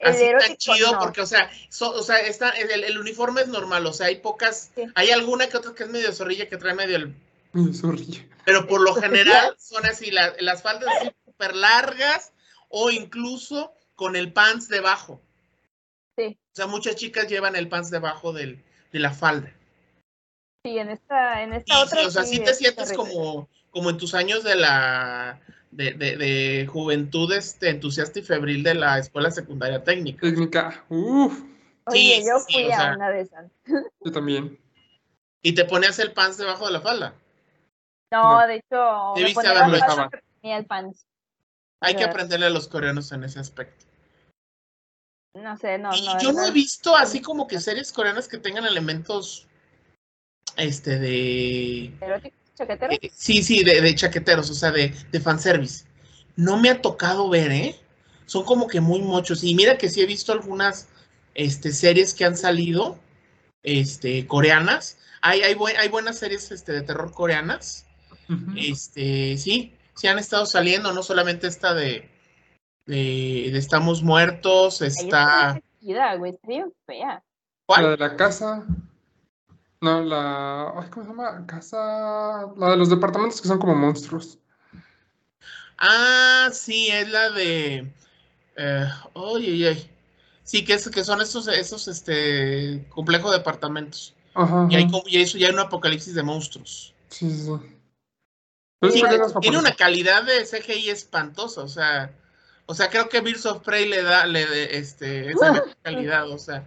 así 0.00 0.24
tan 0.38 0.56
chido, 0.56 0.92
no. 0.92 0.98
porque, 0.98 1.20
o 1.20 1.26
sea, 1.26 1.50
so- 1.68 1.92
o 1.92 2.02
sea 2.02 2.18
está, 2.20 2.50
el, 2.50 2.84
el 2.84 2.98
uniforme 2.98 3.42
es 3.42 3.48
normal, 3.48 3.86
o 3.86 3.92
sea, 3.92 4.06
hay 4.06 4.16
pocas, 4.16 4.70
Sí. 4.74 4.82
hay 4.94 5.10
alguna 5.10 5.48
que 5.48 5.56
otra 5.58 5.74
que 5.74 5.84
es 5.84 5.90
medio 5.90 6.12
zorrilla 6.12 6.48
que 6.48 6.56
trae 6.56 6.74
medio 6.74 6.96
el. 6.96 7.14
Sorry. 7.74 8.26
Pero 8.44 8.66
por 8.66 8.80
lo 8.80 8.94
general 8.94 9.54
son 9.58 9.84
así, 9.86 10.10
la- 10.10 10.34
las 10.40 10.62
faldas 10.62 10.88
así 11.00 11.10
súper 11.24 11.54
largas 11.56 12.32
o 12.68 12.90
incluso 12.90 13.72
con 13.96 14.16
el 14.16 14.32
pants 14.32 14.68
debajo. 14.68 15.20
Sí. 16.16 16.38
O 16.52 16.56
sea, 16.56 16.66
muchas 16.66 16.96
chicas 16.96 17.28
llevan 17.28 17.56
el 17.56 17.68
pants 17.68 17.90
debajo 17.90 18.32
del, 18.32 18.62
de 18.92 18.98
la 18.98 19.12
falda. 19.12 19.52
Sí, 20.64 20.78
en 20.78 20.90
esta, 20.90 21.42
en 21.42 21.54
Y, 21.54 21.56
esta 21.56 21.80
otra. 21.82 22.00
sí, 22.00 22.06
o 22.06 22.10
sea, 22.10 22.24
sí 22.24 22.38
te 22.40 22.50
es 22.50 22.58
sientes 22.58 22.88
terrible. 22.88 23.12
como, 23.14 23.48
como 23.70 23.90
en 23.90 23.96
tus 23.98 24.14
años 24.14 24.44
de 24.44 24.56
la 24.56 25.40
de, 25.70 25.92
de, 25.94 26.16
de 26.16 26.66
juventud 26.66 27.32
este, 27.32 27.70
entusiasta 27.70 28.18
y 28.18 28.22
febril 28.22 28.62
de 28.62 28.74
la 28.74 28.98
escuela 28.98 29.30
secundaria 29.30 29.82
técnica. 29.84 30.20
Técnica. 30.22 30.84
Uf, 30.88 31.40
Oye, 31.86 31.98
sí, 32.20 32.24
yo 32.26 32.38
sí, 32.40 32.54
fui 32.54 32.64
o 32.64 32.72
a 32.72 32.76
sea, 32.76 32.94
una 32.94 33.10
de 33.10 33.20
esas. 33.22 33.50
yo 34.04 34.12
también. 34.12 34.58
Y 35.42 35.54
te 35.54 35.64
ponías 35.64 35.98
el 35.98 36.12
pants 36.12 36.36
debajo 36.38 36.66
de 36.66 36.72
la 36.72 36.80
falda. 36.80 37.14
No, 38.12 38.40
No. 38.40 38.46
de 38.46 38.56
hecho, 38.56 39.12
me 39.14 39.20
Debiste 39.20 39.34
ponía 39.34 39.50
haberlo 39.52 39.76
la 39.78 39.86
falda 39.86 40.08
que 40.10 40.22
tenía 40.40 40.56
el 40.58 40.66
pants. 40.66 41.06
Hay 41.80 41.94
que 41.96 42.04
aprenderle 42.04 42.46
a 42.46 42.50
los 42.50 42.68
coreanos 42.68 43.10
en 43.12 43.24
ese 43.24 43.38
aspecto. 43.40 43.86
No 45.34 45.56
sé, 45.56 45.78
no, 45.78 45.94
Y 45.94 46.04
no. 46.04 46.20
yo 46.20 46.32
no 46.32 46.44
he 46.44 46.50
visto 46.50 46.94
así 46.96 47.22
como 47.22 47.46
que 47.46 47.60
series 47.60 47.92
coreanas 47.92 48.26
que 48.28 48.36
tengan 48.36 48.66
elementos 48.66 49.46
este 50.56 50.98
de 50.98 51.94
eróticos, 52.00 52.39
chaqueteros. 52.66 52.96
eh, 53.02 53.10
sí, 53.14 53.42
sí, 53.42 53.62
de, 53.64 53.80
de 53.80 53.94
chaqueteros, 53.94 54.50
o 54.50 54.54
sea, 54.54 54.70
de, 54.70 54.94
de 55.10 55.20
fanservice. 55.20 55.84
No 56.36 56.58
me 56.58 56.70
ha 56.70 56.80
tocado 56.80 57.28
ver, 57.28 57.50
¿eh? 57.52 57.76
Son 58.26 58.44
como 58.44 58.66
que 58.68 58.80
muy 58.80 59.00
muchos. 59.00 59.42
Y 59.44 59.54
mira 59.54 59.76
que 59.78 59.88
sí 59.88 60.00
he 60.00 60.06
visto 60.06 60.32
algunas 60.32 60.88
este, 61.34 61.72
series 61.72 62.14
que 62.14 62.24
han 62.24 62.36
salido, 62.36 62.98
este, 63.62 64.26
coreanas. 64.26 64.98
Hay, 65.22 65.42
hay, 65.42 65.54
buen- 65.54 65.76
hay 65.76 65.88
buenas 65.88 66.18
series 66.18 66.50
este, 66.50 66.72
de 66.72 66.82
terror 66.82 67.12
coreanas. 67.12 67.86
Este, 68.56 69.36
sí, 69.38 69.74
sí 69.96 70.06
han 70.06 70.18
estado 70.18 70.46
saliendo, 70.46 70.92
no 70.92 71.02
solamente 71.02 71.48
esta 71.48 71.74
de, 71.74 72.08
de, 72.86 73.48
de 73.52 73.58
Estamos 73.58 74.02
Muertos, 74.04 74.82
está... 74.82 75.60
fea. 76.86 77.14
La 77.14 77.22
¿Cuál? 77.66 77.90
de 77.90 77.96
la 77.96 78.16
casa. 78.16 78.66
No, 79.80 80.02
la. 80.02 80.72
ay, 80.76 80.90
¿Cómo 80.90 81.04
se 81.04 81.10
llama? 81.10 81.46
Casa. 81.46 82.46
La 82.56 82.70
de 82.70 82.76
los 82.76 82.90
departamentos 82.90 83.40
que 83.40 83.48
son 83.48 83.58
como 83.58 83.74
monstruos. 83.74 84.38
Ah, 85.80 86.50
sí, 86.52 86.88
es 86.88 87.08
la 87.10 87.30
de... 87.30 87.90
Eh, 88.56 88.88
oye, 89.14 89.52
oye. 89.52 89.90
Sí, 90.44 90.64
que, 90.64 90.74
es, 90.74 90.88
que 90.90 91.04
son 91.04 91.22
esos, 91.22 91.48
esos 91.48 91.88
este, 91.88 92.86
complejos 92.90 93.30
de 93.30 93.38
departamentos. 93.38 94.14
Ajá. 94.34 94.66
Y, 94.68 94.76
hay, 94.76 94.86
y 95.06 95.22
eso 95.22 95.38
ya 95.38 95.46
hay 95.46 95.54
un 95.54 95.60
apocalipsis 95.60 96.14
de 96.14 96.22
monstruos. 96.22 96.94
Sí, 97.08 97.30
sí, 97.30 97.46
sí. 97.46 97.52
Pero 98.80 99.40
tiene 99.40 99.58
una 99.58 99.74
calidad 99.74 100.22
de 100.22 100.44
CGI 100.44 100.90
espantosa, 100.90 101.62
o 101.62 101.68
sea... 101.68 102.14
O 102.66 102.74
sea, 102.74 102.88
creo 102.88 103.08
que 103.08 103.20
Birds 103.20 103.46
of 103.46 103.64
Prey 103.64 103.88
le 103.88 104.00
da 104.00 104.26
le, 104.26 104.78
este, 104.78 105.32
esa 105.32 105.64
calidad, 105.82 106.30
o 106.30 106.38
sea, 106.38 106.64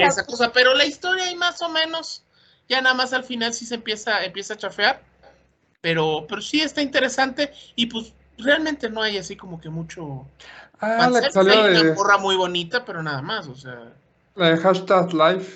esa 0.00 0.26
cosa. 0.26 0.52
Pero 0.52 0.74
la 0.74 0.84
historia 0.84 1.26
ahí 1.26 1.36
más 1.36 1.62
o 1.62 1.68
menos, 1.68 2.23
ya 2.68 2.80
nada 2.80 2.94
más 2.94 3.12
al 3.12 3.24
final 3.24 3.52
sí 3.52 3.66
se 3.66 3.76
empieza, 3.76 4.24
empieza 4.24 4.54
a 4.54 4.58
chafear. 4.58 5.02
Pero, 5.80 6.24
pero 6.28 6.40
sí 6.40 6.60
está 6.60 6.80
interesante 6.80 7.52
y 7.76 7.86
pues 7.86 8.14
realmente 8.38 8.88
no 8.88 9.02
hay 9.02 9.18
así 9.18 9.36
como 9.36 9.60
que 9.60 9.68
mucho... 9.68 10.26
Ah, 10.80 11.08
la 11.10 11.20
que 11.20 11.30
salió 11.30 11.52
Hay 11.52 11.70
una 11.70 11.82
de. 11.82 11.94
morra 11.94 12.18
muy 12.18 12.36
bonita, 12.36 12.84
pero 12.84 13.02
nada 13.02 13.22
más, 13.22 13.46
o 13.48 13.54
sea... 13.54 13.92
La 14.34 14.50
de 14.50 14.56
hashtag 14.56 15.12
live. 15.12 15.46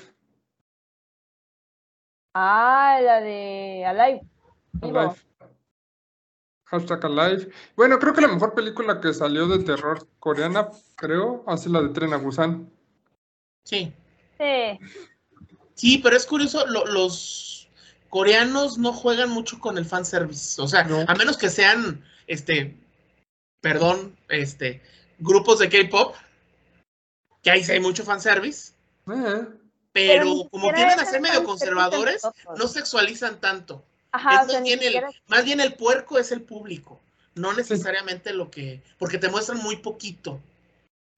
Ah, 2.35 3.01
la 3.03 3.21
de 3.21 3.85
Alive. 3.87 4.21
Alive. 4.83 5.15
Hashtag 6.67 7.05
Alive. 7.07 7.51
Bueno, 7.75 7.99
creo 7.99 8.13
que 8.13 8.21
la 8.21 8.29
mejor 8.29 8.55
película 8.55 9.01
que 9.01 9.13
salió 9.15 9.49
de 9.49 9.65
terror 9.65 10.07
coreana, 10.19 10.69
creo, 10.95 11.43
ha 11.47 11.57
sido 11.57 11.81
la 11.81 11.89
de 11.89 11.95
Tren 11.95 12.13
a 12.13 12.19
Busan. 12.19 12.71
Sí. 13.65 13.93
Sí, 14.39 14.79
Sí, 15.79 15.99
pero 15.99 16.17
es 16.17 16.27
curioso, 16.27 16.67
lo- 16.67 16.85
los 16.87 17.69
coreanos 18.11 18.79
no 18.79 18.93
juegan 18.93 19.31
mucho 19.31 19.61
con 19.61 19.79
el 19.79 19.85
fanservice. 19.87 20.61
O 20.61 20.67
sea, 20.67 20.83
No. 20.85 21.05
a 21.07 21.15
menos 21.15 21.37
que 21.39 21.49
sean, 21.49 22.05
este, 22.27 22.75
perdón, 23.61 24.17
este, 24.29 24.83
grupos 25.21 25.61
de 25.61 25.69
K-pop, 25.69 26.17
que 27.43 27.51
ahí 27.53 27.63
sí 27.63 27.73
hay 27.73 27.81
mucho 27.81 28.05
fanservice, 28.05 28.73
Eh, 29.11 29.47
pero, 29.93 30.49
como 30.51 30.73
tienden 30.75 31.01
a 31.01 31.05
ser 31.05 31.21
medio 31.21 31.43
conservadores, 31.45 32.23
no 32.57 32.67
sexualizan 32.69 33.41
tanto. 33.41 33.85
Ajá, 34.13 34.43
Es 34.43 34.47
o 34.47 34.51
sea, 34.51 34.55
más, 34.61 34.63
ni 34.63 34.77
bien 34.77 34.95
el, 34.95 35.05
más 35.29 35.45
bien 35.45 35.61
el 35.61 35.75
puerco 35.75 36.19
es 36.19 36.31
el 36.33 36.43
público, 36.43 37.01
no 37.35 37.53
necesariamente 37.53 38.33
lo 38.33 38.51
que, 38.51 38.83
porque 38.99 39.19
te 39.19 39.29
muestran 39.29 39.59
muy 39.59 39.77
poquito. 39.77 40.41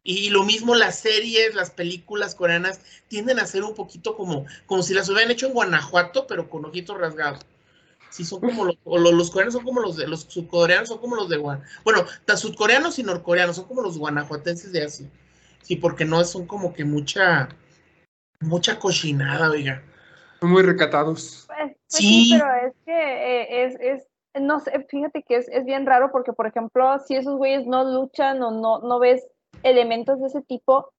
Y 0.02 0.31
lo 0.31 0.44
mismo 0.44 0.74
las 0.74 0.98
series, 0.98 1.55
las 1.55 1.70
películas 1.70 2.35
coreanas 2.35 2.81
tienden 3.09 3.39
a 3.39 3.47
ser 3.47 3.64
un 3.64 3.74
poquito 3.74 4.16
como, 4.16 4.47
como 4.66 4.82
si 4.82 4.94
las 4.94 5.09
hubieran 5.10 5.31
hecho 5.31 5.47
en 5.47 5.52
Guanajuato, 5.52 6.27
pero 6.27 6.48
con 6.48 6.64
ojitos 6.64 6.98
rasgados. 6.98 7.40
Sí, 8.09 8.24
son 8.24 8.40
como 8.40 8.64
los, 8.64 8.77
o 8.85 8.98
lo- 8.98 9.12
los, 9.12 9.31
coreanos 9.31 9.55
son 9.55 9.64
como 9.64 9.81
los 9.81 9.97
de, 9.97 10.09
los 10.09 10.22
sudcoreanos 10.22 10.89
son 10.89 10.98
como 10.98 11.14
los 11.16 11.28
de 11.28 11.36
Guan. 11.36 11.62
Bueno, 11.85 12.05
tan 12.24 12.39
sudcoreanos 12.39 12.98
y 12.98 13.02
norcoreanos 13.05 13.56
son 13.56 13.66
como 13.66 13.82
los 13.82 13.98
guanajuatenses 13.98 14.72
de 14.72 14.82
Asia. 14.85 15.06
Sí, 15.62 15.77
porque 15.77 16.05
no 16.05 16.24
son 16.24 16.47
como 16.47 16.72
que 16.72 16.85
mucha, 16.85 17.48
mucha 18.40 18.78
cochinada, 18.78 19.51
oiga. 19.51 19.82
Son 20.40 20.51
muy 20.51 20.62
recatados. 20.62 21.44
Pues, 21.47 21.59
pues 21.72 21.77
Sí. 21.89 22.24
sí. 22.24 22.39
pero 22.39 22.52
es 22.66 22.72
que 22.85 22.93
eh, 23.43 23.64
es, 23.66 23.77
es, 23.81 24.06
no 24.40 24.59
sé, 24.60 24.85
fíjate 24.89 25.22
que 25.22 25.36
es, 25.36 25.48
es 25.48 25.64
bien 25.64 25.86
raro 25.86 26.10
porque, 26.10 26.32
por 26.32 26.47
ejemplo, 26.47 26.98
si 27.06 27.14
esos 27.14 27.36
güeyes 27.36 27.66
no 27.66 27.85
luchan 27.85 28.43
o 28.43 28.51
no, 28.51 28.81
no 28.81 28.98
ves 28.98 29.22
elementos 29.62 30.20
de 30.20 30.26
ese 30.26 30.42
tipo, 30.42 30.92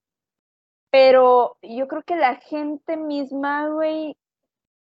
pero 0.90 1.56
yo 1.62 1.88
creo 1.88 2.02
que 2.02 2.16
la 2.16 2.36
gente 2.36 2.96
misma, 2.96 3.68
güey, 3.68 4.16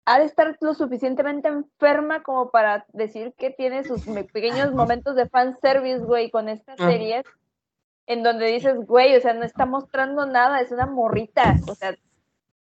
ha 0.06 0.18
de 0.18 0.26
estar 0.26 0.56
lo 0.60 0.74
suficientemente 0.74 1.48
enferma 1.48 2.22
como 2.22 2.50
para 2.50 2.84
decir 2.92 3.32
que 3.38 3.50
tiene 3.50 3.84
sus 3.84 4.02
pequeños 4.32 4.72
momentos 4.74 5.16
de 5.16 5.28
fanservice, 5.28 6.04
güey, 6.04 6.30
con 6.30 6.48
estas 6.48 6.78
series, 6.78 7.24
en 8.06 8.22
donde 8.22 8.46
dices, 8.46 8.76
güey, 8.86 9.16
o 9.16 9.20
sea, 9.20 9.34
no 9.34 9.44
está 9.44 9.66
mostrando 9.66 10.26
nada, 10.26 10.60
es 10.60 10.70
una 10.72 10.86
morrita, 10.86 11.56
o 11.68 11.74
sea, 11.74 11.96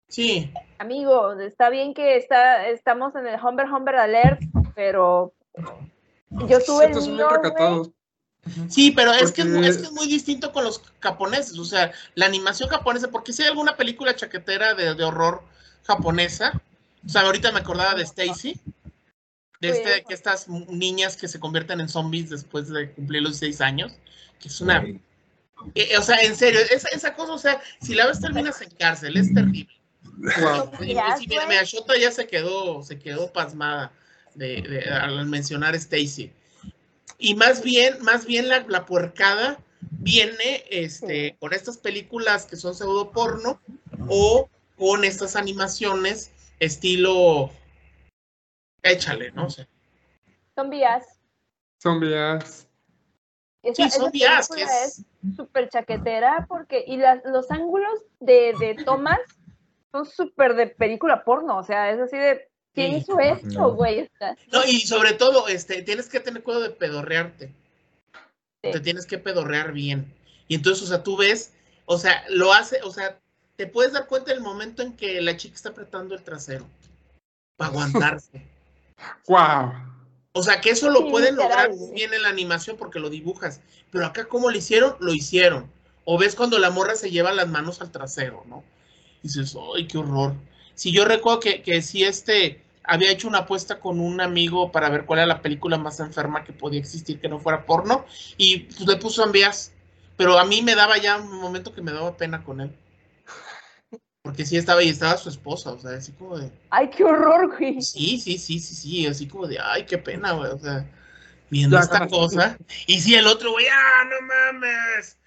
Sí, 0.09 0.53
amigo, 0.79 1.33
está 1.33 1.69
bien 1.69 1.93
que 1.93 2.17
está, 2.17 2.69
estamos 2.69 3.15
en 3.17 3.27
el 3.27 3.41
Humber 3.41 3.67
Humber 3.67 3.97
Alert, 3.97 4.41
pero 4.75 5.33
yo 6.47 6.61
tuve 6.65 6.87
el 6.87 7.11
mío. 7.11 7.93
Sí, 8.69 8.91
pero 8.93 9.13
es 9.13 9.33
que 9.33 9.43
es, 9.43 9.49
es 9.49 9.77
que 9.79 9.83
es 9.85 9.93
muy 9.93 10.07
distinto 10.07 10.53
con 10.53 10.65
los 10.65 10.81
japoneses, 11.01 11.59
o 11.59 11.65
sea, 11.65 11.93
la 12.15 12.27
animación 12.27 12.69
japonesa, 12.69 13.09
porque 13.11 13.33
si 13.33 13.43
hay 13.43 13.49
alguna 13.49 13.77
película 13.77 14.15
chaquetera 14.15 14.75
de, 14.75 14.95
de 14.95 15.05
horror 15.05 15.43
japonesa, 15.85 16.61
o 17.05 17.09
sea, 17.09 17.23
ahorita 17.23 17.53
me 17.53 17.61
acordaba 17.61 17.95
de 17.95 18.03
Stacy, 18.05 18.61
de 19.61 19.69
este, 19.71 20.05
que 20.07 20.15
estas 20.15 20.49
niñas 20.49 21.17
que 21.17 21.29
se 21.29 21.41
convierten 21.41 21.81
en 21.81 21.89
zombies 21.89 22.31
después 22.31 22.69
de 22.69 22.91
cumplir 22.93 23.23
los 23.23 23.37
seis 23.37 23.61
años, 23.61 23.93
que 24.39 24.49
es 24.49 24.61
una, 24.61 24.81
Güey. 24.81 25.01
eh, 25.75 25.97
o 25.99 26.03
sea, 26.03 26.17
en 26.21 26.37
serio, 26.37 26.61
esa, 26.71 26.89
esa 26.89 27.15
cosa, 27.15 27.33
o 27.33 27.39
sea, 27.39 27.61
si 27.81 27.95
la 27.95 28.07
ves 28.07 28.21
terminas 28.21 28.61
en 28.61 28.71
cárcel, 28.71 29.17
es 29.17 29.33
terrible. 29.33 29.73
Wow. 30.19 30.71
Y- 30.85 30.95
Ya, 30.95 31.17
sí, 31.17 31.27
mira, 31.29 31.45
güey. 31.45 31.57
mira, 31.57 31.65
Shota 31.65 31.97
ya 31.99 32.11
se 32.11 32.27
quedó, 32.27 32.83
se 32.83 32.99
quedó 32.99 33.33
pasmada 33.33 33.93
de, 34.35 34.63
de- 34.63 34.85
al 34.91 35.27
mencionar 35.27 35.75
Stacy. 35.75 36.33
Y 37.19 37.35
más 37.35 37.63
bien, 37.63 38.03
más 38.03 38.27
bien 38.27 38.49
la, 38.49 38.61
la 38.69 38.85
puercada 38.85 39.59
viene 39.81 40.65
este, 40.71 41.37
con 41.39 41.53
estas 41.53 41.79
películas 41.79 42.47
que 42.47 42.57
son 42.57 42.75
pseudo 42.75 43.11
porno 43.11 43.61
o 44.09 44.49
con 44.77 45.05
estas 45.05 45.37
animaciones 45.37 46.33
estilo 46.61 47.51
échale, 48.83 49.33
¿no? 49.33 49.47
O 49.47 49.51
sea, 49.51 49.67
Son 50.55 50.71
vías. 50.71 51.21
Son 51.83 52.01
vías. 52.01 52.69
Esa, 53.63 53.85
sí, 53.85 53.91
son 53.91 54.15
esa 54.15 54.41
película 54.41 54.85
es, 54.85 55.05
súper 55.35 55.69
chaquetera 55.69 56.47
porque, 56.49 56.85
y 56.87 56.99
las, 56.99 57.21
los 57.25 57.51
ángulos 57.51 58.05
de, 58.21 58.55
de 58.61 58.77
tomas 58.85 59.19
son 59.91 60.07
súper 60.07 60.55
de 60.55 60.69
película 60.69 61.25
porno, 61.25 61.59
o 61.59 61.65
sea, 61.65 61.91
es 61.91 61.99
así 61.99 62.17
de, 62.17 62.49
¿quién 62.77 62.93
Sí. 62.93 62.99
hizo 62.99 63.19
esto, 63.19 63.49
No. 63.49 63.71
güey? 63.75 64.09
No, 64.53 64.65
y 64.65 64.81
sobre 64.83 65.15
todo, 65.15 65.49
este, 65.49 65.83
tienes 65.83 66.09
que 66.09 66.21
tener 66.21 66.45
cuidado 66.45 66.63
de 66.63 66.71
pedorrearte. 66.71 67.53
Sí. 68.63 68.71
Te 68.71 68.79
tienes 68.81 69.07
que 69.07 69.19
pedorrear 69.19 69.73
bien. 69.73 70.13
Y 70.47 70.55
entonces, 70.55 70.85
o 70.85 70.87
sea, 70.87 71.03
tú 71.03 71.17
ves, 71.17 71.53
o 71.87 71.99
sea, 71.99 72.23
lo 72.29 72.53
hace, 72.53 72.81
o 72.83 72.93
sea, 72.93 73.19
te 73.57 73.67
puedes 73.67 73.93
dar 73.93 74.07
cuenta 74.07 74.33
el 74.33 74.41
momento 74.41 74.83
en 74.83 74.93
que 74.95 75.21
la 75.21 75.37
chica 75.37 75.57
está 75.57 75.71
apretando 75.71 76.15
el 76.15 76.23
trasero 76.23 76.67
para 77.57 77.71
aguantarse. 78.13 78.43
Wow. 79.27 79.73
O 80.33 80.43
sea, 80.43 80.61
que 80.61 80.71
eso 80.71 80.91
lo 80.91 81.01
Sí, 81.01 81.11
pueden 81.11 81.37
lograr 81.37 81.71
literal, 81.71 81.79
güey. 81.79 81.93
bien 81.95 82.15
en 82.15 82.23
la 82.23 82.29
animación 82.29 82.77
porque 82.77 83.01
lo 83.01 83.09
dibujas. 83.11 83.61
Pero 83.91 84.05
acá, 84.07 84.27
¿cómo 84.27 84.51
lo 84.51 84.57
hicieron? 84.57 84.95
Lo 85.01 85.15
hicieron. 85.15 85.71
O 86.05 86.19
ves 86.19 86.35
cuando 86.37 86.59
la 86.59 86.71
morra 86.71 86.95
se 86.95 87.11
lleva 87.11 87.33
las 87.33 87.49
manos 87.49 87.81
al 87.81 87.91
trasero, 87.91 88.45
¿no? 88.47 88.63
Y 89.23 89.29
dices, 89.29 89.57
¡ay, 89.75 89.89
qué 89.89 89.99
horror! 89.99 90.35
Si 90.75 90.93
yo 90.93 91.05
recuerdo 91.07 91.41
que, 91.41 91.63
que 91.63 91.81
si 91.81 92.05
este 92.05 92.61
había 92.87 93.11
hecho 93.11 93.29
una 93.29 93.39
apuesta 93.39 93.81
con 93.81 94.01
un 94.01 94.21
amigo 94.21 94.71
para 94.73 94.89
ver 94.89 95.05
cuál 95.05 95.21
era 95.21 95.27
la 95.27 95.43
película 95.43 95.77
más 95.77 96.01
enferma 96.01 96.45
que 96.45 96.53
podía 96.53 96.81
existir 96.81 97.21
que 97.21 97.29
no 97.29 97.39
fuera 97.39 97.67
porno, 97.67 98.07
y 98.37 98.61
pues, 98.61 98.87
le 98.87 98.97
puso 98.97 99.25
envías. 99.25 99.73
Pero 100.17 100.39
a 100.39 100.47
mí 100.47 100.63
me 100.63 100.75
daba 100.75 100.97
ya 100.97 101.19
un 101.19 101.41
momento 101.41 101.75
que 101.75 101.83
me 101.83 101.93
daba 101.93 102.17
pena 102.17 102.43
con 102.43 102.61
él. 102.63 102.75
Porque 104.23 104.47
sí 104.47 104.57
estaba 104.57 104.83
y 104.83 104.89
estaba 104.89 105.17
su 105.19 105.29
esposa, 105.29 105.73
o 105.73 105.79
sea, 105.79 105.93
así 105.93 106.13
como 106.13 106.39
de. 106.39 106.51
ay, 106.71 106.91
qué 106.91 107.05
horror, 107.05 107.57
güey. 107.57 107.81
Sí, 107.81 108.19
sí, 108.19 108.39
sí, 108.39 108.59
sí, 108.59 108.75
sí, 108.75 109.07
así 109.07 109.29
como 109.29 109.47
de, 109.47 109.59
ay, 109.61 109.85
qué 109.85 109.99
pena, 109.99 110.33
güey, 110.33 110.51
o 110.51 110.59
sea, 110.59 110.85
viendo 111.51 111.79
esta 111.79 112.09
cosa. 112.09 112.59
Y 112.87 113.01
si 113.01 113.15
el 113.15 113.27
otro, 113.27 113.53
güey, 113.53 113.67
ah, 113.71 114.05
no 114.05 114.27
mames. 114.27 115.19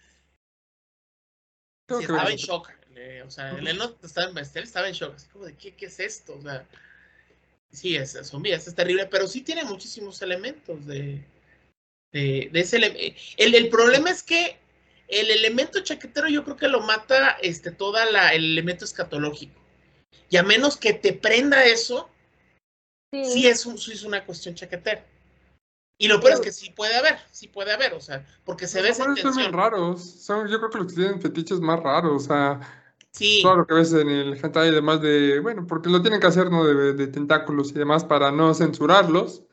Sí, 1.87 2.03
estaba 2.03 2.29
en 2.29 2.37
shock. 2.37 2.71
eh, 2.95 3.23
o 3.25 3.31
sea, 3.31 3.51
él 3.51 3.77
no 3.77 3.95
estaba 4.03 4.29
en 4.29 4.37
él 4.37 4.63
estaba 4.63 4.87
en 4.87 4.93
shock, 4.93 5.15
así 5.15 5.27
como 5.29 5.45
de, 5.45 5.55
¿qué, 5.55 5.73
qué 5.75 5.85
es 5.85 5.99
esto? 5.99 6.35
O 6.35 6.41
sea, 6.41 6.67
sí, 7.71 7.95
es 7.95 8.17
zombie, 8.23 8.53
es 8.53 8.73
terrible, 8.73 9.05
pero 9.07 9.27
sí 9.27 9.41
tiene 9.41 9.63
muchísimos 9.63 10.21
elementos 10.21 10.85
de, 10.85 11.23
de, 12.11 12.49
de 12.51 12.59
ese 12.59 12.77
el, 13.37 13.55
el 13.55 13.69
problema 13.69 14.09
es 14.09 14.23
que 14.23 14.57
el 15.07 15.31
elemento 15.31 15.79
chaquetero 15.81 16.27
yo 16.27 16.43
creo 16.43 16.57
que 16.57 16.67
lo 16.67 16.81
mata 16.81 17.31
este 17.41 17.71
toda 17.71 18.05
la 18.05 18.33
el 18.33 18.45
elemento 18.45 18.85
escatológico. 18.85 19.59
Y 20.29 20.37
a 20.37 20.43
menos 20.43 20.77
que 20.77 20.93
te 20.93 21.13
prenda 21.13 21.65
eso, 21.65 22.09
Sí, 23.11 23.25
sí 23.25 23.47
es, 23.47 23.65
un, 23.65 23.77
sí 23.77 23.93
es 23.93 24.03
una 24.03 24.23
cuestión 24.23 24.53
chaquetera. 24.55 25.03
Y 25.97 26.07
lo 26.07 26.21
peor 26.21 26.33
es 26.33 26.39
que 26.39 26.51
sí 26.51 26.69
puede 26.69 26.95
haber, 26.95 27.17
sí 27.31 27.47
puede 27.47 27.73
haber, 27.73 27.93
o 27.93 27.99
sea, 27.99 28.25
porque 28.45 28.67
se 28.67 28.81
ve 28.81 28.89
esa 28.89 29.03
son 29.15 29.51
raros. 29.51 30.01
Son, 30.01 30.47
yo 30.47 30.59
creo 30.59 30.69
que 30.69 30.77
los 30.77 30.87
que 30.87 30.95
tienen 30.95 31.21
fetiches 31.21 31.59
más 31.59 31.79
raros. 31.81 32.23
O 32.23 32.27
sea, 32.27 32.78
Sí, 33.11 33.39
todo 33.41 33.57
lo 33.57 33.67
que 33.67 33.73
ves 33.73 33.91
en 33.93 34.09
el 34.09 34.33
hentai 34.33 34.69
y 34.69 34.71
demás 34.71 35.01
de, 35.01 35.39
bueno, 35.39 35.65
porque 35.67 35.89
lo 35.89 36.01
tienen 36.01 36.19
que 36.19 36.27
hacer, 36.27 36.51
¿no? 36.51 36.63
De, 36.63 36.93
de 36.93 37.07
tentáculos 37.07 37.71
y 37.71 37.73
demás 37.73 38.05
para 38.05 38.31
no 38.31 38.53
censurarlos. 38.53 39.43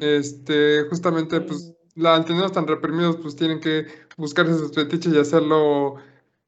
Este, 0.00 0.84
justamente, 0.90 1.40
pues, 1.40 1.72
la, 1.94 2.16
al 2.16 2.24
tenerlos 2.24 2.52
tan 2.52 2.66
reprimidos, 2.66 3.16
pues 3.16 3.36
tienen 3.36 3.60
que 3.60 3.86
buscarse 4.16 4.54
sus 4.54 4.72
fetiches 4.72 5.12
y 5.12 5.18
hacerlo 5.18 5.96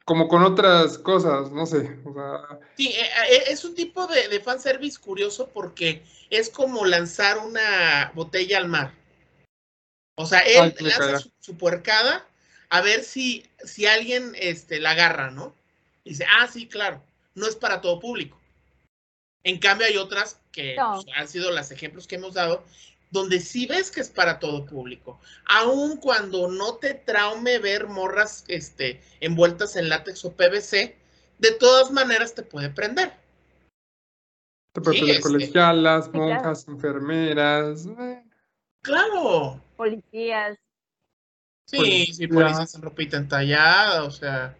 como 0.04 0.28
con 0.28 0.42
otras 0.42 0.98
cosas, 0.98 1.50
no 1.52 1.64
sé. 1.64 1.98
O 2.04 2.12
sea, 2.12 2.60
Sí, 2.76 2.88
eh, 2.88 3.08
eh, 3.30 3.42
es 3.48 3.64
un 3.64 3.74
tipo 3.74 4.06
de, 4.06 4.28
de 4.28 4.40
fanservice 4.40 4.98
curioso 5.00 5.48
porque 5.52 6.02
es 6.28 6.50
como 6.50 6.84
lanzar 6.84 7.38
una 7.38 8.12
botella 8.14 8.58
al 8.58 8.68
mar. 8.68 8.92
O 10.16 10.26
sea, 10.26 10.40
él 10.40 10.74
Ay, 10.78 10.84
lanza 10.84 11.18
su, 11.18 11.30
su 11.40 11.56
puercada 11.56 12.26
a 12.68 12.80
ver 12.80 13.02
si, 13.02 13.46
si 13.64 13.86
alguien 13.86 14.32
este, 14.36 14.80
la 14.80 14.90
agarra, 14.90 15.30
¿no? 15.30 15.54
Y 16.04 16.10
dice, 16.10 16.26
ah, 16.38 16.46
sí, 16.46 16.68
claro, 16.68 17.02
no 17.34 17.46
es 17.46 17.56
para 17.56 17.80
todo 17.80 17.98
público. 17.98 18.38
En 19.42 19.58
cambio, 19.58 19.86
hay 19.86 19.96
otras 19.96 20.40
que 20.52 20.76
No. 20.76 21.00
pues, 21.02 21.06
han 21.16 21.28
sido 21.28 21.50
los 21.50 21.70
ejemplos 21.70 22.06
que 22.06 22.14
hemos 22.16 22.34
dado, 22.34 22.64
donde 23.10 23.40
sí 23.40 23.66
ves 23.66 23.90
que 23.90 24.00
es 24.00 24.10
para 24.10 24.38
todo 24.38 24.64
público. 24.66 25.20
Aun 25.46 25.98
cuando 25.98 26.48
no 26.48 26.76
te 26.76 26.94
traume 26.94 27.58
ver 27.58 27.86
morras 27.86 28.44
este, 28.48 29.00
envueltas 29.20 29.76
en 29.76 29.88
látex 29.88 30.24
o 30.24 30.32
PVC, 30.32 30.96
de 31.38 31.50
todas 31.52 31.90
maneras 31.90 32.34
te 32.34 32.42
puede 32.42 32.70
prender. 32.70 33.12
te 34.72 34.80
pueden 34.80 34.94
Sí, 34.94 35.00
poner 35.02 35.16
este. 35.16 35.22
colegialas, 35.22 36.12
monjas, 36.12 36.66
enfermeras. 36.66 37.86
eh, 37.86 38.24
Claro. 38.82 39.62
policías. 39.76 40.58
Sí, 41.66 42.06
sí, 42.12 42.26
Policía. 42.26 42.28
policías 42.28 42.74
en 42.74 42.82
ropita 42.82 43.16
entallada, 43.16 44.04
o 44.04 44.10
sea. 44.10 44.56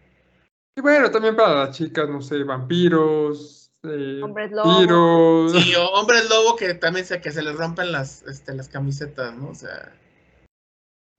Y 0.77 0.81
bueno, 0.81 1.09
también 1.09 1.35
para 1.35 1.65
las 1.65 1.77
chicas, 1.77 2.09
no 2.09 2.21
sé, 2.21 2.43
vampiros, 2.43 3.71
eh, 3.83 4.19
Hombres 4.23 4.51
lobo. 4.51 4.79
tiros. 4.79 5.51
Sí, 5.53 5.73
o 5.75 5.85
hombres 5.91 6.29
lobo 6.29 6.55
que 6.55 6.73
también 6.73 7.05
se, 7.05 7.21
que 7.21 7.31
se 7.31 7.41
les 7.41 7.55
rompen 7.55 7.91
las, 7.91 8.23
este, 8.23 8.53
las 8.53 8.67
camisetas, 8.67 9.33
¿no? 9.35 9.49
O 9.49 9.55
sea. 9.55 9.93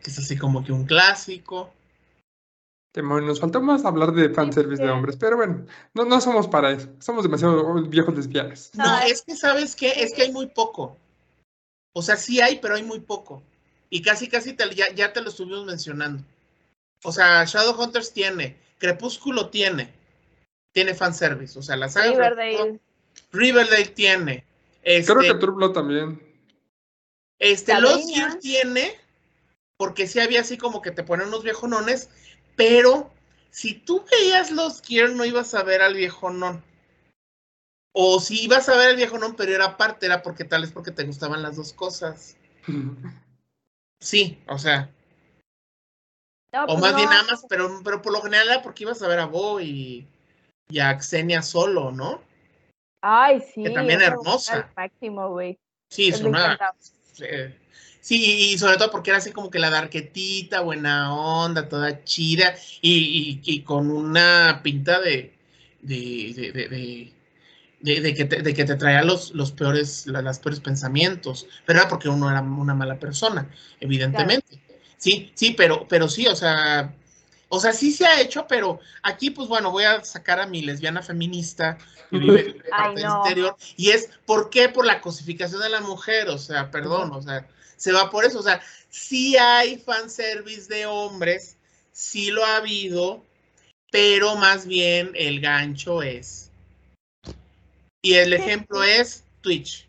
Que 0.02 0.10
es 0.10 0.18
así 0.18 0.36
como 0.36 0.62
que 0.64 0.72
un 0.72 0.84
clásico. 0.84 1.72
Nos 2.94 3.40
faltó 3.40 3.60
más 3.60 3.84
hablar 3.84 4.12
de 4.12 4.30
fanservice 4.30 4.80
de 4.82 4.88
que- 4.88 4.92
hombres, 4.92 5.16
pero 5.16 5.36
bueno, 5.36 5.66
no, 5.92 6.06
no 6.06 6.18
somos 6.20 6.48
para 6.48 6.70
eso. 6.70 6.88
Somos 6.98 7.24
demasiado 7.24 7.74
viejos 7.82 8.14
lesbianas. 8.14 8.70
No, 8.74 8.98
es 9.00 9.20
que 9.20 9.36
sabes 9.36 9.76
qué, 9.76 9.92
es 10.02 10.14
que 10.14 10.22
hay 10.22 10.32
muy 10.32 10.46
poco. 10.46 10.96
O 11.94 12.00
sea, 12.00 12.16
sí 12.16 12.40
hay, 12.40 12.58
pero 12.58 12.74
hay 12.74 12.82
muy 12.82 13.00
poco. 13.00 13.42
Y 13.90 14.00
casi, 14.00 14.28
casi 14.28 14.54
te- 14.54 14.74
ya, 14.74 14.90
ya 14.94 15.12
te 15.12 15.20
lo 15.20 15.28
estuvimos 15.28 15.66
mencionando. 15.66 16.22
O 17.04 17.12
sea, 17.12 17.44
Shadowhunters 17.44 18.14
tiene, 18.14 18.56
Crepúsculo 18.78 19.50
tiene, 19.50 19.92
tiene 20.72 20.94
fanservice. 20.94 21.58
O 21.58 21.62
sea, 21.62 21.76
la 21.76 21.88
saga 21.88 22.10
Riverdale. 22.10 22.80
Riverdale 23.32 23.86
tiene. 23.86 24.44
Este, 24.82 25.12
Creo 25.12 25.34
que 25.34 25.40
True 25.40 25.72
también. 25.72 26.20
este. 27.38 27.80
Lost 27.80 28.08
Year 28.08 28.38
tiene, 28.38 28.94
porque 29.76 30.06
sí 30.06 30.20
había 30.20 30.40
así 30.40 30.56
como 30.58 30.82
que 30.82 30.90
te 30.90 31.02
ponen 31.02 31.28
unos 31.28 31.42
viejonones, 31.42 32.10
pero 32.54 33.10
si 33.50 33.74
tú 33.74 34.04
veías 34.10 34.50
los 34.50 34.82
Gear 34.82 35.10
no 35.10 35.24
ibas 35.24 35.54
a 35.54 35.62
ver 35.62 35.82
al 35.82 35.94
viejonón. 35.94 36.62
O 37.92 38.20
si 38.20 38.44
ibas 38.44 38.68
a 38.68 38.76
ver 38.76 38.90
al 38.90 38.96
viejonón, 38.96 39.34
pero 39.36 39.54
era 39.54 39.78
parte, 39.78 40.04
era 40.04 40.22
porque 40.22 40.44
tal 40.44 40.62
vez 40.62 40.70
porque 40.70 40.90
te 40.90 41.04
gustaban 41.04 41.42
las 41.42 41.56
dos 41.56 41.72
cosas. 41.72 42.36
Sí, 43.98 44.38
o 44.46 44.58
sea, 44.58 44.90
No, 46.56 46.64
o 46.64 46.66
pues 46.68 46.80
más 46.80 46.96
bien 46.96 47.08
no. 47.10 47.14
nada 47.16 47.26
más, 47.30 47.44
pero, 47.48 47.80
pero 47.84 48.00
por 48.00 48.12
lo 48.12 48.22
general 48.22 48.48
era 48.48 48.62
porque 48.62 48.84
ibas 48.84 49.02
a 49.02 49.08
ver 49.08 49.18
a 49.18 49.26
Bo 49.26 49.60
y, 49.60 50.06
y 50.70 50.78
a 50.78 50.98
Xenia 50.98 51.42
solo, 51.42 51.92
¿no? 51.92 52.22
Ay, 53.02 53.42
sí. 53.42 53.62
que 53.62 53.70
también 53.70 54.00
hermosa. 54.00 54.72
máximo, 54.74 55.28
güey. 55.28 55.58
Sí, 55.90 56.08
es 56.08 56.20
una. 56.22 56.58
Eh, 57.20 57.54
Sí, 58.00 58.52
y 58.52 58.58
sobre 58.58 58.76
todo 58.76 58.92
porque 58.92 59.10
era 59.10 59.18
así 59.18 59.32
como 59.32 59.50
que 59.50 59.58
la 59.58 59.68
darquetita, 59.68 60.60
buena 60.60 61.12
onda, 61.12 61.68
toda 61.68 62.04
chida, 62.04 62.54
y, 62.80 63.40
y- 63.44 63.52
y 63.52 63.62
con 63.62 63.90
una 63.90 64.60
pinta 64.62 65.00
de, 65.00 65.34
de, 65.82 66.32
de, 66.36 66.52
de- 66.52 66.68
de- 66.68 67.12
de- 67.80 68.00
de 68.00 68.14
que, 68.14 68.24
te, 68.26 68.42
de 68.42 68.54
que 68.54 68.64
te 68.64 68.76
traía 68.76 69.02
los, 69.02 69.32
los 69.32 69.50
peores, 69.50 70.06
la- 70.06 70.22
las 70.22 70.38
peores 70.38 70.60
pensamientos, 70.60 71.48
pero 71.66 71.80
era 71.80 71.88
porque 71.88 72.08
uno 72.08 72.30
era 72.30 72.40
una 72.42 72.74
mala 72.74 72.94
persona, 73.00 73.50
evidentemente. 73.80 74.60
Sí, 74.98 75.30
sí, 75.34 75.52
pero, 75.52 75.86
pero 75.88 76.08
sí, 76.08 76.26
o 76.26 76.34
sea, 76.34 76.94
o 77.48 77.60
sea, 77.60 77.72
sí 77.72 77.92
se 77.92 78.06
ha 78.06 78.20
hecho, 78.20 78.46
pero 78.48 78.80
aquí, 79.02 79.30
pues 79.30 79.48
bueno, 79.48 79.70
voy 79.70 79.84
a 79.84 80.02
sacar 80.04 80.40
a 80.40 80.46
mi 80.46 80.62
lesbiana 80.62 81.02
feminista 81.02 81.78
que 82.10 82.18
vive 82.18 82.40
en 82.40 82.62
parte 82.70 83.00
del 83.00 83.08
no. 83.08 83.18
interior, 83.18 83.56
y 83.76 83.90
es, 83.90 84.10
¿por 84.24 84.50
qué? 84.50 84.68
Por 84.68 84.86
la 84.86 85.00
cosificación 85.00 85.60
de 85.60 85.68
la 85.68 85.80
mujer, 85.80 86.28
o 86.28 86.38
sea, 86.38 86.70
perdón, 86.70 87.12
o 87.12 87.22
sea, 87.22 87.46
se 87.76 87.92
va 87.92 88.10
por 88.10 88.24
eso, 88.24 88.40
o 88.40 88.42
sea, 88.42 88.60
sí 88.88 89.36
hay 89.36 89.78
fanservice 89.78 90.72
de 90.72 90.86
hombres, 90.86 91.56
sí 91.92 92.30
lo 92.30 92.44
ha 92.44 92.56
habido, 92.56 93.22
pero 93.90 94.36
más 94.36 94.66
bien 94.66 95.12
el 95.14 95.40
gancho 95.40 96.02
es. 96.02 96.50
Y 98.02 98.14
el 98.14 98.32
ejemplo 98.32 98.82
es 98.82 99.24
Twitch. 99.40 99.88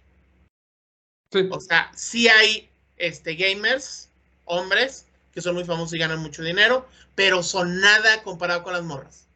Sí. 1.31 1.47
O 1.51 1.59
sea, 1.59 1.91
sí 1.95 2.27
hay 2.27 2.69
este, 2.97 3.35
gamers, 3.35 4.06
hombres, 4.47 5.07
que 5.31 5.41
son 5.41 5.55
muy 5.55 5.63
famosos 5.63 5.93
y 5.93 5.99
ganan 5.99 6.19
mucho 6.19 6.41
dinero, 6.41 6.87
pero 7.15 7.43
son 7.43 7.79
nada 7.79 8.23
comparado 8.23 8.63
con 8.63 8.73
las 8.73 8.83
morras. 8.83 9.27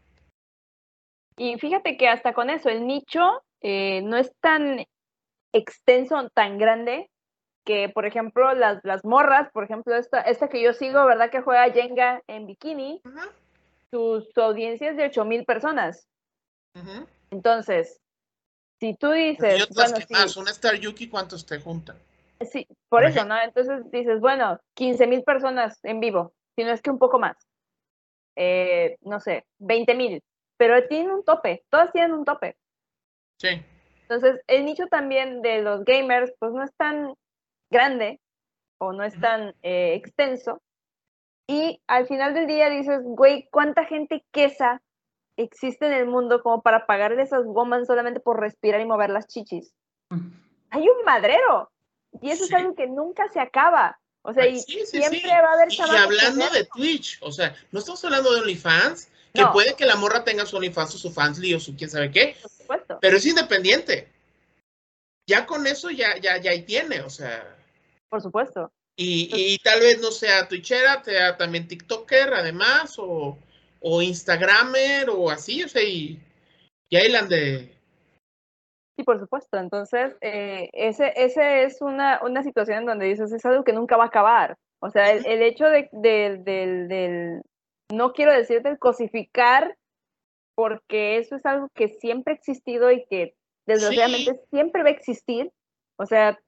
Y 1.38 1.58
fíjate 1.60 1.98
que 1.98 2.08
hasta 2.08 2.34
con 2.34 2.50
eso, 2.50 2.70
el 2.70 2.86
nicho 2.88 3.44
eh, 3.62 4.02
no 4.02 4.18
es 4.18 4.32
tan 4.42 4.86
extenso, 5.54 6.30
tan 6.34 6.58
grande, 6.58 7.10
que 7.64 7.90
por 7.90 8.06
ejemplo 8.06 8.54
las, 8.54 8.80
las 8.84 9.06
morras, 9.06 9.50
por 9.52 9.64
ejemplo 9.64 9.96
esta, 9.96 10.22
esta 10.22 10.50
que 10.50 10.62
yo 10.62 10.74
sigo, 10.74 11.06
¿verdad? 11.06 11.30
Que 11.30 11.42
juega 11.42 11.72
Jenga 11.72 12.22
en 12.28 12.48
bikini, 12.48 13.02
Ajá, 13.04 13.30
sus 13.92 14.28
su 14.34 14.42
audiencia 14.42 14.90
es 14.90 14.98
de 14.98 15.06
8 15.06 15.26
mil 15.26 15.46
personas. 15.46 16.08
Entonces, 17.30 18.00
si 18.80 18.96
tú 18.96 19.14
Y 19.14 19.32
dices, 19.32 19.64
otras 19.64 19.92
bueno, 19.92 20.06
que 20.08 20.14
más, 20.14 20.38
una 20.38 20.52
Star 20.52 20.76
Yuki, 20.76 21.08
¿cuántos 21.10 21.46
te 21.46 21.60
juntan? 21.60 21.98
Sí, 22.46 22.68
por 22.90 23.04
eso, 23.04 23.26
¿no? 23.26 23.40
Entonces 23.42 23.90
dices, 23.92 24.20
bueno, 24.20 24.60
15 24.76 25.08
mil 25.08 25.24
personas 25.24 25.80
en 25.84 26.00
vivo, 26.00 26.34
si 26.56 26.64
no 26.64 26.72
es 26.72 26.82
que 26.82 26.92
un 26.92 27.00
poco 27.00 27.20
más. 27.20 27.38
Eh, 28.36 28.98
no 29.02 29.20
sé, 29.20 29.46
20 29.60 29.96
mil, 29.96 30.24
pero 30.58 30.88
tienen 30.88 31.12
un 31.12 31.24
tope, 31.24 31.64
todas 31.70 31.92
tienen 31.92 32.14
un 32.14 32.26
tope. 32.26 32.56
Sí. 33.38 33.64
Entonces, 34.04 34.42
el 34.48 34.66
nicho 34.66 34.88
también 34.88 35.42
de 35.42 35.62
los 35.62 35.84
gamers, 35.86 36.34
pues 36.40 36.52
no 36.52 36.64
es 36.64 36.74
tan 36.76 37.16
grande 37.70 38.20
o 38.78 38.94
no 38.94 39.04
es 39.04 39.20
tan 39.20 39.56
eh, 39.64 39.94
extenso. 39.94 40.62
Y 41.48 41.82
al 41.88 42.08
final 42.08 42.34
del 42.34 42.48
día 42.48 42.70
dices, 42.70 43.02
güey, 43.04 43.48
¿cuánta 43.52 43.86
gente 43.86 44.24
quesa 44.32 44.82
existe 45.38 45.86
en 45.86 45.94
el 45.94 46.08
mundo 46.08 46.42
como 46.42 46.62
para 46.62 46.86
pagarle 46.86 47.22
esas 47.22 47.46
woman 47.46 47.86
solamente 47.86 48.20
por 48.20 48.40
respirar 48.40 48.82
y 48.82 48.86
mover 48.86 49.10
las 49.10 49.28
chichis? 49.28 49.74
Hay 50.70 50.82
un 50.88 51.06
madrero. 51.06 51.72
Y 52.22 52.30
eso 52.30 52.46
Sí. 52.46 52.50
es 52.54 52.60
algo 52.60 52.76
que 52.76 52.88
nunca 52.88 53.30
se 53.32 53.40
acaba. 53.40 53.98
O 54.24 54.34
sea, 54.34 54.46
y 54.48 54.60
sí, 54.60 54.82
sí, 54.86 54.98
siempre 55.00 55.30
va 55.30 55.50
a 55.50 55.54
haber 55.54 55.72
Y, 55.74 55.82
hablando 55.82 56.50
de. 56.50 56.66
Twitch, 56.76 57.18
o 57.22 57.32
sea, 57.32 57.56
no 57.72 57.80
estamos 57.80 58.04
hablando 58.06 58.32
de 58.34 58.42
OnlyFans, 58.42 59.08
que 59.34 59.42
No. 59.42 59.52
puede 59.54 59.74
que 59.76 59.86
la 59.86 59.96
morra 59.96 60.24
tenga 60.24 60.46
su 60.46 60.58
OnlyFans 60.58 60.94
o 60.96 60.98
su 60.98 61.12
Fansly 61.12 61.54
o 61.56 61.60
su 61.60 61.76
quién 61.76 61.90
sabe 61.90 62.12
qué, 62.12 62.36
Por 62.42 62.52
supuesto. 62.52 63.00
pero 63.02 63.18
es 63.18 63.26
independiente. 63.26 64.08
Ya 65.28 65.46
con 65.46 65.66
eso 65.66 65.90
ya, 65.90 66.18
ya, 66.18 66.38
ya 66.38 66.52
ahí 66.52 66.64
tiene, 66.64 67.02
o 67.02 67.10
sea. 67.10 67.56
Por 68.10 68.22
supuesto. 68.22 68.72
Y, 68.96 69.30
y 69.34 69.58
tal 69.60 69.80
vez 69.80 70.00
no 70.02 70.12
sea 70.12 70.48
Twitchera, 70.48 71.04
sea 71.04 71.38
también 71.38 71.68
TikToker, 71.68 72.34
además, 72.34 72.96
o, 73.00 73.38
o 73.80 74.02
Instagramer, 74.02 75.10
o 75.10 75.30
así, 75.32 75.64
o 75.64 75.70
sea, 75.70 75.82
y, 75.82 76.20
y 76.90 76.96
ahí 76.98 77.10
la 77.10 77.20
han 77.20 77.30
de. 77.30 77.74
Sí, 79.02 79.04
por 79.04 79.20
supuesto. 79.20 79.58
Entonces, 79.58 80.16
eh, 80.22 80.70
ese, 80.74 81.14
ese 81.16 81.64
es 81.64 81.82
una, 81.82 82.20
una 82.24 82.44
situación 82.44 82.80
en 82.80 82.86
donde 82.86 83.06
dices, 83.08 83.32
es 83.32 83.46
algo 83.46 83.64
que 83.64 83.74
nunca 83.74 83.98
va 83.98 84.04
a 84.06 84.08
acabar. 84.08 84.58
O 84.80 84.90
sea, 84.90 85.12
el, 85.12 85.26
el 85.26 85.42
hecho 85.42 85.66
de, 85.66 85.90
del- 85.92 86.44
del, 86.44 86.88
del, 86.88 87.42
no 87.92 88.14
quiero 88.14 88.32
decir 88.32 88.62
del 88.62 88.80
cosificar, 88.80 89.78
porque 90.56 91.18
eso 91.18 91.36
es 91.36 91.46
algo 91.46 91.70
que 91.74 91.88
siempre 91.88 92.34
ha 92.34 92.38
existido 92.38 92.92
y 92.92 93.06
que 93.06 93.36
desgraciadamente 93.66 94.40
siempre 94.50 94.84
va 94.84 94.90
a 94.90 94.94
existir. 94.94 95.52
O 95.98 96.06
sea, 96.06 96.40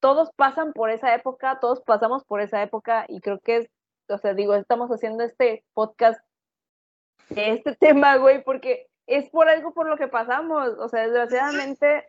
todos 0.00 0.30
pasan 0.36 0.72
por 0.72 0.90
esa 0.90 1.14
época, 1.14 1.58
todos 1.60 1.80
pasamos 1.82 2.24
por 2.24 2.40
esa 2.40 2.62
época 2.62 3.04
y 3.08 3.20
creo 3.20 3.38
que 3.40 3.56
es, 3.56 3.70
o 4.08 4.18
sea, 4.18 4.34
digo, 4.34 4.54
estamos 4.54 4.90
haciendo 4.90 5.24
este 5.24 5.64
podcast 5.74 6.20
de 7.30 7.52
este 7.52 7.74
tema, 7.80 8.16
güey, 8.16 8.42
porque 8.44 8.86
es 9.06 9.28
por 9.30 9.48
algo 9.48 9.72
por 9.72 9.88
lo 9.88 9.96
que 9.96 10.08
pasamos. 10.08 10.70
O 10.78 10.88
sea, 10.88 11.02
desgraciadamente 11.02 12.08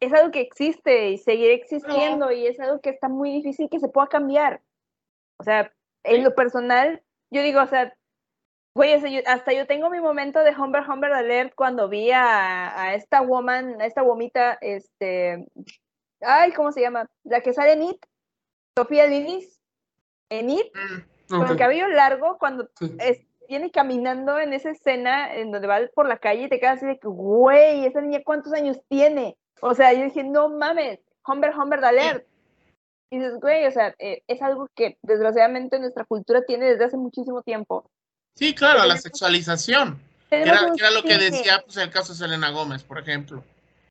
es 0.00 0.12
algo 0.12 0.30
que 0.30 0.40
existe 0.40 1.10
y 1.10 1.18
seguirá 1.18 1.54
existiendo 1.54 2.30
y 2.32 2.46
es 2.46 2.60
algo 2.60 2.80
que 2.80 2.90
está 2.90 3.08
muy 3.08 3.32
difícil 3.32 3.68
que 3.70 3.80
se 3.80 3.88
pueda 3.88 4.06
cambiar. 4.08 4.60
O 5.38 5.44
sea, 5.44 5.72
en 6.04 6.22
lo 6.24 6.34
personal, 6.34 7.02
yo 7.30 7.42
digo, 7.42 7.60
o 7.62 7.66
sea, 7.66 7.94
güey, 8.74 8.92
hasta 9.26 9.52
yo 9.52 9.66
tengo 9.66 9.90
mi 9.90 10.00
momento 10.00 10.40
de 10.44 10.54
Humber 10.54 10.82
Humber 10.88 11.12
Alert 11.12 11.54
cuando 11.54 11.88
vi 11.88 12.10
a, 12.10 12.80
a 12.80 12.94
esta 12.94 13.22
woman, 13.22 13.80
a 13.80 13.86
esta 13.86 14.02
womita, 14.02 14.58
este, 14.60 15.46
ay, 16.20 16.52
¿cómo 16.52 16.72
se 16.72 16.82
llama? 16.82 17.06
La 17.24 17.40
que 17.40 17.52
sale 17.54 17.72
en 17.72 17.82
It, 17.84 18.06
Sofía 18.76 19.06
Lilis, 19.06 19.60
en 20.30 20.50
It, 20.50 20.66
Mm, 21.28 21.38
con 21.40 21.50
el 21.50 21.56
cabello 21.56 21.88
largo, 21.88 22.38
cuando 22.38 22.68
sí. 22.78 22.96
es- 23.00 23.26
viene 23.48 23.70
caminando 23.70 24.38
en 24.38 24.52
esa 24.52 24.70
escena 24.70 25.34
en 25.34 25.52
donde 25.52 25.68
va 25.68 25.80
por 25.94 26.08
la 26.08 26.18
calle 26.18 26.44
y 26.44 26.48
te 26.48 26.60
quedas 26.60 26.78
así 26.78 26.86
de 26.86 26.98
que, 26.98 27.08
güey, 27.08 27.86
esa 27.86 28.00
niña 28.00 28.22
cuántos 28.24 28.52
años 28.52 28.78
tiene. 28.88 29.36
O 29.60 29.74
sea, 29.74 29.92
yo 29.92 30.04
dije, 30.04 30.24
no 30.24 30.48
mames, 30.48 31.00
Humber 31.26 31.54
Humber 31.56 31.84
Alert. 31.84 32.26
Y 33.10 33.18
dices, 33.18 33.34
güey, 33.40 33.66
o 33.66 33.70
sea, 33.70 33.94
eh, 33.98 34.22
es 34.26 34.42
algo 34.42 34.68
que 34.74 34.98
desgraciadamente 35.02 35.78
nuestra 35.78 36.04
cultura 36.04 36.44
tiene 36.44 36.66
desde 36.66 36.84
hace 36.86 36.96
muchísimo 36.96 37.42
tiempo. 37.42 37.88
Sí, 38.34 38.54
claro, 38.54 38.84
la 38.84 38.96
sexualización. 38.96 39.98
Que 40.28 40.42
era, 40.42 40.66
un 40.66 40.76
que 40.76 40.84
era 40.84 40.90
lo 40.90 41.02
que 41.02 41.16
decía 41.16 41.62
pues, 41.64 41.76
el 41.76 41.90
caso 41.90 42.12
de 42.12 42.18
Selena 42.18 42.50
Gómez, 42.50 42.82
por 42.82 42.98
ejemplo. 42.98 43.44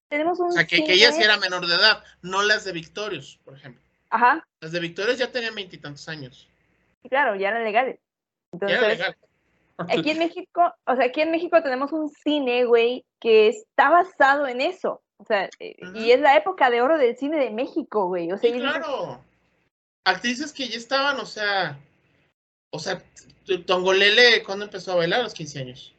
Tenemos 0.09 0.39
un 0.39 0.49
O 0.49 0.51
sea, 0.51 0.65
que, 0.65 0.83
que 0.83 0.93
ella 0.93 1.11
sí 1.11 1.23
era 1.23 1.37
menor 1.37 1.65
de 1.65 1.75
edad, 1.75 2.03
no 2.21 2.43
las 2.43 2.65
de 2.65 2.73
Victorious, 2.73 3.39
por 3.43 3.55
ejemplo. 3.55 3.81
Ajá, 4.09 4.47
Las 4.61 4.71
de 4.71 4.79
Victorious 4.79 5.17
ya 5.17 5.31
tenían 5.31 5.55
veintitantos 5.55 6.07
años. 6.07 6.47
sí, 7.01 7.09
claro, 7.09 7.35
ya 7.35 7.49
eran 7.49 7.63
legales. 7.63 7.99
Ya 8.53 8.67
era 8.67 8.87
legal. 8.87 9.17
Aquí 9.77 10.11
en 10.11 10.19
México, 10.19 10.73
o 10.85 10.95
sea, 10.95 11.05
aquí 11.05 11.21
en 11.21 11.31
México 11.31 11.61
tenemos 11.61 11.91
un 11.91 12.09
cine, 12.09 12.65
güey, 12.65 13.05
que 13.19 13.47
está 13.47 13.89
basado 13.89 14.47
en 14.47 14.61
eso. 14.61 15.01
O 15.17 15.25
sea, 15.25 15.49
eh, 15.59 15.75
y 15.95 16.11
es 16.11 16.19
la 16.19 16.35
época 16.35 16.69
de 16.69 16.81
oro 16.81 16.97
del 16.97 17.17
cine 17.17 17.37
de 17.37 17.51
México, 17.51 18.07
güey. 18.07 18.31
O 18.31 18.37
sea, 18.37 18.51
Sí, 18.51 18.59
claro. 18.59 19.23
Actrices 20.05 20.51
que 20.51 20.67
ya 20.67 20.77
estaban, 20.77 21.19
o 21.19 21.25
sea, 21.25 21.79
o 22.71 22.79
sea, 22.79 23.01
Tongolele, 23.65 24.43
¿cuándo 24.43 24.65
empezó 24.65 24.91
a 24.91 24.95
bailar? 24.95 25.21
A 25.21 25.23
los 25.23 25.33
15 25.33 25.59
años. 25.59 25.95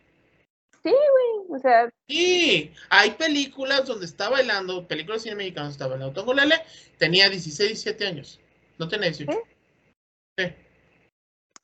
o 1.48 1.58
sea, 1.58 1.88
Sí, 2.08 2.72
hay 2.90 3.10
películas 3.12 3.86
donde 3.86 4.06
está 4.06 4.28
bailando, 4.28 4.86
películas 4.86 5.22
de 5.22 5.30
cine 5.30 5.36
mexicano 5.36 5.64
donde 5.64 5.72
está 5.72 5.86
bailando. 5.86 6.14
Tongolele 6.14 6.56
tenía 6.98 7.28
16, 7.28 7.70
17 7.70 8.06
años. 8.06 8.40
No 8.78 8.88
tenía 8.88 9.08
18. 9.08 9.32
¿Sí? 9.32 9.38
Sí. 10.38 10.54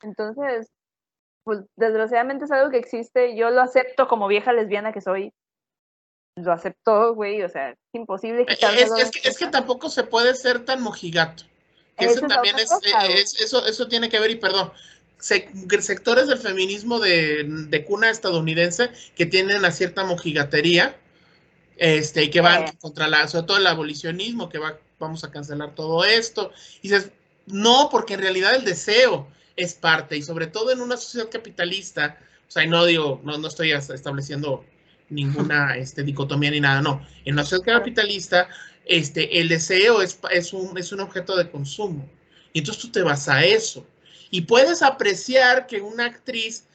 entonces, 0.03 0.67
pues 1.45 1.61
desgraciadamente 1.77 2.45
es 2.45 2.51
algo 2.53 2.71
que 2.71 2.79
existe. 2.79 3.37
Yo 3.37 3.51
lo 3.51 3.61
acepto 3.63 4.09
como 4.09 4.29
vieja 4.29 4.53
lesbiana 4.53 4.93
que 4.93 5.01
soy. 5.01 5.33
Lo 6.37 6.53
acepto, 6.53 7.15
güey. 7.15 7.43
O 7.43 7.49
sea, 7.49 7.71
es 7.71 7.77
imposible 7.93 8.43
Eh, 8.43 8.47
quitarme 8.47 8.83
Es, 8.83 8.91
es 8.93 9.11
que, 9.11 9.29
es 9.29 9.39
que 9.39 9.47
tampoco 9.49 9.89
se 9.91 10.05
puede 10.05 10.35
ser 10.35 10.65
tan 10.65 10.83
mojigato. 10.83 11.45
Que 11.99 12.07
Esa 12.07 12.15
Ese 12.15 12.25
es 12.25 12.29
la 12.31 12.35
también 12.37 12.59
es, 12.59 12.71
cosa, 12.71 13.07
eh, 13.07 13.21
es- 13.21 13.41
eso, 13.41 13.67
eso 13.67 13.89
tiene 13.89 14.09
que 14.09 14.19
ver, 14.19 14.31
y 14.31 14.37
perdón, 14.37 14.73
sec- 15.19 15.81
sectores 15.81 16.27
del 16.27 16.39
feminismo 16.39 16.99
de, 17.01 17.45
de 17.45 17.85
cuna 17.85 18.09
estadounidense 18.09 18.91
que 19.15 19.27
tienen 19.27 19.65
a 19.65 19.71
cierta 19.71 20.05
mojigatería, 20.05 20.97
este, 21.77 22.25
y 22.25 22.31
que 22.31 22.41
van 22.41 22.63
Eh. 22.65 22.73
contra 22.81 23.09
la, 23.09 23.29
sobre 23.29 23.47
todo 23.47 23.57
el 23.59 23.67
abolicionismo, 23.67 24.49
que 24.49 24.59
va, 24.59 24.79
vamos 24.99 25.25
a 25.25 25.31
cancelar 25.31 25.75
todo 25.75 26.05
esto. 26.05 26.53
Y 26.81 26.89
dices, 26.89 27.11
No, 27.47 27.89
porque 27.91 28.15
en 28.15 28.21
realidad 28.21 28.55
el 28.55 28.65
deseo 28.65 29.27
es 29.57 29.75
parte, 29.75 30.17
y 30.17 30.23
sobre 30.23 30.47
todo 30.47 30.71
en 30.71 30.81
una 30.81 30.97
sociedad 30.97 31.31
capitalista, 31.31 32.19
o 32.49 32.51
sea, 32.51 32.67
no 32.67 32.85
digo, 32.85 33.21
no, 33.25 33.39
no 33.39 33.49
estoy 33.49 33.73
estableciendo 33.73 34.65
ninguna 35.09 35.77
este, 35.77 36.03
dicotomía 36.03 36.51
ni 36.51 36.61
nada, 36.61 36.83
no. 36.83 37.07
En 37.25 37.35
una 37.35 37.45
sociedad 37.45 37.79
capitalista, 37.79 38.49
este, 38.85 39.41
el 39.41 39.49
deseo 39.49 40.03
es, 40.03 40.19
es, 40.31 40.53
un, 40.53 40.77
es 40.77 40.93
un 40.93 41.01
objeto 41.01 41.37
de 41.37 41.51
consumo. 41.51 42.09
Y 42.53 42.61
entonces 42.61 42.83
tú 42.83 42.91
te 42.91 43.03
vas 43.03 43.29
a 43.29 43.45
eso. 43.45 43.87
Y 44.31 44.43
puedes 44.43 44.83
apreciar 44.83 45.67
que 45.67 45.81
una 45.81 46.07
actriz 46.07 46.67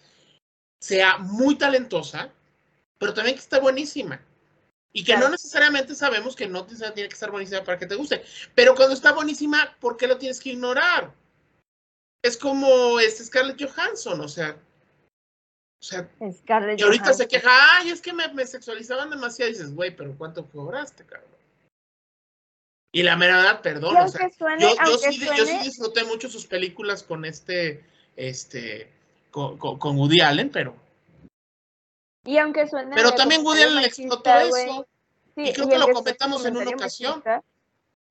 sea 0.80 1.18
muy 1.18 1.56
talentosa, 1.56 2.32
pero 2.98 3.14
también 3.14 3.36
que 3.36 3.42
esté 3.42 3.60
buenísima. 3.60 4.22
Y 4.94 5.04
que 5.04 5.18
no 5.18 5.30
necesariamente 5.30 5.94
sabemos 5.94 6.36
que 6.36 6.48
no 6.48 6.66
tiene 6.66 7.08
que 7.08 7.14
estar 7.14 7.30
buenísima 7.30 7.64
para 7.64 7.78
que 7.78 7.86
te 7.86 7.96
guste. 7.96 8.24
Pero 8.56 8.74
cuando 8.74 8.96
está 8.96 9.12
buenísima, 9.12 9.76
¿por 9.80 9.98
qué 9.98 10.08
lo 10.08 10.18
tienes 10.18 10.40
que 10.40 10.52
ignorar? 10.52 11.14
Es 12.28 12.38
como 12.38 13.00
este 13.00 13.24
Scarlett 13.24 13.62
Johansson, 13.62 14.20
o 14.22 14.28
sea. 14.28 14.58
O 15.80 15.86
sea, 15.86 16.10
Scarlett 16.40 16.80
y 16.80 16.84
ahorita 16.84 17.14
se 17.14 17.28
queja, 17.28 17.50
ay, 17.78 17.90
es 17.92 18.02
que 18.02 18.12
me, 18.12 18.28
me 18.34 18.46
sexualizaban 18.46 19.10
demasiado. 19.10 19.50
Y 19.50 19.54
dices, 19.54 19.74
güey, 19.74 19.96
pero 19.96 20.16
¿cuánto 20.18 20.46
cobraste, 20.50 21.06
cabrón? 21.06 21.30
Y 22.92 23.04
la 23.04 23.16
mera 23.16 23.38
verdad, 23.38 23.62
perdón, 23.62 23.96
o 23.96 24.08
sea, 24.08 24.30
suene, 24.36 24.62
yo, 24.62 24.70
yo 24.86 24.98
sí, 24.98 25.20
yo 25.20 25.34
sí 25.36 25.46
suene, 25.46 25.64
disfruté 25.64 26.04
mucho 26.06 26.30
sus 26.30 26.48
películas 26.48 27.04
con 27.04 27.26
este, 27.26 27.84
este, 28.16 28.90
con, 29.30 29.58
con- 29.58 29.78
con 29.78 29.98
Woody 29.98 30.22
Allen, 30.22 30.50
pero, 30.50 30.74
y 32.26 32.38
aunque 32.38 32.68
suene 32.68 32.96
pero 32.96 33.12
también 33.12 33.46
Woody 33.46 33.62
Allen 33.64 33.84
explotó 33.84 34.34
eso, 34.40 34.88
sí, 35.36 35.42
y 35.50 35.54
creo 35.54 35.68
y 35.68 35.70
que 35.70 35.78
lo 35.78 35.90
comentamos 35.90 36.44
en 36.46 36.58
una 36.58 36.70
ocasión. 36.72 37.12
machista, 37.24 37.44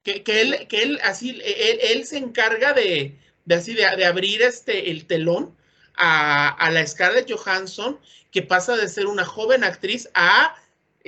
que, 0.05 0.23
que 0.23 0.41
él, 0.43 0.69
que 0.69 0.83
él 0.83 1.01
así, 1.03 1.31
él, 1.31 1.79
él 1.83 2.07
se 2.07 2.19
encarga 2.19 2.73
de, 2.73 3.19
de 3.47 3.55
así, 3.55 3.73
de, 3.74 3.85
de 3.97 4.05
abrir 4.05 4.43
este, 4.43 4.90
el 4.90 5.06
telón 5.06 5.56
a, 5.97 6.51
a 6.51 6.70
la 6.70 6.86
Scarlett 6.86 7.31
Johansson, 7.31 7.98
que 8.31 8.43
pasa 8.43 8.77
de 8.77 8.89
ser 8.89 9.06
una 9.06 9.24
joven 9.24 9.64
actriz 9.64 10.09
a 10.14 10.55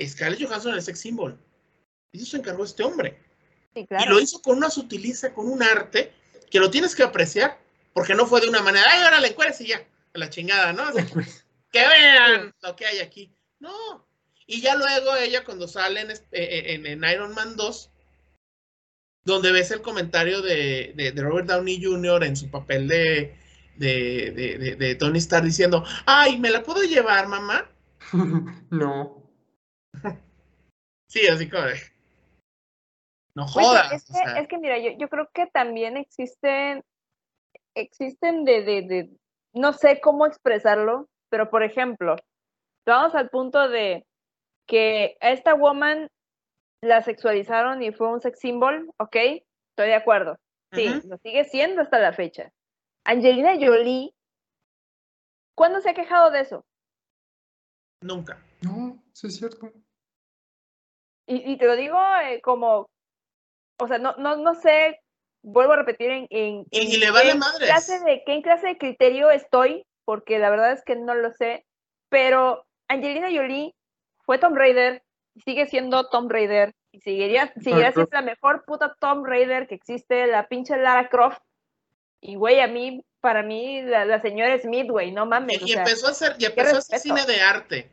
Scarlett 0.03 0.41
Johansson 0.43 0.73
el 0.73 0.81
sex 0.81 0.99
symbol. 0.99 1.37
Y 2.11 2.17
eso 2.17 2.31
se 2.31 2.37
encargó 2.37 2.63
este 2.65 2.83
hombre. 2.83 3.19
Sí, 3.75 3.85
Y 3.87 4.05
lo 4.09 4.19
hizo 4.19 4.41
con 4.41 4.57
una 4.57 4.71
sutileza, 4.71 5.31
con 5.33 5.47
un 5.47 5.61
arte, 5.61 6.11
que 6.49 6.59
lo 6.59 6.71
tienes 6.71 6.95
que 6.95 7.03
apreciar, 7.03 7.59
porque 7.93 8.15
no 8.15 8.25
fue 8.25 8.41
de 8.41 8.49
una 8.49 8.61
manera, 8.61 8.85
ay, 8.89 9.03
ahora 9.03 9.19
la 9.19 9.27
encueres 9.27 9.61
y 9.61 9.67
ya, 9.67 9.85
a 10.13 10.17
la 10.17 10.29
chingada, 10.29 10.73
¿no? 10.73 10.83
Así, 10.83 10.99
que 11.71 11.87
vean 11.87 12.55
lo 12.61 12.75
que 12.75 12.85
hay 12.87 12.99
aquí. 12.99 13.31
No. 13.59 14.07
Y 14.47 14.61
ya 14.61 14.73
luego 14.75 15.15
ella 15.17 15.43
cuando 15.43 15.67
sale 15.67 16.01
en, 16.01 16.09
este- 16.09 16.73
en- 16.73 16.87
en 16.87 17.03
Iron 17.03 17.35
Man 17.35 17.55
2, 17.55 17.91
donde 19.25 19.51
ves 19.51 19.71
el 19.71 19.81
comentario 19.81 20.41
de, 20.41 20.93
de- 20.95 21.11
de 21.11 21.21
Robert 21.21 21.47
Downey 21.47 21.83
Jr. 21.83 22.23
en 22.23 22.35
su 22.35 22.49
papel 22.49 22.87
de, 22.87 23.35
de, 23.75 24.31
de- 24.31 24.57
de- 24.57 24.75
de 24.75 24.95
Tony 24.95 25.19
Stark 25.19 25.45
diciendo, 25.45 25.83
ay, 26.05 26.39
¿me 26.39 26.49
la 26.49 26.63
puedo 26.63 26.83
llevar, 26.83 27.27
mamá? 27.27 27.69
no. 28.69 29.23
Sí, 31.11 31.27
así 31.27 31.49
como 31.49 31.63
de... 31.63 31.73
No 33.35 33.47
jodas. 33.47 33.91
es, 33.93 34.03
o 34.11 34.13
que, 34.13 34.19
sea, 34.19 34.39
es 34.39 34.47
que 34.47 34.57
mira, 34.59 34.77
yo, 34.77 34.91
yo 34.97 35.09
creo 35.09 35.27
que 35.33 35.47
también 35.47 35.97
existen, 35.97 36.83
existen 37.73 38.45
de, 38.45 38.63
de, 38.63 38.81
de, 38.83 39.09
no 39.53 39.73
sé 39.73 40.01
cómo 40.01 40.27
expresarlo, 40.27 41.07
pero 41.29 41.49
por 41.49 41.63
ejemplo, 41.63 42.15
vamos 42.85 43.15
al 43.15 43.29
punto 43.29 43.69
de 43.69 44.05
que 44.67 45.17
a 45.21 45.31
esta 45.31 45.55
woman 45.55 46.09
la 46.81 47.01
sexualizaron 47.01 47.81
y 47.83 47.91
fue 47.91 48.07
un 48.07 48.21
sex 48.21 48.39
symbol, 48.39 48.89
¿ok? 48.97 49.15
Estoy 49.15 49.87
de 49.87 49.95
acuerdo. 49.95 50.37
Sí, 50.71 50.87
lo 51.05 51.17
sigue 51.17 51.45
siendo 51.45 51.81
hasta 51.81 51.99
la 51.99 52.13
fecha. 52.13 52.51
Angelina 53.05 53.55
Jolie, 53.55 54.13
¿cuándo 55.55 55.81
se 55.81 55.89
ha 55.89 55.93
quejado 55.93 56.31
de 56.31 56.41
eso? 56.41 56.65
Nunca. 58.01 58.41
No, 58.61 59.01
sí 59.13 59.27
es 59.27 59.37
cierto. 59.37 59.71
Y, 61.27 61.51
y 61.53 61.57
te 61.57 61.65
lo 61.65 61.75
digo 61.75 61.97
eh, 62.23 62.41
como, 62.41 62.89
o 63.79 63.87
sea, 63.87 63.97
no, 63.97 64.15
no, 64.17 64.37
no 64.37 64.55
sé, 64.55 65.01
vuelvo 65.43 65.73
a 65.73 65.77
repetir 65.77 66.09
en, 66.11 66.27
en, 66.29 66.65
Y 66.71 66.79
en 66.81 66.87
ni 66.89 66.97
le 66.97 67.11
vale 67.11 67.31
qué 67.31 67.37
madres. 67.37 67.69
clase 67.69 67.99
de 68.03 68.23
qué 68.25 68.33
en 68.33 68.41
clase 68.41 68.67
de 68.67 68.77
criterio 68.77 69.29
estoy, 69.29 69.85
porque 70.05 70.39
la 70.39 70.49
verdad 70.49 70.71
es 70.71 70.83
que 70.83 70.95
no 70.95 71.13
lo 71.13 71.31
sé, 71.33 71.65
pero 72.09 72.65
Angelina 72.87 73.27
Jolie 73.27 73.75
fue 74.25 74.39
Tomb 74.39 74.55
Raider, 74.55 75.03
sigue 75.45 75.67
siendo 75.67 76.07
Tomb 76.09 76.31
Raider, 76.31 76.73
y 76.91 77.01
seguiría, 77.01 77.53
seguirá 77.61 77.91
siendo 77.91 78.09
la 78.11 78.21
mejor 78.21 78.63
puta 78.65 78.95
Tomb 78.99 79.25
Raider 79.25 79.67
que 79.67 79.75
existe, 79.75 80.27
la 80.27 80.47
pinche 80.47 80.75
Lara 80.77 81.09
Croft. 81.09 81.39
Y 82.21 82.35
güey, 82.35 82.59
a 82.59 82.67
mí, 82.67 83.03
para 83.21 83.43
mí, 83.43 83.81
la, 83.81 84.05
la 84.05 84.21
señora 84.21 84.57
Smith, 84.59 84.89
güey, 84.89 85.11
no 85.11 85.25
mames. 85.25 85.59
Y, 85.61 85.63
o 85.63 85.67
y 85.67 85.71
sea, 85.71 85.83
empezó 85.83 86.07
a 86.07 86.11
hacer, 86.11 86.35
y 86.39 86.45
empezó 86.45 86.75
a 86.75 86.79
hacer 86.79 86.99
cine 86.99 87.25
de 87.25 87.41
arte. 87.41 87.89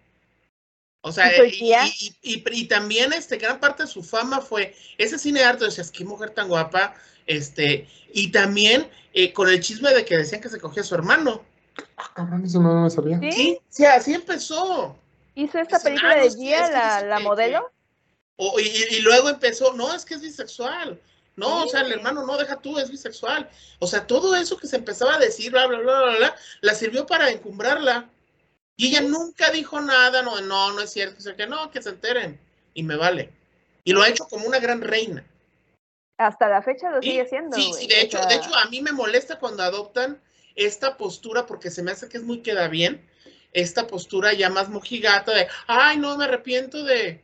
O 1.03 1.13
sea, 1.13 1.31
¿Y 1.45 1.47
y, 1.49 1.51
tía? 1.59 1.87
y- 1.87 2.17
y- 2.23 2.45
y 2.63 2.67
también 2.69 3.13
este, 3.13 3.37
gran 3.37 3.61
parte 3.61 3.85
de 3.85 3.89
su 3.89 4.03
fama 4.03 4.41
fue 4.41 4.75
ese 4.99 5.19
cine 5.19 5.41
de 5.41 5.47
arte, 5.47 5.65
decías, 5.65 5.93
qué 5.93 6.05
mujer 6.05 6.31
tan 6.31 6.49
guapa, 6.49 6.95
este, 7.27 7.87
y 8.13 8.33
también 8.33 8.89
eh, 9.13 9.33
con 9.33 9.49
el 9.49 9.61
chisme 9.61 9.95
de 9.95 10.05
que 10.05 10.17
decían 10.17 10.41
que 10.41 10.49
se 10.49 10.59
cogía 10.61 10.83
a 10.83 10.87
su 10.87 10.95
hermano. 10.97 11.43
Ah, 11.97 12.11
cabrón, 12.15 12.45
eso 12.45 12.61
no 12.61 12.83
me 12.83 12.91
sabía. 12.91 13.21
¿Sí? 13.21 13.31
Sí, 13.31 13.59
sí, 13.69 13.85
así 13.85 14.15
empezó. 14.15 14.99
Hizo 15.37 15.59
esta 15.61 15.77
Dicen, 15.79 15.95
película 15.95 16.13
"Ah, 16.15 16.23
de 16.23 16.31
Gia, 16.31 17.03
la, 17.05 17.21
modelo. 17.21 17.73
O- 18.37 18.59
y, 18.59 18.67
y- 18.67 19.01
luego 19.01 19.29
empezó, 19.29 19.73
no, 19.75 19.95
es 19.95 20.05
que 20.05 20.15
es 20.15 20.21
bisexual. 20.23 21.01
No, 21.37 21.65
o 21.65 21.69
sea, 21.69 21.83
el 21.83 21.93
hermano, 21.93 22.27
no, 22.27 22.37
deja 22.39 22.57
tú, 22.57 22.79
es 22.79 22.91
bisexual. 22.91 23.49
O 23.79 23.87
sea, 23.87 24.07
todo 24.07 24.35
eso 24.35 24.57
que 24.57 24.67
se 24.67 24.77
empezaba 24.77 25.15
a 25.15 25.19
decir, 25.19 25.53
bla, 25.53 25.67
bla, 25.67 25.79
bla, 25.79 26.01
bla, 26.03 26.17
bla, 26.17 26.37
la 26.63 26.75
sirvió 26.75 27.07
para 27.07 27.31
encumbrarla. 27.31 28.09
Y 28.77 28.89
ella 28.89 29.03
nunca 29.03 29.51
dijo 29.51 29.81
nada, 29.81 30.23
no, 30.23 30.41
no, 30.41 30.73
no 30.73 30.81
es 30.81 30.91
cierto, 30.91 31.19
o 31.19 31.21
sea, 31.21 31.37
que 31.37 31.47
no, 31.47 31.71
que 31.71 31.81
se 31.83 31.91
enteren. 31.91 32.41
Y 32.75 32.83
me 32.83 32.97
vale. 32.97 33.31
Y 33.85 33.93
lo 33.93 34.03
ha 34.03 34.09
hecho 34.09 34.27
como 34.29 34.47
una 34.47 34.59
gran 34.59 34.81
reina. 34.81 35.25
Hasta 36.19 36.49
la 36.49 36.63
fecha 36.63 36.91
lo 36.91 37.01
sigue 37.03 37.27
siendo, 37.29 37.55
Sí, 37.57 37.71
sí, 37.79 37.87
de 37.87 37.95
o 37.95 37.99
hecho, 37.99 38.19
sea, 38.19 38.27
de 38.27 38.35
hecho, 38.37 38.55
a 38.57 38.65
mí 38.67 38.81
me 38.81 38.93
molesta 38.93 39.39
cuando 39.39 39.63
adoptan 39.63 40.19
esta 40.55 40.97
postura 40.97 41.45
porque 41.47 41.71
se 41.71 41.83
me 41.83 41.91
hace 41.91 42.09
que 42.09 42.17
es 42.17 42.23
muy 42.23 42.41
queda 42.41 42.69
bien. 42.69 43.07
Esta 43.57 43.87
postura 43.87 44.35
ya 44.35 44.51
más 44.51 44.69
mojigata 44.69 45.33
de, 45.33 45.49
ay, 45.67 45.97
no, 45.97 46.15
me 46.19 46.25
arrepiento 46.25 46.85
de. 46.85 47.23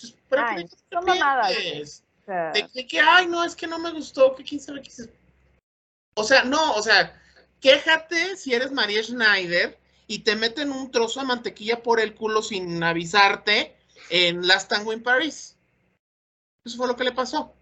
Pues, 0.00 0.14
¿para 0.28 0.54
qué 0.54 0.60
Ay, 0.62 0.64
te 0.66 0.76
son 0.90 1.04
mamadas, 1.04 1.46
güey. 1.52 1.56
arrepientes? 1.58 2.04
o 2.22 2.24
sea, 2.24 2.50
De, 2.52 2.68
de 2.72 2.86
que, 2.86 3.00
ay, 3.00 3.26
no, 3.26 3.44
es 3.44 3.54
que 3.54 3.66
no 3.66 3.78
me 3.78 3.90
gustó, 3.92 4.34
que 4.34 4.44
quién 4.44 4.60
sabe 4.62 4.80
qué. 4.80 4.90
se- 4.90 5.12
O 6.14 6.24
sea, 6.24 6.42
no, 6.44 6.72
o 6.74 6.82
sea, 6.82 7.20
quéjate 7.60 8.36
si 8.36 8.54
eres 8.54 8.72
María 8.72 9.02
Schneider 9.02 9.78
y 10.06 10.20
te 10.20 10.36
meten 10.36 10.72
un 10.72 10.90
trozo 10.90 11.20
de 11.20 11.26
mantequilla 11.26 11.82
por 11.82 12.00
el 12.00 12.14
culo 12.14 12.40
sin 12.40 12.82
avisarte 12.82 13.76
en 14.08 14.46
Last 14.46 14.70
Tango 14.70 14.94
in 14.94 15.02
Paris. 15.02 15.54
Eso 16.64 16.78
fue 16.78 16.86
lo 16.88 16.96
que 16.96 17.04
le 17.04 17.12
pasó. 17.12 17.52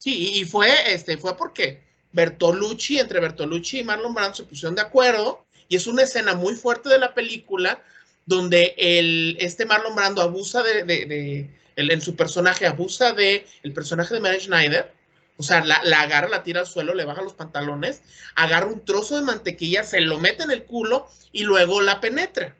Sí, 0.00 0.14
y- 0.36 0.40
y 0.40 0.44
fue, 0.44 0.92
este, 0.94 1.16
fue 1.18 1.36
porque 1.36 1.82
Bertolucci, 2.12 3.00
entre 3.00 3.18
Bertolucci 3.18 3.80
y 3.80 3.84
Marlon 3.84 4.14
Brando 4.14 4.36
se 4.36 4.44
pusieron 4.44 4.76
de 4.76 4.82
acuerdo, 4.82 5.44
y 5.68 5.76
es 5.76 5.86
una 5.86 6.02
escena 6.02 6.34
muy 6.34 6.54
fuerte 6.54 6.88
de 6.88 6.98
la 6.98 7.14
película 7.14 7.82
donde 8.26 8.74
el, 8.76 9.36
este 9.40 9.66
Marlon 9.66 9.94
Brando 9.94 10.22
abusa 10.22 10.62
de, 10.62 11.50
en 11.76 12.00
su 12.00 12.16
personaje, 12.16 12.66
abusa 12.66 13.12
de 13.12 13.46
el 13.62 13.72
personaje 13.72 14.14
de 14.14 14.20
Mary 14.20 14.40
Schneider, 14.40 14.92
o 15.36 15.42
sea, 15.42 15.64
la, 15.64 15.76
agarra, 16.00 16.28
la 16.28 16.42
tira 16.42 16.60
al 16.60 16.66
suelo, 16.66 16.94
le 16.94 17.04
baja 17.04 17.22
los 17.22 17.34
pantalones, 17.34 18.02
agarra 18.34 18.66
un 18.66 18.84
trozo 18.84 19.16
de 19.16 19.22
mantequilla, 19.22 19.84
se 19.84 20.00
lo 20.00 20.18
mete 20.18 20.42
en 20.42 20.50
el 20.50 20.64
culo 20.64 21.08
y 21.32 21.44
luego 21.44 21.80
la 21.80 22.00
penetra. 22.00 22.56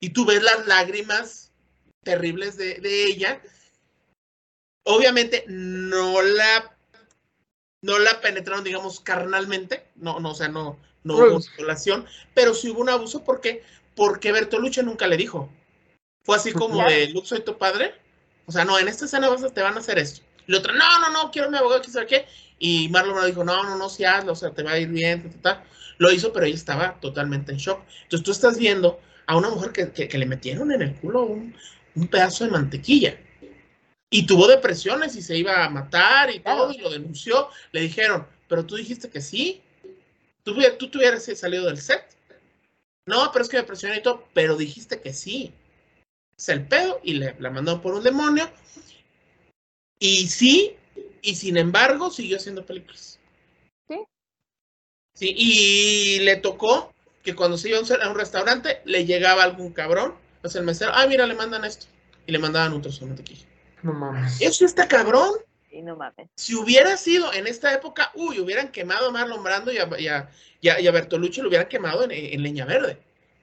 Y 0.00 0.10
tú 0.10 0.26
ves 0.26 0.42
las 0.42 0.66
lágrimas 0.66 1.50
terribles 2.04 2.56
de, 2.56 2.74
de 2.80 3.04
ella. 3.06 3.40
Obviamente 4.84 5.44
no 5.48 6.22
la 6.22 6.76
no 7.80 7.98
la 7.98 8.20
penetraron, 8.20 8.64
digamos, 8.64 9.00
carnalmente, 9.00 9.86
no, 9.96 10.18
no, 10.20 10.32
o 10.32 10.34
sea, 10.34 10.48
no, 10.48 10.78
no 11.04 11.16
hubo 11.16 11.32
Pues- 11.34 11.56
violación, 11.56 12.06
pero 12.34 12.54
sí 12.54 12.70
hubo 12.70 12.80
un 12.80 12.88
abuso, 12.90 13.24
¿por 13.24 13.40
qué? 13.40 13.62
Porque 13.94 14.32
Bertolucci 14.32 14.82
nunca 14.82 15.06
le 15.06 15.16
dijo. 15.16 15.50
Fue 16.24 16.36
así 16.36 16.52
como 16.52 16.74
Claro. 16.74 16.90
de, 16.90 17.08
Luke, 17.08 17.26
soy 17.26 17.40
tu 17.40 17.56
padre. 17.58 17.94
O 18.46 18.52
sea, 18.52 18.64
no, 18.64 18.78
en 18.78 18.88
esta 18.88 19.04
escena 19.06 19.28
vas 19.28 19.42
a- 19.42 19.50
te 19.50 19.62
van 19.62 19.74
a 19.76 19.80
hacer 19.80 19.98
esto. 19.98 20.22
Y 20.46 20.52
la 20.52 20.58
otra, 20.58 20.72
no, 20.74 21.00
no, 21.00 21.10
no, 21.10 21.30
quiero 21.30 21.50
mi 21.50 21.56
abogado, 21.56 21.80
quién 21.80 21.92
sabe 21.92 22.06
qué. 22.06 22.26
Y 22.58 22.88
Marlon 22.88 23.24
dijo, 23.26 23.44
no, 23.44 23.62
no, 23.62 23.76
no, 23.76 23.88
sí 23.88 24.04
hazlo, 24.04 24.32
o 24.32 24.36
sea, 24.36 24.50
te 24.50 24.62
va 24.62 24.72
a 24.72 24.78
ir 24.78 24.88
bien, 24.88 25.22
ta, 25.22 25.30
ta, 25.30 25.42
ta. 25.42 25.64
Lo 25.98 26.10
hizo, 26.12 26.32
pero 26.32 26.46
ella 26.46 26.54
estaba 26.54 26.98
totalmente 27.00 27.52
en 27.52 27.58
shock. 27.58 27.80
Entonces 28.04 28.24
tú 28.24 28.30
estás 28.32 28.58
viendo 28.58 29.00
a 29.26 29.36
una 29.36 29.50
mujer 29.50 29.72
que, 29.72 29.90
que- 29.92 30.08
que 30.08 30.18
le 30.18 30.26
metieron 30.26 30.72
en 30.72 30.82
el 30.82 30.94
culo 30.96 31.22
un, 31.22 31.54
un 31.94 32.08
pedazo 32.08 32.44
de 32.44 32.50
mantequilla. 32.50 33.18
Y 34.10 34.26
tuvo 34.26 34.46
depresiones 34.46 35.14
y 35.16 35.22
se 35.22 35.36
iba 35.36 35.64
a 35.64 35.68
matar 35.68 36.30
y 36.30 36.40
todo, 36.40 36.72
y 36.72 36.78
lo 36.78 36.88
denunció. 36.90 37.48
Le 37.72 37.80
dijeron, 37.82 38.26
pero 38.48 38.64
tú 38.64 38.76
dijiste 38.76 39.10
que 39.10 39.20
sí. 39.20 39.60
Tú, 40.78 40.90
te 40.90 40.98
hubieras 40.98 41.24
salido 41.24 41.66
del 41.66 41.80
set. 41.80 42.04
No, 43.06 43.30
pero 43.32 43.42
es 43.42 43.48
que 43.48 43.56
depresión 43.56 43.94
y 43.94 44.02
todo, 44.02 44.28
pero 44.34 44.56
dijiste 44.56 45.00
que 45.00 45.12
sí. 45.12 45.52
Es 46.36 46.48
el 46.48 46.66
pedo 46.66 47.00
y 47.02 47.14
le, 47.14 47.34
la 47.38 47.50
mandaron 47.50 47.80
por 47.80 47.94
un 47.94 48.04
demonio. 48.04 48.50
Y 49.98 50.28
sí, 50.28 50.76
Y 51.22 51.34
sin 51.34 51.56
embargo, 51.56 52.10
siguió 52.10 52.36
haciendo 52.36 52.64
películas. 52.64 53.18
Sí. 53.88 53.96
Sí, 55.14 55.34
y 55.36 56.20
le 56.20 56.36
tocó 56.36 56.92
que 57.22 57.34
cuando 57.34 57.58
se 57.58 57.70
iba 57.70 57.78
a 57.78 57.82
un, 57.82 58.02
a 58.02 58.10
un 58.10 58.16
restaurante, 58.16 58.80
le 58.84 59.04
llegaba 59.04 59.42
algún 59.42 59.72
cabrón, 59.72 60.14
o 60.42 60.48
sea, 60.48 60.60
el 60.60 60.66
mesero, 60.66 60.92
ah, 60.94 61.06
mira, 61.06 61.26
le 61.26 61.34
mandan 61.34 61.64
esto. 61.64 61.86
Y 62.26 62.32
le 62.32 62.38
mandaban 62.38 62.72
un 62.74 62.82
trozo 62.82 63.00
de 63.00 63.06
mantequilla. 63.06 63.46
No 63.82 63.92
mames. 63.92 64.40
Eso 64.40 64.64
está 64.64 64.86
cabrón. 64.86 65.32
Y 65.70 65.82
no 65.82 65.96
mames. 65.96 66.28
Si 66.36 66.54
hubiera 66.54 66.96
sido 66.96 67.32
en 67.32 67.46
esta 67.46 67.72
época, 67.74 68.10
uy, 68.14 68.40
hubieran 68.40 68.72
quemado 68.72 69.08
a 69.08 69.12
Marlon 69.12 69.42
Brando 69.44 69.70
y 69.70 69.78
a, 69.78 69.88
y 69.98 70.08
a, 70.08 70.30
y 70.60 70.68
a- 70.68 70.80
y 70.80 70.86
a 70.86 70.90
Bertolucci 70.92 71.40
lo 71.42 71.48
hubieran 71.48 71.68
quemado 71.68 72.04
en, 72.04 72.10
en 72.12 72.42
leña 72.42 72.64
verde. 72.64 72.94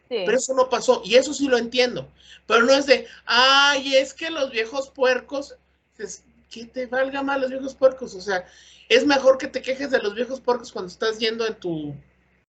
Sí. 0.09 0.23
Pero 0.25 0.37
eso 0.37 0.53
no 0.53 0.69
pasó, 0.69 1.01
y 1.05 1.15
eso 1.15 1.33
sí 1.33 1.47
lo 1.47 1.57
entiendo. 1.57 2.09
Pero 2.47 2.63
no 2.63 2.73
es 2.73 2.85
de, 2.85 3.07
ay, 3.25 3.95
es 3.95 4.13
que 4.13 4.29
los 4.29 4.51
viejos 4.51 4.89
puercos, 4.89 5.55
es, 5.97 6.23
que 6.49 6.65
te 6.65 6.85
valga 6.87 7.23
mal 7.23 7.41
los 7.41 7.49
viejos 7.49 7.75
puercos. 7.75 8.13
O 8.15 8.21
sea, 8.21 8.45
es 8.89 9.05
mejor 9.05 9.37
que 9.37 9.47
te 9.47 9.61
quejes 9.61 9.91
de 9.91 9.99
los 9.99 10.13
viejos 10.13 10.41
puercos 10.41 10.71
cuando 10.71 10.91
estás 10.91 11.17
yendo 11.19 11.45
en 11.47 11.55
tu 11.55 11.95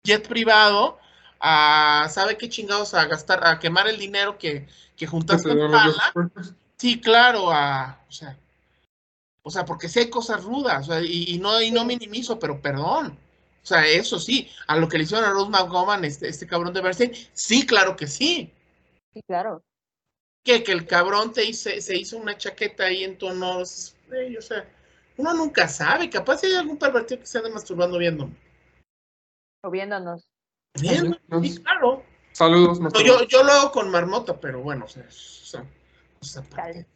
jet 0.04 0.26
privado 0.28 0.98
a, 1.40 2.08
¿sabe 2.10 2.36
qué 2.36 2.48
chingados? 2.48 2.94
A 2.94 3.06
gastar, 3.06 3.46
a 3.46 3.58
quemar 3.58 3.88
el 3.88 3.98
dinero 3.98 4.38
que, 4.38 4.66
que 4.96 5.06
juntaste 5.06 5.54
los 5.54 5.70
pala. 5.70 6.12
Sí, 6.76 7.00
claro, 7.00 7.50
a, 7.50 7.98
o 8.08 8.12
sea, 8.12 8.36
o 9.48 9.50
sea, 9.50 9.64
porque 9.64 9.88
sí 9.88 10.00
hay 10.00 10.10
cosas 10.10 10.44
rudas, 10.44 10.86
o 10.86 10.92
sea, 10.92 11.00
y, 11.00 11.24
y 11.34 11.38
no, 11.38 11.58
y 11.58 11.70
no 11.70 11.86
minimizo, 11.86 12.38
pero 12.38 12.60
perdón. 12.60 13.18
O 13.62 13.66
sea, 13.66 13.86
eso 13.86 14.18
sí, 14.18 14.50
a 14.66 14.76
lo 14.76 14.90
que 14.90 14.98
le 14.98 15.04
hicieron 15.04 15.24
a 15.24 15.30
Rose 15.30 15.48
McGowan, 15.48 16.04
este, 16.04 16.28
este 16.28 16.46
cabrón 16.46 16.74
de 16.74 16.82
Bernstein, 16.82 17.12
sí, 17.32 17.64
claro 17.64 17.96
que 17.96 18.06
sí. 18.06 18.52
Sí, 19.14 19.22
claro. 19.22 19.64
Que, 20.44 20.62
que 20.62 20.72
el 20.72 20.86
cabrón 20.86 21.32
te 21.32 21.46
hizo, 21.46 21.70
se 21.80 21.96
hizo 21.96 22.18
una 22.18 22.36
chaqueta 22.36 22.84
ahí 22.84 23.04
en 23.04 23.16
tonos, 23.16 23.96
o 24.38 24.42
sea, 24.42 24.68
uno 25.16 25.32
nunca 25.32 25.66
sabe, 25.66 26.10
capaz 26.10 26.44
hay 26.44 26.52
algún 26.52 26.76
pervertido 26.76 27.20
que 27.20 27.26
se 27.26 27.38
anda 27.38 27.48
masturbando 27.48 27.96
viendo. 27.96 28.30
O 29.62 29.70
viéndonos. 29.70 30.28
Bien, 30.78 31.18
Ajá. 31.30 31.42
sí, 31.42 31.58
claro. 31.62 32.04
Saludos, 32.32 32.80
No, 32.80 32.90
yo, 33.00 33.24
yo 33.24 33.42
lo 33.42 33.52
hago 33.52 33.72
con 33.72 33.90
marmota, 33.90 34.38
pero 34.38 34.60
bueno, 34.60 34.84
o 34.84 34.88
sea, 34.88 35.06
o 36.20 36.24
sea, 36.24 36.42
aparte. 36.42 36.86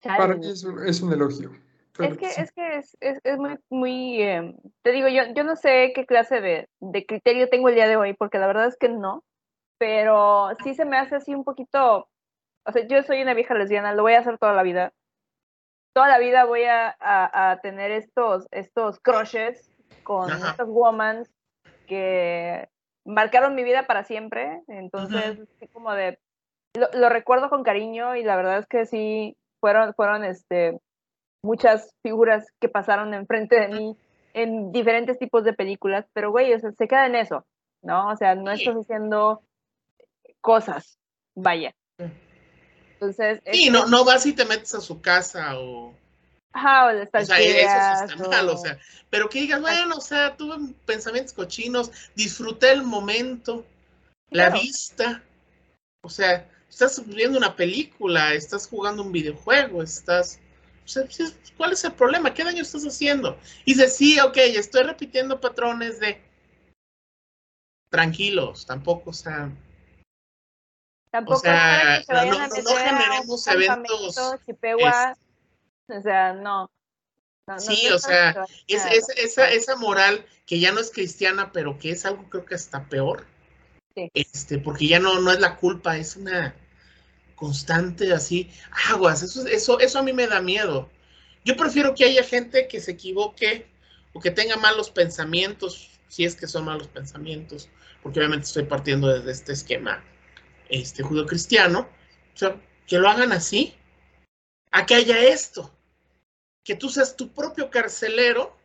Chale. 0.00 0.18
Para 0.18 0.36
mí 0.36 0.46
es 0.46 0.64
un, 0.64 0.86
es 0.86 1.00
un 1.02 1.12
elogio. 1.12 1.50
Claro 1.92 2.12
Es 2.12 2.18
que, 2.18 2.28
sí. 2.28 2.40
es 2.42 2.52
que 2.52 2.76
es, 2.76 2.96
es, 3.00 3.20
es 3.24 3.38
muy, 3.38 3.58
muy, 3.70 4.22
em, 4.22 4.56
te 4.82 4.92
digo, 4.92 5.08
yo, 5.08 5.22
yo 5.34 5.42
no 5.44 5.56
sé 5.56 5.92
qué 5.94 6.06
clase 6.06 6.40
de, 6.40 6.68
de 6.80 7.06
criterio 7.06 7.48
tengo 7.48 7.68
el 7.68 7.74
día 7.74 7.88
de 7.88 7.96
hoy, 7.96 8.14
porque 8.14 8.38
la 8.38 8.46
verdad 8.46 8.66
es 8.66 8.76
que 8.76 8.88
no, 8.88 9.24
pero 9.78 10.50
sí 10.62 10.74
se 10.74 10.84
me 10.84 10.98
hace 10.98 11.16
así 11.16 11.34
un 11.34 11.44
poquito, 11.44 12.08
o 12.64 12.72
sea, 12.72 12.86
yo 12.86 13.02
soy 13.02 13.22
una 13.22 13.34
vieja 13.34 13.54
lesbiana, 13.54 13.94
lo 13.94 14.02
voy 14.02 14.12
a 14.14 14.20
hacer 14.20 14.38
toda 14.38 14.52
la 14.52 14.62
vida. 14.62 14.92
Toda 15.94 16.08
la 16.08 16.18
vida 16.18 16.44
voy 16.44 16.64
a, 16.64 16.94
a, 17.00 17.50
a 17.50 17.60
tener 17.60 17.90
estos, 17.90 18.46
estos 18.52 19.00
crushes 19.00 19.72
con 20.04 20.30
Ajá. 20.30 20.50
estas 20.50 20.68
woman 20.68 21.24
que 21.86 22.68
marcaron 23.04 23.54
mi 23.54 23.64
vida 23.64 23.86
para 23.86 24.04
siempre, 24.04 24.62
entonces, 24.68 25.40
así 25.40 25.66
como 25.72 25.92
de, 25.94 26.20
lo, 26.74 26.88
lo 26.92 27.08
recuerdo 27.08 27.48
con 27.48 27.64
cariño 27.64 28.14
y 28.14 28.22
la 28.22 28.36
verdad 28.36 28.58
es 28.58 28.66
que 28.66 28.84
sí, 28.84 29.37
fueron, 29.60 29.94
fueron, 29.94 30.24
este, 30.24 30.78
muchas 31.42 31.94
figuras 32.02 32.46
que 32.60 32.68
pasaron 32.68 33.14
enfrente 33.14 33.60
de 33.60 33.68
mí 33.68 33.96
en 34.34 34.72
diferentes 34.72 35.18
tipos 35.18 35.44
de 35.44 35.52
películas, 35.52 36.06
pero 36.12 36.30
güey, 36.30 36.52
o 36.52 36.58
sea, 36.58 36.72
se 36.72 36.88
queda 36.88 37.06
en 37.06 37.14
eso, 37.16 37.46
¿no? 37.82 38.08
O 38.08 38.16
sea, 38.16 38.34
no 38.34 38.50
estás 38.50 38.76
haciendo 38.76 39.42
cosas, 40.40 40.98
vaya. 41.34 41.74
Entonces, 42.94 43.40
Sí, 43.52 43.70
no, 43.70 43.86
no 43.86 44.04
vas 44.04 44.26
y 44.26 44.32
te 44.32 44.44
metes 44.44 44.74
a 44.74 44.80
su 44.80 45.00
casa 45.00 45.58
o... 45.58 45.94
ajá, 46.52 46.86
o 46.86 46.88
O 46.88 46.92
sea, 46.92 47.02
eso 47.02 47.10
sí 47.12 47.24
stalkeas, 47.24 48.10
está 48.10 48.28
mal, 48.28 48.48
o 48.48 48.54
o- 48.54 48.56
sea, 48.56 48.78
pero 49.10 49.28
que 49.28 49.40
digas, 49.40 49.60
bueno, 49.60 49.96
o 49.96 50.00
sea, 50.00 50.36
tuve 50.36 50.74
pensamientos 50.84 51.32
cochinos, 51.32 51.90
disfruté 52.14 52.72
el 52.72 52.82
momento, 52.82 53.64
la 54.30 54.50
vista, 54.50 55.22
o 56.02 56.08
sea, 56.10 56.46
estás 56.68 57.04
viendo 57.06 57.38
una 57.38 57.56
película, 57.56 58.34
estás 58.34 58.66
jugando 58.66 59.02
un 59.02 59.12
videojuego, 59.12 59.82
estás, 59.82 60.38
¿cuál 61.56 61.72
es 61.72 61.84
el 61.84 61.92
problema? 61.92 62.34
¿Qué 62.34 62.44
daño 62.44 62.62
estás 62.62 62.84
haciendo? 62.84 63.38
Y 63.64 63.74
dices, 63.74 63.96
sí, 63.96 64.18
ok, 64.20 64.36
estoy 64.36 64.82
repitiendo 64.84 65.40
patrones 65.40 65.98
de, 66.00 66.20
tranquilos, 67.90 68.66
tampoco, 68.66 69.10
o 69.10 69.14
sea, 69.14 69.50
Tampoco 71.10 71.38
o 71.38 71.40
sea, 71.40 71.96
es 71.96 72.64
no- 72.64 72.76
generemos 72.76 73.46
eventos, 73.46 74.16
chipegua, 74.44 75.16
o 75.88 76.00
sea, 76.02 76.34
no. 76.34 76.70
Sí, 77.56 77.88
o 77.88 77.94
es 77.96 78.02
sea, 78.02 78.46
es, 78.66 78.84
es- 78.84 79.08
esa, 79.16 79.50
esa 79.50 79.76
moral 79.76 80.26
que 80.44 80.60
ya 80.60 80.70
no 80.70 80.80
es 80.80 80.90
cristiana, 80.90 81.50
pero 81.50 81.78
que 81.78 81.90
es 81.92 82.04
algo 82.04 82.28
creo 82.28 82.44
que 82.44 82.54
hasta 82.54 82.84
peor. 82.88 83.26
Este, 84.14 84.58
porque 84.58 84.86
ya 84.86 85.00
no, 85.00 85.20
no 85.20 85.30
es 85.30 85.40
la 85.40 85.56
culpa, 85.56 85.96
es 85.96 86.16
una 86.16 86.54
constante 87.34 88.12
así, 88.12 88.50
aguas, 88.88 89.22
eso, 89.22 89.46
eso, 89.46 89.78
eso 89.78 89.98
a 89.98 90.02
mí 90.02 90.12
me 90.12 90.26
da 90.26 90.40
miedo. 90.40 90.90
Yo 91.44 91.56
prefiero 91.56 91.94
que 91.94 92.04
haya 92.04 92.24
gente 92.24 92.68
que 92.68 92.80
se 92.80 92.92
equivoque 92.92 93.66
o 94.12 94.20
que 94.20 94.30
tenga 94.30 94.56
malos 94.56 94.90
pensamientos, 94.90 95.88
si 96.08 96.24
es 96.24 96.34
que 96.34 96.46
son 96.46 96.64
malos 96.64 96.88
pensamientos, 96.88 97.68
porque 98.02 98.18
obviamente 98.18 98.46
estoy 98.46 98.64
partiendo 98.64 99.08
desde 99.08 99.30
este 99.30 99.52
esquema 99.52 100.04
este, 100.68 101.02
judío-cristiano, 101.02 101.88
o 102.34 102.36
sea, 102.36 102.60
que 102.86 102.98
lo 102.98 103.08
hagan 103.08 103.32
así, 103.32 103.74
a 104.72 104.84
que 104.84 104.94
haya 104.94 105.22
esto, 105.22 105.72
que 106.64 106.74
tú 106.74 106.88
seas 106.88 107.16
tu 107.16 107.32
propio 107.32 107.70
carcelero, 107.70 108.56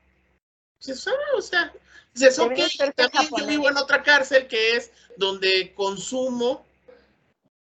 dices, 0.80 1.08
ah, 1.08 1.38
o 1.38 1.42
sea, 1.42 1.72
dices, 2.14 2.40
ok, 2.40 2.53
también 2.95 3.30
yo 3.38 3.48
vivo 3.48 3.69
en 3.69 3.77
otra 3.77 4.03
cárcel 4.03 4.48
que 4.48 4.75
es 4.75 4.92
donde 5.17 5.74
consumo 5.74 6.66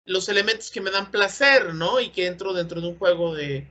los 0.06 0.30
elementos 0.30 0.72
que 0.72 0.82
me 0.82 0.92
dan 0.92 1.12
placer, 1.12 1.74
¿no? 1.74 2.00
Y 2.00 2.10
que 2.10 2.26
entro 2.26 2.54
dentro 2.54 2.82
de 2.82 2.88
un 2.88 2.98
juego 2.98 3.36
de, 3.36 3.68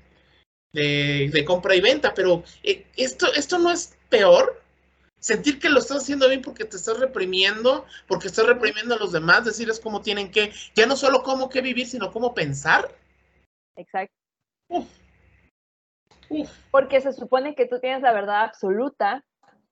de, 0.72 1.30
de 1.32 1.44
compra 1.44 1.74
y 1.74 1.80
venta, 1.80 2.14
pero 2.14 2.44
eh, 2.62 2.86
esto, 2.96 3.32
esto 3.34 3.58
no 3.58 3.70
es 3.70 3.96
peor. 4.08 4.60
Sentir 5.18 5.58
que 5.58 5.68
lo 5.68 5.80
estás 5.80 5.98
haciendo 5.98 6.28
bien 6.28 6.40
porque 6.40 6.64
te 6.64 6.78
estás 6.78 6.98
reprimiendo, 6.98 7.84
porque 8.06 8.28
estás 8.28 8.46
reprimiendo 8.46 8.94
a 8.94 8.98
los 8.98 9.12
demás, 9.12 9.44
decirles 9.44 9.78
cómo 9.78 10.00
tienen 10.00 10.30
que, 10.30 10.50
ya 10.74 10.86
no 10.86 10.96
solo 10.96 11.22
cómo 11.22 11.50
que 11.50 11.60
vivir, 11.60 11.86
sino 11.86 12.10
cómo 12.10 12.32
pensar. 12.32 12.96
Exacto. 13.76 14.14
Uf. 14.68 14.88
Uf. 16.30 16.50
Porque 16.70 17.02
se 17.02 17.12
supone 17.12 17.54
que 17.54 17.66
tú 17.66 17.80
tienes 17.80 18.00
la 18.00 18.14
verdad 18.14 18.44
absoluta. 18.44 19.22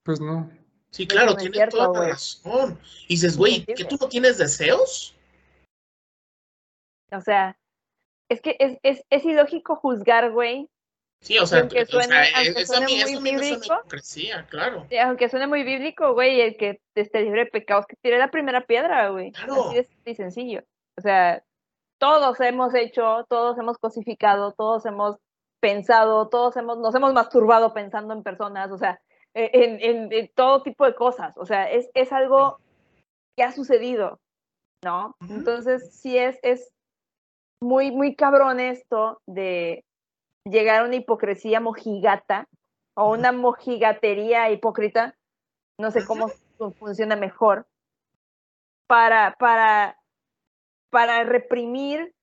Pues 0.03 0.21
no. 0.21 0.51
Sí, 0.91 1.07
claro, 1.07 1.37
tienes 1.37 1.55
cierto, 1.57 1.77
toda 1.77 2.01
la 2.01 2.09
razón. 2.11 2.79
Y 3.07 3.15
dices, 3.15 3.37
güey, 3.37 3.65
¿que 3.65 3.85
tú 3.85 3.97
no 4.01 4.09
tienes 4.09 4.39
deseos? 4.39 5.15
O 7.13 7.21
sea, 7.21 7.57
es 8.29 8.41
que 8.41 8.57
es, 8.59 8.79
es, 8.83 9.05
es 9.11 9.25
ilógico 9.25 9.77
juzgar, 9.77 10.31
güey. 10.33 10.69
Sí, 11.21 11.37
o 11.39 11.47
sea, 11.47 11.61
Aunque 11.61 11.83
o 11.83 11.87
suene- 11.87 12.07
sea, 12.07 12.25
aunque 12.37 12.87
mí, 12.87 13.03
a 13.03 13.07
muy 13.07 13.15
suena 13.17 13.41
bíblico. 13.41 13.75
hipocresía, 13.75 14.47
claro. 14.49 14.87
Aunque 15.05 15.29
suene 15.29 15.47
muy 15.47 15.65
bíblico, 15.65 16.13
güey, 16.15 16.41
el 16.41 16.57
que 16.57 16.81
esté 16.95 17.23
libre 17.23 17.45
de 17.47 17.51
pecados, 17.51 17.87
que 17.87 17.97
tire 17.97 18.19
la 18.19 18.31
primera 18.31 18.65
piedra, 18.67 19.09
güey. 19.09 19.33
Claro. 19.33 19.71
Así 19.71 19.87
de 20.05 20.15
sencillo. 20.15 20.63
O 20.97 21.01
sea, 21.01 21.43
todos 21.99 22.39
hemos 22.41 22.73
hecho, 22.75 23.27
todos 23.29 23.59
hemos 23.59 23.79
cosificado, 23.79 24.53
todos 24.53 24.87
hemos 24.87 25.17
pensado, 25.61 26.29
todos 26.29 26.57
hemos, 26.57 26.79
nos 26.79 26.95
hemos 26.95 27.13
masturbado 27.13 27.75
pensando 27.75 28.15
en 28.15 28.23
personas, 28.23 28.71
o 28.71 28.79
sea, 28.79 29.01
en, 29.39 29.81
en- 29.81 30.13
en 30.13 30.29
todo 30.35 30.63
tipo 30.63 30.85
de 30.85 30.95
cosas. 30.95 31.37
O 31.37 31.47
sea, 31.47 31.71
es, 31.71 31.91
es 31.95 32.13
algo 32.13 32.59
que 33.37 33.45
ha 33.45 33.53
sucedido, 33.53 34.21
¿no? 34.85 35.15
Entonces, 35.37 35.95
sí 36.01 36.17
es, 36.19 36.39
es 36.43 36.73
muy, 37.61 37.91
muy 37.91 38.15
cabrón 38.17 38.61
esto 38.61 39.21
de 39.27 39.85
llegar 40.45 40.83
a 40.83 40.85
una 40.85 40.97
hipocresía 40.97 41.61
mojigata 41.61 42.47
o 42.97 43.11
una 43.11 43.33
mojigatería 43.33 44.51
hipócrita, 44.51 45.15
no 45.81 45.91
sé 45.91 46.05
cómo 46.05 46.29
fu- 46.57 46.73
funciona 46.79 47.17
mejor, 47.17 47.67
para, 48.87 49.37
para, 49.39 49.99
para 50.91 51.23
reprimir 51.25 52.15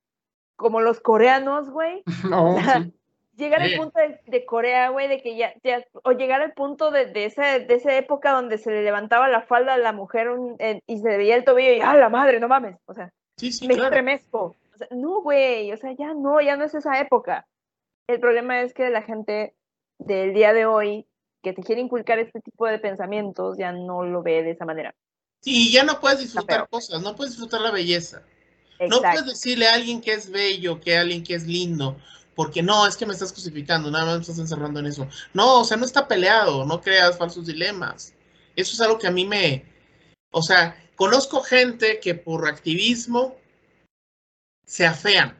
como 0.57 0.81
los 0.81 0.99
coreanos, 0.99 1.69
güey, 1.69 2.03
No, 2.29 2.55
sí. 2.83 2.93
Llegar 3.37 3.61
al 3.61 3.73
punto 3.75 3.99
de, 3.99 4.19
de 4.25 4.45
Corea, 4.45 4.89
güey, 4.89 5.07
de 5.07 5.21
que 5.21 5.35
ya, 5.35 5.53
ya, 5.63 5.83
o 6.03 6.11
llegar 6.11 6.41
al 6.41 6.53
punto 6.53 6.91
de, 6.91 7.05
de, 7.07 7.25
esa, 7.25 7.59
de 7.59 7.73
esa 7.73 7.95
época 7.97 8.31
donde 8.31 8.57
se 8.57 8.71
le 8.71 8.83
levantaba 8.83 9.27
la 9.29 9.41
falda 9.41 9.73
a 9.73 9.77
la 9.77 9.91
mujer 9.93 10.29
un- 10.29 10.57
y 10.87 10.99
se 10.99 11.09
le 11.09 11.17
veía 11.17 11.35
el 11.35 11.43
tobillo 11.43 11.73
y, 11.73 11.81
¡ah, 11.81 11.95
la 11.95 12.09
madre, 12.09 12.39
no 12.39 12.47
mames! 12.47 12.77
O 12.85 12.93
sea, 12.93 13.11
Sí, 13.37 13.51
sí, 13.51 13.67
me 13.67 13.73
claro. 13.73 13.89
estremezco. 13.89 14.55
O 14.73 14.77
sea, 14.77 14.87
no, 14.91 15.21
güey, 15.21 15.71
o 15.71 15.77
sea, 15.77 15.91
ya 15.93 16.13
no, 16.13 16.41
ya 16.41 16.55
no 16.55 16.63
es 16.65 16.73
esa 16.73 16.99
época. 16.99 17.47
El 18.07 18.19
problema 18.19 18.61
es 18.61 18.73
que 18.73 18.89
la 18.89 19.01
gente 19.01 19.53
del 19.99 20.33
día 20.33 20.53
de 20.53 20.65
hoy 20.65 21.07
que 21.41 21.53
te 21.53 21.61
quiere 21.63 21.81
inculcar 21.81 22.19
este 22.19 22.41
tipo 22.41 22.65
de 22.67 22.79
pensamientos 22.79 23.57
ya 23.57 23.71
no 23.71 24.03
lo 24.03 24.21
ve 24.23 24.43
de 24.43 24.51
esa 24.51 24.65
manera. 24.65 24.93
Sí, 25.41 25.71
ya 25.71 25.83
no 25.83 25.99
puedes 25.99 26.19
disfrutar 26.19 26.67
cosas, 26.69 27.01
no 27.01 27.15
puedes 27.15 27.33
disfrutar 27.33 27.61
la 27.61 27.71
belleza. 27.71 28.23
No 28.79 28.97
puedes 28.97 28.97
Exacto. 28.97 29.29
decirle 29.29 29.67
a 29.67 29.73
alguien 29.75 30.01
que 30.01 30.13
es 30.13 30.29
bello, 30.31 30.79
que 30.81 30.97
a 30.97 31.01
alguien 31.01 31.23
que 31.23 31.35
es 31.35 31.45
lindo. 31.45 31.97
Porque 32.35 32.61
no, 32.61 32.85
es 32.85 32.97
que 32.97 33.05
me 33.05 33.13
estás 33.13 33.31
crucificando, 33.31 33.89
nada 33.89 34.05
más 34.05 34.15
me 34.15 34.21
estás 34.21 34.39
encerrando 34.39 34.79
en 34.81 34.87
eso. 34.87 35.07
No, 35.33 35.61
o 35.61 35.63
sea, 35.63 35.77
no 35.77 35.85
está 35.85 36.07
peleado, 36.07 36.65
no 36.65 36.81
creas 36.81 37.17
falsos 37.17 37.45
dilemas. 37.45 38.13
Eso 38.55 38.73
es 38.73 38.81
algo 38.81 38.99
que 38.99 39.07
a 39.07 39.11
mí 39.11 39.25
me... 39.25 39.63
O 40.31 40.41
sea, 40.41 40.77
conozco 40.95 41.41
gente 41.41 41.99
que 42.01 42.13
por 42.13 42.47
activismo 42.47 43.37
se 44.65 44.85
afean. 44.85 45.37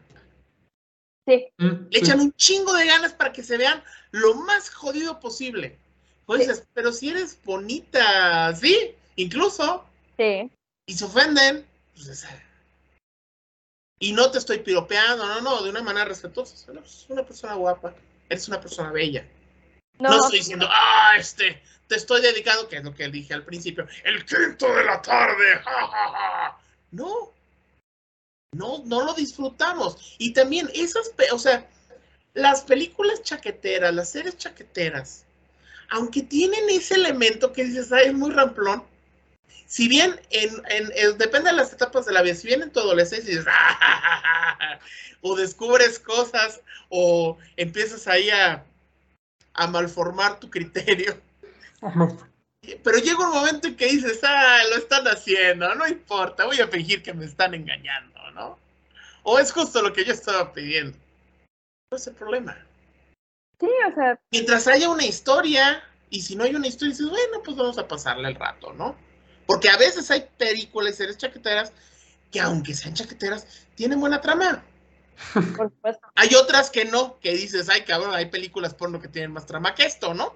Sí, 1.27 1.47
Mm, 1.57 1.87
Le 1.89 1.99
sí. 1.99 2.05
echan 2.05 2.19
un 2.19 2.31
chingo 2.33 2.71
de 2.73 2.85
ganas 2.85 3.11
para 3.13 3.33
que 3.33 3.43
se 3.43 3.57
vean 3.57 3.83
lo 4.11 4.35
más 4.35 4.69
jodido 4.69 5.19
posible. 5.19 5.77
Pues 6.25 6.43
Sí. 6.43 6.47
dices, 6.47 6.67
pero 6.73 6.91
si 6.93 7.09
eres 7.09 7.37
bonita, 7.43 8.55
sí, 8.55 8.95
incluso, 9.15 9.83
sí. 10.17 10.49
y 10.87 10.93
se 10.93 11.05
ofenden, 11.05 11.65
pues 11.95 12.07
es- 12.07 12.25
y 13.99 14.13
no 14.13 14.29
te 14.31 14.37
estoy 14.37 14.59
piropeando, 14.59 15.25
no, 15.25 15.41
no, 15.41 15.63
de 15.63 15.69
una 15.69 15.81
manera 15.81 16.05
respetuosa. 16.05 16.71
Eres 16.71 17.05
una 17.09 17.25
persona 17.25 17.55
guapa, 17.55 17.93
eres 18.29 18.47
una 18.47 18.59
persona 18.59 18.91
bella. 18.91 19.25
No, 19.99 20.09
No, 20.09 20.23
estoy 20.23 20.39
diciendo, 20.39 20.67
ah, 20.69 21.15
este, 21.17 21.61
te 21.87 21.95
estoy 21.95 22.21
dedicando, 22.21 22.67
que 22.67 22.77
es 22.77 22.83
lo 22.83 22.93
que 22.93 23.07
dije 23.07 23.33
al 23.33 23.43
principio, 23.43 23.87
el 24.03 24.25
quinto 24.25 24.73
de 24.73 24.83
la 24.83 25.01
tarde, 25.01 25.55
ja, 25.63 25.87
ja, 25.87 26.11
ja. 26.11 26.57
No, 26.91 27.33
no, 28.51 28.83
no 28.85 29.05
lo 29.05 29.13
disfrutamos. 29.13 30.15
Y 30.17 30.33
también 30.33 30.69
esas, 30.73 31.11
o 31.31 31.39
sea, 31.39 31.67
las 32.33 32.61
películas 32.61 33.21
chaqueteras, 33.23 33.93
las 33.93 34.09
series 34.09 34.37
chaqueteras, 34.37 35.25
aunque 35.89 36.21
tienen 36.21 36.69
ese 36.69 36.95
elemento 36.95 37.53
que 37.53 37.63
dices, 37.63 37.91
ay, 37.91 38.07
es 38.07 38.13
muy 38.13 38.31
ramplón, 38.31 38.83
si 39.67 39.87
bien 39.87 40.19
en, 40.29 40.51
en- 40.69 40.91
en- 40.95 41.17
depende 41.17 41.49
de 41.51 41.55
las 41.57 41.73
etapas 41.73 42.05
de 42.05 42.13
la 42.13 42.21
vida, 42.21 42.35
si 42.35 42.47
bien 42.47 42.61
en 42.61 42.71
tu 42.71 42.79
adolescencia 42.79 43.29
dices, 43.29 43.47
"Ah, 43.47 43.77
ja, 43.79 43.97
ja, 44.01 44.17
ja, 44.21 44.57
ja", 44.59 44.79
o 45.21 45.35
descubres 45.35 45.99
cosas, 45.99 46.61
o 46.89 47.37
empiezas 47.57 48.07
ahí 48.07 48.29
a, 48.29 48.63
a 49.53 49.67
malformar 49.67 50.39
tu 50.39 50.49
criterio, 50.49 51.19
pero 52.83 52.97
llega 52.97 53.27
un 53.27 53.33
momento 53.33 53.67
en 53.67 53.75
que 53.75 53.85
dices, 53.87 54.19
ah, 54.23 54.59
lo 54.69 54.77
están 54.77 55.07
haciendo, 55.07 55.73
no 55.75 55.87
importa, 55.87 56.45
voy 56.45 56.59
a 56.59 56.67
fingir 56.67 57.03
que 57.03 57.13
me 57.13 57.25
están 57.25 57.53
engañando, 57.53 58.31
¿no? 58.31 58.57
O 59.23 59.39
es 59.39 59.51
justo 59.51 59.81
lo 59.81 59.93
que 59.93 60.03
yo 60.05 60.13
estaba 60.13 60.51
pidiendo. 60.53 60.97
No 61.91 61.97
es 61.97 62.07
el 62.07 62.15
problema. 62.15 62.57
sí, 63.59 63.69
o 63.89 63.95
sea, 63.95 64.19
Mientras 64.31 64.67
haya 64.67 64.89
una 64.89 65.05
historia, 65.05 65.83
y 66.09 66.21
si 66.21 66.35
no 66.35 66.43
hay 66.43 66.55
una 66.55 66.67
historia, 66.67 66.91
dices, 66.91 67.09
bueno, 67.09 67.41
pues 67.43 67.55
vamos 67.57 67.77
a 67.77 67.87
pasarle 67.87 68.27
el 68.29 68.35
rato, 68.35 68.73
¿no? 68.73 68.95
Porque 69.45 69.69
a 69.69 69.77
veces 69.77 70.09
hay 70.11 70.27
películas 70.37 70.93
y 70.93 70.97
series 70.97 71.17
chaqueteras 71.17 71.71
que, 72.31 72.39
aunque 72.39 72.73
sean 72.73 72.93
chaqueteras, 72.93 73.45
tienen 73.75 73.99
buena 73.99 74.21
trama. 74.21 74.63
por 75.55 75.69
supuesto. 75.69 76.07
Hay 76.15 76.35
otras 76.35 76.69
que 76.69 76.85
no, 76.85 77.19
que 77.19 77.33
dices, 77.33 77.69
ay, 77.69 77.81
cabrón, 77.81 78.13
hay 78.13 78.25
películas 78.25 78.73
porno 78.73 79.01
que 79.01 79.07
tienen 79.07 79.31
más 79.31 79.45
trama 79.45 79.75
que 79.75 79.85
esto, 79.85 80.13
¿no? 80.13 80.35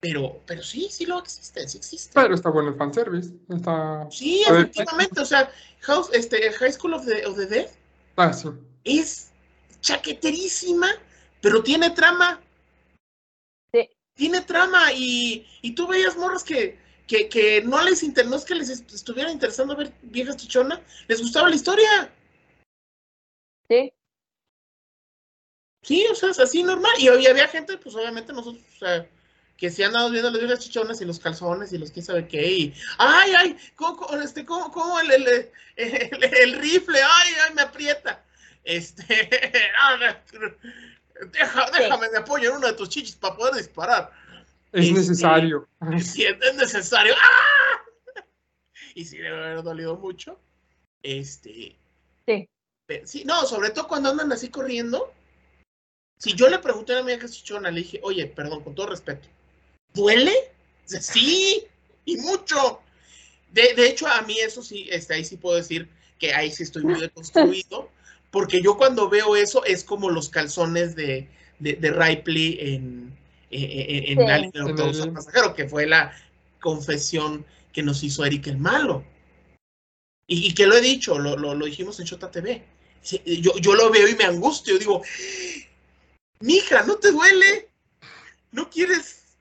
Pero, 0.00 0.40
pero 0.46 0.62
sí, 0.62 0.88
sí 0.90 1.06
lo 1.06 1.20
existen, 1.20 1.68
sí 1.68 1.78
existen. 1.78 2.20
Pero 2.20 2.34
está 2.34 2.50
bueno 2.50 2.70
el 2.70 2.76
fanservice. 2.76 3.30
Está. 3.48 4.08
Sí, 4.10 4.42
efectivamente, 4.42 5.20
o 5.20 5.24
sea, 5.24 5.50
House, 5.82 6.10
este, 6.12 6.52
High 6.52 6.72
School 6.72 6.94
of 6.94 7.06
the, 7.06 7.24
of 7.24 7.36
the 7.36 7.46
Dead 7.46 7.70
Ah, 8.16 8.32
sí. 8.32 8.48
es 8.84 9.30
chaqueterísima, 9.80 10.88
pero 11.40 11.62
tiene 11.62 11.90
trama. 11.90 12.40
Sí. 13.72 13.88
Tiene 14.14 14.40
trama 14.40 14.92
y, 14.92 15.46
y 15.62 15.74
tú 15.74 15.86
veías 15.86 16.16
morras 16.16 16.42
que, 16.42 16.81
que, 17.12 17.28
que 17.28 17.60
no 17.62 17.82
les 17.82 18.02
inter, 18.02 18.26
no 18.26 18.36
es 18.36 18.44
que 18.46 18.54
les 18.54 18.70
est- 18.70 18.90
estuviera 18.90 19.30
interesando 19.30 19.76
ver 19.76 19.92
viejas 20.00 20.38
chichonas, 20.38 20.80
les 21.08 21.20
gustaba 21.20 21.50
la 21.50 21.56
historia. 21.56 22.10
Sí, 23.68 23.92
Sí, 25.82 26.06
o 26.10 26.14
sea, 26.14 26.30
es 26.30 26.38
así 26.38 26.62
normal. 26.62 26.92
Y 26.98 27.10
hoy 27.10 27.26
había 27.26 27.48
gente, 27.48 27.76
pues 27.76 27.94
obviamente 27.96 28.32
nosotros, 28.32 28.62
o 28.76 28.78
sea, 28.78 29.06
que 29.58 29.68
se 29.68 29.84
andamos 29.84 30.12
viendo 30.12 30.30
las 30.30 30.38
viejas 30.40 30.60
chichonas 30.60 31.00
y 31.00 31.04
los 31.04 31.18
calzones 31.18 31.72
y 31.72 31.78
los 31.78 31.90
quién 31.90 32.06
sabe 32.06 32.28
qué. 32.28 32.46
Y, 32.50 32.74
ay, 32.98 33.32
ay, 33.36 33.56
¿cómo, 33.74 33.96
cómo, 33.96 34.22
este, 34.22 34.46
cómo, 34.46 34.70
cómo 34.72 35.00
el, 35.00 35.10
el, 35.10 35.50
el, 35.76 36.24
el 36.24 36.58
rifle? 36.60 37.02
Ay, 37.02 37.32
ay, 37.46 37.54
me 37.54 37.62
aprieta. 37.62 38.24
Este, 38.64 39.04
deja, 41.32 41.70
déjame, 41.76 42.08
me 42.10 42.18
apoyo 42.18 42.50
en 42.50 42.56
uno 42.56 42.68
de 42.68 42.72
tus 42.74 42.88
chichis 42.88 43.16
para 43.16 43.36
poder 43.36 43.54
disparar. 43.56 44.10
Es 44.72 44.86
Este- 44.86 44.92
necesario. 44.94 45.68
Si 46.00 46.24
es 46.24 46.36
necesario. 46.56 47.14
¡Ah! 47.20 48.22
Y 48.94 49.04
sí 49.04 49.16
debe 49.16 49.36
haber 49.42 49.62
dolido 49.62 49.96
mucho. 49.96 50.38
Este. 51.02 51.76
Sí. 52.26 52.48
Sí, 53.04 53.24
no, 53.24 53.46
sobre 53.46 53.70
todo 53.70 53.88
cuando 53.88 54.10
andan 54.10 54.30
así 54.32 54.48
corriendo. 54.50 55.12
Si 56.18 56.34
yo 56.34 56.48
le 56.48 56.58
pregunté 56.58 56.92
a 56.92 57.00
una 57.00 57.12
amiga 57.12 57.28
chichona, 57.28 57.70
le 57.70 57.80
dije, 57.80 58.00
oye, 58.02 58.26
perdón, 58.26 58.62
con 58.62 58.74
todo 58.74 58.88
respeto, 58.88 59.28
¿duele? 59.94 60.32
Dice, 60.84 61.00
sí, 61.02 61.64
y 62.04 62.16
mucho. 62.18 62.80
De, 63.50 63.74
de 63.74 63.88
hecho, 63.88 64.06
a 64.06 64.20
mí 64.22 64.38
eso 64.38 64.62
sí, 64.62 64.88
este, 64.90 65.14
ahí 65.14 65.24
sí 65.24 65.36
puedo 65.36 65.56
decir 65.56 65.88
que 66.18 66.32
ahí 66.34 66.50
sí 66.50 66.62
estoy 66.62 66.84
muy 66.84 67.00
deconstruido, 67.00 67.90
porque 68.30 68.62
yo 68.62 68.76
cuando 68.76 69.08
veo 69.08 69.34
eso 69.36 69.64
es 69.64 69.82
como 69.84 70.10
los 70.10 70.28
calzones 70.28 70.94
de, 70.94 71.28
de, 71.58 71.72
de 71.74 71.90
Ripley 71.90 72.58
en, 72.60 73.16
en, 73.52 74.18
en, 74.18 74.18
en 74.18 74.52
Sí. 74.52 74.58
El 74.58 74.62
autobús 74.70 75.06
pasajero, 75.14 75.54
que 75.54 75.68
fue 75.68 75.86
la 75.86 76.12
confesión 76.60 77.44
que 77.72 77.82
nos 77.82 78.02
hizo 78.02 78.24
Eric 78.24 78.46
el 78.48 78.58
malo. 78.58 79.04
Y, 80.26 80.46
y 80.48 80.54
que 80.54 80.66
lo 80.66 80.74
he 80.76 80.80
dicho, 80.80 81.18
lo, 81.18 81.36
lo, 81.36 81.54
lo 81.54 81.66
dijimos 81.66 81.98
en 82.00 82.06
Shota 82.06 82.30
TV. 82.30 82.64
Sí, 83.02 83.20
Yo, 83.42 83.52
yo 83.58 83.74
lo 83.74 83.90
veo 83.90 84.08
y 84.08 84.14
me 84.14 84.24
angustio, 84.24 84.78
digo, 84.78 85.02
mija, 86.40 86.82
¿no 86.84 86.96
te 86.96 87.10
duele? 87.10 87.68
¿No 88.52 88.68
quieres 88.70 89.36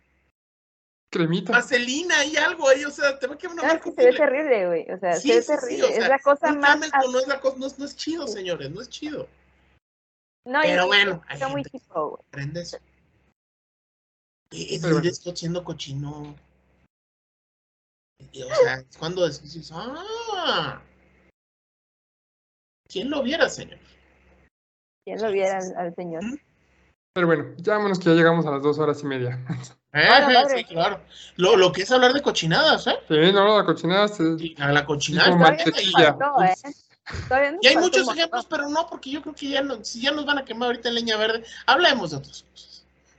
Cremita. 1.11 1.51
vaselina 1.51 2.25
y 2.25 2.37
algo 2.37 2.67
ahí? 2.67 2.83
O 2.85 2.91
sea, 2.91 3.19
te 3.19 3.27
va 3.27 3.35
a 3.35 3.37
quedar 3.37 3.53
una 3.53 3.61
No, 3.63 3.67
es 3.67 3.73
marca 3.75 3.89
que 3.89 3.95
se 4.01 4.05
ve 4.11 4.17
terrible, 4.17 4.67
güey. 4.67 4.91
O 4.91 4.97
sea, 4.99 5.13
Sí, 5.13 5.27
se 5.29 5.35
ve 5.35 5.41
sí, 5.41 5.47
sí, 5.51 5.55
terrible. 5.59 5.83
o 5.83 5.87
sea, 5.89 5.97
es 5.97 6.07
la 6.09 6.19
cosa 6.19 6.51
no 6.51 6.59
más. 6.61 6.79
no, 6.79 7.19
es 7.19 7.27
la 7.27 7.39
cosa, 7.39 7.57
no, 7.59 7.67
es- 7.67 7.77
no 7.79 7.85
es 7.85 7.95
chido, 7.95 8.27
señores, 8.27 8.71
no 8.71 8.81
es 8.81 8.89
chido. 8.89 9.27
No, 10.47 10.59
pero 10.63 10.85
y- 10.85 10.87
bueno, 10.87 11.21
hay 11.27 11.35
Está 11.35 11.47
muy 11.49 11.63
gente 11.63 11.69
que- 11.77 11.79
chico, 11.85 12.09
güey. 12.09 12.23
Y 14.51 14.75
Es 14.75 14.81
Pero 14.81 14.95
bueno. 14.95 15.13
Scott 15.13 15.37
siendo 15.37 15.63
cochino. 15.63 16.35
Y, 18.31 18.43
o 18.43 18.47
sea, 18.55 18.75
es 18.75 18.97
cuando 18.97 19.27
dices, 19.27 19.71
ah, 19.73 20.81
¿quién 22.87 23.09
lo 23.09 23.23
viera, 23.23 23.49
señor? 23.49 23.79
¿Quién 25.05 25.21
lo 25.21 25.31
viera 25.31 25.57
al, 25.57 25.75
al 25.77 25.95
señor? 25.95 26.21
Pero 27.13 27.27
bueno, 27.27 27.53
ya 27.57 27.73
vámonos 27.77 27.99
que 27.99 28.05
ya 28.05 28.13
llegamos 28.15 28.45
a 28.45 28.51
las 28.51 28.61
dos 28.61 28.77
horas 28.79 29.01
y 29.01 29.05
media. 29.05 29.39
Eh, 29.93 30.07
madre. 30.07 30.59
sí, 30.59 30.63
claro. 30.63 31.01
Lo, 31.35 31.57
lo 31.57 31.73
que 31.73 31.81
es 31.81 31.91
hablar 31.91 32.13
de 32.13 32.21
cochinadas, 32.21 32.87
¿eh? 32.87 32.95
Sí, 33.09 33.33
no, 33.33 33.57
la 33.57 33.65
cochinada 33.65 34.07
se- 34.07 34.37
Sí, 34.37 34.55
a 34.57 34.71
la 34.71 34.85
cochinada. 34.85 35.27
¿eh? 35.27 36.73
Todavía 37.27 37.51
nos 37.51 37.65
Y 37.65 37.67
hay 37.67 37.75
muchos 37.75 38.07
ejemplos, 38.07 38.45
pero 38.49 38.69
no, 38.69 38.87
porque 38.87 39.11
yo 39.11 39.21
creo 39.21 39.35
que 39.35 39.49
ya 39.49 39.61
no, 39.61 39.83
si 39.83 40.01
ya 40.01 40.13
nos 40.13 40.25
van 40.25 40.37
a 40.37 40.45
quemar 40.45 40.67
ahorita 40.67 40.87
en 40.87 40.95
leña 40.95 41.17
verde, 41.17 41.43
hablemos 41.65 42.11
de 42.11 42.17
otras 42.17 42.43
cosas. 42.43 42.70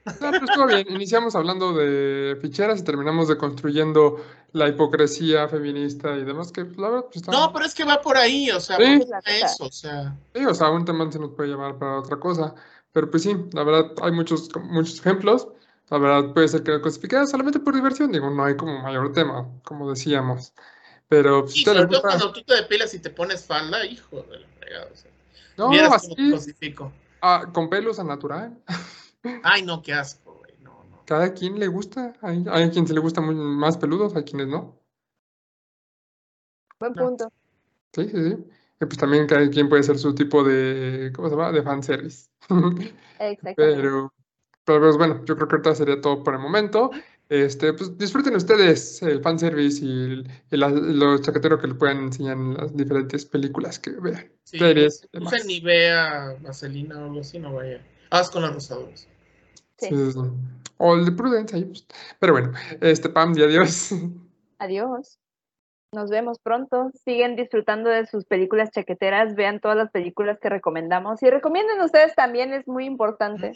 No, 0.05 0.31
pero 0.33 0.45
estuvo 0.45 0.67
bien. 0.67 0.87
Iniciamos 0.91 1.35
hablando 1.35 1.73
de 1.75 2.37
ficheras 2.41 2.81
y 2.81 2.85
terminamos 2.85 3.29
de 3.29 3.37
construyendo 3.37 4.17
la 4.53 4.69
hipocresía 4.69 5.49
feminista 5.49 6.17
y 6.17 6.25
demás, 6.25 6.51
que 6.53 6.65
pues, 6.65 6.77
la 6.79 6.89
verdad 6.91 7.05
pues, 7.07 7.17
está... 7.17 7.33
No, 7.33 7.53
pero 7.53 7.65
es 7.65 7.75
que 7.75 7.85
va 7.85 8.01
por 8.01 8.17
ahí, 8.17 8.51
o 8.51 8.61
sea, 8.61 8.77
Sí. 8.77 8.83
¿por 8.83 9.05
qué 9.07 9.11
La 9.11 9.19
está 9.19 9.31
neta. 9.31 9.47
eso, 9.47 9.65
o 9.65 9.73
sea. 9.73 10.17
Sí, 10.35 10.45
o 10.45 10.55
sea, 10.55 10.71
un 10.71 10.85
tema 10.85 11.11
se 11.11 11.19
nos 11.19 11.31
puede 11.31 11.51
llamar 11.51 11.79
para 11.79 11.99
otra 12.01 12.19
cosa. 12.19 12.55
Pero 12.93 13.11
pues 13.11 13.23
sí, 13.23 13.35
la 13.53 13.65
verdad, 13.65 13.93
hay 14.03 14.13
muchos, 14.13 14.49
muchos 14.65 14.99
ejemplos. 15.01 15.49
La 15.89 15.99
verdad, 15.99 16.33
puede 16.35 16.49
ser 16.49 16.63
que 16.63 16.73
lo 16.73 16.83
clasifique 16.83 17.27
solamente 17.27 17.61
por 17.61 17.75
diversión. 17.75 18.13
Digo, 18.13 18.29
no 18.31 18.45
hay 18.45 18.57
como 18.57 18.83
mayor 18.83 19.13
tema, 19.13 19.49
como 19.65 19.89
decíamos. 19.91 20.53
Pero 21.09 21.43
pues, 21.43 21.57
Y 21.57 21.63
si 21.65 21.69
a 21.69 21.73
ustedes 21.73 21.77
sobre 21.77 21.91
les 21.93 22.01
todo 22.03 22.11
gusta- 22.13 22.19
cuando 22.27 22.33
tú 22.41 22.45
te 22.47 22.55
depilas 22.57 22.95
y 22.95 22.99
te 22.99 23.11
pones 23.11 23.45
falda, 23.47 23.85
hijo 23.87 24.23
de 24.31 24.41
la 24.41 24.47
fregada, 24.59 24.89
o 24.93 24.97
sea. 24.97 25.11
No, 25.57 25.71
así, 25.95 26.15
ah, 27.21 27.47
con 27.53 27.69
pelos 27.71 27.99
al 27.99 28.09
natural. 28.09 28.59
Ay, 29.43 29.63
no, 29.63 29.83
qué 29.83 29.93
asco, 29.93 30.35
güey, 30.41 30.55
no, 30.61 30.85
no. 30.91 31.03
Cada 31.07 31.33
quien 31.35 31.59
le 31.59 31.69
gusta. 31.69 32.15
Hay, 32.23 32.45
hay 32.51 32.71
quien 32.71 32.87
se 32.87 32.95
le 32.95 33.01
gusta 33.01 33.21
muy, 33.21 33.35
más 33.35 33.77
peludos, 33.77 34.15
hay 34.17 34.25
quienes 34.25 34.49
no. 34.49 34.79
Buen 36.79 36.93
No. 36.95 37.07
punto. 37.09 37.33
Sí, 37.95 38.09
sí, 38.09 38.31
sí. 38.31 38.37
Y 38.81 38.85
pues 38.87 38.99
también 38.99 39.27
cada 39.27 39.49
quien 39.49 39.69
puede 39.69 39.83
ser 39.83 39.99
su 39.99 40.15
tipo 40.15 40.43
de, 40.43 41.13
¿cómo 41.15 41.29
se 41.29 41.37
llama? 41.37 41.53
De 41.53 41.63
fanservice. 41.63 42.29
Exactamente. 43.21 43.55
Pero, 43.57 44.13
pero 44.65 44.81
pues 44.81 44.97
bueno, 44.97 45.25
yo 45.25 45.37
creo 45.37 45.47
que 45.49 45.55
ahorita 45.57 45.75
sería 45.75 46.01
todo 46.01 46.25
por 46.25 46.35
el 46.35 46.41
momento. 46.41 46.91
Este, 47.29 47.73
pues 47.73 47.97
disfruten 47.97 48.35
ustedes 48.37 49.01
el 49.03 49.23
fanservice 49.23 49.85
y, 49.85 49.89
el- 49.89 50.31
y 50.51 50.57
la- 50.57 50.69
lo 50.69 51.17
chaquetero 51.19 51.59
que 51.61 51.69
le 51.69 51.75
puedan 51.75 51.99
enseñar 51.99 52.37
en 52.37 52.55
las 52.55 52.77
diferentes 52.77 53.25
películas 53.25 53.79
que 53.79 53.93
vean. 53.93 54.31
Sí, 54.45 54.59
Series, 54.59 55.09
sé, 55.31 55.45
ni 55.47 55.61
vea 55.61 56.37
vaselina 56.43 56.99
o 56.99 57.05
algo 57.05 57.21
así, 57.21 57.39
no 57.39 57.55
vaya. 57.55 57.81
Haz 58.11 58.31
con 58.31 58.43
las 58.43 58.53
rosaduras. 58.53 59.09
Sí. 59.89 59.95
Sí, 59.97 60.13
sí, 60.13 60.13
sí. 60.13 60.21
O 60.79 60.95
el 60.95 61.05
de 61.05 61.13
Prudence 61.13 61.61
pues. 61.67 61.87
Pero 62.19 62.33
bueno, 62.33 62.53
este 62.81 63.09
Pam 63.09 63.35
y 63.37 63.43
adiós. 63.43 63.91
Adiós. 64.59 65.19
Nos 65.95 66.09
vemos 66.11 66.39
pronto. 66.43 66.91
Siguen 67.05 67.37
disfrutando 67.37 67.91
de 67.91 68.07
sus 68.07 68.25
películas 68.25 68.71
chaqueteras. 68.71 69.35
Vean 69.35 69.61
todas 69.61 69.77
las 69.77 69.91
películas 69.91 70.39
que 70.41 70.49
recomendamos. 70.49 71.23
Y 71.23 71.29
recomienden 71.31 71.81
ustedes 71.83 72.15
también, 72.15 72.53
es 72.55 72.67
muy 72.67 72.87
importante. 72.87 73.53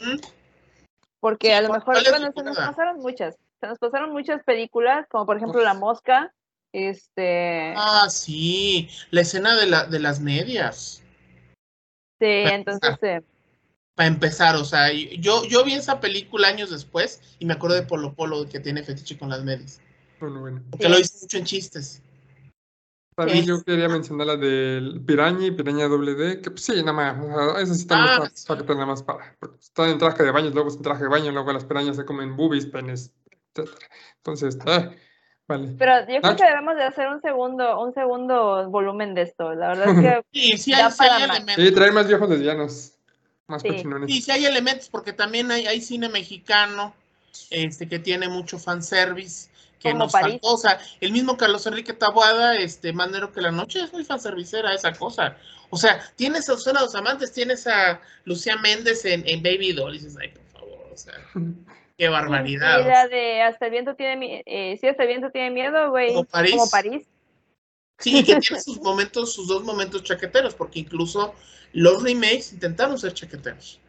Porque 1.19 1.47
Sí, 1.47 1.53
a 1.53 1.61
lo 1.61 1.69
¿cuál- 1.69 1.79
mejor 1.79 1.93
bueno, 2.11 2.31
se 2.35 2.43
nos 2.43 2.57
pasaron 2.57 2.99
muchas. 2.99 3.35
Se 3.59 3.67
nos 3.67 3.79
pasaron 3.79 4.11
muchas 4.11 4.43
películas, 4.43 5.07
como 5.09 5.25
por 5.25 5.37
ejemplo 5.37 5.61
La. 5.63 5.73
Mosca. 5.73 6.31
Este. 6.73 7.73
Ah, 7.75 8.07
sí, 8.09 8.87
la 9.09 9.21
escena 9.21 9.55
de, 9.55 9.65
la, 9.65 9.85
de 9.85 9.99
las 9.99 10.19
medias. 10.19 11.01
sí, 12.19 12.25
bueno, 12.43 12.49
entonces. 12.51 12.97
eh, 13.01 13.21
Para 13.97 14.07
empezar, 14.09 14.55
o 14.55 14.63
sea, 14.63 14.93
yo, 14.93 15.43
yo 15.45 15.63
vi 15.65 15.73
esa 15.73 15.99
película 15.99 16.49
años 16.49 16.69
después 16.69 17.19
y 17.39 17.45
me 17.47 17.53
acuerdo 17.55 17.75
de 17.77 17.81
Polo 17.81 18.13
Polo 18.13 18.47
que 18.47 18.59
tiene 18.59 18.83
fetiche 18.83 19.17
con 19.17 19.29
las 19.29 19.43
medias. 19.43 19.81
Bueno, 20.19 20.39
bueno. 20.39 20.61
Porque 20.69 20.85
Sí. 20.85 20.91
lo 20.91 20.99
hice 20.99 21.17
mucho 21.23 21.37
en 21.39 21.45
chistes. 21.45 22.03
También 23.15 23.45
yo 23.47 23.63
quería 23.63 23.89
mencionar 23.89 24.27
la 24.27 24.35
del 24.37 25.01
Piraña 25.03 25.47
y 25.47 25.51
Piraña 25.51 25.87
doble 25.87 26.13
D, 26.13 26.41
que 26.41 26.51
pues 26.51 26.63
sí, 26.65 26.73
nada 26.83 26.93
más, 26.93 27.17
o 27.19 27.53
sea, 27.55 27.61
esa 27.63 27.73
sí 27.73 27.87
también 27.87 28.11
Ah, 28.21 28.29
está 28.31 28.53
para 28.53 28.67
que 28.67 28.73
nada 28.75 28.85
más 28.85 29.01
para, 29.01 29.35
porque 29.39 29.57
están 29.59 29.89
en 29.89 29.97
traje 29.97 30.21
de 30.21 30.29
baño, 30.31 30.51
luego 30.51 30.69
sin 30.69 30.83
traje 30.83 31.01
de 31.03 31.09
baño, 31.09 31.31
luego 31.31 31.51
las 31.51 31.65
pirañas 31.65 31.95
se 31.95 32.05
comen 32.05 32.37
boobies, 32.37 32.67
penes, 32.67 33.11
etcétera. 33.55 33.87
Entonces, 34.17 34.59
ah, 34.67 34.91
vale. 35.47 35.73
Pero 35.79 35.99
yo 36.01 36.05
creo 36.05 36.21
Nacho. 36.21 36.35
que 36.43 36.49
debemos 36.49 36.75
de 36.75 36.83
hacer 36.83 37.07
un 37.07 37.19
segundo, 37.21 37.81
un 37.83 37.91
segundo 37.95 38.69
volumen 38.69 39.15
de 39.15 39.23
esto. 39.23 39.51
La 39.55 39.69
verdad 39.69 39.89
es 39.89 39.99
que 39.99 40.21
Sí, 40.31 40.57
sí 40.59 40.73
hay, 40.73 40.91
sí 40.91 41.03
hay 41.03 41.09
para 41.09 41.27
más. 41.27 41.37
elementos. 41.37 41.65
Y 41.65 41.71
traer 41.71 41.93
más 41.93 42.07
viejos 42.07 42.29
lesbianos, 42.29 42.96
más 43.47 43.61
Sí. 43.61 43.69
cochinones. 43.69 44.09
Sí, 44.11 44.21
sí 44.21 44.31
hay 44.31 44.45
elementos, 44.45 44.89
porque 44.89 45.13
también 45.13 45.51
hay, 45.51 45.67
hay 45.67 45.81
cine 45.81 46.09
mexicano 46.09 46.93
este, 47.49 47.87
que 47.87 47.99
tiene 47.99 48.27
mucho 48.29 48.59
fanservice, 48.59 49.49
que 49.79 49.91
Como 49.91 50.05
nos 50.05 50.11
París. 50.11 50.39
faltó. 50.41 50.53
O 50.55 50.57
sea, 50.57 50.79
el 51.01 51.11
mismo 51.11 51.37
Carlos 51.37 51.65
Enrique 51.67 51.93
Taboada, 51.93 52.57
este, 52.57 52.93
Manero 52.93 53.31
que 53.31 53.41
la 53.41 53.51
noche, 53.51 53.81
es 53.81 53.93
muy 53.93 54.03
fanservicera 54.03 54.73
esa 54.73 54.91
cosa. 54.93 55.37
O 55.69 55.77
sea, 55.77 56.01
tienes 56.15 56.49
a 56.49 56.53
Susana 56.55 56.79
Dos 56.81 56.95
Amantes, 56.95 57.31
tienes 57.33 57.67
a 57.67 58.01
Lucía 58.25 58.57
Méndez 58.57 59.05
en, 59.05 59.23
en 59.27 59.43
Baby 59.43 59.73
Doll, 59.73 59.95
y 59.95 59.99
dices, 59.99 60.17
ay, 60.21 60.29
por 60.29 60.45
favor, 60.61 60.89
o 60.93 60.97
sea, 60.97 61.13
qué 61.97 62.07
barbaridad. 62.09 62.79
Y 62.79 62.83
la 62.85 63.07
de 63.07 63.41
Hasta 63.43 63.65
el 63.65 63.71
viento 63.71 63.95
tiene 63.95 64.15
miedo. 64.17 64.43
sí, 64.45 64.87
Hasta 64.87 65.03
el 65.03 65.07
viento 65.09 65.29
tiene 65.29 65.51
miedo, 65.51 65.89
güey. 65.91 66.07
Como 66.13 66.23
París. 66.25 66.51
Como 66.51 66.69
París. 66.69 67.05
Sí, 67.99 68.17
y 68.17 68.23
que 68.23 68.35
tiene 68.35 68.61
sus 68.61 68.79
momentos, 68.81 69.33
sus 69.33 69.47
dos 69.47 69.63
momentos 69.63 70.03
chaqueteros, 70.03 70.53
porque 70.53 70.79
incluso 70.79 71.33
los 71.73 72.03
remakes 72.03 72.53
intentaron 72.53 72.97
ser 72.97 73.13
chaqueteros. 73.13 73.79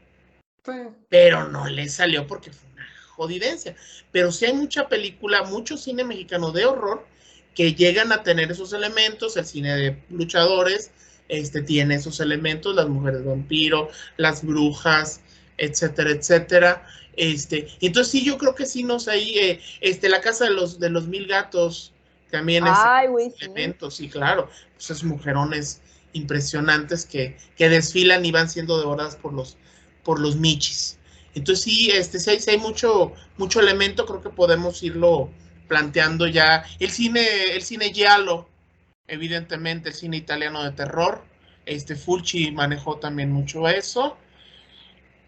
Sí. 0.65 0.73
pero 1.09 1.49
no 1.49 1.67
le 1.67 1.89
salió 1.89 2.27
porque 2.27 2.53
fue 2.53 2.69
una 2.75 2.87
jodidencia. 3.11 3.75
Pero 4.13 4.33
sí 4.33 4.45
hay 4.45 4.53
mucha 4.53 4.89
película, 4.89 5.45
mucho 5.45 5.77
cine 5.77 6.05
mexicano 6.05 6.53
de 6.53 6.67
horror 6.67 7.07
que 7.55 7.75
llegan 7.75 8.13
a 8.13 8.23
tener 8.23 8.51
esos 8.51 8.73
elementos, 8.73 9.37
el 9.37 9.47
cine 9.47 9.75
de 9.77 10.03
luchadores, 10.11 10.91
este 11.29 11.63
tiene 11.63 11.97
esos 11.97 12.21
elementos, 12.21 12.75
las 12.75 12.89
mujeres 12.89 13.25
vampiro, 13.25 13.91
las 14.17 14.45
brujas, 14.45 15.21
etcétera, 15.57 16.11
etcétera. 16.11 16.87
Este, 17.17 17.69
entonces 17.81 18.13
sí, 18.13 18.25
yo 18.25 18.39
creo 18.39 18.55
que 18.55 18.67
sí 18.67 18.85
nos 18.85 19.09
ahí, 19.09 19.39
eh, 19.39 19.61
este, 19.81 20.09
la 20.09 20.21
casa 20.21 20.45
de 20.45 20.51
los 20.51 20.79
de 20.79 20.91
los 20.91 21.09
mil 21.09 21.27
gatos 21.27 21.93
también 22.31 22.67
es 22.67 22.73
Ay, 22.77 23.09
sí. 23.37 23.45
elementos, 23.45 23.97
sí, 23.97 24.09
claro. 24.09 24.49
Pues 24.75 24.91
esos 24.91 25.05
mujerones 25.05 25.81
impresionantes 26.13 27.05
que, 27.07 27.37
que 27.57 27.69
desfilan 27.69 28.25
y 28.25 28.33
van 28.33 28.49
siendo 28.49 28.79
devoradas 28.79 29.17
por 29.17 29.33
los, 29.33 29.57
por 30.05 30.21
los 30.21 30.37
michis. 30.37 30.99
Entonces 31.35 31.65
sí, 31.65 31.91
este, 31.91 32.19
sí 32.19 32.31
hay, 32.31 32.41
sí 32.41 32.51
hay 32.51 32.59
mucho, 32.59 33.13
mucho 33.37 33.61
elemento, 33.61 34.07
creo 34.07 34.23
que 34.23 34.31
podemos 34.31 34.83
irlo 34.83 35.31
planteando 35.69 36.27
ya. 36.27 36.65
El 36.79 36.91
cine, 36.91 37.55
el 37.55 37.63
cine 37.63 37.93
giallo, 37.93 38.49
evidentemente, 39.07 39.91
el 39.91 39.95
cine 39.95 40.17
italiano 40.17 40.65
de 40.65 40.73
terror. 40.73 41.23
Este 41.67 41.97
Fulci 41.97 42.51
manejó 42.51 42.97
también 42.97 43.31
mucho 43.31 43.69
eso. 43.69 44.17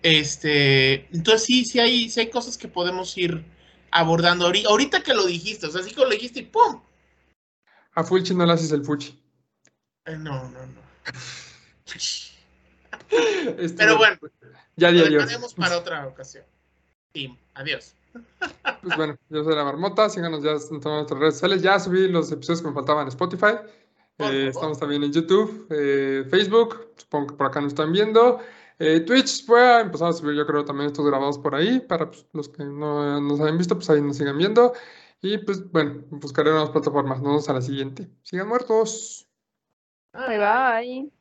Este, 0.02 1.06
entonces 1.14 1.44
sí, 1.44 1.64
sí 1.64 1.78
hay, 1.78 2.08
sí 2.08 2.20
hay 2.20 2.30
cosas 2.30 2.56
que 2.56 2.68
podemos 2.68 3.16
ir 3.18 3.44
abordando 3.90 4.46
ahorita, 4.46 4.68
ahorita 4.70 5.02
que 5.02 5.14
lo 5.14 5.26
dijiste, 5.26 5.66
o 5.66 5.70
sea, 5.70 5.82
así 5.82 5.90
que 5.90 6.00
lo 6.00 6.08
dijiste 6.08 6.40
y 6.40 6.44
¡pum! 6.44 6.80
A 7.94 8.04
Fulchi 8.04 8.34
no 8.34 8.46
le 8.46 8.52
haces 8.52 8.72
el 8.72 8.84
Fuchi. 8.84 9.20
Eh, 10.06 10.16
no, 10.16 10.48
no, 10.50 10.66
no. 10.66 10.80
Este, 13.58 13.76
Pero 13.76 13.98
bueno, 13.98 14.16
ya 14.76 14.92
di 14.92 14.98
Lo 14.98 15.22
adiós. 15.22 15.54
para 15.54 15.78
otra 15.78 16.06
ocasión. 16.06 16.44
Sí, 17.12 17.36
adiós. 17.54 17.94
Pues 18.12 18.96
bueno, 18.96 19.18
yo 19.28 19.44
soy 19.44 19.54
la 19.54 19.64
Marmota, 19.64 20.08
síganos 20.08 20.42
ya 20.42 20.52
en 20.52 20.80
todas 20.80 20.98
nuestras 20.98 21.20
redes 21.20 21.34
sociales. 21.34 21.62
Ya 21.62 21.78
subí 21.78 22.08
los 22.08 22.30
episodios 22.30 22.62
que 22.62 22.68
me 22.68 22.74
faltaban 22.74 23.02
en 23.02 23.08
Spotify. 23.08 23.54
Eh, 24.18 24.48
estamos 24.48 24.78
también 24.78 25.02
en 25.02 25.12
YouTube, 25.12 25.66
eh, 25.70 26.24
Facebook, 26.28 26.92
supongo 26.96 27.28
que 27.28 27.34
por 27.34 27.46
acá 27.46 27.60
nos 27.60 27.72
están 27.72 27.92
viendo. 27.92 28.38
Eh, 28.78 29.00
Twitch, 29.00 29.46
voy 29.46 29.60
a 29.60 29.80
empezar 29.80 30.08
a 30.08 30.12
subir 30.12 30.34
yo 30.34 30.46
creo 30.46 30.64
también 30.64 30.88
estos 30.88 31.06
grabados 31.06 31.38
por 31.38 31.54
ahí, 31.54 31.80
para 31.80 32.10
pues, 32.10 32.26
los 32.32 32.48
que 32.48 32.64
no 32.64 33.20
nos 33.20 33.40
hayan 33.40 33.58
visto, 33.58 33.74
pues 33.74 33.88
ahí 33.90 34.00
nos 34.00 34.16
sigan 34.16 34.36
viendo. 34.36 34.74
Y 35.22 35.38
pues 35.38 35.70
bueno, 35.70 36.04
buscaré 36.10 36.50
nuevas 36.50 36.70
plataformas. 36.70 37.18
Nos 37.18 37.28
vemos 37.28 37.48
a 37.48 37.52
la 37.54 37.62
siguiente. 37.62 38.10
Sigan 38.22 38.48
muertos. 38.48 39.28
Bye 40.12 40.38
bye. 40.38 41.19